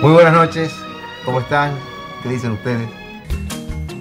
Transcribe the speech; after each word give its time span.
Muy 0.00 0.12
buenas 0.12 0.32
noches, 0.32 0.72
¿cómo 1.24 1.40
están? 1.40 1.72
¿Qué 2.22 2.28
dicen 2.28 2.52
ustedes? 2.52 2.88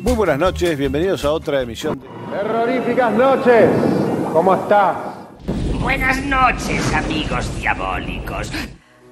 Muy 0.04 0.13
buenas 0.13 0.38
noches, 0.38 0.78
bienvenidos 0.78 1.26
a 1.26 1.31
otra 1.31 1.60
emisión 1.60 1.99
de... 1.99 2.08
Terroríficas 2.38 3.13
noches, 3.13 3.70
¿cómo 4.31 4.54
estás? 4.54 4.96
Buenas 5.81 6.23
noches, 6.23 6.94
amigos 6.94 7.49
diabólicos. 7.60 8.51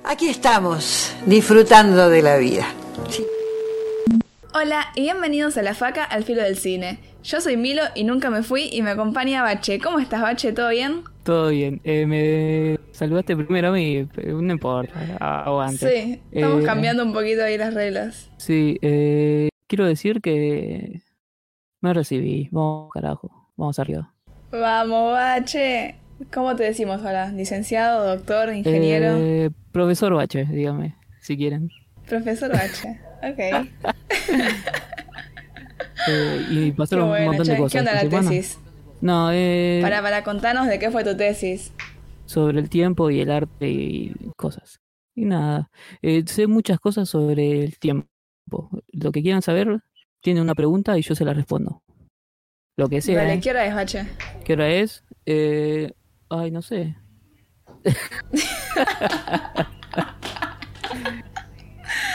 Aquí 0.04 0.30
estamos, 0.30 1.16
disfrutando 1.26 2.08
de 2.08 2.22
la 2.22 2.38
vida. 2.38 2.68
Hola 4.54 4.86
y 4.94 5.02
bienvenidos 5.02 5.58
a 5.58 5.64
La 5.64 5.74
Faca 5.74 6.04
al 6.04 6.24
Filo 6.24 6.44
del 6.44 6.56
Cine. 6.56 7.00
Yo 7.24 7.42
soy 7.42 7.58
Milo 7.58 7.82
y 7.96 8.04
nunca 8.04 8.30
me 8.30 8.44
fui 8.44 8.70
y 8.72 8.84
me 8.84 8.92
acompaña 8.92 9.42
Bache. 9.42 9.80
¿Cómo 9.80 9.98
estás, 9.98 10.22
Bache? 10.22 10.54
¿Todo 10.54 10.70
bien? 10.70 11.02
Todo 11.24 11.50
bien. 11.50 11.82
Eh, 11.84 12.06
me 12.06 12.85
saludaste 12.96 13.36
primero 13.36 13.70
a 13.70 13.72
mí, 13.72 14.08
pero 14.14 14.42
no 14.42 14.52
importa. 14.54 14.94
Aguante. 15.20 15.78
Sí, 15.90 16.22
estamos 16.32 16.64
Eh, 16.64 16.66
cambiando 16.66 17.04
un 17.04 17.14
poquito 17.14 17.44
ahí 17.44 17.58
las 17.58 17.74
reglas. 17.74 18.30
Sí, 18.38 18.78
eh, 18.82 19.50
quiero 19.68 19.86
decir 19.86 20.22
que 20.22 21.02
me 21.82 21.94
recibí. 21.94 22.50
Vamos, 22.52 22.90
carajo. 22.94 23.52
Vamos 23.58 23.78
arriba. 23.80 24.14
Vamos, 24.52 25.14
Bache. 25.14 25.96
¿Cómo 26.34 26.56
te 26.56 26.64
decimos 26.64 27.04
ahora? 27.04 27.30
¿Licenciado, 27.32 28.06
doctor, 28.16 28.54
ingeniero? 28.54 29.18
Eh, 29.18 29.50
profesor 29.72 30.14
Bache, 30.14 30.46
dígame, 30.46 30.96
si 31.22 31.36
quieren. 31.38 31.70
Profesor 32.08 32.52
Bache. 32.52 33.00
Ok. 33.24 33.68
Eh, 36.08 36.46
y 36.52 36.72
pasaron 36.74 37.06
un 37.06 37.10
bueno, 37.12 37.26
montón 37.28 37.48
de 37.48 37.58
cosas. 37.58 37.72
¿Qué 37.72 37.80
onda 37.80 37.94
la 37.94 38.02
semana. 38.02 38.30
tesis? 38.30 38.60
No, 39.02 39.30
eh, 39.32 39.80
Para, 39.82 40.02
para 40.04 40.24
contarnos 40.24 40.68
de 40.68 40.78
qué 40.78 40.92
fue 40.92 41.04
tu 41.04 41.16
tesis. 41.18 41.72
Sobre 42.26 42.60
el 42.60 42.70
tiempo 42.70 43.10
y 43.10 43.22
el 43.22 43.32
arte 43.32 43.70
y 43.70 44.14
cosas. 44.38 44.80
Y 45.16 45.26
nada, 45.26 45.70
eh, 46.02 46.24
sé 46.26 46.48
muchas 46.48 46.80
cosas 46.80 47.08
sobre 47.10 47.64
el 47.64 47.78
tiempo. 47.80 48.10
Lo 48.92 49.12
que 49.12 49.22
quieran 49.22 49.42
saber, 49.42 49.82
tienen 50.22 50.44
una 50.44 50.56
pregunta 50.56 50.98
y 50.98 51.02
yo 51.02 51.16
se 51.16 51.26
la 51.26 51.34
respondo. 51.34 51.82
Lo 52.78 52.90
que 52.90 53.02
sea. 53.02 53.22
Dale, 53.22 53.36
¿eh? 53.36 53.40
¿qué 53.42 53.52
hora 53.52 53.66
es, 53.66 53.74
Bache? 53.74 54.06
¿Qué 54.44 54.54
hora 54.54 54.70
es? 54.70 55.06
Eh, 55.26 55.94
ay, 56.30 56.52
no 56.52 56.62
sé. 56.62 56.96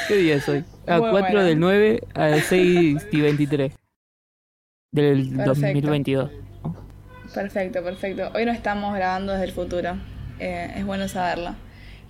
¿Qué 0.08 0.16
día 0.16 0.34
es 0.36 0.48
hoy? 0.48 0.64
A 0.86 0.98
Muy 0.98 1.10
4 1.10 1.30
bueno. 1.30 1.42
del 1.44 1.58
9 1.60 2.00
a 2.14 2.36
6 2.36 3.08
y 3.12 3.20
23 3.20 3.74
del 4.92 5.28
Perfecto. 5.28 5.44
2022. 5.54 6.30
Perfecto, 7.34 7.82
perfecto. 7.82 8.30
Hoy 8.34 8.44
no 8.44 8.52
estamos 8.52 8.94
grabando 8.94 9.32
desde 9.32 9.46
el 9.46 9.52
futuro. 9.52 9.96
Eh, 10.38 10.72
es 10.76 10.84
bueno 10.84 11.06
saberlo. 11.08 11.54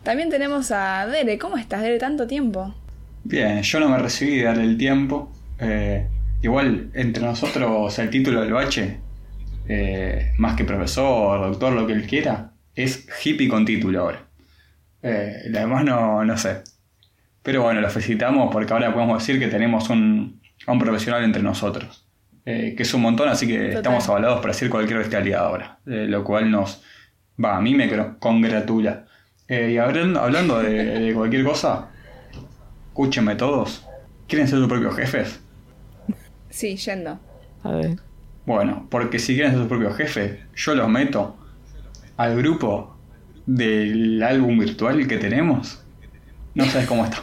También 0.03 0.31
tenemos 0.31 0.71
a 0.71 1.07
Dere. 1.07 1.39
¿Cómo 1.39 1.57
estás, 1.57 1.83
Dere? 1.83 1.99
Tanto 1.99 2.27
tiempo. 2.27 2.75
Bien, 3.23 3.63
yo 3.63 3.81
no 3.81 3.89
me 3.89 3.99
recibí 3.99 4.37
de 4.37 4.45
darle 4.45 4.65
el 4.65 4.79
tiempo. 4.79 5.31
Eh, 5.59 6.09
igual, 6.43 6.91
entre 6.95 7.23
nosotros, 7.23 7.99
el 7.99 8.09
título 8.09 8.41
del 8.41 8.53
bache, 8.53 8.99
eh, 9.69 10.33
más 10.39 10.57
que 10.57 10.65
profesor, 10.65 11.41
doctor, 11.41 11.73
lo 11.75 11.87
que 11.87 11.93
él 11.93 12.07
quiera, 12.07 12.53
es 12.75 13.07
hippie 13.23 13.49
con 13.49 13.67
título 13.67 14.01
ahora. 14.01 14.27
Eh, 15.03 15.43
lo 15.49 15.61
demás 15.61 15.85
no, 15.85 16.25
no 16.25 16.37
sé. 16.39 16.63
Pero 17.43 17.63
bueno, 17.63 17.81
lo 17.81 17.91
felicitamos 17.91 18.51
porque 18.53 18.73
ahora 18.73 18.93
podemos 18.93 19.19
decir 19.19 19.39
que 19.39 19.49
tenemos 19.49 19.91
un, 19.91 20.41
a 20.67 20.73
un 20.73 20.79
profesional 20.79 21.25
entre 21.25 21.43
nosotros. 21.43 22.07
Eh, 22.45 22.75
que 22.77 22.83
es 22.85 22.95
un 22.95 23.03
montón, 23.03 23.29
así 23.29 23.47
que 23.47 23.59
Total. 23.59 23.77
estamos 23.77 24.09
avalados 24.09 24.41
para 24.41 24.53
decir 24.53 24.71
cualquier 24.71 24.99
bestialidad 24.99 25.45
ahora. 25.47 25.79
eh, 25.87 26.07
lo 26.09 26.25
cual 26.25 26.51
nos. 26.51 26.83
Va, 27.43 27.57
a 27.57 27.61
mí 27.61 27.75
me 27.75 27.89
congratula. 28.19 29.07
Eh, 29.49 29.73
y 29.73 29.79
hablando, 29.79 30.21
hablando 30.21 30.59
de, 30.61 31.01
de 31.01 31.15
cualquier 31.15 31.45
cosa, 31.45 31.91
escúchenme 32.89 33.37
todos. 33.37 33.87
¿Quieren 34.29 34.49
ser 34.49 34.59
sus 34.59 34.69
propios 34.69 34.97
jefes? 34.97 35.41
Sí, 36.49 36.77
yendo. 36.77 37.19
A 37.63 37.73
ver. 37.73 37.97
Bueno, 38.47 38.87
porque 38.91 39.19
si 39.19 39.35
quieren 39.35 39.53
ser 39.53 39.61
sus 39.61 39.69
propios 39.69 39.97
jefes, 39.97 40.39
yo 40.55 40.75
los 40.75 40.89
meto 40.89 41.37
al 42.17 42.37
grupo 42.37 42.97
del 43.47 44.23
álbum 44.23 44.59
virtual 44.59 45.07
que 45.07 45.19
tenemos. 45.19 45.85
No 46.55 46.65
sabes 46.67 46.87
cómo 46.87 47.05
está. 47.05 47.19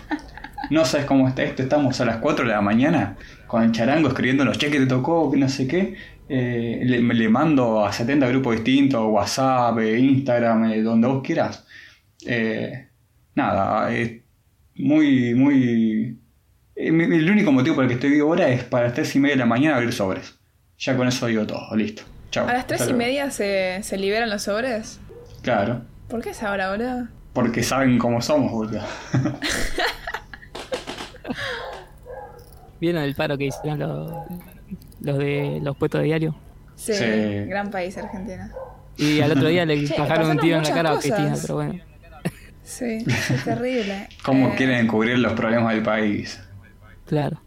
No 0.70 0.86
sabes 0.86 1.06
cómo 1.06 1.28
está 1.28 1.44
esto. 1.44 1.64
Estamos 1.64 2.00
a 2.02 2.06
las 2.06 2.18
4 2.18 2.46
de 2.46 2.52
la 2.52 2.62
mañana 2.62 3.18
con 3.48 3.64
el 3.64 3.72
charango 3.72 4.10
escribiendo 4.10 4.46
los 4.46 4.58
cheques 4.58 4.76
que 4.76 4.86
te 4.86 4.88
tocó, 4.88 5.32
que 5.32 5.38
no 5.38 5.50
sé 5.50 5.68
qué. 5.68 5.96
Eh, 6.30 6.82
le, 6.84 7.30
mando 7.30 7.86
a 7.86 7.94
70 7.94 8.28
grupos 8.28 8.56
distintos, 8.56 9.02
WhatsApp, 9.08 9.80
eh, 9.80 9.98
Instagram, 9.98 10.66
eh, 10.72 10.82
donde 10.82 11.08
vos 11.08 11.24
quieras. 11.24 11.66
Eh, 12.26 12.88
nada, 13.36 13.94
es 13.94 14.22
muy, 14.76 15.34
muy... 15.34 16.20
el 16.76 17.32
único 17.32 17.52
motivo 17.52 17.76
por 17.76 17.86
el 17.86 17.90
que 17.90 17.96
estoy 17.96 18.12
vivo 18.12 18.30
ahora 18.30 18.50
es 18.50 18.64
para 18.64 18.86
las 18.86 18.94
3 18.94 19.16
y 19.16 19.20
media 19.20 19.36
de 19.36 19.40
la 19.40 19.46
mañana 19.46 19.78
abrir 19.78 19.94
sobres. 19.94 20.38
Ya 20.78 20.96
con 20.96 21.08
eso 21.08 21.26
digo 21.28 21.48
todo, 21.48 21.76
listo. 21.76 22.04
Chao. 22.30 22.48
¿A 22.48 22.54
las 22.54 22.68
tres 22.68 22.82
Hasta 22.82 22.92
y 22.92 22.98
luego. 22.98 23.10
media 23.10 23.32
se, 23.32 23.80
se 23.82 23.98
liberan 23.98 24.30
los 24.30 24.44
sobres? 24.44 25.00
Claro, 25.42 25.82
¿Por 26.08 26.22
qué 26.22 26.32
es 26.32 26.44
ahora, 26.44 26.72
boludo? 26.72 27.08
porque 27.34 27.62
saben 27.62 28.00
cómo 28.00 28.20
somos, 28.22 28.52
boludo. 28.52 28.82
¿Vieron 32.80 33.02
el 33.04 33.16
paro 33.16 33.38
que 33.38 33.46
hicieron 33.46 33.80
los, 33.80 34.12
los 35.02 35.18
de 35.18 35.60
los 35.62 35.76
puestos 35.78 36.02
de 36.02 36.06
diario? 36.06 36.36
Sí, 36.76 36.94
Sí. 36.94 37.04
gran 37.48 37.72
país, 37.72 37.98
Argentina. 37.98 38.52
Y 38.98 39.22
al 39.22 39.32
otro 39.32 39.48
día 39.48 39.66
le 39.66 39.86
bajaron 39.98 40.32
un 40.32 40.38
tiro 40.40 40.58
en 40.58 40.64
la 40.64 40.70
cara 40.74 40.92
a 40.92 40.96
cosas. 40.96 41.12
Cristina, 41.12 41.36
pero 41.42 41.56
bueno. 41.56 41.74
Sí, 42.64 42.98
es 43.08 43.44
terrible. 43.46 44.08
¿Cómo 44.24 44.50
Eh, 44.50 44.54
quieren 44.58 44.88
cubrir 44.88 45.18
los 45.20 45.34
problemas 45.34 45.74
del 45.74 45.84
país? 45.84 46.40
Claro. 47.06 47.42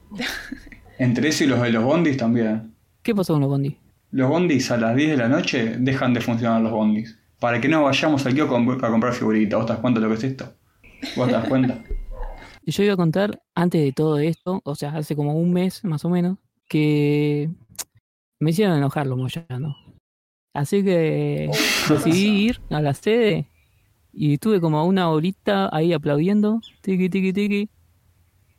Entre 0.98 1.28
eso 1.28 1.44
y 1.44 1.46
los 1.46 1.60
de 1.60 1.70
los 1.70 1.84
bondis 1.84 2.16
también. 2.16 2.74
¿Qué 3.02 3.14
pasó 3.14 3.34
con 3.34 3.40
los 3.42 3.50
bondi? 3.50 3.76
Los 4.12 4.28
bondis 4.28 4.70
a 4.70 4.76
las 4.76 4.96
10 4.96 5.10
de 5.10 5.16
la 5.16 5.28
noche 5.28 5.76
dejan 5.78 6.12
de 6.14 6.20
funcionar 6.20 6.60
los 6.62 6.72
bondis. 6.72 7.18
Para 7.38 7.60
que 7.60 7.68
no 7.68 7.84
vayamos 7.84 8.24
al 8.26 8.34
kiosco 8.34 8.56
a 8.56 8.90
comprar 8.90 9.12
figuritas. 9.12 9.58
¿Vos 9.58 9.66
te 9.66 9.72
das 9.72 9.80
cuenta 9.80 10.00
de 10.00 10.06
lo 10.06 10.12
que 10.12 10.18
es 10.18 10.24
esto? 10.24 10.52
¿Vos 11.16 11.28
te 11.28 11.34
das 11.34 11.48
cuenta? 11.48 11.78
Y 12.62 12.72
Yo 12.72 12.82
iba 12.84 12.94
a 12.94 12.96
contar, 12.96 13.42
antes 13.54 13.82
de 13.82 13.92
todo 13.92 14.18
esto, 14.18 14.60
o 14.64 14.74
sea, 14.74 14.96
hace 14.96 15.16
como 15.16 15.34
un 15.34 15.52
mes 15.52 15.82
más 15.84 16.04
o 16.04 16.10
menos, 16.10 16.38
que 16.68 17.50
me 18.38 18.50
hicieron 18.50 18.76
enojar 18.76 19.06
los 19.06 19.18
moyanos. 19.18 19.76
Así 20.54 20.84
que 20.84 21.50
decidí 21.88 22.46
ir 22.46 22.60
a 22.70 22.80
la 22.80 22.94
sede 22.94 23.48
y 24.12 24.34
estuve 24.34 24.60
como 24.60 24.84
una 24.84 25.10
horita 25.10 25.68
ahí 25.74 25.92
aplaudiendo, 25.92 26.60
tiki 26.82 27.08
tiki 27.08 27.32
tiki. 27.32 27.70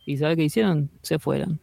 ¿Y 0.06 0.18
sabes 0.18 0.36
qué 0.36 0.44
hicieron? 0.44 0.90
Se 1.02 1.20
fueron. 1.20 1.60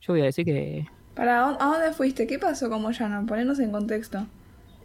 Yo 0.00 0.12
voy 0.12 0.22
a 0.22 0.24
decir 0.24 0.44
que 0.44 0.86
¿Para 1.14 1.46
a 1.46 1.66
dónde 1.66 1.92
fuiste? 1.92 2.26
¿Qué 2.26 2.38
pasó 2.38 2.70
con 2.70 2.82
Moyano? 2.82 3.26
Ponernos 3.26 3.58
en 3.58 3.70
contexto. 3.70 4.26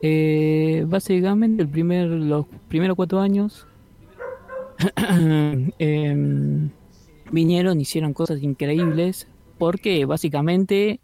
Eh, 0.01 0.83
básicamente 0.87 1.63
el 1.63 1.69
primer, 1.69 2.07
los 2.07 2.45
primeros 2.67 2.95
cuatro 2.95 3.19
años 3.19 3.65
em, 5.79 6.71
vinieron, 7.31 7.81
hicieron 7.81 8.13
cosas 8.13 8.41
increíbles 8.43 9.27
porque 9.57 10.05
básicamente 10.05 11.01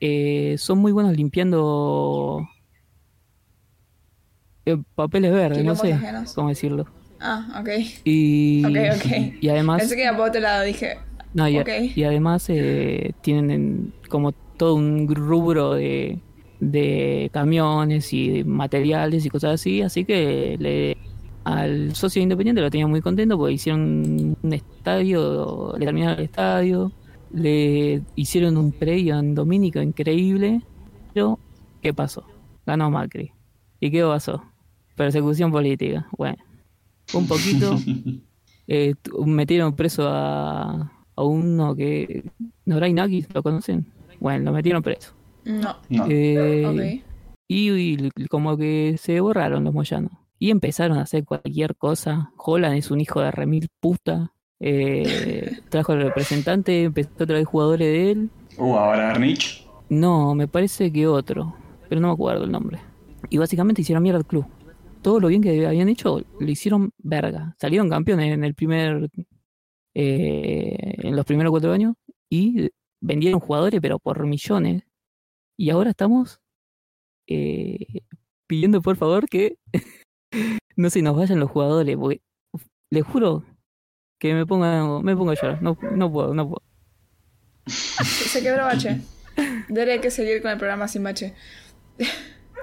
eh, 0.00 0.56
son 0.58 0.78
muy 0.78 0.92
buenos 0.92 1.16
limpiando 1.16 2.46
eh, 4.66 4.76
papeles 4.94 5.32
verdes, 5.32 5.64
no 5.64 5.74
sé 5.76 5.92
ajenos. 5.94 6.34
cómo 6.34 6.48
decirlo. 6.48 6.84
Ah, 7.20 7.60
ok. 7.60 7.68
Y, 8.04 8.64
y 9.40 9.48
además 9.48 9.82
Pensé 9.82 9.96
que 9.96 10.02
iba 10.04 10.16
por 10.16 10.28
otro 10.28 10.40
lado, 10.40 10.64
dije. 10.64 10.98
no, 11.32 11.48
y, 11.48 11.58
además 12.04 12.46
eh, 12.48 13.12
tienen 13.20 13.50
en- 13.50 13.94
como 14.08 14.32
todo 14.56 14.74
un 14.74 15.08
rubro 15.14 15.74
de, 15.74 16.22
de 16.58 17.30
camiones 17.32 18.12
y 18.12 18.30
de 18.30 18.44
materiales 18.44 19.24
y 19.26 19.28
cosas 19.30 19.54
así, 19.54 19.82
así 19.82 20.04
que 20.04 20.56
le, 20.58 20.96
al 21.54 21.94
socio 21.94 22.20
independiente 22.22 22.60
lo 22.60 22.70
tenía 22.70 22.86
muy 22.86 23.00
contento 23.00 23.38
porque 23.38 23.54
hicieron 23.54 24.36
un 24.42 24.52
estadio, 24.52 25.74
le 25.78 25.84
terminaron 25.86 26.18
el 26.18 26.24
estadio, 26.24 26.92
le 27.32 28.02
hicieron 28.16 28.56
un 28.56 28.72
predio 28.72 29.18
en 29.18 29.34
Domínico 29.34 29.80
increíble, 29.80 30.60
pero 31.14 31.38
¿qué 31.82 31.94
pasó? 31.94 32.24
Ganó 32.66 32.90
Macri. 32.90 33.32
¿Y 33.80 33.90
qué 33.90 34.02
pasó? 34.02 34.42
Persecución 34.96 35.50
política. 35.50 36.06
Bueno, 36.16 36.36
un 37.14 37.26
poquito 37.26 37.76
eh, 38.66 38.94
metieron 39.24 39.74
preso 39.74 40.06
a, 40.08 40.92
a 41.16 41.22
uno 41.22 41.74
que. 41.74 42.24
Noray 42.66 42.92
Naki, 42.92 43.24
¿lo 43.32 43.42
conocen? 43.42 43.86
Bueno, 44.20 44.46
lo 44.46 44.52
metieron 44.52 44.82
preso. 44.82 45.12
No. 45.44 45.76
No. 45.88 46.06
Eh, 46.08 46.66
Ok. 46.66 47.04
y, 47.48 47.70
y 47.70 48.26
como 48.28 48.56
que 48.58 48.96
se 48.98 49.20
borraron 49.20 49.64
los 49.64 49.72
moyanos. 49.72 50.12
Y 50.38 50.50
empezaron 50.50 50.98
a 50.98 51.02
hacer 51.02 51.24
cualquier 51.24 51.76
cosa. 51.76 52.32
Holland 52.36 52.76
es 52.76 52.90
un 52.90 53.00
hijo 53.00 53.20
de 53.20 53.30
remil 53.30 53.68
puta. 53.80 54.32
Eh, 54.60 55.58
trajo 55.68 55.92
al 55.92 56.02
representante, 56.02 56.84
empezó 56.84 57.10
a 57.24 57.26
traer 57.26 57.44
jugadores 57.44 57.86
de 57.86 58.10
él. 58.10 58.30
Uh, 58.56 58.74
ahora 58.74 59.10
Ernich. 59.10 59.66
No, 59.88 60.34
me 60.34 60.48
parece 60.48 60.92
que 60.92 61.06
otro, 61.06 61.54
pero 61.88 62.00
no 62.00 62.08
me 62.08 62.14
acuerdo 62.14 62.44
el 62.44 62.52
nombre. 62.52 62.78
Y 63.30 63.38
básicamente 63.38 63.82
hicieron 63.82 64.02
mierda 64.02 64.18
al 64.18 64.26
club. 64.26 64.46
Todo 65.02 65.20
lo 65.20 65.28
bien 65.28 65.42
que 65.42 65.66
habían 65.66 65.88
hecho 65.88 66.20
lo 66.38 66.50
hicieron 66.50 66.92
verga. 66.98 67.54
Salieron 67.58 67.88
campeones 67.88 68.32
en 68.32 68.44
el 68.44 68.54
primer 68.54 69.10
eh, 69.94 70.94
en 70.98 71.16
los 71.16 71.24
primeros 71.24 71.50
cuatro 71.50 71.72
años 71.72 71.94
y 72.30 72.70
vendieron 73.00 73.40
jugadores, 73.40 73.80
pero 73.80 73.98
por 73.98 74.24
millones. 74.26 74.84
Y 75.56 75.70
ahora 75.70 75.90
estamos 75.90 76.40
eh, 77.26 78.02
pidiendo 78.46 78.80
por 78.82 78.96
favor 78.96 79.28
que 79.28 79.58
no 80.76 80.90
se 80.90 81.02
nos 81.02 81.16
vayan 81.16 81.40
los 81.40 81.50
jugadores, 81.50 81.96
porque 81.96 82.20
uf, 82.52 82.62
les 82.90 83.04
juro 83.04 83.44
que 84.18 84.34
me 84.34 84.46
ponga, 84.46 85.00
me 85.02 85.16
pongo 85.16 85.30
a 85.30 85.34
llorar. 85.34 85.62
No, 85.62 85.76
no 85.92 86.10
puedo, 86.12 86.34
no 86.34 86.48
puedo. 86.48 86.62
Se 87.66 88.42
quebró 88.42 88.64
Bache. 88.64 89.00
Debería 89.68 90.00
que 90.00 90.10
seguir 90.10 90.42
con 90.42 90.50
el 90.50 90.58
programa 90.58 90.88
sin 90.88 91.04
Bache. 91.04 91.34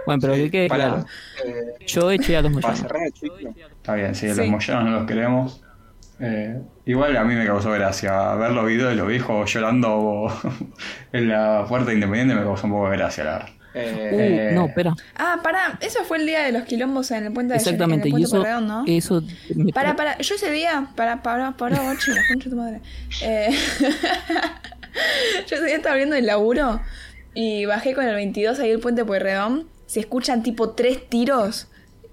Bueno, 0.06 0.20
pero 0.22 0.34
que 0.34 0.52
quede 0.52 0.68
claro. 0.70 1.06
Yo 1.88 2.12
eché 2.12 2.38
a 2.38 2.42
los 2.42 2.52
moyanos. 2.52 2.82
Está 2.82 3.96
bien, 3.96 4.14
sí, 4.16 4.30
Sí. 4.30 4.36
los 4.36 4.48
moyanos 4.48 4.84
no 4.86 4.92
los 4.92 5.08
queremos. 5.08 5.62
Eh, 6.20 6.62
igual 6.86 7.18
a 7.18 7.24
mí 7.26 7.36
me 7.36 7.46
causó 7.46 7.72
gracia 7.72 8.36
ver 8.36 8.52
los 8.52 8.66
videos 8.66 8.90
de 8.90 8.96
los 8.96 9.08
viejos 9.08 9.52
llorando 9.54 10.28
en 11.12 11.28
la 11.28 11.66
puerta 11.68 11.92
independiente 11.94 12.36
me 12.36 12.44
causó 12.44 12.68
un 12.68 12.74
poco 12.74 12.90
de 12.90 12.98
gracia, 12.98 13.24
la 13.26 13.32
verdad. 13.34 13.50
Eh, 13.78 14.52
Uh, 14.52 14.56
no, 14.56 14.66
espera. 14.68 14.96
Ah, 15.18 15.40
pará, 15.44 15.78
eso 15.82 16.04
fue 16.06 16.18
el 16.18 16.26
día 16.26 16.44
de 16.44 16.52
los 16.54 16.64
quilombos 16.64 17.12
en 17.12 17.26
el 17.26 17.34
puente 17.34 17.54
de 17.54 17.58
Exactamente. 17.58 18.08
en 18.08 18.16
el 18.16 18.22
Y 18.22 18.24
puente 18.24 18.28
eso, 18.28 18.38
Pueyrredón, 18.38 18.68
¿no? 18.68 18.84
eso 18.88 19.22
me 19.54 19.74
Para, 19.74 19.96
para, 19.96 20.18
yo 20.20 20.36
ese 20.36 20.50
día, 20.52 20.88
para, 20.96 21.22
para, 21.22 21.52
para, 21.58 21.82
Bache, 21.82 22.12
la 22.14 22.22
concha 22.28 22.46
de 22.46 22.50
tu 22.50 22.56
madre. 22.56 22.82
Eh, 23.22 23.50
yo 25.48 25.56
ese 25.56 25.66
día 25.66 25.76
estaba 25.76 25.96
viendo 25.96 26.16
el 26.16 26.26
laburo 26.26 26.80
y 27.34 27.66
bajé 27.66 27.94
con 27.94 28.06
el 28.06 28.16
22 28.16 28.60
ahí 28.60 28.72
el 28.72 28.80
puente 28.80 29.04
Pueyrredón. 29.04 29.68
Se 29.88 30.00
escuchan 30.00 30.42
tipo 30.42 30.72
tres 30.72 31.08
tiros 31.10 31.68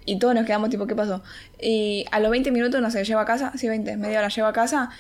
y 0.05 0.19
todos 0.19 0.35
nos 0.35 0.45
quedamos 0.45 0.69
tipo, 0.71 0.87
¿qué 0.87 0.97
pasó? 0.97 1.23
Y 1.61 2.05
a 2.11 2.19
los 2.21 2.31
20 2.31 2.51
minutos, 2.51 2.81
no 2.83 2.91
sé, 2.91 3.05
llevo 3.05 3.21
a 3.21 3.25
casa, 3.25 3.53
sí, 3.57 3.69
20, 3.69 3.97
media 3.97 4.19
hora 4.19 4.29
llevo 4.29 4.49
a 4.49 4.53
casa, 4.53 4.91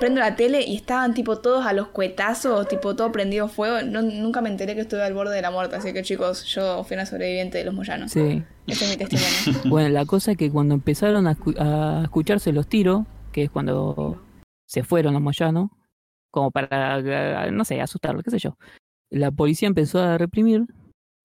prendo 0.00 0.20
la 0.20 0.36
tele 0.36 0.62
y 0.66 0.76
estaban 0.76 1.14
tipo 1.14 1.38
todos 1.38 1.66
a 1.66 1.72
los 1.72 1.88
cuetazos, 1.88 2.66
tipo 2.68 2.94
todo 2.96 3.12
prendido 3.12 3.48
fuego. 3.48 3.82
No- 3.82 4.02
nunca 4.02 4.40
me 4.40 4.48
enteré 4.48 4.74
que 4.74 4.80
estuve 4.82 5.02
al 5.02 5.14
borde 5.14 5.34
de 5.34 5.42
la 5.42 5.50
muerte, 5.50 5.76
así 5.76 5.92
que 5.92 6.02
chicos, 6.02 6.44
yo 6.46 6.82
fui 6.84 6.94
una 6.94 7.06
sobreviviente 7.06 7.58
de 7.58 7.64
los 7.64 7.74
Moyanos. 7.74 8.10
Sí. 8.12 8.42
Ese 8.66 8.84
es 8.84 8.90
mi 8.90 8.96
testimonio. 8.96 9.62
Bueno, 9.70 9.88
la 9.90 10.04
cosa 10.06 10.32
es 10.32 10.36
que 10.36 10.50
cuando 10.50 10.74
empezaron 10.74 11.26
a, 11.26 11.36
escu- 11.36 11.56
a 11.58 12.02
escucharse 12.04 12.52
los 12.52 12.66
tiros, 12.68 13.04
que 13.32 13.44
es 13.44 13.50
cuando 13.50 14.22
se 14.66 14.82
fueron 14.84 15.12
los 15.14 15.22
moyanos, 15.22 15.70
como 16.30 16.50
para, 16.50 16.98
eh, 17.46 17.50
no 17.52 17.64
sé, 17.64 17.80
asustarlos, 17.80 18.22
qué 18.24 18.30
sé 18.30 18.38
yo, 18.38 18.56
la 19.10 19.30
policía 19.30 19.68
empezó 19.68 20.00
a 20.00 20.16
reprimir, 20.16 20.64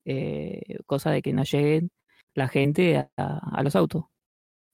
eh, 0.05 0.77
cosa 0.85 1.11
de 1.11 1.21
que 1.21 1.31
no 1.33 1.43
lleguen 1.43 1.89
la 2.35 2.47
gente 2.49 2.97
a, 2.97 3.09
a 3.17 3.63
los 3.63 3.75
autos. 3.75 4.03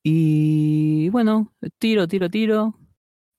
Y 0.06 1.10
bueno, 1.10 1.54
tiro, 1.80 2.08
tiro, 2.08 2.30
tiro, 2.30 2.76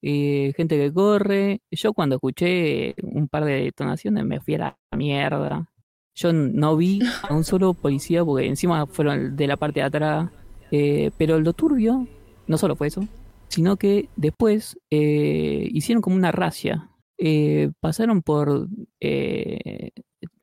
eh, 0.07 0.53
gente 0.57 0.77
que 0.77 0.93
corre. 0.93 1.61
Yo 1.71 1.93
cuando 1.95 2.17
escuché 2.17 2.95
un 3.03 3.27
par 3.29 3.45
de 3.47 3.63
detonaciones 3.65 4.25
me 4.25 4.41
fui 4.41 4.55
a 4.57 4.59
la 4.59 4.79
mierda. 4.97 5.71
Yo 6.15 6.33
no 6.33 6.77
vi 6.77 7.01
a 7.29 7.35
un 7.35 7.43
solo 7.45 7.73
policía 7.75 8.23
porque 8.25 8.47
encima 8.47 8.87
fueron 8.87 9.35
de 9.37 9.47
la 9.47 9.57
parte 9.57 9.81
de 9.81 9.87
atrás. 9.87 10.31
Eh, 10.71 11.11
pero 11.17 11.41
lo 11.41 11.53
turbio, 11.55 12.07
no 12.47 12.59
solo 12.59 12.77
fue 12.77 12.89
eso, 12.89 13.07
sino 13.49 13.77
que 13.77 14.09
después 14.17 14.79
eh, 14.91 15.69
hicieron 15.73 16.03
como 16.03 16.17
una 16.17 16.33
racia. 16.33 16.91
Eh, 17.17 17.71
pasaron 17.81 18.23
por 18.23 18.69
eh, 19.01 19.91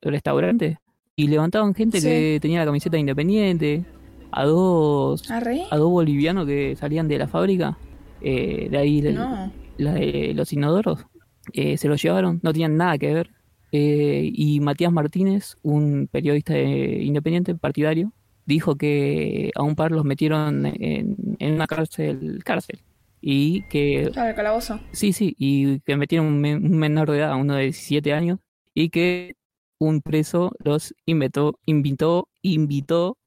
restaurantes 0.02 0.78
y 1.16 1.28
levantaban 1.28 1.76
gente 1.76 2.00
Sí. 2.02 2.08
que 2.08 2.40
tenía 2.42 2.60
la 2.60 2.66
camiseta 2.66 2.98
independiente, 2.98 3.84
a 4.32 4.46
dos, 4.46 5.30
¿Arre? 5.30 5.64
a 5.70 5.78
dos 5.78 5.90
bolivianos 5.92 6.46
que 6.48 6.76
salían 6.78 7.08
de 7.10 7.18
la 7.18 7.28
fábrica, 7.28 7.78
eh, 8.22 8.68
de 8.70 8.78
ahí 8.78 9.02
No. 9.02 9.52
la 9.78 9.94
de 9.94 10.34
los 10.36 10.52
inodoros, 10.54 11.06
eh, 11.54 11.78
se 11.78 11.88
los 11.88 12.02
llevaron, 12.02 12.40
no 12.44 12.52
tenían 12.54 12.78
nada 12.78 12.98
que 12.98 13.14
ver. 13.14 13.30
Eh, 13.74 14.30
y 14.34 14.60
Matías 14.60 14.92
Martínez, 14.92 15.56
un 15.64 16.08
periodista 16.12 16.58
eh, 16.58 17.02
independiente, 17.04 17.56
partidario, 17.56 18.12
dijo 18.46 18.76
que 18.76 19.52
a 19.56 19.64
un 19.64 19.76
par 19.76 19.92
los 19.92 20.04
metieron 20.04 20.66
en, 20.66 21.16
en 21.40 21.54
una 21.54 21.68
cárcel, 21.68 22.42
cárcel. 22.44 22.80
Y 23.22 23.62
que, 23.70 24.10
Claro, 24.12 24.30
el 24.30 24.36
calabozo. 24.36 24.80
sí, 24.92 25.14
sí, 25.14 25.36
y 25.38 25.80
que 25.82 25.96
metieron 25.96 26.28
un, 26.28 26.42
men- 26.42 26.66
un 26.66 26.78
menor 26.78 27.12
de 27.12 27.20
edad, 27.20 27.36
uno 27.40 27.56
de 27.56 27.64
17 27.66 28.14
años, 28.14 28.40
y 28.74 28.90
que 28.90 29.36
un 29.80 30.02
preso 30.02 30.52
los 30.64 30.94
invitó, 31.06 31.58
invitó, 31.66 32.28
invitó, 32.42 33.18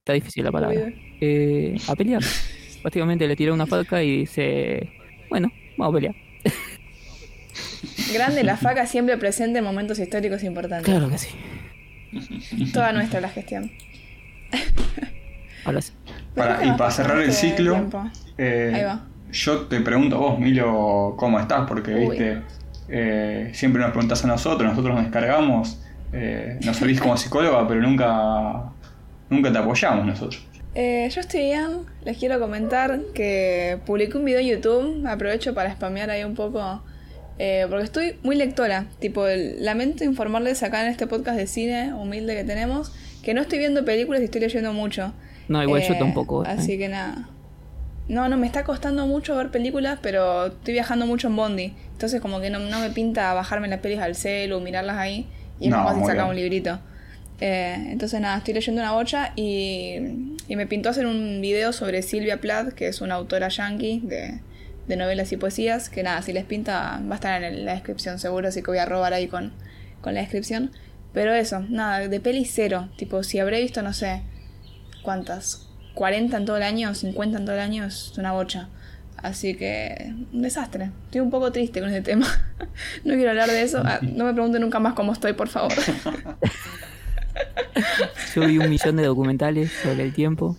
está 0.00 0.14
difícil 0.14 0.44
la 0.44 0.52
palabra, 0.52 0.90
eh, 1.20 1.76
a 1.88 1.94
pelear. 1.96 2.22
Básicamente 2.82 3.26
le 3.26 3.36
tiró 3.36 3.54
una 3.54 3.66
faca 3.66 4.02
y 4.02 4.18
dice, 4.18 4.90
bueno, 5.30 5.50
vamos 5.76 5.94
a 5.94 5.96
pelear. 5.96 6.14
Grande 8.12 8.42
la 8.44 8.56
faca 8.56 8.86
siempre 8.86 9.16
presente 9.16 9.58
en 9.58 9.64
momentos 9.64 9.98
históricos 9.98 10.42
importantes. 10.42 10.84
Claro 10.86 11.08
que 11.08 11.18
sí. 11.18 11.28
Toda 12.72 12.92
nuestra 12.92 13.20
la 13.20 13.28
gestión. 13.28 13.70
Ahora 15.64 15.80
sí. 15.80 15.92
Para, 16.34 16.64
y 16.64 16.72
para 16.72 16.90
cerrar 16.90 17.20
el 17.20 17.32
ciclo, 17.32 17.88
eh, 18.38 18.72
Ahí 18.74 18.84
va. 18.84 19.04
yo 19.30 19.60
te 19.66 19.80
pregunto 19.80 20.16
a 20.16 20.18
vos, 20.18 20.38
Milo, 20.38 21.14
¿cómo 21.16 21.38
estás? 21.38 21.66
Porque, 21.68 21.94
Uy. 21.94 22.08
viste, 22.08 22.42
eh, 22.88 23.50
siempre 23.54 23.80
nos 23.82 23.92
preguntas 23.92 24.24
a 24.24 24.28
nosotros, 24.28 24.68
nosotros 24.68 24.94
nos 24.94 25.04
descargamos, 25.04 25.80
eh, 26.12 26.58
nos 26.64 26.76
servís 26.76 27.00
como 27.00 27.16
psicóloga, 27.16 27.66
pero 27.68 27.80
nunca, 27.80 28.64
nunca 29.30 29.52
te 29.52 29.58
apoyamos 29.58 30.06
nosotros. 30.06 30.44
Eh, 30.74 31.08
yo 31.14 31.20
estoy 31.20 31.40
bien. 31.42 31.80
Les 32.04 32.16
quiero 32.16 32.40
comentar 32.40 33.00
que 33.14 33.78
publiqué 33.86 34.16
un 34.16 34.24
video 34.24 34.40
en 34.40 34.46
YouTube. 34.46 35.06
Aprovecho 35.06 35.54
para 35.54 35.72
spamear 35.72 36.10
ahí 36.10 36.24
un 36.24 36.34
poco. 36.34 36.82
eh, 37.38 37.66
porque 37.68 37.84
estoy 37.84 38.16
muy 38.22 38.36
lectora. 38.36 38.86
Tipo, 39.00 39.24
lamento 39.58 40.04
informarles 40.04 40.62
acá 40.62 40.82
en 40.84 40.88
este 40.90 41.06
podcast 41.06 41.36
de 41.36 41.46
cine 41.46 41.92
humilde 41.94 42.34
que 42.34 42.44
tenemos. 42.44 42.92
Que 43.22 43.34
no 43.34 43.40
estoy 43.40 43.58
viendo 43.58 43.84
películas 43.84 44.20
y 44.20 44.24
estoy 44.24 44.40
leyendo 44.40 44.72
mucho. 44.72 45.12
No, 45.48 45.62
igual 45.62 45.82
yo 45.82 45.94
Eh, 45.94 45.98
tampoco. 45.98 46.44
eh. 46.44 46.48
Así 46.50 46.78
que 46.78 46.88
nada. 46.88 47.28
No, 48.08 48.28
no, 48.28 48.36
me 48.36 48.46
está 48.46 48.64
costando 48.64 49.06
mucho 49.06 49.36
ver 49.36 49.50
películas, 49.50 49.98
pero 50.02 50.46
estoy 50.46 50.74
viajando 50.74 51.06
mucho 51.06 51.28
en 51.28 51.36
Bondi. 51.36 51.72
Entonces 51.92 52.20
como 52.20 52.40
que 52.40 52.50
no, 52.50 52.58
no 52.58 52.80
me 52.80 52.90
pinta 52.90 53.32
bajarme 53.32 53.68
las 53.68 53.80
pelis 53.80 53.98
al 54.00 54.14
celu, 54.14 54.60
mirarlas 54.60 54.96
ahí. 54.98 55.26
Y 55.60 55.64
es 55.66 55.70
No, 55.70 55.78
más 55.78 55.92
fácil 55.94 56.06
sacar 56.06 56.28
un 56.28 56.36
librito. 56.36 56.78
Eh, 57.44 57.88
entonces 57.90 58.20
nada, 58.20 58.38
estoy 58.38 58.54
leyendo 58.54 58.80
una 58.82 58.92
bocha 58.92 59.32
y, 59.34 59.98
me 60.48 60.66
pintó 60.68 60.90
hacer 60.90 61.06
un 61.06 61.40
video 61.40 61.72
sobre 61.72 62.02
Silvia 62.02 62.40
Plath, 62.40 62.72
que 62.72 62.86
es 62.86 63.00
una 63.00 63.16
autora 63.16 63.48
yankee 63.48 64.00
de, 64.04 64.96
novelas 64.96 65.32
y 65.32 65.36
poesías. 65.36 65.88
Que 65.88 66.04
nada, 66.04 66.22
si 66.22 66.32
les 66.32 66.44
pinta 66.44 67.02
va 67.04 67.12
a 67.12 67.14
estar 67.16 67.42
en 67.42 67.64
la 67.64 67.72
descripción 67.72 68.20
seguro, 68.20 68.46
así 68.46 68.62
que 68.62 68.70
voy 68.70 68.78
a 68.78 68.86
robar 68.86 69.12
ahí 69.12 69.26
con, 69.26 69.52
con 70.00 70.14
la 70.14 70.20
descripción. 70.20 70.70
Pero 71.12 71.34
eso, 71.34 71.66
nada, 71.68 72.06
de 72.06 72.20
peli 72.20 72.44
cero. 72.44 72.88
Tipo, 72.96 73.24
si 73.24 73.40
habré 73.40 73.60
visto, 73.60 73.82
no 73.82 73.92
sé, 73.92 74.22
¿cuántas? 75.02 75.66
40 75.94 76.36
en 76.36 76.44
todo 76.44 76.58
el 76.58 76.62
año, 76.62 76.94
50 76.94 77.38
en 77.38 77.44
todo 77.44 77.56
el 77.56 77.60
año, 77.60 77.84
es 77.84 78.16
una 78.18 78.30
bocha. 78.30 78.68
Así 79.16 79.56
que, 79.56 80.14
un 80.32 80.42
desastre. 80.42 80.92
Estoy 81.06 81.22
un 81.22 81.30
poco 81.30 81.50
triste 81.50 81.80
con 81.80 81.88
ese 81.88 82.02
tema. 82.02 82.28
no 83.04 83.14
quiero 83.14 83.30
hablar 83.30 83.50
de 83.50 83.62
eso. 83.62 83.82
Ah, 83.84 83.98
no 84.00 84.26
me 84.26 84.32
pregunten 84.32 84.62
nunca 84.62 84.78
más 84.78 84.94
cómo 84.94 85.12
estoy, 85.12 85.32
por 85.32 85.48
favor. 85.48 85.72
Yo 88.34 88.46
vi 88.46 88.58
un 88.58 88.68
millón 88.70 88.96
de 88.96 89.04
documentales 89.04 89.70
sobre 89.82 90.04
el 90.04 90.12
tiempo. 90.12 90.56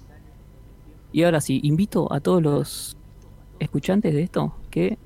Y 1.11 1.23
ahora 1.23 1.41
sí, 1.41 1.59
invito 1.63 2.11
a 2.11 2.19
todos 2.19 2.41
los 2.41 2.97
escuchantes 3.59 4.13
de 4.13 4.23
esto 4.23 4.55
que 4.71 4.97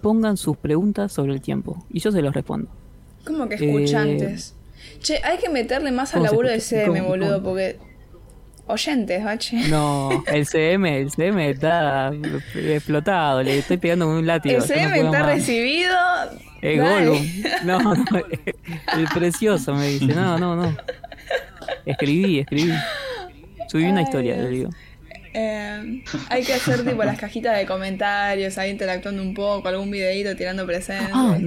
pongan 0.00 0.36
sus 0.36 0.56
preguntas 0.56 1.12
sobre 1.12 1.32
el 1.34 1.40
tiempo. 1.40 1.84
Y 1.90 2.00
yo 2.00 2.12
se 2.12 2.22
los 2.22 2.32
respondo. 2.34 2.70
¿Cómo 3.26 3.48
que 3.48 3.56
Eh, 3.56 3.58
escuchantes? 3.66 4.54
Che, 5.00 5.20
hay 5.24 5.38
que 5.38 5.48
meterle 5.48 5.92
más 5.92 6.14
al 6.14 6.20
¿cómo 6.20 6.26
se 6.26 6.30
laburo 6.32 6.48
de 6.48 6.56
escucha? 6.56 6.84
CM, 6.86 7.00
boludo, 7.02 7.42
porque. 7.42 7.78
Oyentes, 8.66 9.24
bache. 9.24 9.68
No, 9.68 10.22
el 10.28 10.46
CM, 10.46 11.00
el 11.00 11.10
CM 11.10 11.50
está 11.50 12.12
explotado. 12.54 13.42
Le 13.42 13.58
estoy 13.58 13.78
pegando 13.78 14.06
con 14.06 14.14
un 14.14 14.26
látigo. 14.26 14.54
El 14.54 14.60
no 14.60 14.66
CM 14.66 14.96
está 14.96 15.10
más. 15.10 15.26
recibido. 15.26 15.96
Dale. 16.62 16.78
Gollum. 16.78 17.26
No, 17.64 17.78
no, 17.78 17.94
el 18.96 19.08
precioso 19.14 19.74
me 19.74 19.88
dice. 19.88 20.06
No, 20.06 20.38
no, 20.38 20.56
no. 20.56 20.76
Escribí, 21.84 22.40
escribí. 22.40 22.72
Subí 23.68 23.84
una 23.84 24.00
Ay, 24.00 24.04
historia, 24.04 24.36
le 24.36 24.48
digo. 24.48 24.70
Eh, 25.32 26.02
hay 26.28 26.42
que 26.42 26.54
hacer 26.54 26.84
tipo 26.84 27.04
las 27.04 27.18
cajitas 27.18 27.56
de 27.56 27.64
comentarios, 27.64 28.58
ahí 28.58 28.70
interactuando 28.70 29.22
un 29.22 29.32
poco, 29.32 29.68
algún 29.68 29.90
videito 29.90 30.34
tirando 30.34 30.66
presencia. 30.66 31.10
Ah. 31.12 31.38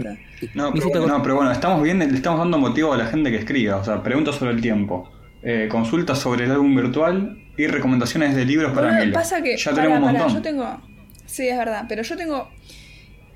No, 0.53 0.73
pero, 0.73 1.07
no, 1.07 1.21
pero 1.21 1.35
bueno, 1.35 1.51
estamos 1.51 1.83
bien, 1.83 1.99
le 1.99 2.05
estamos 2.05 2.39
dando 2.39 2.57
motivo 2.57 2.93
a 2.93 2.97
la 2.97 3.07
gente 3.07 3.29
que 3.29 3.37
escriba. 3.37 3.77
O 3.77 3.83
sea, 3.83 4.01
preguntas 4.01 4.35
sobre 4.35 4.51
el 4.51 4.61
tiempo, 4.61 5.11
eh, 5.41 5.67
consultas 5.69 6.19
sobre 6.19 6.45
el 6.45 6.51
álbum 6.51 6.75
virtual 6.75 7.37
y 7.57 7.67
recomendaciones 7.67 8.35
de 8.35 8.45
libros 8.45 8.71
para 8.73 8.93
Milo. 8.93 9.13
pasa 9.13 9.41
que. 9.41 9.57
ya 9.57 9.71
pará, 9.71 9.83
tenemos 9.83 10.09
un 10.09 10.17
montón. 10.17 10.33
yo 10.35 10.41
tengo. 10.41 10.81
Sí, 11.25 11.47
es 11.47 11.57
verdad, 11.57 11.85
pero 11.89 12.03
yo 12.03 12.15
tengo. 12.15 12.49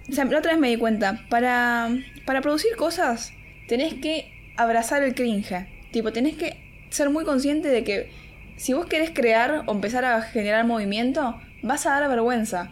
O 0.09 0.13
sea, 0.13 0.25
la 0.25 0.39
otra 0.39 0.51
vez 0.51 0.59
me 0.59 0.69
di 0.69 0.77
cuenta. 0.77 1.25
Para, 1.29 1.89
para 2.25 2.41
producir 2.41 2.75
cosas, 2.75 3.33
tenés 3.67 3.93
que 3.95 4.31
abrazar 4.55 5.03
el 5.03 5.15
cringe. 5.15 5.67
Tipo, 5.91 6.11
tenés 6.13 6.35
que 6.35 6.57
ser 6.89 7.09
muy 7.09 7.25
consciente 7.25 7.67
de 7.69 7.83
que 7.83 8.09
si 8.55 8.73
vos 8.73 8.85
querés 8.85 9.11
crear 9.11 9.63
o 9.67 9.71
empezar 9.71 10.05
a 10.05 10.21
generar 10.21 10.65
movimiento, 10.65 11.39
vas 11.61 11.85
a 11.85 11.99
dar 11.99 12.09
vergüenza. 12.09 12.71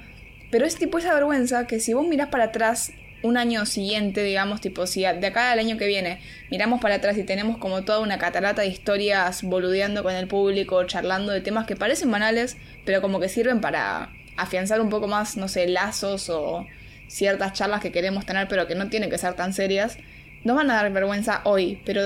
Pero 0.51 0.65
es 0.65 0.75
tipo 0.75 0.97
esa 0.97 1.13
vergüenza 1.13 1.67
que 1.67 1.79
si 1.79 1.93
vos 1.93 2.07
mirás 2.07 2.29
para 2.29 2.45
atrás 2.45 2.91
un 3.23 3.37
año 3.37 3.65
siguiente, 3.65 4.23
digamos, 4.23 4.61
tipo, 4.61 4.87
si 4.87 5.01
de 5.01 5.27
acá 5.27 5.51
al 5.51 5.59
año 5.59 5.77
que 5.77 5.87
viene 5.87 6.19
miramos 6.51 6.79
para 6.79 6.95
atrás 6.95 7.17
y 7.17 7.23
tenemos 7.23 7.57
como 7.57 7.83
toda 7.83 7.99
una 7.99 8.17
catarata 8.17 8.61
de 8.61 8.67
historias 8.67 9.41
boludeando 9.43 10.03
con 10.03 10.13
el 10.13 10.27
público, 10.27 10.83
charlando 10.85 11.31
de 11.31 11.41
temas 11.41 11.65
que 11.65 11.75
parecen 11.75 12.11
banales, 12.11 12.57
pero 12.85 13.01
como 13.01 13.19
que 13.19 13.29
sirven 13.29 13.61
para 13.61 14.11
afianzar 14.37 14.79
un 14.79 14.89
poco 14.89 15.07
más, 15.07 15.37
no 15.37 15.47
sé, 15.47 15.67
lazos 15.67 16.29
o 16.29 16.67
ciertas 17.07 17.53
charlas 17.53 17.81
que 17.81 17.91
queremos 17.91 18.25
tener, 18.25 18.47
pero 18.47 18.67
que 18.67 18.75
no 18.75 18.89
tienen 18.89 19.09
que 19.09 19.17
ser 19.17 19.33
tan 19.35 19.53
serias, 19.53 19.97
nos 20.43 20.55
van 20.55 20.69
a 20.69 20.75
dar 20.75 20.91
vergüenza 20.91 21.41
hoy, 21.43 21.81
pero 21.85 22.01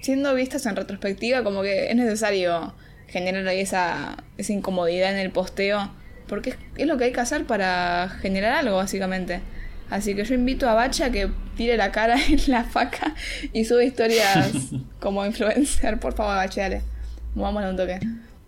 siendo 0.00 0.34
vistas 0.34 0.66
en 0.66 0.76
retrospectiva, 0.76 1.44
como 1.44 1.62
que 1.62 1.90
es 1.90 1.96
necesario 1.96 2.74
generar 3.08 3.46
ahí 3.48 3.60
esa, 3.60 4.24
esa 4.36 4.52
incomodidad 4.52 5.12
en 5.12 5.18
el 5.18 5.30
posteo, 5.30 5.90
porque 6.26 6.50
es, 6.50 6.56
es 6.76 6.86
lo 6.86 6.96
que 6.96 7.04
hay 7.04 7.12
que 7.12 7.20
hacer 7.20 7.44
para 7.44 8.08
generar 8.20 8.52
algo, 8.52 8.76
básicamente. 8.76 9.40
Así 9.90 10.14
que 10.14 10.24
yo 10.24 10.34
invito 10.34 10.68
a 10.68 10.74
Bacha 10.74 11.06
a 11.06 11.10
que 11.10 11.30
tire 11.56 11.76
la 11.76 11.92
cara 11.92 12.16
en 12.28 12.40
la 12.48 12.64
faca 12.64 13.14
y 13.52 13.64
sube 13.64 13.86
historias 13.86 14.70
como 15.00 15.24
influencer. 15.24 15.98
Por 15.98 16.14
favor, 16.14 16.36
Bacha, 16.36 16.62
dale. 16.62 16.82
Vamos 17.34 17.62
a 17.62 17.70
un 17.70 17.76
toque. 17.76 17.98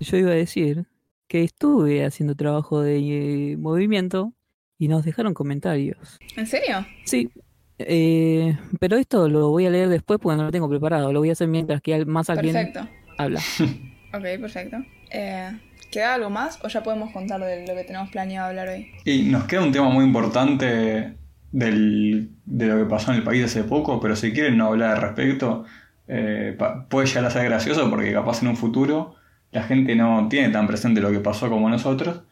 Yo 0.00 0.16
iba 0.16 0.30
a 0.30 0.35
decir 0.35 0.87
que 1.28 1.44
estuve 1.44 2.04
haciendo 2.04 2.35
trabajo 2.35 2.82
de 2.82 3.52
eh, 3.52 3.56
movimiento 3.56 4.32
y 4.80 4.88
nos 4.88 5.04
dejaron 5.04 5.32
comentarios. 5.34 6.18
¿En 6.37 6.46
serio? 6.49 6.84
Sí, 7.04 7.30
eh, 7.78 8.56
pero 8.80 8.96
esto 8.96 9.28
lo 9.28 9.50
voy 9.50 9.66
a 9.66 9.70
leer 9.70 9.88
después 9.88 10.18
porque 10.20 10.37
no 10.38 10.44
lo 10.44 10.50
tengo 10.50 10.68
preparado. 10.68 11.12
Lo 11.12 11.20
voy 11.20 11.28
a 11.28 11.32
hacer 11.32 11.46
mientras 11.49 11.80
que 11.80 12.04
más 12.06 12.28
alguien 12.30 12.54
Perfecto. 12.54 12.88
habla. 13.16 13.40
Ok, 14.12 14.22
perfecto. 14.40 14.76
Eh, 15.12 15.52
¿Queda 15.92 16.14
algo 16.14 16.30
más 16.30 16.58
o 16.64 16.68
ya 16.68 16.82
podemos 16.82 17.12
contar 17.12 17.40
de 17.40 17.64
lo 17.64 17.76
que 17.76 17.84
tenemos 17.84 18.10
planeado 18.10 18.49
hablar 18.49 18.66
hoy? 18.68 18.90
Y 19.04 19.22
nos 19.22 19.44
queda 19.44 19.62
un 19.62 19.70
tema 19.70 19.88
muy 19.88 20.04
importante 20.04 21.14
del- 21.52 22.30
de 22.44 22.66
lo 22.66 22.76
que 22.78 22.84
pasó 22.87 23.12
en 23.12 23.18
el 23.18 23.22
país 23.22 23.44
hace 23.44 23.62
poco, 23.62 24.00
pero 24.00 24.16
si 24.16 24.32
quieren 24.32 24.56
no 24.56 24.66
hablar 24.66 24.96
al 24.96 25.02
respecto, 25.02 25.64
eh, 26.08 26.58
puede 26.88 27.06
llegar 27.06 27.26
a 27.26 27.30
ser 27.30 27.44
gracioso 27.44 27.88
porque 27.88 28.12
capaz 28.12 28.42
en 28.42 28.49
un 28.49 28.56
futuro 28.56 29.14
la 29.52 29.62
gente 29.62 29.94
no 29.94 30.26
tiene 30.28 30.49
tan 30.49 30.66
presente 30.66 31.00
lo 31.00 31.12
que 31.12 31.20
pasó 31.20 31.49
como 31.49 31.70
nosotros 31.70 32.22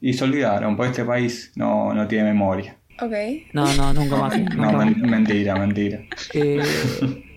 y 0.00 0.12
se 0.12 0.24
olvidaron, 0.24 0.76
porque 0.76 0.90
este 0.90 1.04
país 1.04 1.52
no, 1.56 1.92
no 1.94 2.06
tiene 2.06 2.24
memoria. 2.24 2.76
Ok. 3.00 3.12
No, 3.52 3.72
no, 3.74 3.92
nunca 3.92 4.16
más. 4.16 4.38
No, 4.56 4.72
más. 4.72 4.86
men- 4.86 5.00
mentira, 5.02 5.54
mentira. 5.56 6.00
Eh, 6.34 6.62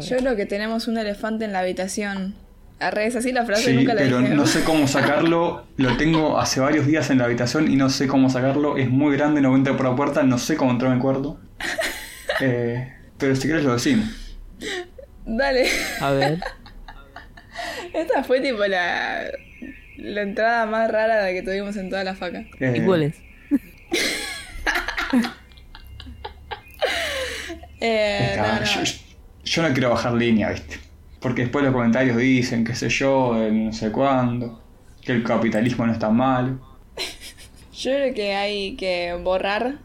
Yo 0.00 0.16
creo 0.16 0.36
que 0.36 0.46
tenemos 0.46 0.88
un 0.88 0.96
elefante 0.98 1.44
en 1.44 1.52
la 1.52 1.60
habitación. 1.60 2.34
Arre, 2.80 3.06
es 3.06 3.14
así 3.14 3.30
la 3.30 3.44
frase, 3.44 3.70
Sí, 3.70 3.76
nunca 3.76 3.94
la 3.94 4.00
pero 4.02 4.18
dije. 4.18 4.34
no 4.34 4.46
sé 4.46 4.64
cómo 4.64 4.88
sacarlo. 4.88 5.66
Lo 5.76 5.96
tengo 5.96 6.40
hace 6.40 6.58
varios 6.60 6.86
días 6.86 7.10
en 7.10 7.18
la 7.18 7.24
habitación 7.24 7.70
y 7.70 7.76
no 7.76 7.90
sé 7.90 8.08
cómo 8.08 8.28
sacarlo. 8.30 8.76
Es 8.76 8.90
muy 8.90 9.16
grande, 9.16 9.40
no 9.40 9.54
entra 9.54 9.76
por 9.76 9.86
la 9.88 9.94
puerta, 9.94 10.22
no 10.24 10.38
sé 10.38 10.56
cómo 10.56 10.72
entrar 10.72 10.90
en 10.90 10.96
el 10.96 11.02
cuarto. 11.02 11.38
Eh, 12.40 12.92
pero 13.18 13.36
si 13.36 13.42
quieres 13.42 13.62
lo 13.62 13.74
decimos. 13.74 14.08
Dale. 15.24 15.68
a 16.00 16.10
ver, 16.10 16.40
Esta 17.92 18.24
fue 18.24 18.40
tipo 18.40 18.64
la, 18.66 19.20
la 20.02 20.22
entrada 20.22 20.66
más 20.66 20.90
rara 20.90 21.22
de 21.24 21.34
que 21.34 21.42
tuvimos 21.42 21.76
en 21.76 21.90
toda 21.90 22.04
la 22.04 22.14
faca. 22.14 22.44
Eh, 22.60 22.74
¿y 22.76 22.80
cuál 22.82 23.02
es? 23.04 23.16
Eh, 27.80 28.26
está, 28.30 28.60
no, 28.60 28.60
no. 28.60 28.64
Yo, 28.64 28.80
yo 29.44 29.62
no 29.62 29.72
quiero 29.72 29.90
bajar 29.90 30.12
línea, 30.14 30.50
¿viste? 30.50 30.78
Porque 31.20 31.42
después 31.42 31.64
los 31.64 31.74
comentarios 31.74 32.16
dicen, 32.16 32.64
qué 32.64 32.74
sé 32.74 32.88
yo, 32.88 33.34
no 33.50 33.72
sé 33.72 33.90
cuándo, 33.92 34.62
que 35.02 35.12
el 35.12 35.22
capitalismo 35.24 35.86
no 35.86 35.92
está 35.92 36.10
mal. 36.10 36.60
Yo 37.72 37.90
creo 37.92 38.14
que 38.14 38.34
hay 38.34 38.76
que 38.76 39.12
borrar. 39.22 39.78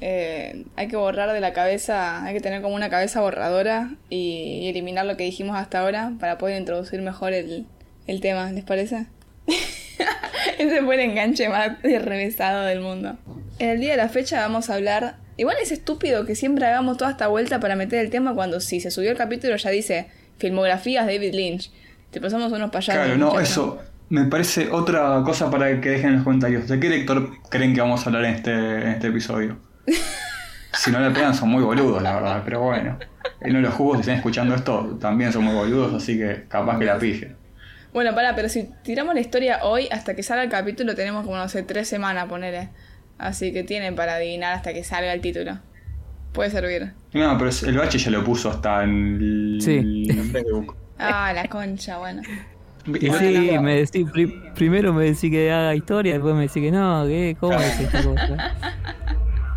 eh, 0.00 0.64
hay 0.76 0.88
que 0.88 0.96
borrar 0.96 1.32
de 1.32 1.40
la 1.40 1.52
cabeza. 1.52 2.24
Hay 2.24 2.34
que 2.34 2.40
tener 2.40 2.60
como 2.62 2.74
una 2.74 2.90
cabeza 2.90 3.20
borradora 3.20 3.90
y, 4.10 4.60
y 4.62 4.68
eliminar 4.68 5.06
lo 5.06 5.16
que 5.16 5.24
dijimos 5.24 5.56
hasta 5.56 5.80
ahora 5.80 6.12
para 6.18 6.38
poder 6.38 6.58
introducir 6.58 7.00
mejor 7.02 7.32
el, 7.32 7.66
el 8.08 8.20
tema. 8.20 8.50
¿Les 8.50 8.64
parece? 8.64 9.06
Ese 10.58 10.82
fue 10.82 10.94
el 10.94 11.10
enganche 11.10 11.48
más 11.48 11.80
revesado 11.82 12.64
del 12.64 12.80
mundo. 12.80 13.16
En 13.58 13.70
el 13.70 13.80
día 13.80 13.92
de 13.92 13.96
la 13.96 14.08
fecha 14.08 14.40
vamos 14.40 14.70
a 14.70 14.74
hablar. 14.74 15.16
Igual 15.36 15.56
es 15.62 15.72
estúpido 15.72 16.24
que 16.24 16.34
siempre 16.34 16.66
hagamos 16.66 16.96
toda 16.96 17.10
esta 17.10 17.28
vuelta 17.28 17.60
para 17.60 17.76
meter 17.76 18.04
el 18.04 18.10
tema 18.10 18.34
cuando 18.34 18.60
si 18.60 18.80
se 18.80 18.90
subió 18.90 19.10
el 19.10 19.16
capítulo 19.16 19.56
ya 19.56 19.70
dice 19.70 20.08
filmografías 20.38 21.06
David 21.06 21.34
Lynch. 21.34 21.70
Te 22.10 22.20
pasamos 22.20 22.52
unos 22.52 22.70
payasos. 22.70 23.04
Claro, 23.04 23.18
no, 23.18 23.38
eso 23.38 23.78
me 24.08 24.24
parece 24.24 24.70
otra 24.70 25.22
cosa 25.24 25.50
para 25.50 25.80
que 25.80 25.90
dejen 25.90 26.10
en 26.10 26.14
los 26.16 26.24
comentarios. 26.24 26.68
¿De 26.68 26.78
qué 26.80 26.88
lector 26.88 27.30
creen 27.50 27.74
que 27.74 27.80
vamos 27.80 28.02
a 28.02 28.06
hablar 28.06 28.24
en 28.24 28.34
este, 28.34 28.52
en 28.52 28.88
este 28.88 29.08
episodio? 29.08 29.58
Si 30.76 30.90
no 30.90 31.00
le 31.00 31.10
pegan 31.10 31.34
son 31.34 31.48
muy 31.48 31.62
boludos, 31.62 32.02
la 32.02 32.16
verdad, 32.16 32.42
pero 32.44 32.60
bueno. 32.60 32.98
Y 33.42 33.50
no 33.50 33.60
los 33.60 33.72
jugos, 33.72 33.96
si 33.96 34.00
están 34.02 34.16
escuchando 34.16 34.54
esto, 34.54 34.98
también 35.00 35.32
son 35.32 35.44
muy 35.44 35.54
boludos, 35.54 35.94
así 35.94 36.18
que 36.18 36.44
capaz 36.48 36.78
que 36.78 36.84
la 36.84 36.98
pijen. 36.98 37.34
Bueno, 37.96 38.14
pará, 38.14 38.34
pero 38.36 38.50
si 38.50 38.68
tiramos 38.82 39.14
la 39.14 39.22
historia 39.22 39.60
hoy, 39.62 39.88
hasta 39.90 40.14
que 40.14 40.22
salga 40.22 40.42
el 40.44 40.50
capítulo, 40.50 40.94
tenemos 40.94 41.24
como, 41.24 41.38
no 41.38 41.48
sé, 41.48 41.62
tres 41.62 41.88
semanas, 41.88 42.26
ponele. 42.26 42.68
Así 43.16 43.54
que 43.54 43.62
tienen 43.62 43.94
para 43.96 44.16
adivinar 44.16 44.52
hasta 44.52 44.74
que 44.74 44.84
salga 44.84 45.14
el 45.14 45.22
título. 45.22 45.58
Puede 46.34 46.50
servir. 46.50 46.92
No, 47.14 47.38
pero 47.38 47.50
el 47.66 47.78
bache 47.78 47.96
ya 47.96 48.10
lo 48.10 48.22
puso 48.22 48.50
hasta 48.50 48.84
en 48.84 49.16
el 49.18 49.58
Sí. 49.62 50.10
Facebook. 50.30 50.76
Ah, 50.98 51.32
la 51.34 51.48
concha, 51.48 51.96
bueno. 51.96 52.20
Y 52.84 53.10
Sí, 53.12 53.56
me 53.62 53.76
decí, 53.76 54.04
pri- 54.04 54.42
primero 54.54 54.92
me 54.92 55.04
decís 55.04 55.30
que 55.30 55.50
haga 55.50 55.74
historia, 55.74 56.12
después 56.12 56.34
me 56.34 56.42
decís 56.42 56.62
que 56.62 56.70
no, 56.70 57.06
¿qué? 57.06 57.34
¿Cómo 57.40 57.58
es 57.58 57.80
esta 57.80 58.02
cosa? 58.02 58.52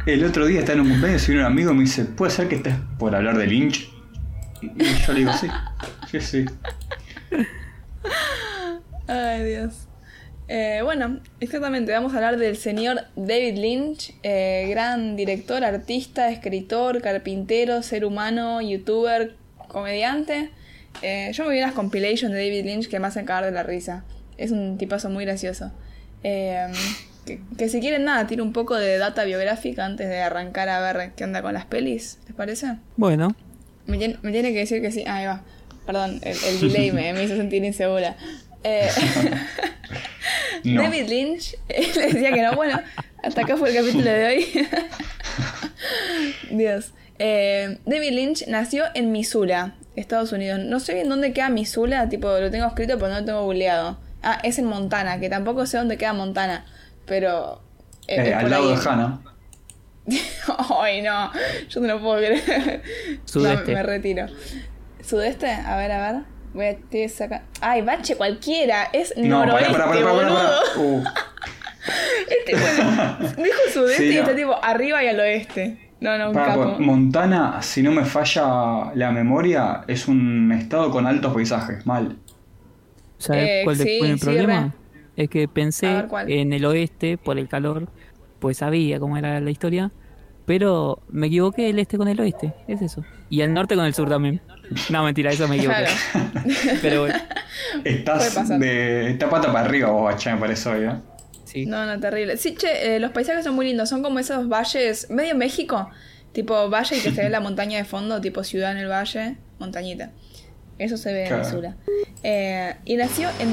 El 0.05 0.24
otro 0.24 0.46
día 0.46 0.62
estaba 0.62 0.75
en 0.79 0.86
un 0.86 0.91
cumpleaños 0.91 1.27
y 1.27 1.34
vino 1.34 1.41
un 1.46 1.51
amigo 1.51 1.72
y 1.72 1.75
me 1.75 1.81
dice, 1.81 2.05
¿puede 2.05 2.31
ser 2.31 2.48
que 2.48 2.55
estés 2.55 2.75
por 2.98 3.13
hablar 3.13 3.38
de 3.38 3.48
Lynch? 3.48 3.91
Y 4.62 4.67
y 4.81 4.96
yo 5.05 5.12
le 5.12 5.19
digo, 5.19 5.34
sí, 5.34 5.48
sí, 6.10 6.22
sí. 6.22 6.46
Ay, 9.09 9.43
Dios. 9.43 9.73
Eh, 10.47 10.81
bueno, 10.83 11.19
exactamente, 11.39 11.91
vamos 11.91 12.13
a 12.13 12.17
hablar 12.17 12.37
del 12.37 12.57
señor 12.57 13.05
David 13.15 13.57
Lynch, 13.57 14.13
eh, 14.21 14.67
gran 14.69 15.15
director, 15.15 15.63
artista, 15.63 16.29
escritor, 16.29 17.01
carpintero, 17.01 17.81
ser 17.81 18.05
humano, 18.05 18.61
youtuber, 18.61 19.35
comediante. 19.67 20.51
Eh, 21.01 21.31
yo 21.33 21.45
me 21.45 21.53
vi 21.53 21.59
unas 21.59 21.73
compilations 21.73 22.33
de 22.33 22.37
David 22.39 22.65
Lynch 22.65 22.87
que 22.87 22.99
me 22.99 23.07
hacen 23.07 23.25
cagar 23.25 23.45
de 23.45 23.51
la 23.51 23.63
risa. 23.63 24.03
Es 24.37 24.51
un 24.51 24.77
tipazo 24.77 25.09
muy 25.09 25.25
gracioso. 25.25 25.71
Eh, 26.23 26.67
que, 27.25 27.41
que 27.57 27.69
si 27.69 27.79
quieren 27.79 28.05
nada, 28.05 28.27
tiro 28.27 28.43
un 28.43 28.53
poco 28.53 28.75
de 28.75 28.97
data 28.99 29.23
biográfica 29.23 29.85
antes 29.85 30.07
de 30.07 30.19
arrancar 30.19 30.69
a 30.69 30.81
ver 30.81 31.13
qué 31.15 31.23
onda 31.23 31.41
con 31.41 31.53
las 31.53 31.65
pelis, 31.65 32.19
¿les 32.27 32.35
parece? 32.35 32.75
Bueno, 32.95 33.35
Me, 33.87 33.97
me 33.97 34.31
tiene 34.31 34.53
que 34.53 34.59
decir 34.59 34.81
que 34.81 34.91
sí. 34.91 35.03
Ahí 35.07 35.25
va. 35.25 35.43
Perdón, 35.85 36.19
el, 36.23 36.37
el 36.47 36.59
delay 36.59 36.91
me, 36.91 37.13
me 37.13 37.23
hizo 37.23 37.35
sentir 37.35 37.63
insegura. 37.63 38.15
Eh, 38.63 38.89
No. 40.63 40.83
David 40.83 41.07
Lynch 41.09 41.55
eh, 41.69 41.91
le 41.95 42.07
decía 42.07 42.31
que 42.31 42.41
no. 42.41 42.53
Bueno, 42.55 42.79
hasta 43.23 43.41
acá 43.41 43.57
fue 43.57 43.69
el 43.69 43.75
capítulo 43.75 44.11
de 44.11 44.25
hoy. 44.25 44.67
Dios. 46.51 46.91
Eh, 47.17 47.77
David 47.85 48.11
Lynch 48.11 48.47
nació 48.47 48.85
en 48.93 49.11
Missoula, 49.11 49.75
Estados 49.95 50.31
Unidos. 50.31 50.59
No 50.59 50.79
sé 50.79 50.93
bien 50.93 51.09
dónde 51.09 51.33
queda 51.33 51.49
Missoula, 51.49 52.09
tipo 52.09 52.27
lo 52.27 52.49
tengo 52.51 52.67
escrito 52.67 52.97
pero 52.97 53.09
no 53.13 53.19
lo 53.19 53.25
tengo 53.25 53.43
googleado. 53.43 53.97
Ah, 54.21 54.39
es 54.43 54.59
en 54.59 54.65
Montana, 54.65 55.19
que 55.19 55.29
tampoco 55.29 55.65
sé 55.65 55.77
dónde 55.77 55.97
queda 55.97 56.13
Montana, 56.13 56.65
pero... 57.05 57.61
eh, 58.07 58.33
al 58.33 58.49
lado 58.49 58.69
ahí. 58.69 58.77
de 58.77 58.89
Hannah. 58.89 59.21
Ay, 60.81 61.01
no, 61.01 61.31
yo 61.69 61.81
no 61.81 61.87
lo 61.87 62.01
puedo 62.01 62.17
creer. 62.17 62.81
Sudeste. 63.25 63.71
No, 63.71 63.77
me 63.77 63.83
retiro. 63.83 64.25
¿Sudeste? 65.05 65.49
A 65.49 65.77
ver, 65.77 65.91
a 65.91 66.11
ver. 66.11 66.21
Voy 66.53 66.65
a 66.65 66.77
te 66.77 67.07
sacar. 67.09 67.43
Ay, 67.61 67.81
bache 67.81 68.15
cualquiera. 68.15 68.89
Es 68.93 69.13
No, 69.17 69.39
pará, 69.39 69.51
noroeste, 69.51 69.71
pará, 69.73 69.85
pará, 69.87 70.01
pará, 70.01 70.15
pará, 70.17 70.29
boludo. 70.29 70.35
pará. 70.35 70.59
Uh, 70.77 71.03
Este, 72.29 72.51
bueno, 72.55 73.17
dijo 73.37 73.57
sudeste 73.73 74.03
Sí, 74.03 74.11
y 74.11 74.15
no. 74.15 74.21
está 74.21 74.35
tipo 74.35 74.63
arriba 74.63 75.03
y 75.03 75.07
al 75.07 75.19
oeste. 75.19 75.91
No, 76.01 76.17
no, 76.17 76.29
un 76.29 76.35
capo. 76.35 76.75
Montana, 76.79 77.61
si 77.61 77.81
no 77.81 77.91
me 77.91 78.05
falla 78.05 78.91
la 78.93 79.11
memoria, 79.11 79.83
es 79.87 80.07
un 80.07 80.51
estado 80.51 80.91
con 80.91 81.07
altos 81.07 81.33
paisajes, 81.33 81.85
mal. 81.85 82.17
¿sabes 83.17 83.43
Eh, 83.49 83.61
cuál 83.63 83.75
sí, 83.75 83.97
fue 83.99 84.09
el 84.11 84.19
sí, 84.19 84.25
problema? 84.25 84.75
Es 85.17 85.29
que 85.29 85.47
pensé 85.47 86.05
en 86.27 86.53
el 86.53 86.65
oeste 86.65 87.17
por 87.17 87.37
el 87.39 87.47
calor, 87.49 87.89
pues 88.39 88.57
sabía 88.57 88.99
cómo 88.99 89.17
era 89.17 89.39
la 89.41 89.49
historia, 89.51 89.91
pero 90.45 91.01
me 91.09 91.27
equivoqué 91.27 91.69
el 91.69 91.79
este 91.79 91.97
con 91.97 92.07
el 92.07 92.19
oeste, 92.21 92.53
es 92.67 92.81
eso. 92.81 93.03
Y 93.29 93.41
el 93.41 93.53
norte 93.53 93.75
con 93.75 93.85
el 93.85 93.93
sur 93.93 94.07
también. 94.09 94.41
No, 94.89 95.03
mentira, 95.03 95.31
eso 95.31 95.47
me 95.47 95.57
equivoqué. 95.57 95.85
Claro. 96.11 96.77
Pero 96.81 97.01
bueno, 97.01 97.15
Estás 97.83 98.59
de. 98.59 99.11
Está 99.11 99.29
pata 99.29 99.51
para 99.51 99.65
arriba 99.65 99.89
vos, 99.89 100.03
bacha, 100.03 100.33
me 100.35 100.41
parece 100.41 100.69
hoy, 100.69 100.85
¿eh? 100.85 100.91
sí. 101.45 101.65
No, 101.65 101.85
no, 101.85 101.99
terrible. 101.99 102.38
Sí, 102.38 102.55
che, 102.55 102.95
eh, 102.95 102.99
los 102.99 103.11
paisajes 103.11 103.43
son 103.43 103.55
muy 103.55 103.65
lindos. 103.65 103.89
Son 103.89 104.01
como 104.03 104.19
esos 104.19 104.47
valles, 104.47 105.09
medio 105.09 105.35
México. 105.35 105.89
Tipo 106.33 106.69
valle 106.69 106.97
y 106.97 106.99
que 107.01 107.11
se 107.11 107.23
ve 107.23 107.29
la 107.29 107.39
montaña 107.47 107.77
de 107.77 107.85
fondo, 107.85 108.21
tipo 108.21 108.43
ciudad 108.43 108.71
en 108.73 108.77
el 108.77 108.88
valle, 108.89 109.35
montañita. 109.59 110.11
Eso 110.77 110.95
se 110.95 111.11
ve 111.11 111.21
en 111.23 111.27
Claro. 111.27 111.43
Missoula. 111.43 111.75
Eh, 112.23 112.75
y 112.85 112.95
nació 112.95 113.29
en 113.39 113.49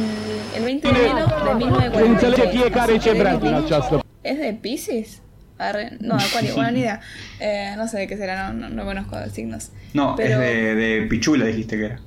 el 0.56 0.62
20 0.64 0.92
de 0.92 1.06
enero 1.06 1.26
de 1.26 1.54
1946. 1.54 2.20
Senza 2.20 2.28
le 2.28 2.36
chiacchiere 2.36 2.70
Nació 2.70 2.96
c'è 3.00 3.06
David 3.06 3.20
Brandina, 3.20 3.58
Lynch. 3.60 3.68
just 3.72 4.04
¿Es 4.22 4.38
de 4.38 4.52
Pisces? 4.54 5.22
Arre- 5.58 5.96
No, 6.00 6.16
Acuario, 6.16 6.54
bueno, 6.54 6.70
ni 6.72 6.80
idea. 6.80 7.00
Eh, 7.40 7.74
no 7.76 7.86
sé 7.88 7.98
de 7.98 8.06
qué 8.06 8.16
será, 8.16 8.52
no, 8.52 8.68
no, 8.68 8.74
no 8.74 8.84
conozco 8.84 9.16
de 9.18 9.30
signos. 9.30 9.70
No, 9.94 10.14
Pero- 10.16 10.40
es 10.42 10.54
de, 10.56 10.74
de 10.74 11.02
Pichula, 11.06 11.44
dijiste 11.46 11.76
que 11.78 11.84
era. 11.86 12.00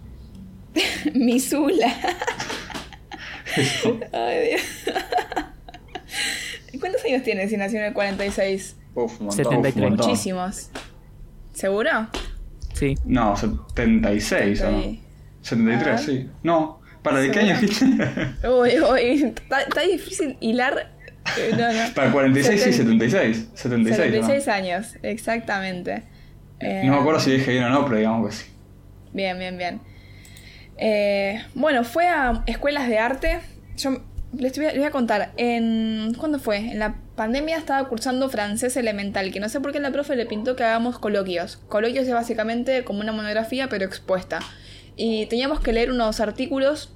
Misula. 1.14 1.88
Ay, 4.14 4.48
Dios. 4.50 4.62
¿Cuántos 6.80 7.04
años 7.06 7.24
tienes 7.24 7.50
si 7.50 7.58
nació 7.58 7.80
en 7.80 7.86
el 7.86 7.94
46? 7.94 8.76
Uf, 8.96 9.20
un 9.20 9.28
montón. 9.28 9.46
73. 9.46 9.76
un 9.76 9.82
montón. 9.90 10.08
Muchísimos. 10.08 10.70
¿Seguro? 11.54 11.90
Sí. 12.74 12.96
No, 13.06 13.36
76 13.36 14.62
o 14.62 14.72
no. 14.72 14.78
Estoy- 14.80 15.00
73, 15.42 15.88
Ah. 15.88 15.98
sí. 15.98 16.30
No, 16.44 16.82
¿para 17.02 17.20
de 17.20 17.32
qué 17.32 17.40
año 17.40 17.60
dijiste? 17.60 17.86
Uy, 18.48 18.80
uy, 18.80 19.24
está, 19.36 19.62
está 19.62 19.82
difícil 19.82 20.38
hilar. 20.40 20.92
Eh, 21.38 21.52
No, 21.58 21.72
no. 21.72 21.94
Para 21.96 22.12
46 22.12 22.62
sí, 22.62 22.70
Seten- 22.70 22.74
76. 22.78 23.48
76, 23.54 24.00
¿o 24.00 24.02
no? 24.02 24.28
76 24.28 24.48
años, 24.48 24.96
exactamente. 25.04 26.04
Eh, 26.60 26.82
No 26.86 26.94
me 26.94 27.00
acuerdo 27.00 27.20
si 27.20 27.32
dije 27.32 27.52
bien 27.52 27.64
o 27.66 27.70
no, 27.70 27.86
pero 27.86 27.98
digamos 27.98 28.30
que 28.30 28.36
sí. 28.36 28.46
Bien, 29.14 29.38
bien, 29.40 29.58
bien. 29.58 29.82
Eh, 30.78 31.42
bueno, 31.56 31.84
fue 31.84 32.08
a 32.08 32.44
escuelas 32.46 32.88
de 32.88 33.00
arte. 33.00 33.40
Yo 33.78 34.02
les 34.38 34.56
voy, 34.58 34.66
a, 34.68 34.70
les 34.70 34.78
voy 34.78 34.88
a 34.88 34.92
contar. 34.92 35.32
En, 35.38 36.14
¿Cuándo 36.18 36.40
fue? 36.40 36.58
En 36.58 36.80
la 36.80 36.96
pandemia 37.16 37.58
estaba 37.58 37.88
cursando 37.90 38.30
francés 38.30 38.78
elemental, 38.78 39.32
que 39.32 39.40
no 39.40 39.50
sé 39.50 39.60
por 39.60 39.72
qué 39.72 39.80
la 39.80 39.92
profe 39.92 40.16
le 40.16 40.26
pintó 40.26 40.56
que 40.56 40.64
hagamos 40.64 41.00
coloquios. 41.00 41.58
Coloquios 41.68 42.08
es 42.08 42.14
básicamente 42.14 42.84
como 42.84 43.00
una 43.02 43.12
monografía, 43.12 43.68
pero 43.70 43.86
expuesta. 43.86 44.40
Y 44.96 45.26
teníamos 45.28 45.60
que 45.62 45.74
leer 45.74 45.92
unos 45.92 46.20
artículos 46.20 46.94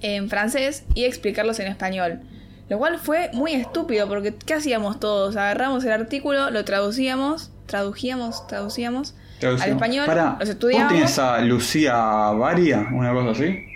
en 0.00 0.28
francés 0.28 0.84
y 0.94 1.04
explicarlos 1.04 1.58
en 1.60 1.66
español. 1.68 2.20
Lo 2.68 2.78
cual 2.78 2.98
fue 2.98 3.30
muy 3.34 3.52
estúpido, 3.52 4.08
porque 4.08 4.34
¿qué 4.46 4.54
hacíamos 4.54 4.98
todos? 4.98 5.36
Agarramos 5.36 5.84
el 5.84 5.92
artículo, 5.92 6.50
lo 6.50 6.64
traducíamos, 6.64 7.52
tradujíamos, 7.66 8.46
traducíamos 8.46 9.14
al 9.42 9.68
español, 9.70 10.06
Pará, 10.06 10.30
los 10.30 10.38
¿Vos 10.38 10.48
estudiábamos. 10.48 10.92
tienes 10.92 11.18
a 11.18 11.40
Lucía 11.42 11.94
Varia? 11.96 12.86
¿Una 12.92 13.12
cosa 13.12 13.30
así? 13.32 13.66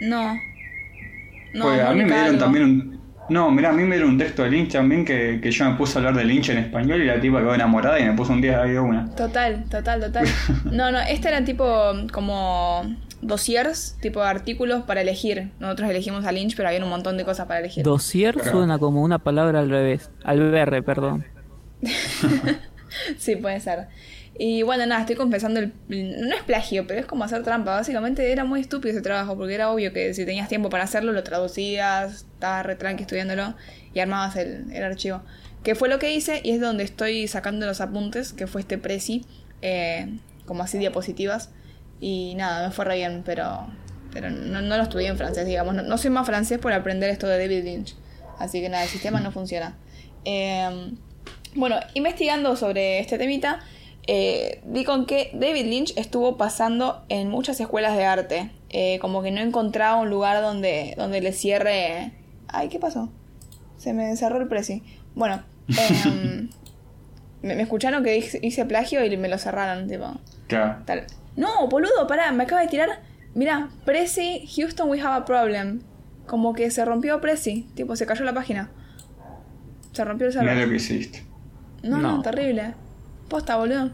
No. 0.00 0.34
No, 1.52 1.64
Pues 1.64 1.82
a 1.82 1.90
mí 1.92 1.98
me 2.00 2.04
dieron 2.06 2.24
algo. 2.26 2.38
también 2.38 2.64
un... 2.64 3.00
No, 3.28 3.50
mira, 3.50 3.68
a 3.70 3.72
mí 3.72 3.84
me 3.84 3.94
dieron 3.96 4.12
un 4.12 4.18
texto 4.18 4.42
de 4.42 4.50
Lynch 4.50 4.72
también 4.72 5.04
que, 5.04 5.38
que 5.40 5.50
yo 5.52 5.64
me 5.70 5.76
puse 5.76 5.94
a 5.94 5.98
hablar 5.98 6.16
de 6.16 6.24
Lynch 6.24 6.48
en 6.48 6.58
español 6.58 7.00
y 7.00 7.04
la 7.06 7.20
tipa 7.20 7.38
quedó 7.38 7.54
enamorada 7.54 8.00
y 8.00 8.04
me 8.04 8.12
puso 8.14 8.32
un 8.32 8.40
10 8.40 8.56
ahí 8.56 8.70
de 8.72 8.80
una. 8.80 9.08
Total, 9.14 9.64
total, 9.70 10.00
total. 10.00 10.26
No, 10.64 10.90
no, 10.90 10.98
este 11.00 11.28
era 11.28 11.44
tipo 11.44 11.66
como 12.12 12.82
dossiers, 13.22 13.96
tipo 14.00 14.22
artículos 14.22 14.82
para 14.84 15.00
elegir. 15.02 15.50
Nosotros 15.60 15.90
elegimos 15.90 16.24
a 16.24 16.32
Lynch, 16.32 16.56
pero 16.56 16.68
había 16.68 16.82
un 16.82 16.90
montón 16.90 17.16
de 17.16 17.24
cosas 17.24 17.46
para 17.46 17.60
elegir. 17.60 17.84
Dossier 17.84 18.34
Claro. 18.34 18.50
suena 18.52 18.78
como 18.78 19.02
una 19.02 19.18
palabra 19.18 19.60
al 19.60 19.70
revés. 19.70 20.10
Al 20.24 20.50
BR, 20.50 20.82
perdón. 20.82 21.24
Sí, 23.18 23.36
puede 23.36 23.60
ser. 23.60 23.86
Y 24.36 24.62
bueno, 24.62 24.84
nada, 24.86 25.02
estoy 25.02 25.16
confesando 25.16 25.60
el... 25.60 25.72
No 25.88 26.34
es 26.34 26.42
plagio, 26.42 26.86
pero 26.86 26.98
es 27.00 27.06
como 27.06 27.24
hacer 27.24 27.42
trampa. 27.44 27.72
Básicamente 27.76 28.32
era 28.32 28.44
muy 28.44 28.60
estúpido 28.60 28.92
ese 28.92 29.02
trabajo, 29.02 29.36
porque 29.36 29.54
era 29.54 29.70
obvio 29.70 29.92
que 29.92 30.12
si 30.14 30.24
tenías 30.24 30.48
tiempo 30.48 30.70
para 30.70 30.84
hacerlo, 30.84 31.12
lo 31.12 31.22
traducías, 31.22 32.26
estabas 32.34 32.66
re 32.66 32.74
tranqui 32.74 33.02
estudiándolo 33.02 33.54
y 33.94 34.00
armabas 34.00 34.36
el, 34.36 34.72
el 34.72 34.82
archivo. 34.82 35.22
Que 35.62 35.74
fue 35.74 35.88
lo 35.88 35.98
que 35.98 36.14
hice 36.14 36.40
y 36.42 36.50
es 36.52 36.60
donde 36.60 36.84
estoy 36.84 37.28
sacando 37.28 37.66
los 37.66 37.80
apuntes, 37.80 38.32
que 38.32 38.46
fue 38.46 38.62
este 38.62 38.78
Prezi, 38.78 39.24
eh, 39.62 40.08
como 40.46 40.62
así 40.62 40.78
diapositivas. 40.78 41.50
Y 42.00 42.34
nada, 42.36 42.66
me 42.66 42.72
fue 42.72 42.84
re 42.84 42.96
bien, 42.96 43.22
pero, 43.24 43.66
pero 44.12 44.30
no, 44.30 44.62
no 44.62 44.76
lo 44.76 44.82
estudié 44.82 45.08
en 45.08 45.18
francés, 45.18 45.46
digamos. 45.46 45.74
No, 45.74 45.82
no 45.82 45.98
soy 45.98 46.10
más 46.10 46.26
francés 46.26 46.58
por 46.58 46.72
aprender 46.72 47.10
esto 47.10 47.26
de 47.26 47.38
David 47.38 47.64
Lynch. 47.64 47.94
Así 48.38 48.60
que 48.60 48.68
nada, 48.68 48.84
el 48.84 48.88
sistema 48.88 49.20
no 49.20 49.32
funciona. 49.32 49.76
Eh, 50.24 50.92
bueno, 51.54 51.76
investigando 51.94 52.56
sobre 52.56 53.00
este 53.00 53.18
temita, 53.18 53.60
eh, 54.06 54.60
di 54.64 54.84
con 54.84 55.04
que 55.06 55.30
David 55.34 55.66
Lynch 55.66 55.92
estuvo 55.96 56.36
pasando 56.36 57.04
en 57.08 57.28
muchas 57.28 57.60
escuelas 57.60 57.96
de 57.96 58.04
arte. 58.04 58.50
Eh, 58.70 58.98
como 59.00 59.22
que 59.22 59.30
no 59.30 59.40
encontraba 59.40 60.00
un 60.00 60.10
lugar 60.10 60.42
donde, 60.42 60.94
donde 60.96 61.20
le 61.20 61.32
cierre. 61.32 62.12
Ay, 62.48 62.68
¿qué 62.68 62.78
pasó? 62.78 63.10
Se 63.76 63.92
me 63.92 64.16
cerró 64.16 64.40
el 64.40 64.48
presi. 64.48 64.82
Bueno, 65.14 65.42
em, 65.68 66.48
me, 67.42 67.54
me 67.56 67.62
escucharon 67.62 68.02
que 68.04 68.16
hice, 68.16 68.38
hice 68.42 68.64
plagio 68.64 69.04
y 69.04 69.16
me 69.16 69.28
lo 69.28 69.38
cerraron, 69.38 69.88
tipo. 69.88 70.06
Claro. 70.46 70.82
Tal. 70.86 71.06
No, 71.40 71.68
boludo, 71.68 72.06
pará, 72.06 72.32
me 72.32 72.44
acaba 72.44 72.60
de 72.62 72.68
tirar. 72.68 73.00
Mira, 73.34 73.68
Prezi, 73.84 74.46
Houston, 74.56 74.88
we 74.90 75.00
have 75.00 75.14
a 75.16 75.24
problem. 75.24 75.80
Como 76.26 76.52
que 76.54 76.70
se 76.70 76.84
rompió 76.84 77.20
Prezi, 77.20 77.66
tipo, 77.74 77.96
se 77.96 78.04
cayó 78.06 78.24
la 78.24 78.34
página. 78.34 78.70
Se 79.92 80.04
rompió 80.04 80.26
el 80.26 80.32
server. 80.32 80.50
Mira 80.54 80.64
lo 80.66 80.70
que 80.70 80.76
hiciste. 80.76 81.24
No, 81.82 81.96
no, 81.98 82.16
No. 82.16 82.22
terrible. 82.22 82.74
Posta, 83.28 83.56
boludo. 83.56 83.90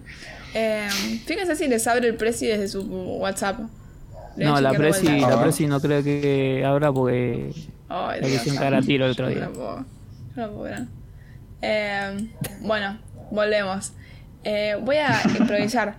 Eh, 0.55 0.89
fíjense 1.27 1.55
si 1.57 1.69
les 1.69 1.87
abre 1.87 2.09
el 2.09 2.17
Prezi 2.17 2.47
desde 2.47 2.69
su 2.69 2.83
WhatsApp. 3.21 3.61
No, 4.37 4.61
la 4.61 4.73
Prezi, 4.73 5.21
la. 5.21 5.41
Prezi 5.41 5.67
no 5.67 5.81
creo 5.81 6.03
que 6.03 6.65
abra 6.67 6.93
porque 6.93 7.53
Ay, 7.89 8.21
la 8.21 8.27
Dios. 8.27 8.41
quisieron 8.43 8.57
cagar 8.63 8.75
a 8.75 8.83
tiro 8.83 9.05
el 9.07 9.13
otro 9.13 9.27
No 9.29 9.35
día. 9.35 9.49
no 10.37 10.51
puedo. 10.53 10.87
Eh, 11.63 12.29
bueno, 12.61 12.99
volvemos. 13.31 13.93
Eh, 14.45 14.77
voy 14.83 14.97
a 14.97 15.21
improvisar. 15.39 15.97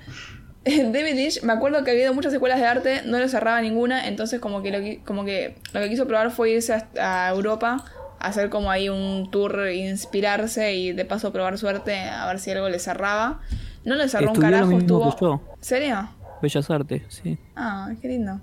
David 0.92 1.16
Lynch, 1.16 1.44
me 1.44 1.54
acuerdo 1.54 1.84
que 1.84 1.92
había 1.92 2.04
ido 2.04 2.12
a 2.12 2.16
muchas 2.16 2.34
escuelas 2.34 2.60
de 2.60 2.66
arte, 2.66 3.02
no 3.06 3.20
le 3.20 3.30
cerraba 3.30 3.62
ninguna, 3.62 4.08
entonces 4.08 4.40
como 4.40 4.62
que 4.62 4.72
lo, 4.72 5.06
como 5.06 5.26
que 5.26 5.56
lo 5.74 5.80
que 5.82 5.90
quiso 5.90 6.08
probar 6.08 6.32
fue 6.32 6.52
irse 6.52 6.74
a, 6.74 7.28
a 7.28 7.30
Europa, 7.30 7.84
hacer 8.20 8.50
como 8.50 8.72
ahí 8.72 8.90
un 8.90 9.30
tour, 9.32 9.70
inspirarse 9.72 10.76
y 10.76 10.92
de 10.92 11.06
paso 11.06 11.32
probar 11.32 11.58
suerte 11.58 11.98
a 12.00 12.26
ver 12.28 12.40
si 12.40 12.52
algo 12.52 12.70
le 12.70 12.80
cerraba. 12.80 13.40
No 13.86 13.96
le 13.96 14.10
cerró 14.10 14.32
un 14.32 14.34
Estudió 14.34 14.50
lo 14.50 14.68
carajo, 14.68 14.72
mismo 14.76 15.10
estuvo... 15.10 15.16
que 15.16 15.26
yo. 15.26 15.42
¿Serio? 15.62 16.10
Bellas 16.42 16.70
Artes, 16.70 17.04
sí. 17.10 17.38
Ah, 17.56 17.90
qué 18.02 18.08
lindo. 18.10 18.42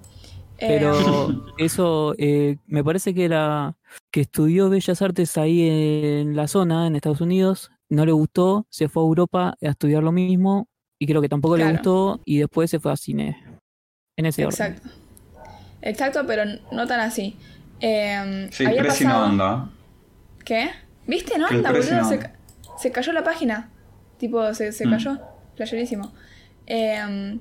Eh, 0.58 0.66
Pero 0.68 1.44
eso, 1.58 2.14
eh, 2.18 2.56
me 2.66 2.82
parece 2.82 3.14
que 3.14 3.24
era 3.24 3.76
que 4.10 4.22
estudió 4.22 4.70
Bellas 4.70 5.02
Artes 5.02 5.36
ahí 5.36 5.68
en 5.68 6.36
la 6.36 6.48
zona, 6.48 6.86
en 6.86 6.96
Estados 6.96 7.20
Unidos, 7.20 7.70
no 7.88 8.06
le 8.06 8.12
gustó, 8.12 8.66
se 8.70 8.88
fue 8.88 9.02
a 9.02 9.06
Europa 9.06 9.54
a 9.60 9.66
estudiar 9.68 10.02
lo 10.02 10.12
mismo 10.12 10.68
y 10.98 11.06
creo 11.06 11.20
que 11.20 11.28
tampoco 11.28 11.56
le 11.56 11.70
gustó 11.70 12.20
y 12.24 12.38
después 12.38 12.70
se 12.70 12.80
fue 12.80 12.92
a 12.92 12.96
cine. 12.96 13.42
En 14.16 14.26
ese 14.26 14.46
orden. 14.46 14.72
Exacto. 14.74 14.88
Exacto, 15.82 16.24
pero 16.26 16.44
no 16.72 16.86
tan 16.86 17.00
así. 17.00 17.36
Eh, 17.80 18.48
Sí, 18.52 18.64
había 18.64 18.82
Prezi 18.82 19.04
no 19.04 19.10
pasado- 19.10 19.24
anda. 19.26 19.70
¿Qué? 20.44 20.70
¿Viste? 21.06 21.38
No 21.38 21.46
anda, 21.46 21.70
boludo. 21.72 21.84
Se, 21.84 21.94
anda. 21.94 22.18
ca- 22.20 22.32
se 22.78 22.92
cayó 22.92 23.12
la 23.12 23.24
página. 23.24 23.70
Tipo, 24.18 24.54
se, 24.54 24.72
se 24.72 24.86
Mm. 24.86 24.90
cayó. 24.90 25.18
Playerísimo. 25.56 26.12
Eh, 26.66 27.38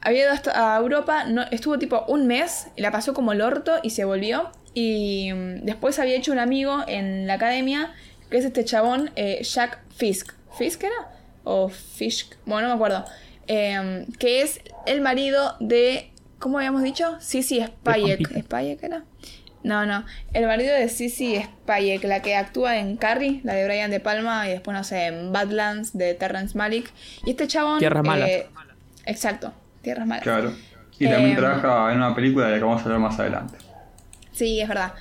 había 0.00 0.22
ido 0.24 0.32
hasta 0.32 0.74
a 0.74 0.78
Europa, 0.78 1.24
no, 1.24 1.42
estuvo 1.50 1.78
tipo 1.78 2.04
un 2.08 2.26
mes, 2.26 2.68
y 2.76 2.82
la 2.82 2.90
pasó 2.90 3.12
como 3.14 3.32
el 3.32 3.40
orto 3.42 3.72
y 3.82 3.90
se 3.90 4.04
volvió. 4.04 4.50
Y 4.74 5.32
mm, 5.32 5.64
después 5.64 5.98
había 5.98 6.16
hecho 6.16 6.32
un 6.32 6.38
amigo 6.38 6.82
en 6.86 7.26
la 7.26 7.34
academia, 7.34 7.92
que 8.30 8.38
es 8.38 8.44
este 8.44 8.64
chabón, 8.64 9.10
eh, 9.16 9.42
Jack 9.42 9.80
Fisk. 9.94 10.32
¿Fisk 10.56 10.84
era? 10.84 11.12
O 11.44 11.68
Fisk, 11.68 12.34
bueno, 12.46 12.68
no 12.68 12.74
me 12.74 12.76
acuerdo. 12.76 13.04
Eh, 13.48 14.06
que 14.18 14.42
es 14.42 14.60
el 14.86 15.00
marido 15.00 15.56
de. 15.60 16.10
¿Cómo 16.38 16.58
habíamos 16.58 16.82
dicho? 16.82 17.16
Sissy 17.20 17.64
Spayek. 17.64 18.42
¿Spayek 18.42 18.82
era? 18.82 19.04
No, 19.62 19.86
no. 19.86 20.04
El 20.32 20.46
marido 20.46 20.74
de 20.74 20.88
Sissy 20.88 21.40
Spayek, 21.40 22.02
la 22.04 22.20
que 22.22 22.34
actúa 22.34 22.78
en 22.78 22.96
Carrie, 22.96 23.40
la 23.44 23.54
de 23.54 23.64
Brian 23.64 23.90
De 23.92 24.00
Palma, 24.00 24.48
y 24.48 24.50
después, 24.52 24.76
no 24.76 24.82
sé, 24.82 25.06
en 25.06 25.32
Badlands 25.32 25.96
de 25.96 26.14
Terrence 26.14 26.56
Malick. 26.58 26.90
Y 27.24 27.30
este 27.30 27.46
chabón. 27.46 27.78
Tierras 27.78 28.04
Malas. 28.04 28.28
eh, 28.28 28.46
exacto, 29.06 29.52
Tierras 29.82 30.06
Malas. 30.06 30.22
Claro. 30.24 30.52
Y 30.98 31.08
también 31.08 31.32
Eh, 31.32 31.36
trabaja 31.36 31.90
en 31.92 31.98
una 31.98 32.14
película 32.14 32.46
de 32.46 32.52
la 32.52 32.58
que 32.58 32.64
vamos 32.64 32.80
a 32.82 32.84
hablar 32.84 32.98
más 33.00 33.18
adelante. 33.20 33.58
Sí, 34.32 34.60
es 34.60 34.68
verdad. 34.68 34.94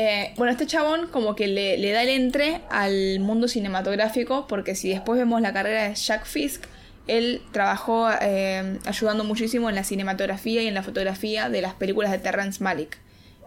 Eh, 0.00 0.32
bueno, 0.36 0.52
este 0.52 0.64
chabón 0.64 1.08
como 1.08 1.34
que 1.34 1.48
le, 1.48 1.76
le 1.76 1.90
da 1.90 2.04
el 2.04 2.10
entre 2.10 2.60
al 2.70 3.18
mundo 3.18 3.48
cinematográfico 3.48 4.46
porque 4.46 4.76
si 4.76 4.90
después 4.90 5.18
vemos 5.18 5.40
la 5.40 5.52
carrera 5.52 5.88
de 5.88 5.96
Jack 5.96 6.24
Fisk, 6.24 6.66
él 7.08 7.42
trabajó 7.50 8.08
eh, 8.20 8.78
ayudando 8.86 9.24
muchísimo 9.24 9.68
en 9.68 9.74
la 9.74 9.82
cinematografía 9.82 10.62
y 10.62 10.68
en 10.68 10.74
la 10.74 10.84
fotografía 10.84 11.48
de 11.48 11.62
las 11.62 11.74
películas 11.74 12.12
de 12.12 12.18
Terrence 12.18 12.62
Malick. 12.62 12.96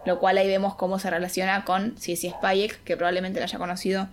Lo 0.04 0.18
cual 0.18 0.36
ahí 0.36 0.46
vemos 0.46 0.74
cómo 0.74 0.98
se 0.98 1.08
relaciona 1.08 1.64
con 1.64 1.96
Sissy 1.96 2.28
Spayek, 2.28 2.84
que 2.84 2.98
probablemente 2.98 3.40
la 3.40 3.46
haya 3.46 3.58
conocido 3.58 4.08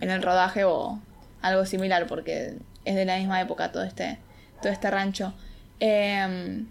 en 0.00 0.10
el 0.10 0.20
rodaje 0.20 0.64
o 0.64 1.00
algo 1.42 1.64
similar 1.64 2.08
porque 2.08 2.56
es 2.84 2.96
de 2.96 3.04
la 3.04 3.18
misma 3.18 3.40
época 3.40 3.70
todo 3.70 3.84
este, 3.84 4.18
todo 4.60 4.72
este 4.72 4.90
rancho. 4.90 5.32
Eh, 5.78 6.64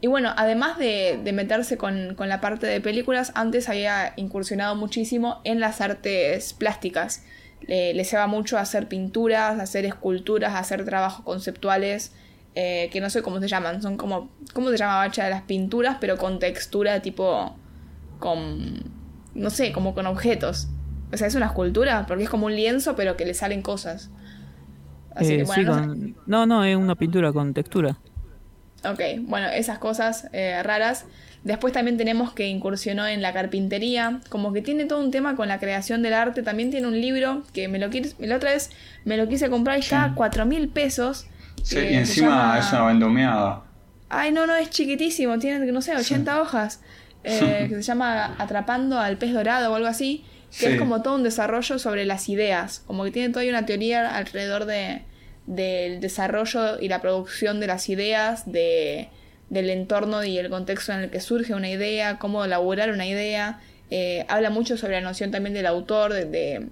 y 0.00 0.06
bueno, 0.06 0.32
además 0.36 0.78
de, 0.78 1.20
de 1.22 1.32
meterse 1.32 1.76
con, 1.76 2.14
con 2.14 2.28
la 2.28 2.40
parte 2.40 2.66
de 2.66 2.80
películas, 2.80 3.32
antes 3.34 3.68
había 3.68 4.12
incursionado 4.16 4.76
muchísimo 4.76 5.40
en 5.44 5.60
las 5.60 5.80
artes 5.80 6.52
plásticas. 6.52 7.24
Le, 7.66 7.92
le 7.94 8.04
se 8.04 8.16
va 8.16 8.28
mucho 8.28 8.56
a 8.58 8.60
hacer 8.60 8.86
pinturas, 8.88 9.58
a 9.58 9.62
hacer 9.62 9.84
esculturas, 9.84 10.54
a 10.54 10.60
hacer 10.60 10.84
trabajos 10.84 11.24
conceptuales, 11.24 12.12
eh, 12.54 12.88
que 12.92 13.00
no 13.00 13.10
sé 13.10 13.22
cómo 13.22 13.40
se 13.40 13.48
llaman, 13.48 13.82
son 13.82 13.96
como, 13.96 14.30
¿cómo 14.54 14.70
se 14.70 14.76
llama 14.76 14.96
bacha 14.98 15.24
de 15.24 15.30
las 15.30 15.42
pinturas? 15.42 15.96
Pero 16.00 16.16
con 16.16 16.38
textura 16.38 17.02
tipo, 17.02 17.56
con, 18.20 18.82
no 19.34 19.50
sé, 19.50 19.72
como 19.72 19.94
con 19.94 20.06
objetos. 20.06 20.68
O 21.12 21.16
sea, 21.16 21.26
es 21.26 21.34
una 21.34 21.46
escultura, 21.46 22.04
porque 22.06 22.24
es 22.24 22.30
como 22.30 22.46
un 22.46 22.54
lienzo, 22.54 22.94
pero 22.94 23.16
que 23.16 23.24
le 23.26 23.34
salen 23.34 23.62
cosas. 23.62 24.10
Así 25.14 25.34
Eh, 25.34 25.38
que, 25.38 25.46
sí, 25.46 25.46
bueno, 25.46 25.62
no 25.64 25.74
sé- 25.74 25.88
con- 25.88 26.16
no, 26.26 26.46
no, 26.46 26.64
es 26.64 26.76
una 26.76 26.94
pintura 26.94 27.32
con 27.32 27.52
textura. 27.54 27.98
Ok, 28.84 29.00
bueno, 29.22 29.48
esas 29.48 29.78
cosas 29.78 30.28
eh, 30.32 30.62
raras. 30.62 31.04
Después 31.44 31.72
también 31.72 31.96
tenemos 31.96 32.32
que 32.32 32.48
incursionó 32.48 33.06
en 33.06 33.22
la 33.22 33.32
carpintería, 33.32 34.20
como 34.28 34.52
que 34.52 34.60
tiene 34.60 34.84
todo 34.86 35.00
un 35.00 35.10
tema 35.10 35.36
con 35.36 35.48
la 35.48 35.58
creación 35.58 36.02
del 36.02 36.14
arte. 36.14 36.42
También 36.42 36.70
tiene 36.70 36.86
un 36.88 37.00
libro 37.00 37.44
que 37.52 37.68
me 37.68 37.78
lo 37.78 37.90
quise, 37.90 38.14
la 38.26 38.36
otra 38.36 38.52
vez 38.52 38.70
me 39.04 39.16
lo 39.16 39.28
quise 39.28 39.48
comprar 39.48 39.76
y 39.78 39.80
estaba 39.80 40.04
a 40.04 40.14
4 40.14 40.46
mil 40.46 40.68
pesos. 40.68 41.26
Sí, 41.62 41.78
Eh, 41.78 41.92
y 41.92 41.94
encima 41.96 42.28
llama- 42.30 42.58
es 42.58 42.72
una 42.72 42.86
vendomeada. 42.86 43.62
Ay, 44.08 44.32
no, 44.32 44.46
no, 44.46 44.54
es 44.56 44.70
chiquitísimo, 44.70 45.38
tiene, 45.38 45.64
no 45.70 45.80
sé, 45.82 45.94
80 45.94 46.40
hojas. 46.40 46.80
eh, 47.24 47.66
que 47.68 47.74
se 47.76 47.82
llama 47.82 48.34
Atrapando 48.38 48.98
al 49.00 49.16
pez 49.18 49.32
dorado 49.32 49.72
o 49.72 49.74
algo 49.74 49.88
así. 49.88 50.24
Que 50.50 50.56
Sí. 50.56 50.72
es 50.72 50.78
como 50.78 51.02
todo 51.02 51.16
un 51.16 51.22
desarrollo 51.24 51.78
sobre 51.78 52.04
las 52.06 52.28
ideas. 52.28 52.82
Como 52.86 53.04
que 53.04 53.10
tiene 53.10 53.28
toda 53.34 53.44
una 53.46 53.66
teoría 53.66 54.16
alrededor 54.16 54.64
de, 54.64 55.02
del 55.48 56.00
desarrollo 56.00 56.78
y 56.78 56.88
la 56.88 57.00
producción 57.00 57.58
de 57.58 57.66
las 57.66 57.88
ideas, 57.88 58.50
de, 58.50 59.08
del 59.48 59.70
entorno 59.70 60.22
y 60.22 60.38
el 60.38 60.50
contexto 60.50 60.92
en 60.92 61.00
el 61.00 61.10
que 61.10 61.20
surge 61.20 61.54
una 61.54 61.70
idea, 61.70 62.18
cómo 62.18 62.44
elaborar 62.44 62.90
una 62.90 63.06
idea. 63.06 63.58
Eh, 63.90 64.26
habla 64.28 64.50
mucho 64.50 64.76
sobre 64.76 64.92
la 64.94 65.00
noción 65.00 65.30
también 65.30 65.54
del 65.54 65.66
autor, 65.66 66.12
de, 66.12 66.26
de 66.26 66.68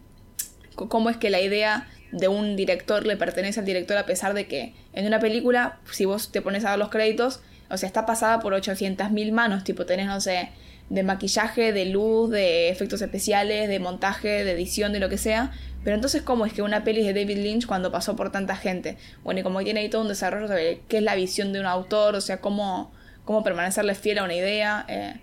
cómo 0.75 1.09
es 1.09 1.17
que 1.17 1.31
la 1.31 1.41
idea 1.41 1.89
de 2.13 2.29
un 2.29 2.55
director 2.55 3.07
le 3.07 3.17
pertenece 3.17 3.61
al 3.61 3.67
director 3.67 3.97
a 3.97 4.05
pesar 4.05 4.35
de 4.35 4.47
que 4.47 4.75
en 4.93 5.07
una 5.07 5.21
película, 5.21 5.79
si 5.91 6.05
vos 6.05 6.31
te 6.31 6.43
pones 6.43 6.67
a 6.67 6.71
ver 6.71 6.79
los 6.79 6.91
créditos, 6.91 7.41
o 7.71 7.79
sea, 7.79 7.87
está 7.87 8.05
pasada 8.05 8.41
por 8.41 8.53
800.000 8.53 9.33
manos, 9.33 9.65
tipo 9.65 9.87
tenés, 9.87 10.07
no 10.07 10.21
sé, 10.21 10.51
de 10.89 11.03
maquillaje, 11.03 11.73
de 11.73 11.87
luz, 11.87 12.31
de 12.31 12.69
efectos 12.71 13.03
especiales, 13.03 13.69
de 13.69 13.79
montaje, 13.81 14.45
de 14.45 14.53
edición, 14.53 14.93
de 14.93 15.01
lo 15.01 15.09
que 15.09 15.19
sea. 15.19 15.53
Pero 15.83 15.95
entonces, 15.97 16.23
¿cómo 16.23 16.47
es 16.47 16.53
que 16.53 16.63
una 16.63 16.85
peli 16.85 17.03
de 17.03 17.13
David 17.13 17.39
Lynch 17.39 17.67
cuando 17.67 17.91
pasó 17.93 18.17
por 18.17 18.31
tanta 18.33 18.57
gente? 18.57 18.97
Bueno, 19.25 19.41
y 19.41 19.43
como 19.43 19.63
tiene 19.63 19.81
ahí 19.81 19.89
todo 19.89 20.03
un 20.03 20.09
desarrollo 20.09 20.47
sobre 20.49 20.81
qué 20.89 20.99
es 20.99 21.03
la 21.03 21.15
visión 21.15 21.53
de 21.53 21.61
un 21.61 21.67
autor, 21.67 22.15
o 22.15 22.21
sea, 22.21 22.41
cómo, 22.41 22.93
cómo 23.25 23.43
permanecerle 23.45 23.95
fiel 23.95 24.19
a 24.19 24.25
una 24.25 24.35
idea, 24.35 24.85
eh, 24.89 25.15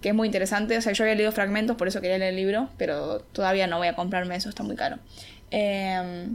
que 0.00 0.10
es 0.10 0.14
muy 0.14 0.26
interesante. 0.28 0.76
O 0.78 0.82
sea, 0.82 0.92
yo 0.92 1.04
había 1.04 1.14
leído 1.14 1.32
fragmentos, 1.32 1.76
por 1.76 1.88
eso 1.88 2.00
quería 2.00 2.18
leer 2.18 2.30
el 2.30 2.36
libro, 2.36 2.68
pero 2.78 3.20
todavía 3.32 3.66
no 3.66 3.78
voy 3.78 3.88
a 3.88 3.94
comprarme 3.94 4.36
eso, 4.36 4.48
está 4.48 4.62
muy 4.62 4.76
caro. 4.76 4.98
Eh, 5.50 6.28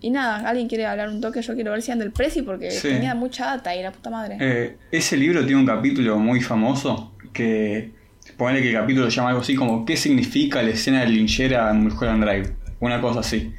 y 0.00 0.10
nada, 0.10 0.48
alguien 0.48 0.68
quiere 0.68 0.84
hablar 0.86 1.08
un 1.08 1.20
toque, 1.20 1.40
yo 1.40 1.54
quiero 1.54 1.70
ver 1.72 1.82
si 1.82 1.90
anda 1.92 2.04
el 2.04 2.12
precio 2.12 2.44
porque 2.44 2.70
Sí. 2.70 2.88
tenía 2.88 3.14
mucha 3.14 3.46
data 3.46 3.74
y 3.74 3.82
la 3.82 3.90
puta 3.90 4.10
madre. 4.10 4.36
Eh, 4.40 4.76
ese 4.90 5.16
libro 5.16 5.44
tiene 5.46 5.60
un 5.60 5.66
capítulo 5.66 6.18
muy 6.18 6.40
famoso 6.40 7.12
que 7.32 7.92
ponele 8.36 8.62
que 8.62 8.68
el 8.70 8.74
capítulo 8.74 9.10
se 9.10 9.16
llama 9.16 9.28
algo 9.30 9.40
así 9.42 9.54
como 9.54 9.84
¿Qué 9.84 9.96
significa 9.96 10.62
la 10.62 10.70
escena 10.70 11.00
de 11.00 11.08
linchera 11.08 11.70
en 11.70 11.82
Mulholland 11.84 12.24
Drive? 12.24 12.56
Una 12.80 13.00
cosa 13.00 13.20
así. 13.20 13.52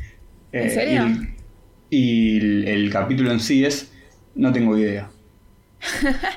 ¿En 0.52 0.68
Eh, 0.68 0.70
serio? 0.70 1.06
Y, 1.08 1.08
el, 1.08 1.30
y 1.90 2.38
el- 2.38 2.68
el 2.68 2.90
capítulo 2.92 3.32
en 3.32 3.40
sí 3.40 3.64
es 3.66 3.92
No 4.36 4.52
tengo 4.52 4.78
idea. 4.78 5.10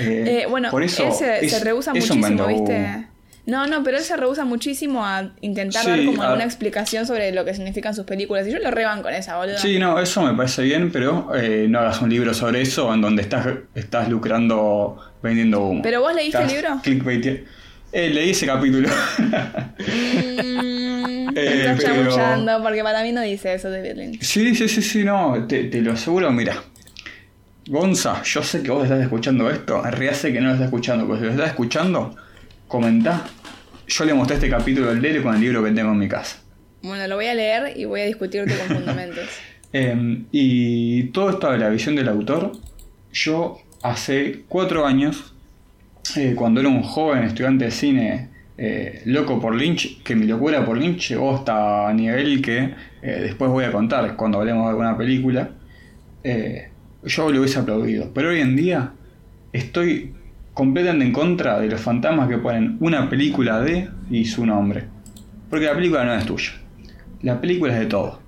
Eh, 0.00 0.42
Eh, 0.42 0.46
bueno, 0.48 0.70
por 0.70 0.82
eso 0.82 1.06
él 1.06 1.12
se, 1.12 1.44
es- 1.46 1.52
se 1.52 1.64
rehúsa 1.64 1.92
es 1.94 2.10
muchísimo. 2.10 2.46
¿viste? 2.46 3.06
No, 3.46 3.66
no, 3.66 3.82
pero 3.84 3.98
él 3.98 4.02
se 4.02 4.16
rehúsa 4.16 4.46
muchísimo 4.46 5.04
a 5.04 5.32
intentar 5.42 5.84
Sí, 5.84 5.90
dar 5.90 6.04
como 6.06 6.22
a- 6.22 6.26
alguna 6.28 6.44
explicación 6.44 7.06
sobre 7.06 7.30
lo 7.32 7.44
que 7.44 7.52
significan 7.54 7.94
sus 7.94 8.06
películas. 8.06 8.46
Y 8.48 8.52
yo 8.52 8.58
lo 8.58 8.70
reban 8.70 9.02
con 9.02 9.12
esa, 9.12 9.36
boludo. 9.36 9.58
Sí, 9.58 9.78
no, 9.78 9.98
eso 10.00 10.22
me 10.22 10.32
parece 10.34 10.62
bien, 10.62 10.90
pero 10.90 11.30
eh, 11.34 11.66
no 11.68 11.80
hagas 11.80 12.00
un 12.00 12.08
libro 12.08 12.32
sobre 12.32 12.62
eso 12.62 12.92
en 12.94 13.02
donde 13.02 13.20
estás, 13.22 13.46
estás 13.74 14.08
lucrando 14.08 14.98
vendiendo 15.22 15.60
humo. 15.62 15.82
¿Pero 15.82 16.00
vos 16.00 16.14
leíste 16.14 16.40
el 16.42 16.48
libro? 16.48 16.80
clickbaite- 16.82 17.44
Eh, 17.92 18.10
leí 18.10 18.30
ese 18.30 18.46
capítulo. 18.46 18.88
Mm, 18.88 19.68
Eh, 21.36 21.64
estás 21.66 21.84
pero- 21.84 22.10
chamullando, 22.10 22.62
porque 22.62 22.82
para 22.82 23.02
mí 23.02 23.12
no 23.12 23.20
dice 23.20 23.54
eso 23.54 23.70
David 23.70 23.92
Lynch. 23.96 24.22
sí, 24.22 24.54
sí, 24.54 24.68
sí, 24.68 24.82
sí, 24.82 25.04
no, 25.04 25.46
te, 25.48 25.64
te 25.64 25.80
lo 25.80 25.92
aseguro, 25.92 26.30
mira. 26.30 26.54
Gonza, 27.66 28.22
yo 28.22 28.42
sé 28.42 28.62
que 28.62 28.70
vos 28.70 28.84
estás 28.84 29.00
escuchando 29.00 29.50
esto, 29.50 29.84
en 29.84 29.90
realidad 29.92 30.12
sé 30.14 30.32
que 30.32 30.40
no 30.40 30.48
lo 30.48 30.52
estás 30.52 30.66
escuchando, 30.66 31.06
pero 31.06 31.18
si 31.18 31.24
lo 31.24 31.30
estás 31.32 31.48
escuchando, 31.48 32.14
comentá. 32.68 33.24
Yo 33.86 34.04
le 34.04 34.14
mostré 34.14 34.36
este 34.36 34.48
capítulo 34.48 34.88
del 34.88 35.02
Lele 35.02 35.22
con 35.22 35.34
el 35.34 35.40
libro 35.40 35.62
que 35.62 35.70
tengo 35.72 35.92
en 35.92 35.98
mi 35.98 36.08
casa. 36.08 36.42
Bueno, 36.82 37.06
lo 37.06 37.16
voy 37.16 37.26
a 37.26 37.34
leer 37.34 37.76
y 37.76 37.84
voy 37.84 38.00
a 38.02 38.04
discutirte 38.04 38.56
con 38.56 38.76
fundamentos. 38.76 39.24
Eh, 39.72 40.24
y 40.30 41.04
todo 41.04 41.30
esto 41.30 41.50
de 41.50 41.58
la 41.58 41.68
visión 41.68 41.96
del 41.96 42.08
autor, 42.08 42.52
yo 43.12 43.58
hace 43.84 44.44
cuatro 44.48 44.86
años, 44.86 45.34
eh, 46.16 46.34
cuando 46.34 46.60
era 46.60 46.68
un 46.68 46.82
joven 46.82 47.24
estudiante 47.24 47.66
de 47.66 47.70
cine 47.70 48.28
eh, 48.56 49.02
loco 49.04 49.40
por 49.40 49.54
Lynch, 49.54 50.02
que 50.02 50.16
mi 50.16 50.26
locura 50.26 50.64
por 50.64 50.78
Lynch 50.78 51.10
llegó 51.10 51.34
hasta 51.34 51.92
nivel 51.92 52.40
que 52.40 52.74
eh, 53.02 53.20
después 53.20 53.50
voy 53.50 53.64
a 53.64 53.72
contar 53.72 54.16
cuando 54.16 54.38
hablemos 54.38 54.64
de 54.64 54.70
alguna 54.70 54.96
película, 54.96 55.50
yo 57.04 57.30
lo 57.30 57.40
hubiese 57.40 57.58
aplaudido. 57.58 58.10
Pero 58.14 58.30
hoy 58.30 58.40
en 58.40 58.56
día 58.56 58.92
estoy 59.52 60.14
completamente 60.54 61.04
en 61.06 61.12
contra 61.12 61.58
de 61.60 61.68
los 61.68 61.80
fantasmas 61.80 62.28
que 62.28 62.38
ponen 62.38 62.76
una 62.80 63.10
película 63.10 63.60
de 63.60 63.90
y 64.10 64.24
su 64.24 64.46
nombre. 64.46 64.84
Porque 65.50 65.66
la 65.66 65.74
película 65.74 66.04
no 66.04 66.14
es 66.14 66.24
tuya. 66.24 66.52
La 67.22 67.40
película 67.40 67.72
es 67.74 67.80
de 67.80 67.86
todos. 67.86 68.18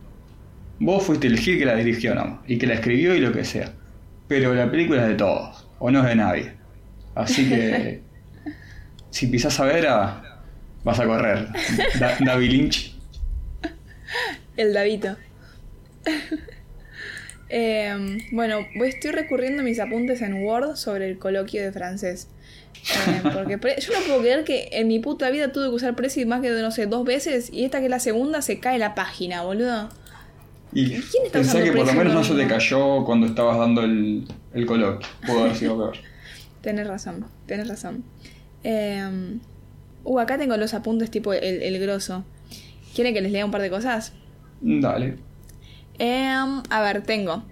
Vos 0.79 1.03
fuiste 1.05 1.27
el 1.27 1.39
gil 1.39 1.59
que 1.59 1.65
la 1.65 1.75
dirigió 1.75 2.15
nomás, 2.15 2.41
y 2.47 2.59
que 2.59 2.67
la 2.67 2.75
escribió 2.75 3.15
y 3.15 3.21
lo 3.21 3.33
que 3.33 3.45
sea. 3.45 3.73
Pero 4.29 4.55
la 4.55 4.71
película 4.71 5.03
es 5.03 5.09
de 5.09 5.15
todos, 5.15 5.67
o 5.79 5.91
no 5.91 6.01
es 6.01 6.07
de 6.07 6.17
nadie. 6.17 6.53
Así 7.15 7.49
que, 7.49 8.03
si 9.11 9.29
pisás 9.29 9.59
a 9.61 9.65
Vera, 9.65 10.43
vas 10.85 11.01
a 11.01 11.07
correr. 11.07 11.49
Da- 11.99 12.17
David 12.21 12.51
Lynch. 12.51 12.95
El 14.57 14.73
Davito. 14.75 15.17
Eh, 17.49 18.19
bueno, 18.33 18.67
estoy 18.85 19.13
recurriendo 19.13 19.63
a 19.63 19.65
mis 19.65 19.79
apuntes 19.79 20.21
en 20.23 20.45
Word 20.45 20.77
sobre 20.77 21.09
el 21.09 21.19
coloquio 21.19 21.63
de 21.63 21.73
francés. 21.73 22.29
Eh, 23.09 23.23
porque 23.33 23.59
yo 23.81 23.93
no 23.93 24.07
puedo 24.07 24.21
creer 24.21 24.45
que 24.45 24.69
en 24.73 24.89
mi 24.89 24.99
puta 24.99 25.31
vida 25.31 25.53
tuve 25.53 25.69
que 25.69 25.75
usar 25.75 25.95
Prezi 25.97 26.25
más 26.25 26.41
que, 26.41 26.51
no 26.51 26.71
sé, 26.71 26.87
dos 26.87 27.05
veces 27.05 27.51
y 27.53 27.65
esta 27.65 27.79
que 27.79 27.87
es 27.87 27.91
la 27.91 28.01
segunda 28.01 28.43
se 28.43 28.59
cae 28.59 28.79
la 28.79 28.95
página, 28.95 29.43
boludo. 29.43 29.89
Y 30.73 30.89
¿Quién 30.91 31.27
está 31.27 31.41
usando 31.41 31.65
que 31.65 31.73
por 31.73 31.87
lo 31.87 31.93
menos 31.95 32.13
no 32.13 32.25
se 32.25 32.35
te 32.35 32.47
cayó 32.47 33.05
cuando 33.05 33.27
estabas 33.27 33.59
dando 33.59 33.83
el, 33.83 34.27
el 34.53 34.67
coloquio. 34.67 35.09
Pudo 35.25 35.41
haber 35.41 35.57
sido 35.57 35.77
peor. 35.77 35.97
Tenés 36.61 36.89
razón, 36.89 37.25
tenés 37.47 37.69
razón. 37.69 38.03
Eh, 38.65 39.39
uh, 40.03 40.19
acá 40.19 40.37
tengo 40.37 40.57
los 40.57 40.75
apuntes 40.75 41.13
tipo 41.13 41.33
el, 41.33 41.63
el 41.63 41.79
grosso. 41.79 42.25
¿Quieren 42.93 43.15
que 43.15 43.21
les 43.21 43.31
lea 43.31 43.45
un 43.45 43.53
par 43.53 43.63
de 43.63 43.71
cosas? 43.71 44.15
Dale. 44.61 45.17
Em, 45.99 46.63
a 46.69 46.83
ver, 46.83 47.03
tengo. 47.03 47.45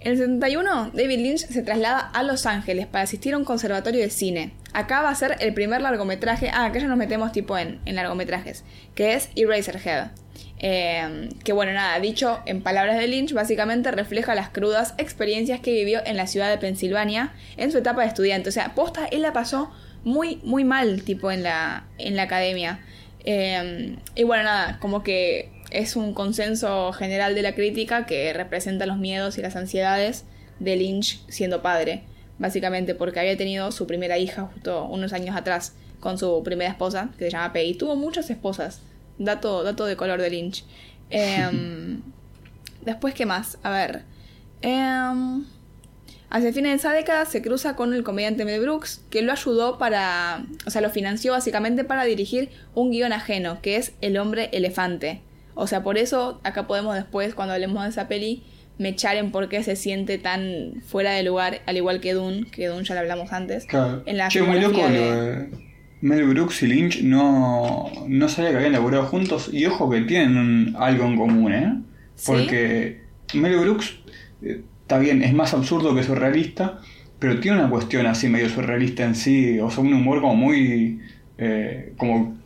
En 0.00 0.12
el 0.12 0.18
71, 0.18 0.92
David 0.94 1.18
Lynch 1.18 1.40
se 1.40 1.62
traslada 1.62 1.98
a 1.98 2.22
Los 2.22 2.46
Ángeles 2.46 2.86
para 2.86 3.04
asistir 3.04 3.34
a 3.34 3.36
un 3.36 3.44
conservatorio 3.44 4.00
de 4.00 4.08
cine. 4.08 4.52
Acá 4.72 5.02
va 5.02 5.10
a 5.10 5.14
ser 5.14 5.36
el 5.40 5.52
primer 5.52 5.82
largometraje. 5.82 6.48
Ah, 6.50 6.64
acá 6.64 6.78
ya 6.78 6.86
nos 6.86 6.96
metemos 6.96 7.32
tipo 7.32 7.58
en, 7.58 7.80
en 7.84 7.96
largometrajes. 7.96 8.64
Que 8.94 9.12
es 9.14 9.28
Eraserhead. 9.36 10.08
Em, 10.62 11.30
que 11.44 11.52
bueno, 11.52 11.72
nada, 11.72 11.98
dicho 12.00 12.40
en 12.46 12.62
palabras 12.62 12.98
de 12.98 13.08
Lynch, 13.08 13.32
básicamente 13.32 13.90
refleja 13.90 14.34
las 14.34 14.50
crudas 14.50 14.94
experiencias 14.96 15.60
que 15.60 15.72
vivió 15.72 16.00
en 16.04 16.16
la 16.16 16.26
ciudad 16.26 16.50
de 16.50 16.58
Pensilvania 16.58 17.32
en 17.58 17.70
su 17.70 17.78
etapa 17.78 18.02
de 18.02 18.08
estudiante. 18.08 18.48
O 18.48 18.52
sea, 18.52 18.74
posta, 18.74 19.06
él 19.06 19.20
la 19.22 19.34
pasó 19.34 19.70
muy, 20.04 20.40
muy 20.44 20.64
mal, 20.64 21.02
tipo, 21.02 21.30
en 21.30 21.42
la, 21.42 21.84
en 21.98 22.16
la 22.16 22.22
academia. 22.22 22.80
Eh, 23.24 23.96
y 24.14 24.22
bueno, 24.24 24.44
nada, 24.44 24.78
como 24.80 25.02
que 25.02 25.50
es 25.70 25.96
un 25.96 26.14
consenso 26.14 26.92
general 26.92 27.34
de 27.34 27.42
la 27.42 27.54
crítica 27.54 28.06
que 28.06 28.32
representa 28.32 28.86
los 28.86 28.98
miedos 28.98 29.38
y 29.38 29.42
las 29.42 29.56
ansiedades 29.56 30.24
de 30.58 30.76
Lynch 30.76 31.20
siendo 31.28 31.62
padre, 31.62 32.02
básicamente 32.38 32.94
porque 32.94 33.20
había 33.20 33.36
tenido 33.36 33.72
su 33.72 33.86
primera 33.86 34.18
hija 34.18 34.50
justo 34.52 34.84
unos 34.84 35.12
años 35.12 35.36
atrás 35.36 35.74
con 36.00 36.18
su 36.18 36.42
primera 36.42 36.70
esposa, 36.70 37.10
que 37.18 37.26
se 37.26 37.30
llama 37.30 37.52
Peggy. 37.52 37.74
Tuvo 37.74 37.96
muchas 37.96 38.30
esposas, 38.30 38.80
dato, 39.18 39.62
dato 39.62 39.86
de 39.86 39.96
color 39.96 40.20
de 40.20 40.30
Lynch. 40.30 40.64
Em, 41.10 42.02
después, 42.84 43.14
¿qué 43.14 43.26
más? 43.26 43.58
A 43.62 43.70
ver. 43.70 44.02
Em, 44.62 45.44
Hacia 46.32 46.52
fines 46.52 46.70
de 46.70 46.76
esa 46.76 46.92
década 46.92 47.24
se 47.24 47.42
cruza 47.42 47.74
con 47.74 47.92
el 47.92 48.04
comediante 48.04 48.44
Mel 48.44 48.60
Brooks, 48.60 49.02
que 49.10 49.20
lo 49.20 49.32
ayudó 49.32 49.78
para, 49.78 50.44
o 50.64 50.70
sea, 50.70 50.80
lo 50.80 50.88
financió 50.88 51.32
básicamente 51.32 51.82
para 51.82 52.04
dirigir 52.04 52.50
un 52.72 52.92
guion 52.92 53.12
ajeno, 53.12 53.60
que 53.60 53.74
es 53.74 53.94
El 54.00 54.16
hombre 54.16 54.48
elefante. 54.52 55.22
O 55.54 55.66
sea, 55.66 55.82
por 55.82 55.98
eso 55.98 56.40
acá 56.44 56.66
podemos 56.66 56.94
después, 56.94 57.34
cuando 57.34 57.54
hablemos 57.54 57.82
de 57.82 57.90
esa 57.90 58.08
peli, 58.08 58.42
mechar 58.78 59.16
en 59.16 59.30
por 59.30 59.48
qué 59.48 59.62
se 59.62 59.76
siente 59.76 60.16
tan 60.18 60.82
fuera 60.86 61.12
de 61.12 61.22
lugar, 61.22 61.60
al 61.66 61.76
igual 61.76 62.00
que 62.00 62.14
Dune, 62.14 62.46
que 62.50 62.66
Dune 62.68 62.84
ya 62.84 62.94
lo 62.94 63.00
hablamos 63.00 63.32
antes. 63.32 63.66
Claro. 63.66 64.02
En 64.06 64.16
la 64.16 64.28
che, 64.28 64.42
muy 64.42 64.58
loco 64.60 64.78
lo 64.80 64.88
de- 64.88 65.48
Mel 66.02 66.24
Brooks 66.28 66.62
y 66.62 66.66
Lynch 66.66 67.02
no, 67.02 67.90
no 68.08 68.28
sabía 68.30 68.52
que 68.52 68.56
habían 68.56 68.72
laburado 68.72 69.04
juntos 69.04 69.50
y 69.52 69.66
ojo 69.66 69.90
que 69.90 70.00
tienen 70.02 70.36
un- 70.38 70.76
algo 70.78 71.04
en 71.04 71.16
común, 71.18 71.52
¿eh? 71.52 71.74
¿Sí? 72.14 72.24
Porque 72.32 73.00
Mel 73.34 73.56
Brooks 73.58 73.98
eh, 74.42 74.62
está 74.80 74.98
bien, 74.98 75.22
es 75.22 75.34
más 75.34 75.52
absurdo 75.52 75.94
que 75.94 76.02
surrealista, 76.02 76.78
pero 77.18 77.38
tiene 77.38 77.58
una 77.58 77.68
cuestión 77.68 78.06
así 78.06 78.28
medio 78.28 78.48
surrealista 78.48 79.04
en 79.04 79.14
sí, 79.14 79.60
o 79.60 79.70
sea, 79.70 79.84
un 79.84 79.92
humor 79.92 80.22
como 80.22 80.36
muy... 80.36 81.00
eh, 81.36 81.92
como 81.98 82.39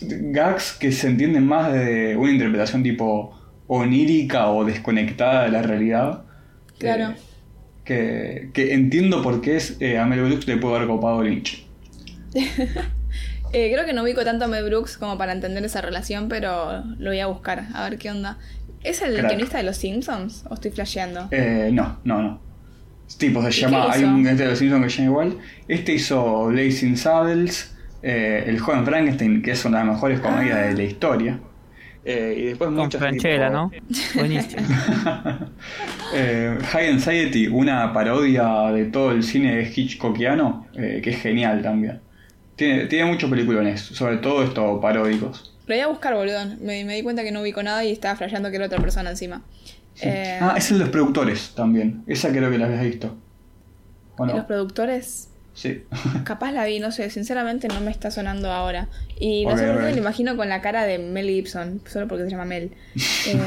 gags 0.00 0.72
que 0.72 0.92
se 0.92 1.08
entienden 1.08 1.46
más 1.46 1.72
de 1.72 2.16
una 2.16 2.32
interpretación 2.32 2.82
tipo 2.82 3.38
onírica 3.66 4.48
o 4.50 4.64
desconectada 4.64 5.44
de 5.44 5.50
la 5.50 5.62
realidad. 5.62 6.24
Claro. 6.78 7.10
Eh, 7.10 7.16
que, 7.84 8.50
que 8.52 8.74
entiendo 8.74 9.22
por 9.22 9.40
qué 9.40 9.56
es, 9.56 9.76
eh, 9.80 9.98
a 9.98 10.06
Mel 10.06 10.22
Brooks 10.22 10.46
le 10.46 10.56
puede 10.56 10.76
haber 10.76 10.88
copado 10.88 11.22
Lynch. 11.22 11.66
Eh, 13.54 13.70
creo 13.70 13.84
que 13.84 13.92
no 13.92 14.02
ubico 14.02 14.24
tanto 14.24 14.46
a 14.46 14.48
Mel 14.48 14.64
Brooks 14.64 14.96
como 14.96 15.18
para 15.18 15.32
entender 15.32 15.62
esa 15.62 15.82
relación, 15.82 16.28
pero 16.28 16.82
lo 16.98 17.10
voy 17.10 17.20
a 17.20 17.26
buscar, 17.26 17.66
a 17.74 17.84
ver 17.88 17.98
qué 17.98 18.10
onda. 18.10 18.38
¿Es 18.82 19.02
el 19.02 19.12
Crack. 19.12 19.26
guionista 19.26 19.58
de 19.58 19.64
Los 19.64 19.76
Simpsons? 19.76 20.44
¿O 20.48 20.54
estoy 20.54 20.70
flasheando? 20.70 21.28
Eh, 21.30 21.68
no, 21.70 21.98
no, 22.04 22.22
no. 22.22 22.40
Tipo, 23.18 23.42
se 23.42 23.48
¿Y 23.50 23.60
llama. 23.60 23.92
Hay 23.92 24.04
un 24.04 24.26
este 24.26 24.44
de 24.44 24.48
los 24.50 24.58
Simpsons 24.58 24.84
que 24.84 24.90
se 24.90 24.96
llama 25.02 25.10
igual. 25.10 25.38
Este 25.68 25.92
hizo 25.92 26.46
Blazing 26.46 26.96
Saddles, 26.96 27.71
eh, 28.02 28.44
El 28.46 28.58
joven 28.60 28.84
Frankenstein, 28.84 29.42
que 29.42 29.52
es 29.52 29.64
una 29.64 29.78
de 29.80 29.84
las 29.86 29.94
mejores 29.94 30.20
comedias 30.20 30.58
de 30.68 30.74
la 30.74 30.82
historia. 30.82 31.38
Eh, 32.04 32.34
y 32.36 32.42
después 32.46 32.66
Con 32.68 32.76
muchas 32.78 33.00
Franchella, 33.00 33.46
tipo- 33.48 33.52
¿no? 33.52 33.70
Buenísimo. 34.16 34.62
Eh, 36.14 36.58
High 36.72 36.88
Anxiety, 36.90 37.46
una 37.46 37.92
parodia 37.92 38.70
de 38.72 38.84
todo 38.86 39.12
el 39.12 39.22
cine 39.22 39.62
hitchcockiano, 39.74 40.66
eh, 40.74 41.00
que 41.02 41.10
es 41.10 41.20
genial 41.22 41.62
también. 41.62 42.00
Tiene, 42.56 42.84
tiene 42.86 43.10
muchos 43.10 43.30
peliculones, 43.30 43.80
sobre 43.80 44.18
todo 44.18 44.42
estos 44.44 44.78
paródicos. 44.82 45.54
Lo 45.66 45.74
voy 45.74 45.80
a 45.80 45.86
buscar, 45.86 46.14
boludo. 46.14 46.44
Me, 46.60 46.84
me 46.84 46.96
di 46.96 47.02
cuenta 47.02 47.22
que 47.22 47.32
no 47.32 47.40
ubico 47.40 47.62
nada 47.62 47.82
y 47.84 47.92
estaba 47.92 48.16
flasheando 48.16 48.50
que 48.50 48.56
era 48.56 48.66
otra 48.66 48.78
persona 48.78 49.08
encima. 49.10 49.42
Eh, 50.02 50.38
Ah, 50.40 50.54
es 50.56 50.70
el 50.70 50.78
de 50.78 50.84
los 50.84 50.92
productores 50.92 51.52
también. 51.54 52.02
Esa 52.06 52.28
creo 52.30 52.50
que 52.50 52.58
la 52.58 52.66
habías 52.66 52.82
visto. 52.82 53.16
¿O 54.18 54.26
no? 54.26 54.34
Los 54.36 54.44
productores, 54.44 55.30
Sí. 55.54 55.84
capaz 56.24 56.52
la 56.52 56.64
vi, 56.64 56.80
no 56.80 56.92
sé, 56.92 57.10
sinceramente 57.10 57.68
no 57.68 57.80
me 57.80 57.90
está 57.90 58.10
sonando 58.10 58.50
ahora. 58.50 58.88
Y 59.18 59.46
no 59.46 59.56
sé 59.56 59.66
por 59.66 59.78
qué 59.78 59.82
me 59.82 59.92
lo 59.92 59.98
imagino 59.98 60.36
con 60.36 60.48
la 60.48 60.60
cara 60.60 60.84
de 60.84 60.98
Mel 60.98 61.28
Gibson, 61.28 61.82
solo 61.86 62.08
porque 62.08 62.24
se 62.24 62.30
llama 62.30 62.44
Mel. 62.44 62.72
Eh, 63.26 63.38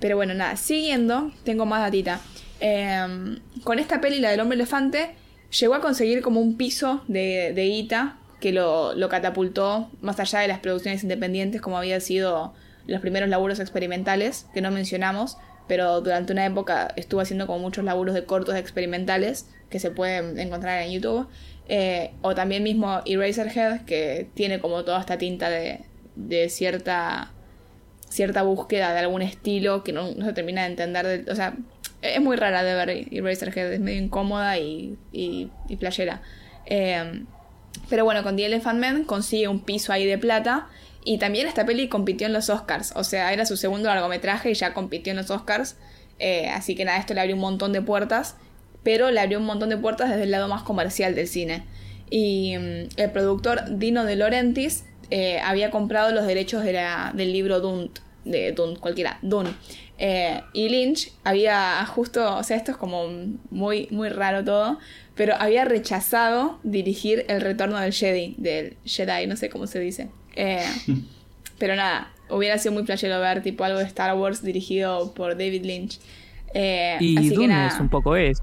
pero 0.00 0.16
bueno, 0.16 0.34
nada, 0.34 0.56
siguiendo, 0.56 1.32
tengo 1.44 1.66
más 1.66 1.80
datita. 1.80 2.20
Eh, 2.60 3.38
con 3.62 3.78
esta 3.78 4.00
peli, 4.00 4.20
la 4.20 4.30
del 4.30 4.40
hombre 4.40 4.56
elefante, 4.56 5.10
llegó 5.58 5.74
a 5.74 5.80
conseguir 5.80 6.20
como 6.20 6.40
un 6.40 6.56
piso 6.56 7.02
de, 7.08 7.52
de 7.54 7.64
guita 7.64 8.18
que 8.40 8.52
lo, 8.52 8.94
lo 8.94 9.08
catapultó 9.08 9.90
más 10.02 10.20
allá 10.20 10.40
de 10.40 10.48
las 10.48 10.58
producciones 10.58 11.02
independientes, 11.02 11.60
como 11.62 11.78
había 11.78 11.98
sido 12.00 12.52
los 12.86 13.00
primeros 13.00 13.28
laburos 13.28 13.60
experimentales, 13.60 14.46
que 14.52 14.60
no 14.60 14.70
mencionamos, 14.70 15.38
pero 15.66 16.00
durante 16.02 16.32
una 16.32 16.44
época 16.44 16.92
estuvo 16.96 17.20
haciendo 17.20 17.46
como 17.46 17.60
muchos 17.60 17.84
laburos 17.84 18.14
de 18.14 18.24
cortos 18.24 18.56
experimentales 18.56 19.46
que 19.74 19.80
se 19.80 19.90
pueden 19.90 20.38
encontrar 20.38 20.82
en 20.82 20.92
YouTube. 20.92 21.26
Eh, 21.68 22.12
o 22.22 22.32
también 22.32 22.62
mismo 22.62 23.00
Eraserhead, 23.04 23.80
que 23.86 24.28
tiene 24.34 24.60
como 24.60 24.84
toda 24.84 25.00
esta 25.00 25.18
tinta 25.18 25.50
de, 25.50 25.80
de 26.14 26.48
cierta 26.48 27.32
cierta 28.08 28.44
búsqueda 28.44 28.92
de 28.92 29.00
algún 29.00 29.20
estilo 29.22 29.82
que 29.82 29.90
no, 29.92 30.12
se 30.12 30.32
termina 30.32 30.62
de 30.62 30.68
entender. 30.68 31.24
o 31.28 31.34
sea, 31.34 31.56
es 32.02 32.20
muy 32.20 32.36
rara 32.36 32.62
de 32.62 32.74
ver 32.76 33.08
Eraserhead, 33.10 33.72
es 33.72 33.80
medio 33.80 34.00
incómoda 34.00 34.56
y, 34.58 34.96
y, 35.10 35.50
playera. 35.80 36.22
Eh, 36.66 37.24
pero 37.90 38.04
bueno, 38.04 38.22
con 38.22 38.36
The 38.36 38.46
Elephant 38.46 38.78
Man 38.78 39.02
consigue 39.02 39.48
un 39.48 39.58
piso 39.58 39.92
ahí 39.92 40.06
de 40.06 40.18
plata. 40.18 40.68
Y 41.04 41.18
también 41.18 41.48
esta 41.48 41.66
peli 41.66 41.88
compitió 41.88 42.28
en 42.28 42.32
los 42.32 42.48
Oscars. 42.48 42.92
O 42.94 43.02
sea, 43.02 43.32
era 43.32 43.44
su 43.44 43.56
segundo 43.56 43.88
largometraje 43.88 44.52
y 44.52 44.54
ya 44.54 44.72
compitió 44.72 45.10
en 45.10 45.16
los 45.16 45.30
Oscars. 45.32 45.74
Eh, 46.20 46.48
así 46.48 46.76
que 46.76 46.84
nada, 46.84 46.98
esto 46.98 47.12
le 47.12 47.22
abrió 47.22 47.34
un 47.34 47.40
montón 47.40 47.72
de 47.72 47.82
puertas. 47.82 48.36
Pero 48.84 49.10
le 49.10 49.18
abrió 49.18 49.38
un 49.40 49.46
montón 49.46 49.70
de 49.70 49.76
puertas 49.76 50.10
desde 50.10 50.22
el 50.24 50.30
lado 50.30 50.46
más 50.46 50.62
comercial 50.62 51.14
del 51.16 51.26
cine. 51.26 51.64
Y 52.10 52.56
mm, 52.56 52.88
el 53.00 53.10
productor 53.12 53.62
Dino 53.78 54.04
De 54.04 54.14
Laurentiis 54.14 54.84
eh, 55.10 55.40
había 55.40 55.70
comprado 55.70 56.12
los 56.12 56.26
derechos 56.26 56.62
de 56.64 56.74
la- 56.74 57.12
del 57.14 57.32
libro 57.32 57.60
Dune. 57.60 57.90
De 58.24 58.52
Dune, 58.52 58.76
cualquiera, 58.78 59.18
Dune. 59.22 59.50
Eh, 59.98 60.40
y 60.54 60.68
Lynch 60.70 61.12
había 61.24 61.84
justo, 61.86 62.36
o 62.36 62.42
sea, 62.42 62.56
esto 62.56 62.70
es 62.72 62.76
como 62.76 63.06
muy, 63.50 63.86
muy 63.90 64.08
raro 64.08 64.42
todo, 64.44 64.78
pero 65.14 65.34
había 65.38 65.64
rechazado 65.66 66.58
dirigir 66.62 67.26
El 67.28 67.42
Retorno 67.42 67.78
del 67.78 67.92
Jedi, 67.92 68.34
del 68.38 68.76
Jedi, 68.84 69.26
no 69.26 69.36
sé 69.36 69.50
cómo 69.50 69.66
se 69.66 69.78
dice. 69.80 70.08
Eh, 70.36 70.64
pero 71.58 71.76
nada, 71.76 72.10
hubiera 72.30 72.56
sido 72.58 72.72
muy 72.72 72.82
playero 72.84 73.20
ver 73.20 73.42
tipo 73.42 73.62
algo 73.64 73.78
de 73.78 73.84
Star 73.84 74.16
Wars 74.16 74.42
dirigido 74.42 75.12
por 75.14 75.32
David 75.32 75.64
Lynch. 75.64 76.00
Eh, 76.54 76.96
Y 77.00 77.16
así 77.18 77.28
que 77.28 77.34
Dune 77.34 77.48
nada. 77.48 77.68
es 77.68 77.78
un 77.78 77.88
poco 77.90 78.16
eso. 78.16 78.42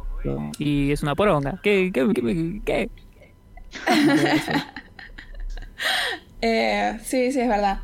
Y 0.60 0.92
es 0.92 1.02
una 1.04 1.16
poronga. 1.16 1.60
¿Qué? 1.64 1.92
¿Qué? 1.94 2.08
¿Qué? 2.14 2.60
qué? 2.66 2.90
Eh, 6.42 6.98
sí, 7.04 7.32
sí, 7.32 7.40
es 7.40 7.48
verdad. 7.48 7.80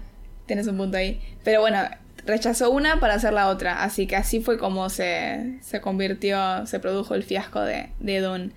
Tienes 0.46 0.68
un 0.68 0.78
punto 0.78 0.98
ahí. 0.98 1.22
Pero 1.44 1.62
bueno, 1.62 1.80
rechazó 2.26 2.72
una 2.72 3.00
para 3.00 3.16
hacer 3.16 3.34
la 3.34 3.50
otra. 3.50 3.84
Así 3.84 4.08
que 4.08 4.16
así 4.16 4.40
fue 4.40 4.58
como 4.58 4.90
se, 4.90 5.60
se 5.62 5.82
convirtió, 5.82 6.66
se 6.66 6.80
produjo 6.80 7.14
el 7.16 7.24
fiasco 7.24 7.62
de, 7.62 7.90
de 8.00 8.20
Dune. 8.20 8.50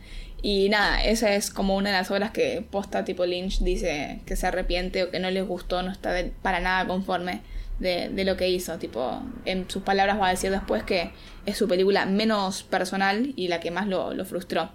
Y 0.42 0.70
nada, 0.70 1.02
esa 1.04 1.34
es 1.34 1.50
como 1.50 1.76
una 1.76 1.90
de 1.90 1.96
las 1.96 2.10
obras 2.10 2.30
que 2.30 2.64
posta 2.70 3.04
tipo 3.04 3.26
Lynch 3.26 3.60
dice 3.60 4.20
que 4.24 4.36
se 4.36 4.46
arrepiente 4.46 5.02
o 5.04 5.10
que 5.10 5.18
no 5.20 5.30
les 5.30 5.46
gustó, 5.46 5.82
no 5.82 5.90
está 5.92 6.12
de- 6.12 6.32
para 6.40 6.60
nada 6.60 6.86
conforme 6.86 7.42
de, 7.80 8.08
de 8.10 8.24
lo 8.24 8.36
que 8.36 8.48
hizo. 8.48 8.78
Tipo, 8.78 9.20
en 9.44 9.68
sus 9.68 9.82
palabras 9.82 10.20
va 10.20 10.28
a 10.28 10.30
decir 10.30 10.50
después 10.52 10.84
que 10.84 11.10
es 11.46 11.56
su 11.56 11.66
película 11.66 12.06
menos 12.06 12.62
personal 12.62 13.32
y 13.34 13.48
la 13.48 13.58
que 13.58 13.70
más 13.72 13.88
lo, 13.88 14.14
lo 14.14 14.24
frustró. 14.24 14.70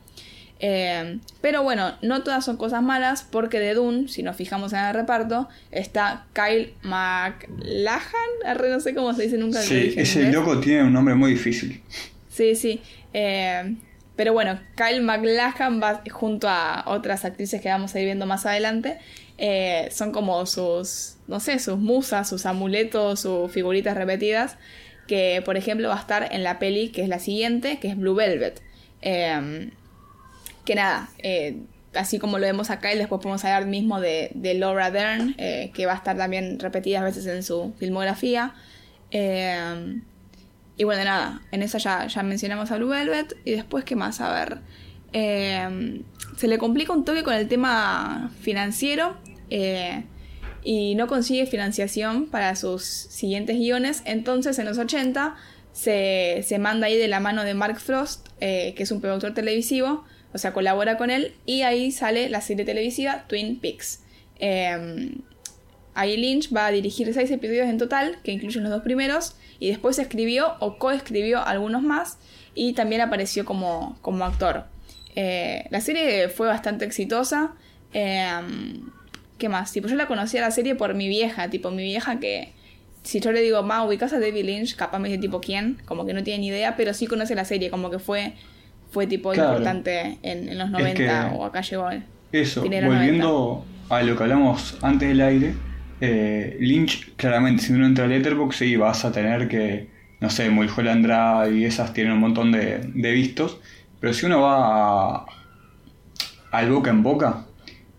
Eh, 0.59 1.19
pero 1.41 1.63
bueno, 1.63 1.95
no 2.01 2.23
todas 2.23 2.45
son 2.45 2.55
cosas 2.55 2.81
malas 2.81 3.27
porque 3.29 3.59
de 3.59 3.73
Dune, 3.73 4.07
si 4.07 4.23
nos 4.23 4.37
fijamos 4.37 4.71
en 4.71 4.79
el 4.79 4.93
reparto, 4.93 5.49
está 5.69 6.25
Kyle 6.33 6.73
MacLachlan, 6.81 8.29
arre, 8.45 8.69
no 8.69 8.79
sé 8.79 8.93
cómo 8.95 9.13
se 9.13 9.23
dice 9.23 9.37
nunca. 9.37 9.61
Sí, 9.61 9.93
ese 9.97 10.31
loco 10.31 10.59
tiene 10.59 10.83
un 10.83 10.93
nombre 10.93 11.13
muy 11.15 11.31
difícil. 11.31 11.81
Sí, 12.29 12.55
sí. 12.55 12.81
Eh, 13.13 13.75
pero 14.15 14.31
bueno, 14.31 14.57
Kyle 14.77 15.01
MacLachlan 15.01 15.81
va 15.81 16.01
junto 16.09 16.47
a 16.49 16.85
otras 16.87 17.25
actrices 17.25 17.61
que 17.61 17.67
vamos 17.67 17.93
a 17.93 17.99
ir 17.99 18.05
viendo 18.05 18.25
más 18.25 18.45
adelante. 18.45 18.97
eh, 19.37 19.89
son 19.91 20.13
como 20.13 20.45
sus, 20.45 21.14
no 21.27 21.39
sé, 21.39 21.59
sus 21.59 21.77
musas, 21.77 22.29
sus 22.29 22.45
amuletos, 22.45 23.19
sus 23.21 23.51
figuritas 23.51 23.95
repetidas. 23.95 24.57
Que 25.07 25.41
por 25.45 25.55
ejemplo 25.55 25.89
va 25.89 25.95
a 25.95 25.99
estar 25.99 26.29
en 26.31 26.43
la 26.43 26.57
peli 26.57 26.89
que 26.89 27.03
es 27.03 27.09
la 27.09 27.19
siguiente, 27.19 27.79
que 27.79 27.89
es 27.89 27.97
Blue 27.97 28.15
Velvet. 28.15 28.61
Eh, 29.01 29.69
que 30.65 30.73
nada, 30.73 31.09
eh, 31.19 31.57
así 31.93 32.17
como 32.17 32.39
lo 32.39 32.45
vemos 32.47 32.71
acá, 32.71 32.91
y 32.91 32.97
después 32.97 33.21
podemos 33.21 33.45
hablar 33.45 33.67
mismo 33.67 34.01
de, 34.01 34.31
de 34.33 34.55
Laura 34.55 34.89
Dern, 34.89 35.35
eh, 35.37 35.71
que 35.75 35.85
va 35.85 35.93
a 35.93 35.97
estar 35.97 36.17
también 36.17 36.59
repetidas 36.59 37.03
veces 37.03 37.27
en 37.27 37.43
su 37.43 37.73
filmografía. 37.77 38.55
Eh, 39.11 40.01
y 40.75 40.83
bueno, 40.85 41.03
nada, 41.03 41.41
en 41.51 41.61
esa 41.61 41.77
ya, 41.77 42.07
ya 42.07 42.23
mencionamos 42.23 42.71
a 42.71 42.77
Blue 42.77 42.89
Velvet. 42.89 43.37
Y 43.45 43.51
después, 43.51 43.85
¿qué 43.85 43.95
más? 43.95 44.21
A 44.21 44.33
ver. 44.33 44.57
eh, 45.13 46.01
se 46.35 46.47
le 46.47 46.57
complica 46.57 46.91
un 46.91 47.05
toque 47.05 47.23
con 47.23 47.33
el 47.33 47.47
tema 47.47 48.31
financiero. 48.41 49.15
eh, 49.49 50.03
y 50.65 50.95
no 50.95 51.07
consigue 51.07 51.45
financiación 51.45 52.25
para 52.25 52.57
sus 52.57 52.83
siguientes 52.83 53.55
guiones. 53.57 54.01
Entonces, 54.03 54.59
en 54.59 54.65
los 54.65 54.77
80, 54.77 55.35
se, 55.71 56.43
se 56.45 56.59
manda 56.59 56.87
ahí 56.87 56.97
de 56.97 57.07
la 57.07 57.21
mano 57.21 57.45
de 57.45 57.53
Mark 57.53 57.79
Frost, 57.79 58.27
eh, 58.41 58.73
que 58.75 58.83
es 58.83 58.91
un 58.91 58.99
productor 58.99 59.33
televisivo. 59.33 60.03
O 60.33 60.37
sea, 60.37 60.51
colabora 60.51 60.97
con 60.97 61.09
él. 61.11 61.33
Y 61.45 61.61
ahí 61.61 61.91
sale 61.91 62.27
la 62.27 62.41
serie 62.41 62.65
televisiva 62.65 63.23
Twin 63.29 63.59
Peaks. 63.61 64.01
Eh, 64.39 65.15
Ahí 65.95 66.17
Lynch 66.17 66.53
va 66.53 66.65
a 66.67 66.71
dirigir 66.71 67.11
seis 67.13 67.31
episodios 67.31 67.69
en 67.69 67.77
total, 67.77 68.17
que 68.21 68.33
incluyen 68.33 68.63
los 68.63 68.71
dos 68.71 68.83
primeros, 68.83 69.37
y 69.59 69.69
después 69.69 69.97
escribió 69.97 70.55
o 70.59 70.77
coescribió 70.77 71.41
algunos 71.41 71.83
más, 71.83 72.17
y 72.53 72.73
también 72.73 72.99
apareció 72.99 73.45
como, 73.45 73.97
como 74.01 74.25
actor. 74.25 74.65
Eh, 75.15 75.65
la 75.69 75.79
serie 75.79 76.27
fue 76.27 76.47
bastante 76.47 76.83
exitosa. 76.83 77.53
eh, 77.93 78.29
¿Qué 79.37 79.49
más? 79.49 79.71
Tipo, 79.71 79.87
yo 79.87 79.95
la 79.95 80.07
conocía 80.07 80.41
la 80.41 80.51
serie 80.51 80.75
por 80.75 80.93
mi 80.93 81.07
vieja, 81.07 81.49
tipo, 81.49 81.71
mi 81.71 81.83
vieja 81.83 82.19
que... 82.19 82.53
Si 83.03 83.19
yo 83.19 83.31
le 83.31 83.41
digo, 83.41 83.61
ma, 83.61 83.83
ubicas 83.83 84.13
a 84.13 84.19
David 84.19 84.45
Lynch, 84.45 84.75
capaz 84.75 84.97
me 84.97 85.09
dice 85.09 85.21
tipo 85.21 85.39
quién, 85.39 85.77
como 85.85 86.05
que 86.07 86.13
no 86.13 86.23
tiene 86.23 86.39
ni 86.39 86.47
idea, 86.47 86.75
pero 86.75 86.91
sí 86.93 87.05
conoce 87.05 87.35
la 87.35 87.45
serie, 87.45 87.69
como 87.69 87.91
que 87.91 87.99
fue, 87.99 88.33
fue 88.89 89.05
tipo 89.05 89.31
Claro. 89.31 89.49
importante 89.51 90.17
en, 90.23 90.49
en 90.49 90.57
los 90.57 90.67
Es 90.67 90.71
90 90.71 91.29
que- 91.29 91.35
o 91.35 91.45
acá 91.45 91.61
llegó. 91.61 91.89
Eso, 92.31 92.61
volviendo 92.63 93.63
a 93.89 94.01
lo 94.01 94.17
que 94.17 94.23
hablamos 94.23 94.77
antes 94.81 95.07
del 95.09 95.21
aire, 95.21 95.53
eh, 96.01 96.57
Lynch, 96.59 97.13
claramente, 97.15 97.61
si 97.63 97.73
uno 97.73 97.85
entra 97.85 98.05
a 98.05 98.07
Letterboxd, 98.07 98.57
sí, 98.57 98.75
vas 98.75 99.05
a 99.05 99.11
tener 99.11 99.47
que, 99.47 99.87
no 100.19 100.29
sé, 100.31 100.49
Mulholland 100.49 101.05
Drive 101.05 101.59
y 101.59 101.65
esas 101.65 101.93
tienen 101.93 102.13
un 102.13 102.19
montón 102.19 102.51
de, 102.51 102.79
de 102.93 103.11
vistos, 103.11 103.59
pero 103.99 104.13
si 104.13 104.25
uno 104.25 104.41
va 104.41 105.15
a- 105.17 105.25
al 106.51 106.71
boca 106.71 106.89
en 106.89 107.03
boca, 107.03 107.45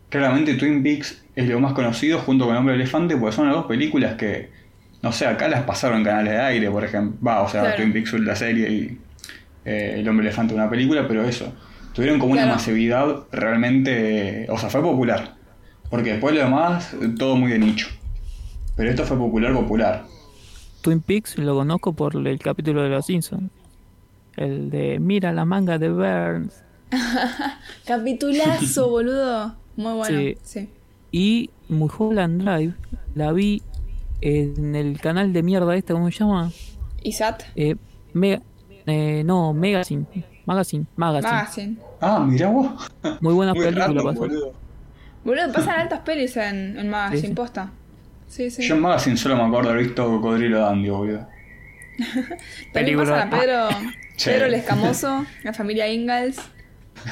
claramente 0.09 0.55
Twin 0.55 0.83
Peaks 0.83 1.23
es 1.37 1.47
lo 1.47 1.61
más 1.61 1.75
conocido 1.75 2.19
junto 2.19 2.47
con 2.47 2.57
Hombre 2.57 2.75
Elefante, 2.75 3.17
porque 3.17 3.37
son 3.37 3.47
las 3.47 3.55
dos 3.55 3.67
películas 3.67 4.15
que, 4.15 4.51
no 5.03 5.13
sé, 5.13 5.27
acá 5.27 5.49
las 5.49 5.63
pasaron 5.65 5.99
en 5.99 6.05
canales 6.05 6.33
de 6.33 6.41
aire, 6.41 6.71
por 6.71 6.83
ejemplo, 6.83 7.19
va, 7.25 7.43
o 7.43 7.49
sea, 7.49 7.61
Claro. 7.61 7.77
Twin 7.77 7.93
Peaks 7.93 8.13
la 8.15 8.35
serie 8.35 8.71
y 8.71 8.99
eh, 9.67 9.97
El 9.99 10.09
Hombre 10.09 10.27
Elefante 10.27 10.55
una 10.55 10.71
película, 10.71 11.07
pero 11.07 11.23
eso, 11.25 11.53
tuvieron 11.93 12.19
como 12.19 12.33
una 12.33 12.47
masividad 12.47 13.25
realmente, 13.31 14.47
o 14.49 14.59
sea, 14.59 14.71
fue 14.71 14.81
popular. 14.83 15.35
Porque 15.91 16.13
después 16.13 16.35
lo 16.35 16.41
demás, 16.41 16.97
todo 17.19 17.37
muy 17.37 17.53
de 17.53 17.59
nicho. 17.59 17.89
Pero 18.75 18.91
esto 18.91 19.05
fue 19.05 19.17
popular, 19.17 19.53
popular. 19.53 20.05
Twin 20.83 21.01
Peaks 21.01 21.39
lo 21.39 21.55
conozco 21.55 21.93
por 21.93 22.17
el 22.17 22.39
capítulo 22.39 22.83
de 22.83 22.89
Los 22.89 23.07
Simpsons. 23.07 23.51
El 24.37 24.71
de 24.71 24.99
Mira 25.01 25.33
la 25.33 25.45
manga 25.45 25.79
de 25.79 25.91
Burns. 25.91 26.63
Capitulazo, 27.87 28.89
boludo. 28.89 29.55
Muy 29.77 29.95
bueno. 29.95 30.19
Sí. 30.19 30.39
Sí. 30.43 30.69
Y 31.19 31.49
Mulholland 31.71 32.43
Drive 32.43 32.75
la 33.15 33.33
vi 33.33 33.63
en 34.21 34.75
el 34.75 35.01
canal 35.01 35.33
de 35.33 35.43
mierda 35.43 35.75
este, 35.75 35.95
¿cómo 35.95 36.11
se 36.11 36.19
llama? 36.19 36.53
Isat. 37.03 37.43
Eh, 37.55 37.77
Mega- 38.13 38.43
eh, 38.85 39.23
no, 39.25 39.55
Magazine. 39.55 40.05
Magazine. 40.45 40.85
Magazine. 40.97 41.33
Magazine. 41.33 41.77
Ah, 42.03 42.19
mirá 42.21 42.49
vos. 42.51 42.71
Muy 43.23 43.33
buena 43.33 43.55
Muy 43.55 43.65
película 43.65 44.03
pasó. 44.03 44.19
boludo. 44.19 44.53
Boludo, 45.25 45.53
pasan 45.55 45.81
altas 45.81 46.01
pelis 46.01 46.37
en, 46.37 46.79
en 46.79 46.91
Magazine, 46.91 47.29
Sí, 47.29 47.35
posta. 47.35 47.71
Sí, 48.29 48.51
sí. 48.51 48.63
Yo 48.69 48.75
en 48.75 48.83
Magazine 48.83 49.17
solo 49.17 49.37
me 49.37 49.43
acuerdo 49.45 49.69
de 49.71 49.75
haber 49.75 49.87
visto 49.87 50.05
Cocodrilo 50.07 50.59
Dandy, 50.61 50.91
boludo. 50.91 51.27
También 51.97 52.39
Película. 52.75 53.11
pasan 53.11 53.29
a 53.35 53.41
Pedro, 53.41 53.69
Sí. 54.17 54.31
Pedro 54.31 54.47
el 54.47 54.55
Escamoso, 54.55 55.25
la 55.45 55.55
familia 55.55 55.89
Ingalls. 55.91 56.37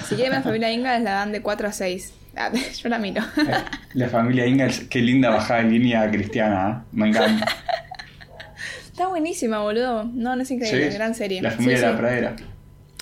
Si 0.09 0.15
quieren 0.15 0.33
la 0.35 0.43
familia 0.43 0.71
Ingalls, 0.71 1.03
la 1.05 1.13
dan 1.13 1.33
de 1.33 1.41
4 1.41 1.69
a 1.69 1.73
6. 1.73 2.13
Ah, 2.37 2.51
Yo 2.83 2.89
la 2.89 2.99
miro. 2.99 3.23
Eh, 3.37 3.55
La 3.95 4.09
familia 4.09 4.47
Ingalls, 4.47 4.81
qué 4.91 5.01
linda 5.01 5.31
bajada 5.31 5.63
de 5.63 5.71
línea 5.71 6.11
cristiana, 6.11 6.85
¿eh? 6.85 6.89
Me 6.93 7.09
encanta. 7.09 7.47
Está 8.87 9.09
buenísima, 9.09 9.61
boludo. 9.61 10.05
No, 10.05 10.37
no 10.37 10.43
es 10.43 10.51
increíble, 10.51 10.91
Sí, 10.91 10.97
gran 10.97 11.15
serie. 11.15 11.43
La 11.43 11.51
familia 11.51 11.77
sí, 11.77 11.81
de 11.83 11.87
la 11.89 11.93
sí. 11.95 11.99
pradera. 12.01 12.37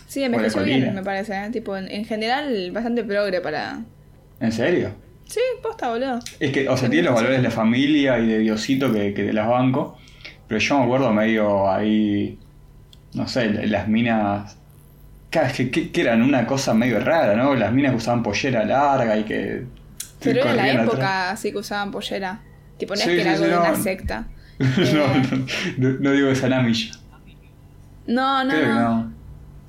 Sí, 0.06 0.22
envejeció 0.22 0.62
bien, 0.64 0.94
me 0.94 1.02
parece. 1.02 1.34
¿eh? 1.34 1.50
Tipo, 1.50 1.76
en, 1.76 1.90
en 1.90 2.04
general, 2.04 2.70
bastante 2.72 3.04
progre 3.04 3.40
para. 3.40 3.80
¿En 4.40 4.52
serio? 4.52 4.94
Sí, 5.26 5.40
posta, 5.62 5.88
boludo. 5.90 6.18
Es 6.40 6.52
que, 6.52 6.68
o 6.68 6.76
sea, 6.76 6.90
tiene 6.90 7.04
los 7.06 7.14
valores 7.14 7.38
de 7.38 7.42
la 7.42 7.50
familia 7.50 8.18
y 8.18 8.26
de 8.26 8.38
Diosito 8.40 8.92
que, 8.92 9.14
que 9.14 9.32
las 9.32 9.48
banco. 9.48 9.98
Pero 10.48 10.60
yo 10.60 10.78
me 10.78 10.84
acuerdo 10.84 11.12
medio 11.12 11.70
ahí. 11.70 12.38
No 13.14 13.26
sé, 13.28 13.48
las 13.66 13.88
minas. 13.88 14.58
Claro, 15.32 15.48
es 15.48 15.54
que, 15.54 15.70
que- 15.70 15.90
que 15.90 16.00
eran 16.02 16.22
una 16.22 16.46
cosa 16.46 16.74
medio 16.74 17.00
rara, 17.00 17.34
¿no? 17.34 17.54
Las 17.56 17.72
minas 17.72 17.90
que 17.92 17.96
usaban 17.96 18.22
pollera 18.22 18.64
larga 18.64 19.16
y 19.16 19.24
que. 19.24 19.64
Pero 20.20 20.42
era 20.42 20.54
la 20.54 20.70
época 20.70 20.92
atrás. 20.96 21.32
así 21.40 21.50
que 21.50 21.58
usaban 21.58 21.90
pollera. 21.90 22.40
Tipo, 22.78 22.94
no 22.94 23.00
Sí, 23.00 23.10
es 23.10 23.16
que 23.16 23.22
sí, 23.22 23.28
era 23.28 23.32
algo 23.32 23.44
sí, 23.44 23.50
de 23.50 23.56
no. 23.56 23.62
una 23.62 23.74
secta. 23.82 24.24
no, 24.58 24.64
Eh, 24.66 25.46
no, 25.78 25.88
no, 25.90 25.98
no 25.98 26.10
digo 26.12 26.28
esa 26.28 26.48
Namish. 26.48 26.92
No, 28.06 28.44
no, 28.44 28.50
Creo 28.50 28.62
que 28.62 28.68
no. 28.68 28.80
no. 28.80 29.12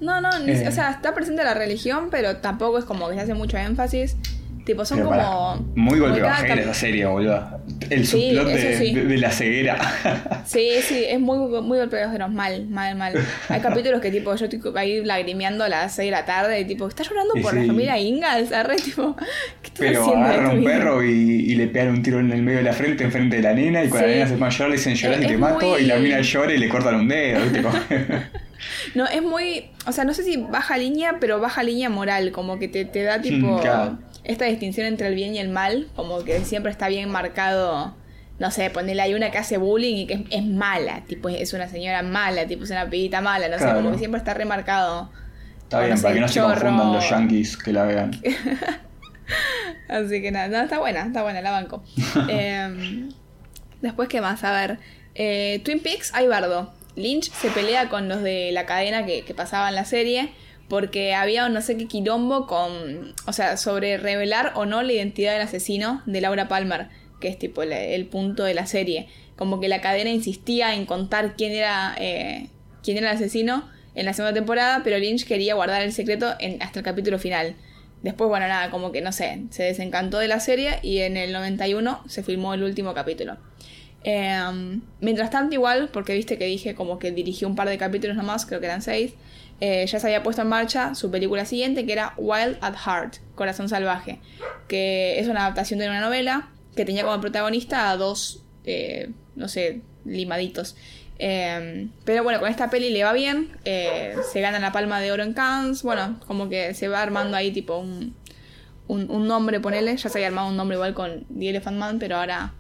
No, 0.01 0.21
no, 0.21 0.39
ni- 0.39 0.51
Eh. 0.51 0.67
o 0.67 0.71
sea, 0.71 0.91
está 0.91 1.13
presente 1.13 1.43
la 1.43 1.53
religión, 1.53 2.09
pero 2.11 2.37
tampoco 2.37 2.77
es 2.77 2.83
como 2.85 3.07
que 3.07 3.15
se 3.15 3.21
hace 3.21 3.33
mucho 3.33 3.57
énfasis. 3.57 4.17
Tipo, 4.65 4.85
son 4.85 4.99
Pero 4.99 5.09
como. 5.09 5.55
muy 5.75 5.99
golpe 5.99 6.21
bajera 6.21 6.61
esa 6.61 6.73
serie, 6.73 7.05
boludo. 7.05 7.59
El 7.89 8.07
Sí, 8.07 8.29
subplot 8.29 8.47
de, 8.47 8.77
sí. 8.77 8.93
de- 8.93 9.03
de 9.05 9.17
la 9.17 9.29
ceguera. 9.29 9.77
Sí, 10.45 10.69
sí, 10.81 11.03
es 11.07 11.19
muy, 11.19 11.37
muy 11.61 11.77
golpeadero, 11.77 12.27
mal, 12.29 12.67
mal, 12.69 12.95
mal. 12.95 13.13
Hay 13.49 13.59
capítulos 13.61 13.99
que 14.01 14.09
tipo, 14.11 14.33
yo 14.35 14.45
estoy 14.45 14.61
ahí 14.75 15.03
lagrimeando 15.03 15.63
a 15.63 15.69
las 15.69 15.95
6 15.95 16.07
de 16.07 16.11
la 16.11 16.25
tarde 16.25 16.59
y 16.61 16.65
tipo, 16.65 16.87
¿estás 16.87 17.09
llorando 17.09 17.33
por 17.41 17.53
la 17.53 17.65
familia 17.65 17.97
Ingalls? 17.97 18.51
Arre, 18.53 18.75
tipo, 18.77 19.15
¿qué 19.17 19.67
estás 19.67 19.79
Pero 19.79 20.01
haciendo 20.01 20.25
agarra 20.25 20.49
un 20.51 20.63
perro 20.63 21.03
y, 21.03 21.09
y 21.11 21.55
le 21.55 21.67
pegan 21.67 21.89
un 21.89 22.03
tiro 22.03 22.19
en 22.19 22.31
el 22.31 22.41
medio 22.41 22.59
de 22.59 22.63
la 22.65 22.73
frente 22.73 23.03
enfrente 23.03 23.37
de 23.37 23.41
la 23.41 23.53
nena 23.53 23.83
y 23.83 23.89
cuando 23.89 24.07
la 24.07 24.13
nena 24.13 24.27
se 24.27 24.35
llorar 24.37 24.69
le 24.69 24.75
dicen 24.77 24.95
llorar 24.95 25.23
y 25.23 25.27
te 25.27 25.37
mato 25.37 25.65
muy- 25.67 25.81
y 25.81 25.85
la 25.85 25.97
mina 25.97 26.21
llora 26.21 26.53
y 26.53 26.57
le 26.57 26.69
cortan 26.69 26.95
un 26.95 27.07
dedo, 27.09 27.39
No, 28.95 29.05
es 29.07 29.21
muy, 29.21 29.65
o 29.87 29.91
sea, 29.91 30.03
no 30.05 30.13
sé 30.13 30.23
si 30.23 30.37
baja 30.37 30.77
línea, 30.77 31.17
pero 31.19 31.39
baja 31.39 31.63
línea 31.63 31.89
moral, 31.89 32.31
como 32.31 32.59
que 32.59 32.67
te, 32.67 32.85
te 32.85 33.03
da 33.03 33.21
tipo 33.21 33.57
Mm, 33.57 33.59
claro. 33.61 33.97
Esta 34.23 34.45
distinción 34.45 34.87
entre 34.87 35.07
el 35.07 35.15
bien 35.15 35.35
y 35.35 35.39
el 35.39 35.49
mal, 35.49 35.87
como 35.95 36.23
que 36.23 36.43
siempre 36.45 36.71
está 36.71 36.87
bien 36.87 37.09
marcado, 37.09 37.95
no 38.39 38.51
sé, 38.51 38.69
ponele 38.69 39.01
hay 39.01 39.13
una 39.13 39.31
que 39.31 39.37
hace 39.37 39.57
bullying 39.57 39.97
y 39.97 40.07
que 40.07 40.13
es, 40.13 40.21
es 40.29 40.45
mala, 40.45 41.01
tipo 41.07 41.29
es 41.29 41.53
una 41.53 41.67
señora 41.67 42.01
mala, 42.03 42.47
tipo 42.47 42.63
es 42.63 42.71
una 42.71 42.89
pibita 42.89 43.21
mala, 43.21 43.47
no 43.49 43.59
sé, 43.59 43.65
como 43.73 43.91
que 43.91 43.97
siempre 43.97 44.17
está 44.17 44.33
remarcado. 44.33 45.11
Está 45.63 45.79
bien, 45.79 45.91
no 45.91 45.97
sé, 45.97 46.03
para 46.03 46.15
que 46.15 46.21
no 46.21 46.27
se 46.27 46.41
confundan 46.41 46.93
los 46.93 47.09
yankees 47.09 47.57
que 47.57 47.73
la 47.73 47.83
vean. 47.83 48.11
Así 49.89 50.21
que 50.21 50.31
nada, 50.31 50.47
no, 50.47 50.63
está 50.63 50.79
buena, 50.79 51.05
está 51.05 51.21
buena, 51.21 51.41
la 51.41 51.51
banco. 51.51 51.83
Em, 52.29 53.09
después, 53.81 54.07
¿qué 54.09 54.21
más? 54.21 54.43
A 54.43 54.51
ver, 54.51 54.79
eh, 55.15 55.61
Twin 55.63 55.79
Peaks, 55.79 56.13
hay 56.13 56.27
bardo. 56.27 56.73
Lynch 56.95 57.31
se 57.31 57.49
pelea 57.49 57.89
con 57.89 58.07
los 58.07 58.21
de 58.21 58.51
la 58.51 58.65
cadena 58.65 59.05
que, 59.05 59.23
que 59.23 59.33
pasaban 59.33 59.73
la 59.73 59.83
serie 59.83 60.31
porque 60.73 61.13
había 61.13 61.47
no 61.49 61.61
sé 61.61 61.77
qué 61.77 61.85
quilombo 61.85 62.47
con, 62.47 63.13
o 63.27 63.31
sea, 63.31 63.57
sobre 63.57 63.97
revelar 63.97 64.53
o 64.55 64.65
no 64.65 64.81
la 64.81 64.91
identidad 64.91 65.33
del 65.33 65.43
asesino 65.43 66.01
de 66.07 66.19
Laura 66.19 66.47
Palmer, 66.47 66.87
que 67.19 67.27
es 67.27 67.37
tipo 67.37 67.61
el, 67.61 68.05
punto 68.07 68.43
de 68.43 68.55
la 68.55 68.65
serie. 68.65 69.07
Como 69.35 69.59
que 69.59 69.67
la 69.67 69.81
cadena 69.81 70.09
insistía 70.09 70.73
en 70.73 70.87
contar 70.87 71.35
quién 71.35 71.51
era, 71.51 71.93
eh, 71.99 72.49
quién 72.81 72.97
era 72.97 73.11
el 73.11 73.17
asesino 73.17 73.69
en 73.93 74.07
la 74.07 74.13
segunda 74.13 74.33
temporada, 74.33 74.81
pero 74.83 74.97
Lynch 74.97 75.27
quería 75.27 75.53
guardar 75.53 75.83
el 75.83 75.93
secreto 75.93 76.33
en- 76.39 76.59
hasta 76.63 76.79
el 76.79 76.85
capítulo 76.85 77.19
final. 77.19 77.53
Después, 78.01 78.27
bueno, 78.27 78.47
nada, 78.47 78.71
como 78.71 78.91
que 78.91 79.01
no 79.01 79.11
sé, 79.11 79.43
se 79.51 79.61
desencantó 79.61 80.17
de 80.17 80.27
la 80.27 80.39
serie 80.39 80.79
y 80.81 81.01
en 81.01 81.17
el 81.17 81.33
91 81.33 82.01
se 82.07 82.23
filmó 82.23 82.55
el 82.55 82.63
último 82.63 82.95
capítulo. 82.95 83.37
Eh, 84.03 84.81
mientras 85.01 85.29
tanto, 85.29 85.53
igual, 85.53 85.89
porque 85.93 86.15
viste 86.15 86.39
que 86.39 86.45
dije 86.45 86.73
como 86.73 86.97
que 86.97 87.11
dirigió 87.11 87.47
un 87.47 87.55
par 87.55 87.69
de 87.69 87.77
capítulos 87.77 88.17
nomás, 88.17 88.47
creo 88.47 88.59
que 88.59 88.65
eran 88.65 88.81
seis, 88.81 89.13
eh, 89.65 89.85
ya 89.87 89.97
se 89.97 90.07
había 90.07 90.23
puesto 90.23 90.41
en 90.41 90.49
marcha 90.49 90.93
su 90.93 91.09
película 91.09 91.45
siguiente, 91.45 91.85
que 91.85 91.93
era 91.93 92.13
Wild 92.17 92.57
at 92.59 92.75
Heart, 92.75 93.19
Corazón 93.33 93.69
Salvaje, 93.69 94.19
que 94.67 95.21
es 95.21 95.29
una 95.29 95.43
adaptación 95.43 95.79
de 95.79 95.87
una 95.87 96.01
novela 96.01 96.49
que 96.75 96.83
tenía 96.83 97.05
como 97.05 97.21
protagonista 97.21 97.89
a 97.89 97.95
dos, 97.95 98.43
eh, 98.65 99.11
no 99.37 99.47
sé, 99.47 99.79
limaditos. 100.03 100.75
Eh, 101.17 101.87
pero 102.03 102.23
bueno, 102.23 102.41
con 102.41 102.49
esta 102.49 102.69
peli 102.69 102.89
le 102.89 103.05
va 103.05 103.13
bien, 103.13 103.57
eh, 103.63 104.17
se 104.33 104.41
gana 104.41 104.59
la 104.59 104.73
palma 104.73 104.99
de 104.99 105.13
oro 105.13 105.23
en 105.23 105.31
Cannes, 105.31 105.81
bueno, 105.81 106.19
como 106.27 106.49
que 106.49 106.73
se 106.73 106.89
va 106.89 107.01
armando 107.01 107.37
ahí 107.37 107.51
tipo 107.51 107.77
un, 107.77 108.17
un, 108.89 109.09
un 109.09 109.27
nombre, 109.29 109.61
ponele, 109.61 109.95
ya 109.95 110.09
se 110.09 110.17
había 110.17 110.27
armado 110.27 110.49
un 110.49 110.57
nombre 110.57 110.75
igual 110.75 110.93
con 110.93 111.23
The 111.39 111.51
Elephant 111.51 111.77
Man, 111.77 111.99
pero 111.99 112.17
ahora 112.17 112.53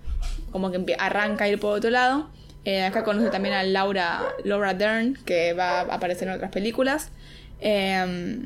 como 0.53 0.71
que 0.71 0.95
arranca 0.97 1.43
a 1.43 1.49
ir 1.49 1.59
por 1.59 1.79
otro 1.79 1.89
lado. 1.89 2.29
Eh, 2.65 2.83
acá 2.83 3.03
conoce 3.03 3.29
también 3.29 3.53
a 3.55 3.63
Laura, 3.63 4.21
Laura 4.45 4.73
Dern, 4.73 5.15
que 5.25 5.53
va 5.53 5.81
a 5.81 5.95
aparecer 5.95 6.27
en 6.27 6.35
otras 6.35 6.51
películas. 6.51 7.09
Eh, 7.59 8.39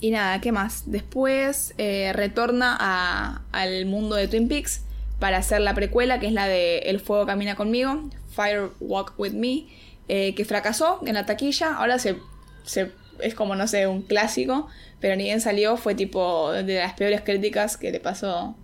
y 0.00 0.10
nada, 0.10 0.40
¿qué 0.40 0.52
más? 0.52 0.82
Después 0.90 1.74
eh, 1.78 2.12
retorna 2.14 2.76
a- 2.78 3.42
al 3.52 3.86
mundo 3.86 4.14
de 4.16 4.28
Twin 4.28 4.48
Peaks 4.48 4.82
para 5.18 5.38
hacer 5.38 5.60
la 5.62 5.74
precuela, 5.74 6.20
que 6.20 6.26
es 6.26 6.32
la 6.32 6.46
de 6.46 6.78
El 6.80 7.00
fuego 7.00 7.24
camina 7.24 7.54
conmigo, 7.56 8.10
Fire 8.30 8.68
Walk 8.80 9.14
with 9.18 9.32
Me, 9.32 9.66
eh, 10.08 10.34
que 10.34 10.44
fracasó 10.44 11.00
en 11.06 11.14
la 11.14 11.24
taquilla. 11.24 11.74
Ahora 11.76 11.98
se, 11.98 12.16
se- 12.64 12.92
es 13.20 13.34
como, 13.34 13.54
no 13.56 13.66
sé, 13.66 13.86
un 13.86 14.02
clásico, 14.02 14.68
pero 15.00 15.16
ni 15.16 15.24
bien 15.24 15.40
salió, 15.40 15.78
fue 15.78 15.94
tipo 15.94 16.52
de 16.52 16.78
las 16.80 16.92
peores 16.92 17.22
críticas 17.22 17.78
que 17.78 17.90
le 17.90 17.98
pasó, 18.00 18.54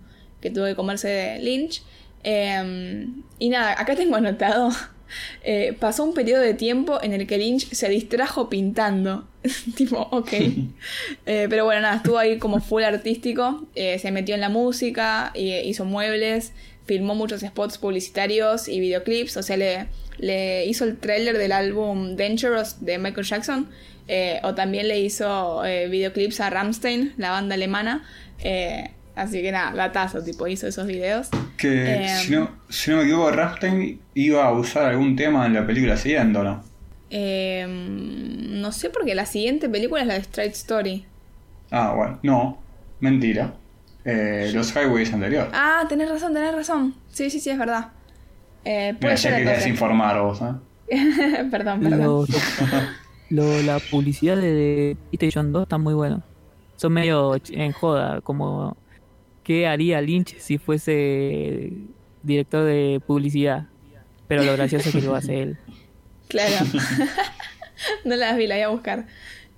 que 0.41 0.51
tuvo 0.51 0.65
que 0.65 0.75
comerse 0.75 1.39
Lynch. 1.41 1.81
Eh, 2.23 3.07
y 3.39 3.49
nada, 3.49 3.79
acá 3.79 3.95
tengo 3.95 4.15
anotado. 4.15 4.69
eh, 5.43 5.75
pasó 5.79 6.03
un 6.03 6.13
periodo 6.13 6.41
de 6.41 6.53
tiempo 6.53 6.99
en 7.01 7.13
el 7.13 7.27
que 7.27 7.37
Lynch 7.37 7.69
se 7.73 7.89
distrajo 7.89 8.49
pintando. 8.49 9.27
tipo, 9.75 9.97
ok. 10.11 10.29
Eh, 11.25 11.47
pero 11.49 11.65
bueno, 11.65 11.81
nada, 11.81 11.97
estuvo 11.97 12.17
ahí 12.17 12.39
como 12.39 12.59
full 12.61 12.83
artístico. 12.83 13.67
eh, 13.75 13.99
se 13.99 14.11
metió 14.11 14.35
en 14.35 14.41
la 14.41 14.49
música, 14.49 15.31
hizo 15.35 15.85
muebles, 15.85 16.53
filmó 16.85 17.15
muchos 17.15 17.41
spots 17.41 17.77
publicitarios 17.77 18.67
y 18.67 18.79
videoclips. 18.79 19.37
O 19.37 19.43
sea, 19.43 19.57
le, 19.57 19.87
le 20.17 20.65
hizo 20.65 20.85
el 20.85 20.97
tráiler 20.99 21.37
del 21.37 21.51
álbum 21.51 22.15
Dangerous 22.15 22.83
de 22.85 22.97
Michael 22.97 23.25
Jackson. 23.25 23.69
eh, 24.07 24.39
o 24.43 24.53
también 24.55 24.87
le 24.89 24.99
hizo 24.99 25.63
eh, 25.65 25.87
videoclips 25.87 26.39
a 26.41 26.49
Ramstein, 26.49 27.13
la 27.17 27.31
banda 27.31 27.55
alemana. 27.55 28.03
eh, 28.39 28.91
así 29.15 29.41
que 29.41 29.51
nada, 29.51 29.73
datazo, 29.73 30.23
tipo, 30.23 30.47
hizo 30.47 30.67
esos 30.67 30.87
videos. 30.87 31.29
Que 31.57 32.05
Eh, 32.05 32.07
si, 32.07 32.31
no, 32.31 32.49
si 32.69 32.91
no 32.91 32.97
me 32.97 33.03
equivoco, 33.03 33.31
Rammstein 33.31 33.99
iba 34.15 34.45
a 34.45 34.51
usar 34.51 34.85
algún 34.85 35.15
tema 35.15 35.45
en 35.45 35.53
la 35.53 35.65
película 35.65 35.97
siguiente, 35.97 36.39
¿o 36.39 36.43
no? 36.43 36.63
Eh, 37.09 37.65
no 37.67 38.71
sé 38.71 38.89
porque 38.89 39.13
la 39.15 39.25
siguiente 39.25 39.69
película 39.69 40.01
es 40.01 40.07
la 40.07 40.13
de 40.15 40.19
Straight 40.21 40.53
Story. 40.53 41.05
Ah, 41.71 41.93
bueno, 41.95 42.19
no, 42.23 42.57
mentira. 42.99 43.53
Eh, 44.05 44.51
los 44.53 44.75
Highways 44.75 45.13
anterior. 45.13 45.49
Ah, 45.53 45.85
tenés 45.87 46.09
razón, 46.09 46.33
tenés 46.33 46.53
razón. 46.55 46.95
Sí, 47.11 47.29
sí, 47.29 47.39
sí, 47.39 47.49
es 47.49 47.57
verdad. 47.57 47.89
Eh, 48.65 48.95
Mira, 48.99 49.15
ya 49.15 49.29
querías 49.29 49.47
entonces. 49.47 49.67
informar 49.67 50.19
vos, 50.21 50.41
¿eh? 50.41 51.45
perdón, 51.51 51.81
perdón. 51.81 52.01
Lo- 52.01 52.25
lo- 53.29 53.61
la 53.63 53.79
publicidad 53.79 54.35
de 54.37 54.97
PlayStation 55.09 55.51
2 55.51 55.63
está 55.63 55.77
muy 55.77 55.93
buena. 55.93 56.21
Son 56.77 56.91
medio 56.91 57.35
en 57.51 57.71
joda, 57.71 58.21
como 58.21 58.75
qué 59.43 59.67
haría 59.67 60.01
Lynch 60.01 60.37
si 60.39 60.57
fuese 60.57 61.71
director 62.23 62.65
de 62.65 63.01
publicidad. 63.05 63.67
Pero 64.27 64.43
lo 64.43 64.53
gracioso 64.53 64.89
es 64.89 64.95
que 64.95 65.01
lo 65.01 65.15
hace 65.15 65.41
él. 65.41 65.57
Claro. 66.29 66.65
no 68.05 68.15
las 68.15 68.35
vi, 68.37 68.47
la 68.47 68.55
voy 68.55 68.63
a 68.63 68.69
buscar. 68.69 69.05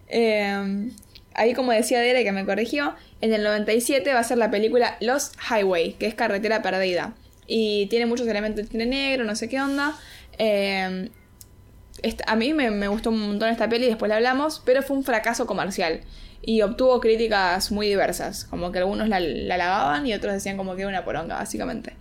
Eh, 0.10 0.90
ahí, 1.34 1.54
como 1.54 1.72
decía 1.72 2.00
Dere, 2.02 2.24
que 2.26 2.32
me 2.34 2.44
corrigió, 2.46 2.96
En 3.22 3.32
el 3.34 3.44
97 3.44 4.14
va 4.14 4.20
a 4.20 4.24
ser 4.26 4.38
la 4.40 4.52
película 4.52 4.98
Lost 5.00 5.36
Highway, 5.50 5.94
que 5.94 6.08
es 6.08 6.16
carretera 6.16 6.62
perdida. 6.62 7.14
Y 7.48 7.86
tiene 7.86 8.08
muchos 8.08 8.28
elementos 8.28 8.66
de 8.66 8.70
cine 8.72 8.86
negro, 8.88 9.24
no 9.24 9.36
sé 9.36 9.48
qué 9.48 9.62
onda. 9.62 9.96
Esta- 12.02 12.26
a 12.28 12.36
mí 12.36 12.54
me, 12.54 12.72
me 12.72 12.88
gustó 12.88 13.10
un 13.10 13.20
montón 13.22 13.50
esta 13.50 13.70
peli, 13.70 13.86
después 13.88 14.10
la 14.10 14.18
hablamos, 14.18 14.62
pero 14.66 14.82
fue 14.84 14.98
un 14.98 15.04
fracaso 15.04 15.46
comercial. 15.46 16.02
Y 16.48 16.62
obtuvo 16.62 17.00
críticas 17.00 17.72
muy 17.72 17.88
diversas. 17.88 18.46
Como 18.46 18.72
que 18.72 18.78
algunos 18.80 19.10
la, 19.10 19.20
la 19.20 20.02
y 20.06 20.14
otros 20.14 20.34
decían 20.34 20.58
como 20.58 20.76
que 20.76 20.82
era 20.82 20.90
una 20.90 21.04
poronga, 21.04 21.36
básicamente. 21.36 21.94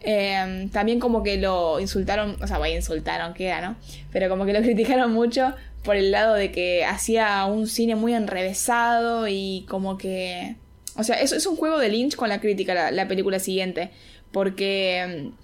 Eh, 0.00 0.68
también 0.72 0.98
como 0.98 1.22
que 1.22 1.36
lo 1.36 1.78
insultaron, 1.78 2.36
o 2.42 2.46
sea, 2.46 2.58
bueno, 2.58 2.74
insultaron, 2.74 3.34
queda, 3.34 3.60
¿no? 3.60 3.76
Pero 4.12 4.28
como 4.28 4.44
que 4.44 4.52
lo 4.52 4.60
criticaron 4.62 5.12
mucho 5.12 5.54
por 5.84 5.96
el 5.96 6.10
lado 6.10 6.34
de 6.34 6.50
que 6.50 6.84
hacía 6.84 7.44
un 7.44 7.66
cine 7.68 7.94
muy 7.94 8.14
enrevesado 8.14 9.28
y 9.28 9.64
como 9.68 9.98
que... 9.98 10.56
O 10.96 11.04
sea, 11.04 11.20
eso 11.20 11.36
es 11.36 11.46
un 11.46 11.56
juego 11.56 11.78
de 11.78 11.88
Lynch 11.88 12.16
con 12.16 12.28
la 12.28 12.40
crítica, 12.40 12.74
la, 12.74 12.90
la 12.90 13.08
película 13.08 13.38
siguiente. 13.38 13.90
Porque 14.32 15.30
mm, 15.32 15.41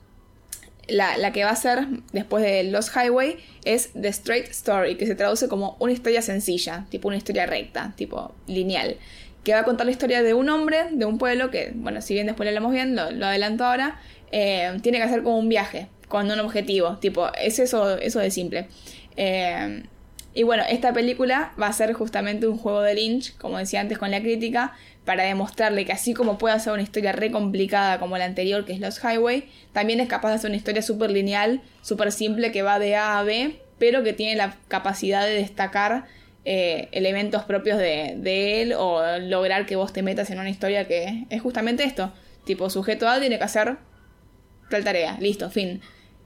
la, 0.89 1.17
la 1.19 1.33
que 1.33 1.45
va 1.45 1.51
a 1.51 1.57
ser 1.57 1.87
después 2.13 2.43
de 2.43 2.65
Lost 2.65 2.95
Highway 2.97 3.37
es 3.65 3.93
The 3.93 4.09
Straight 4.09 4.49
Story, 4.49 4.97
que 4.97 5.07
se 5.07 5.15
traduce 5.15 5.49
como 5.49 5.77
una 5.79 5.93
historia 5.93 6.23
sencilla, 6.23 6.87
tipo 6.91 7.09
una 7.09 7.17
historia 7.17 7.47
recta, 7.47 7.93
tipo 7.97 8.35
lineal. 8.47 8.97
Que 9.45 9.53
va 9.53 9.61
a 9.61 9.65
contar 9.65 9.87
la 9.87 9.93
historia 9.93 10.23
de 10.23 10.35
un 10.35 10.49
hombre, 10.49 10.87
de 10.91 11.05
un 11.05 11.19
pueblo, 11.19 11.51
que, 11.51 11.73
bueno, 11.75 12.03
si 12.03 12.15
bien 12.15 12.27
después 12.27 12.47
lo 12.47 12.51
hablamos 12.51 12.73
bien, 12.73 12.97
lo, 12.97 13.03
adelanto 13.03 13.65
ahora, 13.65 14.01
eh, 14.33 14.77
tiene 14.83 14.99
que 14.99 15.05
hacer 15.05 15.23
como 15.23 15.39
un 15.39 15.49
viaje, 15.49 15.89
con 16.09 16.31
un 16.31 16.41
objetivo, 16.41 16.97
tipo, 16.99 17.29
es 17.35 17.59
eso, 17.59 17.97
eso 17.99 18.19
de 18.19 18.31
simple. 18.31 18.69
Eh, 19.17 19.83
y 20.35 20.43
bueno, 20.45 20.63
esta 20.69 20.93
película 20.93 21.53
va 21.61 21.67
a 21.67 21.73
ser 21.73 21.93
justamente 21.95 22.47
un 22.47 22.59
juego 22.59 22.83
de 22.83 22.95
Lynch, 22.95 23.37
como 23.39 23.59
decía 23.59 23.81
antes 23.81 23.99
con 23.99 24.11
la 24.11 24.21
crítica, 24.21 24.75
para 25.09 25.25
demostrarle 25.25 25.87
que 25.87 25.93
así 25.93 26.13
como 26.13 26.37
puede 26.37 26.55
hacer 26.55 26.71
una 26.71 26.83
historia 26.83 27.13
re 27.13 27.31
complicada 27.31 27.99
como 27.99 28.19
la 28.19 28.27
anterior, 28.27 28.67
que 28.67 28.75
es 28.75 28.79
Lost 28.79 29.03
Highway, 29.03 29.49
también 29.73 30.01
es 30.01 30.07
capaz 30.07 30.29
de 30.29 30.35
hacer 30.35 30.51
una 30.51 30.59
historia 30.59 30.83
súper 30.83 31.11
lineal, 31.11 31.63
súper 31.81 32.13
simple, 32.13 32.53
que 32.53 32.61
va 32.61 32.79
de 32.79 32.95
A 32.95 33.19
a 33.19 33.23
B, 33.23 33.59
pero 33.79 34.05
que 34.05 34.13
tiene 34.13 34.37
la 34.37 34.59
capacidad 34.69 35.25
de 35.25 35.33
destacar 35.33 36.05
eh, 36.45 36.91
elementos 36.93 37.45
propios 37.45 37.79
de, 37.79 38.17
de 38.19 38.61
él 38.61 38.75
o 38.75 39.01
lograr 39.19 39.65
que 39.65 39.77
vos 39.77 39.95
te 39.95 40.03
metas 40.03 40.29
en 40.29 40.41
una 40.41 40.51
historia 40.51 40.87
que 40.87 41.25
es 41.31 41.41
justamente 41.41 41.85
esto. 41.85 42.13
Tipo, 42.45 42.69
sujeto 42.69 43.09
A 43.09 43.19
tiene 43.19 43.39
que 43.39 43.45
hacer 43.45 43.79
tal 44.69 44.85
tarea, 44.85 45.17
listo, 45.21 45.49
fin. 45.49 45.81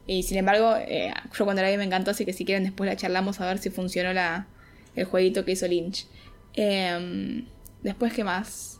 Y 0.08 0.24
sin 0.24 0.38
embargo, 0.38 0.74
eh, 0.76 1.14
yo 1.38 1.44
cuando 1.44 1.62
la 1.62 1.70
vi 1.70 1.76
me 1.76 1.84
encantó, 1.84 2.10
así 2.10 2.24
que 2.24 2.32
si 2.32 2.44
quieren 2.44 2.64
después 2.64 2.90
la 2.90 2.96
charlamos 2.96 3.40
a 3.40 3.46
ver 3.46 3.58
si 3.58 3.70
funcionó 3.70 4.12
la, 4.12 4.48
el 4.96 5.04
jueguito 5.04 5.44
que 5.44 5.52
hizo 5.52 5.68
Lynch. 5.68 6.08
Em, 6.54 7.46
después, 7.84 8.12
¿qué 8.12 8.24
más? 8.24 8.71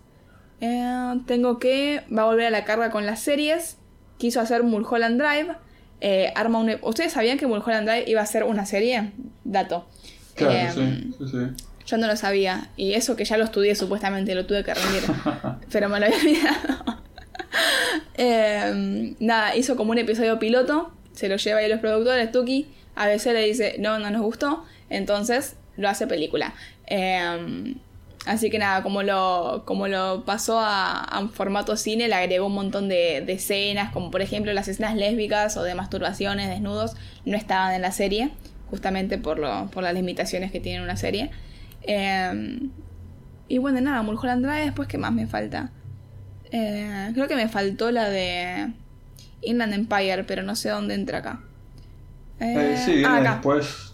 Eh, 0.63 1.21
tengo 1.27 1.59
que... 1.59 2.03
Va 2.17 2.23
a 2.23 2.27
volver 2.27 2.47
a 2.47 2.51
la 2.51 2.65
carga 2.65 2.91
con 2.91 3.05
las 3.05 3.21
series. 3.21 3.77
Quiso 4.17 4.41
hacer 4.41 4.63
Mulholland 4.63 5.21
Drive. 5.21 5.57
Eh, 6.01 6.33
arma 6.37 6.61
un... 6.61 6.79
¿Ustedes 6.83 7.13
sabían 7.13 7.37
que 7.37 7.47
Mulholland 7.49 7.87
Drive 7.89 8.05
iba 8.09 8.23
a 8.23 8.27
ser 8.27 8.45
una 8.45 8.65
serie? 8.65 9.11
Dato. 9.45 9.87
Claro, 10.37 10.81
Em, 10.81 11.13
sí, 11.13 11.17
sí, 11.19 11.25
sí. 11.31 11.65
yo 11.85 11.97
no 11.99 12.07
lo 12.07 12.17
sabía. 12.17 12.69
Y 12.77 12.95
eso 12.95 13.17
que 13.17 13.25
ya 13.25 13.37
lo 13.37 13.45
estudié 13.45 13.75
supuestamente, 13.75 14.35
lo 14.37 14.47
tuve 14.47 14.63
que 14.63 14.73
rendir. 14.73 15.03
pero 15.73 15.89
me 15.89 15.99
lo 16.01 16.07
había 16.07 16.19
olvidado. 16.19 17.03
Eh, 18.15 19.15
nada, 19.21 19.57
hizo 19.57 19.75
como 19.77 19.91
un 19.91 19.99
episodio 19.99 20.39
piloto. 20.39 20.93
Se 21.13 21.29
lo 21.29 21.37
lleva 21.37 21.61
ahí 21.61 21.69
los 21.69 21.81
productores, 21.81 22.31
Tuki. 22.31 22.69
A 22.95 23.07
veces 23.07 23.33
le 23.35 23.45
dice, 23.45 23.77
no, 23.79 23.99
no 23.99 24.11
nos 24.11 24.23
gustó. 24.23 24.65
Entonces 24.91 25.57
lo 25.77 25.89
hace 25.89 26.07
película. 26.07 26.55
Eh, 26.87 27.75
así 28.27 28.51
que 28.51 28.59
nada, 28.59 28.83
como 28.83 29.03
lo, 29.03 29.63
como 29.65 29.89
lo 29.89 30.25
pasó 30.25 30.61
a, 30.61 30.99
a 31.03 31.21
un 31.21 31.31
formato 31.31 31.77
cine, 31.77 32.09
le 32.09 32.15
agregó 32.15 32.47
un 32.47 32.55
montón 32.55 32.89
de, 32.89 33.23
de 33.27 33.33
escenas. 33.33 33.93
Como 33.93 34.11
por 34.11 34.23
ejemplo 34.23 34.53
las 34.53 34.69
escenas 34.69 34.97
lésbicas 34.97 35.57
o 35.57 35.63
de 35.63 35.75
masturbaciones, 35.75 36.49
desnudos. 36.49 36.95
No 37.25 37.37
estaban 37.37 37.75
en 37.75 37.83
la 37.83 37.93
serie. 37.93 38.31
Justamente 38.71 39.19
por, 39.19 39.39
lo, 39.39 39.67
por 39.67 39.83
las 39.83 39.93
limitaciones 39.93 40.51
que 40.51 40.59
tiene 40.59 40.83
una 40.83 40.97
serie. 40.97 41.31
Eh, 41.83 42.61
y 43.49 43.59
bueno, 43.59 43.83
nada, 43.83 44.03
Mulholland 44.03 44.47
Drive, 44.47 44.65
después, 44.65 44.89
¿qué 44.89 44.97
más 44.97 45.13
me 45.13 45.27
falta? 45.27 45.73
Eh, 46.51 47.11
creo 47.13 47.29
que 47.29 47.37
me 47.37 47.49
faltó 47.49 47.91
la 47.91 48.09
de 48.09 48.73
Inland 49.43 49.75
Empire, 49.75 50.25
pero 50.25 50.43
no 50.43 50.57
sé 50.57 50.71
dónde 50.71 50.95
entra 50.95 51.19
acá. 51.19 51.41
Eh, 52.41 52.81
sí, 52.83 53.03
ah, 53.05 53.19
acá. 53.19 53.33
después. 53.33 53.92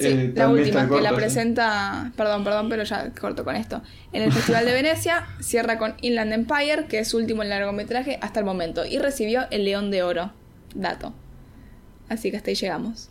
Sí, 0.00 0.08
eh, 0.08 0.32
la 0.34 0.48
última, 0.48 0.88
que 0.88 1.00
la 1.00 1.10
sí. 1.10 1.14
presenta. 1.16 2.12
Perdón, 2.16 2.42
perdón, 2.44 2.68
pero 2.68 2.82
ya 2.84 3.10
corto 3.12 3.44
con 3.44 3.54
esto. 3.56 3.82
En 4.12 4.22
el 4.22 4.32
Festival 4.32 4.64
de 4.64 4.72
Venecia 4.72 5.26
cierra 5.40 5.78
con 5.78 5.94
Inland 6.00 6.32
Empire, 6.32 6.86
que 6.88 7.00
es 7.00 7.08
su 7.08 7.18
último 7.18 7.44
largometraje 7.44 8.18
hasta 8.22 8.40
el 8.40 8.46
momento, 8.46 8.84
y 8.86 8.98
recibió 8.98 9.42
el 9.50 9.64
León 9.64 9.90
de 9.90 10.02
Oro. 10.02 10.32
Dato. 10.74 11.12
Así 12.08 12.30
que 12.30 12.36
hasta 12.38 12.50
ahí 12.50 12.56
llegamos. 12.56 13.08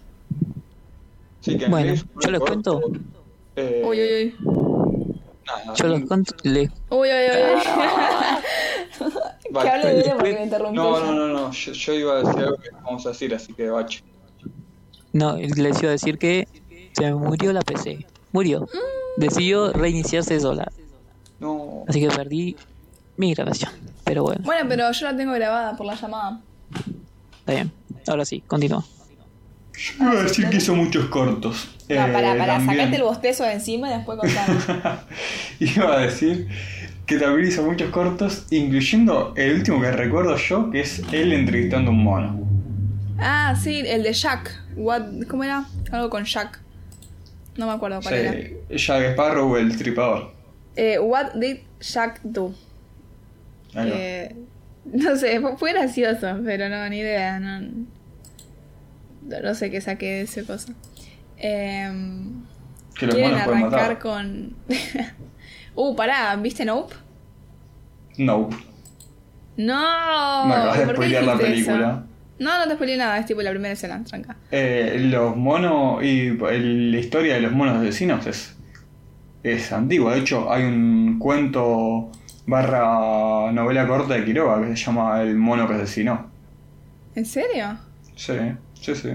Sí, 1.42 1.58
que 1.58 1.66
en 1.66 1.72
Bueno, 1.72 1.94
yo 1.94 2.32
les 2.32 2.40
corto, 2.40 2.80
cuento. 2.82 3.00
eh, 3.56 3.82
Uy, 3.86 3.98
uy, 4.02 4.36
uy. 4.44 5.22
nada, 5.46 5.74
Yo 5.76 5.88
les 5.88 6.06
cuento. 6.06 6.36
le- 6.44 6.70
Uy, 6.90 7.08
uy, 7.08 7.08
uy. 7.10 7.62
que 9.62 9.70
hable 9.70 9.94
bien 10.04 10.18
porque 10.18 10.34
me 10.34 10.44
interrumpió. 10.44 10.84
No, 10.84 11.00
no, 11.00 11.12
no, 11.14 11.28
no. 11.28 11.52
Yo, 11.52 11.72
yo 11.72 11.94
iba 11.94 12.14
a 12.14 12.18
decir 12.24 12.40
algo 12.44 12.58
que 12.58 12.70
vamos 12.84 13.06
a 13.06 13.10
decir, 13.10 13.34
así 13.34 13.54
que 13.54 13.70
bache. 13.70 14.04
No, 15.14 15.38
les 15.38 15.58
iba 15.82 15.90
a 15.90 15.92
decir 15.94 16.18
que 16.18 16.48
se 17.00 17.06
me 17.06 17.16
murió 17.16 17.54
la 17.54 17.62
PC. 17.62 18.06
Murió. 18.32 18.68
Decidió 19.18 19.74
reiniciarse 19.74 20.40
sola. 20.40 20.72
No. 21.40 21.84
Así 21.88 22.00
que 22.00 22.08
perdí 22.10 22.56
mi 23.18 23.34
grabación. 23.34 23.72
Pero 24.04 24.24
bueno, 24.24 24.42
Bueno, 24.44 24.66
pero 24.70 24.92
yo 24.92 25.06
la 25.06 25.16
tengo 25.16 25.34
grabada 25.34 25.76
por 25.76 25.86
la 25.86 25.96
llamada. 25.96 26.40
está 27.40 27.52
bien. 27.54 27.72
Ahora 28.08 28.26
sí, 28.26 28.42
continúa. 28.48 28.84
Yo 29.74 29.94
iba 30.04 30.12
a 30.20 30.24
decir 30.24 30.50
que 30.50 30.58
hizo 30.58 30.76
muchos 30.76 31.06
cortos. 31.06 31.70
No, 31.90 31.96
Eh, 31.96 32.12
pará, 32.12 32.38
pará, 32.38 32.58
también. 32.58 32.78
sacate 32.78 32.96
el 32.98 33.04
bostezo 33.04 33.44
de 33.44 33.54
encima 33.54 33.90
y 33.90 33.94
después 33.98 34.20
contame. 34.20 34.60
Iba 35.60 35.94
a 35.96 36.00
decir 36.02 36.48
que 37.06 37.18
también 37.18 37.48
hizo 37.50 37.64
muchos 37.64 37.90
cortos, 37.90 38.46
incluyendo 38.52 39.34
el 39.36 39.56
último 39.56 39.82
que 39.82 39.92
recuerdo 39.92 40.36
yo, 40.36 40.70
que 40.70 40.82
es 40.82 41.02
él 41.12 41.32
entrevistando 41.34 41.90
a 41.92 41.94
un 41.94 42.04
mono. 42.04 42.40
ah, 43.20 43.56
sí, 43.62 43.82
el 43.86 44.04
de 44.04 44.14
Jack. 44.14 44.64
What, 44.76 45.04
¿Cómo 45.30 45.44
era? 45.44 45.66
Algo 45.92 46.10
con 46.10 46.26
Jack. 46.26 46.62
No 47.60 47.68
me 47.68 47.74
acuerdo 47.74 48.00
cuál 48.02 48.14
era. 48.14 48.32
Sí, 48.32 48.58
Jack 48.78 49.12
Sparrow, 49.12 49.58
el 49.58 49.76
tripador. 49.78 50.32
Eh, 50.78 50.98
what 50.98 51.34
did 51.34 51.58
Jack 51.82 52.22
do? 52.24 52.54
Eh, 53.76 54.34
no 54.86 55.18
sé, 55.18 55.42
fue- 55.58 55.74
gracioso, 55.74 56.40
pero 56.46 56.70
no, 56.70 56.88
ni 56.88 57.00
idea. 57.00 57.38
No, 57.38 57.60
no- 57.60 57.86
no 59.44 59.54
sé 59.56 59.70
qué 59.70 59.82
saqué 59.82 60.06
de 60.06 60.22
esa 60.22 60.44
cosa. 60.44 60.72
Em, 61.36 62.46
que 62.98 63.08
los 63.08 63.16
¿Quieren 63.16 63.36
arrancar 63.36 64.00
con. 64.00 64.56
uh, 65.76 65.96
pará, 65.98 66.34
¿viste 66.38 66.64
Nope? 66.64 66.96
Nope. 68.18 68.56
No, 69.58 70.46
Me 70.46 70.54
acabas 70.56 70.80
de 70.80 70.86
¿por 70.86 70.96
qué 70.96 71.02
spoilear 71.10 71.24
la 71.26 71.34
eso? 71.34 72.04
No, 72.40 72.58
no 72.58 72.68
te 72.68 72.76
spoileé 72.76 72.98
nada, 72.98 73.18
es 73.20 73.26
tipo 73.26 73.42
la 73.42 73.52
primera 73.52 73.74
escena, 73.74 74.04
tranca. 74.04 74.38
Eh, 74.52 74.98
los 75.12 75.36
monos 75.36 76.04
y 76.04 76.28
el- 76.28 76.92
la 76.92 77.00
historia 77.00 77.36
de 77.36 77.42
los 77.42 77.52
monos 77.52 77.78
asesinos 77.78 78.26
es, 78.28 78.56
es 79.44 79.72
antigua. 79.72 80.14
De 80.16 80.22
hecho, 80.22 80.52
hay 80.52 80.64
un 80.64 81.20
cuento 81.20 82.12
barra 82.48 83.52
novela 83.52 83.88
corta 83.88 84.16
de 84.16 84.26
Quiroga 84.26 84.62
que 84.62 84.76
se 84.76 84.86
llama 84.86 85.22
El 85.22 85.36
mono 85.36 85.68
que 85.68 85.76
asesinó. 85.76 86.32
¿En 87.16 87.26
serio? 87.26 87.78
Sí, 88.16 88.34
sí, 88.74 88.96
sí. 88.96 89.10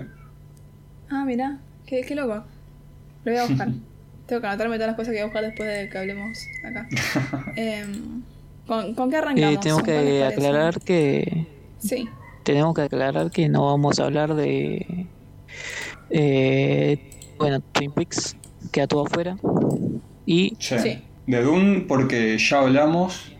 Ah, 1.11 1.25
mira, 1.25 1.59
qué, 1.87 2.03
qué 2.03 2.15
loco. 2.15 2.45
Lo 3.25 3.33
voy 3.33 3.37
a 3.41 3.45
buscar. 3.47 3.69
Tengo 4.27 4.41
que 4.41 4.47
anotarme 4.47 4.77
todas 4.77 4.89
las 4.89 4.97
cosas 4.97 5.09
que 5.13 5.17
voy 5.17 5.23
a 5.23 5.25
buscar 5.27 5.45
después 5.45 5.69
de 5.69 5.89
que 5.91 5.99
hablemos 5.99 6.39
acá. 6.65 6.89
Em, 7.57 8.23
¿con, 8.67 8.95
¿Con 8.95 9.11
qué 9.11 9.17
arrancamos? 9.19 9.55
Eh, 9.55 9.59
tenemos 9.61 9.83
¿Cuál 9.85 10.05
les 10.07 10.15
que 10.19 10.25
aclarar 10.25 10.81
que 10.81 11.47
Sí. 11.79 12.09
Tenemos 12.45 12.75
que 12.75 12.83
aclarar 12.83 13.31
que 13.31 13.49
no 13.49 13.67
vamos 13.67 13.99
a 13.99 14.05
hablar 14.05 14.35
de 14.35 15.07
eh, 16.11 17.11
bueno 17.39 17.61
Twin 17.61 17.91
Peaks 17.91 18.37
que 18.71 18.87
todo 18.87 19.07
afuera 19.07 19.37
y 20.27 20.57
Sí. 20.59 20.79
Sí. 20.79 21.03
De 21.27 21.43
Dune, 21.43 21.81
porque 21.89 22.37
ya 22.39 22.61
hablamos. 22.61 23.33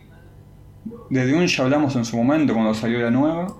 De 1.09 1.27
Dune 1.27 1.47
ya 1.47 1.63
hablamos 1.63 1.95
en 1.95 2.03
su 2.05 2.17
momento 2.17 2.53
cuando 2.53 2.73
salió 2.73 2.99
la 2.99 3.11
nueva. 3.11 3.55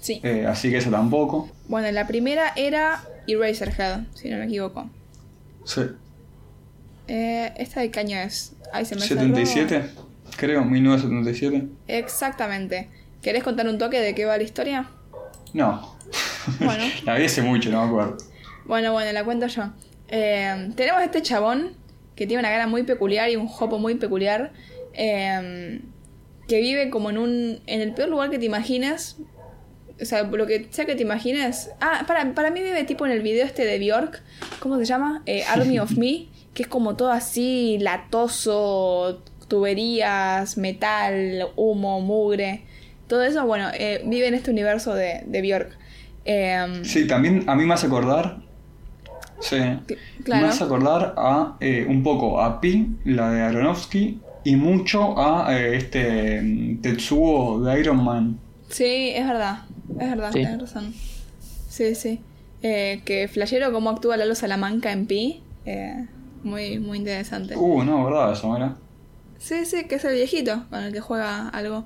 Sí. 0.00 0.20
eh, 0.22 0.46
así 0.46 0.70
que 0.70 0.76
eso 0.78 0.90
tampoco. 0.90 1.48
Bueno, 1.66 1.90
la 1.90 2.06
primera 2.06 2.52
era 2.56 3.02
Eraserhead, 3.26 4.02
si 4.14 4.30
no 4.30 4.38
me 4.38 4.44
equivoco. 4.44 4.88
Sí. 5.64 5.82
Eh, 7.08 7.52
¿Esta 7.56 7.80
de 7.80 7.90
qué 7.90 8.00
año 8.00 8.18
es? 8.18 8.54
Ay, 8.72 8.84
se 8.84 8.94
me 8.94 9.00
cerró. 9.02 9.22
77, 9.22 9.90
creo, 10.36 10.64
1977. 10.64 11.68
Exactamente. 11.88 12.88
¿Querés 13.28 13.44
contar 13.44 13.68
un 13.68 13.76
toque 13.76 14.00
de 14.00 14.14
qué 14.14 14.24
va 14.24 14.38
la 14.38 14.42
historia? 14.42 14.88
No. 15.52 15.98
Bueno. 16.60 16.82
la 17.04 17.16
vi 17.16 17.26
hace 17.26 17.42
mucho, 17.42 17.68
no 17.68 17.82
me 17.82 17.88
acuerdo. 17.90 18.16
Bueno, 18.64 18.92
bueno, 18.92 19.12
la 19.12 19.22
cuento 19.22 19.46
yo. 19.48 19.64
Eh, 20.08 20.70
tenemos 20.74 21.02
este 21.02 21.20
chabón 21.20 21.76
que 22.16 22.26
tiene 22.26 22.40
una 22.40 22.48
cara 22.48 22.66
muy 22.66 22.84
peculiar 22.84 23.28
y 23.28 23.36
un 23.36 23.46
jopo 23.46 23.78
muy 23.78 23.96
peculiar. 23.96 24.54
eh, 24.94 25.82
que 26.48 26.60
vive 26.62 26.88
como 26.88 27.10
en 27.10 27.18
un. 27.18 27.60
en 27.66 27.82
el 27.82 27.92
peor 27.92 28.08
lugar 28.08 28.30
que 28.30 28.38
te 28.38 28.46
imaginas. 28.46 29.18
O 30.00 30.06
sea, 30.06 30.22
lo 30.22 30.46
que 30.46 30.66
sea 30.70 30.86
que 30.86 30.94
te 30.94 31.02
imagines. 31.02 31.70
Ah, 31.82 32.04
para, 32.06 32.32
para 32.32 32.50
mí 32.50 32.62
vive 32.62 32.82
tipo 32.84 33.04
en 33.04 33.12
el 33.12 33.20
video 33.20 33.44
este 33.44 33.66
de 33.66 33.78
Bjork. 33.78 34.22
¿Cómo 34.58 34.78
se 34.78 34.86
llama? 34.86 35.22
Eh, 35.26 35.44
Army 35.46 35.78
of 35.80 35.98
Me. 35.98 36.28
Que 36.54 36.62
es 36.62 36.68
como 36.68 36.96
todo 36.96 37.10
así, 37.10 37.76
latoso, 37.78 39.22
tuberías, 39.48 40.56
metal, 40.56 41.48
humo, 41.56 42.00
mugre. 42.00 42.64
Todo 43.08 43.22
eso, 43.24 43.44
bueno, 43.46 43.68
eh, 43.74 44.02
vive 44.06 44.28
en 44.28 44.34
este 44.34 44.50
universo 44.50 44.94
de, 44.94 45.22
de 45.26 45.42
Bjork. 45.42 45.76
Eh, 46.24 46.80
Sí, 46.84 47.06
también 47.06 47.44
a 47.48 47.54
mí 47.56 47.64
me 47.64 47.74
hace 47.74 47.86
acordar. 47.86 48.38
Sí. 49.40 49.56
claro. 50.24 50.42
Me 50.46 50.48
hace 50.52 50.64
acordar 50.64 51.14
a 51.16 51.56
eh, 51.60 51.86
un 51.88 52.02
poco 52.02 52.40
a 52.40 52.60
Pi, 52.60 52.88
la 53.04 53.30
de 53.30 53.40
Aronofsky, 53.42 54.20
y 54.44 54.56
mucho 54.56 55.18
a 55.18 55.56
eh, 55.56 55.76
este 55.76 56.40
mm, 56.42 56.80
Tetsuo 56.82 57.60
de 57.64 57.80
Iron 57.80 58.04
Man. 58.04 58.38
Sí, 58.68 59.10
es 59.14 59.26
verdad. 59.26 59.60
Es 59.98 60.10
verdad, 60.10 60.28
Sí. 60.32 60.40
tienes 60.40 60.60
razón. 60.60 60.92
Sí, 61.68 61.94
sí. 61.94 62.20
Eh, 62.62 63.02
que 63.04 63.28
flashero 63.28 63.72
cómo 63.72 63.90
actúa 63.90 64.16
Lalo 64.16 64.34
Salamanca 64.34 64.90
en 64.92 65.06
Pi. 65.06 65.40
Eh, 65.64 66.06
muy, 66.42 66.78
muy 66.78 66.98
interesante. 66.98 67.56
Uh, 67.56 67.84
no, 67.84 68.04
verdad, 68.04 68.32
eso, 68.32 68.52
mira. 68.52 68.76
Sí, 69.38 69.64
sí, 69.64 69.84
que 69.86 69.94
es 69.96 70.04
el 70.04 70.14
viejito 70.14 70.64
con 70.68 70.82
el 70.82 70.92
que 70.92 71.00
juega 71.00 71.48
algo. 71.48 71.84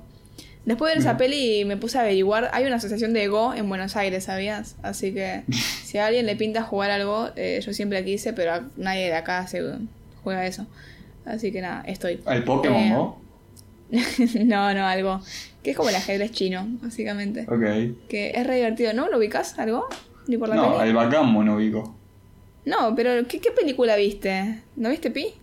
Después 0.65 0.91
de 0.91 0.95
ver 0.95 1.01
esa 1.05 1.17
peli 1.17 1.65
me 1.65 1.75
puse 1.77 1.97
a 1.97 2.01
averiguar. 2.01 2.49
Hay 2.53 2.65
una 2.65 2.77
asociación 2.77 3.11
de 3.13 3.27
Go 3.27 3.53
en 3.53 3.67
Buenos 3.67 3.95
Aires, 3.97 4.23
¿sabías? 4.23 4.75
Así 4.81 5.13
que 5.13 5.43
si 5.83 5.97
a 5.97 6.07
alguien 6.07 6.25
le 6.25 6.35
pinta 6.35 6.63
jugar 6.63 6.89
algo, 6.91 7.29
eh, 7.35 7.59
yo 7.65 7.73
siempre 7.73 8.03
quise, 8.05 8.31
pero 8.33 8.53
a- 8.53 8.63
nadie 8.77 9.07
de 9.07 9.15
acá 9.15 9.45
se 9.47 9.61
juega 10.23 10.45
eso. 10.47 10.65
Así 11.25 11.51
que 11.51 11.61
nada, 11.61 11.83
estoy. 11.85 12.21
El 12.27 12.43
Pokémon, 12.43 12.81
Eh, 12.81 12.89
¿no? 12.91 13.17
no, 14.45 14.73
no, 14.73 14.85
algo. 14.87 15.21
Que 15.61 15.71
es 15.71 15.77
como 15.77 15.89
el 15.89 15.95
ajedrez 15.95 16.31
chino, 16.31 16.65
básicamente. 16.81 17.41
Ok. 17.47 18.07
Que 18.09 18.31
es 18.35 18.45
re 18.47 18.55
divertido, 18.57 18.93
¿no? 18.93 19.07
¿Lo 19.09 19.17
ubicas 19.17 19.57
algo? 19.59 19.87
Ni 20.27 20.37
por 20.37 20.49
la 20.49 20.55
No, 20.55 20.77
peli. 20.77 20.89
el 20.89 20.95
Backgammon 20.95 21.45
no 21.45 21.55
ubico. 21.55 21.95
No, 22.65 22.95
pero 22.95 23.27
¿qué, 23.27 23.39
¿qué 23.39 23.51
película 23.51 23.95
viste? 23.97 24.61
¿No 24.77 24.89
viste 24.89 25.11
Pi? 25.11 25.33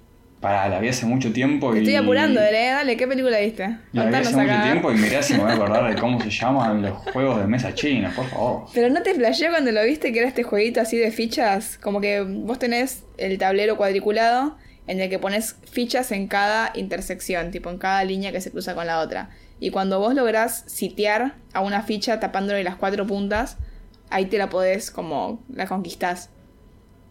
Pará, 0.40 0.70
la 0.70 0.80
vi 0.80 0.88
hace 0.88 1.04
mucho 1.04 1.32
tiempo 1.32 1.74
y... 1.74 1.80
estoy 1.80 1.96
apurando, 1.96 2.40
¿eh? 2.40 2.70
Dale, 2.70 2.96
¿qué 2.96 3.06
película 3.06 3.38
viste? 3.40 3.76
La 3.92 4.06
vi 4.06 4.14
hace 4.14 4.34
mucho 4.34 4.62
tiempo 4.62 4.90
y 4.90 4.94
mirá 4.94 5.22
si 5.22 5.34
me 5.34 5.40
voy 5.40 5.50
a 5.50 5.54
acordar 5.54 5.94
de 5.94 6.00
cómo 6.00 6.18
se 6.18 6.30
llaman 6.30 6.80
los 6.80 6.96
juegos 7.12 7.40
de 7.40 7.46
mesa 7.46 7.74
chinos, 7.74 8.14
por 8.14 8.26
favor. 8.26 8.64
Pero 8.72 8.88
no 8.88 9.02
te 9.02 9.14
flasheó 9.14 9.50
cuando 9.50 9.70
lo 9.70 9.84
viste 9.84 10.12
que 10.12 10.20
era 10.20 10.28
este 10.28 10.42
jueguito 10.42 10.80
así 10.80 10.96
de 10.96 11.10
fichas, 11.12 11.76
como 11.76 12.00
que 12.00 12.22
vos 12.22 12.58
tenés 12.58 13.04
el 13.18 13.36
tablero 13.36 13.76
cuadriculado 13.76 14.56
en 14.86 14.98
el 14.98 15.10
que 15.10 15.18
pones 15.18 15.56
fichas 15.70 16.10
en 16.10 16.26
cada 16.26 16.72
intersección, 16.74 17.50
tipo 17.50 17.68
en 17.68 17.76
cada 17.76 18.02
línea 18.04 18.32
que 18.32 18.40
se 18.40 18.50
cruza 18.50 18.74
con 18.74 18.86
la 18.86 19.00
otra. 19.00 19.28
Y 19.60 19.70
cuando 19.70 20.00
vos 20.00 20.14
lográs 20.14 20.64
sitiar 20.66 21.34
a 21.52 21.60
una 21.60 21.82
ficha 21.82 22.18
tapándole 22.18 22.64
las 22.64 22.76
cuatro 22.76 23.06
puntas, 23.06 23.58
ahí 24.08 24.24
te 24.24 24.38
la 24.38 24.48
podés 24.48 24.90
como 24.90 25.44
la 25.52 25.66
conquistás. 25.66 26.30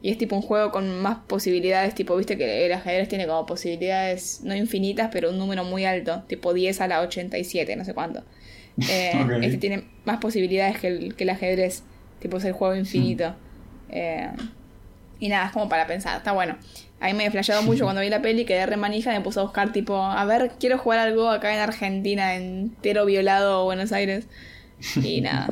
Y 0.02 0.12
es 0.12 0.18
tipo 0.18 0.36
un 0.36 0.42
juego 0.42 0.72
con 0.72 1.02
más 1.02 1.18
posibilidades, 1.28 1.94
tipo, 1.94 2.16
viste 2.16 2.38
que 2.38 2.66
el 2.66 2.72
ajedrez 2.72 3.10
tiene 3.10 3.28
como 3.28 3.46
posibilidades 3.46 4.42
no 4.44 4.56
infinitas, 4.56 5.10
pero 5.12 5.30
un 5.30 5.38
número 5.38 5.66
muy 5.66 5.84
alto, 5.84 6.24
tipo 6.28 6.54
10 6.54 6.80
a 6.82 6.88
la 6.88 7.02
87, 7.02 7.76
no 7.76 7.86
sé 7.86 7.94
cuánto. 7.94 8.24
Eh, 8.90 9.12
Ok. 9.22 9.44
Este 9.44 9.58
tiene 9.58 9.84
más 10.06 10.20
posibilidades 10.20 10.80
que 10.80 10.88
el, 10.88 11.16
que 11.16 11.26
el 11.26 11.32
ajedrez, 11.32 11.84
tipo 12.20 12.38
es 12.38 12.46
el 12.46 12.54
juego 12.54 12.76
infinito. 12.76 13.36
Eh, 13.90 14.30
y 15.20 15.28
nada, 15.28 15.48
es 15.48 15.52
como 15.52 15.68
para 15.68 15.86
pensar, 15.86 16.18
está 16.18 16.32
bueno. 16.32 16.56
A 17.02 17.08
mí 17.08 17.14
me 17.14 17.26
he 17.26 17.32
flasheado 17.32 17.62
mucho 17.64 17.84
cuando 17.84 18.02
vi 18.02 18.10
la 18.10 18.22
peli, 18.22 18.46
quedé 18.46 18.66
re 18.66 18.78
manija 18.78 19.12
me 19.12 19.20
puse 19.20 19.40
a 19.40 19.44
buscar 19.44 19.74
tipo, 19.74 20.02
a 20.02 20.24
ver, 20.24 20.52
quiero 20.60 20.78
jugar 20.78 21.00
algo 21.00 21.30
acá 21.30 21.54
en 21.54 21.60
Argentina, 21.60 22.36
entero 22.36 23.06
violado 23.06 23.66
Buenos 23.66 23.92
Aires. 23.92 24.28
Y 25.04 25.20
nada, 25.20 25.48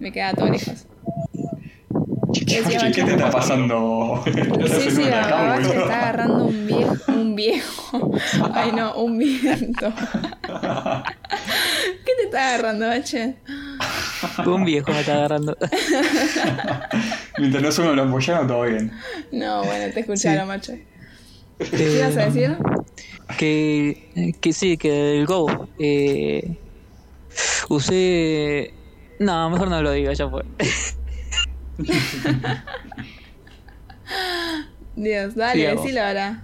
me 0.00 0.10
queda 0.10 0.32
todo 0.34 0.48
lejos. 0.48 0.86
¿Qué, 2.46 2.62
te 3.02 3.10
está 3.12 3.30
pasando? 3.30 4.22
Sí, 4.24 4.32
se 4.32 4.90
sí, 4.90 5.02
nota 5.04 5.18
a 5.20 5.24
acá, 5.26 5.42
Bache 5.46 5.66
boludo. 5.68 5.82
está 5.82 5.98
agarrando 6.00 6.44
un 6.46 6.66
viejo, 6.66 7.12
un 7.12 7.34
viejo. 7.36 8.10
Ay 8.54 8.72
no, 8.72 8.94
un 8.96 9.18
viento. 9.18 9.92
¿Qué 12.04 12.12
te 12.16 12.22
está 12.24 12.48
agarrando, 12.48 12.86
Bache? 12.88 13.36
Un 14.46 14.64
viejo 14.64 14.90
me 14.92 15.00
está 15.00 15.14
agarrando. 15.14 15.56
Mientras 17.38 17.62
no 17.62 17.72
suena 17.72 17.92
los 17.92 18.10
boyanos, 18.10 18.46
todo 18.46 18.62
bien. 18.62 18.90
No, 19.32 19.64
bueno, 19.64 19.92
te 19.92 20.00
escucharon, 20.00 20.42
Sí. 20.44 20.48
Bache. 20.48 20.86
¿Qué 21.70 21.92
ibas 21.98 22.16
a 22.16 22.22
Eh, 22.22 22.26
decir? 22.26 22.56
que, 23.38 24.34
que 24.40 24.52
sí, 24.52 24.76
que 24.76 25.18
el 25.18 25.26
Go. 25.26 25.68
Eh, 25.78 26.56
usé. 27.68 28.72
No, 29.18 29.48
mejor 29.50 29.68
no 29.68 29.80
lo 29.82 29.92
digo, 29.92 30.12
ya 30.12 30.28
fue. 30.28 30.42
Dios, 34.96 35.34
dale, 35.34 35.60
Sigamos. 35.60 35.82
decilo 35.84 36.02
ahora. 36.02 36.42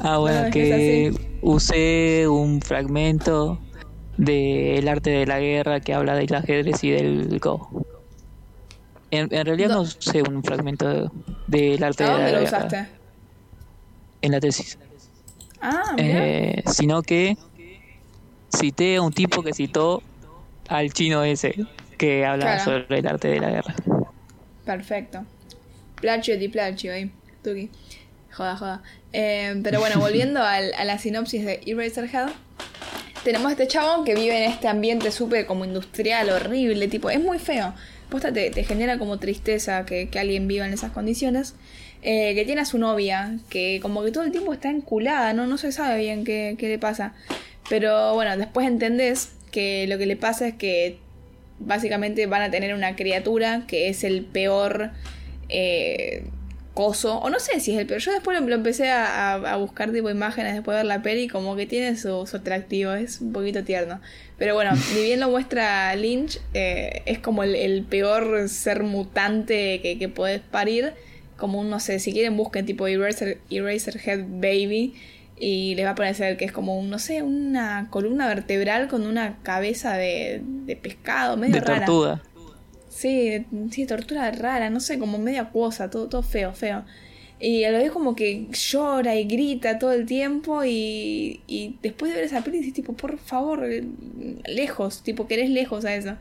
Ah, 0.00 0.18
bueno, 0.18 0.44
No, 0.44 0.50
que 0.50 1.12
usé 1.42 2.28
un 2.28 2.60
fragmento 2.60 3.58
del 4.16 4.86
arte 4.88 5.10
de 5.10 5.26
la 5.26 5.40
guerra 5.40 5.80
que 5.80 5.94
habla 5.94 6.14
del 6.14 6.32
ajedrez 6.34 6.82
y 6.84 6.90
del 6.90 7.38
Go. 7.40 7.84
En, 9.10 9.32
en 9.32 9.46
realidad 9.46 9.70
no 9.70 9.80
usé 9.82 10.22
un 10.22 10.42
fragmento 10.44 10.86
de- 10.88 11.08
del 11.46 11.82
arte 11.82 12.04
¿A 12.04 12.06
de 12.08 12.12
la 12.12 12.18
dónde 12.18 12.32
lo 12.32 12.40
guerra 12.40 12.58
usaste? 12.58 12.88
en 14.20 14.32
la 14.32 14.40
tesis, 14.40 14.78
Ah, 15.60 15.92
mira. 15.96 16.26
Eh, 16.26 16.62
sino 16.66 17.02
que 17.02 17.36
cité 18.54 18.96
a 18.96 19.02
un 19.02 19.12
tipo 19.12 19.42
que 19.42 19.52
citó 19.54 20.02
al 20.68 20.92
chino 20.92 21.24
ese 21.24 21.54
que 21.96 22.24
habla 22.26 22.44
Claro. 22.62 22.64
sobre 22.82 22.98
el 22.98 23.06
arte 23.08 23.28
de 23.28 23.40
la 23.40 23.50
guerra. 23.50 23.74
Perfecto. 24.68 25.24
Plagio 25.98 26.36
di 26.36 26.48
plagio 26.48 26.92
ahí. 26.92 27.10
Tuki. 27.42 27.70
Joda, 28.30 28.54
joda. 28.54 28.82
Eh, 29.14 29.58
pero 29.62 29.80
bueno, 29.80 29.98
volviendo 29.98 30.42
a 30.42 30.60
la 30.60 30.98
sinopsis 30.98 31.42
de 31.46 31.60
Eraserhead. 31.64 32.28
Tenemos 33.24 33.48
a 33.48 33.52
este 33.52 33.66
chabón 33.66 34.04
que 34.04 34.14
vive 34.14 34.36
en 34.36 34.50
este 34.50 34.68
ambiente 34.68 35.10
súper 35.10 35.46
como 35.46 35.64
industrial, 35.64 36.28
horrible, 36.28 36.86
tipo, 36.88 37.08
es 37.08 37.18
muy 37.18 37.38
feo. 37.38 37.72
Posta 38.10 38.30
te, 38.30 38.50
te 38.50 38.62
genera 38.62 38.98
como 38.98 39.18
tristeza 39.18 39.86
que, 39.86 40.10
que 40.10 40.18
alguien 40.18 40.46
viva 40.46 40.66
en 40.66 40.74
esas 40.74 40.92
condiciones. 40.92 41.54
Eh, 42.02 42.34
que 42.34 42.44
tiene 42.44 42.60
a 42.60 42.66
su 42.66 42.76
novia, 42.76 43.38
que 43.48 43.80
como 43.80 44.04
que 44.04 44.12
todo 44.12 44.24
el 44.24 44.32
tiempo 44.32 44.52
está 44.52 44.68
enculada, 44.68 45.32
¿no? 45.32 45.46
No 45.46 45.56
se 45.56 45.72
sabe 45.72 45.98
bien 45.98 46.24
qué, 46.24 46.56
qué 46.58 46.68
le 46.68 46.78
pasa. 46.78 47.14
Pero 47.70 48.14
bueno, 48.14 48.36
después 48.36 48.66
entendés 48.66 49.32
que 49.50 49.86
lo 49.86 49.96
que 49.96 50.04
le 50.04 50.16
pasa 50.16 50.46
es 50.46 50.54
que 50.56 50.98
básicamente 51.60 52.26
van 52.26 52.42
a 52.42 52.50
tener 52.50 52.74
una 52.74 52.96
criatura 52.96 53.64
que 53.66 53.88
es 53.88 54.04
el 54.04 54.24
peor 54.24 54.90
eh, 55.48 56.24
coso, 56.78 57.18
o 57.18 57.28
no 57.28 57.40
sé 57.40 57.58
si 57.58 57.72
es 57.72 57.78
el 57.80 57.86
peor. 57.86 58.00
Yo 58.00 58.12
después 58.12 58.40
lo, 58.40 58.54
empecé 58.54 58.90
a, 58.90 59.56
buscar 59.58 59.90
tipo 59.90 60.10
imágenes 60.10 60.54
después 60.54 60.76
de 60.76 60.78
ver 60.78 60.86
la 60.86 61.02
peli, 61.02 61.26
como 61.26 61.56
que 61.56 61.66
tiene 61.66 61.96
su, 61.96 62.24
su 62.26 62.36
atractivo, 62.36 62.92
es 62.92 63.20
un 63.20 63.32
poquito 63.32 63.64
tierno. 63.64 64.00
Pero 64.36 64.54
bueno, 64.54 64.70
ni 64.94 65.02
bien 65.02 65.18
lo 65.18 65.28
muestra 65.28 65.94
Lynch, 65.96 66.40
eh, 66.54 67.02
es 67.06 67.18
como 67.18 67.42
el, 67.42 67.56
el 67.56 67.82
peor 67.82 68.48
ser 68.48 68.84
mutante 68.84 69.80
que, 69.82 69.98
que 69.98 70.08
podés 70.08 70.40
parir. 70.40 70.92
Como 71.36 71.60
un, 71.60 71.68
no 71.70 71.80
sé, 71.80 71.98
si 71.98 72.12
quieren 72.12 72.36
busquen 72.36 72.64
tipo 72.64 72.86
Eraser, 72.86 73.38
Eraserhead 73.50 74.24
Baby. 74.28 74.94
Y 75.40 75.74
les 75.76 75.86
va 75.86 75.90
a 75.90 75.94
parecer 75.94 76.36
que 76.36 76.44
es 76.44 76.52
como 76.52 76.78
un, 76.78 76.90
no 76.90 76.98
sé, 76.98 77.22
una 77.22 77.88
columna 77.90 78.26
vertebral 78.26 78.88
con 78.88 79.06
una 79.06 79.38
cabeza 79.42 79.94
de, 79.96 80.42
de 80.44 80.76
pescado, 80.76 81.36
medio 81.36 81.54
De 81.54 81.60
rara. 81.60 81.86
tortuga. 81.86 82.22
Sí, 82.88 83.46
sí, 83.70 83.86
tortura 83.86 84.30
rara, 84.32 84.70
no 84.70 84.80
sé, 84.80 84.98
como 84.98 85.18
media 85.18 85.42
acuosa, 85.42 85.90
todo, 85.90 86.08
todo 86.08 86.22
feo, 86.22 86.52
feo. 86.54 86.84
Y 87.40 87.62
a 87.62 87.70
lo 87.70 87.78
vez 87.78 87.92
como 87.92 88.16
que 88.16 88.48
llora 88.50 89.14
y 89.14 89.24
grita 89.24 89.78
todo 89.78 89.92
el 89.92 90.06
tiempo 90.06 90.64
y, 90.64 91.40
y 91.46 91.76
después 91.82 92.10
de 92.10 92.16
ver 92.16 92.24
esa 92.24 92.42
peli 92.42 92.58
dices 92.58 92.74
tipo, 92.74 92.94
por 92.94 93.18
favor, 93.18 93.64
lejos, 94.46 95.02
tipo, 95.04 95.28
querés 95.28 95.50
lejos 95.50 95.84
a 95.84 95.94
eso. 95.94 96.16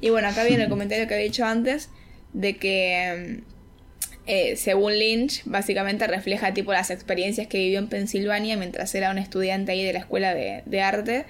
Y 0.00 0.10
bueno, 0.10 0.28
acá 0.28 0.44
viene 0.44 0.64
el 0.64 0.68
comentario 0.70 1.08
que 1.08 1.14
había 1.14 1.26
hecho 1.26 1.44
antes 1.44 1.90
de 2.32 2.56
que 2.56 3.42
eh, 4.26 4.56
según 4.56 4.98
Lynch, 4.98 5.42
básicamente 5.44 6.06
refleja 6.06 6.54
tipo 6.54 6.72
las 6.72 6.90
experiencias 6.90 7.46
que 7.46 7.58
vivió 7.58 7.78
en 7.78 7.88
Pensilvania 7.88 8.56
mientras 8.56 8.94
era 8.94 9.10
un 9.10 9.18
estudiante 9.18 9.72
ahí 9.72 9.84
de 9.84 9.92
la 9.92 10.00
escuela 10.00 10.34
de, 10.34 10.62
de 10.66 10.80
arte. 10.80 11.26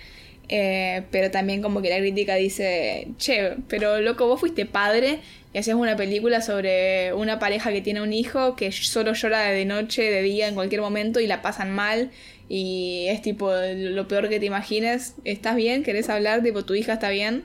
Eh, 0.53 1.05
pero 1.13 1.31
también 1.31 1.63
como 1.63 1.81
que 1.81 1.91
la 1.91 1.99
crítica 1.99 2.35
dice, 2.35 3.07
che, 3.19 3.55
pero 3.69 4.01
loco, 4.01 4.27
vos 4.27 4.41
fuiste 4.41 4.67
padre 4.67 5.21
y 5.53 5.59
hacías 5.59 5.77
una 5.77 5.95
película 5.95 6.41
sobre 6.41 7.13
una 7.15 7.39
pareja 7.39 7.71
que 7.71 7.81
tiene 7.81 8.03
un 8.03 8.13
hijo 8.13 8.57
que 8.57 8.73
solo 8.73 9.13
llora 9.13 9.43
de 9.43 9.65
noche, 9.65 10.11
de 10.11 10.23
día, 10.23 10.49
en 10.49 10.57
cualquier 10.57 10.81
momento 10.81 11.21
y 11.21 11.29
la 11.29 11.41
pasan 11.41 11.71
mal 11.71 12.11
y 12.49 13.07
es 13.09 13.23
tipo 13.23 13.53
lo 13.53 14.09
peor 14.09 14.29
que 14.29 14.41
te 14.41 14.47
imagines. 14.47 15.15
¿Estás 15.25 15.55
bien? 15.55 15.85
¿Querés 15.85 16.09
hablar? 16.09 16.43
Tipo, 16.43 16.65
tu 16.65 16.75
hija 16.75 16.95
está 16.95 17.11
bien. 17.11 17.45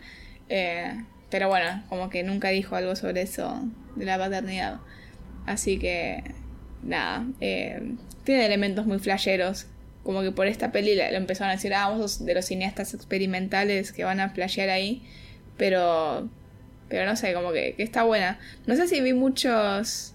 Eh, 0.50 0.92
pero 1.30 1.48
bueno, 1.48 1.84
como 1.90 2.10
que 2.10 2.24
nunca 2.24 2.50
dijo 2.50 2.76
algo 2.76 2.96
sobre 2.96 3.22
eso 3.22 3.62
de 3.96 4.06
la 4.06 4.18
paternidad. 4.18 4.80
Así 5.46 5.78
que, 5.80 6.24
nada, 6.84 7.26
eh, 7.42 7.92
tiene 8.24 8.46
elementos 8.46 8.86
muy 8.86 9.00
flasheros 9.00 9.68
como 10.04 10.22
que 10.22 10.32
por 10.32 10.46
esta 10.46 10.72
peli 10.72 10.96
lo 10.96 11.02
empezaron 11.04 11.50
a 11.50 11.56
decir, 11.56 11.74
ah, 11.74 11.90
vos 11.90 11.98
sos 12.18 12.26
de 12.28 12.36
los 12.36 12.46
cineastas 12.46 12.94
experimentales 12.94 13.92
que 13.92 14.04
van 14.04 14.20
a 14.20 14.30
flashear 14.30 14.70
ahí, 14.70 15.02
pero, 15.58 16.30
pero 16.90 17.08
no 17.08 17.16
sé, 17.16 17.34
como 17.34 17.52
que, 17.52 17.74
que 17.74 17.82
está 17.82 18.04
buena. 18.04 18.38
No 18.68 18.76
sé 18.76 18.88
si 18.88 19.02
vi 19.02 19.14
muchos... 19.14 20.14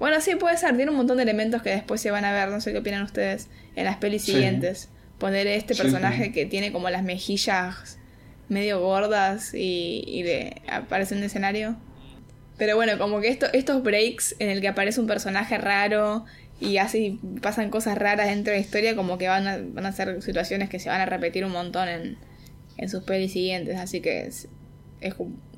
Bueno, 0.00 0.20
sí, 0.20 0.34
puede 0.34 0.56
ser, 0.56 0.74
tiene 0.76 0.90
un 0.90 0.96
montón 0.96 1.16
de 1.18 1.22
elementos 1.22 1.62
que 1.62 1.70
después 1.70 2.00
se 2.00 2.10
van 2.10 2.24
a 2.24 2.32
ver, 2.32 2.48
no 2.48 2.60
sé 2.60 2.72
qué 2.72 2.78
opinan 2.78 3.02
ustedes, 3.04 3.48
en 3.76 3.84
las 3.84 3.98
pelis 3.98 4.24
Sí. 4.24 4.32
siguientes. 4.32 4.88
Poner 5.18 5.46
este 5.46 5.74
Sí, 5.74 5.82
personaje 5.82 6.24
sí. 6.24 6.32
que 6.32 6.46
tiene 6.46 6.72
como 6.72 6.90
las 6.90 7.04
mejillas 7.04 7.98
medio 8.48 8.80
gordas 8.80 9.54
y, 9.54 10.02
y 10.08 10.22
de, 10.22 10.60
aparece 10.68 11.14
en 11.14 11.18
el 11.20 11.26
escenario. 11.26 11.76
Pero 12.60 12.76
bueno, 12.76 12.98
como 12.98 13.22
que 13.22 13.28
esto, 13.28 13.46
estos 13.54 13.82
breaks 13.82 14.36
en 14.38 14.50
el 14.50 14.60
que 14.60 14.68
aparece 14.68 15.00
un 15.00 15.06
personaje 15.06 15.56
raro 15.56 16.26
y 16.60 16.76
así 16.76 17.18
pasan 17.40 17.70
cosas 17.70 17.96
raras 17.96 18.28
dentro 18.28 18.52
de 18.52 18.58
la 18.58 18.62
historia, 18.62 18.94
como 18.94 19.16
que 19.16 19.28
van 19.28 19.48
a, 19.48 19.58
van 19.62 19.86
a 19.86 19.92
ser 19.92 20.20
situaciones 20.20 20.68
que 20.68 20.78
se 20.78 20.90
van 20.90 21.00
a 21.00 21.06
repetir 21.06 21.46
un 21.46 21.52
montón 21.52 21.88
en, 21.88 22.18
en 22.76 22.88
sus 22.90 23.02
pelis 23.02 23.32
siguientes. 23.32 23.78
Así 23.78 24.02
que 24.02 24.26
es, 24.26 24.46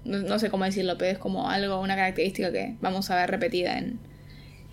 no, 0.05 0.39
sé 0.39 0.49
cómo 0.49 0.65
decirlo, 0.65 0.97
pero 0.97 1.11
es 1.11 1.19
como 1.19 1.51
algo, 1.51 1.81
una 1.81 1.97
característica 1.97 2.53
que 2.53 2.77
vamos 2.81 3.11
a 3.11 3.17
ver 3.17 3.33
repetida 3.33 3.79
en, 3.79 3.99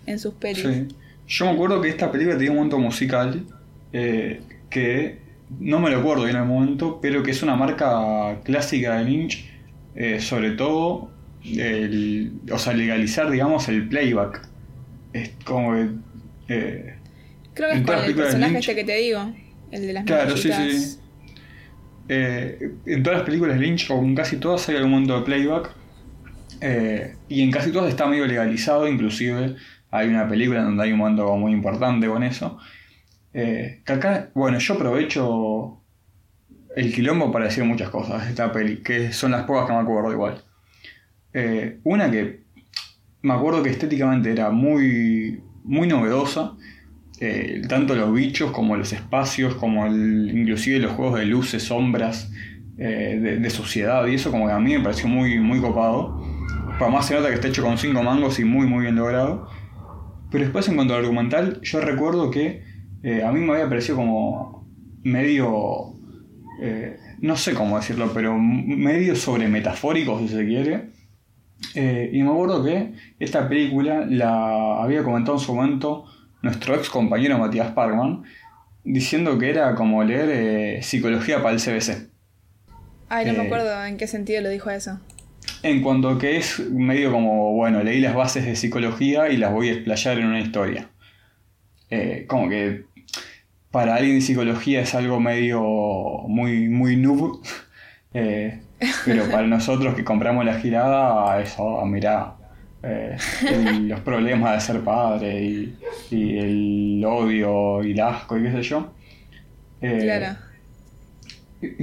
en 0.06 0.20
sus 0.20 0.34
pelis. 0.34 0.62
Sí. 0.62 0.86
Yo 1.26 1.46
me 1.46 1.50
acuerdo 1.50 1.80
que 1.80 1.88
esta 1.88 2.12
película 2.12 2.36
tenía 2.36 2.52
un 2.52 2.58
momento 2.58 2.78
musical 2.78 3.44
eh, 3.92 4.40
que 4.70 5.18
no 5.58 5.80
me 5.80 5.90
lo 5.90 5.98
acuerdo 5.98 6.22
bien 6.22 6.36
en 6.36 6.42
el 6.42 6.48
momento, 6.48 7.00
pero 7.02 7.24
que 7.24 7.32
es 7.32 7.42
una 7.42 7.56
marca 7.56 8.40
clásica 8.44 8.98
de 8.98 9.04
Lynch, 9.04 9.50
eh, 9.96 10.20
sobre 10.20 10.52
todo, 10.52 11.10
el, 11.44 12.32
o 12.52 12.58
sea, 12.58 12.72
legalizar, 12.74 13.30
digamos, 13.30 13.68
el 13.68 13.88
playback. 13.88 14.48
Es 15.12 15.30
como 15.44 15.72
que... 15.74 15.88
eh, 16.48 16.94
Creo 17.54 17.68
que 17.70 17.74
En 17.74 17.80
es 17.80 17.84
con 17.84 17.86
todas 17.86 18.00
las 18.00 18.08
el 18.08 18.14
personaje 18.14 18.52
Lynch- 18.52 18.60
este 18.60 18.74
que 18.74 18.84
te 18.84 18.96
digo, 18.96 19.32
el 19.70 19.86
de 19.86 19.92
las 19.92 20.04
Claro, 20.04 20.36
sí, 20.36 20.50
sí. 20.52 20.96
Eh, 22.08 22.72
en 22.86 23.02
todas 23.02 23.18
las 23.20 23.26
películas 23.26 23.58
de 23.58 23.62
Lynch, 23.66 23.90
o 23.90 24.02
en 24.02 24.14
casi 24.14 24.36
todas, 24.36 24.68
hay 24.68 24.76
algún 24.76 24.90
momento 24.92 25.18
de 25.18 25.24
playback. 25.24 25.70
Eh, 26.60 27.14
y 27.28 27.42
en 27.42 27.50
casi 27.50 27.70
todas 27.72 27.88
está 27.88 28.06
medio 28.06 28.26
legalizado, 28.26 28.86
inclusive 28.88 29.56
hay 29.90 30.08
una 30.08 30.28
película 30.28 30.62
donde 30.62 30.82
hay 30.84 30.92
un 30.92 30.98
momento 30.98 31.36
muy 31.36 31.52
importante 31.52 32.06
con 32.06 32.22
eso. 32.22 32.58
Eh, 33.32 33.80
que 33.84 33.92
acá, 33.92 34.30
bueno, 34.34 34.58
yo 34.58 34.74
aprovecho 34.74 35.80
el 36.76 36.92
quilombo 36.92 37.30
para 37.32 37.46
decir 37.46 37.64
muchas 37.64 37.88
cosas 37.90 38.24
de 38.24 38.30
esta 38.30 38.52
peli, 38.52 38.78
que 38.82 39.12
son 39.12 39.30
las 39.32 39.44
pocas 39.44 39.66
que 39.66 39.72
me 39.72 39.78
acuerdo 39.80 40.12
igual. 40.12 40.42
Eh, 41.32 41.78
una 41.84 42.10
que 42.10 42.42
me 43.22 43.34
acuerdo 43.34 43.62
que 43.62 43.70
estéticamente 43.70 44.32
era 44.32 44.50
muy, 44.50 45.40
muy 45.64 45.86
novedosa, 45.86 46.56
eh, 47.20 47.62
tanto 47.68 47.94
los 47.94 48.12
bichos 48.12 48.50
como 48.50 48.76
los 48.76 48.92
espacios, 48.92 49.54
como 49.54 49.86
el, 49.86 50.30
inclusive 50.36 50.78
los 50.78 50.92
juegos 50.92 51.18
de 51.18 51.26
luces, 51.26 51.62
sombras, 51.62 52.32
eh, 52.78 53.18
de, 53.20 53.36
de 53.36 53.50
suciedad 53.50 54.06
y 54.06 54.14
eso 54.14 54.30
como 54.30 54.46
que 54.46 54.52
a 54.52 54.58
mí 54.58 54.74
me 54.76 54.82
pareció 54.82 55.08
muy, 55.08 55.38
muy 55.38 55.60
copado. 55.60 56.20
Por 56.78 56.90
más 56.90 57.06
se 57.06 57.14
nota 57.14 57.28
que 57.28 57.34
está 57.34 57.48
hecho 57.48 57.62
con 57.62 57.76
cinco 57.76 58.02
mangos 58.02 58.40
y 58.40 58.44
muy 58.44 58.66
muy 58.66 58.84
bien 58.84 58.96
logrado. 58.96 59.48
Pero 60.30 60.44
después 60.44 60.66
en 60.68 60.76
cuanto 60.76 60.94
al 60.94 61.00
argumental, 61.00 61.60
yo 61.62 61.80
recuerdo 61.80 62.30
que 62.30 62.62
a 63.24 63.32
mí 63.32 63.40
me 63.40 63.52
había 63.52 63.68
parecido 63.68 63.96
como 63.96 64.66
medio... 65.02 65.94
no 67.20 67.36
sé 67.36 67.52
cómo 67.52 67.76
decirlo, 67.76 68.12
pero 68.14 68.38
medio 68.38 69.16
sobre 69.16 69.48
metafórico 69.48 70.18
si 70.20 70.28
se 70.28 70.46
quiere. 70.46 70.99
Eh, 71.74 72.10
y 72.12 72.22
me 72.22 72.30
acuerdo 72.30 72.64
que 72.64 72.94
esta 73.18 73.48
película 73.48 74.06
la 74.08 74.82
había 74.82 75.02
comentado 75.04 75.36
en 75.38 75.44
su 75.44 75.54
momento 75.54 76.04
nuestro 76.42 76.74
ex 76.74 76.88
compañero 76.88 77.38
Matías 77.38 77.72
Parkman, 77.72 78.24
diciendo 78.82 79.38
que 79.38 79.50
era 79.50 79.74
como 79.74 80.02
leer 80.02 80.28
eh, 80.30 80.82
psicología 80.82 81.42
para 81.42 81.54
el 81.54 81.60
CBC. 81.60 82.08
Ay, 83.08 83.26
no 83.26 83.32
me 83.34 83.42
Eh, 83.42 83.46
acuerdo 83.46 83.84
en 83.84 83.96
qué 83.98 84.06
sentido 84.06 84.40
lo 84.40 84.48
dijo 84.48 84.70
eso. 84.70 85.00
En 85.62 85.82
cuanto 85.82 86.16
que 86.18 86.36
es 86.38 86.60
medio 86.70 87.12
como, 87.12 87.52
bueno, 87.54 87.82
leí 87.82 88.00
las 88.00 88.14
bases 88.14 88.46
de 88.46 88.56
psicología 88.56 89.28
y 89.28 89.36
las 89.36 89.52
voy 89.52 89.68
a 89.68 89.72
explayar 89.72 90.18
en 90.18 90.26
una 90.26 90.40
historia. 90.40 90.88
Como 92.28 92.48
que 92.48 92.84
para 93.70 93.96
alguien 93.96 94.16
de 94.16 94.20
psicología 94.20 94.80
es 94.80 94.94
algo 94.94 95.20
medio 95.20 95.60
muy, 96.28 96.68
muy 96.68 96.96
noob. 96.96 97.40
Eh, 98.12 98.60
pero 99.04 99.30
para 99.30 99.46
nosotros 99.46 99.94
que 99.94 100.04
compramos 100.04 100.44
la 100.44 100.54
girada, 100.60 101.40
eso, 101.40 101.84
mirá, 101.86 102.34
eh, 102.82 103.16
el- 103.48 103.88
los 103.88 104.00
problemas 104.00 104.54
de 104.54 104.60
ser 104.60 104.82
padre 104.84 105.42
y, 105.44 105.78
y 106.10 106.38
el 106.38 107.04
odio 107.04 107.82
y 107.84 107.92
el 107.92 108.00
asco 108.00 108.38
y 108.38 108.42
qué 108.44 108.52
sé 108.52 108.62
yo. 108.62 108.92
Eh, 109.82 110.00
Claro. 110.02 110.36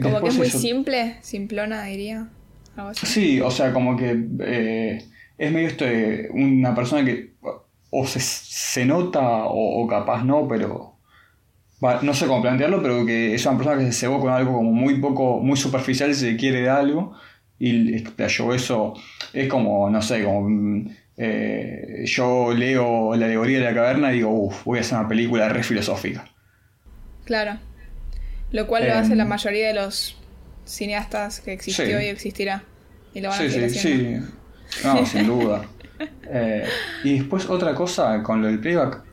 Como 0.01 0.21
que 0.21 0.29
es 0.29 0.37
muy 0.37 0.47
eso- 0.47 0.59
simple, 0.59 1.17
simplona 1.21 1.83
diría. 1.83 2.27
Algo 2.75 2.89
así. 2.89 3.05
Sí, 3.05 3.41
o 3.41 3.51
sea, 3.51 3.73
como 3.73 3.95
que 3.95 4.25
eh, 4.41 5.05
es 5.37 5.51
medio 5.51 5.67
esto 5.67 5.85
de 5.85 6.29
una 6.31 6.73
persona 6.75 7.05
que 7.05 7.33
o 7.89 8.05
se, 8.05 8.19
se 8.19 8.85
nota 8.85 9.21
o, 9.45 9.83
o 9.83 9.87
capaz 9.87 10.23
no, 10.23 10.47
pero 10.47 10.96
no 11.81 12.13
sé 12.13 12.25
cómo 12.27 12.41
plantearlo, 12.41 12.81
pero 12.81 13.05
que 13.05 13.35
es 13.35 13.45
una 13.45 13.57
persona 13.57 13.77
que 13.77 13.85
se 13.91 13.93
cebó 13.99 14.19
con 14.19 14.31
algo 14.33 14.53
como 14.53 14.71
muy 14.71 14.99
poco, 14.99 15.39
muy 15.39 15.57
superficial 15.57 16.13
si 16.15 16.21
se 16.31 16.35
quiere 16.37 16.61
de 16.61 16.69
algo 16.69 17.13
y 17.59 17.93
explayó 17.95 18.53
eso. 18.53 18.93
Es 19.33 19.47
como, 19.47 19.89
no 19.89 20.01
sé, 20.01 20.23
como 20.23 20.49
mm, 20.49 20.89
eh, 21.17 22.03
yo 22.05 22.53
leo 22.53 23.15
la 23.15 23.25
alegoría 23.27 23.59
de 23.59 23.65
la 23.65 23.73
caverna 23.75 24.11
y 24.11 24.15
digo, 24.17 24.29
uff, 24.31 24.63
voy 24.65 24.79
a 24.79 24.81
hacer 24.81 24.97
una 24.99 25.07
película 25.07 25.49
re 25.49 25.63
filosófica. 25.63 26.27
Claro. 27.25 27.59
Lo 28.51 28.65
cual 28.67 28.87
lo 28.87 28.93
Em, 28.93 28.99
hace 28.99 29.15
la 29.15 29.25
mayoría 29.25 29.67
de 29.67 29.73
los 29.73 30.17
cineastas 30.65 31.41
que 31.41 31.53
existió 31.53 31.99
Sí. 31.99 32.05
y 32.05 32.07
existirá. 32.07 32.63
Y 33.13 33.21
lo 33.21 33.29
van 33.29 33.39
a 33.39 33.43
Sí, 33.43 33.49
seguir 33.51 33.69
sí. 33.71 34.17
No, 34.83 35.05
sin 35.05 35.27
duda. 35.27 35.65
Eh, 36.29 36.65
y 37.03 37.19
después 37.19 37.49
otra 37.49 37.73
cosa 37.75 38.21
con 38.23 38.41
lo 38.41 38.47
del 38.47 38.59
playback. 38.59 39.03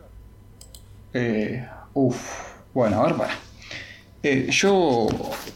Eh, 1.13 1.67
uf, 1.95 2.54
bueno, 2.75 3.01
a 3.01 3.07
ver, 3.07 3.17
para. 3.17 3.35
Eh, 4.23 4.49
yo, 4.51 5.07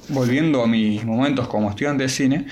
volviendo 0.08 0.62
a 0.62 0.66
mis 0.66 1.04
momentos 1.04 1.48
como 1.48 1.70
estudiante 1.70 2.04
de 2.04 2.08
cine, 2.08 2.46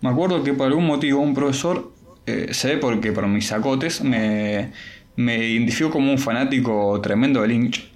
me 0.00 0.10
acuerdo 0.10 0.42
que 0.42 0.52
por 0.52 0.66
algún 0.66 0.86
motivo 0.86 1.20
un 1.20 1.34
profesor, 1.34 1.92
eh, 2.26 2.52
ve 2.64 2.76
porque 2.78 3.12
por 3.12 3.26
mis 3.26 3.46
sacotes, 3.46 4.02
me, 4.02 4.70
me 5.16 5.36
identificó 5.48 5.90
como 5.90 6.10
un 6.10 6.18
fanático 6.18 7.00
tremendo 7.00 7.42
de 7.42 7.48
Lynch. 7.48 7.90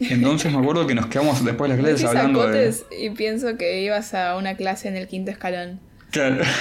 Entonces 0.00 0.52
me 0.52 0.58
acuerdo 0.58 0.86
que 0.86 0.94
nos 0.94 1.06
quedamos 1.06 1.44
después 1.44 1.70
de 1.70 1.76
las 1.76 1.84
clases 1.84 2.06
hablando 2.06 2.48
de... 2.48 2.74
y 2.98 3.10
pienso 3.10 3.56
que 3.56 3.82
ibas 3.82 4.14
a 4.14 4.36
una 4.36 4.56
clase 4.56 4.88
en 4.88 4.96
el 4.96 5.08
quinto 5.08 5.30
escalón. 5.30 5.80
Claro. 6.10 6.42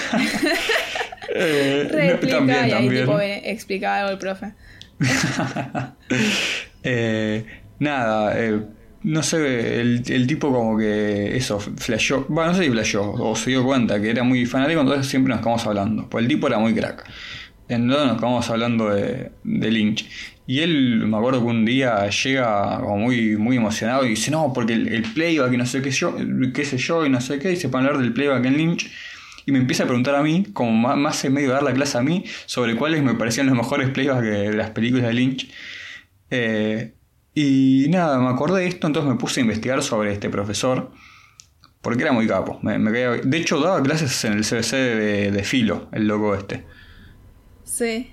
Eh, 1.39 1.87
Re 1.91 2.05
no, 2.05 2.11
explica 2.11 2.37
también, 2.37 2.57
y 2.57 2.61
ahí 2.61 2.71
también. 2.71 3.05
tipo 3.05 3.19
explicaba 3.19 3.99
algo 3.99 4.11
el 4.11 4.17
profe. 4.17 4.53
Eh, 6.83 7.45
nada, 7.79 8.33
eh, 8.37 8.61
no 9.03 9.23
sé, 9.23 9.79
el, 9.81 10.03
el 10.07 10.27
tipo 10.27 10.51
como 10.51 10.77
que 10.77 11.35
eso, 11.37 11.59
flasheó, 11.59 12.25
bueno, 12.29 12.51
no 12.51 12.57
sé 12.57 12.65
si 12.65 12.71
flasheó 12.71 13.11
o 13.11 13.35
se 13.35 13.51
dio 13.51 13.63
cuenta 13.63 14.01
que 14.01 14.09
era 14.09 14.23
muy 14.23 14.45
fanático, 14.45 14.81
entonces 14.81 15.07
siempre 15.07 15.31
nos 15.33 15.41
quedamos 15.41 15.65
hablando, 15.65 16.09
pues 16.09 16.23
el 16.23 16.27
tipo 16.27 16.47
era 16.47 16.59
muy 16.59 16.73
crack. 16.73 17.05
Entonces 17.69 18.07
nos 18.07 18.17
quedamos 18.17 18.49
hablando 18.49 18.89
de, 18.89 19.31
de 19.43 19.71
Lynch. 19.71 20.09
Y 20.45 20.61
él, 20.61 21.05
me 21.07 21.17
acuerdo 21.17 21.41
que 21.41 21.47
un 21.47 21.65
día 21.65 22.09
llega 22.09 22.79
como 22.79 22.97
muy, 22.97 23.35
muy 23.35 23.57
emocionado 23.57 24.05
y 24.05 24.09
dice, 24.09 24.31
no, 24.31 24.53
porque 24.53 24.73
el, 24.73 24.87
el 24.87 25.01
playback 25.03 25.51
y 25.53 25.57
no 25.57 25.65
sé 25.65 25.81
qué, 25.81 25.91
yo, 25.91 26.15
qué 26.53 26.63
sé 26.63 26.77
yo 26.77 27.05
y 27.05 27.09
no 27.09 27.19
sé 27.19 27.37
qué, 27.39 27.51
y 27.51 27.57
se 27.57 27.67
a 27.67 27.69
hablar 27.69 27.97
del 27.97 28.13
playback 28.13 28.45
en 28.45 28.57
Lynch. 28.57 28.89
Y 29.45 29.51
me 29.51 29.59
empieza 29.59 29.83
a 29.83 29.87
preguntar 29.87 30.15
a 30.15 30.23
mí, 30.23 30.45
como 30.53 30.71
más, 30.71 30.97
más 30.97 31.23
en 31.25 31.33
medio 31.33 31.49
de 31.49 31.53
dar 31.55 31.63
la 31.63 31.73
clase 31.73 31.97
a 31.97 32.01
mí, 32.01 32.23
sobre 32.45 32.75
cuáles 32.75 33.03
me 33.03 33.13
parecían 33.15 33.47
los 33.47 33.55
mejores 33.55 33.89
playbacks 33.89 34.21
de 34.21 34.53
las 34.53 34.71
películas 34.71 35.07
de 35.07 35.13
Lynch. 35.13 35.49
Eh, 36.29 36.93
y 37.43 37.89
nada, 37.89 38.19
me 38.19 38.29
acordé 38.29 38.61
de 38.61 38.67
esto, 38.67 38.87
entonces 38.87 39.11
me 39.11 39.17
puse 39.17 39.39
a 39.39 39.43
investigar 39.43 39.81
sobre 39.83 40.11
este 40.13 40.29
profesor, 40.29 40.91
porque 41.81 42.03
era 42.03 42.11
muy 42.11 42.27
capo. 42.27 42.59
Me, 42.63 42.79
me 42.79 42.91
caía- 42.91 43.21
de 43.23 43.37
hecho, 43.37 43.59
daba 43.59 43.81
clases 43.83 44.23
en 44.25 44.33
el 44.33 44.43
CBC 44.45 44.71
de, 44.77 45.31
de 45.31 45.43
Filo, 45.43 45.87
el 45.91 46.07
loco 46.07 46.35
este. 46.35 46.65
Sí. 47.63 48.11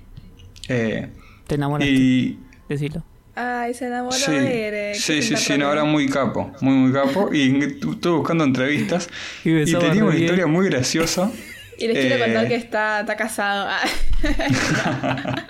Eh, 0.67 1.09
Te 1.47 1.55
enamoraste, 1.55 1.91
y 1.93 2.39
decilo. 2.69 3.03
Ay, 3.37 3.73
se 3.73 3.87
enamoró 3.87 4.15
sí, 4.15 4.31
de 4.31 4.67
Ere. 4.67 4.95
sí, 4.95 5.21
sí, 5.21 5.35
sí, 5.35 5.57
no, 5.57 5.71
era 5.71 5.83
muy 5.83 6.07
capo, 6.07 6.53
muy, 6.61 6.73
muy 6.75 6.93
capo. 6.93 7.29
Y 7.33 7.59
estuve 7.63 8.17
buscando 8.17 8.43
entrevistas 8.45 9.09
Y 9.43 9.51
y 9.51 9.65
tenía 9.65 10.03
una 10.03 10.11
bien. 10.11 10.23
historia 10.23 10.47
muy 10.47 10.67
graciosa. 10.69 11.31
Y 11.77 11.87
les 11.87 11.97
quiero 11.97 12.15
Eh, 12.15 12.19
contar 12.19 12.47
que 12.47 12.55
está, 12.55 12.99
está 13.01 13.15
casado. 13.15 13.67
Ah. 13.69 13.81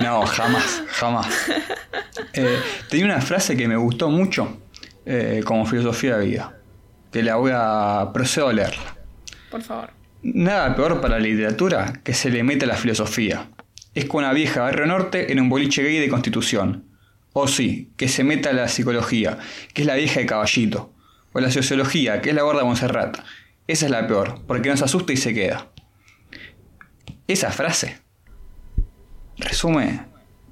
No, 0.00 0.26
jamás, 0.26 0.82
jamás. 0.88 1.26
Eh, 2.36 2.58
tenía 2.90 3.06
una 3.06 3.20
frase 3.20 3.56
que 3.56 3.68
me 3.68 3.76
gustó 3.76 4.08
mucho 4.08 4.60
eh, 5.06 5.40
como 5.44 5.66
filosofía 5.66 6.16
de 6.16 6.26
vida, 6.26 6.56
que 7.12 7.22
la 7.22 7.36
voy 7.36 7.52
a 7.54 8.10
procedo 8.12 8.48
a 8.48 8.52
leerla. 8.52 8.96
Por 9.50 9.62
favor. 9.62 9.90
Nada 10.22 10.74
peor 10.74 11.00
para 11.00 11.18
la 11.18 11.24
literatura 11.24 11.92
que 12.02 12.12
se 12.12 12.30
le 12.30 12.42
mete 12.42 12.64
a 12.64 12.68
la 12.68 12.74
filosofía. 12.76 13.48
Es 13.94 14.06
con 14.06 14.24
una 14.24 14.32
vieja 14.32 14.62
barrio 14.62 14.86
norte 14.86 15.30
en 15.30 15.38
un 15.40 15.48
boliche 15.48 15.82
gay 15.84 15.98
de 16.00 16.08
Constitución. 16.08 16.84
O 17.32 17.46
sí, 17.46 17.92
que 17.96 18.08
se 18.08 18.24
meta 18.24 18.52
la 18.52 18.66
psicología, 18.68 19.38
que 19.72 19.82
es 19.82 19.86
la 19.86 19.94
vieja 19.94 20.18
de 20.20 20.26
caballito. 20.26 20.92
O 21.32 21.40
la 21.40 21.50
sociología, 21.52 22.20
que 22.20 22.30
es 22.30 22.34
la 22.34 22.42
gorda 22.42 22.60
de 22.60 22.66
Montserrat. 22.66 23.18
Esa 23.66 23.86
es 23.86 23.90
la 23.90 24.06
peor, 24.06 24.40
porque 24.46 24.68
nos 24.68 24.82
asusta 24.82 25.12
y 25.12 25.16
se 25.16 25.32
queda. 25.32 25.68
Esa 27.26 27.50
frase 27.50 27.98
resume 29.38 30.02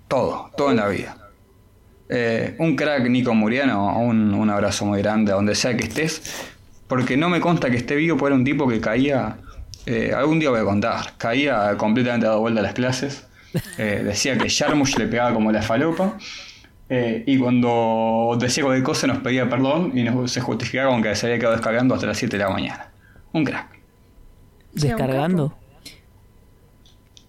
todo, 0.08 0.50
todo 0.56 0.70
en 0.70 0.76
la 0.76 0.88
vida. 0.88 1.16
Eh, 2.08 2.56
un 2.58 2.76
crack 2.76 3.08
Nico 3.08 3.34
Muriano, 3.34 3.98
un, 3.98 4.34
un 4.34 4.50
abrazo 4.50 4.84
muy 4.86 5.00
grande 5.00 5.32
a 5.32 5.34
donde 5.34 5.54
sea 5.54 5.76
que 5.76 5.84
estés, 5.84 6.22
porque 6.92 7.16
no 7.16 7.30
me 7.30 7.40
consta 7.40 7.70
que 7.70 7.78
esté 7.78 7.96
vivo, 7.96 8.16
porque 8.18 8.32
era 8.32 8.36
un 8.36 8.44
tipo 8.44 8.68
que 8.68 8.80
caía, 8.80 9.38
eh, 9.86 10.12
algún 10.14 10.38
día 10.38 10.50
voy 10.50 10.60
a 10.60 10.64
contar, 10.64 11.14
caía 11.16 11.74
completamente 11.78 12.26
dado 12.26 12.40
vuelta 12.40 12.60
a 12.60 12.62
las 12.62 12.74
clases, 12.74 13.26
eh, 13.78 14.02
decía 14.04 14.36
que 14.36 14.48
Sharmush 14.48 14.96
le 14.98 15.06
pegaba 15.06 15.32
como 15.32 15.50
la 15.52 15.62
falopa, 15.62 16.18
eh, 16.90 17.24
y 17.26 17.38
cuando 17.38 18.36
decía 18.38 18.62
cualquier 18.62 18.84
cosa 18.84 19.06
nos 19.06 19.20
pedía 19.20 19.48
perdón 19.48 19.96
y 19.96 20.02
nos, 20.02 20.30
se 20.30 20.42
justificaba 20.42 20.90
con 20.90 21.02
que 21.02 21.16
se 21.16 21.24
había 21.24 21.38
quedado 21.38 21.54
descargando 21.54 21.94
hasta 21.94 22.06
las 22.06 22.18
7 22.18 22.36
de 22.36 22.44
la 22.44 22.50
mañana. 22.50 22.91
Un 23.32 23.44
crack. 23.44 23.78
¿Descargando? 24.72 25.56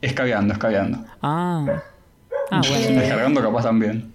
Escabeando, 0.01 0.54
escabeando. 0.54 1.06
Ah. 1.22 1.82
Ah, 2.51 2.62
bueno. 2.68 2.99
Descargando 3.01 3.41
capaz 3.41 3.64
también. 3.64 4.14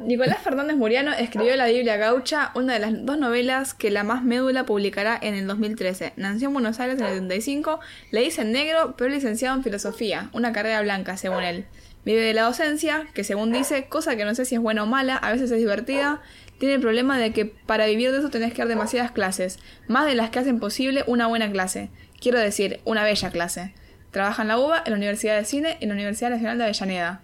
Nicolás 0.00 0.38
Fernández 0.42 0.76
Muriano 0.76 1.12
escribió 1.12 1.56
La 1.56 1.66
Biblia 1.66 1.96
Gaucha, 1.96 2.50
una 2.54 2.74
de 2.74 2.78
las 2.78 3.06
dos 3.06 3.18
novelas 3.18 3.74
que 3.74 3.90
la 3.90 4.04
más 4.04 4.22
médula 4.22 4.66
publicará 4.66 5.18
en 5.20 5.34
el 5.34 5.46
2013. 5.46 6.12
Nació 6.16 6.48
en 6.48 6.54
Buenos 6.54 6.78
Aires 6.78 6.98
en 6.98 7.06
el 7.06 7.14
75, 7.14 7.80
le 8.10 8.20
dicen 8.20 8.52
negro, 8.52 8.94
pero 8.98 9.10
licenciado 9.10 9.56
en 9.56 9.62
filosofía, 9.62 10.28
una 10.32 10.52
carrera 10.52 10.82
blanca 10.82 11.16
según 11.16 11.42
él. 11.42 11.64
Vive 12.04 12.20
de 12.20 12.34
la 12.34 12.42
docencia, 12.42 13.06
que 13.14 13.24
según 13.24 13.50
dice, 13.50 13.86
cosa 13.86 14.14
que 14.14 14.26
no 14.26 14.34
sé 14.34 14.44
si 14.44 14.56
es 14.56 14.60
buena 14.60 14.82
o 14.82 14.86
mala, 14.86 15.16
a 15.16 15.32
veces 15.32 15.50
es 15.50 15.58
divertida. 15.58 16.20
Tiene 16.58 16.74
el 16.74 16.80
problema 16.80 17.18
de 17.18 17.32
que 17.32 17.46
para 17.46 17.86
vivir 17.86 18.12
de 18.12 18.18
eso 18.18 18.30
tenés 18.30 18.52
que 18.52 18.58
dar 18.58 18.68
demasiadas 18.68 19.10
clases, 19.10 19.58
más 19.88 20.06
de 20.06 20.14
las 20.14 20.30
que 20.30 20.38
hacen 20.38 20.60
posible 20.60 21.04
una 21.06 21.26
buena 21.26 21.50
clase. 21.50 21.90
Quiero 22.20 22.38
decir, 22.38 22.80
una 22.84 23.02
bella 23.04 23.30
clase. 23.30 23.74
Trabaja 24.10 24.42
en 24.42 24.48
la 24.48 24.58
UBA, 24.58 24.82
en 24.86 24.92
la 24.92 24.96
Universidad 24.96 25.36
de 25.36 25.44
Cine 25.44 25.76
y 25.80 25.84
en 25.84 25.88
la 25.88 25.94
Universidad 25.94 26.30
Nacional 26.30 26.58
de 26.58 26.64
Avellaneda. 26.64 27.20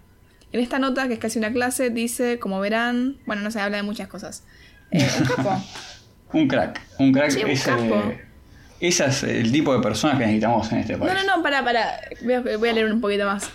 En 0.51 0.59
esta 0.59 0.79
nota, 0.79 1.07
que 1.07 1.13
es 1.13 1.19
casi 1.19 1.39
una 1.39 1.53
clase, 1.53 1.89
dice, 1.89 2.39
como 2.39 2.59
verán, 2.59 3.17
bueno, 3.25 3.41
no 3.41 3.51
se 3.51 3.61
habla 3.61 3.77
de 3.77 3.83
muchas 3.83 4.09
cosas. 4.09 4.43
Eh, 4.91 5.07
un 5.19 5.25
capo. 5.35 5.63
Un 6.33 6.47
crack. 6.47 6.81
Un 6.99 7.11
crack 7.13 7.31
Sí, 7.31 7.43
un 7.43 7.51
ese 8.81 9.05
es 9.05 9.23
el 9.23 9.51
tipo 9.51 9.73
de 9.75 9.79
personas 9.79 10.17
que 10.17 10.25
necesitamos 10.25 10.71
en 10.71 10.79
este 10.79 10.97
país. 10.97 11.13
No, 11.13 11.23
no, 11.23 11.37
no, 11.37 11.43
para, 11.43 11.63
para. 11.63 12.01
Voy 12.23 12.33
a, 12.33 12.41
voy 12.41 12.69
a 12.69 12.73
leer 12.73 12.91
un 12.91 12.99
poquito 12.99 13.25
más. 13.25 13.47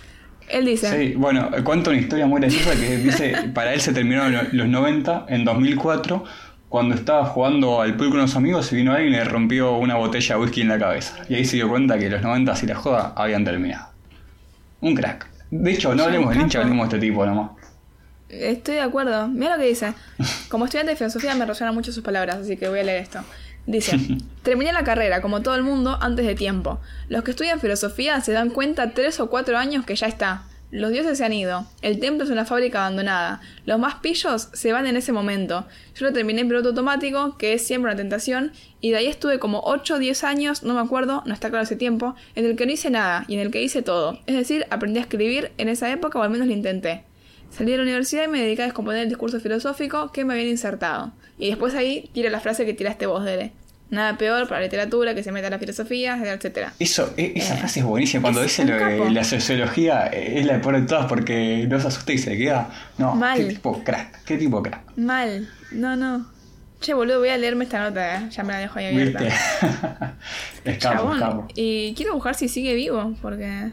Él 0.49 0.65
dice, 0.65 0.89
Sí, 1.09 1.13
bueno, 1.15 1.49
cuento 1.63 1.89
una 1.89 1.99
historia 1.99 2.25
muy 2.25 2.39
graciosa 2.41 2.71
que 2.79 2.97
dice, 2.97 3.33
para 3.53 3.73
él 3.73 3.81
se 3.81 3.91
terminaron 3.93 4.31
lo- 4.33 4.43
los 4.51 4.67
90, 4.67 5.25
en 5.29 5.43
2004, 5.45 6.23
cuando 6.69 6.95
estaba 6.95 7.25
jugando 7.25 7.81
al 7.81 7.95
pool 7.95 8.09
con 8.09 8.19
unos 8.19 8.35
amigos 8.35 8.71
y 8.71 8.77
vino 8.77 8.93
alguien 8.93 9.13
y 9.13 9.17
le 9.17 9.23
rompió 9.23 9.77
una 9.77 9.95
botella 9.95 10.35
de 10.35 10.41
whisky 10.41 10.61
en 10.61 10.69
la 10.69 10.79
cabeza. 10.79 11.15
Y 11.29 11.35
ahí 11.35 11.45
se 11.45 11.57
dio 11.57 11.69
cuenta 11.69 11.97
que 11.97 12.09
los 12.09 12.21
90 12.21 12.53
y 12.61 12.65
la 12.65 12.75
joda 12.75 13.13
habían 13.15 13.43
terminado. 13.45 13.87
Un 14.81 14.95
crack. 14.95 15.27
De 15.49 15.71
hecho, 15.71 15.95
no 15.95 16.03
hablemos 16.03 16.29
del 16.33 16.41
hincha, 16.41 16.59
hablemos 16.61 16.89
de 16.89 16.97
este 16.97 17.07
tipo 17.07 17.25
nomás. 17.25 17.51
Estoy 18.29 18.75
de 18.75 18.81
acuerdo. 18.81 19.27
Mira 19.29 19.55
lo 19.55 19.61
que 19.61 19.69
dice. 19.69 19.93
Como 20.49 20.65
estudiante 20.65 20.91
de 20.91 20.97
filosofía 20.97 21.33
me 21.35 21.45
resuenan 21.45 21.73
mucho 21.73 21.91
sus 21.93 22.03
palabras, 22.03 22.37
así 22.37 22.57
que 22.57 22.67
voy 22.67 22.79
a 22.79 22.83
leer 22.83 23.01
esto. 23.03 23.19
Dice, 23.67 23.99
terminé 24.43 24.71
la 24.73 24.83
carrera, 24.83 25.21
como 25.21 25.43
todo 25.43 25.55
el 25.55 25.63
mundo, 25.63 25.97
antes 26.01 26.25
de 26.25 26.33
tiempo. 26.33 26.79
Los 27.09 27.23
que 27.23 27.31
estudian 27.31 27.59
filosofía 27.59 28.19
se 28.21 28.31
dan 28.31 28.49
cuenta 28.49 28.91
tres 28.91 29.19
o 29.19 29.29
cuatro 29.29 29.57
años 29.57 29.85
que 29.85 29.95
ya 29.95 30.07
está. 30.07 30.45
Los 30.69 30.91
dioses 30.91 31.17
se 31.17 31.23
han 31.23 31.31
ido. 31.31 31.65
El 31.81 31.99
templo 31.99 32.25
es 32.25 32.29
una 32.29 32.43
fábrica 32.43 32.79
abandonada. 32.79 33.39
Los 33.65 33.79
más 33.79 33.95
pillos 33.95 34.49
se 34.51 34.73
van 34.73 34.85
en 34.85 34.97
ese 34.97 35.13
momento. 35.13 35.65
Yo 35.95 36.05
lo 36.05 36.11
terminé 36.11 36.41
en 36.41 36.49
piloto 36.49 36.69
automático, 36.69 37.37
que 37.37 37.53
es 37.53 37.65
siempre 37.65 37.91
una 37.91 37.97
tentación, 37.97 38.51
y 38.81 38.91
de 38.91 38.97
ahí 38.97 39.07
estuve 39.07 39.39
como 39.39 39.61
8 39.63 39.95
o 39.95 39.99
10 39.99 40.23
años, 40.25 40.63
no 40.63 40.73
me 40.73 40.81
acuerdo, 40.81 41.23
no 41.25 41.33
está 41.33 41.49
claro 41.49 41.63
ese 41.63 41.77
tiempo, 41.77 42.15
en 42.35 42.45
el 42.45 42.57
que 42.57 42.65
no 42.65 42.73
hice 42.73 42.89
nada 42.89 43.23
y 43.29 43.35
en 43.35 43.39
el 43.39 43.51
que 43.51 43.61
hice 43.61 43.81
todo. 43.81 44.19
Es 44.25 44.35
decir, 44.35 44.65
aprendí 44.69 44.99
a 44.99 45.03
escribir 45.03 45.51
en 45.57 45.69
esa 45.69 45.89
época 45.89 46.19
o 46.19 46.21
al 46.21 46.29
menos 46.29 46.47
lo 46.47 46.53
intenté. 46.53 47.05
Salí 47.49 47.71
de 47.71 47.77
la 47.77 47.83
universidad 47.83 48.25
y 48.25 48.27
me 48.27 48.41
dediqué 48.41 48.63
a 48.63 48.65
descomponer 48.65 49.03
el 49.03 49.09
discurso 49.09 49.39
filosófico 49.39 50.11
que 50.11 50.25
me 50.25 50.33
habían 50.33 50.49
insertado. 50.49 51.13
Y 51.37 51.49
después 51.49 51.75
ahí 51.75 52.09
tira 52.13 52.29
la 52.29 52.39
frase 52.39 52.65
que 52.65 52.73
tiraste 52.73 53.05
vos, 53.05 53.23
Dere. 53.23 53.51
Nada 53.89 54.17
peor 54.17 54.47
para 54.49 54.59
la 54.59 54.65
literatura 54.65 55.15
que 55.15 55.23
se 55.23 55.31
meta 55.31 55.47
a 55.47 55.49
la 55.49 55.59
filosofía, 55.59 56.17
etcétera. 56.33 56.73
Eso, 56.77 57.13
e- 57.15 57.33
esa 57.35 57.53
Eh, 57.53 57.57
frase 57.57 57.79
es 57.79 57.85
buenísima. 57.85 58.21
Cuando 58.23 58.41
es 58.43 58.47
dice 58.47 58.65
lo 58.65 58.75
de 58.75 59.11
la 59.11 59.23
sociología, 59.23 60.07
eh, 60.11 60.39
es 60.39 60.45
la 60.45 60.59
peor 60.59 60.81
de 60.81 60.87
todas 60.87 61.05
porque 61.05 61.65
no 61.69 61.79
se 61.79 61.87
asusta 61.87 62.11
y 62.11 62.17
se 62.17 62.37
queda. 62.37 62.69
No, 62.97 63.15
Mal. 63.15 63.37
qué 63.37 63.45
tipo 63.53 63.81
crack, 63.85 64.23
qué 64.25 64.37
tipo 64.37 64.61
crack. 64.61 64.81
Mal. 64.97 65.47
No, 65.71 65.95
no. 65.95 66.27
Che, 66.81 66.93
boludo, 66.93 67.19
voy 67.19 67.29
a 67.29 67.37
leerme 67.37 67.63
esta 67.63 67.79
nota, 67.79 68.17
¿eh? 68.17 68.29
Ya 68.29 68.43
me 68.43 68.53
la 68.53 68.59
dejo 68.59 68.77
ahí 68.77 68.87
abierta. 68.87 69.19
Escapo, 70.65 71.13
escapo. 71.13 71.47
Y 71.55 71.93
quiero 71.95 72.13
buscar 72.13 72.35
si 72.35 72.47
sigue 72.49 72.73
vivo, 72.75 73.15
porque... 73.21 73.69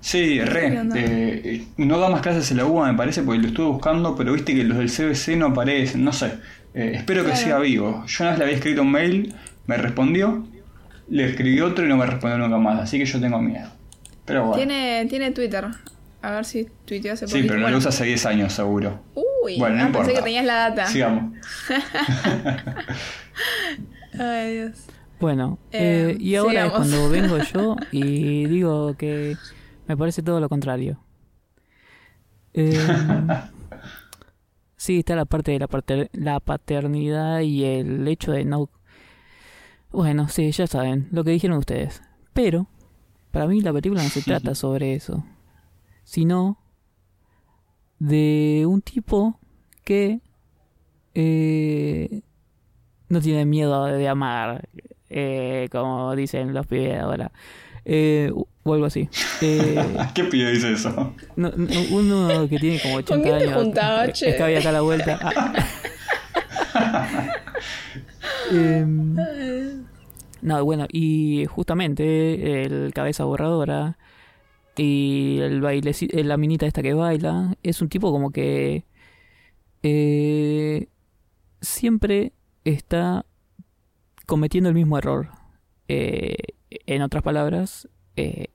Sí, 0.00 0.38
¿Qué 0.38 0.44
re. 0.44 0.80
eh, 0.96 1.64
no 1.76 1.98
da 2.00 2.08
más 2.10 2.20
clases 2.22 2.50
en 2.50 2.56
la 2.56 2.64
UBA, 2.66 2.90
me 2.90 2.98
parece, 2.98 3.22
porque 3.22 3.40
lo 3.40 3.48
estuve 3.48 3.66
buscando, 3.68 4.16
pero 4.16 4.32
viste 4.32 4.52
que 4.54 4.64
los 4.64 4.76
del 4.78 4.90
CBC 4.90 5.36
no 5.36 5.46
aparecen, 5.46 6.02
no 6.04 6.12
sé. 6.12 6.32
Eh, 6.74 6.92
espero 6.96 7.24
que 7.24 7.36
siga 7.36 7.58
vivo. 7.58 8.04
Yo 8.06 8.24
una 8.24 8.30
vez 8.30 8.38
le 8.38 8.44
había 8.44 8.56
escrito 8.56 8.82
un 8.82 8.90
mail, 8.92 9.34
me 9.66 9.76
respondió, 9.76 10.46
le 11.08 11.24
escribí 11.30 11.60
otro 11.60 11.84
y 11.84 11.88
no 11.88 11.96
me 11.96 12.06
respondió 12.06 12.38
nunca 12.38 12.58
más, 12.58 12.80
así 12.80 12.98
que 12.98 13.04
yo 13.04 13.20
tengo 13.20 13.38
miedo. 13.40 13.68
Pero 14.24 14.46
bueno. 14.46 14.56
Tiene, 14.56 15.06
tiene 15.08 15.30
Twitter. 15.32 15.66
A 16.22 16.30
ver 16.30 16.44
si 16.44 16.68
tuiteó 16.84 17.14
hace 17.14 17.26
Sí, 17.26 17.32
poquito. 17.32 17.48
pero 17.48 17.58
no 17.60 17.64
Bueno. 17.64 17.72
lo 17.74 17.78
usa 17.78 17.88
hace 17.88 18.04
10 18.04 18.26
años 18.26 18.52
seguro. 18.52 19.02
Uy, 19.44 19.58
Bueno, 19.58 19.76
no 19.76 19.84
ah, 19.84 19.90
pensé 19.92 20.12
que 20.14 20.22
tenías 20.22 20.44
la 20.44 20.54
data. 20.70 20.86
Sigamos. 20.86 21.34
Ay, 24.18 24.54
Dios. 24.54 24.86
Bueno, 25.20 25.58
Eh, 25.72 26.12
eh, 26.12 26.16
y 26.20 26.34
ahora 26.36 26.50
sigamos. 26.52 26.72
es 26.72 26.78
cuando 26.94 27.10
vengo 27.10 27.38
yo 27.38 27.76
y 27.92 28.46
digo 28.46 28.94
que 28.96 29.36
me 29.88 29.96
parece 29.96 30.22
todo 30.22 30.38
lo 30.40 30.48
contrario. 30.48 30.98
Eh, 32.54 32.78
sí, 34.82 34.98
está 34.98 35.14
la 35.14 35.26
parte 35.26 35.52
de 35.52 35.60
la, 35.60 35.68
pater- 35.68 36.10
la 36.12 36.40
paternidad 36.40 37.38
y 37.40 37.64
el 37.64 38.08
hecho 38.08 38.32
de 38.32 38.44
no... 38.44 38.68
Bueno, 39.92 40.28
sí, 40.28 40.50
ya 40.50 40.66
saben, 40.66 41.06
lo 41.12 41.22
que 41.22 41.30
dijeron 41.30 41.58
ustedes. 41.58 42.02
Pero, 42.32 42.66
para 43.30 43.46
mí 43.46 43.60
la 43.60 43.72
película 43.72 44.02
no 44.02 44.08
se 44.08 44.22
trata 44.22 44.56
sobre 44.56 44.94
eso, 44.94 45.24
sino 46.02 46.58
de 48.00 48.64
un 48.66 48.82
tipo 48.82 49.38
que 49.84 50.20
eh, 51.14 52.22
no 53.08 53.20
tiene 53.20 53.44
miedo 53.44 53.84
de 53.84 54.08
amar, 54.08 54.68
eh, 55.10 55.68
como 55.70 56.16
dicen 56.16 56.54
los 56.54 56.66
pibes 56.66 56.98
ahora, 57.00 57.30
eh, 57.84 58.32
o 58.64 58.74
algo 58.74 58.86
así. 58.86 59.08
Eh, 59.40 59.76
¿Qué 60.14 60.24
pibe 60.24 60.50
dice 60.52 60.72
eso? 60.72 61.14
no- 61.36 61.50
no, 61.56 61.66
uno 61.90 62.48
que 62.48 62.58
tiene 62.58 62.80
como 62.80 62.96
80 62.96 63.22
quién 63.22 63.38
te 63.38 63.44
años. 63.44 63.62
juntaba, 63.62 64.04
eh? 64.06 64.12
Es 64.14 64.20
que 64.36 64.42
había 64.42 64.58
acá 64.60 64.68
a 64.68 64.72
la 64.72 64.80
vuelta. 64.82 65.18
Ah. 65.22 65.52
Em, 68.50 69.14
no, 70.42 70.64
bueno, 70.64 70.86
y 70.90 71.46
justamente 71.46 72.62
el 72.64 72.92
cabeza 72.94 73.24
borradora 73.24 73.98
y 74.76 75.38
el 75.40 75.60
baile, 75.60 75.92
la 76.24 76.36
minita 76.36 76.66
esta 76.66 76.82
que 76.82 76.94
baila, 76.94 77.56
es 77.62 77.80
un 77.82 77.88
tipo 77.88 78.10
como 78.10 78.30
que 78.30 78.84
eh, 79.82 80.88
siempre 81.60 82.32
está 82.64 83.24
cometiendo 84.26 84.68
el 84.68 84.74
mismo 84.74 84.98
error. 84.98 85.28
Eh, 85.88 86.36
en 86.86 87.02
otras 87.02 87.22
palabras, 87.22 87.88
eh, 88.16 88.46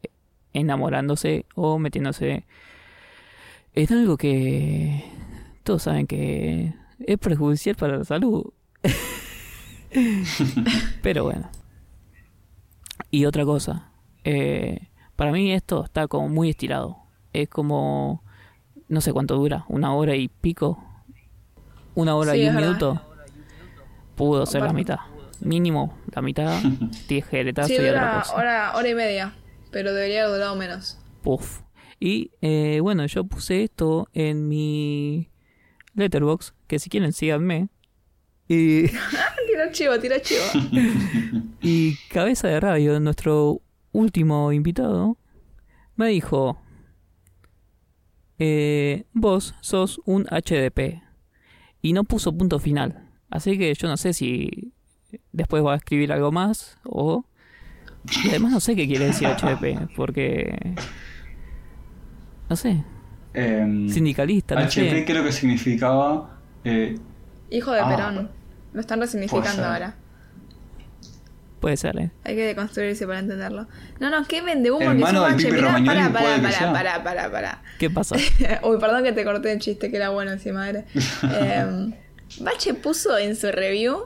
enamorándose 0.53 1.45
o 1.55 1.80
metiéndose 1.80 2.45
en 3.74 3.93
algo 3.93 4.18
que 4.18 5.03
todos 5.64 5.84
saben 5.84 6.08
que 6.08 6.74
es 6.99 7.18
perjudicial 7.20 7.76
para 7.76 7.97
la 7.99 8.03
salud. 8.05 8.51
Pero 11.01 11.24
bueno. 11.26 11.49
Y 13.12 13.26
otra 13.26 13.45
cosa, 13.45 13.89
eh, 14.24 14.89
para 15.16 15.32
mí 15.32 15.51
esto 15.51 15.86
está 15.86 16.08
como 16.08 16.28
muy 16.28 16.49
estirado. 16.49 16.97
Es 17.34 17.47
como, 17.49 18.24
no 18.89 19.01
sé 19.01 19.14
cuánto 19.14 19.36
dura, 19.36 19.66
una 19.70 19.93
hora 19.93 20.16
y 20.16 20.28
pico, 20.28 20.84
una 21.95 22.16
hora 22.16 22.34
Sí, 22.34 22.39
y 22.41 22.47
un 22.47 22.55
verdad. 22.55 22.68
minuto. 22.68 23.01
Pudo 24.16 24.45
ser 24.47 24.64
la 24.64 24.74
mitad, 24.74 24.97
mínimo 25.41 25.95
la 26.14 26.22
mitad, 26.24 26.60
tijeretazo 27.08 27.68
Sí, 27.70 27.76
y 27.76 27.88
otra 27.88 28.20
cosa. 28.20 28.36
hora, 28.36 28.72
hora 28.76 28.89
y 28.89 28.95
media, 28.95 29.36
pero 29.72 29.93
debería 29.93 30.24
haber 30.24 30.36
durado 30.36 30.55
menos. 30.55 30.97
Puff. 31.24 31.61
Y 31.99 32.32
eh, 32.41 32.80
bueno, 32.82 33.05
yo 33.07 33.24
puse 33.24 33.63
esto 33.63 34.07
en 34.13 34.47
mi 34.47 35.30
letterbox, 35.95 36.53
que 36.68 36.80
si 36.80 36.89
quieren 36.89 37.13
síganme. 37.13 37.70
Y, 38.47 38.88
tira 39.47 39.72
chivo, 39.72 39.99
tira 39.99 40.22
chivo. 40.22 40.43
y 41.61 41.95
Cabeza 42.09 42.47
de 42.47 42.59
Radio, 42.59 42.99
nuestro 42.99 43.61
último 43.91 44.51
invitado, 44.51 45.18
me 45.95 46.09
dijo, 46.09 46.61
eh, 48.38 49.05
vos 49.13 49.55
sos 49.61 49.99
un 50.05 50.26
HDP. 50.26 51.01
y 51.82 51.93
no 51.93 52.03
puso 52.03 52.38
punto 52.38 52.59
final. 52.59 53.09
Así 53.30 53.57
que 53.57 53.74
yo 53.74 53.88
no 53.88 53.97
sé 53.97 54.13
si 54.13 54.74
después 55.32 55.63
va 55.63 55.74
a 55.74 55.78
escribir 55.78 56.11
algo 56.11 56.32
más 56.32 56.78
o... 56.84 57.26
Y 58.24 58.30
además 58.30 58.51
no 58.51 58.60
sé 58.60 58.76
qué 58.76 58.88
quiere 58.88 59.05
decir 59.05 59.28
HDP, 59.28 59.89
porque... 59.95 60.76
No 62.49 62.55
sé, 62.55 62.84
Em, 63.34 63.88
sindicalista, 63.89 64.55
no 64.55 64.62
HP 64.62 64.72
sé. 64.72 65.05
creo 65.05 65.24
que 65.24 65.32
significaba. 65.32 66.39
eh, 66.64 66.97
Hijo 67.51 67.72
de 67.72 67.82
Ah, 67.82 67.88
Perón. 67.89 68.32
Lo 68.74 68.80
están 68.82 68.99
resignificando 68.99 69.64
ahora. 69.66 69.95
Puede 71.60 71.78
ser, 71.78 71.97
¿eh? 71.99 72.12
Hay 72.24 72.36
que 72.36 72.43
deconstruirse 72.45 73.05
para 73.08 73.20
entenderlo. 73.20 73.68
No, 73.99 74.10
no, 74.10 74.26
qué 74.28 74.41
vende 74.41 74.70
humo 74.72 74.80
que 74.80 74.86
Hermano 74.86 75.24
del 75.26 75.36
Mirá, 75.36 75.62
Romagnoli, 75.68 76.12
pará, 76.14 76.51
sea. 76.51 76.74
pará, 76.74 77.03
pará, 77.03 77.32
pará. 77.32 77.64
¿Qué 77.80 77.89
pasa? 77.89 78.16
Uy, 78.64 78.78
perdón 78.80 79.03
que 79.03 79.12
te 79.12 79.24
corté 79.24 79.51
el 79.51 79.60
chiste, 79.60 79.89
que 79.91 79.97
era 79.97 80.10
bueno 80.10 80.32
encima. 80.32 80.70
Era. 80.70 80.86
Eh, 81.32 81.93
Bache 82.41 82.74
puso 82.76 83.18
en 83.18 83.36
su 83.36 83.51
review. 83.51 84.05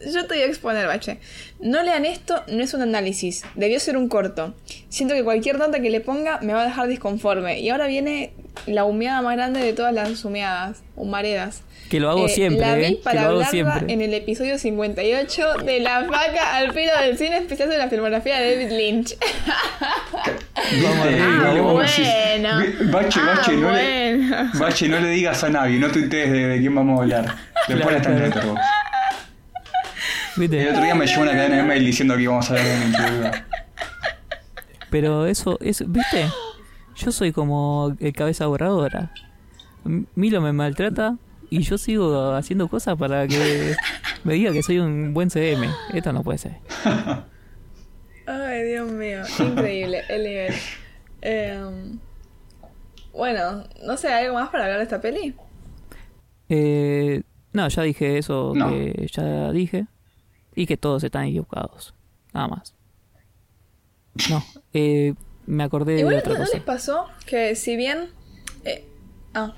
Yo 0.00 0.26
te 0.26 0.34
voy 0.34 0.42
a 0.42 0.46
exponer, 0.46 0.86
Bache. 0.86 1.18
No 1.60 1.82
lean 1.82 2.04
esto, 2.04 2.42
no 2.48 2.62
es 2.62 2.72
un 2.74 2.82
análisis. 2.82 3.42
Debió 3.56 3.80
ser 3.80 3.96
un 3.96 4.08
corto. 4.08 4.54
Siento 4.88 5.14
que 5.14 5.24
cualquier 5.24 5.58
nota 5.58 5.80
que 5.80 5.90
le 5.90 6.00
ponga 6.00 6.38
me 6.40 6.52
va 6.52 6.62
a 6.62 6.66
dejar 6.66 6.86
disconforme. 6.88 7.58
Y 7.60 7.68
ahora 7.70 7.86
viene 7.88 8.32
la 8.66 8.84
humeada 8.84 9.22
más 9.22 9.34
grande 9.36 9.60
de 9.60 9.72
todas 9.72 9.92
las 9.92 10.24
humeadas, 10.24 10.82
humaredas. 10.94 11.62
Que 11.90 12.00
lo 12.00 12.10
hago 12.10 12.26
Eh, 12.26 12.28
siempre, 12.28 12.60
La 12.60 12.74
vi 12.74 12.84
¿eh? 12.84 12.88
Que 12.98 13.02
para 13.02 13.22
lo 13.22 13.28
hago 13.30 13.44
siempre. 13.44 13.92
en 13.92 14.02
el 14.02 14.12
episodio 14.14 14.58
58 14.58 15.54
de 15.64 15.80
La 15.80 16.04
Faca 16.04 16.56
al 16.56 16.72
filo 16.74 16.92
del 17.00 17.16
cine 17.16 17.38
especial 17.38 17.70
de 17.70 17.78
la 17.78 17.88
filmografía 17.88 18.38
de 18.38 18.56
David 18.56 18.76
Lynch. 18.76 19.16
Vamos 20.82 21.06
Y 21.10 21.16
luego 21.52 21.72
bueno. 21.72 21.88
decís, 22.60 22.78
"Ve- 22.78 22.90
Bache, 22.90 23.20
Ah, 23.22 23.34
Bache, 23.36 23.52
no 23.52 23.68
bueno. 23.70 24.44
le, 24.52 24.58
Bache, 24.58 24.88
no 24.88 25.00
le 25.00 25.08
digas 25.10 25.42
a 25.44 25.48
nadie, 25.48 25.78
no 25.78 25.88
tuitees 25.90 26.30
de, 26.30 26.46
de 26.48 26.58
quién 26.58 26.74
vamos 26.74 26.98
a 26.98 27.02
hablar. 27.02 27.24
Después 27.68 27.86
Claro, 27.86 27.96
está 27.96 28.24
en 28.26 28.30
claro. 28.32 28.54
El 30.40 30.68
otro 30.68 30.82
día 30.82 30.94
me 30.94 31.06
llegó 31.06 31.22
una 31.22 31.32
cadena 31.32 31.56
de 31.56 31.62
mail 31.64 31.84
diciendo 31.84 32.14
que 32.16 32.22
íbamos 32.22 32.50
a 32.50 32.54
hablar 32.54 32.66
de 32.66 32.86
mi 32.86 32.92
Pero 34.90 35.26
eso, 35.26 35.58
eso, 35.60 35.84
¿viste? 35.88 36.26
Yo 36.96 37.12
soy 37.12 37.32
como 37.32 37.94
el 38.00 38.12
cabeza 38.12 38.46
borradora. 38.46 39.12
M- 39.84 40.04
Milo 40.14 40.40
me 40.40 40.52
maltrata 40.52 41.16
y 41.50 41.60
yo 41.62 41.78
sigo 41.78 42.32
haciendo 42.34 42.68
cosas 42.68 42.96
para 42.96 43.26
que 43.26 43.74
me 44.24 44.34
diga 44.34 44.52
que 44.52 44.62
soy 44.62 44.78
un 44.78 45.12
buen 45.14 45.30
CM. 45.30 45.68
Esto 45.92 46.12
no 46.12 46.22
puede 46.22 46.38
ser. 46.38 46.56
Ay, 48.26 48.62
Dios 48.64 48.90
mío, 48.90 49.22
increíble 49.38 50.02
el 50.08 50.22
nivel. 50.24 50.54
Em, 51.20 51.98
bueno, 53.12 53.64
no 53.84 53.96
sé, 53.96 54.08
¿hay 54.08 54.26
algo 54.26 54.38
más 54.38 54.50
para 54.50 54.64
hablar 54.64 54.78
de 54.78 54.84
esta 54.84 55.00
peli? 55.00 55.34
Eh, 56.48 57.22
no, 57.52 57.68
ya 57.68 57.82
dije 57.82 58.18
eso 58.18 58.52
No. 58.54 58.68
que 58.70 59.06
ya 59.12 59.50
dije. 59.52 59.86
Y 60.54 60.66
que 60.66 60.76
todos 60.76 61.04
están 61.04 61.24
equivocados. 61.26 61.94
Nada 62.32 62.48
más. 62.48 62.74
No, 64.30 64.44
eh, 64.72 65.14
me 65.46 65.62
acordé 65.62 65.94
de 65.94 66.04
otra 66.04 66.32
¿no 66.34 66.40
les 66.40 66.50
cosa. 66.50 66.64
pasó 66.64 67.06
que 67.26 67.54
si 67.54 67.76
bien... 67.76 68.08
eh, 68.64 68.84
ah, 69.34 69.54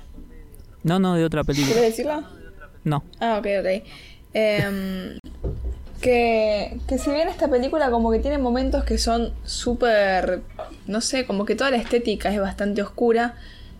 No, 0.83 0.99
no, 0.99 1.15
de 1.15 1.25
otra 1.25 1.43
película. 1.43 1.73
¿quieres 1.73 1.91
decirlo? 1.91 2.23
No. 2.83 3.03
Ah, 3.19 3.37
ok, 3.39 3.47
ok. 3.59 3.83
Em, 4.33 5.17
que, 5.99 6.79
que 6.87 6.97
si 6.97 7.11
bien 7.11 7.27
esta 7.27 7.49
película 7.49 7.91
como 7.91 8.11
que 8.11 8.19
tiene 8.19 8.37
momentos 8.37 8.83
que 8.83 8.97
son 8.97 9.33
súper, 9.43 10.41
no 10.87 11.01
sé, 11.01 11.25
como 11.25 11.45
que 11.45 11.55
toda 11.55 11.71
la 11.71 11.77
estética 11.77 12.31
es 12.33 12.39
bastante 12.39 12.81
oscura, 12.81 13.35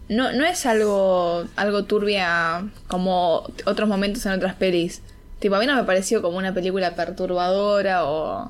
no, 0.10 0.32
no 0.34 0.46
es 0.46 0.66
algo, 0.66 1.46
algo 1.56 1.84
turbia 1.86 2.68
como 2.88 3.44
otros 3.66 3.88
momentos 3.88 4.26
en 4.26 4.34
otras 4.34 4.56
pelis. 4.56 5.02
Tipo, 5.42 5.56
a 5.56 5.60
mí 5.60 5.66
no 5.66 5.76
me 5.76 5.84
pareció 5.84 6.22
como 6.22 6.38
una 6.38 6.54
película 6.54 6.96
perturbadora 6.96 8.06
o, 8.06 8.48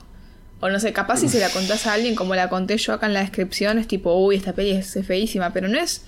o 0.59 0.69
no 0.69 0.79
sé, 0.79 0.93
capaz 0.93 1.17
si 1.17 1.27
se 1.29 1.39
la 1.39 1.49
contás 1.49 1.87
a 1.87 1.93
alguien 1.93 2.13
como 2.13 2.35
la 2.35 2.49
conté 2.49 2.77
yo 2.77 2.93
acá 2.93 3.07
en 3.07 3.15
la 3.15 3.21
descripción, 3.21 3.79
es 3.79 3.87
tipo, 3.87 4.13
uy, 4.13 4.35
esta 4.35 4.53
peli 4.53 4.71
es 4.71 4.99
feísima, 5.07 5.51
pero 5.53 5.67
no 5.67 5.79
es 5.79 6.05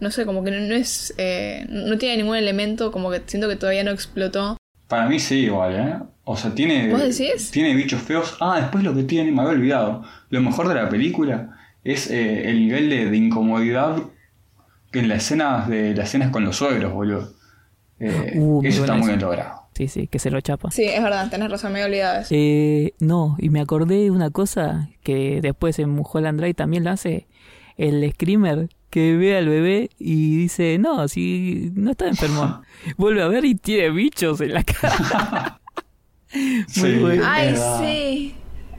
no 0.00 0.10
sé, 0.10 0.26
como 0.26 0.42
que 0.42 0.50
no, 0.50 0.58
no 0.60 0.74
es. 0.74 1.14
eh, 1.16 1.64
no 1.68 1.96
tiene 1.96 2.16
ningún 2.16 2.36
elemento, 2.36 2.90
como 2.90 3.08
que 3.10 3.22
siento 3.26 3.48
que 3.48 3.54
todavía 3.54 3.84
no 3.84 3.92
explotó. 3.92 4.56
Para 4.88 5.06
mí 5.06 5.20
sí, 5.20 5.44
igual, 5.44 5.76
¿eh? 5.76 5.94
O 6.24 6.36
sea, 6.36 6.52
tiene. 6.54 6.90
¿Vos 6.90 7.00
decís? 7.00 7.52
Tiene 7.52 7.72
bichos 7.74 8.02
feos. 8.02 8.36
Ah, 8.40 8.58
después 8.60 8.82
lo 8.82 8.94
que 8.96 9.04
tiene, 9.04 9.30
me 9.30 9.42
había 9.42 9.52
olvidado. 9.54 10.02
Lo 10.28 10.40
mejor 10.40 10.68
de 10.68 10.74
la 10.74 10.88
película 10.88 11.56
es 11.84 12.10
eh, 12.10 12.50
el 12.50 12.58
nivel 12.66 12.90
de, 12.90 13.10
de 13.10 13.16
incomodidad 13.16 13.96
que 14.90 14.98
en 14.98 15.08
las 15.08 15.18
escenas 15.24 15.68
de 15.68 15.94
las 15.94 16.08
escenas 16.08 16.30
con 16.30 16.44
los 16.44 16.56
suegros, 16.56 16.92
boludo. 16.92 17.32
Eh, 18.00 18.32
Uh, 18.36 18.60
eso 18.64 18.80
está 18.80 18.94
muy 18.94 19.06
bien 19.06 19.20
logrado. 19.20 19.61
Sí, 19.74 19.88
sí, 19.88 20.06
que 20.06 20.18
se 20.18 20.30
lo 20.30 20.40
chapa. 20.40 20.70
Sí, 20.70 20.84
es 20.84 21.02
verdad, 21.02 21.30
tenés 21.30 21.50
razón, 21.50 21.72
me 21.72 21.80
he 21.80 21.84
olvidado 21.84 22.16
de 22.16 22.20
eso. 22.22 22.28
Eh, 22.32 22.94
no, 23.00 23.36
y 23.38 23.48
me 23.48 23.60
acordé 23.60 23.96
de 24.02 24.10
una 24.10 24.30
cosa 24.30 24.90
que 25.02 25.40
después 25.40 25.78
en 25.78 25.88
Mulholland 25.90 26.38
Drive 26.38 26.54
también 26.54 26.84
la 26.84 26.92
hace 26.92 27.26
el 27.78 28.08
screamer 28.12 28.68
que 28.90 29.16
ve 29.16 29.34
al 29.36 29.48
bebé 29.48 29.88
y 29.98 30.36
dice, 30.36 30.76
no, 30.78 31.08
si 31.08 31.70
no 31.74 31.92
está 31.92 32.06
enfermo. 32.06 32.60
Vuelve 32.98 33.22
a 33.22 33.28
ver 33.28 33.46
y 33.46 33.54
tiene 33.54 33.88
bichos 33.90 34.42
en 34.42 34.52
la 34.52 34.62
cara. 34.64 35.58
Muy 36.76 36.92
bueno. 36.98 37.22
Ay, 37.26 37.54
sí. 37.80 38.34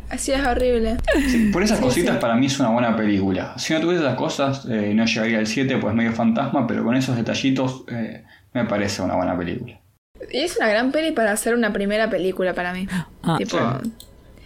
Así 0.10 0.32
es 0.32 0.46
horrible. 0.46 0.98
Sí, 1.28 1.50
por 1.52 1.64
esas 1.64 1.80
Sí, 1.80 1.84
cositas 1.84 2.16
sí. 2.16 2.22
para 2.22 2.36
mí 2.36 2.46
es 2.46 2.60
una 2.60 2.70
buena 2.70 2.96
película. 2.96 3.56
Si 3.58 3.74
no 3.74 3.80
tuviese 3.82 4.04
esas 4.04 4.16
cosas, 4.16 4.66
eh, 4.70 4.94
no 4.94 5.06
llegaría 5.06 5.40
al 5.40 5.48
7, 5.48 5.78
pues 5.78 5.96
medio 5.96 6.12
fantasma, 6.14 6.68
pero 6.68 6.84
con 6.84 6.96
esos 6.96 7.16
detallitos 7.16 7.84
eh, 7.92 8.24
me 8.54 8.66
parece 8.66 9.02
una 9.02 9.16
buena 9.16 9.36
película. 9.36 9.80
Y 10.32 10.40
es 10.40 10.58
una 10.58 10.68
gran 10.68 10.92
peli 10.92 11.12
para 11.12 11.32
hacer 11.32 11.54
una 11.56 11.72
primera 11.74 12.10
película 12.10 12.54
para 12.54 12.74
mí. 12.74 12.88
Ah, 13.24 13.36
tipo, 13.38 13.58
sí. 13.58 13.92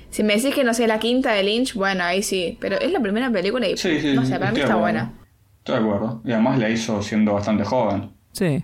si 0.09 0.23
me 0.23 0.35
decís 0.35 0.53
que 0.55 0.63
no 0.63 0.73
sé, 0.73 0.87
la 0.87 0.99
quinta 0.99 1.31
de 1.33 1.43
Lynch, 1.43 1.73
bueno, 1.75 2.03
ahí 2.03 2.23
sí. 2.23 2.57
Pero 2.59 2.79
es 2.79 2.91
la 2.91 2.99
primera 2.99 3.29
película 3.31 3.67
y 3.67 3.77
Sí, 3.77 3.99
sí, 4.01 4.13
no 4.13 4.25
sé, 4.25 4.37
para 4.39 4.51
mí 4.51 4.59
está 4.59 4.73
acuerdo. 4.73 4.79
buena. 4.81 5.13
Estoy 5.59 5.75
de 5.75 5.81
acuerdo. 5.81 6.21
Y 6.25 6.31
además 6.31 6.59
la 6.59 6.69
hizo 6.69 7.01
siendo 7.01 7.33
bastante 7.33 7.63
joven. 7.63 8.11
sí. 8.33 8.63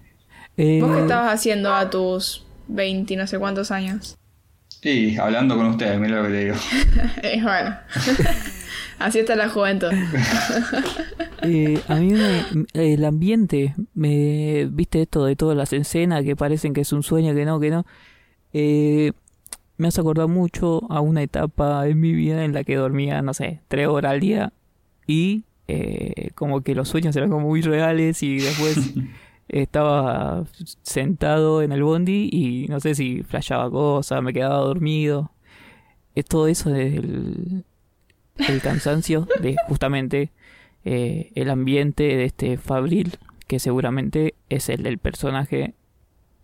Eh, 0.56 0.78
¿Vos 0.80 0.96
qué 0.96 1.02
estabas 1.02 1.34
haciendo 1.34 1.74
a 1.74 1.90
tus 1.90 2.46
20 2.68 3.12
y 3.16 3.18
no 3.18 3.26
sé 3.26 3.40
cuántos 3.40 3.72
años? 3.72 4.16
Y 4.84 5.18
hablando 5.18 5.56
con 5.58 5.66
ustedes, 5.66 6.00
mira 6.00 6.18
lo 6.18 6.24
que 6.26 6.30
te 6.30 6.40
digo. 6.46 6.56
Y 7.36 7.42
bueno. 7.42 7.76
Así 9.00 9.20
está 9.20 9.36
la 9.36 9.50
juventud. 9.50 9.88
eh, 11.42 11.80
a 11.88 11.96
mí 11.96 12.14
me- 12.14 12.66
el 12.74 13.06
ambiente, 13.06 13.76
me 13.94 14.66
viste 14.72 15.02
esto 15.02 15.26
de 15.26 15.36
todas 15.36 15.58
las 15.58 15.74
escenas 15.74 16.24
que 16.24 16.36
parecen 16.36 16.74
que 16.74 16.82
es 16.82 16.94
un 16.94 17.04
sueño, 17.04 17.34
que 17.34 17.46
no, 17.46 17.60
que 17.60 17.70
no. 17.70 17.86
Eh, 18.54 19.12
me 19.78 19.88
hace 19.88 20.02
acordar 20.02 20.28
mucho 20.28 20.84
a 20.92 21.02
una 21.02 21.22
etapa 21.24 21.88
en 21.88 22.00
mi 22.00 22.14
vida 22.14 22.46
en 22.46 22.54
la 22.54 22.64
que 22.64 22.76
dormía, 22.76 23.22
no 23.22 23.34
sé, 23.34 23.62
tres 23.68 23.88
horas 23.88 24.12
al 24.14 24.20
día 24.20 24.54
y 25.08 25.44
eh, 25.68 26.30
como 26.36 26.62
que 26.62 26.76
los 26.76 26.88
sueños 26.90 27.16
eran 27.16 27.30
como 27.30 27.48
muy 27.48 27.62
reales 27.62 28.22
y 28.24 28.38
después 28.38 28.94
estaba 29.50 30.46
sentado 30.84 31.62
en 31.62 31.72
el 31.72 31.84
bondi 31.84 32.30
y 32.32 32.68
no 32.70 32.80
sé 32.80 32.96
si 32.96 33.24
flashaba 33.24 33.70
cosas, 33.70 34.22
me 34.22 34.34
quedaba 34.34 34.58
dormido. 34.60 35.32
Es 36.16 36.26
todo 36.26 36.48
eso 36.48 36.70
del 36.70 37.66
el 38.38 38.62
cansancio 38.62 39.28
de 39.42 39.56
justamente 39.68 40.32
eh, 40.86 41.32
el 41.36 41.50
ambiente 41.50 42.04
de 42.04 42.26
este 42.26 42.58
Fabril, 42.58 43.18
que 43.48 43.60
seguramente 43.60 44.36
es 44.50 44.70
el 44.70 44.84
del 44.84 44.98
personaje. 44.98 45.74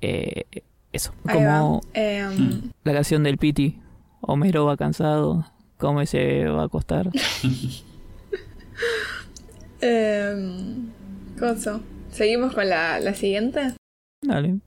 eh, 0.01 0.45
eso, 0.91 1.13
Ahí 1.25 1.35
como 1.35 1.81
Em, 1.93 2.71
la 2.83 2.93
canción 2.93 3.23
del 3.23 3.37
Piti. 3.37 3.79
Homero 4.21 4.65
va 4.65 4.75
cansado, 4.75 5.45
come 5.77 6.05
se 6.07 6.45
va 6.45 6.63
a 6.63 6.65
acostar. 6.65 7.09
em, 9.81 10.89
Coso. 11.37 11.81
¿Seguimos 12.11 12.53
con 12.53 12.67
la, 12.67 12.99
la 12.99 13.13
siguiente? 13.13 13.73
Dale. 14.25 14.59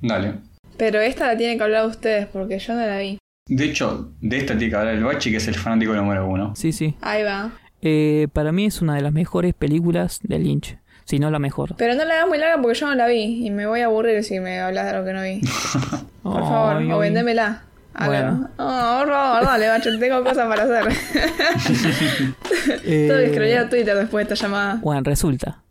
Dale. 0.00 0.34
Pero 0.76 1.00
esta 1.00 1.26
la 1.26 1.36
tienen 1.36 1.58
que 1.58 1.64
hablar 1.64 1.86
ustedes 1.86 2.26
porque 2.26 2.58
yo 2.58 2.74
no 2.74 2.86
la 2.86 2.98
vi. 2.98 3.18
De 3.48 3.64
hecho, 3.64 4.12
de 4.20 4.38
esta 4.38 4.56
tiene 4.58 4.70
que 4.70 4.76
hablar 4.76 4.94
el 4.94 5.04
Bachi, 5.04 5.30
que 5.30 5.36
es 5.36 5.46
el 5.48 5.54
fanático 5.54 5.94
número 5.94 6.26
uno. 6.28 6.54
Sí, 6.56 6.72
sí. 6.72 6.96
Ahí 7.00 7.22
va. 7.22 7.52
Eh, 7.80 8.26
para 8.32 8.50
mí 8.52 8.66
es 8.66 8.82
una 8.82 8.96
de 8.96 9.02
las 9.02 9.12
mejores 9.12 9.54
películas 9.54 10.18
de 10.24 10.38
Lynch, 10.40 10.78
si 11.04 11.18
no 11.20 11.30
la 11.30 11.38
mejor. 11.38 11.76
Pero 11.76 11.94
no 11.94 12.04
la 12.04 12.14
hagas 12.14 12.28
muy 12.28 12.38
larga 12.38 12.60
porque 12.60 12.76
yo 12.78 12.86
no 12.88 12.94
la 12.96 13.06
vi 13.06 13.46
y 13.46 13.50
me 13.50 13.66
voy 13.66 13.80
a 13.82 13.86
aburrir 13.86 14.24
si 14.24 14.40
me 14.40 14.58
hablas 14.58 14.84
de 14.86 14.90
algo 14.90 15.04
que 15.06 15.12
no 15.12 15.22
vi. 15.22 15.40
Por 16.24 16.40
favor, 16.42 16.76
Ay, 16.78 16.90
o 16.90 16.98
vendémela. 16.98 17.62
Algo. 17.94 18.12
Bueno. 18.12 18.50
Oh, 18.58 18.98
por 19.04 19.08
favor, 19.14 19.44
dale, 19.46 19.68
bacho, 19.68 19.98
tengo 19.98 20.22
cosas 20.22 20.46
para 20.48 20.64
hacer. 20.64 20.84
Eh, 22.84 23.06
Tengo 23.08 23.32
que 23.32 23.66
Twitter 23.70 23.96
después 23.96 24.26
de 24.26 24.34
esta 24.34 24.46
llamada. 24.46 24.80
Bueno, 24.82 25.02
resulta. 25.04 25.62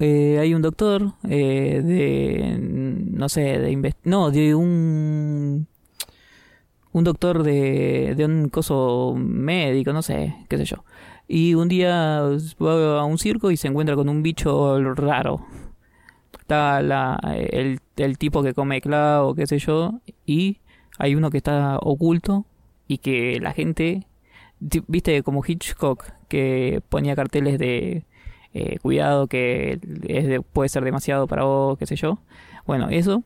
eh, 0.00 0.38
hay 0.40 0.54
un 0.54 0.62
doctor 0.62 1.12
eh, 1.28 1.82
de. 1.84 2.58
No 2.58 3.28
sé, 3.28 3.58
de. 3.58 3.70
invest- 3.70 3.98
No, 4.04 4.30
de 4.30 4.54
un. 4.54 5.66
Un 6.96 7.04
doctor 7.04 7.42
de, 7.42 8.14
de 8.16 8.24
un 8.24 8.48
coso 8.48 9.14
médico, 9.18 9.92
no 9.92 10.00
sé, 10.02 10.34
qué 10.48 10.56
sé 10.56 10.64
yo. 10.64 10.78
Y 11.28 11.54
un 11.54 11.68
día 11.68 12.22
va 12.62 13.00
a 13.00 13.04
un 13.04 13.18
circo 13.18 13.50
y 13.50 13.56
se 13.56 13.68
encuentra 13.68 13.96
con 13.96 14.08
un 14.08 14.22
bicho 14.22 14.78
raro. 14.94 15.44
está 16.40 16.80
la, 16.82 17.18
el, 17.52 17.80
el 17.96 18.18
tipo 18.18 18.42
que 18.42 18.54
come 18.54 18.80
clavo, 18.80 19.34
qué 19.34 19.46
sé 19.46 19.58
yo, 19.58 20.00
y 20.24 20.58
hay 20.98 21.14
uno 21.14 21.30
que 21.30 21.38
está 21.38 21.78
oculto 21.82 22.46
y 22.88 22.98
que 22.98 23.40
la 23.40 23.52
gente, 23.52 24.06
viste 24.86 25.22
como 25.22 25.42
Hitchcock, 25.46 26.04
que 26.28 26.80
ponía 26.88 27.16
carteles 27.16 27.58
de 27.58 28.04
eh, 28.54 28.78
cuidado 28.80 29.26
que 29.26 29.78
es 30.08 30.26
de- 30.28 30.40
puede 30.40 30.68
ser 30.70 30.84
demasiado 30.84 31.26
para 31.26 31.44
vos, 31.44 31.76
qué 31.78 31.86
sé 31.86 31.96
yo. 31.96 32.18
Bueno, 32.66 32.88
eso. 32.90 33.22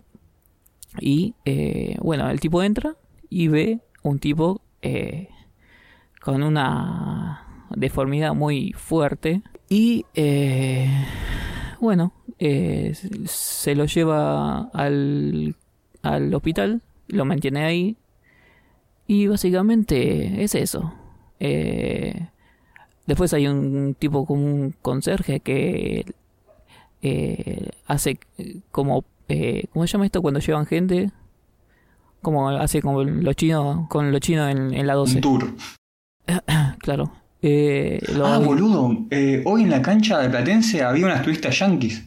Y 0.98 1.34
eh, 1.44 1.96
bueno, 2.00 2.28
el 2.30 2.40
tipo 2.40 2.62
entra 2.62 2.96
y 3.30 3.48
ve 3.48 3.80
un 4.02 4.18
tipo 4.18 4.60
eh, 4.82 5.28
con 6.20 6.42
una 6.42 7.66
deformidad 7.70 8.34
muy 8.34 8.72
fuerte. 8.72 9.42
Y 9.68 10.04
eh, 10.14 10.90
bueno, 11.80 12.12
eh, 12.38 12.92
se 13.26 13.74
lo 13.74 13.86
lleva 13.86 14.68
al, 14.72 15.54
al 16.02 16.34
hospital, 16.34 16.82
lo 17.08 17.24
mantiene 17.24 17.64
ahí. 17.64 17.96
Y 19.06 19.26
básicamente 19.26 20.42
es 20.44 20.54
eso. 20.54 20.92
Eh, 21.40 22.28
después 23.06 23.32
hay 23.32 23.46
un 23.46 23.96
tipo 23.98 24.26
como 24.26 24.44
un 24.44 24.74
conserje 24.82 25.40
que 25.40 26.04
eh, 27.02 27.70
hace 27.86 28.18
como... 28.70 29.04
Eh, 29.28 29.66
¿Cómo 29.72 29.86
se 29.86 29.92
llama 29.92 30.06
esto 30.06 30.22
cuando 30.22 30.40
llevan 30.40 30.66
gente? 30.66 31.12
Como 32.22 32.48
hace 32.50 32.82
como 32.82 33.02
los 33.04 33.36
chinos 33.36 33.88
con 33.88 34.12
los 34.12 34.20
chinos 34.20 34.50
en, 34.50 34.74
en 34.74 34.86
la 34.86 34.94
12. 34.94 35.16
Un 35.16 35.20
tour. 35.20 35.54
Claro. 36.80 37.12
Eh, 37.42 37.98
lo- 38.14 38.26
Ah, 38.26 38.38
boludo. 38.38 38.94
eh, 39.10 39.42
hoy 39.46 39.62
en 39.62 39.70
la 39.70 39.80
cancha 39.82 40.18
de 40.18 40.28
Platense 40.28 40.82
había 40.82 41.06
unas 41.06 41.22
turistas 41.22 41.58
yanquis. 41.58 42.04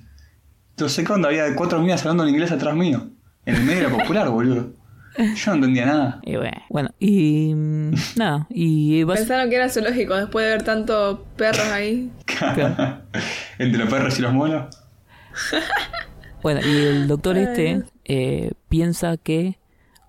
Entonces 0.72 1.08
cuando 1.08 1.28
había 1.28 1.56
cuatro 1.56 1.80
minas 1.82 2.02
hablando 2.02 2.24
en 2.24 2.30
inglés 2.30 2.52
atrás 2.52 2.76
mío. 2.76 3.08
En 3.46 3.56
el 3.56 3.64
medio 3.64 3.84
de 3.84 3.90
la 3.90 3.98
popular, 3.98 4.30
boludo. 4.30 4.72
Yo 5.18 5.52
no 5.52 5.54
entendía 5.56 5.86
nada. 5.86 6.20
y 6.24 6.36
bueno, 6.38 6.58
bueno, 6.70 6.90
y 7.00 7.54
mm, 7.54 7.92
nada, 8.16 8.48
y 8.50 9.06
Pensaron 9.06 9.50
que 9.50 9.56
era 9.58 9.70
zoológico 9.70 10.16
después 10.16 10.46
de 10.46 10.52
ver 10.54 10.64
tantos 10.64 11.20
perros 11.36 11.68
ahí. 11.72 12.12
Entre 13.60 13.78
los 13.80 13.90
perros 13.90 14.18
y 14.18 14.22
los 14.24 14.34
monos. 14.34 14.76
Bueno, 16.42 16.62
y 16.66 16.76
el 16.78 17.08
doctor 17.08 17.38
este 17.38 17.84
eh, 18.06 18.52
piensa 18.70 19.18
que 19.18 19.58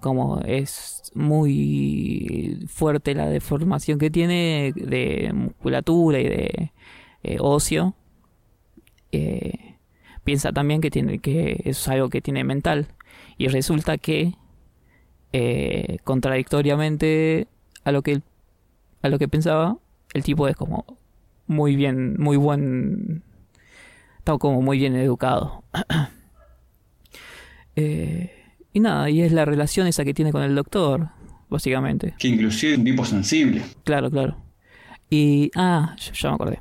como 0.05 0.39
es 0.41 1.11
muy 1.15 2.67
fuerte 2.69 3.15
la 3.15 3.27
deformación 3.27 3.99
que 3.99 4.11
tiene 4.11 4.75
de 4.77 5.33
musculatura 5.33 6.21
y 6.21 6.29
de 6.29 6.73
eh, 7.23 7.39
óseo, 7.41 7.95
eh, 9.13 9.77
piensa 10.23 10.53
también 10.53 10.83
que 10.83 10.91
tiene 10.91 11.21
que 11.21 11.63
es 11.65 11.89
algo 11.89 12.11
que 12.11 12.21
tiene 12.21 12.45
mental. 12.45 12.89
Y 13.39 13.49
resulta 13.49 13.97
que 13.97 14.35
eh, 15.33 15.97
contradictoriamente 16.05 17.49
a 17.85 17.91
lo 17.91 18.03
que 18.03 18.21
a 19.01 19.09
lo 19.09 19.19
que 19.19 19.29
pensaba 19.29 19.79
el 20.13 20.23
tipo 20.23 20.49
es 20.49 20.55
como 20.55 20.85
muy 21.47 21.77
bien 21.77 22.21
muy 22.21 22.37
buen 22.37 23.23
está 24.19 24.37
como 24.39 24.61
muy 24.61 24.79
bien 24.79 24.97
educado 24.97 25.65
y 28.75 28.81
nada, 28.81 29.09
y 29.09 29.23
es 29.23 29.33
la 29.33 29.47
relación 29.47 29.87
esa 29.87 30.05
que 30.05 30.13
tiene 30.13 30.33
con 30.33 30.43
el 30.43 30.55
doctor, 30.55 31.09
básicamente. 31.49 32.15
Que 32.19 32.29
inclusive 32.29 32.73
es 32.73 32.79
un 32.79 32.85
tipo 32.85 33.05
sensible. 33.07 33.63
Claro, 33.85 34.11
claro. 34.11 34.37
Y, 35.09 35.51
ah, 35.55 35.97
ya, 36.13 36.29
me 36.29 36.35
acordé. 36.35 36.61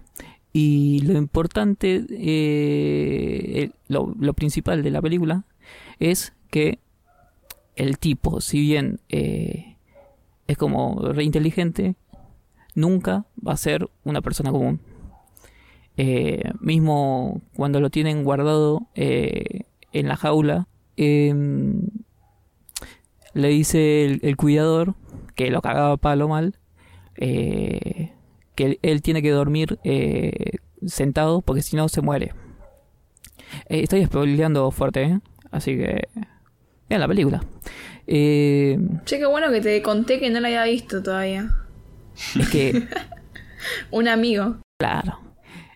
Y 0.54 1.02
lo 1.02 1.18
importante, 1.18 2.06
eh, 2.10 3.72
lo, 3.90 4.16
lo 4.18 4.34
principal 4.34 4.84
de 4.84 4.92
la 4.92 5.02
película 5.02 5.44
es 6.00 6.34
que 6.50 6.80
el 7.76 7.98
tipo, 7.98 8.42
si 8.42 8.62
bien 8.62 9.00
eh, 9.10 9.78
es 10.48 10.58
como 10.58 11.02
re 11.02 11.24
inteligente, 11.24 11.96
nunca 12.76 13.26
va 13.46 13.54
a 13.54 13.58
ser 13.58 13.90
una 14.04 14.22
persona 14.22 14.52
común. 14.52 14.80
Eh, 15.96 16.44
mismo 16.60 17.42
cuando 17.56 17.80
lo 17.80 17.92
tienen 17.92 18.24
guardado 18.24 18.88
eh, 18.96 19.66
en 19.92 20.08
la 20.08 20.16
jaula, 20.16 20.68
em, 20.98 21.88
le 23.34 23.48
dice 23.50 24.06
el, 24.06 24.20
el 24.24 24.36
cuidador 24.38 24.96
que 25.36 25.50
lo 25.50 25.62
cagaba 25.62 25.98
palo 25.98 26.28
mal, 26.28 26.58
eh, 27.18 28.12
que 28.56 28.66
él, 28.66 28.80
él 28.82 29.02
tiene 29.02 29.22
que 29.22 29.32
dormir 29.32 29.80
eh, 29.84 30.58
sentado 30.86 31.42
porque 31.42 31.62
si 31.62 31.76
no 31.76 31.90
se 31.90 32.02
muere. 32.02 32.34
Eh, 33.70 33.82
estoy 33.84 34.06
spoileando 34.06 34.70
fuerte, 34.72 35.04
¿eh? 35.04 35.20
así 35.52 35.78
que 35.78 36.08
vean 36.90 37.02
la 37.02 37.08
película. 37.08 37.44
Eh, 38.08 38.78
Che, 39.06 39.18
qué 39.18 39.26
bueno 39.26 39.52
que 39.52 39.62
te 39.62 39.82
conté 39.82 40.20
que 40.20 40.30
no 40.30 40.40
la 40.40 40.48
había 40.48 40.66
visto 40.66 41.02
todavía. 41.02 41.56
es 42.40 42.50
que 42.50 42.88
Un 43.92 44.08
amigo. 44.08 44.58
Claro. 44.78 45.20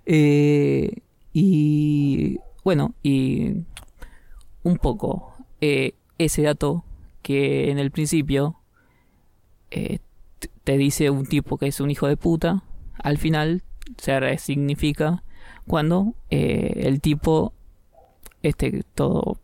Eh, 0.05 0.91
y 1.33 2.37
bueno, 2.63 2.95
y 3.01 3.63
un 4.67 4.77
poco 4.77 5.33
eh, 5.61 5.93
ese 6.17 6.41
dato 6.41 6.83
que 7.21 7.71
en 7.71 7.79
el 7.79 7.89
principio 7.89 8.57
eh, 9.71 9.99
te 10.65 10.77
dice 10.77 11.09
un 11.09 11.25
tipo 11.25 11.57
que 11.57 11.67
es 11.67 11.79
un 11.79 11.89
hijo 11.89 12.07
de 12.07 12.17
puta, 12.17 12.63
al 13.01 13.17
final 13.17 13.63
se 13.97 14.19
resignifica 14.19 15.23
cuando 15.65 16.15
eh, 16.29 16.81
el 16.83 16.99
tipo, 16.99 17.53
este 18.43 18.83
todo 18.93 19.37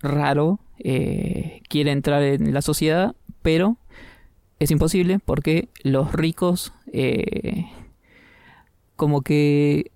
raro, 0.00 0.60
quiere 0.76 1.92
entrar 1.92 2.22
en 2.22 2.52
la 2.52 2.60
sociedad, 2.60 3.14
pero 3.40 3.78
es 4.58 4.70
imposible 4.70 5.18
porque 5.18 5.68
los 5.82 6.12
ricos 6.12 6.74
como 8.96 9.22
que 9.22 9.90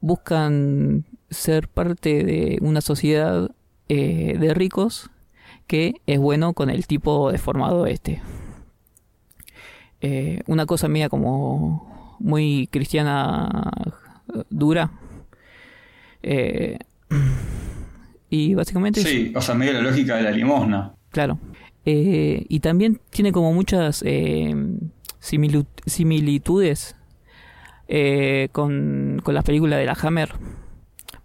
buscan 0.00 1.04
ser 1.30 1.68
parte 1.68 2.24
de 2.24 2.58
una 2.60 2.80
sociedad 2.80 3.50
eh, 3.88 4.36
de 4.38 4.54
ricos 4.54 5.10
que 5.66 5.94
es 6.06 6.18
bueno 6.18 6.52
con 6.54 6.70
el 6.70 6.86
tipo 6.86 7.32
deformado 7.32 7.86
este. 7.86 8.22
Eh, 10.00 10.40
una 10.46 10.66
cosa 10.66 10.88
mía 10.88 11.08
como 11.08 12.16
muy 12.20 12.68
cristiana 12.70 13.70
eh, 14.34 14.42
dura. 14.50 14.92
Eh, 16.22 16.78
y 18.30 18.54
básicamente 18.54 19.00
es- 19.00 19.06
Sí, 19.08 19.32
o 19.34 19.40
sea, 19.40 19.54
medio 19.54 19.72
la 19.72 19.80
lógica 19.82 20.16
de 20.16 20.22
la 20.22 20.30
limosna. 20.30 20.92
Claro. 21.10 21.38
Y 21.88 22.58
también 22.60 23.00
tiene 23.10 23.30
como 23.30 23.52
muchas 23.52 24.02
similitudes 25.86 26.96
eh, 27.88 28.48
con, 28.50 29.20
con 29.22 29.34
las 29.34 29.44
películas 29.44 29.78
de 29.78 29.84
la 29.86 29.96
Hammer. 30.02 30.32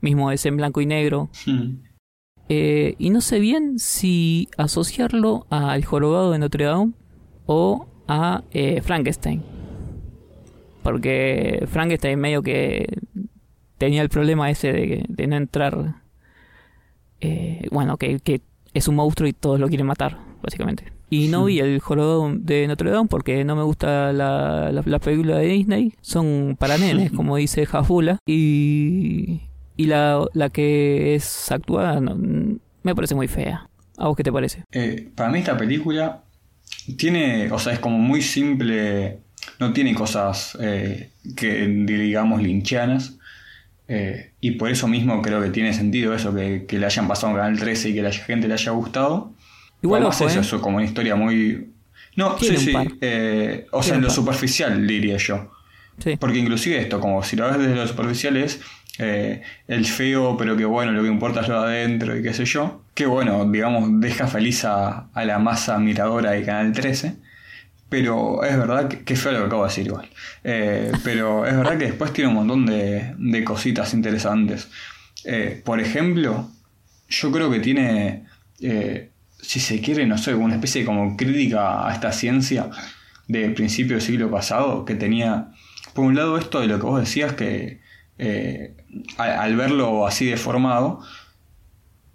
Mismo 0.02 0.32
es 0.32 0.46
en 0.46 0.58
blanco 0.58 0.82
y 0.82 0.86
negro. 0.86 1.30
Hmm. 1.46 1.78
Eh, 2.50 2.96
y 2.98 3.12
no 3.12 3.22
sé 3.22 3.40
bien 3.40 3.80
si 3.80 4.50
asociarlo 4.58 5.46
al 5.50 5.86
jorobado 5.86 6.32
de 6.32 6.40
Notre 6.40 6.66
Dame 6.66 6.92
o 7.46 7.88
a 8.08 8.44
eh, 8.52 8.82
Frankenstein. 8.82 9.42
Porque 10.84 11.64
Frankenstein 11.68 12.20
medio 12.20 12.42
que 12.42 12.88
tenía 13.78 14.02
el 14.02 14.10
problema 14.10 14.50
ese 14.50 14.74
de, 14.74 15.06
de 15.08 15.28
no 15.28 15.36
entrar. 15.38 16.02
eh, 17.22 17.68
bueno, 17.72 17.98
que, 17.98 18.20
que 18.20 18.42
es 18.74 18.88
un 18.88 18.96
monstruo 18.96 19.28
y 19.30 19.34
todos 19.34 19.60
lo 19.60 19.68
quieren 19.68 19.86
matar, 19.86 20.18
básicamente. 20.42 20.92
Y 21.10 21.28
no 21.28 21.46
vi 21.46 21.60
el 21.60 21.80
jorobado 21.80 22.32
de 22.36 22.68
Notre 22.68 22.90
Dame 22.90 23.08
porque 23.10 23.44
no 23.44 23.56
me 23.56 23.64
gusta 23.64 24.14
la, 24.14 24.72
la, 24.72 24.82
la 24.86 25.00
película 25.00 25.38
de 25.38 25.46
Disney. 25.48 25.94
Son 26.02 26.56
para 26.60 26.78
nenes, 26.78 27.12
como 27.16 27.36
dice 27.38 27.66
Jafula. 27.66 28.18
Y, 28.26 29.42
y 29.78 29.88
la, 29.88 30.26
la 30.34 30.50
que 30.50 31.16
es 31.16 31.52
actuada 31.52 32.00
no, 32.00 32.16
me 32.84 32.96
parece 32.96 33.16
muy 33.16 33.28
fea. 33.28 33.68
¿A 33.98 34.08
vos 34.08 34.18
qué 34.18 34.24
te 34.24 34.32
parece? 34.32 34.64
Eh, 34.72 35.10
para 35.16 35.30
mí 35.30 35.40
esta 35.40 35.58
película 35.58 36.24
tiene, 36.98 37.52
o 37.52 37.60
sea, 37.60 37.74
es 37.74 37.80
como 37.80 38.00
muy 38.00 38.22
simple, 38.22 39.20
no 39.60 39.74
tiene 39.74 39.94
cosas 39.94 40.58
eh, 40.60 41.12
que 41.36 41.68
digamos 41.68 42.42
linchianas. 42.42 43.18
eh, 43.88 44.32
y 44.40 44.52
por 44.52 44.72
eso 44.72 44.88
mismo 44.88 45.22
creo 45.22 45.42
que 45.42 45.50
tiene 45.50 45.74
sentido 45.74 46.16
eso, 46.16 46.34
que, 46.34 46.66
que 46.66 46.80
le 46.80 46.86
hayan 46.86 47.08
pasado 47.08 47.34
en 47.34 47.38
Canal 47.38 47.60
13 47.60 47.90
y 47.90 47.94
que 47.94 48.02
la 48.02 48.12
gente 48.12 48.48
le 48.48 48.56
haya 48.56 48.72
gustado. 48.72 49.34
Igual 49.84 50.02
Además 50.02 50.22
ojo, 50.22 50.30
eso, 50.30 50.40
eso 50.40 50.62
como 50.62 50.78
una 50.78 50.86
historia 50.86 51.16
muy... 51.16 51.72
No, 52.16 52.38
sí, 52.40 52.58
sí. 52.58 52.74
o 53.72 53.84
sea, 53.84 53.96
en 53.96 54.02
lo 54.02 54.08
par. 54.08 54.16
superficial 54.16 54.88
diría 54.88 55.18
yo. 55.18 55.52
Sí. 56.00 56.18
Porque 56.20 56.40
inclusive 56.40 56.80
esto, 56.80 57.00
como 57.00 57.24
si 57.24 57.36
lo 57.36 57.48
ves 57.48 57.60
desde 57.60 57.76
lo 57.76 57.88
superficial 57.88 58.36
es 58.38 58.62
eh, 59.00 59.42
el 59.68 59.86
feo, 59.86 60.36
pero 60.38 60.58
que 60.58 60.66
bueno, 60.66 60.92
lo 60.92 61.02
que 61.02 61.08
importa 61.08 61.42
es 61.42 61.48
lo 61.48 61.64
de 61.64 61.84
adentro 61.84 62.18
y 62.18 62.22
qué 62.24 62.34
sé 62.34 62.46
yo. 62.46 62.84
Que 62.94 63.06
bueno, 63.06 63.46
digamos, 63.50 63.90
deja 64.02 64.28
feliz 64.28 64.66
a, 64.66 65.10
a 65.14 65.26
la 65.26 65.40
masa 65.40 65.80
miradora 65.80 66.32
de 66.32 66.44
Canal 66.44 66.72
13. 66.74 67.16
Pero 67.90 68.44
es 68.44 68.58
verdad 68.58 68.88
que, 68.88 69.04
que 69.04 69.16
feo 69.16 69.34
lo 69.34 69.40
que 69.40 69.46
acabo 69.46 69.64
de 69.64 69.70
decir 69.70 69.88
igual. 69.88 70.10
Eh, 70.44 70.92
pero 71.04 71.46
es 71.46 71.56
verdad 71.56 71.78
que 71.78 71.86
después 71.86 72.14
tiene 72.14 72.30
un 72.30 72.36
montón 72.36 72.66
de, 72.66 73.16
de 73.18 73.44
cositas 73.44 73.94
interesantes. 73.94 74.70
Eh, 75.26 75.62
por 75.64 75.80
ejemplo, 75.80 76.50
yo 77.10 77.32
creo 77.32 77.52
que 77.52 77.60
tiene, 77.60 78.26
si 79.42 79.60
se 79.60 79.82
quiere, 79.82 80.06
no 80.06 80.18
sé, 80.18 80.34
una 80.34 80.56
especie 80.56 80.82
de 80.82 80.86
como 80.86 81.18
crítica 81.18 81.88
a 81.88 81.94
esta 81.94 82.12
ciencia 82.14 82.70
de 83.28 83.50
principio 83.50 83.98
del 83.98 84.02
siglo 84.02 84.32
pasado, 84.32 84.86
que 84.86 84.96
tenía, 84.96 85.50
por 85.94 86.06
un 86.06 86.16
lado, 86.16 86.38
esto 86.38 86.62
de 86.62 86.68
lo 86.68 86.80
que 86.80 86.86
vos 86.86 87.00
decías, 87.00 87.34
que 87.34 87.82
al, 89.18 89.32
al 89.32 89.56
verlo 89.56 90.06
así 90.08 90.26
deformado, 90.26 91.02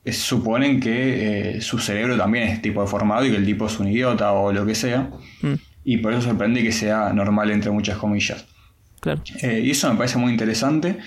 eh, 0.04 0.12
suponen 0.12 0.80
que 0.80 1.56
eh, 1.56 1.60
su 1.60 1.78
cerebro 1.78 2.16
también 2.16 2.48
es 2.48 2.62
tipo 2.62 2.80
deformado 2.82 3.24
y 3.26 3.30
que 3.30 3.36
el 3.36 3.44
tipo 3.44 3.66
es 3.66 3.78
un 3.80 3.88
idiota 3.88 4.32
o 4.32 4.52
lo 4.52 4.64
que 4.66 4.74
sea. 4.74 5.10
Mm, 5.42 5.54
Y 5.84 5.98
por 5.98 6.12
eso 6.12 6.22
sorprende 6.22 6.62
que 6.62 6.72
sea 6.72 7.12
normal 7.12 7.50
entre 7.50 7.70
muchas 7.70 7.98
comillas. 7.98 8.46
claro. 9.00 9.22
Eh, 9.42 9.60
y 9.64 9.70
eso 9.70 9.90
me 9.90 9.96
parece 9.98 10.18
muy 10.18 10.32
interesante. 10.32 10.98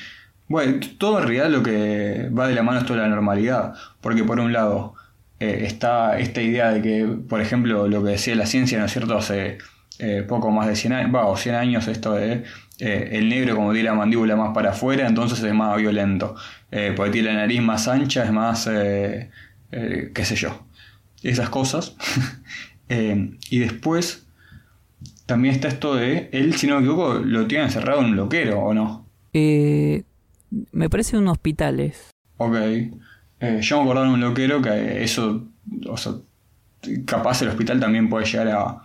Bueno, 0.47 0.80
todo 0.97 1.20
en 1.20 1.24
realidad 1.28 1.49
lo 1.49 1.63
que 1.63 2.30
va 2.38 2.47
de 2.47 2.55
la 2.55 2.63
mano 2.63 2.80
es 2.80 2.86
toda 2.86 3.01
la 3.01 3.07
normalidad. 3.09 3.74
Porque 4.01 4.24
por 4.24 4.39
un 4.39 4.51
lado 4.53 4.95
eh, 5.39 5.63
está 5.65 6.20
esta 6.20 6.41
idea 6.41 6.72
de 6.72 6.82
que, 6.82 7.05
por 7.30 7.41
ejemplo, 7.41 7.88
lo 7.88 8.03
que 8.03 8.11
decía 8.11 8.36
la 8.36 8.45
ciencia, 8.47 8.80
¿no 8.80 8.86
es 8.86 8.91
cierto? 8.93 9.17
Hace 9.17 9.59
poco 10.30 10.49
más 10.51 10.67
de 10.67 10.76
100 10.78 10.93
años, 10.93 11.15
va, 11.15 11.26
o 11.28 11.36
100 11.36 11.55
años, 11.55 11.88
esto 11.89 12.13
de 12.13 12.43
eh, 12.80 13.09
el 13.13 13.27
negro 13.30 13.55
como 13.55 13.73
tiene 13.73 13.89
la 13.89 13.95
mandíbula 13.95 14.36
más 14.36 14.53
para 14.53 14.71
afuera, 14.71 15.07
entonces 15.07 15.43
es 15.43 15.53
más 15.53 15.77
violento. 15.77 16.36
Eh, 16.71 16.93
porque 16.95 17.11
tiene 17.11 17.34
la 17.34 17.41
nariz 17.41 17.61
más 17.61 17.88
ancha, 17.88 18.23
es 18.23 18.32
más, 18.32 18.67
eh, 18.67 19.30
eh, 19.71 20.11
qué 20.13 20.25
sé 20.25 20.36
yo. 20.36 20.65
Esas 21.23 21.49
cosas. 21.49 21.95
Eh, 22.91 23.38
y 23.51 23.59
después 23.59 24.25
también 25.27 25.53
está 25.53 25.67
esto 25.67 25.93
de 25.93 26.27
él, 26.32 26.55
si 26.55 26.65
no 26.65 26.73
me 26.73 26.80
equivoco, 26.80 27.19
lo 27.19 27.45
tiene 27.45 27.65
encerrado 27.65 27.99
en 27.99 28.07
un 28.07 28.15
loquero, 28.15 28.61
¿o 28.61 28.73
no? 28.73 29.05
Eh, 29.32 30.01
me 30.71 30.89
parece 30.89 31.15
un 31.15 31.27
hospitales. 31.27 32.09
Ok. 32.38 32.55
Yo 33.61 33.77
me 33.77 33.84
acordaba 33.84 34.07
de 34.07 34.13
un 34.13 34.21
loquero 34.21 34.59
que 34.59 35.03
eso, 35.03 35.49
o 35.88 35.97
sea, 35.97 36.13
capaz 37.05 37.43
el 37.43 37.49
hospital 37.49 37.80
también 37.80 38.09
puede 38.09 38.25
llegar 38.25 38.47
a, 38.47 38.82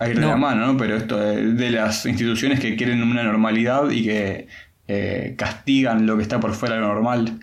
a 0.00 0.08
ir 0.08 0.16
de 0.16 0.20
No. 0.22 0.28
la 0.28 0.36
mano, 0.36 0.66
¿no? 0.66 0.76
Pero 0.76 0.96
esto 0.96 1.18
de, 1.18 1.52
de 1.52 1.70
las 1.70 2.04
instituciones 2.06 2.60
que 2.60 2.76
quieren 2.76 3.02
una 3.02 3.22
normalidad 3.22 3.90
y 3.90 4.04
que 4.04 4.48
eh, 4.88 5.34
castigan 5.38 6.06
lo 6.06 6.16
que 6.16 6.22
está 6.22 6.40
por 6.40 6.52
fuera 6.54 6.74
de 6.76 6.80
lo 6.80 6.88
normal. 6.88 7.38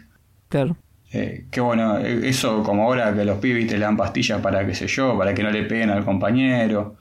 Claro. 0.49 0.75
Eh, 1.13 1.45
que 1.51 1.59
bueno, 1.61 1.97
eh, 1.99 2.21
eso 2.29 2.63
como 2.63 2.83
ahora 2.83 3.13
que 3.13 3.25
los 3.25 3.39
pibes 3.39 3.67
te 3.67 3.73
le 3.73 3.79
dan 3.85 3.97
pastillas 3.97 4.39
para 4.41 4.65
qué 4.65 4.73
sé 4.75 4.87
yo, 4.87 5.17
para 5.17 5.33
que 5.33 5.43
no 5.43 5.51
le 5.51 5.63
peguen 5.63 5.89
al 5.89 6.05
compañero. 6.05 6.95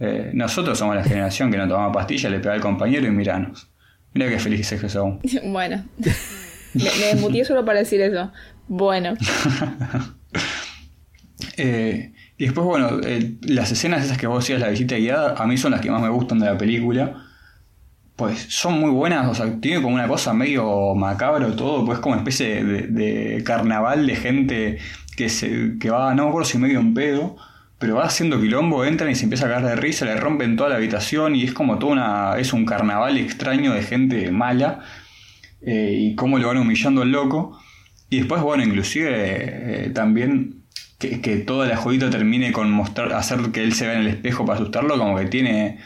Eh, 0.00 0.30
nosotros 0.32 0.78
somos 0.78 0.94
la 0.94 1.02
generación 1.02 1.50
que 1.50 1.56
no 1.58 1.66
tomaba 1.66 1.90
pastillas, 1.92 2.30
le 2.30 2.38
pega 2.38 2.54
al 2.54 2.60
compañero 2.60 3.06
y 3.06 3.10
miranos. 3.10 3.68
Mira 4.14 4.28
qué 4.28 4.38
felices 4.38 4.80
que 4.80 4.88
son. 4.88 5.20
Bueno. 5.44 5.84
me, 6.74 6.84
me 6.84 7.06
desmutié 7.12 7.44
solo 7.44 7.64
para 7.64 7.80
decir 7.80 8.00
eso. 8.00 8.30
Bueno. 8.68 9.14
Eh, 11.56 12.12
y 12.38 12.44
después, 12.44 12.64
bueno, 12.64 13.00
las 13.42 13.72
escenas 13.72 14.04
esas 14.04 14.16
que 14.16 14.28
vos 14.28 14.44
decías, 14.44 14.60
la 14.60 14.68
visita 14.68 14.94
guiada, 14.94 15.34
a 15.36 15.46
mí 15.46 15.56
son 15.56 15.72
las 15.72 15.80
que 15.80 15.90
más 15.90 16.00
me 16.00 16.08
gustan 16.08 16.38
de 16.38 16.46
la 16.46 16.56
película. 16.56 17.24
Pues 18.14 18.46
son 18.48 18.80
muy 18.80 18.90
buenas, 18.90 19.28
o 19.28 19.34
sea, 19.34 19.60
tiene 19.60 19.82
como 19.82 19.94
una 19.94 20.06
cosa 20.06 20.32
medio 20.32 20.94
macabro 20.94 21.54
todo, 21.54 21.84
pues 21.84 21.98
como 21.98 22.12
una 22.12 22.22
especie 22.22 22.64
de, 22.64 22.82
de 22.86 23.42
carnaval 23.44 24.06
de 24.06 24.16
gente 24.16 24.78
que, 25.16 25.28
se, 25.28 25.78
que 25.80 25.90
va, 25.90 26.14
no 26.14 26.24
me 26.24 26.28
acuerdo 26.28 26.48
si 26.48 26.58
medio 26.58 26.78
un 26.78 26.94
pedo, 26.94 27.36
pero 27.78 27.96
va 27.96 28.04
haciendo 28.04 28.40
quilombo, 28.40 28.84
entran 28.84 29.10
y 29.10 29.16
se 29.16 29.24
empieza 29.24 29.46
a 29.46 29.48
cagar 29.48 29.70
de 29.70 29.76
risa, 29.76 30.04
le 30.04 30.16
rompen 30.16 30.56
toda 30.56 30.68
la 30.68 30.76
habitación 30.76 31.34
y 31.34 31.42
es 31.42 31.52
como 31.52 31.78
toda 31.78 31.92
una, 31.92 32.38
es 32.38 32.52
un 32.52 32.64
carnaval 32.66 33.18
extraño 33.18 33.72
de 33.72 33.82
gente 33.82 34.30
mala 34.30 34.80
eh, 35.60 35.96
y 35.98 36.14
cómo 36.14 36.38
lo 36.38 36.48
van 36.48 36.58
humillando 36.58 37.02
al 37.02 37.10
loco. 37.10 37.58
Y 38.10 38.18
después, 38.18 38.42
bueno, 38.42 38.62
inclusive 38.62 39.86
eh, 39.86 39.90
también 39.90 40.57
que, 40.98 41.20
que 41.20 41.36
toda 41.38 41.66
la 41.66 41.76
jodita 41.76 42.10
termine 42.10 42.52
con 42.52 42.70
mostrar, 42.70 43.12
hacer 43.12 43.38
que 43.52 43.62
él 43.62 43.72
se 43.74 43.86
vea 43.86 43.94
en 43.94 44.00
el 44.00 44.08
espejo 44.08 44.44
para 44.44 44.58
asustarlo, 44.58 44.98
como 44.98 45.16
que 45.16 45.26
tiene 45.26 45.78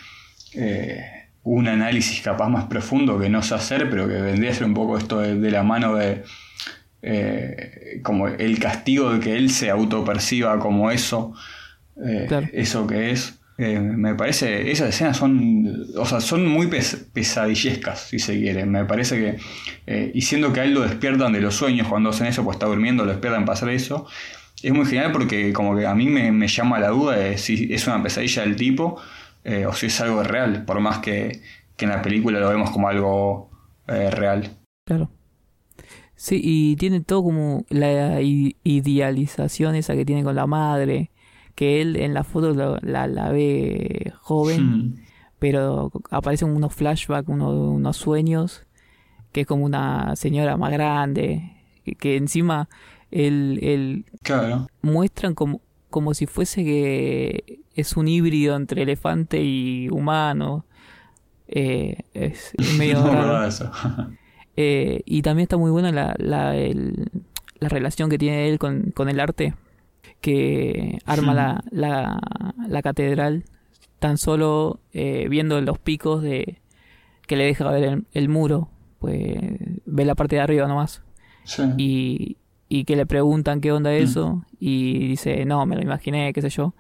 eh, 0.55 1.05
un 1.43 1.69
análisis 1.69 2.21
capaz 2.23 2.49
más 2.49 2.65
profundo 2.65 3.19
que 3.19 3.29
no 3.29 3.43
sé 3.43 3.55
hacer, 3.55 3.91
pero 3.91 4.09
que 4.09 4.15
vendría 4.15 4.51
a 4.51 4.55
ser 4.55 4.65
un 4.65 4.75
poco 4.75 4.97
esto 4.99 5.21
de, 5.21 5.35
de 5.37 5.51
la 5.51 5.63
mano 5.63 5.97
de 5.97 6.23
eh, 7.03 8.01
como 8.03 8.29
el 8.29 8.59
castigo 8.59 9.13
de 9.13 9.21
que 9.21 9.37
él 9.37 9.51
se 9.51 9.71
autoperciba 9.71 10.59
como 10.59 10.91
eso, 10.91 11.35
eh, 12.05 12.27
Claro. 12.29 12.49
eso 12.53 12.87
que 12.87 13.11
es. 13.11 13.39
Me 13.59 14.15
parece, 14.17 14.73
esas 14.73 14.89
escenas 14.89 15.17
son, 15.19 15.87
o 15.97 16.05
sea, 16.07 16.21
son 16.21 16.49
muy 16.49 16.67
pes- 16.67 17.07
pesadillescas, 17.13 18.09
si 18.09 18.19
se 18.19 18.37
quiere. 18.37 18.67
Me 18.67 18.85
parece 18.87 19.39
que, 19.87 20.11
y 20.15 20.23
siendo 20.23 20.53
que 20.53 20.61
a 20.61 20.65
él 20.65 20.75
lo 20.75 20.81
despiertan 20.81 21.33
de 21.33 21.41
los 21.41 21.55
sueños 21.55 21.87
cuando 21.87 22.11
hacen 22.11 22.27
eso, 22.27 22.43
pues 22.43 22.57
está 22.57 22.67
durmiendo, 22.67 23.05
lo 23.05 23.13
despiertan 23.13 23.45
para 23.45 23.55
hacer 23.55 23.69
eso, 23.69 24.07
es 24.63 24.73
muy 24.73 24.87
genial 24.87 25.13
porque 25.13 25.53
como 25.53 25.77
que 25.77 25.87
a 25.87 25.95
mí 25.95 26.07
me, 26.09 26.31
me 26.33 26.49
llama 26.49 26.79
la 26.79 26.89
duda 26.89 27.17
de 27.17 27.39
si 27.39 27.73
es 27.73 27.87
una 27.87 28.03
pesadilla 28.03 28.43
del 28.43 28.57
tipo 28.57 29.01
eh, 29.45 29.67
o 29.67 29.73
si 29.73 29.87
es 29.87 30.01
algo 30.01 30.23
real, 30.23 30.65
por 30.65 30.81
más 30.81 30.99
que, 30.99 31.43
que 31.77 31.85
en 31.85 31.91
la 31.91 32.03
película 32.03 32.41
lo 32.41 32.49
vemos 32.49 32.71
como 32.71 32.89
algo 32.89 33.51
eh, 33.89 34.11
real. 34.11 34.59
Claro. 34.85 35.11
Sí, 36.15 36.41
y 36.43 36.77
tiene 36.77 37.01
todo 37.01 37.25
como 37.25 37.65
la 37.69 38.21
idealización 38.23 39.75
esa 39.75 39.95
que 39.95 40.05
tiene 40.05 40.23
con 40.23 40.37
la 40.37 40.47
madre, 40.47 41.11
que 41.55 41.81
él 41.81 41.97
en 41.97 42.15
la 42.15 42.25
foto 42.25 42.55
la, 42.83 43.07
la 43.09 43.31
ve 43.31 44.13
joven, 44.21 44.95
Hmm. 44.95 44.95
pero 45.39 45.91
aparecen 46.11 46.51
unos 46.51 46.75
flashbacks, 46.75 47.29
unos, 47.29 47.55
unos 47.55 47.97
sueños, 47.97 48.67
que 49.33 49.43
es 49.43 49.47
como 49.47 49.65
una 49.65 50.15
señora 50.17 50.57
más 50.57 50.73
grande, 50.73 51.57
que, 51.85 51.95
que 51.97 52.17
encima 52.17 52.69
él 53.13 54.05
Claro. 54.23 54.67
muestran 54.83 55.35
como, 55.35 55.61
como 55.91 56.15
si 56.15 56.27
fuese 56.27 56.65
que 56.65 57.61
es 57.75 57.97
un 57.97 58.09
híbrido 58.09 58.57
entre 58.57 58.83
elefante 58.83 59.43
y 59.43 59.89
humano. 59.91 60.65
Eh, 61.49 61.99
es 62.15 62.53
medio 62.79 62.95
No 63.01 63.13
raro. 63.13 63.45
eso. 63.47 63.71
Eh, 64.55 65.01
y 65.07 65.23
también 65.23 65.45
está 65.45 65.57
muy 65.57 65.71
buena 65.71 65.91
la, 65.93 66.15
la, 66.19 66.55
el- 66.55 67.11
la 67.59 67.71
relación 67.71 68.11
que 68.11 68.19
tiene 68.19 68.51
él 68.51 68.59
con, 68.59 68.91
con 68.95 69.09
el 69.09 69.19
arte, 69.19 69.55
que 70.21 70.99
arma 71.07 71.33
Hmm. 71.33 71.37
la, 71.37 71.65
la, 71.71 72.21
la 72.69 72.83
catedral 72.83 73.45
tan 73.99 74.19
solo 74.19 74.81
eh, 74.93 75.27
viendo 75.31 75.59
los 75.63 75.79
picos 75.79 76.23
de 76.23 76.61
que 77.27 77.37
le 77.37 77.45
deja 77.47 77.71
ver 77.71 77.85
el, 77.85 78.05
el 78.13 78.29
muro, 78.29 78.69
pues 78.99 79.41
ve 79.87 80.05
la 80.05 80.15
parte 80.15 80.37
de 80.37 80.43
arriba 80.43 80.69
nomás. 80.69 81.03
Sí. 81.45 81.63
Y, 81.79 82.37
y 82.75 82.85
que 82.85 82.97
le 82.97 83.05
preguntan 83.07 83.61
qué 83.61 83.71
onda 83.73 83.93
eso, 83.95 84.45
y 84.59 85.09
dice, 85.09 85.45
no, 85.45 85.67
me 85.67 85.77
lo 85.77 85.83
imaginé, 85.83 86.33
qué 86.33 86.41
sé 86.43 86.49
yo. 86.49 86.75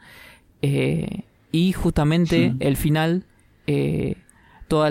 Eh, 0.63 1.25
y 1.51 1.73
justamente 1.73 2.55
el 2.61 2.77
final, 2.77 3.27
eh, 3.67 4.17
todos 4.69 4.91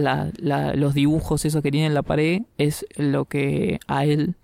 los 0.75 0.93
dibujos, 0.93 1.43
esos 1.45 1.63
que 1.63 1.71
tiene 1.71 1.87
en 1.87 1.93
la 1.95 2.03
pared, 2.03 2.41
es 2.57 2.85
lo 2.97 3.25
que 3.25 3.79
a 3.87 4.05
él 4.05 4.35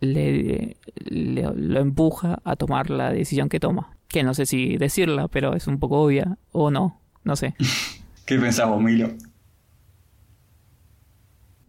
le, 0.00 0.76
le- 1.04 1.52
lo 1.54 1.80
empuja 1.80 2.38
a 2.44 2.56
tomar 2.56 2.88
la 2.90 3.12
decisión 3.12 3.48
que 3.48 3.60
toma. 3.60 3.96
Que 4.08 4.22
no 4.22 4.32
sé 4.34 4.46
si 4.46 4.76
decirla, 4.78 5.28
pero 5.28 5.54
es 5.54 5.66
un 5.66 5.78
poco 5.78 6.00
obvia, 6.00 6.38
o 6.52 6.70
no, 6.70 7.00
no 7.24 7.36
sé. 7.36 7.54
¿Qué 8.24 8.38
pensás 8.38 8.68
vos, 8.68 8.80
Milo? 8.82 9.10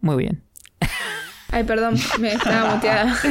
Muy 0.00 0.16
bien. 0.16 0.42
Ay, 1.50 1.64
perdón, 1.64 1.94
me 2.18 2.32
estaba 2.34 2.74
muteada. 2.74 3.16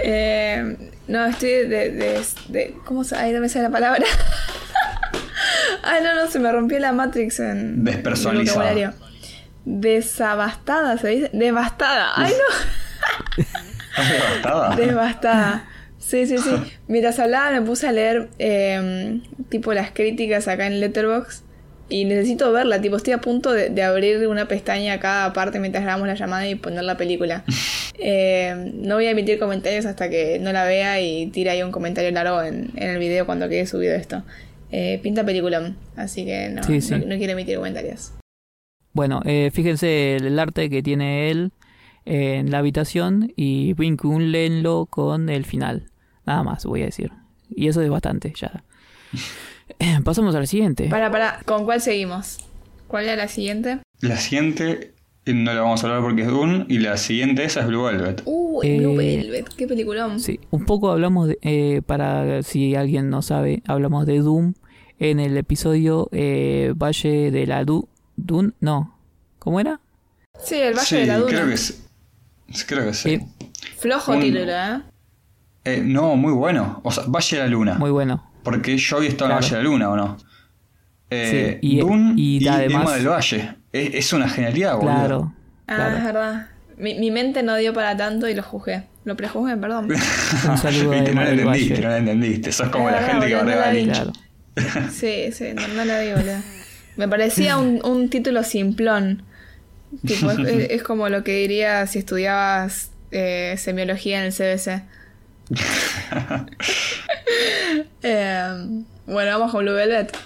Eh, 0.00 0.76
no, 1.08 1.26
estoy 1.26 1.48
de, 1.48 1.90
de, 1.90 2.22
de- 2.50 2.76
¿Cómo 2.84 3.02
se.? 3.02 3.16
Ay, 3.16 3.32
no 3.32 3.40
me 3.40 3.48
sale 3.48 3.64
la 3.64 3.70
palabra. 3.70 4.04
Ay, 5.82 6.04
no, 6.04 6.14
no, 6.14 6.30
se 6.30 6.38
me 6.38 6.52
rompió 6.52 6.78
la 6.78 6.92
Matrix 6.92 7.40
en. 7.40 7.82
Despersonalizada. 7.84 8.70
en. 8.70 8.92
Desabastada, 9.64 10.98
se 10.98 11.08
dice. 11.08 11.30
Devastada. 11.32 12.12
Ay, 12.14 12.32
no. 12.32 13.42
¿Estás 13.42 14.08
devastada? 14.12 14.76
Devastada. 14.76 15.64
Sí, 15.98 16.26
sí, 16.28 16.38
sí. 16.38 16.50
Mientras 16.86 17.18
hablaba 17.18 17.50
me 17.50 17.62
puse 17.62 17.88
a 17.88 17.92
leer 17.92 18.30
eh, 18.38 19.20
tipo 19.48 19.74
las 19.74 19.90
críticas 19.90 20.46
acá 20.46 20.68
en 20.68 20.78
Letterboxd 20.78 21.42
y 21.88 22.04
necesito 22.04 22.52
verla, 22.52 22.80
tipo 22.80 22.96
estoy 22.96 23.12
a 23.14 23.18
punto 23.20 23.52
de, 23.52 23.70
de 23.70 23.82
abrir 23.82 24.26
una 24.28 24.46
pestaña 24.48 24.94
a 24.94 25.00
cada 25.00 25.32
parte 25.32 25.58
mientras 25.58 25.84
grabamos 25.84 26.06
la 26.08 26.14
llamada 26.14 26.46
y 26.48 26.54
poner 26.54 26.84
la 26.84 26.96
película. 26.96 27.44
Eh, 28.00 28.70
no 28.74 28.94
voy 28.94 29.06
a 29.06 29.10
emitir 29.10 29.40
comentarios 29.40 29.84
hasta 29.84 30.08
que 30.08 30.38
no 30.38 30.52
la 30.52 30.62
vea 30.64 31.00
y 31.00 31.26
tire 31.32 31.50
ahí 31.50 31.64
un 31.64 31.72
comentario 31.72 32.12
largo 32.12 32.40
en, 32.44 32.70
en 32.76 32.90
el 32.90 32.98
video 33.00 33.26
cuando 33.26 33.48
quede 33.48 33.66
subido 33.66 33.92
esto. 33.96 34.22
Eh, 34.70 35.00
pinta 35.02 35.24
película, 35.26 35.74
así 35.96 36.24
que 36.24 36.48
no, 36.48 36.62
Sí, 36.62 36.80
sí. 36.80 36.92
no, 36.92 36.98
no 36.98 37.16
quiero 37.16 37.32
emitir 37.32 37.56
comentarios. 37.56 38.12
Bueno, 38.92 39.20
eh, 39.24 39.50
fíjense 39.52 40.14
el, 40.14 40.26
el 40.26 40.38
arte 40.38 40.70
que 40.70 40.80
tiene 40.80 41.32
él 41.32 41.50
en 42.04 42.52
la 42.52 42.58
habitación 42.58 43.32
y 43.34 43.72
vincúlenlo 43.72 44.86
con 44.86 45.28
el 45.28 45.44
final. 45.44 45.90
Nada 46.24 46.44
más 46.44 46.66
voy 46.66 46.82
a 46.82 46.84
decir. 46.84 47.10
Y 47.50 47.66
eso 47.66 47.82
es 47.82 47.90
bastante 47.90 48.32
ya. 48.36 48.62
Eh, 49.78 49.98
Pasamos 50.04 50.34
al 50.34 50.46
siguiente. 50.46 50.88
Para, 50.88 51.10
para, 51.10 51.40
¿con 51.44 51.64
cuál 51.64 51.80
seguimos? 51.80 52.38
¿Cuál 52.86 53.04
era 53.04 53.16
la 53.16 53.28
siguiente? 53.28 53.80
La 54.00 54.16
siguiente 54.16 54.94
Y 55.26 55.34
no 55.34 55.52
la 55.52 55.60
vamos 55.60 55.82
a 55.84 55.88
hablar 55.88 56.02
porque 56.02 56.22
es 56.22 56.28
Dune. 56.28 56.64
Y 56.68 56.78
la 56.78 56.96
siguiente 56.96 57.44
esa 57.44 57.60
es 57.60 57.66
Blue 57.66 57.84
Velvet. 57.84 58.22
Uh, 58.24 58.62
Eh, 58.62 58.78
Blue 58.78 58.96
Velvet, 58.96 59.48
qué 59.56 59.66
peliculón. 59.66 60.20
Sí, 60.20 60.40
un 60.50 60.64
poco 60.64 60.90
hablamos, 60.90 61.28
de, 61.28 61.38
eh, 61.42 61.82
para 61.84 62.42
si 62.42 62.74
alguien 62.74 63.10
no 63.10 63.20
sabe, 63.22 63.62
hablamos 63.66 64.06
de 64.06 64.18
Doom 64.20 64.54
en 64.98 65.20
el 65.20 65.36
episodio 65.36 66.08
eh, 66.12 66.72
Valle 66.76 67.30
de 67.30 67.46
la 67.46 67.64
Du 67.64 67.88
Dun, 68.16 68.54
no, 68.60 68.96
¿cómo 69.38 69.60
era? 69.60 69.80
Sí, 70.42 70.56
el 70.56 70.74
Valle 70.74 70.86
sí, 70.86 70.96
de 70.96 71.06
la 71.06 71.18
Duna. 71.18 71.30
creo 71.30 71.48
que 71.48 71.56
sí. 71.56 71.74
Creo 72.66 72.84
que 72.86 72.94
sí. 72.94 73.10
Eh, 73.10 73.26
Flojo 73.76 74.12
Un- 74.12 74.20
título, 74.20 74.50
¿eh? 74.50 74.80
Eh, 75.64 75.82
no, 75.84 76.16
muy 76.16 76.32
bueno. 76.32 76.80
O 76.82 76.90
sea, 76.90 77.04
Valle 77.06 77.36
de 77.36 77.42
la 77.44 77.48
Luna. 77.48 77.74
muy 77.74 77.90
bueno. 77.90 78.24
Porque 78.42 78.76
yo 78.78 78.96
había 78.96 79.08
estado 79.10 79.30
Claro. 79.30 79.44
en 79.44 79.50
Valle 79.52 79.56
de 79.56 79.62
la 79.62 79.68
Luna, 79.68 79.90
¿o 79.90 79.96
no? 79.96 80.16
Eh, 81.10 81.58
Sí, 81.60 81.68
y- 81.76 81.80
Dune 81.80 82.12
y 82.16 82.44
y, 82.44 82.48
además- 82.48 82.82
Emma 82.82 82.94
del 82.96 83.08
Valle. 83.08 83.54
Es, 83.72 83.94
es 83.94 84.12
una 84.12 84.28
genialidad, 84.28 84.76
boludo. 84.76 84.92
Claro, 84.94 85.34
Ah, 85.66 85.74
claro. 85.76 85.96
es 85.98 86.04
verdad. 86.04 86.46
Mi, 86.78 86.94
mi 86.94 87.10
mente 87.10 87.42
no 87.42 87.56
dio 87.56 87.72
para 87.74 87.96
tanto 87.96 88.28
y 88.28 88.34
lo 88.34 88.42
juzgué. 88.42 88.84
Lo 89.04 89.16
prejuzgué, 89.16 89.56
perdón. 89.56 89.88
Un 90.48 90.58
saludo 90.58 90.92
a 90.92 90.94
Viste, 90.96 91.14
no 91.14 91.20
del 91.24 91.38
entendiste, 91.40 91.74
Valle. 91.74 91.82
no 91.82 91.88
la 91.88 91.96
entendiste. 91.98 92.52
Sos 92.52 92.68
como 92.68 92.88
Es 92.88 92.94
la 93.00 93.02
gente 93.08 93.26
que 93.26 93.34
barreba 93.34 93.60
la 93.62 93.68
a. 93.68 93.72
Lynch. 93.72 94.12
Sí, 94.92 95.30
sí, 95.32 95.44
no, 95.54 95.66
no 95.68 95.84
la 95.84 96.00
vi, 96.00 96.10
boludo. 96.12 96.36
Me 96.96 97.06
parecía 97.08 97.58
un, 97.58 97.80
un 97.84 98.10
título 98.10 98.42
simplón. 98.42 99.22
Tipo, 100.06 100.30
es, 100.32 100.38
es- 100.40 100.70
es 100.70 100.82
como 100.82 101.08
lo 101.08 101.22
que 101.24 101.32
dirías 101.36 101.90
si 101.92 102.00
estudiabas 102.00 102.90
eh, 103.10 103.54
semiología 103.56 104.18
en 104.18 104.24
el 104.26 104.32
CBC. 104.32 104.82
Eh, 108.02 108.82
bueno, 109.06 109.38
vamos 109.38 109.52
con 109.52 109.64
Blue 109.64 109.74
Velvet. 109.74 110.16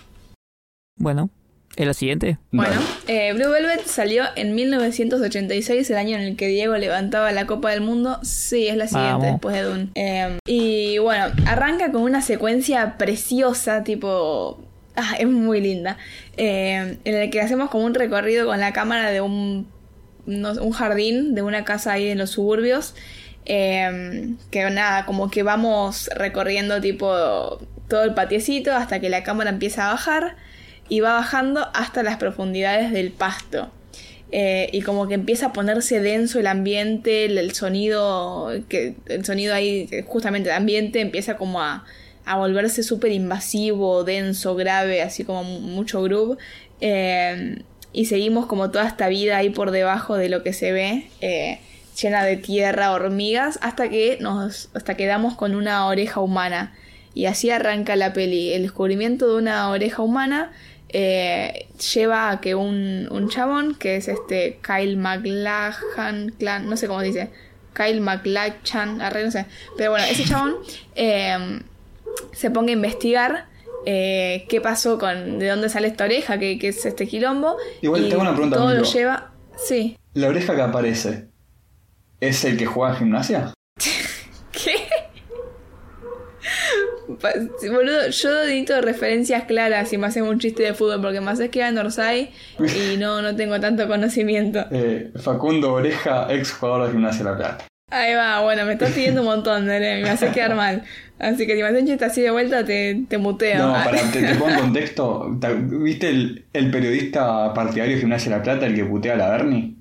Bueno, 0.98 1.30
¿es 1.76 1.86
la 1.86 1.94
siguiente? 1.94 2.38
Bueno, 2.50 2.80
eh, 3.08 3.32
Blue 3.32 3.50
Velvet 3.50 3.84
salió 3.86 4.24
en 4.36 4.54
1986, 4.54 5.90
el 5.90 5.96
año 5.96 6.16
en 6.16 6.22
el 6.22 6.36
que 6.36 6.46
Diego 6.48 6.76
levantaba 6.76 7.32
la 7.32 7.46
Copa 7.46 7.70
del 7.70 7.80
Mundo. 7.80 8.18
Sí, 8.22 8.68
es 8.68 8.76
la 8.76 8.86
siguiente 8.86 9.12
Vamos. 9.12 9.26
después 9.32 9.54
de 9.56 9.62
Dune. 9.62 9.88
Eh, 9.94 10.38
y 10.46 10.98
bueno, 10.98 11.26
arranca 11.46 11.90
con 11.92 12.02
una 12.02 12.22
secuencia 12.22 12.98
preciosa, 12.98 13.82
tipo. 13.84 14.60
Ah, 14.94 15.14
es 15.18 15.26
muy 15.26 15.60
linda. 15.60 15.96
eh, 16.36 16.98
en 17.04 17.14
el 17.14 17.30
que 17.30 17.40
hacemos 17.40 17.70
como 17.70 17.84
un 17.86 17.94
recorrido 17.94 18.46
con 18.46 18.60
la 18.60 18.72
cámara 18.72 19.10
de 19.10 19.20
un, 19.22 19.66
no- 20.26 20.52
un 20.52 20.72
jardín 20.72 21.34
de 21.34 21.42
una 21.42 21.64
casa 21.64 21.92
ahí 21.92 22.08
en 22.08 22.18
los 22.18 22.30
suburbios. 22.30 22.94
Eh, 23.46 24.34
que 24.50 24.70
nada, 24.70 25.06
como 25.06 25.30
que 25.30 25.42
vamos 25.42 26.08
recorriendo 26.14 26.80
tipo 26.80 27.58
todo 27.88 28.04
el 28.04 28.14
patiecito 28.14 28.74
hasta 28.74 29.00
que 29.00 29.08
la 29.10 29.22
cámara 29.22 29.50
empieza 29.50 29.86
a 29.88 29.92
bajar 29.92 30.36
y 30.88 31.00
va 31.00 31.14
bajando 31.14 31.68
hasta 31.74 32.02
las 32.02 32.16
profundidades 32.16 32.92
del 32.92 33.10
pasto. 33.12 33.70
Eh, 34.34 34.70
y 34.72 34.80
como 34.80 35.08
que 35.08 35.14
empieza 35.14 35.46
a 35.46 35.52
ponerse 35.52 36.00
denso 36.00 36.40
el 36.40 36.46
ambiente, 36.46 37.26
el, 37.26 37.52
sonido, 37.52 38.50
que 38.68 38.94
el 39.08 39.24
sonido 39.26 39.54
ahí, 39.54 39.88
justamente 40.06 40.48
el 40.48 40.56
ambiente 40.56 41.00
empieza 41.00 41.36
como 41.36 41.60
a, 41.60 41.84
a 42.24 42.36
volverse 42.38 42.82
súper 42.82 43.12
invasivo, 43.12 44.04
denso, 44.04 44.54
grave, 44.54 45.02
así 45.02 45.24
como 45.24 45.44
mu- 45.44 45.60
mucho 45.60 46.02
groove. 46.02 46.38
Eh, 46.80 47.62
y 47.92 48.06
seguimos 48.06 48.46
como 48.46 48.70
toda 48.70 48.88
esta 48.88 49.08
vida 49.08 49.36
ahí 49.36 49.50
por 49.50 49.70
debajo 49.70 50.16
de 50.16 50.30
lo 50.30 50.42
que 50.42 50.54
se 50.54 50.72
ve, 50.72 51.08
eh, 51.20 51.58
llena 52.00 52.24
de 52.24 52.36
tierra, 52.36 52.92
hormigas, 52.92 53.58
hasta 53.62 53.88
que 53.88 54.18
nos, 54.20 54.70
hasta 54.74 54.96
que 54.96 55.06
damos 55.06 55.34
con 55.34 55.54
una 55.54 55.86
oreja 55.86 56.20
humana. 56.20 56.74
Y 57.14 57.26
así 57.26 57.50
arranca 57.50 57.96
la 57.96 58.12
peli. 58.12 58.52
El 58.52 58.62
descubrimiento 58.62 59.28
de 59.28 59.36
una 59.36 59.68
oreja 59.70 60.02
humana 60.02 60.52
eh, 60.88 61.66
lleva 61.94 62.30
a 62.30 62.40
que 62.40 62.54
un, 62.54 63.08
un 63.10 63.28
chabón, 63.28 63.74
que 63.74 63.96
es 63.96 64.08
este 64.08 64.58
Kyle 64.62 64.96
McLachlan, 64.96 66.34
clan, 66.38 66.68
no 66.68 66.76
sé 66.76 66.86
cómo 66.86 67.00
se 67.00 67.06
dice, 67.06 67.30
Kyle 67.74 68.00
McLachlan, 68.00 69.00
arre, 69.00 69.24
no 69.24 69.30
sé. 69.30 69.46
Pero 69.76 69.90
bueno, 69.90 70.06
ese 70.06 70.24
chabón 70.24 70.56
eh, 70.94 71.60
se 72.32 72.50
ponga 72.50 72.70
a 72.70 72.72
investigar 72.72 73.46
eh, 73.84 74.44
qué 74.48 74.60
pasó 74.60 74.98
con, 74.98 75.38
de 75.38 75.48
dónde 75.48 75.68
sale 75.68 75.88
esta 75.88 76.04
oreja, 76.04 76.38
qué, 76.38 76.58
qué 76.58 76.68
es 76.68 76.84
este 76.84 77.06
quilombo. 77.06 77.56
Igual 77.80 78.06
y 78.06 78.08
tengo 78.08 78.22
una 78.22 78.32
pregunta, 78.32 78.56
Todo 78.56 78.74
lo 78.74 78.84
lleva, 78.84 79.32
sí. 79.56 79.98
La 80.14 80.28
oreja 80.28 80.54
que 80.54 80.62
aparece, 80.62 81.28
¿es 82.22 82.44
el 82.44 82.56
que 82.56 82.66
juega 82.66 82.92
en 82.94 82.98
gimnasia? 83.00 83.52
¿Qué? 84.52 84.76
Sí, 87.60 87.68
Boludo, 87.68 88.08
yo 88.08 88.30
necesito 88.44 88.80
referencias 88.80 89.44
claras 89.44 89.92
y 89.92 89.98
me 89.98 90.06
hacen 90.06 90.22
un 90.24 90.38
chiste 90.38 90.62
de 90.62 90.74
fútbol 90.74 91.00
porque 91.02 91.20
más 91.20 91.38
es 91.40 91.50
que 91.50 91.60
en 91.66 91.76
Orsay 91.78 92.30
y 92.58 92.96
no, 92.98 93.20
no 93.22 93.36
tengo 93.36 93.60
tanto 93.60 93.86
conocimiento. 93.86 94.64
Eh, 94.70 95.12
Facundo 95.16 95.74
Oreja, 95.74 96.32
ex 96.32 96.52
jugador 96.52 96.86
de 96.86 96.92
Gimnasia 96.92 97.24
de 97.24 97.30
La 97.30 97.36
Plata. 97.36 97.66
Ahí 97.90 98.14
va, 98.14 98.40
bueno, 98.40 98.64
me 98.64 98.72
estás 98.72 98.92
pidiendo 98.92 99.20
un 99.20 99.26
montón, 99.26 99.66
Nere, 99.66 100.02
me 100.02 100.08
hace 100.08 100.30
quedar 100.30 100.54
mal. 100.54 100.82
Así 101.18 101.46
que 101.46 101.54
si 101.54 101.62
me 101.62 101.68
haces 101.68 101.82
un 101.82 101.88
chiste 101.88 102.04
así 102.06 102.22
de 102.22 102.30
vuelta, 102.30 102.64
te, 102.64 103.04
te 103.08 103.18
muteo. 103.18 103.58
No, 103.58 103.76
Ah. 103.76 103.82
para, 103.84 104.00
te, 104.10 104.22
te 104.22 104.34
pongo 104.36 104.50
en 104.52 104.58
contexto. 104.60 105.28
¿Viste 105.84 106.08
el, 106.08 106.46
el 106.54 106.70
periodista 106.70 107.52
partidario 107.52 107.94
de 107.96 108.00
Gimnasia 108.00 108.30
de 108.32 108.36
La 108.38 108.42
Plata, 108.42 108.66
el 108.66 108.74
que 108.74 108.84
putea 108.86 109.12
a 109.12 109.16
la 109.16 109.28
Berni? 109.30 109.76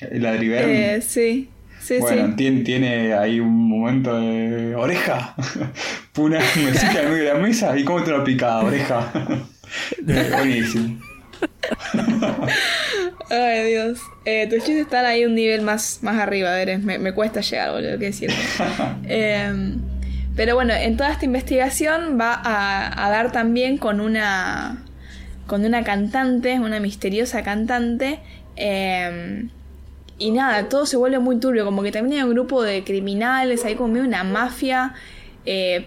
El 0.00 0.26
Adri 0.26 0.48
Berni. 0.48 0.72
Eh, 0.74 1.00
sí, 1.02 1.48
sí, 1.82 1.98
bueno, 1.98 2.28
sí. 2.28 2.36
Tiene, 2.36 2.62
tiene 2.62 3.14
ahí 3.14 3.40
un 3.40 3.68
momento 3.68 4.18
de 4.20 4.74
oreja. 4.74 5.34
Una 6.18 6.38
mesita 6.38 7.02
en 7.02 7.10
medio 7.10 7.24
de 7.24 7.32
la 7.34 7.38
mesa 7.40 7.76
y 7.78 7.84
cómo 7.84 8.02
te 8.02 8.12
una 8.12 8.24
picada, 8.24 8.60
oreja. 8.64 9.12
Eh, 10.06 10.30
buenísimo. 10.36 11.00
Ay, 13.30 13.70
Dios. 13.70 14.00
Eh, 14.24 14.46
tus 14.48 14.58
chistes 14.58 14.82
están 14.82 15.06
ahí 15.06 15.24
un 15.24 15.34
nivel 15.34 15.62
más, 15.62 16.00
más 16.02 16.18
arriba, 16.18 16.60
Eres. 16.60 16.82
Me, 16.82 16.98
me 16.98 17.12
cuesta 17.12 17.40
llegar, 17.40 17.72
boludo, 17.72 17.98
que 17.98 18.06
decirte. 18.06 18.36
Eh, 19.08 19.76
pero 20.36 20.54
bueno, 20.54 20.74
en 20.74 20.96
toda 20.96 21.10
esta 21.12 21.24
investigación 21.24 22.18
va 22.20 22.34
a, 22.34 23.06
a 23.06 23.10
dar 23.10 23.32
también 23.32 23.78
con 23.78 24.00
una. 24.00 24.84
con 25.46 25.64
una 25.64 25.82
cantante, 25.84 26.58
una 26.60 26.80
misteriosa 26.80 27.42
cantante. 27.42 28.20
eh, 28.56 29.48
y 30.26 30.30
nada, 30.30 30.68
todo 30.68 30.86
se 30.86 30.96
vuelve 30.96 31.18
muy 31.18 31.38
turbio. 31.40 31.64
Como 31.64 31.82
que 31.82 31.92
también 31.92 32.18
hay 32.22 32.24
un 32.28 32.34
grupo 32.34 32.62
de 32.62 32.84
criminales, 32.84 33.64
hay 33.64 33.74
como 33.76 34.00
una 34.00 34.24
mafia. 34.24 34.94
eh, 35.46 35.86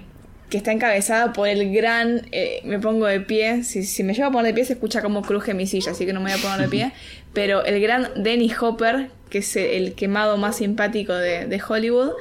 que 0.49 0.57
está 0.57 0.71
encabezada 0.71 1.33
por 1.33 1.47
el 1.47 1.73
gran. 1.73 2.27
eh, 2.31 2.61
me 2.65 2.79
pongo 2.79 3.07
de 3.07 3.19
pie. 3.21 3.63
Si, 3.63 3.83
si 3.83 4.03
me 4.03 4.13
llevo 4.13 4.27
a 4.29 4.31
poner 4.31 4.47
de 4.47 4.53
pie, 4.53 4.65
se 4.65 4.73
escucha 4.73 5.01
como 5.01 5.21
cruje 5.23 5.53
mi 5.55 5.65
silla, 5.67 5.91
así 5.91 6.05
que 6.05 6.13
no 6.13 6.19
me 6.21 6.31
voy 6.31 6.39
a 6.39 6.41
poner 6.41 6.59
de 6.61 6.69
pie. 6.69 6.93
Pero 7.33 7.65
el 7.65 7.81
gran 7.81 8.09
Dennis 8.15 8.61
Hopper, 8.61 9.09
que 9.29 9.39
es 9.39 9.55
el 9.55 9.95
quemado 9.95 10.37
más 10.37 10.57
simpático 10.57 11.13
de, 11.13 11.47
de 11.47 11.61
Hollywood. 11.67 12.11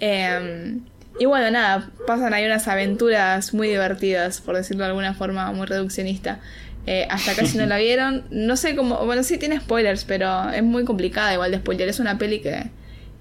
eh, 0.00 0.78
y 1.18 1.26
bueno, 1.26 1.50
nada, 1.50 1.90
pasan 2.06 2.32
ahí 2.34 2.44
unas 2.46 2.68
aventuras 2.68 3.52
muy 3.52 3.68
divertidas, 3.68 4.40
por 4.40 4.56
decirlo 4.56 4.84
de 4.84 4.88
alguna 4.88 5.14
forma 5.14 5.52
muy 5.52 5.66
reduccionista. 5.66 6.40
Eh, 6.86 7.06
hasta 7.10 7.34
casi 7.34 7.58
no 7.58 7.66
la 7.72 7.78
vieron. 7.78 8.24
No 8.30 8.56
sé 8.56 8.74
cómo. 8.76 9.04
Bueno, 9.04 9.22
sí 9.22 9.38
tiene 9.38 9.60
spoilers, 9.60 10.04
pero 10.04 10.50
es 10.50 10.62
muy 10.62 10.84
complicada 10.84 11.32
igual 11.34 11.50
de 11.50 11.58
spoiler. 11.58 11.88
Es 11.88 12.00
una 12.00 12.18
peli 12.18 12.40
que, 12.40 12.64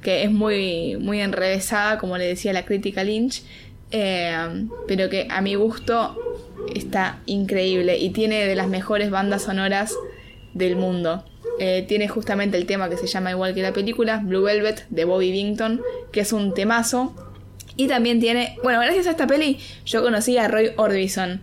que 0.01 0.23
es 0.23 0.31
muy, 0.31 0.97
muy 0.97 1.21
enrevesada, 1.21 1.97
como 1.97 2.17
le 2.17 2.25
decía 2.25 2.53
la 2.53 2.65
crítica 2.65 3.03
Lynch. 3.03 3.43
eh, 3.91 4.35
pero 4.88 5.09
que 5.09 5.27
a 5.29 5.41
mi 5.41 5.55
gusto 5.55 6.17
está 6.75 7.19
increíble 7.25 7.97
y 7.97 8.11
tiene 8.11 8.45
de 8.45 8.55
las 8.55 8.67
mejores 8.67 9.09
bandas 9.09 9.43
sonoras 9.43 9.93
del 10.53 10.75
mundo. 10.75 11.25
Eh, 11.59 11.85
tiene 11.88 12.07
justamente 12.07 12.57
el 12.57 12.65
tema 12.65 12.89
que 12.89 12.97
se 12.97 13.07
llama 13.07 13.31
igual 13.31 13.53
que 13.53 13.61
la 13.61 13.73
película, 13.73 14.21
Blue 14.23 14.41
Velvet, 14.43 14.85
de 14.89 15.05
Bobby 15.05 15.31
Bington, 15.31 15.81
que 16.11 16.21
es 16.21 16.33
un 16.33 16.53
temazo. 16.53 17.13
Y 17.77 17.88
también 17.88 18.19
tiene, 18.19 18.57
bueno, 18.63 18.79
gracias 18.79 19.07
a 19.07 19.11
esta 19.11 19.27
peli 19.27 19.59
yo 19.85 20.01
conocí 20.03 20.38
a 20.38 20.47
Roy 20.47 20.71
Orbison, 20.77 21.41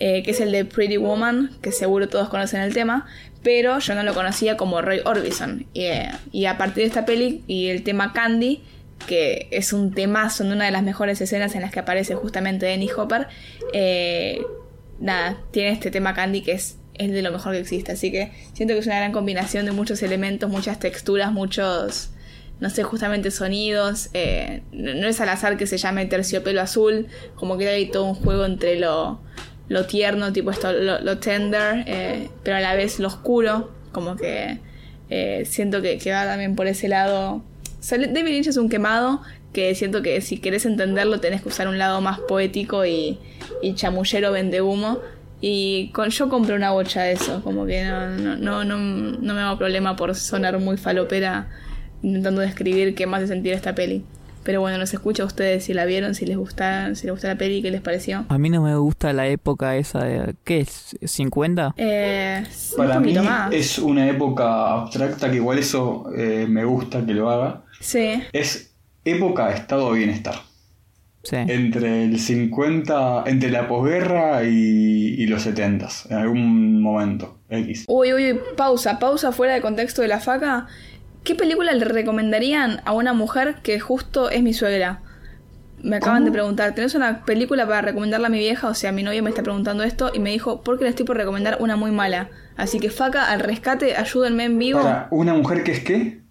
eh, 0.00 0.22
que 0.22 0.30
es 0.30 0.40
el 0.40 0.52
de 0.52 0.64
Pretty 0.64 0.96
Woman, 0.96 1.50
que 1.60 1.72
seguro 1.72 2.08
todos 2.08 2.28
conocen 2.28 2.60
el 2.60 2.72
tema, 2.72 3.06
pero 3.42 3.80
yo 3.80 3.96
no 3.96 4.04
lo 4.04 4.14
conocía 4.14 4.56
como 4.56 4.80
Roy 4.80 5.00
Orbison. 5.04 5.66
Y, 5.72 5.82
eh, 5.86 6.10
y 6.30 6.44
a 6.46 6.56
partir 6.56 6.84
de 6.84 6.86
esta 6.86 7.04
peli 7.04 7.42
y 7.48 7.66
el 7.66 7.82
tema 7.82 8.12
Candy, 8.12 8.62
que 9.08 9.48
es 9.50 9.72
un 9.72 9.92
temazo 9.92 10.44
en 10.44 10.52
una 10.52 10.66
de 10.66 10.70
las 10.70 10.84
mejores 10.84 11.20
escenas 11.20 11.56
en 11.56 11.62
las 11.62 11.72
que 11.72 11.80
aparece 11.80 12.14
justamente 12.14 12.66
Dennis 12.66 12.92
Hopper, 12.96 13.26
eh, 13.72 14.40
nada, 15.00 15.40
tiene 15.50 15.70
este 15.70 15.90
tema 15.90 16.14
Candy 16.14 16.42
que 16.42 16.52
es, 16.52 16.76
es 16.94 17.10
de 17.10 17.20
lo 17.20 17.32
mejor 17.32 17.54
que 17.54 17.58
existe. 17.58 17.90
Así 17.90 18.12
que 18.12 18.30
siento 18.52 18.74
que 18.74 18.80
es 18.80 18.86
una 18.86 18.98
gran 18.98 19.10
combinación 19.10 19.66
de 19.66 19.72
muchos 19.72 20.00
elementos, 20.04 20.48
muchas 20.48 20.78
texturas, 20.78 21.32
muchos 21.32 22.10
no 22.60 22.70
sé, 22.70 22.84
justamente 22.84 23.32
sonidos. 23.32 24.10
no, 24.72 24.94
no 24.94 25.08
es 25.08 25.20
al 25.20 25.28
azar 25.28 25.56
que 25.56 25.66
se 25.66 25.76
llame 25.76 26.06
terciopelo 26.06 26.60
azul, 26.60 27.08
como 27.34 27.58
que 27.58 27.68
hay 27.68 27.90
todo 27.90 28.04
un 28.04 28.14
juego 28.14 28.44
entre 28.44 28.78
lo, 28.78 29.20
lo 29.68 29.86
tierno, 29.86 30.32
tipo 30.32 30.50
esto, 30.50 30.72
lo, 30.72 31.00
lo 31.00 31.18
tender, 31.18 31.84
eh, 31.86 32.28
pero 32.42 32.56
a 32.56 32.60
la 32.60 32.74
vez 32.74 32.98
lo 32.98 33.08
oscuro, 33.08 33.70
como 33.92 34.16
que 34.16 34.58
eh, 35.10 35.44
siento 35.46 35.82
que, 35.82 35.98
que 35.98 36.12
va 36.12 36.24
también 36.24 36.56
por 36.56 36.66
ese 36.66 36.88
lado. 36.88 37.36
O 37.36 37.82
sea, 37.82 37.98
David 37.98 38.30
Lynch 38.30 38.46
es 38.48 38.56
un 38.56 38.68
quemado 38.68 39.22
que 39.52 39.74
siento 39.74 40.02
que 40.02 40.20
si 40.20 40.38
querés 40.38 40.66
entenderlo 40.66 41.20
tenés 41.20 41.42
que 41.42 41.48
usar 41.48 41.68
un 41.68 41.78
lado 41.78 42.00
más 42.00 42.20
poético 42.20 42.84
y, 42.84 43.18
chamullero 43.74 44.32
vende 44.32 44.60
humo. 44.62 44.98
Y 45.40 45.90
con, 45.90 46.10
yo 46.10 46.28
compré 46.28 46.56
una 46.56 46.72
bocha 46.72 47.02
de 47.02 47.12
eso, 47.12 47.42
como 47.42 47.64
que 47.64 47.84
no, 47.84 48.08
no, 48.10 48.36
no, 48.36 48.64
no, 48.64 48.76
no 48.76 49.34
me 49.34 49.40
hago 49.40 49.56
problema 49.56 49.94
por 49.94 50.14
sonar 50.16 50.58
muy 50.58 50.76
falopera 50.76 51.48
intentando 52.02 52.40
describir 52.40 52.94
qué 52.94 53.06
más 53.06 53.20
de 53.20 53.28
sentir 53.28 53.52
esta 53.52 53.74
peli. 53.74 54.04
Pero 54.48 54.62
bueno, 54.62 54.78
nos 54.78 54.94
escucha 54.94 55.24
a 55.24 55.26
ustedes 55.26 55.64
si 55.64 55.74
la 55.74 55.84
vieron, 55.84 56.14
si 56.14 56.24
les 56.24 56.38
gusta, 56.38 56.94
si 56.94 57.04
les 57.04 57.12
gusta 57.12 57.28
la 57.28 57.36
peli, 57.36 57.60
qué 57.60 57.70
les 57.70 57.82
pareció. 57.82 58.24
A 58.30 58.38
mí 58.38 58.48
no 58.48 58.62
me 58.62 58.74
gusta 58.76 59.12
la 59.12 59.26
época 59.28 59.76
esa 59.76 60.02
de... 60.02 60.36
¿Qué 60.42 60.60
es? 60.60 60.96
¿50? 61.02 61.74
Eh, 61.76 62.44
Para 62.74 62.96
un 62.96 63.04
mí 63.04 63.12
más. 63.12 63.52
es 63.52 63.78
una 63.78 64.08
época 64.08 64.72
abstracta 64.72 65.28
que 65.30 65.36
igual 65.36 65.58
eso 65.58 66.10
eh, 66.16 66.46
me 66.48 66.64
gusta 66.64 67.04
que 67.04 67.12
lo 67.12 67.28
haga. 67.28 67.64
Sí. 67.78 68.22
Es 68.32 68.74
época 69.04 69.48
de 69.48 69.56
estado 69.56 69.92
de 69.92 69.98
bienestar. 69.98 70.36
Sí. 71.24 71.36
Entre 71.36 72.04
el 72.04 72.18
50, 72.18 73.24
entre 73.26 73.50
la 73.50 73.68
posguerra 73.68 74.44
y, 74.44 75.14
y 75.18 75.26
los 75.26 75.42
70, 75.42 75.88
en 76.08 76.16
algún 76.16 76.80
momento. 76.80 77.36
X. 77.50 77.84
Uy, 77.86 78.14
uy, 78.14 78.32
uy, 78.32 78.40
pausa, 78.56 78.98
pausa 78.98 79.30
fuera 79.30 79.52
de 79.52 79.60
contexto 79.60 80.00
de 80.00 80.08
la 80.08 80.20
faca. 80.20 80.68
¿Qué 81.28 81.34
película 81.34 81.74
le 81.74 81.84
recomendarían 81.84 82.80
a 82.86 82.92
una 82.92 83.12
mujer 83.12 83.56
que 83.62 83.78
justo 83.80 84.30
es 84.30 84.42
mi 84.42 84.54
suegra? 84.54 85.02
Me 85.82 85.96
acaban 85.96 86.24
de 86.24 86.32
preguntar, 86.32 86.74
¿tenés 86.74 86.94
una 86.94 87.26
película 87.26 87.66
para 87.66 87.82
recomendarla 87.82 88.28
a 88.28 88.30
mi 88.30 88.38
vieja? 88.38 88.66
O 88.68 88.72
sea, 88.74 88.92
mi 88.92 89.02
novio 89.02 89.22
me 89.22 89.28
está 89.28 89.42
preguntando 89.42 89.82
esto 89.82 90.10
y 90.14 90.20
me 90.20 90.30
dijo, 90.30 90.62
¿por 90.62 90.78
qué 90.78 90.84
le 90.84 90.90
estoy 90.90 91.04
por 91.04 91.18
recomendar 91.18 91.58
una 91.60 91.76
muy 91.76 91.90
mala? 91.90 92.30
Así 92.56 92.80
que 92.80 92.88
faca, 92.88 93.30
al 93.30 93.40
rescate, 93.40 93.94
ayúdenme 93.94 94.44
en 94.44 94.58
vivo. 94.58 94.82
Para, 94.82 95.08
¿una 95.10 95.34
mujer 95.34 95.64
que 95.64 95.72
es 95.72 95.84
qué? 95.84 96.22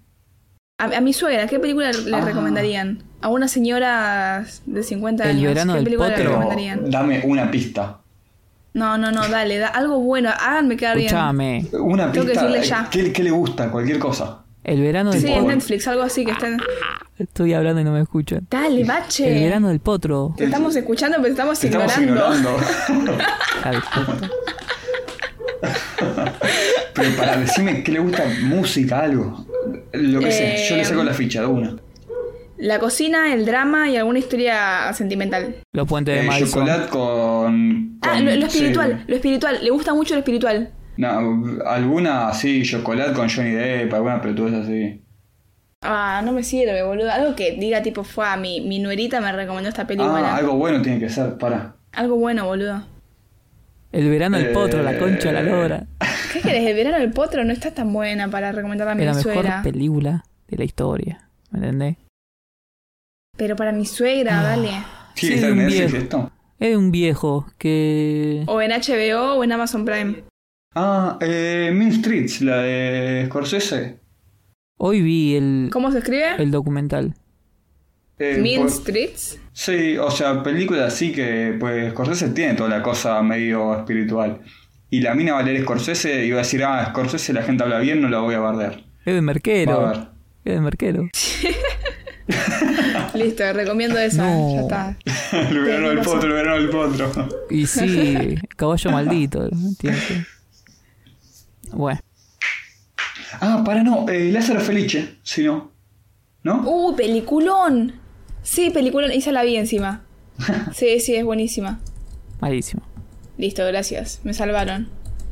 A, 0.80 0.86
a 0.86 1.02
mi 1.02 1.14
suegra, 1.14 1.46
¿qué 1.46 1.60
película 1.60 1.92
le 1.92 2.16
Ah. 2.16 2.22
recomendarían? 2.26 3.04
A 3.22 3.30
una 3.30 3.48
señora 3.48 4.46
de 4.66 4.82
50 4.82 5.26
El 5.26 5.30
años, 5.38 5.44
verano 5.54 5.74
¿qué 5.74 5.78
del 5.78 5.84
película 5.86 6.08
le 6.10 6.16
potro. 6.16 6.30
recomendarían? 6.32 6.90
Dame 6.90 7.22
una 7.24 7.52
pista. 7.52 8.00
No, 8.74 8.98
no, 8.98 9.12
no, 9.12 9.28
dale, 9.28 9.60
da 9.60 9.68
algo 9.68 10.00
bueno, 10.00 10.32
háganme 10.32 10.76
quedar 10.76 10.96
bien. 10.98 11.08
Escuchame. 11.10 11.68
Una 11.74 12.12
Tengo 12.12 12.26
que 12.26 12.32
pista. 12.32 12.48
decirle 12.48 12.68
ya. 12.68 12.88
¿Qué, 12.90 13.14
qué 13.14 13.22
le 13.24 13.30
gusta? 13.32 13.70
Cualquier 13.70 14.00
cosa. 14.00 14.44
El 14.68 14.82
verano 14.82 15.12
del 15.12 15.22
Sí, 15.22 15.28
en 15.28 15.34
Tipo- 15.34 15.42
potro. 15.46 15.56
Netflix, 15.56 15.88
algo 15.88 16.04
así 16.04 16.26
que 16.26 16.32
estén... 16.32 16.58
Estoy 17.18 17.54
hablando 17.54 17.82
y 17.82 17.84
no 17.84 17.92
me 17.94 18.02
escuchan. 18.02 18.46
Dale, 18.52 18.84
bache. 18.84 19.28
El 19.36 19.44
verano 19.46 19.70
del 19.70 19.80
potro. 19.80 20.34
Te 20.38 20.44
estamos 20.46 20.76
escuchando, 20.76 21.16
pero 21.18 21.28
te 21.28 21.32
estamos 21.32 21.60
Te 21.60 21.68
estamos 21.68 21.98
ignorando. 21.98 22.58
ignorando. 22.90 23.12
De 23.72 23.80
puta. 24.06 24.30
Pero 26.94 27.16
para 27.18 27.38
decirme 27.38 27.84
qué 27.84 27.92
le 27.92 28.00
gusta, 28.00 28.24
música, 28.44 29.00
algo. 29.00 29.46
Lo 29.94 30.20
que 30.20 30.32
sea, 30.32 30.70
yo 30.70 30.76
le 30.78 30.86
saco 30.86 31.04
la 31.04 31.14
ficha 31.14 31.42
de 31.42 31.48
una. 31.48 31.76
La 32.58 32.80
cocina, 32.80 33.34
el 33.34 33.46
drama 33.46 33.90
y 33.90 33.98
alguna 33.98 34.20
historia 34.20 34.92
sentimental. 34.94 35.56
Los 35.74 35.88
puentes 35.88 36.16
de 36.16 36.22
Eh, 36.22 36.28
Madison. 36.28 36.50
chocolate 36.66 36.90
con, 36.90 38.00
Ah, 38.02 38.14
con- 38.14 38.26
lo, 38.26 38.32
lo 38.36 38.42
sí. 38.50 38.58
espiritual, 38.58 39.04
lo 39.08 39.16
espiritual. 39.16 39.60
Le 39.64 39.70
gusta 39.70 39.94
mucho 39.94 40.14
lo 40.16 40.20
espiritual. 40.20 40.72
No, 40.98 41.62
alguna 41.66 42.30
así, 42.30 42.64
chocolate 42.64 43.14
con 43.14 43.30
Johnny 43.30 43.52
Depp, 43.52 43.94
alguna 43.94 44.22
pelotuda 44.22 44.62
así. 44.62 45.02
Ah, 45.82 46.22
no 46.26 46.32
me 46.32 46.44
sirve, 46.44 46.82
boludo. 46.84 47.12
Algo 47.12 47.36
que 47.36 47.52
diga 47.54 47.82
tipo, 47.84 48.04
fue 48.04 48.28
a 48.28 48.36
mi, 48.36 48.62
mi 48.62 48.80
nuerita 48.80 49.22
me 49.22 49.32
recomendó 49.32 49.70
esta 49.70 49.86
película. 49.86 50.34
Ah, 50.34 50.38
algo 50.38 50.56
bueno 50.56 50.82
tiene 50.82 51.00
que 51.00 51.10
ser, 51.10 51.38
para. 51.38 51.76
Algo 51.94 52.16
bueno, 52.18 52.46
boludo. 52.46 52.84
El 53.92 54.10
verano 54.10 54.38
del 54.38 54.52
potro, 54.52 54.84
la 54.84 54.98
concha, 54.98 55.32
la 55.32 55.42
Eh, 55.42 55.44
lora. 55.44 55.88
¿Qué 56.34 56.42
querés? 56.42 56.68
El 56.68 56.76
verano 56.76 56.98
del 56.98 57.12
potro 57.12 57.44
no 57.46 57.54
está 57.54 57.72
tan 57.72 57.94
buena 57.94 58.28
para 58.30 58.52
recomendarla 58.52 58.94
a 58.94 58.96
mi 58.96 59.04
Es 59.04 59.08
la 59.08 59.14
mejor 59.14 59.34
suegra. 59.34 59.62
película 59.62 60.26
de 60.48 60.58
la 60.58 60.64
historia. 60.66 61.30
¿Me 61.52 61.60
entendés? 61.60 61.98
Pero 63.38 63.56
para 63.56 63.72
mi 63.72 63.86
suegra, 63.86 64.42
dale. 64.42 64.70
Sí, 65.14 65.28
Sí, 65.28 65.34
está 65.36 65.48
en 65.48 65.60
un 65.60 65.68
viejo. 65.68 66.32
Es 66.60 66.70
de 66.72 66.78
un 66.78 66.92
viejo 66.92 67.46
que... 67.60 68.44
O 68.48 68.62
en 68.62 68.72
HBO 68.72 69.36
o 69.36 69.44
en 69.44 69.52
Amazon 69.52 69.86
Prime. 69.86 70.24
Ah, 70.76 71.18
eh, 71.22 71.72
Mean 71.74 71.92
Streets, 71.92 72.42
la 72.42 72.58
de 72.58 73.24
Scorsese. 73.28 74.00
Hoy 74.78 75.02
vi 75.02 75.36
el, 75.36 75.70
¿Cómo 75.72 75.92
se 75.92 76.00
escribe? 76.00 76.36
el 76.38 76.52
documental. 76.52 77.16
Eh, 78.20 78.38
Mean 78.42 78.64
por- 78.64 78.72
Streets. 78.72 79.40
Sí, 79.54 79.98
o 79.98 80.12
sea, 80.12 80.44
película 80.44 80.86
así 80.86 81.12
que, 81.12 81.56
pues, 81.60 81.92
Scorsese 81.92 82.30
tiene 82.30 82.54
toda 82.54 82.70
la 82.70 82.84
cosa 82.84 83.22
medio 83.24 83.76
espiritual. 83.78 84.42
Y 84.90 85.02
la 85.02 85.16
mina 85.16 85.34
va 85.34 85.40
a 85.40 85.44
leer 85.44 85.64
Scorsese 85.64 86.26
y 86.26 86.32
va 86.32 86.38
a 86.38 86.44
decir, 86.44 86.64
ah, 86.64 86.86
Scorsese 86.90 87.34
la 87.34 87.42
gente 87.44 87.64
habla 87.64 87.80
bien, 87.80 88.02
no 88.02 88.10
la 88.10 88.20
voy 88.20 88.36
a 88.36 88.40
bardear. 88.40 88.84
Es 89.06 89.14
de 89.16 89.22
Merquero. 89.22 89.82
Va 89.82 89.90
a 89.90 89.94
ver. 89.94 90.08
Es 90.46 90.54
de 90.54 90.62
Merquero. 90.62 91.10
Listo, 93.16 93.52
recomiendo 93.54 93.98
esa. 93.98 94.30
No. 94.30 94.54
Ya 94.54 94.62
está. 94.62 94.98
el 95.50 95.60
verano 95.60 95.90
del 95.90 96.00
potro, 96.00 96.28
el 96.28 96.34
verano 96.34 96.56
del 96.58 96.70
potro. 96.70 97.12
Y 97.50 97.66
sí, 97.66 98.36
caballo 98.56 98.92
maldito. 98.92 99.48
¿entiendes? 99.50 100.28
Bueno, 101.72 102.00
Ah, 103.40 103.62
para 103.66 103.84
no, 103.84 104.08
eh, 104.10 104.32
Lázaro 104.32 104.60
Felice, 104.62 105.16
si 105.24 105.44
no. 105.44 105.72
¿No? 106.44 106.62
¡Uh, 106.66 106.96
peliculón! 106.96 107.94
Sí, 108.42 108.70
peliculón. 108.70 109.12
Esa 109.12 109.32
la 109.32 109.44
vi 109.44 109.56
encima. 109.58 110.04
Sí, 110.74 111.00
sí, 111.00 111.16
es 111.16 111.26
buenísima. 111.26 111.80
malísimo. 112.40 112.84
Listo, 113.38 113.66
gracias. 113.66 114.22
Me 114.24 114.34
salvaron. 114.34 114.90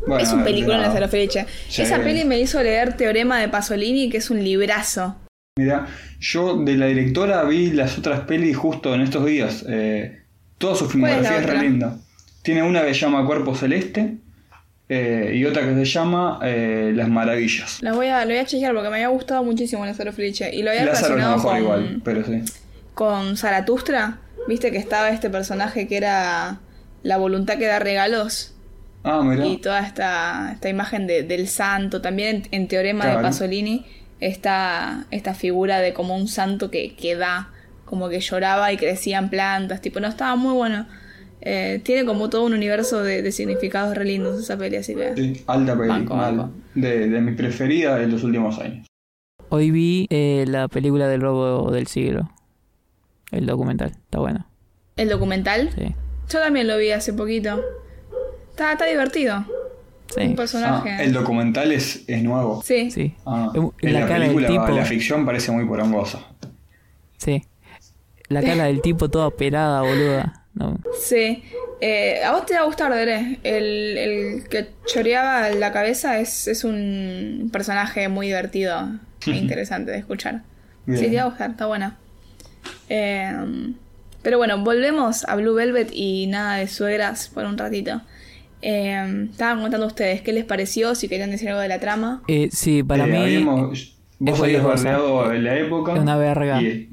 Bueno, 0.07 0.21
es 0.21 0.31
un 0.33 0.43
peliculón 0.43 0.77
mira, 0.77 0.89
Lázaro 0.89 1.07
Felice. 1.09 1.47
Sí. 1.69 1.81
Esa 1.81 1.99
peli 1.99 2.25
me 2.25 2.39
hizo 2.39 2.61
leer 2.61 2.95
Teorema 2.97 3.39
de 3.39 3.47
Pasolini, 3.49 4.09
que 4.09 4.17
es 4.17 4.29
un 4.29 4.43
librazo. 4.43 5.15
Mira, 5.57 5.87
yo 6.19 6.57
de 6.63 6.75
la 6.75 6.87
directora 6.87 7.43
vi 7.45 7.71
las 7.71 7.97
otras 7.97 8.21
pelis 8.21 8.57
justo 8.57 8.93
en 8.93 9.01
estos 9.01 9.25
días. 9.25 9.65
Eh, 9.67 10.23
toda 10.57 10.75
su 10.75 10.85
¿Cuál 10.85 10.87
es 10.87 10.91
filmografía 10.91 11.37
es, 11.39 11.45
re 11.45 11.61
linda. 11.61 11.97
Tiene 12.43 12.61
una 12.61 12.83
que 12.85 12.93
se 12.93 12.99
llama 12.99 13.25
Cuerpo 13.25 13.55
Celeste 13.55 14.17
eh, 14.89 15.33
y 15.35 15.45
otra 15.45 15.63
que 15.63 15.73
se 15.73 15.85
llama 15.85 16.39
eh, 16.43 16.91
Las 16.95 17.09
Maravillas. 17.09 17.81
La 17.81 17.93
voy 17.93 18.07
a, 18.07 18.21
lo 18.25 18.31
voy 18.31 18.37
a 18.37 18.45
chequear 18.45 18.73
porque 18.73 18.89
me 18.89 18.95
había 18.95 19.07
gustado 19.07 19.43
muchísimo 19.43 19.85
Lázaro 19.85 20.13
Felice. 20.13 20.53
Y 20.53 20.61
lo 20.63 20.69
había 20.71 20.85
Lázaro 20.85 21.15
es 21.17 21.23
relacionado 21.23 21.37
mejor 21.37 21.51
con, 21.51 21.61
igual, 21.61 22.01
pero 22.03 22.23
sí. 22.25 22.41
con 22.93 23.37
Zaratustra. 23.37 24.19
Viste 24.47 24.71
que 24.71 24.77
estaba 24.77 25.09
este 25.09 25.29
personaje 25.29 25.87
que 25.87 25.97
era 25.97 26.59
la 27.03 27.17
voluntad 27.17 27.57
que 27.57 27.65
da 27.65 27.79
regalos. 27.79 28.53
Ah, 29.03 29.21
mira. 29.23 29.45
Y 29.45 29.57
toda 29.57 29.79
esta, 29.81 30.51
esta 30.53 30.69
imagen 30.69 31.07
de- 31.07 31.23
del 31.23 31.47
santo. 31.47 32.01
También 32.01 32.43
en, 32.51 32.61
en 32.63 32.67
Teorema 32.67 33.05
de. 33.07 33.21
Pasolini 33.23 33.85
está 34.19 35.05
esta 35.11 35.33
figura 35.33 35.79
de 35.79 35.93
como 35.93 36.15
un 36.15 36.27
santo 36.27 36.69
que, 36.71 36.95
que 36.95 37.15
da, 37.15 37.49
como 37.85 38.09
que 38.09 38.19
lloraba 38.19 38.71
y 38.71 38.77
crecían 38.77 39.29
plantas. 39.29 39.81
Tipo, 39.81 39.99
no 39.99 40.07
estaba 40.07 40.35
muy 40.35 40.53
bueno. 40.53 40.87
Eh, 41.47 41.79
tiene 41.83 42.05
como 42.05 42.29
todo 42.29 42.43
un 42.45 42.53
universo 42.53 43.03
de, 43.03 43.21
de 43.21 43.31
significados 43.31 43.95
re 43.95 44.03
lindos 44.05 44.39
esa 44.39 44.57
peli, 44.57 44.77
así 44.77 44.95
que. 44.95 45.13
Sí, 45.15 45.43
alta 45.47 45.75
peli, 45.77 45.89
Banco, 45.89 46.15
mal. 46.15 46.35
banco. 46.37 46.53
De, 46.73 47.07
de 47.07 47.21
mi 47.21 47.33
preferida 47.33 47.95
de 47.97 48.07
los 48.07 48.23
últimos 48.23 48.57
años. 48.59 48.87
Hoy 49.49 49.69
vi 49.71 50.07
eh, 50.09 50.45
la 50.47 50.67
película 50.67 51.07
del 51.07 51.21
robo 51.21 51.69
del 51.71 51.85
siglo. 51.87 52.31
El 53.31 53.45
documental. 53.45 53.91
Está 53.91 54.19
bueno. 54.19 54.47
El 54.97 55.07
documental. 55.09 55.69
Sí. 55.77 55.93
Yo 56.29 56.39
también 56.39 56.67
lo 56.67 56.77
vi 56.77 56.89
hace 56.91 57.13
poquito. 57.13 57.61
Está, 58.49 58.71
está 58.73 58.85
divertido. 58.85 59.45
Sí. 60.15 60.21
Un 60.21 60.31
Ah, 60.31 60.35
personaje. 60.35 61.03
el 61.03 61.13
documental 61.13 61.71
es, 61.71 62.03
es 62.07 62.23
nuevo. 62.23 62.61
Sí. 62.63 62.89
Sí. 62.89 63.13
Ah, 63.25 63.51
En 63.55 63.93
la 63.93 63.99
la, 64.01 64.07
cara 64.07 64.19
del 64.25 64.33
película, 64.35 64.47
tipo. 64.47 64.67
la 64.75 64.85
ficción 64.85 65.25
parece 65.25 65.51
muy 65.51 65.65
porongosa. 65.65 66.25
Sí. 67.17 67.43
La 68.29 68.41
cara 68.41 68.63
del 68.65 68.81
tipo 68.81 69.09
toda 69.09 69.29
pelada, 69.29 69.81
boluda. 69.81 70.44
No. 70.55 70.79
Sí. 70.99 71.43
Eh, 71.81 72.23
a 72.23 72.31
vos 72.31 72.45
te 72.45 72.53
va 72.55 72.61
a 72.61 72.65
gustar, 72.65 72.93
Dere. 72.93 73.39
El, 73.43 73.97
el 73.97 74.47
que 74.49 74.69
choreaba 74.85 75.49
la 75.49 75.71
cabeza 75.71 76.19
es, 76.19 76.47
es 76.47 76.63
un 76.63 77.49
personaje 77.51 78.07
muy 78.09 78.27
divertido 78.27 78.89
e 79.27 79.31
interesante 79.35 79.91
de 79.91 79.97
escuchar. 79.97 80.41
Bien. 80.85 80.99
Sí, 80.99 81.07
te 81.09 81.17
va 81.17 81.23
a 81.23 81.25
gustar, 81.25 81.49
está 81.51 81.65
buena. 81.65 81.97
Eh, 82.89 83.31
pero 84.21 84.37
bueno, 84.37 84.63
volvemos 84.63 85.25
a 85.27 85.35
Blue 85.35 85.53
Velvet 85.53 85.89
y 85.91 86.27
nada 86.27 86.55
de 86.57 86.67
suegras 86.67 87.27
por 87.27 87.45
un 87.45 87.57
ratito. 87.57 88.01
Eh, 88.61 89.27
estaban 89.29 89.61
contando 89.61 89.85
ustedes 89.85 90.21
qué 90.21 90.31
les 90.33 90.45
pareció, 90.45 90.95
si 90.95 91.07
querían 91.09 91.29
decir 91.31 91.49
algo 91.49 91.61
de 91.61 91.67
la 91.67 91.79
trama. 91.79 92.23
Eh, 92.27 92.49
sí, 92.51 92.81
para 92.81 93.03
Eh, 93.05 93.07
mí. 93.07 93.17
habíamos- 93.17 93.95
vos 94.17 94.41
habías 94.41 94.63
bardeado 94.63 95.31
en 95.33 95.43
la 95.43 95.57
época. 95.57 95.93
Es 95.93 95.99
una 95.99 96.15
verga. 96.17 96.61
y- 96.61 96.89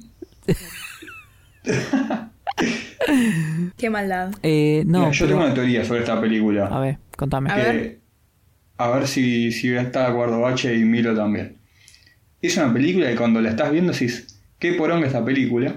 Qué 3.77 3.91
maldad. 3.91 4.33
eh, 4.43 4.85
no, 4.87 5.01
Mira, 5.01 5.11
yo 5.13 5.25
pero- 5.27 5.37
tengo 5.37 5.45
una 5.47 5.55
teoría 5.55 5.85
sobre 5.85 6.01
esta 6.01 6.21
película. 6.21 6.67
A 6.67 6.81
ver, 6.81 6.99
contame. 7.17 7.51
A 7.51 7.57
ver. 7.57 8.01
a 8.79 8.91
ver 8.91 9.07
si, 9.07 9.53
si 9.53 9.75
está 9.75 10.01
de 10.03 10.07
acuerdo 10.09 10.41
Bache 10.41 10.75
y 10.77 10.85
Milo 10.85 11.15
también. 11.15 11.59
Es 12.41 12.57
una 12.57 12.73
película 12.73 13.09
que 13.09 13.17
cuando 13.17 13.41
la 13.41 13.51
estás 13.51 13.71
viendo 13.71 13.93
decís, 13.93 14.41
qué 14.59 14.73
poronga 14.75 15.07
esta 15.07 15.25
película. 15.25 15.77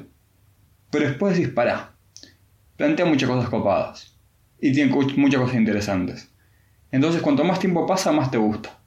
Pero 0.92 1.08
después 1.08 1.36
decís, 1.38 1.52
pará. 1.54 1.92
Plantea 2.78 3.06
muchas 3.06 3.30
cosas 3.30 3.50
copadas. 3.50 4.18
Y 4.60 4.72
tiene 4.74 4.92
muchas 5.18 5.42
cosas 5.42 5.56
interesantes. 5.58 6.32
Entonces, 6.92 7.22
cuanto 7.22 7.44
más 7.44 7.60
tiempo 7.60 7.86
pasa, 7.86 8.12
más 8.12 8.32
te 8.32 8.38
gusta. 8.38 8.80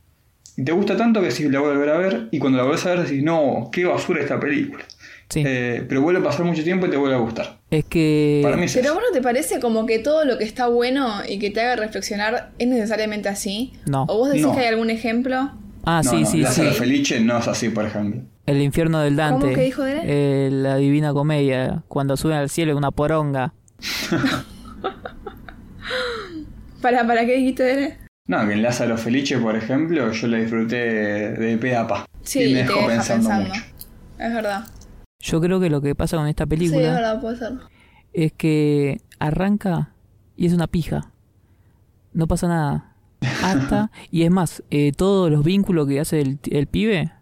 Y 0.57 0.65
te 0.65 0.73
gusta 0.73 0.97
tanto 0.97 1.21
que 1.21 1.29
decís, 1.29 1.51
la 1.51 1.61
voy 1.61 1.69
a 1.71 1.73
volver 1.75 1.89
a 1.91 1.99
ver. 1.99 2.29
Y 2.33 2.39
cuando 2.39 2.59
la 2.59 2.65
volvés 2.65 2.85
a 2.87 2.91
ver, 2.91 3.03
decís, 3.05 3.23
no, 3.23 3.69
qué 3.73 3.85
basura 3.85 4.21
esta 4.21 4.41
película. 4.41 4.85
Sí. 5.29 5.43
Eh, 5.47 5.85
pero 5.89 6.01
vuelve 6.01 6.21
a 6.21 6.23
pasar 6.25 6.45
mucho 6.47 6.65
tiempo 6.65 6.87
y 6.87 6.91
te 6.91 6.97
vuelve 6.97 7.15
a 7.17 7.19
gustar. 7.19 7.59
Es 7.71 7.85
que. 7.85 8.41
Para 8.43 8.57
mí 8.57 8.65
es 8.65 8.73
Pero 8.75 8.87
eso. 8.87 8.95
vos 8.95 9.03
no 9.09 9.13
te 9.13 9.21
parece 9.23 9.61
como 9.61 9.85
que 9.85 9.99
todo 9.99 10.25
lo 10.25 10.39
que 10.39 10.45
está 10.45 10.69
bueno 10.69 11.07
y 11.29 11.39
que 11.39 11.51
te 11.51 11.61
haga 11.61 11.77
reflexionar 11.77 12.53
es 12.59 12.67
necesariamente 12.69 13.29
así? 13.29 13.73
No. 13.87 14.05
¿O 14.09 14.19
vos 14.19 14.29
decís 14.31 14.47
No. 14.47 14.55
que 14.55 14.61
hay 14.61 14.67
algún 14.69 14.89
ejemplo? 14.91 15.51
Ah, 15.85 16.01
No, 16.05 16.11
sí, 16.11 16.23
no, 16.23 16.27
sí, 16.31 16.39
Lázaro 16.39 16.73
sí. 16.73 16.79
Felice 16.79 17.21
no 17.21 17.39
es 17.39 17.47
así, 17.49 17.69
por 17.69 17.85
ejemplo. 17.85 18.23
El 18.47 18.63
infierno 18.63 19.01
del 19.01 19.17
Dante. 19.17 19.43
¿Cómo 19.47 19.55
que 19.55 19.63
dijo 19.63 19.83
de 19.85 19.93
él? 19.93 20.01
Eh, 20.05 20.49
la 20.51 20.77
divina 20.77 21.13
comedia. 21.13 21.83
Cuando 21.89 22.17
suben 22.17 22.39
al 22.39 22.49
cielo 22.49 22.73
en 22.73 22.79
una 22.79 22.91
poronga. 22.91 23.53
¿Para, 26.83 27.07
para 27.07 27.27
qué 27.27 27.37
dijiste 27.37 27.63
de 27.63 27.85
él? 27.87 27.95
No, 28.27 28.47
que 28.47 28.53
en 28.55 28.63
Lázaro 28.63 28.97
Felice, 28.99 29.39
por 29.39 29.57
ejemplo, 29.57 30.13
yo 30.13 30.27
la 30.27 30.39
disfruté 30.39 30.77
de 30.77 31.57
pe 31.59 31.75
a 31.77 31.87
pa. 31.87 32.07
Sí, 32.23 32.43
y 32.45 32.53
me 32.55 32.59
dejó 32.63 32.87
pensando, 32.87 33.29
pensando. 33.29 33.49
mucho. 33.49 33.63
Es 34.19 34.35
verdad. 34.35 34.65
Yo 35.21 35.41
creo 35.41 35.59
que 35.61 35.71
lo 35.71 35.81
que 35.81 35.95
pasa 35.95 36.17
con 36.17 36.27
esta 36.29 36.45
Sí, 36.45 36.49
película 36.51 36.81
es 36.89 36.95
verdad, 36.95 37.21
puede 37.21 37.37
ser. 37.37 37.53
es 38.13 38.33
que 38.33 39.01
arranca 39.19 39.91
y 40.37 40.47
es 40.47 40.53
una 40.53 40.67
pija. 40.67 41.11
No 42.13 42.27
pasa 42.27 42.49
nada. 42.49 42.93
Hasta, 43.43 43.91
y 44.11 44.23
es 44.23 44.31
más, 44.31 44.63
eh, 44.71 44.93
todos 44.97 45.31
los 45.31 45.45
vínculos 45.45 45.89
que 45.89 46.01
hace 46.01 46.21
el, 46.21 46.39
el 46.51 46.67
pibe 46.69 47.13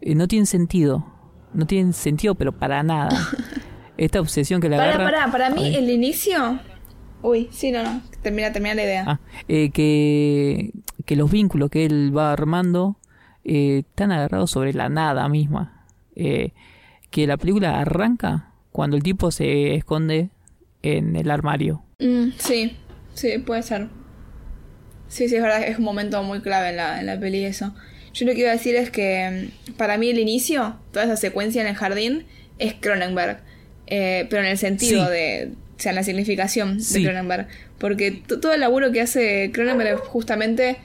eh, 0.00 0.14
no 0.14 0.26
tienen 0.28 0.46
sentido. 0.46 1.06
No 1.54 1.66
tienen 1.66 1.92
sentido, 1.92 2.34
pero 2.34 2.52
para 2.52 2.82
nada. 2.82 3.10
Esta 3.96 4.20
obsesión 4.20 4.60
que 4.60 4.68
le 4.68 4.76
Para, 4.76 4.94
agarra. 4.94 5.04
para, 5.04 5.30
para 5.32 5.50
mí 5.50 5.64
Ay. 5.66 5.76
el 5.76 5.90
inicio... 5.90 6.58
Uy, 7.22 7.48
sí, 7.52 7.70
no, 7.70 7.82
no. 7.82 8.00
Termina, 8.22 8.50
termina 8.50 8.74
la 8.74 8.82
idea. 8.82 9.04
Ah, 9.06 9.20
eh, 9.46 9.70
que, 9.70 10.70
que 11.04 11.16
los 11.16 11.30
vínculos 11.30 11.68
que 11.68 11.84
él 11.84 12.16
va 12.16 12.32
armando 12.32 12.96
eh, 13.44 13.80
están 13.86 14.10
agarrados 14.10 14.50
sobre 14.50 14.72
la 14.72 14.88
nada 14.88 15.28
misma. 15.28 15.84
Eh, 16.16 16.52
que 17.10 17.26
la 17.26 17.36
película 17.36 17.80
arranca 17.80 18.52
cuando 18.72 18.96
el 18.96 19.02
tipo 19.02 19.30
se 19.30 19.74
esconde 19.74 20.30
en 20.82 21.16
el 21.16 21.30
armario. 21.30 21.82
Mm, 21.98 22.30
sí, 22.38 22.76
sí, 23.14 23.38
puede 23.38 23.62
ser. 23.62 23.88
Sí, 25.08 25.28
sí, 25.28 25.36
es 25.36 25.42
verdad, 25.42 25.62
es 25.64 25.78
un 25.78 25.84
momento 25.84 26.22
muy 26.22 26.40
clave 26.40 26.70
en 26.70 26.76
la, 26.76 27.00
en 27.00 27.06
la 27.06 27.18
peli 27.18 27.44
eso. 27.44 27.74
Yo 28.14 28.26
lo 28.26 28.32
que 28.32 28.40
iba 28.40 28.50
a 28.50 28.52
decir 28.52 28.76
es 28.76 28.90
que 28.90 29.50
mm, 29.68 29.72
para 29.72 29.98
mí 29.98 30.08
el 30.10 30.18
inicio, 30.18 30.76
toda 30.92 31.04
esa 31.04 31.16
secuencia 31.16 31.60
en 31.62 31.68
el 31.68 31.74
jardín, 31.74 32.26
es 32.58 32.74
Cronenberg. 32.74 33.40
Eh, 33.86 34.26
pero 34.30 34.42
en 34.42 34.48
el 34.48 34.58
sentido 34.58 35.04
Sí. 35.06 35.10
de, 35.10 35.50
o 35.76 35.80
sea, 35.82 35.90
en 35.90 35.96
la 35.96 36.04
significación 36.04 36.80
Sí. 36.80 37.00
de 37.02 37.08
Cronenberg. 37.08 37.48
Porque 37.80 38.12
todo 38.12 38.52
el 38.52 38.60
laburo 38.60 38.92
que 38.92 39.00
hace 39.00 39.50
Cronenberg 39.52 39.94
es 39.94 40.00
justamente 40.00 40.76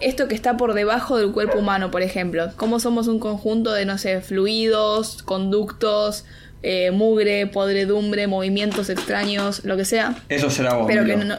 esto 0.00 0.28
que 0.28 0.34
está 0.34 0.56
por 0.56 0.74
debajo 0.74 1.16
del 1.16 1.32
cuerpo 1.32 1.58
humano, 1.58 1.90
por 1.90 2.02
ejemplo. 2.02 2.50
Cómo 2.56 2.78
somos 2.78 3.08
un 3.08 3.18
conjunto 3.18 3.72
de, 3.72 3.86
no 3.86 3.96
sé, 3.96 4.20
fluidos, 4.20 5.22
conductos, 5.22 6.26
eh, 6.62 6.90
mugre, 6.90 7.46
podredumbre, 7.46 8.26
movimientos 8.26 8.90
extraños, 8.90 9.64
lo 9.64 9.76
que 9.78 9.86
sea. 9.86 10.14
Eso 10.28 10.50
será 10.50 10.74
vos. 10.74 10.86
Pero 10.86 11.04
que 11.06 11.16
no. 11.16 11.36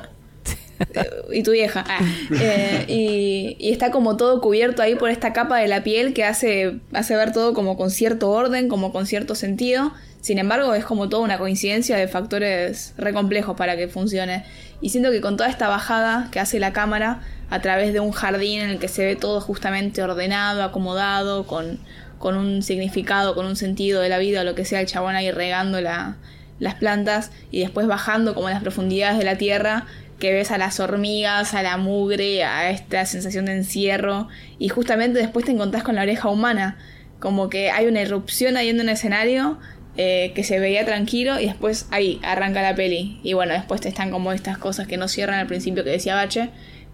Y 1.31 1.43
tu 1.43 1.51
vieja. 1.51 1.83
Ah. 1.87 1.99
Eh, 2.31 2.85
y, 2.87 3.55
y 3.59 3.71
está 3.71 3.91
como 3.91 4.17
todo 4.17 4.41
cubierto 4.41 4.81
ahí 4.81 4.95
por 4.95 5.09
esta 5.09 5.33
capa 5.33 5.57
de 5.57 5.67
la 5.67 5.83
piel 5.83 6.13
que 6.13 6.23
hace, 6.23 6.79
hace 6.93 7.15
ver 7.15 7.31
todo 7.31 7.53
como 7.53 7.77
con 7.77 7.89
cierto 7.89 8.29
orden, 8.29 8.67
como 8.67 8.91
con 8.91 9.05
cierto 9.05 9.35
sentido. 9.35 9.93
Sin 10.21 10.37
embargo, 10.37 10.73
es 10.73 10.85
como 10.85 11.09
toda 11.09 11.21
una 11.21 11.37
coincidencia 11.37 11.97
de 11.97 12.07
factores 12.07 12.93
re 12.97 13.13
complejos 13.13 13.57
para 13.57 13.75
que 13.75 13.89
funcione. 13.89 14.45
Y 14.79 14.89
siento 14.89 15.11
que 15.11 15.19
con 15.19 15.35
toda 15.35 15.49
esta 15.49 15.67
bajada 15.67 16.29
que 16.31 16.39
hace 16.39 16.59
la 16.59 16.71
cámara 16.71 17.21
a 17.49 17.61
través 17.61 17.91
de 17.91 17.99
un 17.99 18.11
jardín 18.11 18.61
en 18.61 18.69
el 18.69 18.79
que 18.79 18.87
se 18.87 19.05
ve 19.05 19.15
todo 19.15 19.41
justamente 19.41 20.01
ordenado, 20.01 20.63
acomodado, 20.63 21.45
con, 21.45 21.79
con 22.19 22.37
un 22.37 22.63
significado, 22.63 23.35
con 23.35 23.45
un 23.45 23.57
sentido 23.57 24.01
de 24.01 24.09
la 24.09 24.17
vida, 24.17 24.41
o 24.41 24.43
lo 24.45 24.55
que 24.55 24.63
sea, 24.63 24.79
el 24.79 24.87
chabón 24.87 25.15
ahí 25.15 25.29
regando 25.29 25.81
la, 25.81 26.15
las 26.59 26.75
plantas 26.75 27.31
y 27.51 27.59
después 27.59 27.85
bajando 27.87 28.33
como 28.33 28.47
en 28.47 28.53
las 28.53 28.63
profundidades 28.63 29.17
de 29.17 29.25
la 29.25 29.37
tierra 29.37 29.85
que 30.19 30.31
ves 30.33 30.51
a 30.51 30.57
las 30.57 30.79
hormigas, 30.79 31.53
a 31.53 31.63
la 31.63 31.77
mugre, 31.77 32.43
a 32.43 32.69
esta 32.69 33.05
sensación 33.05 33.45
de 33.45 33.53
encierro 33.55 34.27
y 34.59 34.69
justamente 34.69 35.19
después 35.19 35.45
te 35.45 35.51
encontrás 35.51 35.83
con 35.83 35.95
la 35.95 36.01
oreja 36.03 36.29
humana, 36.29 36.77
como 37.19 37.49
que 37.49 37.71
hay 37.71 37.87
una 37.87 38.01
irrupción 38.01 38.57
ahí 38.57 38.69
en 38.69 38.79
un 38.79 38.89
escenario 38.89 39.59
eh, 39.97 40.31
que 40.35 40.43
se 40.43 40.59
veía 40.59 40.85
tranquilo 40.85 41.39
y 41.39 41.45
después 41.45 41.87
ahí 41.91 42.19
arranca 42.23 42.61
la 42.61 42.73
peli 42.75 43.19
y 43.23 43.33
bueno, 43.33 43.53
después 43.53 43.81
te 43.81 43.89
están 43.89 44.11
como 44.11 44.31
estas 44.31 44.57
cosas 44.57 44.87
que 44.87 44.97
no 44.97 45.07
cierran 45.07 45.39
al 45.39 45.47
principio 45.47 45.83
que 45.83 45.91
decía 45.91 46.15
Bache 46.15 46.49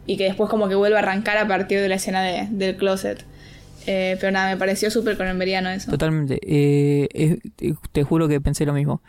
y 0.06 0.18
que 0.18 0.24
después 0.26 0.50
como 0.50 0.68
que 0.68 0.76
vuelve 0.76 0.98
a 0.98 1.00
arrancar 1.00 1.38
a 1.38 1.48
partir 1.48 1.80
de 1.82 1.88
la 1.90 1.96
escena 1.96 2.22
de- 2.24 2.48
del 2.50 2.76
closet. 2.76 3.24
Eh, 3.88 4.18
pero 4.20 4.32
nada, 4.32 4.52
me 4.52 4.58
pareció 4.58 4.92
súper 4.92 5.18
coronberiano 5.18 5.70
eso. 5.70 5.90
Totalmente. 5.90 6.40
Eh, 6.44 7.40
te 7.92 8.04
juro 8.04 8.28
que 8.28 8.42
pensé 8.42 8.66
lo 8.66 8.74
mismo. 8.74 9.02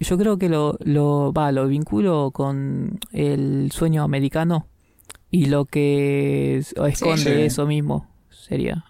Yo 0.00 0.18
creo 0.18 0.38
que 0.38 0.48
lo, 0.48 0.76
lo, 0.80 1.32
va, 1.32 1.52
lo 1.52 1.66
vinculo 1.68 2.30
con 2.32 2.98
el 3.12 3.70
sueño 3.72 4.02
americano 4.02 4.66
y 5.30 5.46
lo 5.46 5.64
que 5.66 6.56
es- 6.58 6.74
esconde 6.88 7.22
Sí. 7.22 7.42
eso 7.42 7.66
mismo 7.66 8.08
sería. 8.30 8.84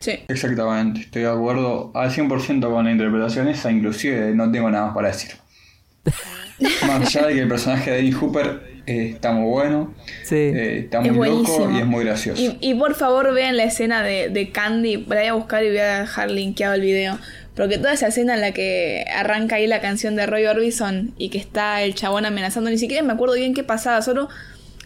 Sí. 0.00 0.12
Exactamente, 0.28 1.00
estoy 1.00 1.22
de 1.22 1.28
acuerdo 1.30 1.90
al 1.94 2.10
100% 2.10 2.70
con 2.70 2.84
la 2.84 2.90
interpretación 2.92 3.48
esa, 3.48 3.70
inclusive 3.70 4.34
no 4.34 4.50
tengo 4.50 4.70
nada 4.70 4.86
más 4.86 4.94
para 4.94 5.08
decir. 5.08 5.30
Más 6.86 7.00
allá 7.16 7.26
de 7.28 7.34
que 7.34 7.40
el 7.40 7.48
personaje 7.48 7.90
de 7.90 7.96
Danny 7.96 8.12
Hooper 8.12 8.62
eh, 8.86 9.10
está 9.14 9.32
muy 9.32 9.48
bueno, 9.50 9.92
Sí. 10.24 10.34
eh, 10.36 10.78
está 10.84 11.00
muy 11.00 11.08
Es 11.08 11.14
loco 11.16 11.26
buenísimo. 11.28 11.70
y 11.76 11.80
es 11.80 11.86
muy 11.86 12.04
gracioso. 12.04 12.40
Y, 12.42 12.58
y 12.60 12.74
por 12.74 12.94
favor 12.94 13.32
vean 13.34 13.56
la 13.56 13.64
escena 13.64 14.02
de, 14.02 14.28
de 14.28 14.50
Candy. 14.50 14.98
La 15.08 15.16
voy 15.16 15.26
a 15.26 15.32
buscar 15.34 15.64
y 15.64 15.68
voy 15.68 15.78
a 15.78 16.00
dejar 16.00 16.30
linkeado 16.30 16.74
el 16.74 16.82
video. 16.82 17.18
Porque 17.54 17.78
toda 17.78 17.92
esa 17.92 18.08
escena 18.08 18.34
en 18.34 18.40
la 18.40 18.52
que 18.52 19.04
arranca 19.14 19.56
ahí 19.56 19.66
la 19.66 19.80
canción 19.80 20.16
de 20.16 20.26
Roy 20.26 20.46
Orbison 20.46 21.14
y 21.16 21.28
que 21.28 21.38
está 21.38 21.82
el 21.82 21.94
chabón 21.94 22.26
amenazando, 22.26 22.70
ni 22.70 22.78
siquiera 22.78 23.02
me 23.02 23.12
acuerdo 23.12 23.34
bien 23.34 23.54
qué 23.54 23.62
pasaba, 23.62 24.02
solo 24.02 24.28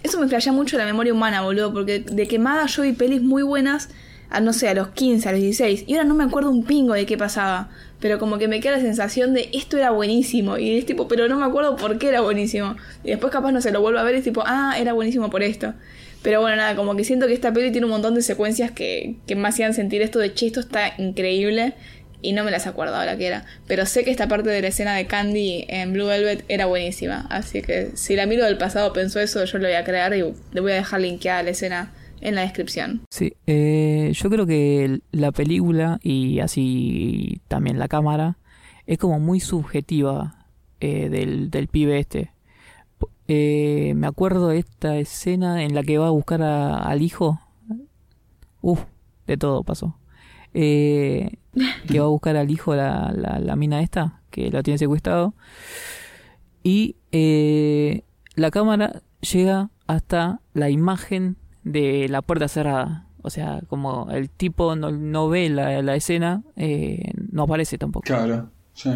eso 0.03 0.20
me 0.20 0.28
flashea 0.28 0.53
mucho 0.53 0.77
la 0.77 0.85
memoria 0.85 1.12
humana, 1.12 1.43
boludo, 1.43 1.73
porque 1.73 2.01
de 2.01 2.28
quemada 2.28 2.66
yo 2.66 2.82
vi 2.82 2.93
pelis 2.93 3.23
muy 3.23 3.43
buenas 3.43 3.89
a 4.31 4.40
no 4.40 4.53
sé, 4.53 4.69
a 4.69 4.74
los 4.74 4.89
15, 4.89 5.28
a 5.28 5.32
los 5.32 5.40
16, 5.40 5.85
y 5.86 5.95
ahora 5.95 6.05
no 6.05 6.15
me 6.15 6.24
acuerdo 6.24 6.51
un 6.51 6.65
pingo 6.65 6.93
de 6.93 7.07
qué 7.07 7.16
pasaba, 7.16 7.70
pero 7.99 8.19
como 8.19 8.39
que 8.39 8.47
me 8.47 8.61
queda 8.61 8.77
la 8.77 8.82
sensación 8.82 9.32
de 9.32 9.49
esto 9.55 9.78
era 9.78 9.90
buenísimo, 9.90 10.59
y 10.59 10.77
es 10.77 10.85
tipo, 10.85 11.09
pero 11.09 11.28
no 11.28 11.39
me 11.39 11.47
acuerdo 11.47 11.77
por 11.77 11.99
qué 11.99 12.09
era 12.09 12.20
buenísimo, 12.20 12.77
y 13.05 13.11
después 13.11 13.32
capaz 13.32 13.53
no 13.53 13.61
se 13.61 13.73
lo 13.73 13.81
vuelvo 13.81 13.99
a 13.99 14.03
ver 14.03 14.16
es 14.16 14.24
tipo, 14.24 14.43
ah, 14.45 14.74
era 14.78 14.93
buenísimo 14.93 15.31
por 15.31 15.43
esto. 15.43 15.74
Pero 16.20 16.40
bueno, 16.40 16.57
nada, 16.57 16.74
como 16.74 16.97
que 16.97 17.05
siento 17.05 17.28
que 17.28 17.32
esta 17.32 17.53
peli 17.53 17.70
tiene 17.70 17.85
un 17.86 17.93
montón 17.93 18.16
de 18.16 18.23
secuencias 18.23 18.73
que, 18.73 19.15
que 19.27 19.36
me 19.36 19.47
hacían 19.47 19.73
sentir 19.73 20.03
esto 20.03 20.19
de, 20.19 20.35
che, 20.35 20.49
esto 20.49 20.59
está 20.59 20.93
increíble, 20.99 21.74
y 22.20 22.32
no 22.32 22.45
me 22.45 22.51
las 22.51 22.66
acuerdo 22.66 22.97
ahora 22.97 23.16
que 23.16 23.27
era. 23.27 23.45
Pero 23.66 23.86
sé 23.86 24.05
que 24.05 24.11
esta 24.11 24.28
parte 24.28 24.51
de 24.51 24.61
la 24.61 24.69
escena 24.69 24.95
de 24.95 25.07
Candy 25.07 25.65
en 25.69 25.93
Blue 25.93 26.07
Velvet 26.07 26.45
era 26.49 26.66
buenísima. 26.66 27.27
Así 27.31 27.62
que 27.62 27.90
si 27.95 28.16
la 28.16 28.24
amigo 28.24 28.45
del 28.45 28.59
pasado 28.59 28.93
pensó 28.93 29.20
eso, 29.20 29.45
yo 29.45 29.59
lo 29.59 29.66
voy 29.66 29.77
a 29.77 29.85
crear 29.85 30.15
y 30.15 30.24
le 30.53 30.61
voy 30.61 30.73
a 30.73 30.77
dejar 30.77 31.01
linkeada 31.01 31.43
la 31.43 31.51
escena 31.51 31.93
en 32.20 32.35
la 32.35 32.43
descripción. 32.43 33.03
Sí, 33.11 33.35
eh, 33.47 34.11
yo 34.15 34.31
creo 34.31 34.47
que 34.47 35.01
la 35.12 35.32
película 35.32 36.01
y 36.03 36.40
así 36.40 37.40
también 37.49 37.78
la 37.78 37.89
cámara 37.89 38.39
es 38.86 38.99
como 38.99 39.20
muy 39.20 39.40
subjetiva 39.40 40.47
eh, 40.81 41.09
del, 41.09 41.51
del 41.51 41.69
pibe 41.69 41.99
este. 41.99 42.32
Eh, 43.28 43.93
me 43.95 44.07
acuerdo 44.07 44.49
de 44.49 44.59
esta 44.59 44.97
escena 44.97 45.62
en 45.62 45.74
la 45.74 45.82
que 45.82 45.99
va 45.99 46.09
a 46.09 46.11
buscar 46.11 46.43
al 46.43 47.03
hijo. 47.03 47.40
Uf, 48.62 48.81
de 49.27 49.36
todo 49.36 49.62
pasó. 49.62 49.98
Eh, 50.60 51.39
que 51.86 52.01
va 52.01 52.06
a 52.06 52.09
buscar 52.09 52.36
al 52.36 52.51
hijo 52.51 52.74
la, 52.74 53.12
la, 53.14 53.39
la 53.39 53.55
mina 53.55 53.80
esta, 53.80 54.20
que 54.30 54.51
lo 54.51 54.62
tiene 54.64 54.76
secuestrado. 54.78 55.35
Y 56.62 56.97
eh, 57.12 58.02
la 58.35 58.51
cámara 58.51 59.02
llega 59.20 59.70
hasta 59.86 60.40
la 60.55 60.68
imagen 60.70 61.36
de 61.64 62.09
la 62.09 62.22
puerta 62.22 62.48
cerrada. 62.48 63.06
O 63.22 63.30
sea, 63.30 63.60
como 63.68 64.10
el 64.10 64.30
tipo 64.30 64.74
no, 64.76 64.90
no 64.90 65.28
ve 65.28 65.48
la, 65.48 65.80
la 65.82 65.94
escena, 65.97 66.43
eh, 66.56 67.12
no 67.32 67.44
aparece 67.44 67.78
tampoco. 67.78 68.05
Claro, 68.05 68.51
sí. 68.72 68.90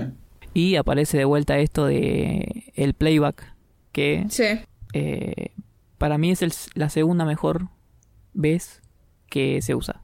Y 0.55 0.77
aparece 0.77 1.17
de 1.19 1.25
vuelta 1.25 1.59
esto 1.59 1.87
de 1.87 2.73
el 2.75 2.95
playback, 2.95 3.55
que 3.93 4.27
Sí. 4.29 4.45
eh, 4.95 5.53
para 5.99 6.19
mí 6.19 6.31
es 6.33 6.43
el- 6.43 6.53
la 6.75 6.89
segunda 6.89 7.25
mejor 7.25 7.69
vez 8.35 8.83
que 9.29 9.63
se 9.63 9.75
usa. 9.75 10.02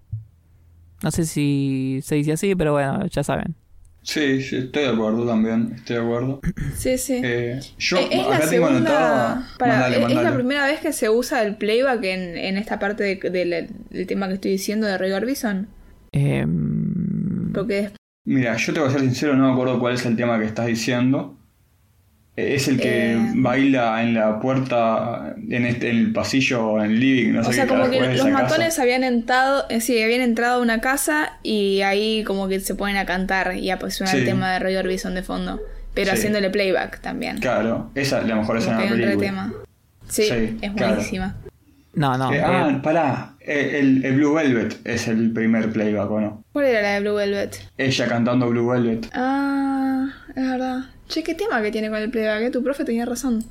No 1.03 1.11
sé 1.11 1.27
si 1.27 2.01
se 2.03 2.17
dice 2.17 2.33
así, 2.33 2.55
pero 2.55 2.73
bueno, 2.73 3.07
ya 3.07 3.23
saben. 3.23 3.55
Sí, 4.03 4.41
sí, 4.43 4.57
estoy 4.57 4.85
de 4.85 4.89
acuerdo 4.89 5.27
también, 5.27 5.73
estoy 5.77 5.97
de 5.97 6.03
acuerdo. 6.03 6.41
Sí, 6.77 6.97
sí. 6.97 7.21
Eh, 7.23 7.61
yo 7.79 7.99
Eh, 7.99 8.09
es 8.13 8.27
la 8.27 8.37
acá 8.37 8.49
tengo 8.49 8.67
segunda. 8.69 9.33
anotado. 9.33 9.45
Mandale, 9.61 10.03
es- 10.05 10.09
es 10.13 10.23
la 10.23 10.35
primera 10.35 10.67
vez 10.67 10.81
que 10.81 10.93
se 10.93 11.11
usa 11.11 11.43
el 11.43 11.57
playback 11.57 12.03
en, 12.05 12.37
en 12.39 12.57
esta 12.57 12.79
parte 12.79 13.05
de- 13.05 13.31
de- 13.31 13.69
del 13.91 14.07
tema 14.07 14.29
que 14.29 14.35
estoy 14.35 14.53
diciendo 14.53 14.87
de 14.87 14.97
Roy 14.97 15.13
Orbison. 15.13 15.69
Em, 16.13 17.53
Porque 17.53 17.91
Mira, 18.25 18.57
yo 18.57 18.73
te 18.75 18.81
voy 18.81 18.89
a 18.89 18.93
ser 18.93 19.01
sincero, 19.01 19.35
no 19.37 19.47
me 19.47 19.53
acuerdo 19.53 19.79
cuál 19.81 19.95
es 19.95 20.05
el 20.05 20.15
tema 20.17 20.39
que 20.39 20.45
estás 20.47 20.67
diciendo. 20.67 21.38
Es 22.41 22.69
el 22.69 22.79
que 22.79 23.13
Eh. 23.15 23.19
baila 23.35 24.01
en 24.03 24.15
la 24.15 24.39
puerta, 24.39 25.35
en, 25.51 25.67
este, 25.67 25.91
en 25.91 25.97
el 25.97 26.13
pasillo, 26.13 26.79
en 26.79 26.91
el 26.93 27.01
living, 27.01 27.33
no 27.33 27.43
sé 27.43 27.51
O 27.51 27.53
sea, 27.53 27.65
qué 27.65 27.69
como 27.71 27.91
que 27.91 28.01
los 28.01 28.27
casa. 28.27 28.29
matones 28.31 28.79
habían 28.79 29.03
entrado, 29.03 29.65
eh, 29.71 29.81
sí, 29.81 30.01
habían 30.01 30.21
entrado 30.21 30.61
a 30.61 30.63
una 30.63 30.81
casa 30.81 31.39
y 31.43 31.81
ahí 31.83 32.23
como 32.25 32.47
que 32.47 32.61
se 32.61 32.75
ponen 32.77 32.97
a 32.97 33.07
cantar 33.07 33.57
y 33.57 33.71
a 33.71 33.79
suena 33.91 34.13
el 34.13 34.25
tema 34.25 34.53
de 34.53 34.59
Roy 34.61 34.77
Orbison 34.77 35.15
de 35.15 35.23
fondo, 35.23 35.61
pero 35.95 36.13
Sí. 36.13 36.19
haciéndole 36.19 36.51
playback 36.51 37.01
también. 37.01 37.39
Claro, 37.39 37.91
esa 37.97 38.21
es 38.21 38.29
la 38.29 38.37
mejor 38.37 38.57
la 38.57 38.63
película. 39.09 39.27
tema. 39.27 39.53
Sí, 40.09 40.23
Sí, 40.25 40.59
es 40.63 40.73
claro. 40.73 40.95
buenísima. 40.95 41.37
No, 41.99 42.17
no. 42.17 42.33
Eh, 42.33 42.39
eh, 42.39 42.43
ah, 42.45 42.81
pará, 42.83 43.35
eh, 43.41 43.79
el, 43.81 44.05
el 44.05 44.15
Blue 44.17 44.35
Velvet 44.35 44.81
es 44.87 45.09
el 45.09 45.33
primer 45.33 45.73
playback, 45.73 46.11
¿o 46.11 46.21
no? 46.21 46.45
¿Cuál 46.53 46.67
era 46.67 46.83
la 46.83 46.95
de 46.95 47.01
Blue 47.01 47.15
Velvet? 47.15 47.71
Ella 47.77 48.07
cantando 48.07 48.49
Blue 48.49 48.69
Velvet. 48.71 49.11
Ah, 49.15 50.07
es 50.29 50.49
verdad. 50.49 50.79
Che, 51.09 51.23
qué 51.25 51.35
tema 51.35 51.61
que 51.61 51.73
tiene 51.73 51.89
con 51.91 51.99
el 51.99 52.11
playback, 52.11 52.43
eh? 52.43 52.51
tu 52.51 52.63
profe 52.63 52.85
tenía 52.85 53.05
razón. 53.05 53.45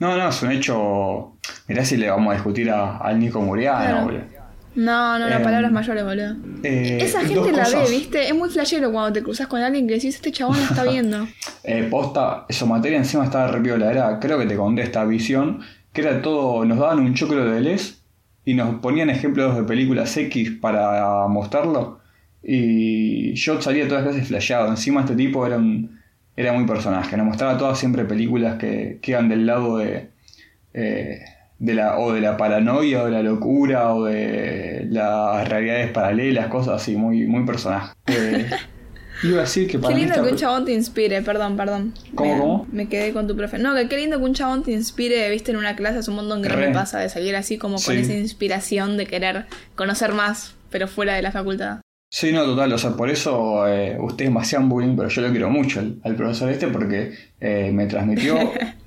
No, 0.00 0.16
no, 0.16 0.28
es 0.28 0.42
un 0.42 0.52
hecho. 0.52 1.38
Mirá 1.66 1.84
si 1.84 1.96
le 1.96 2.10
vamos 2.10 2.30
a 2.30 2.34
discutir 2.34 2.70
a- 2.70 2.98
al 2.98 3.18
Nico 3.18 3.40
Muriano, 3.40 3.78
Claro. 3.84 4.04
boludo. 4.04 4.38
No, 4.74 5.18
no, 5.18 5.28
no, 5.28 5.34
Em, 5.36 5.42
palabras 5.42 5.72
mayores, 5.72 6.04
boludo. 6.04 6.36
Eh, 6.62 6.98
Esa 7.00 7.20
gente 7.22 7.50
la 7.52 7.68
ve. 7.68 7.84
¿viste? 7.90 8.28
Es 8.28 8.34
muy 8.34 8.48
flashero 8.50 8.92
cuando 8.92 9.12
te 9.14 9.22
cruzas 9.24 9.46
con 9.48 9.60
alguien 9.60 9.88
que 9.88 9.94
decís, 9.94 10.14
este 10.14 10.30
chabón 10.30 10.56
la 10.58 10.64
está 10.66 10.84
viendo. 10.92 11.26
Eh, 11.64 11.88
posta, 11.90 12.44
su 12.50 12.66
materia 12.66 12.98
encima 12.98 13.24
estaba 13.24 13.48
re 13.48 13.60
piola, 13.60 13.90
era, 13.90 14.20
creo 14.20 14.38
que 14.38 14.46
te 14.46 14.54
conté 14.56 14.82
esta 14.82 15.04
visión, 15.04 15.60
que 15.98 16.08
era 16.08 16.22
todo, 16.22 16.64
nos 16.64 16.78
daban 16.78 17.00
un 17.00 17.14
choclo 17.14 17.44
de 17.44 17.60
les 17.60 18.04
y 18.44 18.54
nos 18.54 18.76
ponían 18.76 19.10
ejemplos 19.10 19.56
de 19.56 19.64
películas 19.64 20.16
X 20.16 20.52
para 20.60 21.26
mostrarlo. 21.26 21.98
Y 22.40 23.34
yo 23.34 23.60
salía 23.60 23.88
todas 23.88 24.04
las 24.04 24.12
clases 24.12 24.28
flasheado. 24.28 24.68
Encima 24.68 25.00
este 25.00 25.16
tipo 25.16 25.44
era 25.44 25.56
un, 25.56 25.98
era 26.36 26.52
muy 26.52 26.66
personaje. 26.66 27.16
Nos 27.16 27.26
mostraba 27.26 27.58
todas 27.58 27.78
siempre 27.80 28.04
películas 28.04 28.58
que, 28.58 29.00
que 29.02 29.10
iban 29.10 29.28
del 29.28 29.44
lado 29.44 29.78
de, 29.78 30.10
eh, 30.72 31.18
de 31.58 31.74
la, 31.74 31.98
o 31.98 32.12
de 32.12 32.20
la 32.20 32.36
paranoia, 32.36 33.02
o 33.02 33.06
de 33.06 33.10
la 33.10 33.22
locura, 33.24 33.92
o 33.92 34.04
de 34.04 34.86
las 34.88 35.48
realidades 35.48 35.90
paralelas, 35.90 36.46
cosas 36.46 36.80
así, 36.80 36.96
muy, 36.96 37.26
muy 37.26 37.44
personaje. 37.44 37.92
iba 39.22 39.38
a 39.38 39.40
decir 39.42 39.68
que 39.68 39.78
para 39.78 39.94
Qué 39.94 40.00
lindo 40.00 40.14
esta 40.14 40.24
que 40.24 40.32
un 40.32 40.38
chabón 40.38 40.64
te 40.64 40.72
inspire, 40.72 41.22
perdón, 41.22 41.56
perdón. 41.56 41.94
¿Cómo, 42.14 42.34
me, 42.34 42.40
cómo? 42.40 42.66
Me 42.72 42.88
quedé 42.88 43.12
con 43.12 43.26
tu 43.26 43.36
profe. 43.36 43.58
No, 43.58 43.74
que 43.74 43.88
qué 43.88 43.96
lindo 43.96 44.18
que 44.18 44.24
un 44.24 44.34
chabón 44.34 44.62
te 44.62 44.72
inspire, 44.72 45.30
viste, 45.30 45.50
en 45.50 45.56
una 45.56 45.76
clase, 45.76 45.98
es 45.98 46.08
un 46.08 46.16
montón 46.16 46.42
que 46.42 46.48
no 46.48 46.56
me 46.56 46.70
pasa 46.70 46.98
de 46.98 47.08
salir 47.08 47.36
así 47.36 47.58
como 47.58 47.80
con 47.80 47.96
esa 47.96 48.14
inspiración 48.14 48.96
de 48.96 49.06
querer 49.06 49.46
conocer 49.74 50.12
más, 50.14 50.54
pero 50.70 50.88
fuera 50.88 51.14
de 51.14 51.22
la 51.22 51.32
facultad. 51.32 51.80
Sí, 52.10 52.32
no, 52.32 52.44
total, 52.44 52.72
o 52.72 52.78
sea, 52.78 52.92
por 52.92 53.10
eso 53.10 53.68
eh, 53.68 53.98
ustedes 54.00 54.30
me 54.30 54.40
hacían 54.40 54.68
bullying, 54.68 54.96
pero 54.96 55.08
yo 55.10 55.20
lo 55.20 55.30
quiero 55.30 55.50
mucho 55.50 55.80
al, 55.80 55.98
al 56.04 56.16
profesor 56.16 56.48
este 56.50 56.68
porque 56.68 57.12
eh, 57.38 57.70
me 57.70 57.86
transmitió 57.86 58.38